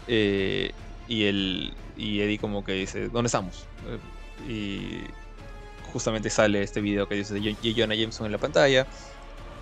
Eh, 0.06 0.72
y, 1.08 1.24
el, 1.24 1.74
y 1.96 2.20
Eddie 2.20 2.38
como 2.38 2.64
que 2.64 2.72
dice, 2.72 3.08
¿dónde 3.08 3.26
estamos? 3.26 3.66
Eh, 4.46 4.48
y 4.48 5.90
justamente 5.92 6.30
sale 6.30 6.62
este 6.62 6.80
video 6.80 7.08
que 7.08 7.14
dice 7.14 7.34
de 7.34 7.56
Jonah 7.74 7.94
Jameson 7.94 8.26
en 8.26 8.32
la 8.32 8.38
pantalla 8.38 8.86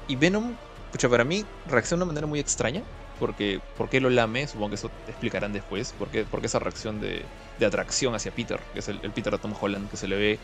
y 0.08 0.16
Venom, 0.16 0.54
pucha, 0.92 1.08
para 1.08 1.24
mí 1.24 1.44
reacciona 1.68 2.00
de 2.00 2.04
una 2.04 2.12
manera 2.12 2.26
muy 2.26 2.40
extraña. 2.40 2.82
Porque, 3.18 3.60
¿Por 3.78 3.88
qué 3.88 4.00
lo 4.00 4.10
lame? 4.10 4.46
Supongo 4.46 4.70
que 4.70 4.74
eso 4.74 4.90
te 5.06 5.10
explicarán 5.10 5.52
después. 5.52 5.94
¿Por 5.98 6.08
qué, 6.08 6.26
esa 6.42 6.58
reacción 6.58 7.00
de, 7.00 7.24
atracción 7.64 8.14
hacia 8.14 8.30
Peter? 8.30 8.60
Que 8.74 8.80
es 8.80 8.88
el, 8.88 8.98
Peter 8.98 9.32
de 9.32 9.38
Tom 9.38 9.54
Holland 9.58 9.90
que 9.90 9.96
se 9.96 10.06
le 10.06 10.16
ve 10.16 10.38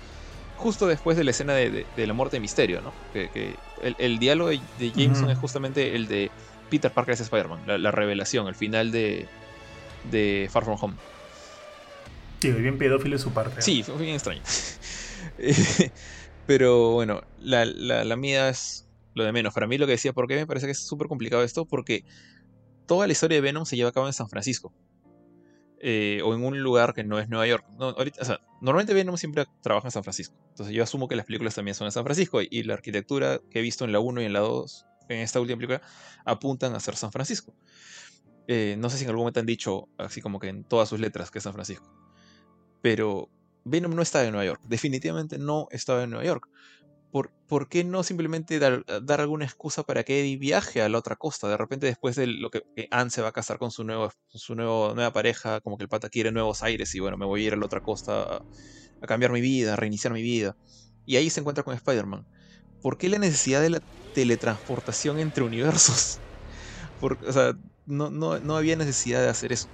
justo 0.56 0.86
después 0.86 1.16
de 1.16 1.24
la 1.24 1.32
escena 1.32 1.54
de, 1.54 1.86
la 1.96 2.12
muerte 2.12 2.36
de 2.36 2.40
Misterio, 2.40 2.80
¿no? 2.80 2.92
Que, 3.12 3.56
el, 3.98 4.18
diálogo 4.18 4.50
de, 4.50 4.60
Jameson 4.94 5.30
es 5.30 5.38
justamente 5.38 5.96
el 5.96 6.06
de 6.06 6.30
Peter 6.70 6.90
Parker 6.90 7.14
es 7.14 7.20
Spider-Man, 7.20 7.82
la, 7.82 7.90
revelación, 7.90 8.46
el 8.48 8.54
final 8.54 8.92
de, 8.92 9.26
de 10.10 10.48
Far 10.50 10.64
From 10.64 10.78
Home. 10.80 10.94
Sí, 12.40 12.50
bien 12.52 12.78
pedófilo 12.78 13.16
de 13.16 13.22
su 13.22 13.32
parte. 13.32 13.60
Sí, 13.60 13.82
fue 13.82 13.96
bien 13.98 14.14
extraño. 14.14 14.40
Pero 16.46 16.92
bueno, 16.92 17.22
la, 17.40 17.64
la, 17.64 18.04
la 18.04 18.16
mía 18.16 18.48
es 18.48 18.81
lo 19.14 19.24
de 19.24 19.32
menos. 19.32 19.54
Para 19.54 19.66
mí 19.66 19.78
lo 19.78 19.86
que 19.86 19.92
decía, 19.92 20.12
¿por 20.12 20.26
qué 20.26 20.36
me 20.36 20.46
parece 20.46 20.66
que 20.66 20.72
es 20.72 20.78
súper 20.78 21.08
complicado 21.08 21.42
esto? 21.42 21.66
Porque 21.66 22.04
toda 22.86 23.06
la 23.06 23.12
historia 23.12 23.36
de 23.36 23.40
Venom 23.40 23.64
se 23.64 23.76
lleva 23.76 23.90
a 23.90 23.92
cabo 23.92 24.06
en 24.06 24.12
San 24.12 24.28
Francisco. 24.28 24.72
Eh, 25.84 26.20
o 26.24 26.32
en 26.32 26.44
un 26.44 26.62
lugar 26.62 26.94
que 26.94 27.02
no 27.02 27.18
es 27.18 27.28
Nueva 27.28 27.46
York. 27.46 27.66
normalmente 28.60 28.94
Venom 28.94 29.16
siempre 29.16 29.46
trabaja 29.62 29.88
en 29.88 29.90
San 29.90 30.04
Francisco. 30.04 30.36
Entonces 30.50 30.74
yo 30.74 30.82
asumo 30.82 31.08
que 31.08 31.16
las 31.16 31.26
películas 31.26 31.56
también 31.56 31.74
son 31.74 31.86
en 31.86 31.92
San 31.92 32.04
Francisco. 32.04 32.40
Y 32.40 32.62
la 32.62 32.74
arquitectura 32.74 33.40
que 33.50 33.58
he 33.58 33.62
visto 33.62 33.84
en 33.84 33.92
la 33.92 33.98
1 33.98 34.22
y 34.22 34.24
en 34.24 34.32
la 34.32 34.40
2, 34.40 34.86
en 35.08 35.18
esta 35.18 35.40
última 35.40 35.56
película, 35.56 35.82
apuntan 36.24 36.74
a 36.74 36.80
ser 36.80 36.94
San 36.94 37.10
Francisco. 37.10 37.54
Eh, 38.46 38.76
no 38.78 38.90
sé 38.90 38.98
si 38.98 39.04
en 39.04 39.10
algún 39.10 39.22
momento 39.22 39.40
han 39.40 39.46
dicho, 39.46 39.88
así 39.98 40.20
como 40.20 40.38
que 40.38 40.48
en 40.48 40.64
todas 40.64 40.88
sus 40.88 41.00
letras, 41.00 41.30
que 41.30 41.38
es 41.38 41.44
San 41.44 41.52
Francisco. 41.52 41.92
Pero 42.80 43.28
Venom 43.64 43.94
no 43.94 44.02
estaba 44.02 44.24
en 44.24 44.32
Nueva 44.32 44.44
York. 44.44 44.60
Definitivamente 44.64 45.38
no 45.38 45.66
estaba 45.70 46.04
en 46.04 46.10
Nueva 46.10 46.24
York 46.24 46.48
¿por, 47.12 47.30
¿por 47.46 47.68
qué 47.68 47.84
no 47.84 48.02
simplemente 48.02 48.58
dar, 48.58 48.84
dar, 49.02 49.20
alguna 49.20 49.44
excusa 49.44 49.84
para 49.84 50.02
que 50.02 50.20
Eddie 50.20 50.38
viaje 50.38 50.82
a 50.82 50.88
la 50.88 50.98
otra 50.98 51.16
costa? 51.16 51.48
De 51.48 51.58
repente, 51.58 51.86
después 51.86 52.16
de 52.16 52.26
lo 52.26 52.50
que, 52.50 52.62
Anne 52.90 53.10
se 53.10 53.22
va 53.22 53.28
a 53.28 53.32
casar 53.32 53.58
con 53.58 53.70
su, 53.70 53.84
nuevo, 53.84 54.10
su 54.28 54.54
nuevo, 54.56 54.94
nueva 54.94 55.12
pareja, 55.12 55.60
como 55.60 55.76
que 55.76 55.84
el 55.84 55.88
pata 55.90 56.08
quiere 56.08 56.32
nuevos 56.32 56.62
aires 56.62 56.94
y 56.94 57.00
bueno, 57.00 57.18
me 57.18 57.26
voy 57.26 57.44
a 57.44 57.46
ir 57.48 57.52
a 57.52 57.56
la 57.56 57.66
otra 57.66 57.82
costa 57.82 58.38
a, 59.00 59.06
cambiar 59.06 59.32
mi 59.32 59.40
vida, 59.42 59.74
a 59.74 59.76
reiniciar 59.76 60.12
mi 60.14 60.22
vida. 60.22 60.56
Y 61.04 61.16
ahí 61.16 61.30
se 61.30 61.40
encuentra 61.40 61.64
con 61.64 61.74
Spider-Man. 61.74 62.26
¿Por 62.80 62.98
qué 62.98 63.08
la 63.08 63.18
necesidad 63.18 63.62
de 63.62 63.70
la 63.70 63.80
teletransportación 64.12 65.20
entre 65.20 65.44
universos? 65.44 66.20
O 67.00 67.32
sea, 67.32 67.54
no, 67.84 68.10
no, 68.10 68.38
no 68.38 68.56
había 68.56 68.76
necesidad 68.76 69.22
de 69.22 69.28
hacer 69.28 69.52
eso. 69.52 69.66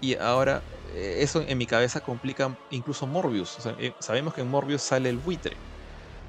Y 0.00 0.16
ahora 0.16 0.62
eh, 0.94 1.16
eso 1.20 1.42
en 1.42 1.58
mi 1.58 1.66
cabeza 1.66 2.00
complica 2.00 2.56
incluso 2.70 3.06
Morbius. 3.08 3.58
Eh, 3.78 3.94
sabemos 4.00 4.34
que 4.34 4.42
en 4.42 4.48
Morbius 4.48 4.82
sale 4.82 5.08
el 5.10 5.18
buitre 5.18 5.56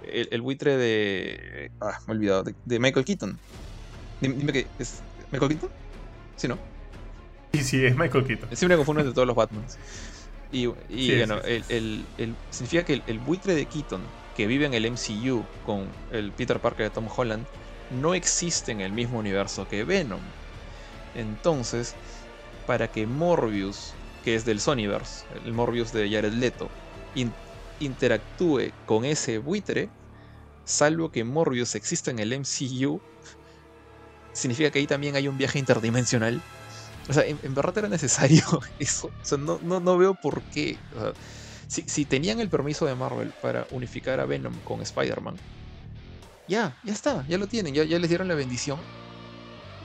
el, 0.04 0.42
buitre 0.42 0.78
de. 0.78 1.72
Ah, 1.80 2.00
me 2.08 2.14
he 2.14 2.18
olvidado. 2.18 2.44
De, 2.66 2.80
Michael 2.80 3.06
Keaton. 3.06 3.38
Dime, 4.20 4.54
que 4.54 4.68
es. 4.80 5.02
¿Michael 5.32 5.52
Keaton? 5.52 5.70
Sí, 6.36 6.48
¿no? 6.48 6.58
Sí, 7.54 7.64
sí, 7.64 7.86
es 7.86 7.96
Michael 7.96 8.26
Keaton. 8.26 8.50
Siempre 8.56 8.76
me 8.76 8.78
confundo 8.78 9.02
entre 9.02 9.14
todos 9.14 9.28
los 9.28 9.36
Batmans. 9.36 9.78
Y, 10.52 10.66
bueno, 10.66 11.40
el, 11.46 12.06
significa 12.50 12.84
que 12.84 13.02
el, 13.08 13.20
buitre 13.20 13.56
de 13.56 13.66
Keaton, 13.66 14.02
que 14.36 14.48
vive 14.48 14.66
en 14.66 14.74
el 14.74 14.90
MCU 14.92 15.46
con 15.66 15.88
el 16.12 16.32
Peter 16.32 16.60
Parker 16.60 16.88
de 16.88 16.90
Tom 16.90 17.08
Holland, 17.16 17.46
no 18.02 18.14
existe 18.14 18.72
en 18.72 18.82
el 18.82 18.92
mismo 18.92 19.20
universo 19.20 19.68
que 19.68 19.84
Venom. 19.84 20.20
Entonces, 21.16 21.96
para 22.68 22.90
que 22.90 23.08
Morbius, 23.08 23.94
que 24.24 24.36
es 24.36 24.46
del 24.46 24.60
Sonyverse, 24.60 25.26
el 25.46 25.54
Morbius 25.54 25.94
de 25.94 26.10
Jared 26.10 26.34
Leto, 26.34 26.70
interactúe 27.82 28.72
con 28.86 29.06
ese 29.06 29.38
buitre, 29.38 29.90
salvo 30.66 31.12
que 31.12 31.24
Morbius 31.24 31.76
exista 31.76 32.12
en 32.12 32.20
el 32.20 32.34
MCU, 32.34 33.02
significa 34.34 34.72
que 34.72 34.80
ahí 34.80 34.88
también 34.88 35.16
hay 35.16 35.28
un 35.28 35.38
viaje 35.38 35.60
interdimensional. 35.60 36.42
O 37.10 37.14
sea, 37.14 37.26
en, 37.26 37.54
verdad 37.54 37.80
era 37.80 37.90
necesario 37.90 38.44
eso. 38.80 39.08
O 39.08 39.26
sea, 39.26 39.38
no, 39.38 39.60
no, 39.62 39.98
veo 39.98 40.14
por 40.14 40.42
qué. 40.44 40.78
si, 41.68 42.06
tenían 42.06 42.40
el 42.40 42.50
permiso 42.50 42.86
de 42.86 42.96
Marvel 42.96 43.34
para 43.42 43.68
unificar 43.72 44.20
a 44.20 44.26
Venom 44.26 44.54
con 44.64 44.82
Spider-Man, 44.82 45.36
ya, 46.48 46.78
ya 46.84 46.94
está, 46.94 47.26
ya 47.28 47.38
lo 47.38 47.48
tienen, 47.48 47.74
ya 47.74 47.86
les 47.86 48.10
dieron 48.10 48.28
la 48.28 48.36
bendición. 48.36 48.80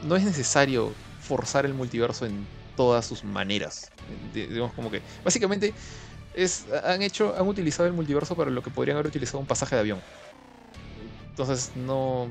No 0.03 0.17
es 0.17 0.25
necesario 0.25 0.93
forzar 1.21 1.65
el 1.65 1.75
multiverso 1.75 2.27
en 2.27 2.47
todas 2.77 3.07
sus 3.07 3.25
maneras. 3.25 3.91
Digamos 4.33 4.73
como 4.75 4.91
que, 4.91 5.03
básicamente, 5.25 5.75
han 6.85 7.03
hecho, 7.03 7.35
han 7.39 7.47
utilizado 7.49 7.87
el 7.87 7.95
multiverso 7.95 8.37
para 8.37 8.51
lo 8.51 8.63
que 8.63 8.71
podrían 8.71 8.97
haber 8.97 9.09
utilizado 9.09 9.39
un 9.39 9.47
pasaje 9.47 9.75
de 9.75 9.81
avión. 9.81 10.01
Entonces 11.31 11.73
no, 11.75 12.29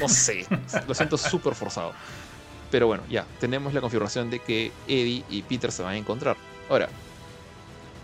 no 0.00 0.08
sé, 0.08 0.46
lo 0.88 0.94
siento 0.94 1.16
súper 1.16 1.54
forzado. 1.54 1.92
Pero 2.70 2.86
bueno, 2.86 3.02
ya, 3.10 3.26
tenemos 3.38 3.74
la 3.74 3.80
confirmación 3.80 4.30
de 4.30 4.38
que 4.38 4.72
Eddie 4.88 5.24
y 5.28 5.42
Peter 5.42 5.70
se 5.70 5.82
van 5.82 5.94
a 5.94 5.96
encontrar. 5.98 6.36
Ahora, 6.70 6.88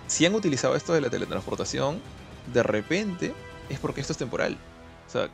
si 0.07 0.27
han 0.27 0.35
utilizado 0.35 0.77
esto 0.77 0.93
de 0.93 1.01
la 1.01 1.11
teletransportación, 1.11 2.01
de 2.53 2.63
repente 2.63 3.35
es 3.69 3.79
porque 3.79 4.01
esto 4.01 4.13
es 4.13 4.19
temporal. 4.19 4.59
O 5.07 5.11
sea, 5.11 5.31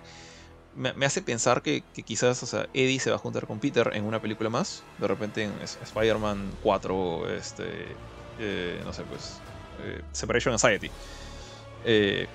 me, 0.77 1.07
hace 1.07 1.23
pensar 1.23 1.63
que, 1.63 1.83
quizás 2.05 2.43
o 2.43 2.47
sea, 2.47 2.69
Eddie 2.75 3.01
se 3.01 3.11
va 3.11 3.17
a 3.17 3.19
juntar 3.19 3.47
con 3.47 3.59
Peter 3.59 3.91
en 3.95 4.05
una 4.05 4.21
película 4.21 4.51
más. 4.51 4.83
De 4.99 5.09
repente 5.09 5.45
en 5.45 5.53
Spider-Man 5.61 6.51
4, 6.63 7.31
este, 7.31 7.65
eh, 8.39 8.81
no 8.85 8.93
sé, 8.93 9.03
pues 9.03 9.41
eh, 9.83 10.03
Separation 10.13 10.53
Anxiety. 10.53 10.91
Eh, 11.85 12.27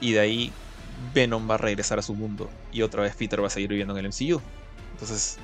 y 0.00 0.12
de 0.12 0.20
ahí 0.20 0.52
Venom 1.14 1.48
va 1.48 1.54
a 1.54 1.58
regresar 1.58 1.98
a 1.98 2.02
su 2.02 2.14
mundo 2.14 2.48
y 2.72 2.82
otra 2.82 3.02
vez 3.02 3.14
Peter 3.16 3.42
va 3.42 3.46
a 3.46 3.50
seguir 3.50 3.70
viviendo 3.70 3.96
en 3.96 4.04
el 4.04 4.10
MCU. 4.10 4.40
Entonces 4.92 5.38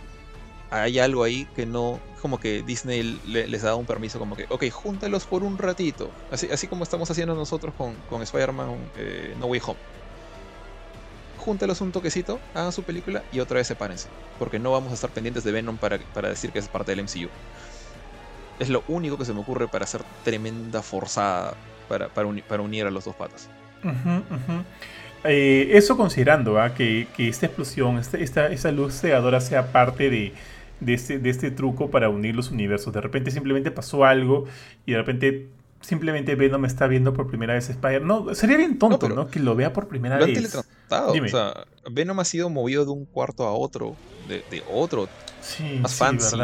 hay 0.72 0.98
algo 0.98 1.22
ahí 1.22 1.46
que 1.54 1.66
no, 1.66 2.00
como 2.22 2.40
que 2.40 2.62
Disney 2.62 3.20
les 3.26 3.62
da 3.62 3.74
un 3.74 3.84
permiso 3.84 4.18
como 4.18 4.36
que, 4.36 4.46
ok, 4.48 4.70
júntalos 4.70 5.26
por 5.26 5.42
un 5.44 5.58
ratito, 5.58 6.10
así, 6.30 6.48
así 6.50 6.66
como 6.66 6.82
estamos 6.82 7.10
haciendo 7.10 7.34
nosotros 7.34 7.74
con, 7.76 7.94
con 8.08 8.22
Spider-Man 8.22 8.78
eh, 8.96 9.34
No 9.38 9.46
Way 9.46 9.60
Home. 9.66 9.78
Júntalos 11.36 11.80
un 11.82 11.92
toquecito, 11.92 12.40
hagan 12.54 12.72
su 12.72 12.84
película 12.84 13.22
y 13.32 13.40
otra 13.40 13.58
vez 13.58 13.66
sepárense, 13.66 14.08
porque 14.38 14.58
no 14.58 14.70
vamos 14.72 14.92
a 14.92 14.94
estar 14.94 15.10
pendientes 15.10 15.44
de 15.44 15.52
Venom 15.52 15.76
para, 15.76 15.98
para 15.98 16.30
decir 16.30 16.52
que 16.52 16.58
es 16.58 16.68
parte 16.68 16.92
del 16.92 17.00
MCU. 17.00 17.28
Es 18.58 18.68
lo 18.68 18.84
único 18.88 19.18
que 19.18 19.24
se 19.24 19.32
me 19.32 19.40
ocurre 19.40 19.68
para 19.68 19.84
hacer 19.84 20.02
tremenda 20.24 20.82
forzada 20.82 21.54
para, 21.88 22.08
para, 22.08 22.62
unir 22.62 22.86
a 22.86 22.90
los 22.90 23.04
dos 23.04 23.14
patas. 23.14 23.50
Eh, 25.24 25.70
eso 25.72 25.96
considerando 25.96 26.60
¿ah? 26.60 26.74
que, 26.74 27.06
esta 27.18 27.46
explosión, 27.46 27.98
este, 27.98 28.22
esta, 28.22 28.48
esta 28.48 28.72
luz 28.72 29.00
cegadora 29.00 29.40
sea 29.40 29.72
parte 29.72 30.10
de, 30.10 30.32
este, 30.86 31.18
de 31.18 31.30
este 31.30 31.50
truco 31.50 31.90
para 31.90 32.08
unir 32.08 32.34
los 32.34 32.50
universos. 32.50 32.92
De 32.92 33.00
repente 33.00 33.30
simplemente 33.30 33.70
pasó 33.70 34.04
algo 34.04 34.46
y 34.86 34.92
de 34.92 34.98
repente 34.98 35.48
simplemente 35.82 36.34
Venom 36.34 36.64
está 36.64 36.86
viendo 36.86 37.12
por 37.12 37.28
primera 37.28 37.54
vez 37.54 37.68
Spider. 37.68 38.02
No, 38.02 38.34
sería 38.34 38.56
bien 38.56 38.78
tonto, 38.78 39.08
¿no? 39.08 39.28
Que 39.28 39.38
lo 39.38 39.54
vea 39.54 39.72
por 39.72 39.88
primera 39.88 40.16
vez. 40.16 40.56
O 40.90 41.28
sea, 41.28 41.66
Venom 41.90 42.18
ha 42.18 42.24
sido 42.24 42.48
movido 42.48 42.84
de 42.84 42.90
un 42.90 43.04
cuarto 43.04 43.44
a 43.44 43.52
otro, 43.52 43.94
de, 44.28 44.44
de 44.50 44.62
otro 44.70 45.08
Sí, 45.42 45.78
más 45.80 45.94
fancy, 45.94 46.36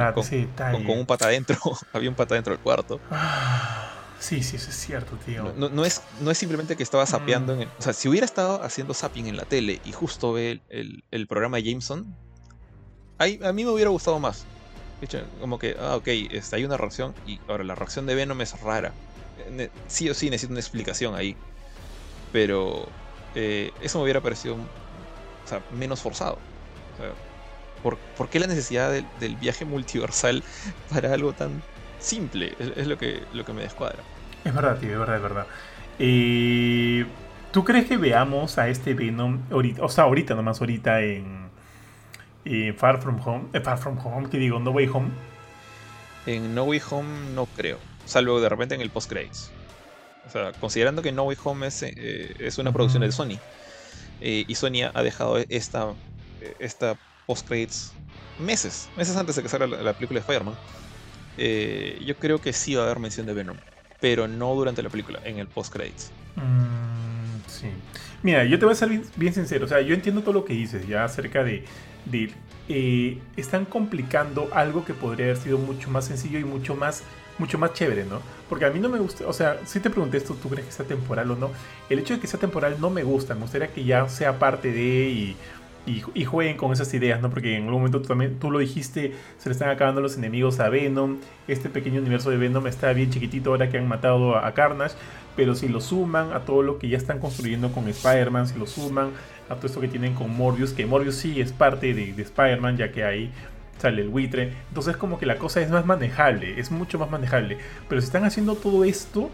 con, 0.57 0.91
un 0.91 1.07
pata 1.07 1.27
adentro. 1.27 1.57
Había 1.93 2.11
un 2.11 2.17
pata 2.17 2.35
dentro 2.35 2.53
del 2.53 2.61
cuarto. 2.61 3.01
Ah, 3.11 3.93
sí, 4.19 4.43
sí, 4.43 4.57
eso 4.57 4.71
es 4.71 4.77
cierto, 4.77 5.17
tío. 5.25 5.53
No, 5.57 5.85
es, 5.85 6.03
no 6.21 6.31
es 6.31 6.39
simplemente 6.39 6.77
que 6.77 6.83
estaba 6.83 7.07
sapeando. 7.07 7.55
Mm. 7.55 7.63
o 7.79 7.83
sea, 7.83 7.93
si 7.93 8.09
hubiera 8.09 8.27
estado 8.27 8.63
haciendo 8.63 8.95
zapping 8.95 9.29
en 9.29 9.37
la 9.37 9.45
tele 9.45 9.81
y 9.85 9.93
justo 9.93 10.33
ve 10.33 10.61
el, 10.69 11.27
programa 11.29 11.59
de 11.59 11.63
Jameson, 11.65 12.15
ahí, 13.19 13.39
a 13.43 13.53
mí 13.53 13.65
me 13.65 13.71
hubiera 13.71 13.91
gustado 13.91 14.19
más. 14.19 14.45
Como 15.41 15.61
que, 15.61 15.77
ah, 15.81 15.95
ok, 15.95 16.09
este, 16.33 16.57
hay 16.57 16.65
una 16.65 16.77
reacción 16.77 17.15
y 17.25 17.39
ahora 17.47 17.63
la 17.63 17.77
reacción 17.77 18.05
de 18.07 18.17
Venom 18.17 18.41
es 18.41 18.61
rara. 18.61 18.93
Sí 19.87 20.09
o 20.11 20.15
sí 20.15 20.31
necesito 20.31 20.53
una 20.53 20.61
explicación 20.61 21.15
ahí. 21.15 21.37
Pero 22.33 22.89
eh, 23.35 23.73
eso 23.81 23.99
me 23.99 24.05
hubiera 24.05 24.21
parecido 24.21 24.57
menos 25.73 26.01
forzado. 26.01 26.39
O 26.95 26.97
sea, 27.03 27.13
¿Por, 27.83 28.29
qué 28.29 28.41
la 28.41 28.47
necesidad 28.47 28.91
del, 29.21 29.37
viaje 29.37 29.65
multiversal 29.65 30.43
para 30.91 31.13
algo 31.13 31.33
tan 31.33 31.63
simple? 31.99 32.55
Es, 32.59 32.87
lo, 32.87 32.99
que, 32.99 33.23
lo 33.33 33.45
que 33.45 33.53
me 33.53 33.63
descuadra. 33.63 34.03
Es 34.45 34.55
verdad, 34.55 34.79
tío, 34.79 34.93
es 34.93 34.99
verdad, 34.99 35.17
es 35.17 35.23
verdad. 35.23 35.47
Eh, 35.99 37.07
¿Tú 37.53 37.65
crees 37.65 37.87
que 37.87 37.97
veamos 37.97 38.59
a 38.59 38.69
este 38.69 38.95
Venom 38.95 39.41
ahorita, 39.51 39.83
o 39.83 39.89
sea, 39.89 40.05
ahorita 40.05 40.35
nomás, 40.35 40.61
ahorita 40.61 41.01
en, 41.03 41.49
Far 42.77 43.01
From 43.01 43.21
Home, 43.25 43.45
eh, 43.53 43.61
Far 43.61 43.79
From 43.79 43.99
Home, 44.05 44.29
que 44.29 44.39
digo, 44.39 44.59
No 44.59 44.71
Way 44.71 44.89
Home? 44.89 45.09
En 46.27 46.55
No 46.55 46.65
Way 46.65 46.83
Home 46.91 47.09
no 47.35 47.47
creo, 47.47 47.79
salvo 48.09 48.41
de 48.41 48.49
repente 48.49 48.75
en 48.75 48.81
el 48.81 48.91
post-credits. 48.91 49.51
O 50.27 50.31
sea, 50.31 50.53
considerando 50.53 51.03
que 51.03 51.13
No 51.13 51.25
Way 51.25 51.37
Home 51.45 51.67
es, 51.69 51.83
eh, 51.83 52.35
es 52.39 52.59
una 52.59 52.73
producción 52.73 53.03
de 53.03 53.13
Sony, 53.13 53.39
y 54.21 54.53
Sony 54.57 54.91
ha 54.93 55.03
dejado 55.03 55.39
esta, 55.49 55.95
esta 56.59 56.99
post-credits 57.27 57.93
meses, 58.39 58.89
meses 58.97 59.17
antes 59.17 59.37
de 59.37 59.43
que 59.43 59.49
salga 59.49 59.67
la, 59.67 59.93
película 59.93 60.19
de 60.19 60.21
Spider-Man. 60.21 60.55
Eh, 61.37 62.01
yo 62.05 62.17
creo 62.17 62.41
que 62.41 62.53
sí 62.53 62.75
va 62.75 62.83
a 62.83 62.87
haber 62.87 62.99
mención 62.99 63.27
de 63.27 63.35
Venom, 63.35 63.57
pero 64.01 64.27
no 64.27 64.55
durante 64.55 64.83
la 64.83 64.91
película, 64.91 65.21
en 65.25 65.39
el 65.39 65.47
post-credits. 65.47 66.11
Mm, 66.37 67.49
sí. 67.49 67.69
Mira, 68.23 68.45
yo 68.45 68.59
te 68.59 68.65
voy 68.65 68.73
a 68.73 68.77
ser 68.77 68.89
bien, 69.17 69.35
sincero, 69.35 69.67
o 69.67 69.69
sea, 69.69 69.81
yo 69.81 69.95
entiendo 69.95 70.23
todo 70.23 70.33
lo 70.33 70.45
que 70.45 70.55
dices 70.55 70.87
ya 70.89 71.05
acerca 71.05 71.45
de... 71.45 71.65
de 72.07 72.33
eh, 72.71 73.19
están 73.37 73.65
complicando 73.65 74.51
algo 74.53 74.85
que 74.85 74.93
podría 74.93 75.27
haber 75.27 75.39
sido 75.39 75.57
mucho 75.57 75.89
más 75.89 76.05
sencillo 76.05 76.39
y 76.39 76.45
mucho 76.45 76.75
más 76.75 77.03
mucho 77.39 77.59
más 77.59 77.73
chévere, 77.73 78.05
¿no? 78.05 78.21
Porque 78.49 78.65
a 78.65 78.71
mí 78.71 78.81
no 78.81 78.89
me 78.89 78.99
gusta, 78.99 79.27
o 79.27 79.33
sea, 79.33 79.59
si 79.65 79.81
te 79.81 79.91
pregunté 79.91 80.17
esto, 80.17 80.35
¿tú 80.35 80.49
crees 80.49 80.67
que 80.67 80.73
sea 80.73 80.87
temporal 80.87 81.31
o 81.31 81.37
no? 81.37 81.51
El 81.89 81.99
hecho 81.99 82.15
de 82.15 82.21
que 82.21 82.27
sea 82.27 82.41
temporal 82.41 82.77
no 82.81 82.91
me 82.91 83.03
gusta, 83.03 83.35
me 83.35 83.43
gustaría 83.43 83.69
que 83.69 83.85
ya 83.85 84.09
sea 84.09 84.39
parte 84.39 84.73
de 84.73 85.09
y 85.09 85.37
y, 86.15 86.25
jueguen 86.25 86.57
con 86.57 86.73
esas 86.73 86.93
ideas, 86.95 87.21
¿no? 87.21 87.31
Porque 87.31 87.57
en 87.57 87.65
algún 87.65 87.81
momento 87.81 88.01
tú, 88.03 88.09
también, 88.09 88.39
tú 88.39 88.51
lo 88.51 88.59
dijiste, 88.59 89.15
se 89.39 89.49
le 89.49 89.53
están 89.53 89.71
acabando 89.71 90.01
los 90.01 90.17
enemigos 90.17 90.61
a 90.61 90.69
Venom, 90.69 91.19
este 91.47 91.69
pequeño 91.69 92.01
universo 92.01 92.31
de 92.31 92.37
Venom 92.37 92.67
está 92.67 92.93
bien 92.93 93.11
chiquitito 93.11 93.51
ahora 93.51 93.71
que 93.71 93.79
han 93.79 93.89
matado 93.89 94.37
a, 94.37 94.53
Carnage, 94.53 94.95
pero 95.37 95.55
si 95.55 95.69
lo 95.69 95.81
suman 95.81 96.33
a 96.33 96.41
todo 96.41 96.63
lo 96.63 96.79
que 96.79 96.89
ya 96.89 96.97
están 96.97 97.21
construyendo 97.21 97.71
con 97.73 97.89
Spider-Man, 97.89 98.49
si 98.49 98.59
lo 98.59 98.67
suman 98.67 99.11
a 99.49 99.55
todo 99.55 99.67
esto 99.67 99.81
que 99.81 99.89
tienen 99.89 100.15
con 100.15 100.35
Morbius, 100.37 100.73
que 100.73 100.85
Morbius 100.85 101.17
sí 101.17 101.41
es 101.41 101.53
parte 101.53 101.95
de, 101.95 102.13
de 102.13 102.23
Spider-Man, 102.23 102.77
ya 102.77 102.93
que 102.93 103.05
ahí 103.05 103.33
sale 103.79 104.03
el 104.03 104.09
buitre, 104.09 104.55
entonces 104.69 104.97
como 104.97 105.19
que 105.19 105.27
la 105.27 105.39
cosa 105.39 105.61
es 105.61 105.71
más 105.71 105.87
manejable, 105.87 106.59
es 106.61 106.71
mucho 106.71 106.99
más 106.99 107.11
manejable, 107.11 107.59
pero 107.89 108.01
si 108.01 108.07
están 108.07 108.25
haciendo 108.25 108.55
todo 108.57 108.85
esto, 108.85 109.31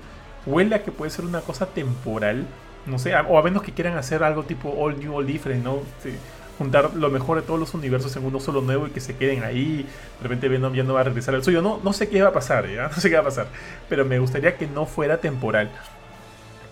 huele 0.46 0.76
a 0.76 0.82
que 0.82 0.92
puede 0.92 1.10
ser 1.10 1.24
una 1.24 1.40
cosa 1.40 1.66
temporal, 1.66 2.46
no 2.86 2.98
sé, 2.98 3.14
o 3.14 3.38
a 3.38 3.42
menos 3.42 3.62
que 3.62 3.72
quieran 3.72 3.96
hacer 3.96 4.22
algo 4.22 4.44
tipo 4.44 4.74
all 4.78 4.98
new, 4.98 5.16
all 5.16 5.26
different, 5.26 5.64
¿no? 5.64 5.80
juntar 6.58 6.94
lo 6.94 7.10
mejor 7.10 7.40
de 7.40 7.42
todos 7.42 7.58
los 7.58 7.74
universos 7.74 8.14
en 8.16 8.24
uno 8.24 8.40
solo 8.40 8.60
nuevo 8.60 8.86
y 8.86 8.90
que 8.90 9.00
se 9.00 9.16
queden 9.16 9.42
ahí. 9.42 9.86
De 10.18 10.22
repente 10.22 10.48
Venom 10.48 10.74
ya 10.74 10.84
no 10.84 10.94
va 10.94 11.00
a 11.00 11.04
regresar 11.04 11.34
al 11.34 11.42
suyo. 11.42 11.62
No, 11.62 11.80
no 11.82 11.92
sé 11.92 12.08
qué 12.08 12.22
va 12.22 12.28
a 12.28 12.32
pasar, 12.32 12.68
¿ya? 12.68 12.88
No 12.94 13.00
sé 13.00 13.08
qué 13.08 13.16
va 13.16 13.22
a 13.22 13.24
pasar. 13.24 13.48
Pero 13.88 14.04
me 14.04 14.18
gustaría 14.18 14.56
que 14.56 14.66
no 14.66 14.86
fuera 14.86 15.18
temporal. 15.18 15.70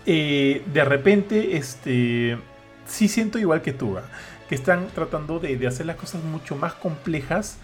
Eh, 0.05 0.61
de 0.65 0.85
repente, 0.85 1.57
este. 1.57 2.37
sí 2.85 3.07
siento 3.07 3.39
igual 3.39 3.61
que 3.61 3.73
tú, 3.73 3.97
¿ah? 3.97 4.03
Que 4.49 4.55
están 4.55 4.87
tratando 4.93 5.39
de, 5.39 5.65
hacer 5.67 5.85
las 5.85 5.95
cosas 5.95 6.23
mucho 6.23 6.55
más 6.55 6.73
complejas 6.73 7.57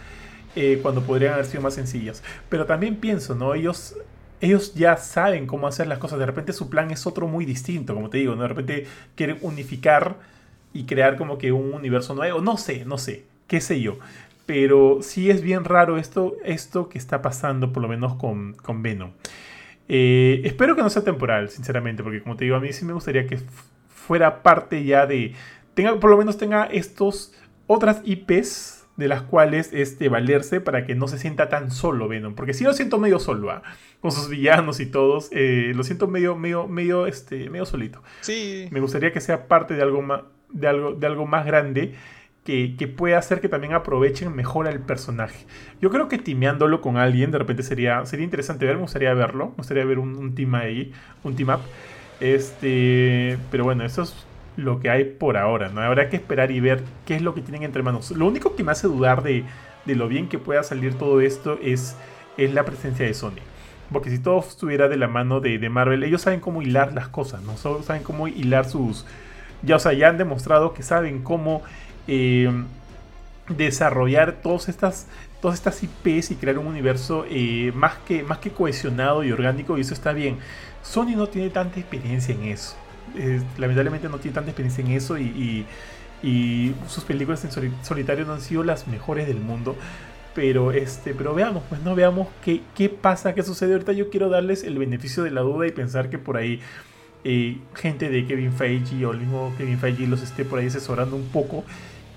eh, 0.56 0.80
cuando 0.82 1.02
podrían 1.02 1.34
haber 1.34 1.46
sido 1.46 1.62
más 1.62 1.74
sencillas. 1.74 2.24
Pero 2.50 2.66
también 2.66 2.96
pienso, 2.96 3.36
¿no? 3.36 3.54
Ellos, 3.54 3.96
ellos 4.42 4.74
ya 4.74 4.98
saben 4.98 5.48
cómo 5.48 5.68
hacer 5.68 5.88
las 5.88 6.00
cosas. 6.00 6.20
De 6.20 6.26
repente 6.26 6.54
su 6.54 6.70
plan 6.70 6.92
es 6.92 7.06
otro 7.06 7.28
muy 7.28 7.46
distinto, 7.46 7.94
como 7.94 8.10
te 8.10 8.18
digo, 8.20 8.36
¿no? 8.36 8.44
De 8.44 8.48
repente 8.48 8.88
quieren 9.16 9.38
unificar 9.42 10.18
y 10.74 10.86
crear 10.86 11.18
como 11.18 11.38
que 11.38 11.52
un 11.52 11.74
universo 11.74 12.16
nuevo. 12.16 12.42
No 12.42 12.58
sé, 12.58 12.86
no 12.86 12.98
sé, 12.98 13.26
qué 13.48 13.62
sé 13.62 13.82
yo. 13.82 14.00
Pero 14.46 15.00
sí 15.02 15.30
es 15.30 15.42
bien 15.42 15.64
raro 15.64 15.98
esto, 15.98 16.36
esto 16.44 16.90
que 16.90 16.98
está 16.98 17.22
pasando, 17.22 17.72
por 17.72 17.84
lo 17.84 17.90
menos 17.90 18.16
con, 18.16 18.54
con 18.54 18.82
Venom. 18.82 19.12
Eh, 19.88 20.42
espero 20.44 20.76
que 20.76 20.84
no 20.84 20.90
sea 20.90 21.04
temporal, 21.04 21.50
sinceramente, 21.50 22.04
porque 22.04 22.22
como 22.22 22.36
te 22.36 22.46
digo, 22.46 22.56
a 22.56 22.60
mí 22.60 22.72
sí 22.74 22.86
me 22.86 22.94
gustaría 22.94 23.28
que 23.28 23.40
fuera 23.90 24.42
parte 24.42 24.84
ya 24.84 25.06
de... 25.06 25.34
Tenga, 25.80 25.98
por 25.98 26.10
lo 26.10 26.18
menos 26.18 26.38
tenga 26.38 26.66
estos 26.66 27.34
otras 27.66 28.02
IPs 28.04 28.86
de 28.98 29.08
las 29.08 29.22
cuales 29.22 29.70
este, 29.72 30.10
valerse 30.10 30.60
para 30.60 30.86
que 30.86 30.94
no 30.94 31.08
se 31.08 31.18
sienta 31.18 31.48
tan 31.48 31.72
solo 31.72 32.10
Venom. 32.10 32.36
Porque 32.36 32.54
si 32.54 32.66
lo 32.66 32.74
siento 32.74 33.00
medio 33.00 33.18
solo, 33.18 33.50
¿ah? 33.50 33.64
con 34.02 34.12
sus 34.12 34.28
villanos 34.28 34.82
y 34.82 34.88
todos, 34.88 35.30
eh, 35.32 35.72
lo 35.74 35.86
siento 35.86 36.10
medio, 36.10 36.36
medio, 36.36 36.68
medio, 36.68 37.08
este, 37.08 37.50
medio 37.50 37.66
solito. 37.66 38.04
Sí. 38.20 38.68
Me 38.72 38.82
gustaría 38.82 39.14
que 39.14 39.22
sea 39.22 39.48
parte 39.48 39.74
de 39.74 39.82
algo 39.82 40.02
más, 40.02 40.24
de 40.50 40.68
algo, 40.68 40.92
de 40.92 41.08
algo 41.08 41.26
más 41.26 41.46
grande 41.46 41.96
que, 42.44 42.76
que, 42.78 42.90
pueda 42.90 43.18
hacer 43.18 43.40
que 43.40 43.48
también 43.48 43.72
aprovechen 43.72 44.36
mejor 44.36 44.68
al 44.68 44.82
personaje. 44.82 45.46
Yo 45.82 45.92
creo 45.92 46.10
que 46.10 46.18
timeándolo 46.18 46.82
con 46.82 46.98
alguien 46.98 47.32
de 47.32 47.38
repente 47.38 47.64
sería, 47.64 48.06
sería 48.06 48.26
interesante 48.26 48.66
ver, 48.66 48.76
me 48.76 48.82
gustaría 48.82 49.14
verlo, 49.14 49.52
me 49.52 49.56
gustaría 49.56 49.86
ver 49.86 50.00
un, 50.00 50.18
un 50.18 50.36
team 50.36 50.56
ahí, 50.56 50.92
un 51.24 51.38
team 51.38 51.48
up. 51.48 51.62
Este, 52.20 53.38
pero 53.50 53.64
bueno, 53.64 53.86
eso 53.86 54.02
es 54.02 54.26
lo 54.60 54.80
que 54.80 54.90
hay 54.90 55.06
por 55.06 55.38
ahora, 55.38 55.70
¿no? 55.70 55.82
Habrá 55.82 56.10
que 56.10 56.18
esperar 56.18 56.52
y 56.52 56.60
ver 56.60 56.84
qué 57.06 57.16
es 57.16 57.22
lo 57.22 57.34
que 57.34 57.42
tienen 57.42 57.64
entre 57.64 57.84
manos. 57.84 58.12
Lo 58.12 58.28
único 58.28 58.56
que 58.56 58.64
me 58.64 58.72
hace 58.72 58.88
dudar 58.88 59.24
de, 59.24 59.44
de 59.86 59.96
lo 59.96 60.08
bien 60.08 60.30
que 60.30 60.38
pueda 60.38 60.64
salir 60.64 60.96
todo 60.96 61.22
esto 61.22 61.60
es, 61.62 61.96
es 62.38 62.54
la 62.54 62.66
presencia 62.66 63.06
de 63.06 63.14
Sony. 63.14 63.42
Porque 63.92 64.10
si 64.10 64.20
todo 64.20 64.40
estuviera 64.40 64.88
de 64.88 64.98
la 64.98 65.08
mano 65.08 65.40
de, 65.40 65.58
de, 65.58 65.70
Marvel, 65.70 66.04
ellos 66.04 66.22
saben 66.22 66.40
cómo 66.40 66.62
hilar 66.62 66.94
las 66.94 67.08
cosas, 67.08 67.42
¿no? 67.42 67.58
Saben 67.58 68.04
cómo 68.04 68.28
hilar 68.28 68.70
sus... 68.70 69.06
Ya, 69.64 69.76
o 69.76 69.80
sea, 69.80 69.94
ya 69.94 70.10
han 70.10 70.18
demostrado 70.18 70.74
que 70.74 70.84
saben 70.84 71.22
cómo 71.24 71.64
eh, 72.08 72.50
desarrollar 73.50 74.42
todas 74.44 74.70
estas, 74.70 75.08
todas 75.42 75.58
estas 75.58 75.84
IPs 75.84 76.32
y 76.32 76.36
crear 76.36 76.60
un 76.60 76.68
universo 76.68 77.26
eh, 77.30 77.72
más, 77.76 77.96
que, 78.08 78.24
más 78.24 78.38
que 78.38 78.52
cohesionado 78.52 79.24
y 79.24 79.32
orgánico, 79.32 79.78
y 79.78 79.82
eso 79.82 79.94
está 79.94 80.14
bien. 80.14 80.38
Sony 80.84 81.16
no 81.16 81.28
tiene 81.28 81.50
tanta 81.50 81.80
experiencia 81.80 82.34
en 82.34 82.44
eso. 82.44 82.76
Lamentablemente 83.58 84.10
no 84.10 84.18
tiene 84.20 84.36
tanta 84.36 84.52
experiencia 84.52 84.84
en 84.84 84.92
eso 84.92 85.18
y, 85.18 85.66
sus 86.88 87.06
películas 87.06 87.46
en 87.46 87.74
solitario 87.82 88.26
no 88.26 88.34
han 88.34 88.42
sido 88.42 88.64
las 88.64 88.88
mejores 88.88 89.28
del 89.28 89.40
mundo. 89.40 89.76
Pero, 90.36 90.72
este, 90.72 91.14
pero 91.14 91.34
veamos, 91.34 91.64
pues 91.70 91.82
no 91.82 91.96
veamos 91.96 92.28
qué, 92.46 92.62
qué 92.76 92.88
pasa, 92.88 93.34
qué 93.34 93.42
sucede. 93.42 93.74
Ahorita 93.74 93.94
yo 93.94 94.10
quiero 94.10 94.30
darles 94.30 94.64
el 94.64 94.78
beneficio 94.78 95.24
de 95.24 95.32
la 95.32 95.42
duda 95.42 95.66
y 95.68 95.72
pensar 95.72 96.10
que 96.10 96.18
por 96.20 96.38
ahí 96.38 96.62
eh, 97.26 97.58
gente 97.76 98.10
de 98.10 98.26
Kevin 98.26 98.54
Feige 98.54 99.06
o 99.06 99.12
el 99.12 99.20
mismo 99.20 99.54
Kevin 99.58 99.78
Feige 99.78 100.08
los 100.08 100.22
esté 100.22 100.46
por 100.46 100.60
ahí 100.60 100.68
asesorando 100.68 101.18
un 101.18 101.28
poco 101.28 101.66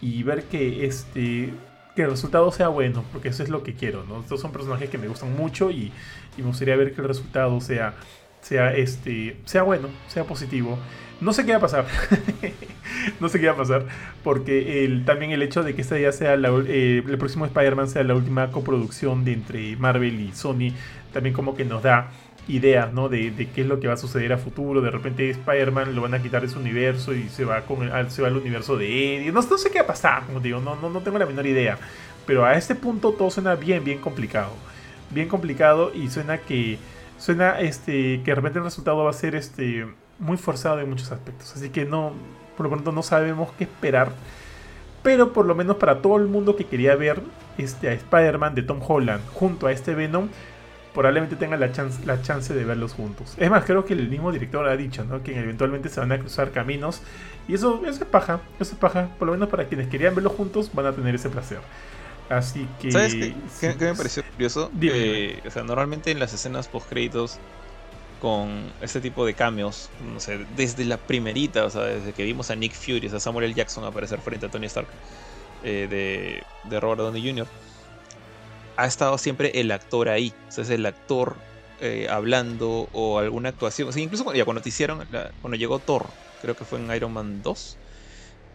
y 0.00 0.22
ver 0.22 0.44
que 0.44 0.86
este 0.86 1.52
que 1.96 2.02
el 2.02 2.10
resultado 2.10 2.50
sea 2.52 2.68
bueno, 2.68 3.04
porque 3.12 3.28
eso 3.28 3.42
es 3.42 3.50
lo 3.50 3.62
que 3.62 3.74
quiero, 3.74 4.04
¿no? 4.04 4.20
Estos 4.20 4.40
son 4.40 4.52
personajes 4.52 4.88
que 4.88 4.96
me 4.96 5.08
gustan 5.08 5.36
mucho 5.36 5.70
y 5.70 5.92
me 6.38 6.44
gustaría 6.44 6.76
ver 6.76 6.94
que 6.94 7.00
el 7.02 7.08
resultado 7.08 7.60
sea 7.60 7.94
sea 8.42 8.74
este 8.74 9.36
sea 9.46 9.62
bueno, 9.62 9.88
sea 10.08 10.24
positivo. 10.24 10.78
No 11.20 11.32
sé 11.32 11.46
qué 11.46 11.52
va 11.52 11.58
a 11.58 11.60
pasar. 11.60 11.86
no 13.20 13.28
sé 13.28 13.40
qué 13.40 13.46
va 13.46 13.52
a 13.52 13.56
pasar. 13.56 13.86
Porque 14.24 14.84
el, 14.84 15.04
también 15.04 15.30
el 15.30 15.40
hecho 15.42 15.62
de 15.62 15.74
que 15.74 15.82
esta 15.82 15.98
ya 15.98 16.10
sea 16.10 16.34
eh, 16.34 17.02
el 17.06 17.18
próximo 17.18 17.46
Spider-Man 17.46 17.88
sea 17.88 18.02
la 18.02 18.14
última 18.14 18.50
coproducción 18.50 19.24
de 19.24 19.32
entre 19.32 19.76
Marvel 19.76 20.20
y 20.20 20.32
Sony, 20.32 20.74
también 21.12 21.32
como 21.32 21.54
que 21.54 21.64
nos 21.64 21.84
da 21.84 22.10
ideas, 22.48 22.92
¿no? 22.92 23.08
De, 23.08 23.30
de, 23.30 23.48
qué 23.50 23.60
es 23.60 23.68
lo 23.68 23.78
que 23.78 23.86
va 23.86 23.94
a 23.94 23.96
suceder 23.96 24.32
a 24.32 24.38
futuro. 24.38 24.80
De 24.80 24.90
repente 24.90 25.30
Spider-Man 25.30 25.94
lo 25.94 26.02
van 26.02 26.14
a 26.14 26.22
quitar 26.22 26.42
de 26.42 26.48
su 26.48 26.58
universo 26.58 27.14
y 27.14 27.28
se 27.28 27.44
va, 27.44 27.60
con 27.62 27.88
se 28.10 28.22
va 28.22 28.28
al 28.28 28.36
universo 28.36 28.76
de 28.76 29.16
Eddie. 29.16 29.32
No, 29.32 29.42
no, 29.42 29.58
sé 29.58 29.70
qué 29.70 29.78
va 29.78 29.84
a 29.84 29.86
pasar, 29.86 30.26
como 30.26 30.40
digo, 30.40 30.60
no, 30.60 30.74
no, 30.76 30.90
no 30.90 31.00
tengo 31.00 31.18
la 31.18 31.26
menor 31.26 31.46
idea. 31.46 31.78
Pero 32.26 32.44
a 32.44 32.56
este 32.56 32.74
punto 32.74 33.12
todo 33.12 33.30
suena 33.30 33.54
bien, 33.54 33.84
bien 33.84 33.98
complicado. 34.00 34.52
Bien 35.10 35.28
complicado 35.28 35.92
y 35.94 36.08
suena 36.08 36.38
que 36.38 36.78
suena 37.22 37.60
este 37.60 38.20
que 38.24 38.32
de 38.32 38.34
repente 38.34 38.58
el 38.58 38.64
resultado 38.64 39.04
va 39.04 39.10
a 39.10 39.12
ser 39.12 39.36
este 39.36 39.86
muy 40.18 40.36
forzado 40.36 40.80
en 40.80 40.90
muchos 40.90 41.12
aspectos. 41.12 41.54
Así 41.54 41.70
que 41.70 41.84
no, 41.84 42.12
por 42.56 42.64
lo 42.64 42.70
pronto 42.70 42.90
no 42.90 43.02
sabemos 43.02 43.50
qué 43.56 43.64
esperar. 43.64 44.10
Pero 45.04 45.32
por 45.32 45.46
lo 45.46 45.54
menos 45.54 45.76
para 45.76 46.02
todo 46.02 46.16
el 46.16 46.26
mundo 46.26 46.56
que 46.56 46.64
quería 46.64 46.96
ver 46.96 47.22
este, 47.58 47.88
a 47.88 47.92
Spider-Man 47.92 48.54
de 48.54 48.62
Tom 48.62 48.80
Holland 48.86 49.22
junto 49.34 49.66
a 49.68 49.72
este 49.72 49.94
Venom, 49.94 50.28
probablemente 50.94 51.36
tenga 51.36 51.56
la 51.56 51.72
chance, 51.72 52.04
la 52.04 52.22
chance 52.22 52.54
de 52.54 52.64
verlos 52.64 52.92
juntos. 52.92 53.34
Es 53.36 53.50
más, 53.50 53.64
creo 53.64 53.84
que 53.84 53.94
el 53.94 54.08
mismo 54.08 54.30
director 54.30 54.66
ha 54.68 54.76
dicho 54.76 55.04
¿no? 55.04 55.22
que 55.22 55.38
eventualmente 55.38 55.88
se 55.88 56.00
van 56.00 56.12
a 56.12 56.18
cruzar 56.18 56.50
caminos. 56.50 57.02
Y 57.48 57.54
eso, 57.54 57.82
eso 57.84 58.04
es 58.04 58.10
paja, 58.10 58.40
eso 58.60 58.72
es 58.72 58.78
paja. 58.78 59.08
Por 59.18 59.26
lo 59.26 59.32
menos 59.32 59.48
para 59.48 59.66
quienes 59.66 59.88
querían 59.88 60.14
verlos 60.14 60.32
juntos 60.34 60.70
van 60.72 60.86
a 60.86 60.92
tener 60.92 61.14
ese 61.14 61.30
placer. 61.30 61.58
Así 62.32 62.66
que. 62.80 62.90
¿Sabes 62.90 63.14
qué, 63.14 63.34
qué, 63.60 63.84
me 63.84 63.94
pareció 63.94 64.24
curioso? 64.24 64.70
Eh, 64.80 65.40
o 65.46 65.50
sea, 65.50 65.62
normalmente 65.62 66.10
en 66.10 66.18
las 66.18 66.32
escenas 66.32 66.66
post-créditos 66.68 67.38
con 68.20 68.72
este 68.80 69.00
tipo 69.00 69.26
de 69.26 69.34
cambios, 69.34 69.90
no 70.14 70.20
sé, 70.20 70.46
desde 70.56 70.84
la 70.84 70.96
primerita, 70.96 71.64
o 71.64 71.70
sea, 71.70 71.82
desde 71.82 72.12
que 72.12 72.24
vimos 72.24 72.50
a 72.50 72.54
Nick 72.54 72.72
Fury, 72.72 73.08
a 73.08 73.20
Samuel 73.20 73.46
L. 73.46 73.54
Jackson 73.54 73.84
aparecer 73.84 74.20
frente 74.20 74.46
a 74.46 74.48
Tony 74.48 74.66
Stark 74.66 74.86
eh, 75.64 75.88
de, 75.90 76.42
de 76.70 76.80
Robert 76.80 77.00
Downey 77.00 77.28
Jr., 77.28 77.46
ha 78.76 78.86
estado 78.86 79.18
siempre 79.18 79.60
el 79.60 79.70
actor 79.70 80.08
ahí. 80.08 80.32
O 80.48 80.52
sea, 80.52 80.64
es 80.64 80.70
el 80.70 80.86
actor 80.86 81.36
eh, 81.80 82.06
hablando 82.08 82.88
o 82.92 83.18
alguna 83.18 83.50
actuación. 83.50 83.88
O 83.88 83.92
sea, 83.92 84.02
incluso 84.02 84.24
cuando, 84.24 84.38
ya 84.38 84.44
cuando 84.44 84.62
te 84.62 84.70
hicieron, 84.70 85.06
cuando 85.40 85.56
llegó 85.56 85.80
Thor, 85.80 86.06
creo 86.40 86.56
que 86.56 86.64
fue 86.64 86.78
en 86.78 86.94
Iron 86.94 87.12
Man 87.12 87.42
2, 87.42 87.76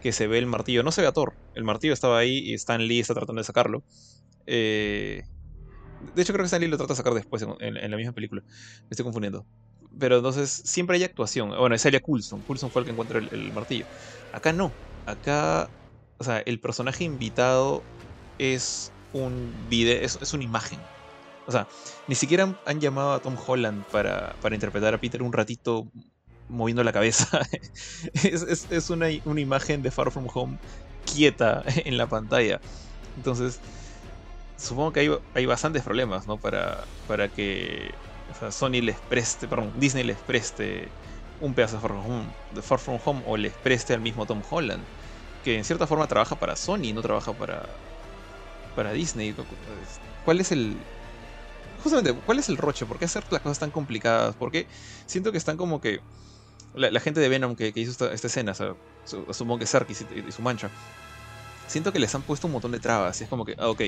que 0.08 0.14
se 0.14 0.26
ve 0.26 0.38
el 0.38 0.46
martillo. 0.46 0.84
No 0.84 0.94
se 0.94 1.02
ve 1.02 1.08
a 1.08 1.12
Thor, 1.12 1.34
el 1.54 1.66
martillo 1.66 1.92
estaba 1.92 2.18
ahí 2.18 2.38
y 2.38 2.54
Stan 2.54 2.82
Lee 2.88 3.02
está 3.02 3.14
tratando 3.14 3.42
de 3.42 3.44
sacarlo. 3.44 3.84
Eh, 4.46 5.26
de 6.16 6.22
hecho, 6.22 6.32
creo 6.32 6.44
que 6.44 6.46
Stan 6.46 6.62
Lee 6.62 6.70
lo 6.70 6.78
trata 6.78 6.94
de 6.94 6.98
sacar 6.98 7.14
después 7.14 7.46
en, 7.60 7.92
la 7.92 7.98
misma 7.98 8.14
película. 8.14 8.42
Me 8.42 8.88
estoy 8.92 9.04
confundiendo. 9.04 9.46
Pero 10.00 10.16
entonces 10.16 10.50
siempre 10.64 10.96
hay 10.96 11.04
actuación. 11.04 11.50
Bueno, 11.50 11.76
es 11.76 11.86
Elia 11.86 12.00
Coulson. 12.00 12.40
Coulson 12.44 12.72
fue 12.72 12.84
el 12.84 12.86
que 12.86 12.94
encuentra 12.94 13.20
el, 13.20 13.52
martillo. 13.52 13.86
Acá 14.32 14.54
no. 14.54 14.72
Acá, 15.06 15.70
o 16.20 16.24
sea, 16.24 16.40
el 16.40 16.62
personaje 16.62 17.04
invitado 17.04 17.84
es 18.40 18.94
un 19.12 19.54
video, 19.70 20.02
es, 20.02 20.34
una 20.34 20.46
imagen. 20.46 20.80
O 21.48 21.52
sea, 21.52 21.68
ni 22.08 22.16
siquiera 22.16 22.58
han, 22.66 22.80
llamado 22.80 23.12
a 23.12 23.20
Tom 23.20 23.36
Holland 23.46 23.84
para, 23.88 24.38
para, 24.42 24.56
interpretar 24.56 24.94
a 24.94 25.02
Peter 25.02 25.22
un 25.22 25.34
ratito 25.34 25.92
moviendo 26.50 26.84
la 26.84 26.94
cabeza. 26.94 27.42
es, 28.24 28.90
una, 28.90 29.10
imagen 29.10 29.82
de 29.82 29.92
Far 29.92 30.12
From 30.12 30.28
Home 30.34 30.58
quieta 31.06 31.64
en 31.86 31.98
la 31.98 32.08
pantalla. 32.08 32.60
Entonces, 33.16 33.60
supongo 34.58 34.94
que 34.94 35.00
hay, 35.02 35.12
hay 35.34 35.46
bastantes 35.46 35.84
problemas, 35.84 36.28
¿no? 36.28 36.38
Para, 36.38 36.84
para 37.08 37.30
que 37.30 37.92
Sony 38.52 38.82
les 38.82 38.98
preste, 38.98 39.48
perdón, 39.48 39.74
Disney 39.80 40.04
les 40.04 40.18
preste 40.18 40.88
un 41.40 41.54
pedazo 41.54 41.76
de 41.76 41.82
Far, 41.82 41.92
From 41.92 42.06
Home, 42.06 42.26
de 42.54 42.62
Far 42.62 42.80
From 42.80 43.00
Home 43.06 43.24
o 43.28 43.38
les 43.38 43.54
preste 43.54 43.94
al 43.94 44.02
mismo 44.02 44.26
Tom 44.26 44.42
Holland, 44.50 44.84
que 45.44 45.58
en 45.58 45.64
cierta 45.64 45.88
forma 45.88 46.08
trabaja 46.08 46.36
para 46.36 46.56
Sony, 46.56 46.94
no 46.94 47.02
trabaja 47.02 47.34
para, 47.34 47.64
para 48.78 48.94
Disney? 48.94 49.36
¿Cuál 50.24 50.40
es 50.40 50.52
el. 50.52 50.78
Justamente, 51.84 52.14
¿cuál 52.26 52.40
es 52.40 52.48
el 52.48 52.58
roche? 52.58 52.86
¿Por 52.86 53.00
qué 53.00 53.06
hacer 53.06 53.24
las 53.32 53.42
cosas 53.42 53.60
tan 53.60 53.72
complicadas? 53.72 54.36
Porque 54.36 54.68
siento 55.08 55.32
que 55.32 55.38
están 55.40 55.58
como 55.58 55.82
que. 55.82 56.00
La, 56.78 57.00
gente 57.00 57.20
de 57.20 57.30
Venom 57.30 57.56
que, 57.56 57.74
hizo 57.76 58.10
esta, 58.12 58.28
escena, 58.28 58.54
o 58.54 59.34
supongo 59.34 59.60
que 59.60 59.66
Sarkis 59.66 60.06
y, 60.16 60.32
su 60.32 60.42
mancha, 60.42 60.70
siento 61.68 61.92
que 61.92 62.00
les 62.00 62.14
han 62.16 62.22
puesto 62.22 62.48
un 62.48 62.54
montón 62.54 62.72
de 62.72 62.80
trabas. 62.80 63.20
Y 63.20 63.24
es 63.24 63.30
como 63.30 63.46
que, 63.46 63.56
ah, 63.58 63.70
ok, 63.70 63.84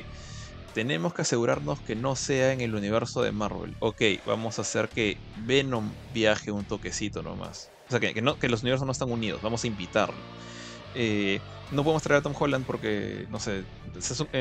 tenemos 0.74 1.14
que 1.14 1.22
asegurarnos 1.22 1.80
que 1.82 1.96
no 1.96 2.16
sea 2.16 2.54
en 2.54 2.62
el 2.62 2.76
universo 2.76 3.22
de 3.22 3.32
Marvel. 3.32 3.76
Ok, 3.80 4.02
vamos 4.26 4.60
a 4.60 4.64
hacer 4.64 4.90
que 4.90 5.18
Venom 5.46 5.90
viaje 6.14 6.52
un 6.52 6.66
toquecito 6.66 7.22
nomás. 7.22 7.70
O 7.88 7.92
sea, 7.92 8.00
que, 8.00 8.22
no, 8.22 8.38
los 8.42 8.62
universos 8.62 8.86
no 8.86 8.92
están 8.92 9.12
unidos, 9.12 9.42
vamos 9.42 9.64
a 9.64 9.68
invitarlo. 9.68 10.18
Eh, 10.96 11.40
no 11.72 11.84
podemos 11.84 12.02
traer 12.02 12.20
a 12.20 12.22
Tom 12.24 12.34
Holland 12.38 12.66
porque, 12.66 13.28
no 13.30 13.40
sé, 13.40 13.64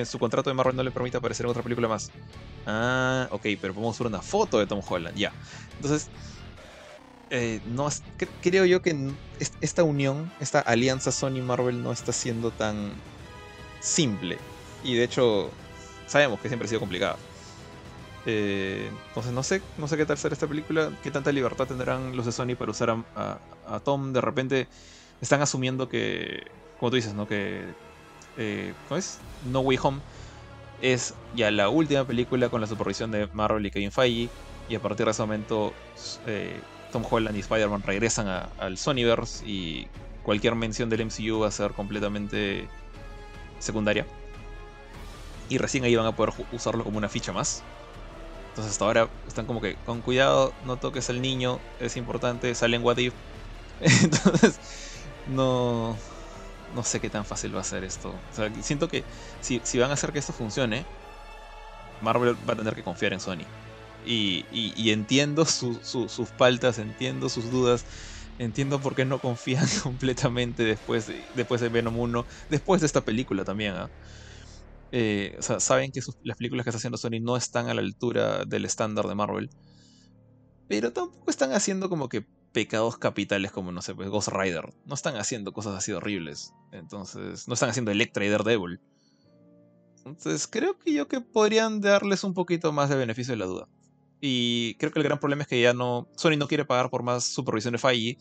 su 0.04 0.18
contrato 0.18 0.50
de 0.50 0.54
Marvel 0.54 0.76
no 0.76 0.82
le 0.82 0.90
permite 0.90 1.16
aparecer 1.16 1.46
en 1.46 1.50
otra 1.50 1.62
película 1.62 1.88
más. 1.88 2.10
Ah, 2.66 3.28
ok, 3.30 3.46
pero 3.60 3.74
podemos 3.74 3.98
ver 3.98 4.08
una 4.08 4.22
foto 4.22 4.58
de 4.58 4.66
Tom 4.66 4.80
Holland, 4.86 5.16
ya. 5.16 5.32
Entonces, 5.76 6.10
eh, 7.30 7.60
no, 7.66 7.88
creo 8.40 8.64
yo 8.64 8.82
que 8.82 9.12
esta 9.60 9.82
unión, 9.82 10.30
esta 10.40 10.60
alianza 10.60 11.12
Sony-Marvel 11.12 11.82
no 11.82 11.92
está 11.92 12.12
siendo 12.12 12.50
tan 12.50 12.92
simple. 13.80 14.38
Y 14.84 14.94
de 14.94 15.04
hecho, 15.04 15.50
sabemos 16.06 16.40
que 16.40 16.48
siempre 16.48 16.66
ha 16.66 16.68
sido 16.68 16.80
complicada. 16.80 17.16
Eh, 18.26 18.90
entonces 19.08 19.32
no 19.32 19.42
sé, 19.42 19.62
no 19.78 19.88
sé 19.88 19.96
qué 19.96 20.04
tal 20.04 20.18
será 20.18 20.34
esta 20.34 20.46
película, 20.46 20.92
qué 21.02 21.10
tanta 21.10 21.32
libertad 21.32 21.66
tendrán 21.66 22.14
los 22.16 22.26
de 22.26 22.32
Sony 22.32 22.56
para 22.58 22.70
usar 22.70 22.90
a, 22.90 23.38
a 23.66 23.80
Tom. 23.80 24.12
De 24.12 24.20
repente 24.20 24.68
están 25.20 25.42
asumiendo 25.42 25.88
que, 25.88 26.46
como 26.78 26.90
tú 26.90 26.96
dices, 26.96 27.14
¿no? 27.14 27.26
Que, 27.26 27.74
eh, 28.36 28.74
¿cómo 28.88 28.98
es? 28.98 29.20
No 29.40 29.60
Way 29.60 29.78
Home 29.82 30.00
es 30.80 31.14
ya 31.34 31.50
la 31.50 31.68
última 31.68 32.06
película 32.06 32.48
con 32.50 32.60
la 32.60 32.66
supervisión 32.66 33.10
de 33.10 33.28
Marvel 33.32 33.66
y 33.66 33.70
Kevin 33.70 33.92
Feige. 33.92 34.32
Y 34.68 34.74
a 34.74 34.80
partir 34.80 35.06
de 35.06 35.12
ese 35.12 35.22
momento, 35.22 35.74
eh, 36.26 36.60
Tom 36.92 37.04
Holland 37.08 37.36
y 37.36 37.40
Spider-Man 37.40 37.82
regresan 37.82 38.28
al 38.28 38.78
Sonyverse 38.78 39.46
y 39.46 39.88
cualquier 40.22 40.54
mención 40.54 40.90
del 40.90 41.06
MCU 41.06 41.40
va 41.40 41.48
a 41.48 41.50
ser 41.50 41.72
completamente 41.72 42.68
secundaria. 43.58 44.06
Y 45.48 45.58
recién 45.58 45.84
ahí 45.84 45.96
van 45.96 46.06
a 46.06 46.14
poder 46.14 46.34
usarlo 46.52 46.84
como 46.84 46.98
una 46.98 47.08
ficha 47.08 47.32
más. 47.32 47.62
Entonces 48.50 48.72
hasta 48.72 48.84
ahora 48.84 49.08
están 49.26 49.46
como 49.46 49.60
que 49.60 49.76
con 49.86 50.00
cuidado, 50.02 50.52
no 50.64 50.76
toques 50.76 51.08
al 51.10 51.22
niño, 51.22 51.60
es 51.80 51.96
importante, 51.96 52.54
sale 52.54 52.76
en 52.76 52.84
What 52.84 52.98
If. 52.98 53.14
Entonces, 53.80 54.58
no, 55.28 55.96
no 56.74 56.82
sé 56.82 57.00
qué 57.00 57.08
tan 57.10 57.24
fácil 57.24 57.54
va 57.54 57.60
a 57.60 57.64
ser 57.64 57.84
esto. 57.84 58.10
O 58.10 58.34
sea, 58.34 58.50
siento 58.62 58.88
que 58.88 59.04
si, 59.40 59.60
van 59.78 59.90
a 59.90 59.94
hacer 59.94 60.12
que 60.12 60.18
esto 60.18 60.32
funcione, 60.32 60.84
Marvel 62.00 62.36
va 62.48 62.54
a 62.54 62.56
tener 62.56 62.74
que 62.74 62.82
confiar 62.82 63.12
en 63.12 63.20
Sony. 63.20 63.44
Y, 64.10 64.90
entiendo 64.90 65.44
sus 65.44 66.32
faltas, 66.38 66.78
entiendo 66.78 67.28
sus 67.28 67.50
dudas, 67.50 67.84
entiendo 68.38 68.80
por 68.80 68.94
qué 68.94 69.04
no 69.04 69.20
confían 69.20 69.66
completamente 69.82 70.62
después 70.62 71.06
de, 71.06 71.22
después 71.34 71.60
de 71.60 71.68
Venom 71.68 71.98
1, 71.98 72.26
después 72.48 72.80
de 72.80 72.86
esta 72.86 73.02
película 73.02 73.44
también. 73.44 73.74
¿ah? 73.74 73.90
Eh, 74.92 75.36
saben 75.40 75.92
que 75.92 76.00
las 76.22 76.38
películas 76.38 76.64
que 76.64 76.70
está 76.70 76.78
haciendo 76.78 76.96
Sony 76.96 77.20
no 77.20 77.36
están 77.36 77.68
a 77.68 77.74
la 77.74 77.82
altura 77.82 78.44
del 78.46 78.64
estándar 78.64 79.06
de 79.06 79.14
Marvel. 79.14 79.50
Pero 80.68 80.92
tampoco 80.92 81.30
están 81.30 81.52
haciendo 81.52 81.90
como 81.90 82.08
que 82.08 82.26
pecados 82.52 82.96
capitales 82.96 83.52
como, 83.52 83.72
no 83.72 83.82
sé, 83.82 83.94
pues 83.94 84.08
Ghost 84.08 84.28
Rider. 84.28 84.72
No 84.86 84.94
están 84.94 85.16
haciendo 85.16 85.52
cosas 85.52 85.74
así 85.74 85.92
horribles. 85.92 86.54
Entonces, 86.72 87.46
no 87.46 87.54
están 87.54 87.70
haciendo 87.70 87.90
Electra 87.90 88.24
y 88.24 88.30
Daredevil. 88.30 88.80
Entonces, 89.98 90.46
creo 90.46 90.78
que 90.78 90.94
yo 90.94 91.08
que 91.08 91.20
podrían 91.20 91.82
darles 91.82 92.24
un 92.24 92.32
poquito 92.32 92.72
más 92.72 92.88
de 92.88 92.96
beneficio 92.96 93.32
de 93.32 93.38
la 93.38 93.46
duda. 93.46 93.68
Y 94.20 94.74
creo 94.74 94.90
que 94.92 94.98
el 94.98 95.04
gran 95.04 95.18
problema 95.18 95.42
es 95.42 95.48
que 95.48 95.60
ya 95.60 95.72
no. 95.72 96.08
Sony 96.16 96.36
no 96.36 96.48
quiere 96.48 96.64
pagar 96.64 96.90
por 96.90 97.02
más 97.02 97.24
supervisión 97.24 97.72
de 97.72 97.78
Faye. 97.78 98.18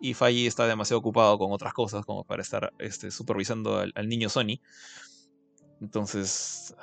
Y 0.00 0.14
Faye 0.14 0.46
está 0.46 0.66
demasiado 0.66 1.00
ocupado 1.00 1.38
con 1.38 1.52
otras 1.52 1.72
cosas 1.72 2.04
como 2.04 2.24
para 2.24 2.42
estar 2.42 2.72
este, 2.78 3.10
supervisando 3.10 3.78
al, 3.78 4.08
niño 4.08 4.28
Sony. 4.28 4.60
Entonces. 5.80 6.74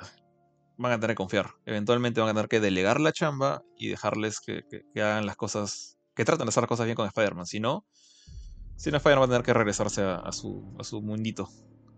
Van 0.76 0.90
a 0.90 0.98
tener 0.98 1.14
que 1.14 1.18
confiar. 1.18 1.50
Eventualmente 1.66 2.20
van 2.20 2.30
a 2.30 2.34
tener 2.34 2.48
que 2.48 2.58
delegar 2.58 3.00
la 3.00 3.12
chamba 3.12 3.62
y 3.78 3.86
dejarles 3.86 4.40
que 4.40 4.64
hagan 4.96 5.24
las 5.24 5.36
cosas 5.36 5.94
que 6.14 6.24
tratan 6.24 6.46
de 6.46 6.50
hacer 6.50 6.62
las 6.62 6.68
cosas 6.68 6.86
bien 6.86 6.96
con 6.96 7.06
Spider-Man. 7.06 7.46
Si 7.46 7.60
no, 7.60 7.84
si 8.76 8.90
no, 8.90 8.96
Spider-Man 8.96 9.22
va 9.22 9.24
a 9.26 9.28
tener 9.36 9.42
que 9.44 9.54
regresarse 9.54 10.02
a, 10.02 10.32
su, 10.32 10.74
a 10.78 10.84
su 10.84 11.02
mundito 11.02 11.48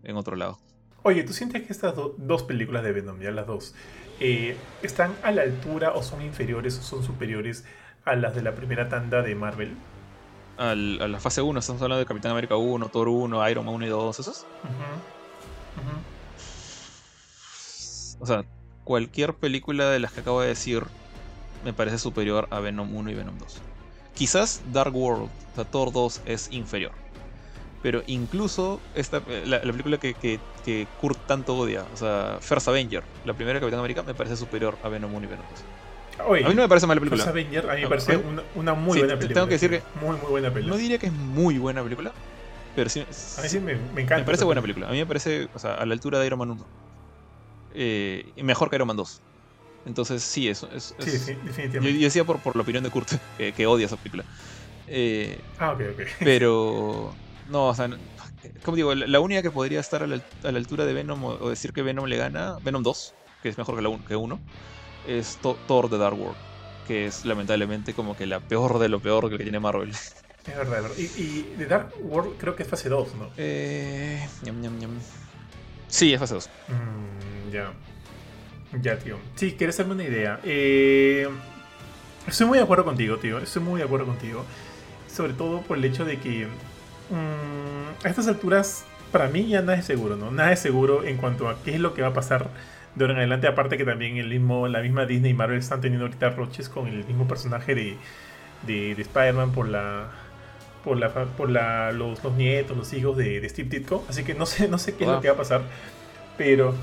en 0.03 0.15
otro 0.15 0.35
lado. 0.35 0.59
Oye, 1.07 1.23
¿tú 1.23 1.31
sientes 1.31 1.63
que 1.63 1.71
estas 1.71 1.95
dos 1.95 2.43
películas 2.43 2.83
de 2.83 2.91
Venom, 2.91 3.21
ya 3.21 3.31
las 3.31 3.47
dos, 3.47 3.73
eh, 4.19 4.57
están 4.83 5.15
a 5.23 5.31
la 5.31 5.43
altura 5.43 5.93
o 5.93 6.03
son 6.03 6.21
inferiores 6.21 6.77
o 6.79 6.81
son 6.81 7.01
superiores 7.01 7.63
a 8.03 8.17
las 8.17 8.35
de 8.35 8.41
la 8.41 8.55
primera 8.55 8.89
tanda 8.89 9.21
de 9.21 9.33
Marvel? 9.33 9.73
a 10.57 10.75
la 10.75 11.19
fase 11.21 11.41
1, 11.41 11.57
estamos 11.61 11.81
hablando 11.81 11.99
de 11.99 12.05
Capitán 12.05 12.31
América 12.31 12.57
1, 12.57 12.89
Thor 12.89 13.07
1, 13.07 13.49
Iron 13.49 13.65
Man 13.65 13.75
1 13.75 13.85
y 13.85 13.89
2, 13.89 14.19
¿esos? 14.19 14.45
O 18.19 18.25
sea, 18.25 18.43
cualquier 18.83 19.33
película 19.33 19.89
de 19.89 19.99
las 19.99 20.11
que 20.11 20.19
acabo 20.19 20.41
de 20.41 20.49
decir 20.49 20.83
me 21.63 21.71
parece 21.71 21.99
superior 21.99 22.49
a 22.51 22.59
Venom 22.59 22.93
1 22.93 23.11
y 23.11 23.13
Venom 23.13 23.37
2. 23.37 23.61
Quizás 24.13 24.61
Dark 24.73 24.93
World, 24.93 25.29
o 25.53 25.55
sea, 25.55 25.63
Thor 25.63 25.93
2 25.93 26.23
es 26.25 26.51
inferior. 26.51 26.91
Pero 27.83 28.01
incluso 28.07 28.81
esta, 28.95 29.21
la, 29.45 29.61
película 29.61 29.97
que, 29.97 30.13
que, 30.13 30.87
Kurt 30.99 31.19
tanto 31.27 31.55
odia, 31.55 31.85
o 31.93 31.97
sea, 31.97 32.37
First 32.41 32.67
Avenger, 32.67 33.03
la 33.23 33.33
primera 33.33 33.59
Capitán 33.59 33.79
América, 33.79 34.03
me 34.03 34.13
parece 34.13 34.35
superior 34.35 34.77
a 34.83 34.89
Venom 34.89 35.13
1 35.13 35.25
y 35.25 35.29
Venom 35.29 35.45
2. 36.19 36.45
a 36.45 36.49
mí 36.49 36.55
no 36.55 36.61
me 36.63 36.67
parece 36.67 36.87
mala 36.87 36.99
película. 36.99 37.23
First 37.23 37.35
Avenger 37.35 37.69
a 37.69 37.75
mí 37.75 37.81
me 37.81 37.87
parece 37.87 38.19
una, 38.55 38.73
muy 38.73 38.99
buena 38.99 39.15
película. 39.15 39.33
Tengo 39.33 39.47
que 39.47 39.53
decir 39.53 39.69
que 39.69 39.81
muy, 40.01 40.17
muy 40.17 40.29
buena 40.29 40.51
película. 40.51 40.75
No 40.75 40.81
diría 40.81 40.97
que 40.97 41.07
es 41.07 41.13
muy 41.13 41.59
buena 41.59 41.83
película, 41.83 42.11
pero 42.75 42.89
sí. 42.89 43.01
A 43.01 43.41
mí 43.41 43.49
sí 43.49 43.59
me, 43.59 43.75
me 43.75 44.01
encanta. 44.01 44.17
Me 44.17 44.25
parece 44.25 44.43
buena 44.43 44.61
película. 44.61 44.87
A 44.87 44.91
mí 44.91 44.97
me 44.97 45.05
parece, 45.05 45.47
o 45.53 45.59
sea, 45.59 45.75
a 45.75 45.85
la 45.85 45.93
altura 45.93 46.19
de 46.19 46.25
Iron 46.25 46.39
Man 46.39 46.51
1. 46.51 46.65
Eh, 47.75 48.31
mejor 48.37 48.71
que 48.71 48.75
Iron 48.75 48.87
Man 48.87 48.97
2. 48.97 49.21
Entonces, 49.85 50.23
sí, 50.23 50.49
eso 50.49 50.67
es. 50.75 50.95
sí, 50.97 51.35
definitivamente. 51.45 51.93
Yo, 51.99 52.05
decía 52.05 52.23
por, 52.25 52.39
por, 52.39 52.55
la 52.55 52.63
opinión 52.63 52.83
de 52.83 52.89
Kurt, 52.89 53.09
que, 53.55 53.67
odia 53.67 53.85
esa 53.85 53.97
película. 53.97 54.25
Eh, 54.87 55.39
ah, 55.59 55.71
ok, 55.71 55.81
ok. 55.93 56.01
Pero. 56.19 57.13
No, 57.49 57.67
o 57.67 57.73
sea, 57.73 57.89
como 58.63 58.75
digo, 58.75 58.93
la, 58.93 59.19
única 59.19 59.41
que 59.41 59.51
podría 59.51 59.79
estar 59.79 60.03
a 60.03 60.07
la, 60.07 60.21
altura 60.43 60.85
de 60.85 60.93
Venom 60.93 61.23
o, 61.23 61.49
decir 61.49 61.73
que 61.73 61.81
Venom 61.81 62.05
le 62.05 62.17
gana, 62.17 62.57
Venom 62.63 62.83
2, 62.83 63.13
que 63.41 63.49
es 63.49 63.57
mejor 63.57 63.75
que, 63.75 63.81
la 63.81 63.97
que 64.07 64.15
1, 64.15 64.39
es 65.07 65.39
Thor 65.67 65.89
de 65.89 65.97
Dark 65.97 66.19
World, 66.19 66.37
que 66.87 67.05
es 67.05 67.25
lamentablemente 67.25 67.93
como 67.93 68.15
que 68.17 68.25
la 68.25 68.39
peor 68.39 68.79
de 68.79 68.89
lo 68.89 68.99
peor 68.99 69.29
que 69.29 69.37
tiene 69.37 69.59
Marvel. 69.59 69.91
Es 70.47 70.55
verdad, 70.55 70.89
Y, 70.97 71.01
y 71.01 71.55
The 71.57 71.65
Dark 71.65 71.93
World 71.99 72.37
creo 72.37 72.55
que 72.55 72.63
es 72.63 72.69
fase 72.69 72.87
2, 72.87 73.15
¿no? 73.15 73.29
Eh. 73.35 74.25
Sí, 75.89 76.13
es 76.13 76.19
fase 76.21 76.35
2. 76.35 76.49
Mm, 76.69 77.51
ya. 77.51 77.73
Ya, 78.81 78.97
tío. 78.97 79.17
Sí, 79.35 79.55
quieres 79.57 79.75
hacerme 79.75 79.95
una 79.95 80.05
idea. 80.05 80.39
Eh, 80.45 81.27
estoy 82.25 82.47
muy 82.47 82.57
de 82.57 82.63
acuerdo 82.63 82.85
contigo, 82.85 83.17
tío. 83.17 83.39
Estoy 83.39 83.61
muy 83.61 83.79
de 83.79 83.85
acuerdo 83.85 84.05
contigo. 84.05 84.45
Sobre 85.13 85.33
todo 85.33 85.61
por 85.61 85.77
el 85.77 85.83
hecho 85.83 86.05
de 86.05 86.17
que 86.17 86.47
mm, 87.09 88.05
a 88.05 88.09
estas 88.09 88.27
alturas, 88.27 88.85
para 89.11 89.27
mí 89.27 89.47
ya 89.47 89.61
nada 89.61 89.77
es 89.77 89.85
seguro, 89.85 90.15
¿no? 90.15 90.31
Nada 90.31 90.51
es 90.51 90.59
seguro 90.59 91.03
en 91.03 91.17
cuanto 91.17 91.49
a 91.49 91.61
qué 91.63 91.75
es 91.75 91.79
lo 91.79 91.93
que 91.93 92.01
va 92.01 92.09
a 92.09 92.13
pasar 92.13 92.49
de 92.95 93.03
ahora 93.03 93.13
en 93.13 93.19
adelante. 93.19 93.47
Aparte 93.47 93.77
que 93.77 93.85
también 93.85 94.17
el 94.17 94.29
mismo, 94.29 94.67
la 94.67 94.81
misma 94.81 95.05
Disney 95.05 95.31
y 95.31 95.33
Marvel 95.33 95.59
están 95.59 95.81
teniendo 95.81 96.05
ahorita 96.05 96.29
roches 96.31 96.69
con 96.69 96.87
el 96.87 97.05
mismo 97.05 97.27
personaje 97.27 97.75
de, 97.75 97.97
de, 98.65 99.01
Spider-Man 99.01 99.51
por 99.51 99.67
la 99.67 100.11
por 100.83 100.97
la 100.97 101.09
por 101.13 101.49
la, 101.49 101.91
los, 101.91 102.23
nietos, 102.35 102.77
los 102.77 102.91
hijos 102.93 103.17
de, 103.17 103.47
Steve 103.49 103.69
Ditko. 103.69 104.05
Así 104.09 104.23
que 104.23 104.33
no 104.33 104.45
sé, 104.45 104.67
no 104.67 104.77
sé 104.77 104.95
qué 104.95 105.03
es 105.05 105.09
lo 105.09 105.21
que 105.21 105.27
va 105.29 105.35
a 105.35 105.37
pasar. 105.37 105.61
Pero 106.37 106.75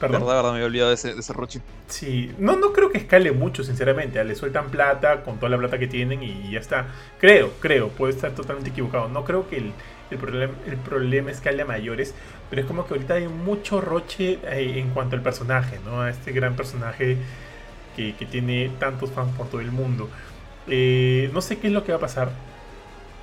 Perdón. 0.00 0.22
Verdad, 0.22 0.36
verdad, 0.36 0.50
me 0.52 0.56
había 0.56 0.66
olvidado 0.66 0.88
de 0.88 0.94
ese, 0.94 1.14
de 1.14 1.20
ese 1.20 1.32
roche. 1.34 1.60
Sí, 1.86 2.32
no, 2.38 2.56
no 2.56 2.72
creo 2.72 2.90
que 2.90 2.96
escale 2.96 3.32
mucho, 3.32 3.62
sinceramente. 3.62 4.24
Le 4.24 4.34
sueltan 4.34 4.70
plata 4.70 5.22
con 5.22 5.36
toda 5.36 5.50
la 5.50 5.58
plata 5.58 5.78
que 5.78 5.86
tienen 5.86 6.22
y 6.22 6.50
ya 6.50 6.58
está. 6.58 6.86
Creo, 7.20 7.52
creo, 7.60 7.90
puedo 7.90 8.10
estar 8.10 8.32
totalmente 8.32 8.70
equivocado. 8.70 9.08
No 9.08 9.24
creo 9.24 9.46
que 9.48 9.58
el, 9.58 9.72
el, 10.10 10.16
problema, 10.16 10.54
el 10.66 10.76
problema 10.78 11.30
escale 11.30 11.62
a 11.62 11.66
mayores, 11.66 12.14
pero 12.48 12.62
es 12.62 12.66
como 12.66 12.86
que 12.86 12.94
ahorita 12.94 13.14
hay 13.14 13.28
mucho 13.28 13.82
roche 13.82 14.38
eh, 14.44 14.78
en 14.78 14.88
cuanto 14.90 15.16
al 15.16 15.22
personaje, 15.22 15.78
¿no? 15.84 16.00
A 16.00 16.08
este 16.08 16.32
gran 16.32 16.56
personaje 16.56 17.18
que, 17.94 18.14
que 18.16 18.24
tiene 18.24 18.70
tantos 18.78 19.10
fans 19.10 19.36
por 19.36 19.48
todo 19.48 19.60
el 19.60 19.70
mundo. 19.70 20.08
Eh, 20.66 21.30
no 21.34 21.42
sé 21.42 21.58
qué 21.58 21.66
es 21.66 21.74
lo 21.74 21.84
que 21.84 21.92
va 21.92 21.98
a 21.98 22.00
pasar. 22.00 22.30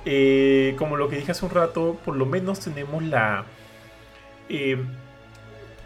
Eh, 0.04 0.76
como 0.78 0.96
lo 0.96 1.08
que 1.08 1.16
dije 1.16 1.32
hace 1.32 1.44
un 1.44 1.50
rato, 1.50 1.98
por 2.04 2.14
lo 2.14 2.24
menos 2.24 2.60
tenemos 2.60 3.02
la 3.02 3.44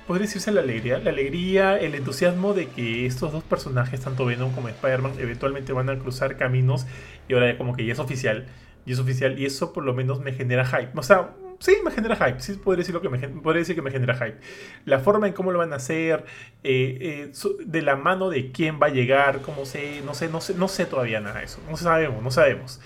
podría 0.06 0.26
decirse 0.26 0.52
la 0.52 0.60
alegría, 0.60 0.98
la 0.98 1.10
alegría, 1.10 1.78
el 1.78 1.94
entusiasmo 1.94 2.54
de 2.54 2.68
que 2.68 3.06
estos 3.06 3.32
dos 3.32 3.44
personajes, 3.44 4.00
tanto 4.00 4.24
Venom 4.24 4.52
como 4.52 4.68
Spider-Man, 4.68 5.12
eventualmente 5.18 5.72
van 5.72 5.88
a 5.90 5.98
cruzar 5.98 6.36
caminos 6.36 6.86
y 7.28 7.34
ahora 7.34 7.56
como 7.56 7.74
que 7.74 7.84
ya 7.84 7.92
es 7.92 7.98
oficial, 7.98 8.46
y 8.84 8.92
es 8.92 8.98
oficial, 8.98 9.38
y 9.38 9.46
eso 9.46 9.72
por 9.72 9.84
lo 9.84 9.94
menos 9.94 10.20
me 10.20 10.32
genera 10.32 10.64
hype. 10.66 10.90
O 10.96 11.02
sea, 11.02 11.34
sí, 11.58 11.76
me 11.84 11.90
genera 11.90 12.16
hype, 12.16 12.40
sí 12.40 12.54
podría 12.54 12.80
decir, 12.80 12.94
lo 12.94 13.00
que 13.00 13.08
me, 13.08 13.18
podría 13.28 13.60
decir 13.60 13.74
que 13.74 13.82
me 13.82 13.90
genera 13.90 14.14
hype. 14.14 14.38
La 14.84 14.98
forma 14.98 15.28
en 15.28 15.32
cómo 15.32 15.52
lo 15.52 15.58
van 15.58 15.72
a 15.72 15.76
hacer, 15.76 16.24
eh, 16.64 17.30
eh, 17.30 17.32
de 17.64 17.82
la 17.82 17.96
mano 17.96 18.28
de 18.28 18.50
quién 18.50 18.80
va 18.82 18.88
a 18.88 18.90
llegar, 18.90 19.40
cómo 19.42 19.64
sé, 19.64 20.02
no 20.04 20.14
sé, 20.14 20.28
no 20.28 20.40
sé, 20.40 20.54
no 20.54 20.68
sé 20.68 20.86
todavía 20.86 21.20
nada 21.20 21.38
de 21.38 21.44
eso, 21.44 21.60
no 21.70 21.76
sabemos, 21.76 22.22
no 22.22 22.30
sabemos. 22.30 22.80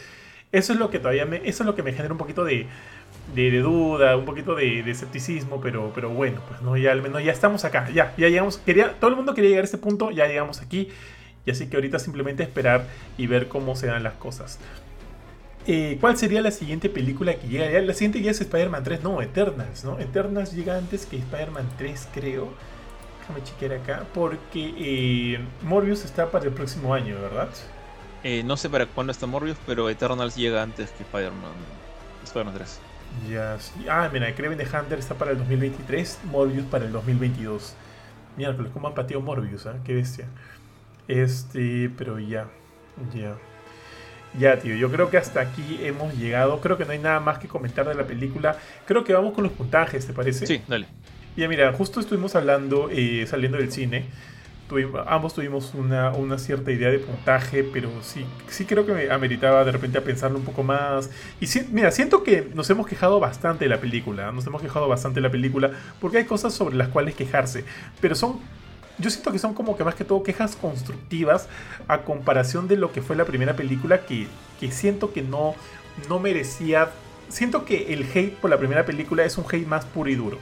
Eso 0.53 0.73
es 0.73 0.79
lo 0.79 0.91
que 0.91 0.99
todavía 0.99 1.27
me, 1.27 1.39
eso 1.39 1.63
es 1.63 1.67
lo 1.67 1.75
que 1.75 1.83
me 1.83 1.93
genera 1.93 2.13
un 2.13 2.19
poquito 2.19 2.45
de 2.45 2.67
de, 3.35 3.61
duda, 3.61 4.17
un 4.17 4.25
poquito 4.25 4.55
de, 4.55 4.89
escepticismo, 4.91 5.61
pero, 5.61 5.93
pero 5.95 6.11
bueno, 6.11 6.41
pues 6.49 6.63
no, 6.63 6.77
ya 6.77 6.93
al 6.93 7.03
menos 7.03 7.23
ya 7.23 7.33
estamos 7.33 7.65
acá, 7.65 7.89
ya, 7.91 8.15
ya 8.17 8.29
llegamos, 8.29 8.59
quería, 8.59 8.93
todo 9.01 9.11
el 9.11 9.17
mundo 9.17 9.35
quería 9.35 9.51
llegar 9.51 9.65
a 9.65 9.67
este 9.67 9.79
punto, 9.79 10.11
ya 10.11 10.27
llegamos 10.27 10.61
aquí, 10.61 10.89
y 11.45 11.51
así 11.51 11.69
que 11.69 11.77
ahorita 11.77 11.99
simplemente 11.99 12.43
esperar 12.43 12.87
y 13.19 13.27
ver 13.27 13.49
cómo 13.49 13.77
se 13.77 13.87
dan 13.87 14.03
las 14.03 14.15
cosas. 14.15 14.59
Eh, 15.69 15.99
¿Cuál 16.01 16.17
sería 16.17 16.41
la 16.43 16.53
siguiente 16.53 16.89
película 16.89 17.35
que 17.35 17.49
llega? 17.49 17.81
La 17.81 17.93
siguiente 17.93 18.23
ya 18.23 18.31
es 18.31 18.41
Spider-Man 18.41 18.85
3, 18.85 19.03
no, 19.03 19.21
Eternals, 19.21 19.85
¿no? 19.85 19.99
Eternals 19.99 20.53
llega 20.53 20.79
antes 20.79 21.07
que 21.07 21.17
Spider-Man 21.17 21.69
3, 21.77 22.09
creo. 22.15 22.49
Déjame 23.21 23.43
chequear 23.43 23.73
acá, 23.81 24.07
porque 24.15 24.75
eh, 24.79 25.41
Morbius 25.63 26.05
está 26.05 26.31
para 26.31 26.45
el 26.45 26.53
próximo 26.53 26.95
año, 26.95 27.21
¿verdad? 27.21 27.49
Eh, 28.23 28.45
no 28.45 28.57
sé 28.57 28.71
para 28.71 28.87
cuándo 28.87 29.11
está 29.11 29.27
Morbius, 29.27 29.59
pero 29.67 29.91
Eternals 29.91 30.37
llega 30.37 30.63
antes 30.63 30.91
que 30.91 31.03
Spider-Man 31.03 31.53
Spider 32.25 32.53
3. 32.55 32.81
Ya, 33.31 33.57
Ah, 33.89 34.09
mira, 34.13 34.35
Kraven 34.35 34.59
the 34.59 34.65
Hunter 34.65 34.99
está 34.99 35.15
para 35.15 35.33
el 35.33 35.39
2023, 35.39 36.21
Morbius 36.25 36.67
para 36.67 36.85
el 36.85 36.93
2022. 36.93 37.75
Miércoles, 38.37 38.71
¿cómo 38.73 38.89
han 38.89 38.95
pateado 38.95 39.23
Morbius? 39.23 39.67
¿eh? 39.67 39.71
Qué 39.85 39.95
bestia. 39.95 40.27
Este, 41.09 41.91
pero 41.97 42.19
ya, 42.19 42.49
ya. 43.15 43.37
Ya, 44.39 44.59
tío, 44.59 44.75
yo 44.77 44.91
creo 44.91 45.09
que 45.09 45.17
hasta 45.17 45.41
aquí 45.41 45.79
hemos 45.83 46.15
llegado. 46.15 46.61
Creo 46.61 46.77
que 46.77 46.85
no 46.85 46.93
hay 46.93 46.99
nada 46.99 47.21
más 47.21 47.39
que 47.39 47.49
comentar 47.49 47.89
de 47.89 47.95
la 47.95 48.05
película. 48.05 48.59
Creo 48.85 49.03
que 49.03 49.15
vamos 49.15 49.33
con 49.33 49.45
los 49.45 49.53
puntajes, 49.53 50.07
¿te 50.07 50.13
parece? 50.13 50.47
Sí, 50.47 50.61
dale. 50.69 50.87
Ya, 51.37 51.49
mira, 51.49 51.73
justo 51.73 52.01
estuvimos 52.01 52.35
hablando, 52.35 52.89
eh, 52.91 53.27
saliendo 53.27 53.57
del 53.59 53.73
cine. 53.73 54.07
Ambos 55.07 55.35
tuvimos 55.35 55.75
una, 55.75 56.11
una, 56.13 56.39
cierta 56.39 56.73
idea 56.73 56.91
de 56.91 56.99
puntaje, 56.99 57.63
pero 57.65 57.91
sí, 58.03 58.25
sí 58.49 58.65
creo 58.65 58.85
que 58.85 58.93
me 58.93 59.11
ameritaba 59.11 59.65
de 59.65 59.73
repente 59.73 59.99
a 59.99 60.05
pensarlo 60.05 60.39
un 60.39 60.45
poco 60.45 60.63
más. 60.63 61.11
Y 61.41 61.47
mira, 61.71 61.91
siento 61.91 62.23
que 62.23 62.51
nos 62.55 62.69
hemos 62.71 62.87
quejado 62.87 63.21
bastante 63.21 63.65
de 63.65 63.69
la 63.69 63.81
película. 63.81 64.33
Nos 64.33 64.47
hemos 64.47 64.61
quejado 64.63 64.89
bastante 64.89 65.17
de 65.17 65.23
la 65.23 65.31
película 65.31 65.71
porque 66.01 66.19
hay 66.19 66.25
cosas 66.25 66.53
sobre 66.55 66.77
las 66.77 66.89
cuales 66.89 67.15
quejarse. 67.15 67.65
Pero 68.01 68.15
son 68.15 68.41
yo 68.99 69.11
siento 69.11 69.31
que 69.31 69.39
son 69.39 69.55
como 69.55 69.77
que 69.77 69.85
más 69.85 69.95
que 69.95 70.05
todo 70.05 70.23
quejas 70.23 70.57
constructivas 70.57 71.49
a 71.87 72.03
comparación 72.03 72.67
de 72.67 72.77
lo 72.77 72.93
que 72.93 73.03
fue 73.03 73.15
la 73.15 73.27
primera 73.27 73.55
película 73.55 74.07
que, 74.07 74.27
que 74.59 74.71
siento 74.71 75.13
que 75.13 75.23
no, 75.23 75.55
no 76.09 76.19
merecía... 76.19 76.91
Siento 77.29 77.65
que 77.65 77.93
el 77.93 78.05
hate 78.05 78.35
por 78.35 78.51
la 78.51 78.57
primera 78.57 78.87
película 78.87 79.25
es 79.25 79.37
un 79.37 79.45
hate 79.51 79.67
más 79.67 79.85
puro 79.85 80.09
y 80.09 80.15
duro. 80.15 80.39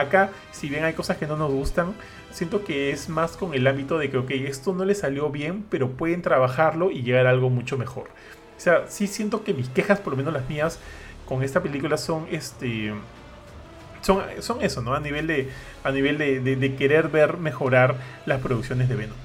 Acá, 0.00 0.30
si 0.52 0.68
bien 0.68 0.84
hay 0.84 0.92
cosas 0.92 1.16
que 1.16 1.26
no 1.26 1.36
nos 1.36 1.52
gustan, 1.52 1.94
siento 2.30 2.64
que 2.64 2.90
es 2.90 3.08
más 3.08 3.36
con 3.36 3.54
el 3.54 3.66
ámbito 3.66 3.98
de 3.98 4.10
que, 4.10 4.18
ok, 4.18 4.30
esto 4.30 4.74
no 4.74 4.84
le 4.84 4.94
salió 4.94 5.30
bien, 5.30 5.64
pero 5.70 5.90
pueden 5.90 6.22
trabajarlo 6.22 6.90
y 6.90 7.02
llegar 7.02 7.26
a 7.26 7.30
algo 7.30 7.50
mucho 7.50 7.78
mejor. 7.78 8.08
O 8.56 8.60
sea, 8.60 8.84
sí 8.88 9.06
siento 9.06 9.44
que 9.44 9.54
mis 9.54 9.68
quejas, 9.68 10.00
por 10.00 10.12
lo 10.12 10.16
menos 10.16 10.32
las 10.32 10.48
mías, 10.48 10.78
con 11.26 11.42
esta 11.42 11.62
película 11.62 11.96
son 11.98 12.26
este 12.30 12.92
son, 14.00 14.22
son 14.40 14.62
eso, 14.62 14.82
¿no? 14.82 14.94
A 14.94 15.00
nivel 15.00 15.26
de, 15.26 15.48
a 15.84 15.90
nivel 15.90 16.18
de, 16.18 16.74
querer 16.76 17.08
ver 17.08 17.36
mejorar 17.36 17.96
las 18.26 18.40
producciones 18.40 18.88
de 18.88 18.96
Venom. 18.96 19.16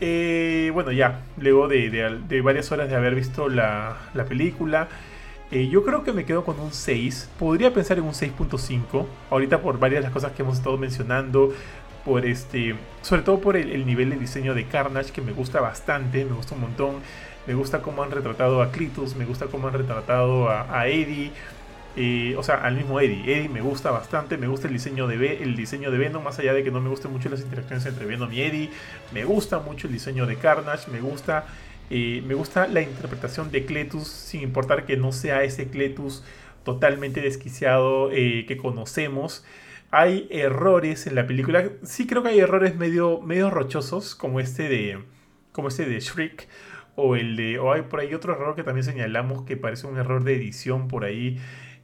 Eh, 0.00 0.70
bueno, 0.74 0.92
ya, 0.92 1.20
luego 1.38 1.68
de, 1.68 2.40
varias 2.42 2.70
horas 2.72 2.88
de 2.88 2.96
haber 2.96 3.14
visto 3.14 3.48
la, 3.48 3.96
película, 4.28 4.88
eh, 5.50 5.68
yo 5.68 5.84
creo 5.84 6.02
que 6.02 6.12
me 6.12 6.24
quedo 6.24 6.44
con 6.44 6.58
un 6.60 6.72
6. 6.72 7.30
Podría 7.38 7.72
pensar 7.72 7.98
en 7.98 8.04
un 8.04 8.12
6.5. 8.12 9.06
Ahorita 9.30 9.60
por 9.60 9.78
varias 9.78 10.00
de 10.00 10.04
las 10.04 10.12
cosas 10.12 10.32
que 10.32 10.42
hemos 10.42 10.58
estado 10.58 10.76
mencionando. 10.78 11.52
Por 12.04 12.24
este. 12.24 12.76
Sobre 13.02 13.22
todo 13.22 13.40
por 13.40 13.56
el, 13.56 13.84
nivel 13.86 14.10
de 14.10 14.16
diseño 14.16 14.54
de 14.54 14.66
Carnage 14.66 15.12
que 15.12 15.22
me 15.22 15.32
gusta 15.32 15.60
bastante. 15.60 16.24
Me 16.24 16.32
gusta 16.32 16.54
un 16.54 16.62
montón. 16.62 16.96
Me 17.46 17.54
gusta 17.54 17.82
cómo 17.82 18.02
han 18.02 18.10
retratado 18.10 18.62
a 18.62 18.70
Clitus. 18.70 19.16
Me 19.16 19.24
gusta 19.24 19.46
cómo 19.46 19.68
han 19.68 19.74
retratado 19.74 20.48
a, 20.48 20.80
a 20.80 20.88
Eddie 20.88 21.32
o 22.36 22.42
sea, 22.42 22.56
al 22.56 22.76
mismo 22.76 23.00
Eddie. 23.00 23.22
Eddie 23.24 23.48
me 23.48 23.62
gusta 23.62 23.90
bastante, 23.90 24.36
me 24.36 24.46
gusta 24.46 24.66
el 24.66 24.74
diseño 24.74 25.06
de, 25.06 25.42
el 25.42 25.56
diseño 25.56 25.90
de 25.90 25.98
Venom, 25.98 26.22
más 26.22 26.38
allá 26.38 26.52
de 26.52 26.62
que 26.62 26.70
no 26.70 26.80
me 26.80 26.90
gusten 26.90 27.10
mucho 27.10 27.28
las 27.30 27.40
interacciones 27.40 27.86
entre 27.86 28.04
Venom 28.04 28.30
y 28.32 28.42
Eddie. 28.42 28.70
Me 29.12 29.24
gusta 29.24 29.60
mucho 29.60 29.86
el 29.86 29.94
diseño 29.94 30.26
de 30.26 30.36
Carnage, 30.36 30.90
me 30.90 31.00
gusta, 31.00 31.46
eh, 31.90 32.22
me 32.26 32.34
gusta 32.34 32.66
la 32.68 32.80
interpretación 32.82 33.50
de 33.50 33.64
Cletus, 33.64 34.08
sin 34.08 34.42
importar 34.42 34.86
que 34.86 34.96
no 34.96 35.12
sea 35.12 35.42
ese 35.44 35.68
Cletus 35.68 36.24
totalmente 36.64 37.20
desquiciado 37.20 38.10
eh, 38.12 38.44
que 38.46 38.56
conocemos. 38.56 39.44
Hay 39.90 40.26
errores 40.30 41.06
en 41.06 41.14
la 41.14 41.26
película, 41.26 41.70
sí 41.82 42.06
creo 42.06 42.22
que 42.22 42.30
hay 42.30 42.40
errores 42.40 42.76
medio, 42.76 43.20
medio 43.20 43.50
rochosos, 43.50 44.14
como 44.14 44.40
este 44.40 44.68
de, 44.68 44.98
como 45.52 45.68
este 45.68 45.86
de 45.86 46.00
Shriek 46.00 46.48
o 46.96 47.14
el 47.14 47.36
de 47.36 47.58
o 47.58 47.72
hay 47.72 47.82
por 47.82 48.00
ahí 48.00 48.14
otro 48.14 48.32
error 48.32 48.56
que 48.56 48.64
también 48.64 48.84
señalamos 48.84 49.42
que 49.42 49.56
parece 49.56 49.86
un 49.86 49.98
error 49.98 50.24
de 50.24 50.34
edición 50.34 50.88
por 50.88 51.04
ahí 51.04 51.38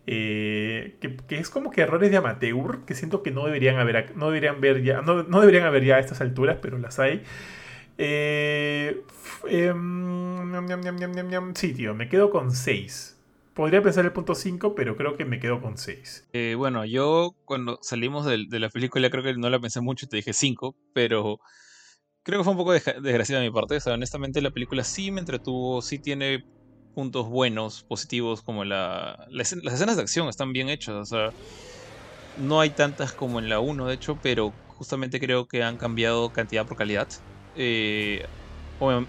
eh, 0.06 0.96
que, 1.00 1.38
es 1.38 1.48
como 1.48 1.70
que 1.70 1.82
errores 1.82 2.10
de 2.10 2.16
amateur 2.16 2.84
que 2.86 2.94
siento 2.94 3.22
que 3.22 3.30
no 3.30 3.44
deberían 3.44 3.78
haber 3.78 4.16
no 4.16 4.26
deberían 4.26 4.60
ver 4.60 4.82
ya 4.82 5.00
no, 5.02 5.22
deberían 5.22 5.64
haber 5.64 5.84
ya 5.84 5.96
a 5.96 6.00
estas 6.00 6.20
alturas 6.20 6.58
pero 6.60 6.78
las 6.78 6.98
hay 6.98 7.22
eh, 8.04 9.02
em, 9.48 11.54
sí 11.54 11.74
tío 11.74 11.94
me 11.94 12.08
quedo 12.08 12.30
con 12.30 12.50
6 12.50 13.18
podría 13.54 13.82
pensar 13.82 14.04
el 14.04 14.12
punto 14.12 14.34
5 14.34 14.74
pero 14.74 14.96
creo 14.96 15.16
que 15.16 15.24
me 15.24 15.38
quedo 15.38 15.60
con 15.60 15.78
6 15.78 16.26
eh, 16.32 16.54
bueno 16.56 16.84
yo 16.84 17.34
cuando 17.44 17.78
salimos 17.82 18.26
de, 18.26 18.58
la 18.58 18.70
película 18.70 19.10
creo 19.10 19.22
que 19.22 19.34
no 19.34 19.50
la 19.50 19.60
pensé 19.60 19.80
mucho 19.80 20.08
te 20.08 20.16
dije 20.16 20.32
5 20.32 20.74
pero 20.92 21.38
creo 22.22 22.40
que 22.40 22.44
fue 22.44 22.52
un 22.52 22.58
poco 22.58 22.72
desgraciado 22.72 23.42
de 23.42 23.48
mi 23.48 23.54
parte 23.54 23.78
honestamente 23.90 24.40
la 24.40 24.50
película 24.50 24.84
sí 24.84 25.10
me 25.10 25.20
entretuvo 25.20 25.82
sí 25.82 25.98
tiene 25.98 26.44
puntos 26.94 27.28
buenos, 27.28 27.84
positivos, 27.84 28.42
como 28.42 28.64
la, 28.64 29.26
las 29.30 29.52
escenas 29.52 29.96
de 29.96 30.02
acción 30.02 30.28
están 30.28 30.52
bien 30.52 30.68
hechas. 30.68 30.94
O 30.94 31.04
sea, 31.04 31.30
no 32.38 32.60
hay 32.60 32.70
tantas 32.70 33.12
como 33.12 33.38
en 33.38 33.48
la 33.48 33.60
1, 33.60 33.86
de 33.86 33.94
hecho, 33.94 34.18
pero 34.22 34.52
justamente 34.68 35.20
creo 35.20 35.46
que 35.46 35.62
han 35.62 35.76
cambiado 35.76 36.30
cantidad 36.30 36.66
por 36.66 36.76
calidad. 36.76 37.08
Eh, 37.56 38.26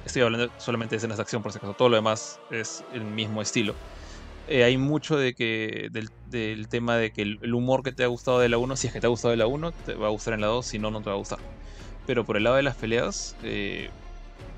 estoy 0.05 0.21
hablando 0.21 0.51
solamente 0.57 0.93
de 0.93 0.97
escenas 0.97 1.17
de 1.17 1.21
acción, 1.23 1.41
por 1.41 1.51
si 1.51 1.57
acaso. 1.57 1.73
Todo 1.73 1.89
lo 1.89 1.95
demás 1.95 2.39
es 2.51 2.83
el 2.93 3.03
mismo 3.03 3.41
estilo. 3.41 3.75
Eh, 4.47 4.63
hay 4.63 4.77
mucho 4.77 5.17
de 5.17 5.33
que 5.33 5.89
del, 5.91 6.67
tema 6.67 6.97
de 6.97 7.11
que 7.11 7.21
el, 7.21 7.53
humor 7.53 7.81
que 7.81 7.93
te 7.93 8.03
ha 8.03 8.07
gustado 8.07 8.39
de 8.39 8.49
la 8.49 8.57
1, 8.57 8.75
si 8.75 8.87
es 8.87 8.93
que 8.93 8.99
te 8.99 9.07
ha 9.07 9.09
gustado 9.09 9.31
de 9.31 9.37
la 9.37 9.47
1, 9.47 9.71
te 9.71 9.93
va 9.93 10.07
a 10.07 10.09
gustar 10.09 10.33
en 10.33 10.41
la 10.41 10.47
2, 10.47 10.65
si 10.65 10.79
no, 10.79 10.91
no 10.91 11.01
te 11.01 11.09
va 11.09 11.15
a 11.15 11.17
gustar. 11.17 11.39
Pero 12.05 12.25
por 12.25 12.35
el 12.35 12.43
lado 12.43 12.57
de 12.57 12.63
las 12.63 12.75
peleas, 12.75 13.37
eh, 13.43 13.89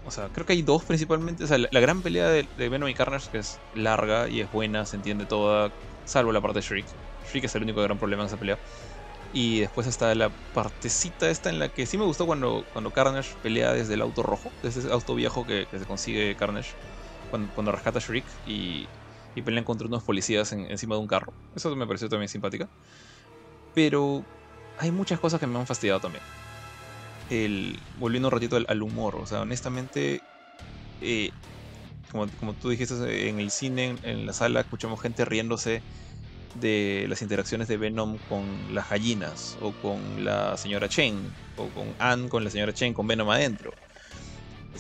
o 0.08 0.12
sea, 0.12 0.30
creo 0.30 0.46
que 0.46 0.54
hay 0.54 0.64
dos 0.64 0.84
principalmente. 0.84 1.44
O 1.44 1.48
sea, 1.48 1.60
la, 1.60 1.80
gran 1.80 2.02
pelea 2.02 2.30
de, 2.30 2.48
Venom 2.58 2.90
y 2.90 2.96
Carnage, 2.96 3.30
que 3.32 3.38
es 3.40 3.60
larga 3.76 4.28
y 4.28 4.42
es 4.42 4.52
buena, 4.52 4.86
se 4.86 4.96
entiende 4.96 5.26
toda, 5.26 5.72
salvo 6.06 6.32
la 6.32 6.42
parte 6.42 6.60
de 6.60 6.66
Shriek. 6.66 6.86
Shriek 7.30 7.44
es 7.44 7.56
el 7.56 7.64
único 7.64 7.82
gran 7.82 8.00
problema 8.00 8.24
en 8.24 8.28
esa 8.28 8.38
pelea. 8.38 8.58
Y 9.36 9.60
después 9.60 9.86
está 9.86 10.16
la 10.16 10.30
partecita 10.54 11.30
esta 11.30 11.50
en 11.50 11.60
la 11.60 11.70
que 11.70 11.86
sí 11.86 11.98
me 11.98 12.06
gustó 12.06 12.26
cuando, 12.26 12.66
cuando 12.72 12.92
Carnage 12.92 13.36
pelea 13.44 13.74
desde 13.74 13.94
el 13.94 14.02
auto 14.02 14.24
rojo, 14.24 14.52
desde 14.64 14.80
ese 14.80 14.92
auto 14.92 15.14
viejo 15.14 15.46
que, 15.46 15.68
se 15.70 15.86
consigue 15.86 16.36
Carnage 16.36 16.72
cuando, 17.30 17.54
cuando 17.54 17.72
rescata 17.72 18.00
a 18.00 18.02
Shriek 18.02 18.26
y, 18.48 18.88
y, 19.36 19.42
pelean 19.44 19.66
contra 19.66 19.88
unos 19.88 20.04
policías 20.04 20.52
encima 20.54 20.96
de 20.96 21.02
un 21.02 21.08
carro. 21.08 21.34
Eso 21.56 21.76
me 21.76 21.86
pareció 21.86 22.10
también 22.10 22.30
simpática. 22.30 22.68
Pero 23.76 24.24
hay 24.80 24.92
muchas 24.92 25.20
cosas 25.20 25.40
que 25.40 25.48
me 25.48 25.60
han 25.60 25.68
fastidiado 25.68 26.00
también 26.00 26.24
el, 27.30 27.80
volviendo 28.00 28.28
un 28.28 28.32
ratito 28.32 28.58
al, 28.68 28.82
humor, 28.82 29.16
o 29.16 29.26
sea, 29.26 29.42
honestamente, 29.42 30.22
eh, 31.02 31.32
como, 32.12 32.28
como, 32.40 32.54
tú 32.54 32.70
dijiste 32.70 33.30
en 33.30 33.40
el 33.40 33.52
cine, 33.52 33.96
en, 34.04 34.26
la 34.26 34.34
sala, 34.34 34.62
escuchamos 34.62 35.02
gente 35.02 35.26
riéndose 35.26 35.82
de 36.56 37.06
las 37.10 37.22
interacciones 37.22 37.68
de 37.68 37.78
Venom 37.78 38.18
con 38.30 38.74
las 38.74 38.90
gallinas, 38.90 39.58
o 39.62 39.72
con 39.74 40.24
la 40.24 40.58
señora 40.58 40.90
Chen, 40.90 41.16
o 41.58 41.68
con 41.70 41.94
Anne 42.00 42.30
con 42.30 42.44
la 42.44 42.50
señora 42.50 42.74
Chen, 42.74 42.94
con 42.94 43.08
Venom 43.08 43.30
adentro. 43.30 43.74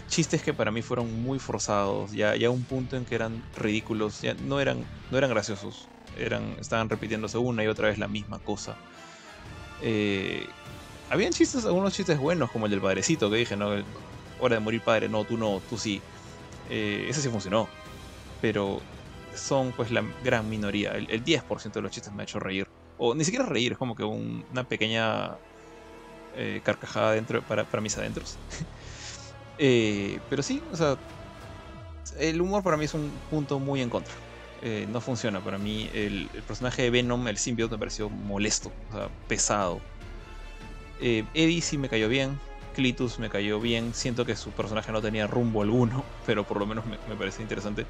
Chistes 0.07 0.41
que 0.41 0.53
para 0.53 0.72
mí 0.72 0.81
fueron 0.81 1.22
muy 1.22 1.39
forzados, 1.39 2.11
ya, 2.11 2.35
ya 2.35 2.49
un 2.49 2.64
punto 2.64 2.95
en 2.95 3.06
que 3.06 3.15
eran 3.15 3.43
ridículos, 3.57 4.22
ya 4.22 4.34
no 4.34 4.60
eran, 4.60 4.85
no 5.11 5.18
eran 5.18 5.30
graciosos, 5.30 5.88
eran, 6.18 6.56
estaban 6.60 6.89
repitiéndose 6.89 7.38
una 7.38 7.64
y 7.64 7.68
otra 7.68 7.89
vez 7.89 7.97
la 7.97 8.07
misma 8.07 8.39
cosa. 8.39 8.76
Eh, 9.81 10.45
habían 11.10 11.34
chistes, 11.34 11.65
algunos 11.65 11.93
chistes 11.93 12.18
buenos, 12.18 12.52
como 12.52 12.65
el 12.65 12.72
del 12.72 12.81
padrecito 12.81 13.30
que 13.30 13.38
dije, 13.38 13.56
¿no? 13.56 13.72
Hora 14.39 14.56
de 14.56 14.60
morir 14.60 14.81
padre, 14.81 15.10
no, 15.10 15.23
tú 15.23 15.38
no, 15.38 15.61
tú 15.69 15.77
sí. 15.77 16.02
Eh, 16.69 17.06
ese 17.10 17.22
sí 17.22 17.30
funcionó. 17.30 17.68
Pero 18.41 18.81
son 19.35 19.71
pues 19.71 19.91
la 19.91 20.03
gran 20.23 20.49
minoría. 20.49 20.91
El, 20.91 21.23
10% 21.23 21.71
de 21.71 21.81
los 21.81 21.91
chistes 21.91 22.13
me 22.13 22.23
ha 22.23 22.25
hecho 22.25 22.39
reír. 22.39 22.67
O 22.97 23.13
ni 23.13 23.23
siquiera 23.23 23.45
reír, 23.45 23.73
es 23.73 23.77
como 23.77 23.95
que 23.95 24.03
una 24.03 24.63
pequeña 24.63 25.35
eh, 26.35 26.61
carcajada 26.63 27.11
dentro 27.11 27.41
para, 27.41 27.63
para 27.65 27.81
mis 27.81 27.97
adentros. 27.97 28.37
Eh, 29.57 30.19
pero 30.29 30.43
sí, 30.43 30.61
o 30.73 30.75
sea, 30.75 30.97
el 32.19 32.41
humor 32.41 32.61
para 32.61 32.75
mí 32.75 32.83
es 32.83 32.93
un 32.93 33.09
punto 33.29 33.57
muy 33.57 33.81
en 33.81 33.89
contra. 33.89 34.13
no 34.89 34.99
funciona 34.99 35.39
para 35.39 35.57
mí. 35.57 35.89
El, 35.93 36.29
el, 36.33 36.43
personaje 36.43 36.81
de 36.81 36.89
Venom, 36.89 37.25
el 37.29 37.37
symbiote, 37.37 37.75
me 37.75 37.79
pareció 37.79 38.09
molesto, 38.09 38.69
o 38.89 38.93
sea, 38.93 39.07
pesado. 39.29 39.79
Eh, 41.01 41.25
Eddie 41.33 41.61
sí 41.61 41.77
me 41.77 41.89
cayó 41.89 42.09
bien. 42.09 42.39
Clitus 42.75 43.19
me 43.19 43.29
cayó 43.29 43.59
bien. 43.59 43.93
Siento 43.93 44.25
que 44.25 44.35
su 44.35 44.51
personaje 44.51 44.91
no 44.91 45.01
tenía 45.01 45.27
rumbo 45.27 45.61
alguno, 45.61 46.03
pero 46.25 46.43
por 46.45 46.59
lo 46.59 46.65
menos 46.65 46.85
me, 46.85 46.97
parece 47.15 47.41
interesante. 47.41 47.85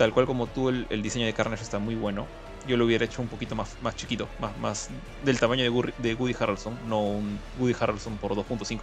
Tal 0.00 0.14
cual 0.14 0.24
como 0.24 0.46
tú, 0.46 0.70
el, 0.70 1.02
diseño 1.02 1.26
de 1.26 1.34
Carnage 1.34 1.62
está 1.62 1.78
muy 1.78 1.94
bueno. 1.94 2.26
Yo 2.66 2.78
lo 2.78 2.86
hubiera 2.86 3.04
hecho 3.04 3.20
un 3.20 3.28
poquito 3.28 3.54
más, 3.54 3.76
más 3.82 3.94
chiquito, 3.96 4.30
más, 4.38 4.56
más 4.56 4.88
del 5.26 5.38
tamaño 5.38 5.62
de, 5.62 5.92
de 5.98 6.14
Woody 6.14 6.34
Harrelson, 6.40 6.74
no 6.88 7.02
un 7.02 7.38
Woody 7.58 7.76
Harrelson 7.78 8.16
por 8.16 8.34
2.5. 8.34 8.80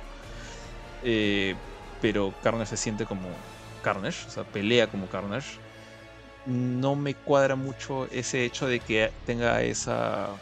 Eh, 1.02 1.56
pero 2.04 2.36
Carnage 2.44 2.70
se 2.70 2.78
siente 2.78 3.08
como 3.08 3.30
Carnage, 3.82 4.28
o 4.28 4.30
sea, 4.30 4.44
pelea 4.44 4.92
como 4.92 5.10
Carnage. 5.10 5.58
No 6.46 6.96
me 6.96 7.16
cuadra 7.16 7.56
mucho 7.56 8.06
ese 8.12 8.46
hecho 8.46 8.68
de 8.68 8.80
que 8.80 9.12
tenga 9.26 9.64
esa 9.64 10.40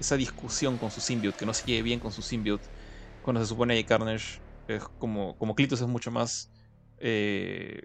esa 0.00 0.16
discusión 0.16 0.78
con 0.78 0.90
su 0.90 1.02
symbiote, 1.02 1.36
que 1.36 1.44
no 1.44 1.52
se 1.52 1.66
lleve 1.66 1.82
bien 1.82 2.00
con 2.00 2.10
su 2.10 2.22
symbiote, 2.22 2.66
cuando 3.20 3.42
se 3.42 3.46
supone 3.46 3.74
que 3.74 3.84
Carnage 3.84 4.40
es 4.66 4.82
como, 4.96 5.36
como 5.36 5.54
Clitus 5.54 5.82
es 5.82 5.88
mucho 5.88 6.10
más 6.10 6.50
eh, 7.00 7.82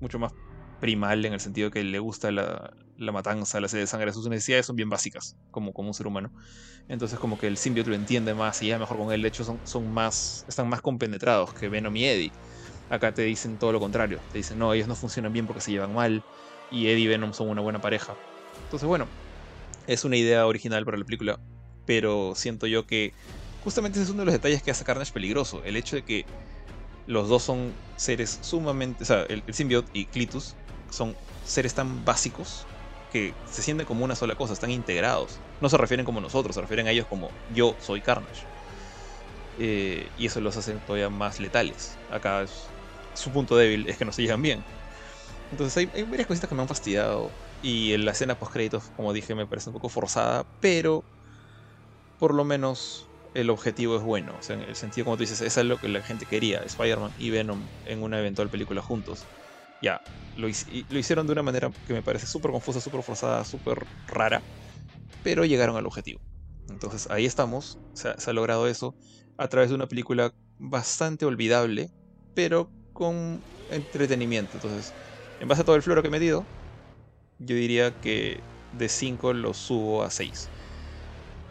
mucho 0.00 0.18
más 0.18 0.32
primal 0.80 1.24
en 1.24 1.32
el 1.32 1.40
sentido 1.40 1.70
que 1.70 1.82
le 1.82 1.98
gusta 1.98 2.30
la, 2.30 2.72
la 2.98 3.12
matanza, 3.12 3.60
la 3.60 3.68
sed 3.68 3.78
de 3.78 3.86
sangre, 3.86 4.12
sus 4.12 4.28
necesidades 4.28 4.66
son 4.66 4.76
bien 4.76 4.88
básicas 4.88 5.36
como, 5.50 5.72
un 5.74 5.94
ser 5.94 6.06
humano. 6.06 6.30
Entonces 6.88 7.18
como 7.18 7.38
que 7.38 7.46
el 7.46 7.56
symbiote 7.56 7.90
lo 7.90 7.96
entiende 7.96 8.34
más 8.34 8.62
y 8.62 8.68
ya 8.68 8.78
mejor 8.78 8.96
con 8.96 9.12
él, 9.12 9.22
de 9.22 9.28
hecho 9.28 9.44
son, 9.44 9.58
son 9.64 9.92
más, 9.92 10.44
están 10.48 10.68
más 10.68 10.80
compenetrados 10.80 11.52
que 11.52 11.68
Venom 11.68 11.96
y 11.96 12.04
Eddie. 12.04 12.32
Acá 12.88 13.12
te 13.12 13.22
dicen 13.22 13.58
todo 13.58 13.72
lo 13.72 13.80
contrario. 13.80 14.20
Te 14.30 14.38
dicen, 14.38 14.58
no, 14.58 14.72
ellos 14.72 14.86
no 14.86 14.94
funcionan 14.94 15.32
bien 15.32 15.46
porque 15.46 15.60
se 15.60 15.72
llevan 15.72 15.92
mal. 15.92 16.22
Y 16.70 16.86
Eddie 16.86 17.04
y 17.04 17.06
Venom 17.08 17.32
son 17.32 17.48
una 17.48 17.60
buena 17.60 17.80
pareja. 17.80 18.14
Entonces, 18.64 18.86
bueno, 18.86 19.06
es 19.88 20.04
una 20.04 20.16
idea 20.16 20.46
original 20.46 20.84
para 20.84 20.96
la 20.96 21.04
película. 21.04 21.40
Pero 21.84 22.34
siento 22.36 22.68
yo 22.68 22.86
que 22.86 23.12
justamente 23.64 23.98
ese 23.98 24.04
es 24.04 24.10
uno 24.10 24.20
de 24.20 24.26
los 24.26 24.34
detalles 24.34 24.62
que 24.62 24.70
hace 24.70 24.84
Carnage 24.84 25.12
peligroso. 25.12 25.64
El 25.64 25.76
hecho 25.76 25.96
de 25.96 26.02
que 26.02 26.26
los 27.08 27.28
dos 27.28 27.42
son 27.42 27.72
seres 27.96 28.38
sumamente. 28.42 29.02
O 29.02 29.06
sea, 29.06 29.22
el, 29.24 29.42
el 29.48 29.54
symbiote 29.54 29.90
y 29.92 30.06
Clitus 30.06 30.54
son 30.90 31.14
seres 31.44 31.74
tan 31.74 32.04
básicos 32.04 32.66
que 33.12 33.34
se 33.50 33.62
sienten 33.62 33.86
como 33.86 34.04
una 34.04 34.16
sola 34.16 34.34
cosa, 34.34 34.52
están 34.52 34.70
integrados. 34.70 35.38
No 35.60 35.68
se 35.68 35.76
refieren 35.76 36.04
como 36.04 36.20
nosotros, 36.20 36.54
se 36.54 36.60
refieren 36.60 36.86
a 36.86 36.90
ellos 36.90 37.06
como 37.06 37.30
yo 37.52 37.76
soy 37.80 38.00
Carnage. 38.00 38.44
Eh, 39.58 40.10
y 40.18 40.26
eso 40.26 40.40
los 40.40 40.56
hace 40.56 40.74
todavía 40.74 41.08
más 41.08 41.40
letales. 41.40 41.96
Acá 42.10 42.44
su 43.14 43.30
punto 43.30 43.56
débil 43.56 43.88
es 43.88 43.96
que 43.96 44.04
no 44.04 44.12
se 44.12 44.22
llevan 44.22 44.42
bien. 44.42 44.64
Entonces 45.50 45.88
hay, 45.94 46.02
varias 46.02 46.26
cositas 46.26 46.48
que 46.48 46.54
me 46.54 46.62
han 46.62 46.68
fastidiado. 46.68 47.30
Y 47.62 47.94
en 47.94 48.04
la 48.04 48.12
escena 48.12 48.38
post 48.38 48.52
créditos, 48.52 48.84
como 48.96 49.12
dije, 49.12 49.34
me 49.34 49.46
parece 49.46 49.70
un 49.70 49.74
poco 49.74 49.88
forzada, 49.88 50.44
pero 50.60 51.02
por 52.18 52.34
lo 52.34 52.44
menos 52.44 53.08
el 53.34 53.50
objetivo 53.50 53.96
es 53.96 54.02
bueno. 54.02 54.34
O 54.38 54.42
sea, 54.42 54.56
en 54.56 54.62
el 54.62 54.76
sentido, 54.76 55.04
como 55.04 55.16
tú 55.16 55.22
dices, 55.22 55.40
es 55.40 55.56
lo 55.64 55.78
que 55.78 55.88
la 55.88 56.02
gente 56.02 56.26
quería, 56.26 56.58
Spider-Man 56.58 57.12
y 57.18 57.30
Venom 57.30 57.66
en 57.86 58.02
una 58.02 58.18
eventual 58.18 58.50
película 58.50 58.82
juntos. 58.82 59.26
Ya, 59.80 60.00
lo, 60.36 60.48
lo 60.48 60.98
hicieron 60.98 61.26
de 61.26 61.32
una 61.32 61.42
manera 61.42 61.70
que 61.86 61.92
me 61.92 62.02
parece 62.02 62.26
súper 62.26 62.50
confusa, 62.50 62.80
súper 62.80 63.02
forzada, 63.02 63.44
súper 63.44 63.86
rara, 64.06 64.42
pero 65.22 65.44
llegaron 65.44 65.76
al 65.76 65.86
objetivo. 65.86 66.20
Entonces 66.68 67.08
ahí 67.10 67.26
estamos, 67.26 67.78
se 67.94 68.08
ha, 68.08 68.32
logrado 68.32 68.68
eso 68.68 68.94
a 69.36 69.48
través 69.48 69.68
de 69.70 69.74
una 69.74 69.86
película 69.86 70.32
bastante 70.58 71.26
olvidable, 71.26 71.90
pero 72.34 72.70
con 72.92 73.42
entretenimiento. 73.68 74.56
Entonces, 74.56 74.92
en 75.38 75.48
base 75.48 75.62
a 75.62 75.64
todo 75.64 75.76
el 75.76 75.82
floro 75.82 76.02
que 76.02 76.08
he 76.08 76.10
medido, 76.10 76.44
yo 77.38 77.56
diría 77.56 77.92
que 78.00 78.40
de 78.72 78.88
5 78.88 79.32
lo 79.32 79.54
subo 79.54 80.02
a 80.02 80.10
6. 80.10 80.48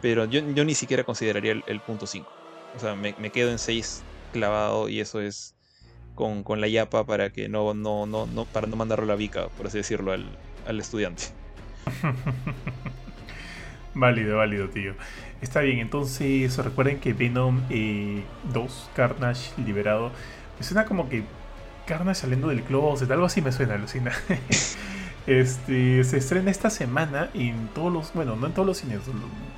Pero 0.02 0.26
yo, 0.26 0.40
yo, 0.42 0.66
ni 0.66 0.76
siquiera 0.76 1.04
consideraría 1.04 1.54
el, 1.54 1.64
el 1.66 1.82
punto 1.82 2.08
5. 2.08 2.34
O 2.74 2.80
sea, 2.80 2.96
me, 2.96 3.16
me, 3.18 3.32
quedo 3.32 3.52
en 3.52 3.60
6 3.60 4.04
clavado 4.32 4.90
y 4.90 5.00
eso 5.00 5.22
es 5.22 5.55
con, 6.16 6.44
con, 6.44 6.62
la 6.62 6.68
yapa 6.68 7.06
para 7.06 7.30
que 7.30 7.50
no, 7.50 7.74
no, 7.74 8.06
no, 8.06 8.26
no, 8.26 8.46
para 8.46 8.68
no 8.68 8.76
mandarlo 8.76 9.06
a 9.06 9.10
la 9.10 9.16
vica, 9.16 9.48
por 9.50 9.68
así 9.68 9.78
decirlo, 9.78 10.12
al, 10.12 10.26
al 10.68 10.80
estudiante. 10.80 11.24
válido, 13.94 14.38
válido, 14.38 14.70
tío. 14.70 14.94
Está 15.42 15.62
bien, 15.62 15.80
entonces 15.80 16.58
recuerden 16.58 17.00
que 17.00 17.14
Venom 17.14 17.62
eh, 17.70 18.24
2, 18.54 18.90
Carnage 18.96 19.52
liberado, 19.62 20.12
me 20.58 20.66
suena 20.66 20.86
como 20.86 21.10
que 21.10 21.24
Carnage 21.86 22.22
saliendo 22.22 22.48
del 22.48 22.64
closet, 22.64 23.10
algo 23.12 23.26
así 23.26 23.42
me 23.42 23.52
suena, 23.52 23.76
alucina. 23.76 24.12
este, 25.28 26.04
se 26.04 26.18
estrena 26.18 26.52
esta 26.52 26.70
semana 26.70 27.30
en 27.34 27.68
todos 27.76 27.92
los, 27.92 28.14
bueno, 28.14 28.36
no 28.36 28.48
en 28.48 28.54
todos 28.54 28.68
los 28.68 28.78
cines, 28.78 29.02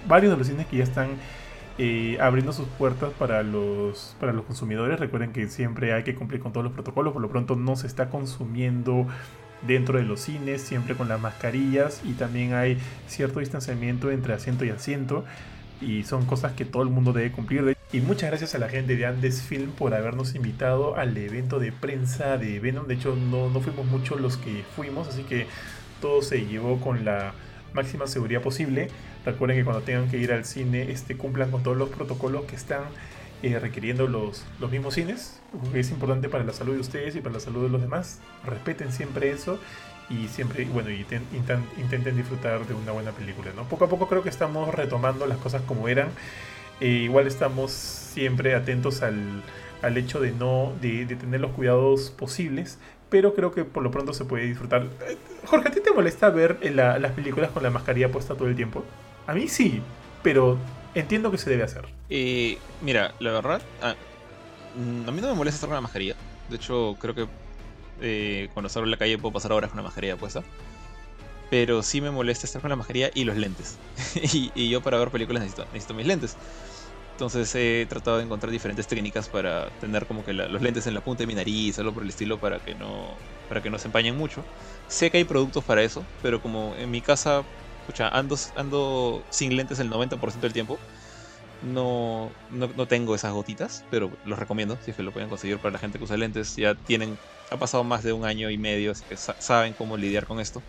varios 0.08 0.32
de 0.32 0.38
los 0.38 0.48
cines 0.48 0.66
que 0.68 0.78
ya 0.78 0.84
están 0.84 1.10
abriendo 2.20 2.54
sus 2.54 2.68
puertas 2.68 3.12
para 3.20 3.44
los, 3.44 4.16
para 4.20 4.34
los 4.34 4.45
consumidores. 4.45 4.99
Recuerden 4.99 5.32
que 5.32 5.48
siempre 5.48 5.94
hay 5.94 6.04
que 6.04 6.16
cumplir 6.16 6.41
con 6.41 6.52
todos 6.52 6.64
los 6.64 6.74
protocolos, 6.74 7.14
por 7.14 7.22
lo 7.22 7.30
pronto 7.30 7.56
no 7.56 7.76
se 7.76 7.88
está 7.88 8.10
consumiendo 8.10 9.08
dentro 9.66 9.98
de 9.98 10.04
los 10.04 10.22
cines, 10.22 10.62
siempre 10.62 10.95
con 10.95 11.08
las 11.08 11.20
mascarillas 11.20 12.02
y 12.06 12.14
también 12.14 12.54
hay 12.54 12.78
cierto 13.08 13.40
distanciamiento 13.40 14.12
entre 14.12 14.34
asiento 14.34 14.66
y 14.66 14.70
asiento 14.70 15.26
y 15.82 16.04
son 16.04 16.26
cosas 16.26 16.54
que 16.54 16.66
todo 16.66 16.84
el 16.84 16.90
mundo 16.90 17.14
debe 17.14 17.32
cumplir. 17.32 17.78
Y 17.91 18.02
muchas 18.02 18.30
gracias 18.30 18.56
a 18.56 18.60
la 18.60 18.70
gente 18.70 18.95
de 18.95 19.06
Andes 19.06 19.41
Film 19.41 19.72
por 19.72 19.94
habernos 19.94 20.36
invitado 20.36 20.98
al 20.98 21.16
evento 21.16 21.60
de 21.60 21.72
prensa 21.72 22.38
de 22.38 22.60
Venom. 22.60 22.88
De 22.88 22.95
hecho, 22.95 23.16
no, 23.16 23.49
no 23.49 23.62
fuimos 23.62 23.86
muchos 23.86 24.20
los 24.20 24.38
que 24.38 24.64
fuimos, 24.76 25.08
así 25.08 25.24
que 25.24 25.48
todo 26.02 26.22
se 26.22 26.45
llevó 26.45 26.80
con 26.82 27.06
la 27.06 27.34
máxima 27.74 28.08
seguridad 28.08 28.41
posible. 28.41 28.90
Recuerden 29.26 29.57
que 29.57 29.64
cuando 29.64 29.81
tengan 29.84 30.10
que 30.10 30.18
ir 30.18 30.31
al 30.31 30.45
cine, 30.45 30.91
este, 30.91 31.18
cumplan 31.18 31.52
con 31.52 31.64
todos 31.64 31.77
los 31.77 31.89
protocolos 31.89 32.45
que 32.45 32.56
están 32.56 32.84
eh, 33.44 33.60
requiriendo 33.60 34.07
los, 34.07 34.44
los 34.60 34.72
mismos 34.72 34.95
cines. 34.95 35.39
Es 35.73 35.91
importante 35.91 36.30
para 36.30 36.44
la 36.44 36.53
salud 36.53 36.73
de 36.73 36.80
ustedes 36.80 37.15
y 37.15 37.22
para 37.22 37.35
la 37.35 37.39
salud 37.39 37.64
de 37.64 37.69
los 37.69 37.81
demás. 37.81 38.19
Respeten 38.45 38.91
siempre 38.91 39.30
eso 39.30 39.60
y 40.10 40.27
siempre, 40.27 40.65
bueno, 40.65 40.89
y 40.89 41.02
intenten, 41.02 41.64
intenten 41.77 42.15
disfrutar 42.15 42.65
de 42.65 42.73
una 42.73 42.94
buena 42.94 43.11
película, 43.11 43.52
¿no? 43.56 43.64
Poco 43.64 43.85
a 43.85 43.89
poco 43.89 44.07
creo 44.07 44.23
que 44.23 44.30
estamos 44.30 44.73
retomando 44.73 45.27
las 45.27 45.38
cosas 45.38 45.61
como 45.64 45.88
eran. 45.88 46.10
Eh, 46.80 46.88
igual 46.88 47.27
estamos 47.27 47.72
siempre 47.72 48.56
atentos 48.56 49.02
al, 49.02 49.44
al 49.81 49.98
hecho 49.98 50.19
de 50.19 50.31
no, 50.31 50.73
de, 50.81 51.06
tener 51.06 51.41
los 51.41 51.52
cuidados 51.52 52.11
posibles, 52.11 52.80
pero 53.10 53.34
creo 53.34 53.52
que 53.52 53.65
por 53.65 53.84
lo 53.84 53.91
pronto 53.91 54.14
se 54.14 54.26
puede 54.26 54.45
disfrutar. 54.45 54.88
Eh, 55.07 55.18
Jorge, 55.45 55.68
¿a 55.68 55.72
ti 55.72 55.81
te 55.81 55.91
molesta 55.91 56.30
ver 56.30 56.60
la, 56.73 56.99
las 56.99 57.11
películas 57.11 57.52
con 57.52 57.64
la 57.64 57.69
mascarilla 57.69 58.11
puesta 58.11 58.35
todo 58.35 58.48
el 58.48 58.56
tiempo? 58.56 58.84
A 59.28 59.34
mí 59.34 59.48
sí, 59.48 59.82
pero 60.24 60.58
entiendo 60.95 61.30
que 61.32 61.38
se 61.38 61.49
debe 61.49 61.64
hacer. 61.64 61.86
Eh, 62.10 62.58
mira, 62.82 63.14
la 63.20 63.34
verdad, 63.34 63.62
a, 63.82 63.90
a 63.90 65.12
mí 65.12 65.22
no 65.22 65.28
me 65.28 65.34
molesta 65.34 65.58
estar 65.58 65.68
con 65.68 65.76
la 65.76 65.82
mascarilla. 65.82 66.16
De 66.49 66.56
hecho, 66.56 66.95
creo 66.99 67.14
que 67.14 67.28
eh, 68.02 68.49
cuando 68.54 68.70
salgo 68.70 68.86
en 68.86 68.91
la 68.91 68.98
calle 68.98 69.18
puedo 69.18 69.34
pasar 69.34 69.52
horas 69.52 69.70
con 69.70 69.78
la 69.78 69.84
mascarilla 69.84 70.16
puesta. 70.16 70.44
Pero 71.49 71.82
sí 71.84 72.02
me 72.02 72.12
molesta 72.12 72.45
estar 72.45 72.62
con 72.62 72.70
la 72.70 72.76
mascarilla 72.76 73.12
y 73.14 73.26
los 73.26 73.38
lentes. 73.38 73.78
y, 74.16 74.52
y, 74.56 74.70
yo 74.70 74.82
para 74.82 74.98
ver 74.98 75.10
películas 75.10 75.44
necesito, 75.44 75.66
necesito, 75.74 75.94
mis 75.94 76.08
lentes. 76.08 76.38
Entonces 77.14 77.54
he 77.56 77.86
tratado 77.90 78.18
de 78.18 78.24
encontrar 78.24 78.52
diferentes 78.52 78.86
técnicas 78.86 79.28
para 79.28 79.70
tener 79.82 80.06
como 80.06 80.24
que 80.24 80.34
la, 80.34 80.48
los 80.48 80.62
lentes 80.62 80.86
en 80.88 80.94
la 80.94 81.02
punta 81.02 81.24
de 81.24 81.28
mi 81.28 81.34
nariz, 81.34 81.80
algo 81.80 81.91
por 81.91 82.04
el 82.04 82.10
estilo, 82.10 82.40
para 82.40 82.60
que 82.60 82.76
no 82.76 83.16
para 83.49 83.62
que 83.62 83.70
no 83.70 83.80
se 83.80 83.88
empañen 83.88 84.16
mucho. 84.16 84.44
Sé 84.88 85.10
que 85.10 85.18
hay 85.18 85.24
productos 85.24 85.64
para 85.64 85.82
eso, 85.82 86.04
pero 86.22 86.41
como 86.41 86.76
en 86.78 86.91
mi 86.91 87.02
casa, 87.02 87.44
escucha, 87.88 88.10
ando, 88.10 88.36
ando 88.56 89.24
sin 89.30 89.56
lentes 89.56 89.80
el 89.80 89.90
90% 89.90 90.42
del 90.42 90.52
tiempo, 90.52 90.78
no, 91.64 92.30
no, 92.52 92.68
no, 92.68 92.88
tengo 92.88 93.16
esas 93.16 93.34
gotitas, 93.34 93.86
pero 93.90 94.12
los 94.26 94.38
recomiendo 94.38 94.78
si 94.84 94.92
es 94.92 94.98
que 94.98 95.04
lo 95.04 95.12
pueden 95.12 95.30
conseguir 95.30 95.58
para 95.58 95.72
la 95.72 95.80
gente 95.80 95.98
que 95.98 96.04
usa 96.04 96.18
lentes. 96.18 96.56
Ya 96.58 96.76
tienen, 96.76 97.18
ha 97.50 97.58
pasado 97.58 97.84
más 97.84 98.04
de 98.04 98.14
un 98.14 98.26
año 98.26 98.50
y 98.50 98.58
medio, 98.58 98.92
así 98.92 99.04
que 99.10 99.18
sa 99.18 99.40
saben 99.40 99.74
cómo 99.74 99.98
lidiar 99.98 100.28
con 100.28 100.40
esto. 100.40 100.62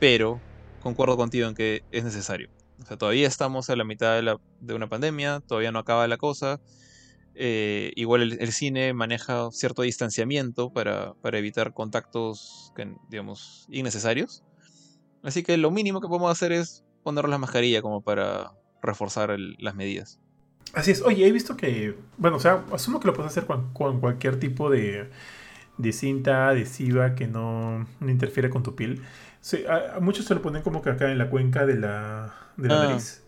Pero 0.00 0.40
concuerdo 0.82 1.16
contigo 1.16 1.48
en 1.48 1.54
que 1.54 1.84
es 1.92 2.04
necesario. 2.04 2.50
O 2.82 2.86
sea, 2.86 2.96
todavía 2.96 3.28
estamos 3.28 3.70
a 3.70 3.76
la 3.76 3.84
mitad 3.84 4.20
de, 4.60 4.74
una 4.74 4.88
pandemia, 4.88 5.40
todavía 5.46 5.70
no 5.70 5.78
acaba 5.78 6.08
la 6.08 6.16
cosa. 6.16 6.60
Eh, 7.34 7.92
igual 7.96 8.36
el, 8.38 8.52
cine 8.52 8.92
maneja 8.92 9.50
cierto 9.52 9.82
distanciamiento 9.82 10.70
para, 10.70 11.14
para 11.22 11.38
evitar 11.38 11.72
contactos, 11.72 12.72
digamos, 13.08 13.66
innecesarios. 13.70 14.42
Así 15.22 15.42
que 15.42 15.56
lo 15.56 15.70
mínimo 15.70 16.00
que 16.00 16.08
podemos 16.08 16.30
hacer 16.30 16.52
es 16.52 16.84
ponernos 17.02 17.30
la 17.30 17.38
mascarilla 17.38 17.82
como 17.82 18.00
para 18.00 18.52
reforzar 18.82 19.30
el, 19.30 19.56
las 19.58 19.74
medidas. 19.74 20.18
Así 20.74 20.90
es. 20.90 21.02
Oye, 21.02 21.26
he 21.26 21.32
visto 21.32 21.56
que, 21.56 21.96
bueno, 22.16 22.36
o 22.36 22.40
sea, 22.40 22.64
asumo 22.72 23.00
que 23.00 23.06
lo 23.06 23.14
puedes 23.14 23.30
hacer 23.30 23.46
con, 23.46 23.72
con 23.72 24.00
cualquier 24.00 24.38
tipo 24.38 24.70
de, 24.70 25.10
de, 25.78 25.92
cinta 25.92 26.48
adhesiva 26.48 27.14
que 27.14 27.26
no, 27.26 27.86
no 28.00 28.10
interfiere 28.10 28.50
con 28.50 28.62
tu 28.62 28.74
piel. 28.74 29.02
Sí, 29.40 29.64
a, 29.68 29.96
a, 29.96 30.00
muchos 30.00 30.24
se 30.24 30.34
lo 30.34 30.42
ponen 30.42 30.62
como 30.62 30.82
que 30.82 30.90
acá 30.90 31.10
en 31.10 31.18
la 31.18 31.30
cuenca 31.30 31.66
de 31.66 31.74
la, 31.74 32.34
de 32.56 32.68
la 32.68 32.82
ah. 32.82 32.86
nariz 32.86 33.22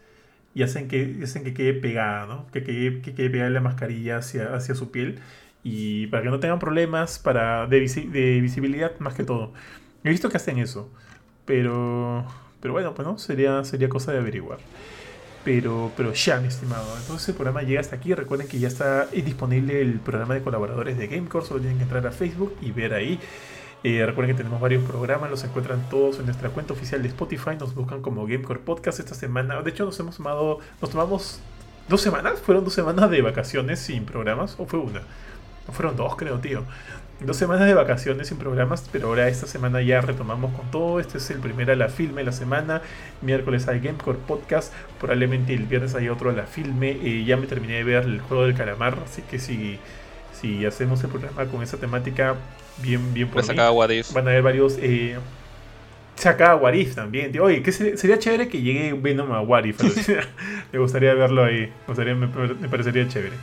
y 0.54 0.62
hacen 0.62 0.88
que, 0.88 1.18
hacen 1.22 1.44
que 1.44 1.52
quede 1.52 1.74
pegada, 1.74 2.26
¿no? 2.26 2.46
Que 2.52 2.62
quede, 2.62 3.02
que 3.02 3.14
quede 3.14 3.28
pegada 3.28 3.50
la 3.50 3.60
mascarilla 3.60 4.18
hacia, 4.18 4.54
hacia 4.54 4.74
su 4.74 4.90
piel 4.90 5.18
y 5.64 6.06
para 6.08 6.22
que 6.22 6.30
no 6.30 6.40
tengan 6.40 6.60
problemas 6.60 7.18
para, 7.18 7.66
de, 7.66 7.80
visi 7.80 8.06
de 8.06 8.40
visibilidad 8.40 8.98
más 9.00 9.14
que 9.14 9.24
todo. 9.24 9.52
He 10.04 10.10
visto 10.10 10.30
que 10.30 10.36
hacen 10.36 10.58
eso, 10.58 10.90
pero, 11.44 12.24
pero 12.60 12.72
bueno, 12.72 12.94
pues 12.94 13.06
no, 13.06 13.18
sería, 13.18 13.64
sería 13.64 13.88
cosa 13.88 14.12
de 14.12 14.18
averiguar. 14.18 14.58
Pero, 15.44 15.92
pero 15.96 16.12
ya, 16.14 16.40
mi 16.40 16.48
estimado. 16.48 16.86
Entonces 16.98 17.28
el 17.28 17.34
programa 17.34 17.62
llega 17.62 17.80
hasta 17.80 17.96
aquí. 17.96 18.14
Recuerden 18.14 18.48
que 18.48 18.58
ya 18.58 18.68
está 18.68 19.06
disponible 19.06 19.80
el 19.80 20.00
programa 20.00 20.34
de 20.34 20.42
colaboradores 20.42 20.96
de 20.96 21.06
Gamecore. 21.06 21.44
Solo 21.44 21.60
tienen 21.60 21.76
que 21.76 21.84
entrar 21.84 22.06
a 22.06 22.12
Facebook 22.12 22.56
y 22.62 22.70
ver 22.72 22.94
ahí. 22.94 23.20
Eh, 23.82 24.06
recuerden 24.06 24.34
que 24.34 24.38
tenemos 24.38 24.62
varios 24.62 24.82
programas, 24.82 25.28
los 25.30 25.44
encuentran 25.44 25.86
todos 25.90 26.18
en 26.18 26.24
nuestra 26.24 26.48
cuenta 26.48 26.72
oficial 26.72 27.02
de 27.02 27.08
Spotify. 27.08 27.56
Nos 27.60 27.74
buscan 27.74 28.00
como 28.00 28.26
Gamecore 28.26 28.60
Podcast 28.60 28.98
esta 29.00 29.14
semana. 29.14 29.60
De 29.60 29.70
hecho, 29.70 29.84
nos 29.84 30.00
hemos 30.00 30.16
tomado, 30.16 30.60
nos 30.80 30.90
tomamos 30.90 31.40
dos 31.88 32.00
semanas. 32.00 32.40
Fueron 32.40 32.64
dos 32.64 32.72
semanas 32.72 33.10
de 33.10 33.20
vacaciones 33.20 33.80
sin 33.80 34.06
programas, 34.06 34.56
o 34.58 34.64
fue 34.64 34.78
una. 34.78 35.02
Fueron 35.70 35.96
dos, 35.96 36.16
creo, 36.16 36.38
tío. 36.38 36.64
Dos 37.24 37.38
semanas 37.38 37.66
de 37.66 37.72
vacaciones 37.72 38.28
sin 38.28 38.36
programas, 38.36 38.86
pero 38.92 39.08
ahora 39.08 39.28
esta 39.28 39.46
semana 39.46 39.80
ya 39.80 40.02
retomamos 40.02 40.52
con 40.52 40.70
todo. 40.70 41.00
Este 41.00 41.16
es 41.16 41.30
el 41.30 41.38
primer 41.38 41.70
a 41.70 41.76
la 41.76 41.88
filme 41.88 42.20
de 42.20 42.24
la 42.24 42.32
semana. 42.32 42.82
Miércoles 43.22 43.66
hay 43.66 43.80
Gamecore 43.80 44.18
Podcast. 44.26 44.74
Probablemente 45.00 45.54
el 45.54 45.64
viernes 45.64 45.94
hay 45.94 46.10
otro 46.10 46.28
a 46.28 46.32
la 46.34 46.44
filme. 46.44 46.98
Eh, 47.02 47.24
ya 47.24 47.38
me 47.38 47.46
terminé 47.46 47.74
de 47.76 47.84
ver 47.84 48.04
el 48.04 48.20
juego 48.20 48.44
del 48.44 48.54
calamar, 48.54 48.98
así 49.02 49.22
que 49.22 49.38
si, 49.38 49.78
si 50.38 50.66
hacemos 50.66 51.02
el 51.02 51.08
programa 51.10 51.46
con 51.46 51.62
esa 51.62 51.78
temática, 51.78 52.34
bien, 52.82 53.14
bien 53.14 53.28
por 53.28 53.36
mí. 53.36 53.42
Van 54.12 54.28
a 54.28 54.30
haber 54.30 54.42
varios. 54.42 54.76
Eh, 54.78 55.16
saca 56.16 56.56
Warif 56.56 56.94
también, 56.94 57.32
tío. 57.32 57.44
Oye, 57.44 57.62
que 57.62 57.72
sería 57.72 58.18
chévere 58.18 58.48
que 58.48 58.60
llegue 58.60 58.92
Venom 58.92 59.32
a 59.32 59.40
Warif. 59.40 59.80
me 60.72 60.78
gustaría 60.78 61.14
verlo 61.14 61.42
ahí. 61.42 61.60
Me, 61.60 61.72
gustaría, 61.86 62.14
me, 62.14 62.26
me 62.26 62.68
parecería 62.68 63.08
chévere. 63.08 63.36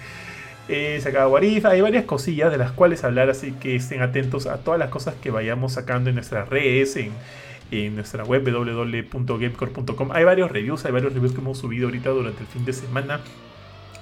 Eh, 0.74 1.02
se 1.02 1.12
Warif, 1.12 1.66
hay 1.66 1.82
varias 1.82 2.06
cosillas 2.06 2.50
de 2.50 2.58
las 2.58 2.72
cuales 2.72 3.04
hablar, 3.04 3.30
así 3.30 3.52
que 3.52 3.76
estén 3.76 4.02
atentos 4.02 4.48
a 4.48 4.60
todas 4.60 4.80
las 4.80 4.88
cosas 4.88 5.16
que 5.16 5.30
vayamos 5.30 5.74
sacando 5.74 6.10
en 6.10 6.16
nuestras 6.16 6.48
redes, 6.48 6.96
en, 6.96 7.12
en 7.72 7.96
nuestra 7.96 8.24
web 8.24 8.50
www.gamecore.com. 8.50 10.12
Hay 10.14 10.24
varios 10.24 10.50
reviews, 10.50 10.86
hay 10.86 10.94
varios 10.94 11.12
reviews 11.12 11.34
que 11.34 11.42
hemos 11.42 11.58
subido 11.58 11.88
ahorita 11.88 12.12
durante 12.12 12.44
el 12.44 12.48
fin 12.48 12.64
de 12.64 12.72
semana. 12.72 13.20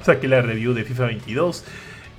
Saqué 0.04 0.28
la 0.28 0.44
review 0.44 0.76
de 0.76 0.84
FIFA 0.84 1.08
22. 1.08 1.66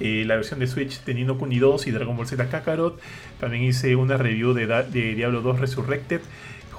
Eh, 0.01 0.25
la 0.27 0.35
versión 0.35 0.59
de 0.59 0.67
Switch 0.67 1.05
de 1.05 1.15
Nino 1.15 1.39
Kuni 1.39 1.61
2 1.61 1.87
y 1.87 1.93
Dragon 1.93 2.17
Ball 2.17 2.27
Z 2.27 2.49
Kakarot. 2.49 3.01
También 3.39 3.63
hice 3.63 3.95
una 3.95 4.17
review 4.17 4.53
de, 4.53 4.67
de 4.67 5.15
Diablo 5.15 5.43
2 5.43 5.61
Resurrected. 5.61 6.23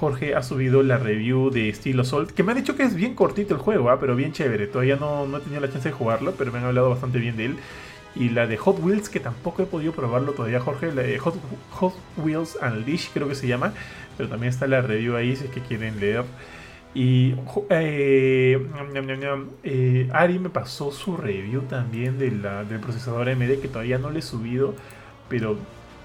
Jorge 0.02 0.34
ha 0.34 0.42
subido 0.42 0.82
la 0.82 0.98
review 0.98 1.50
de 1.50 1.72
Steel 1.72 2.00
Assault, 2.00 2.32
que 2.32 2.42
me 2.42 2.50
han 2.50 2.58
dicho 2.58 2.74
que 2.74 2.82
es 2.82 2.96
bien 2.96 3.14
cortito 3.14 3.54
el 3.54 3.60
juego, 3.60 3.88
¿ah? 3.88 4.00
pero 4.00 4.16
bien 4.16 4.32
chévere. 4.32 4.66
Todavía 4.66 4.96
no, 4.96 5.28
no 5.28 5.36
he 5.36 5.40
tenido 5.42 5.60
la 5.60 5.70
chance 5.70 5.90
de 5.90 5.94
jugarlo, 5.94 6.34
pero 6.36 6.50
me 6.50 6.58
han 6.58 6.64
hablado 6.64 6.90
bastante 6.90 7.20
bien 7.20 7.36
de 7.36 7.44
él. 7.44 7.56
Y 8.16 8.30
la 8.30 8.48
de 8.48 8.56
Hot 8.56 8.80
Wheels, 8.80 9.08
que 9.08 9.20
tampoco 9.20 9.62
he 9.62 9.66
podido 9.66 9.92
probarlo 9.92 10.32
todavía, 10.32 10.58
Jorge. 10.58 10.90
La 10.90 11.02
de 11.02 11.20
Hot, 11.20 11.36
Hot 11.70 11.94
Wheels 12.16 12.58
Unleashed, 12.60 13.12
creo 13.14 13.28
que 13.28 13.36
se 13.36 13.46
llama. 13.46 13.74
Pero 14.16 14.28
también 14.28 14.52
está 14.52 14.66
la 14.66 14.80
review 14.80 15.14
ahí 15.14 15.36
si 15.36 15.44
es 15.44 15.50
que 15.50 15.60
quieren 15.60 16.00
leer. 16.00 16.24
Y 16.94 17.36
eh, 17.70 18.60
eh, 19.62 20.10
Ari 20.12 20.38
me 20.40 20.50
pasó 20.50 20.90
su 20.90 21.16
review 21.16 21.62
también 21.62 22.18
de 22.18 22.32
la, 22.32 22.64
del 22.64 22.80
procesador 22.80 23.28
AMD 23.28 23.60
que 23.60 23.68
todavía 23.68 23.98
no 23.98 24.10
le 24.10 24.18
he 24.18 24.22
subido, 24.22 24.74
pero 25.28 25.56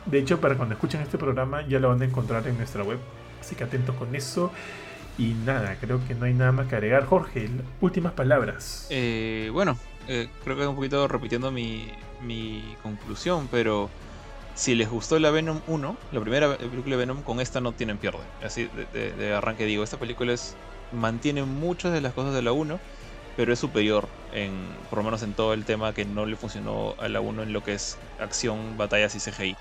de 0.05 0.19
hecho 0.19 0.39
para 0.39 0.55
cuando 0.55 0.75
escuchen 0.75 1.01
este 1.01 1.17
programa 1.17 1.67
ya 1.67 1.79
lo 1.79 1.89
van 1.89 2.01
a 2.01 2.05
encontrar 2.05 2.47
en 2.47 2.57
nuestra 2.57 2.83
web, 2.83 2.99
así 3.47 3.55
que 3.55 3.63
atento 3.63 3.95
con 3.95 4.15
eso. 4.15 4.51
Y 5.17 5.33
nada, 5.45 5.77
creo 5.81 5.99
que 6.07 6.13
no 6.13 6.25
hay 6.25 6.33
nada 6.33 6.51
más 6.51 6.67
que 6.67 6.75
agregar. 6.75 7.05
Jorge, 7.05 7.49
últimas 7.81 8.13
palabras. 8.13 8.85
Eh, 8.91 9.49
bueno, 9.51 9.77
creo 10.05 10.57
que 10.57 10.67
un 10.67 10.75
poquito 10.75 11.07
repitiendo 11.07 11.51
mi, 11.51 11.91
mi 12.21 12.75
conclusión, 12.83 13.47
pero 13.49 13.89
si 14.53 14.75
les 14.75 14.89
gustó 14.89 15.17
la 15.17 15.31
Venom 15.31 15.61
1, 15.65 15.97
la 16.11 16.21
primera 16.21 16.55
película 16.55 16.95
de 16.95 16.97
Venom, 16.97 17.23
con 17.23 17.39
esta 17.39 17.61
no 17.61 17.71
tienen 17.71 17.97
pierde. 17.97 18.19
Así 18.43 18.69
de 18.93 19.33
arranque 19.33 19.65
digo, 19.65 19.83
esta 19.83 19.97
película 19.97 20.33
es 20.33 20.55
mantiene 20.91 21.43
muchas 21.43 21.93
de 21.93 22.01
las 22.01 22.13
cosas 22.13 22.33
de 22.33 22.41
la 22.41 22.51
1, 22.51 22.79
pero 23.35 23.53
es 23.53 23.59
superior, 23.59 24.07
en, 24.33 24.53
por 24.89 24.99
lo 24.99 25.03
menos 25.03 25.21
en 25.23 25.33
todo 25.33 25.53
el 25.53 25.65
tema 25.65 25.93
que 25.93 26.05
no 26.05 26.25
le 26.25 26.35
funcionó 26.35 26.95
a 26.99 27.07
la 27.07 27.19
1 27.21 27.43
en 27.43 27.53
lo 27.53 27.63
que 27.63 27.73
es 27.73 27.97
acción, 28.19 28.77
batallas 28.77 29.15
y 29.15 29.19
CGI. 29.19 29.55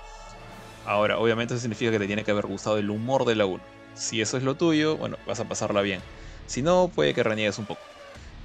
Ahora, 0.85 1.19
obviamente 1.19 1.53
eso 1.53 1.61
significa 1.61 1.91
que 1.91 1.99
te 1.99 2.07
tiene 2.07 2.23
que 2.23 2.31
haber 2.31 2.47
gustado 2.47 2.77
el 2.77 2.89
humor 2.89 3.25
de 3.25 3.35
la 3.35 3.45
1. 3.45 3.61
Si 3.97 4.21
eso 4.21 4.37
es 4.37 4.43
lo 4.43 4.55
tuyo, 4.55 4.97
bueno, 4.97 5.17
vas 5.25 5.39
a 5.39 5.47
pasarla 5.47 5.81
bien. 5.81 6.01
Si 6.45 6.61
no, 6.61 6.89
puede 6.93 7.13
que 7.13 7.23
reniegues 7.23 7.59
un 7.59 7.65
poco. 7.65 7.81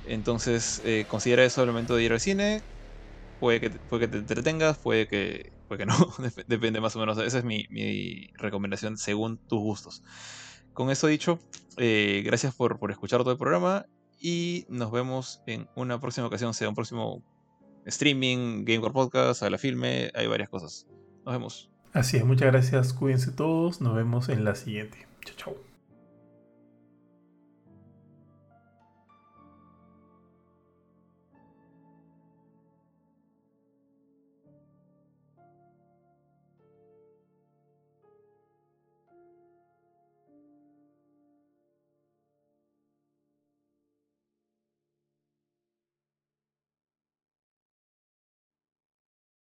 Entonces, 0.06 0.82
eh, 0.84 1.04
considera 1.08 1.44
eso 1.44 1.62
el 1.62 1.68
momento 1.68 1.94
de 1.94 2.02
ir 2.02 2.12
al 2.12 2.20
cine. 2.20 2.62
Puede 3.40 3.60
que, 3.60 3.70
puede 3.70 4.06
que 4.06 4.08
te 4.08 4.18
entretengas, 4.18 4.78
puede 4.78 5.06
que, 5.06 5.52
puede 5.68 5.80
que 5.80 5.86
no. 5.86 5.94
Depende 6.46 6.80
más 6.80 6.96
o 6.96 7.00
menos. 7.00 7.18
Esa 7.18 7.38
es 7.38 7.44
mi, 7.44 7.66
recomendación 8.34 8.96
según 8.96 9.36
tus 9.36 9.60
gustos. 9.60 10.02
Con 10.72 10.90
eso 10.90 11.06
dicho, 11.06 11.38
eh, 11.76 12.22
gracias 12.24 12.54
por, 12.54 12.78
por 12.78 12.90
escuchar 12.90 13.20
todo 13.20 13.32
el 13.32 13.38
programa 13.38 13.84
y 14.18 14.64
nos 14.68 14.90
vemos 14.90 15.42
en 15.46 15.68
una 15.74 16.00
próxima 16.00 16.28
ocasión, 16.28 16.54
sea 16.54 16.68
un 16.68 16.74
próximo 16.74 17.22
streaming, 17.84 18.64
Gamecore 18.64 18.92
Podcast, 18.92 19.42
a 19.42 19.50
la 19.50 19.58
filme, 19.58 20.10
hay 20.14 20.28
varias 20.28 20.48
cosas. 20.48 20.86
Nos 21.24 21.34
vemos. 21.34 21.70
Así 21.92 22.16
es, 22.16 22.24
muchas 22.24 22.52
gracias, 22.52 22.92
cuídense 22.92 23.32
todos, 23.32 23.80
nos 23.80 23.94
vemos 23.94 24.28
en 24.28 24.44
la 24.44 24.54
siguiente. 24.54 25.11
Ciao, 25.24 25.36
ciao. 25.36 25.71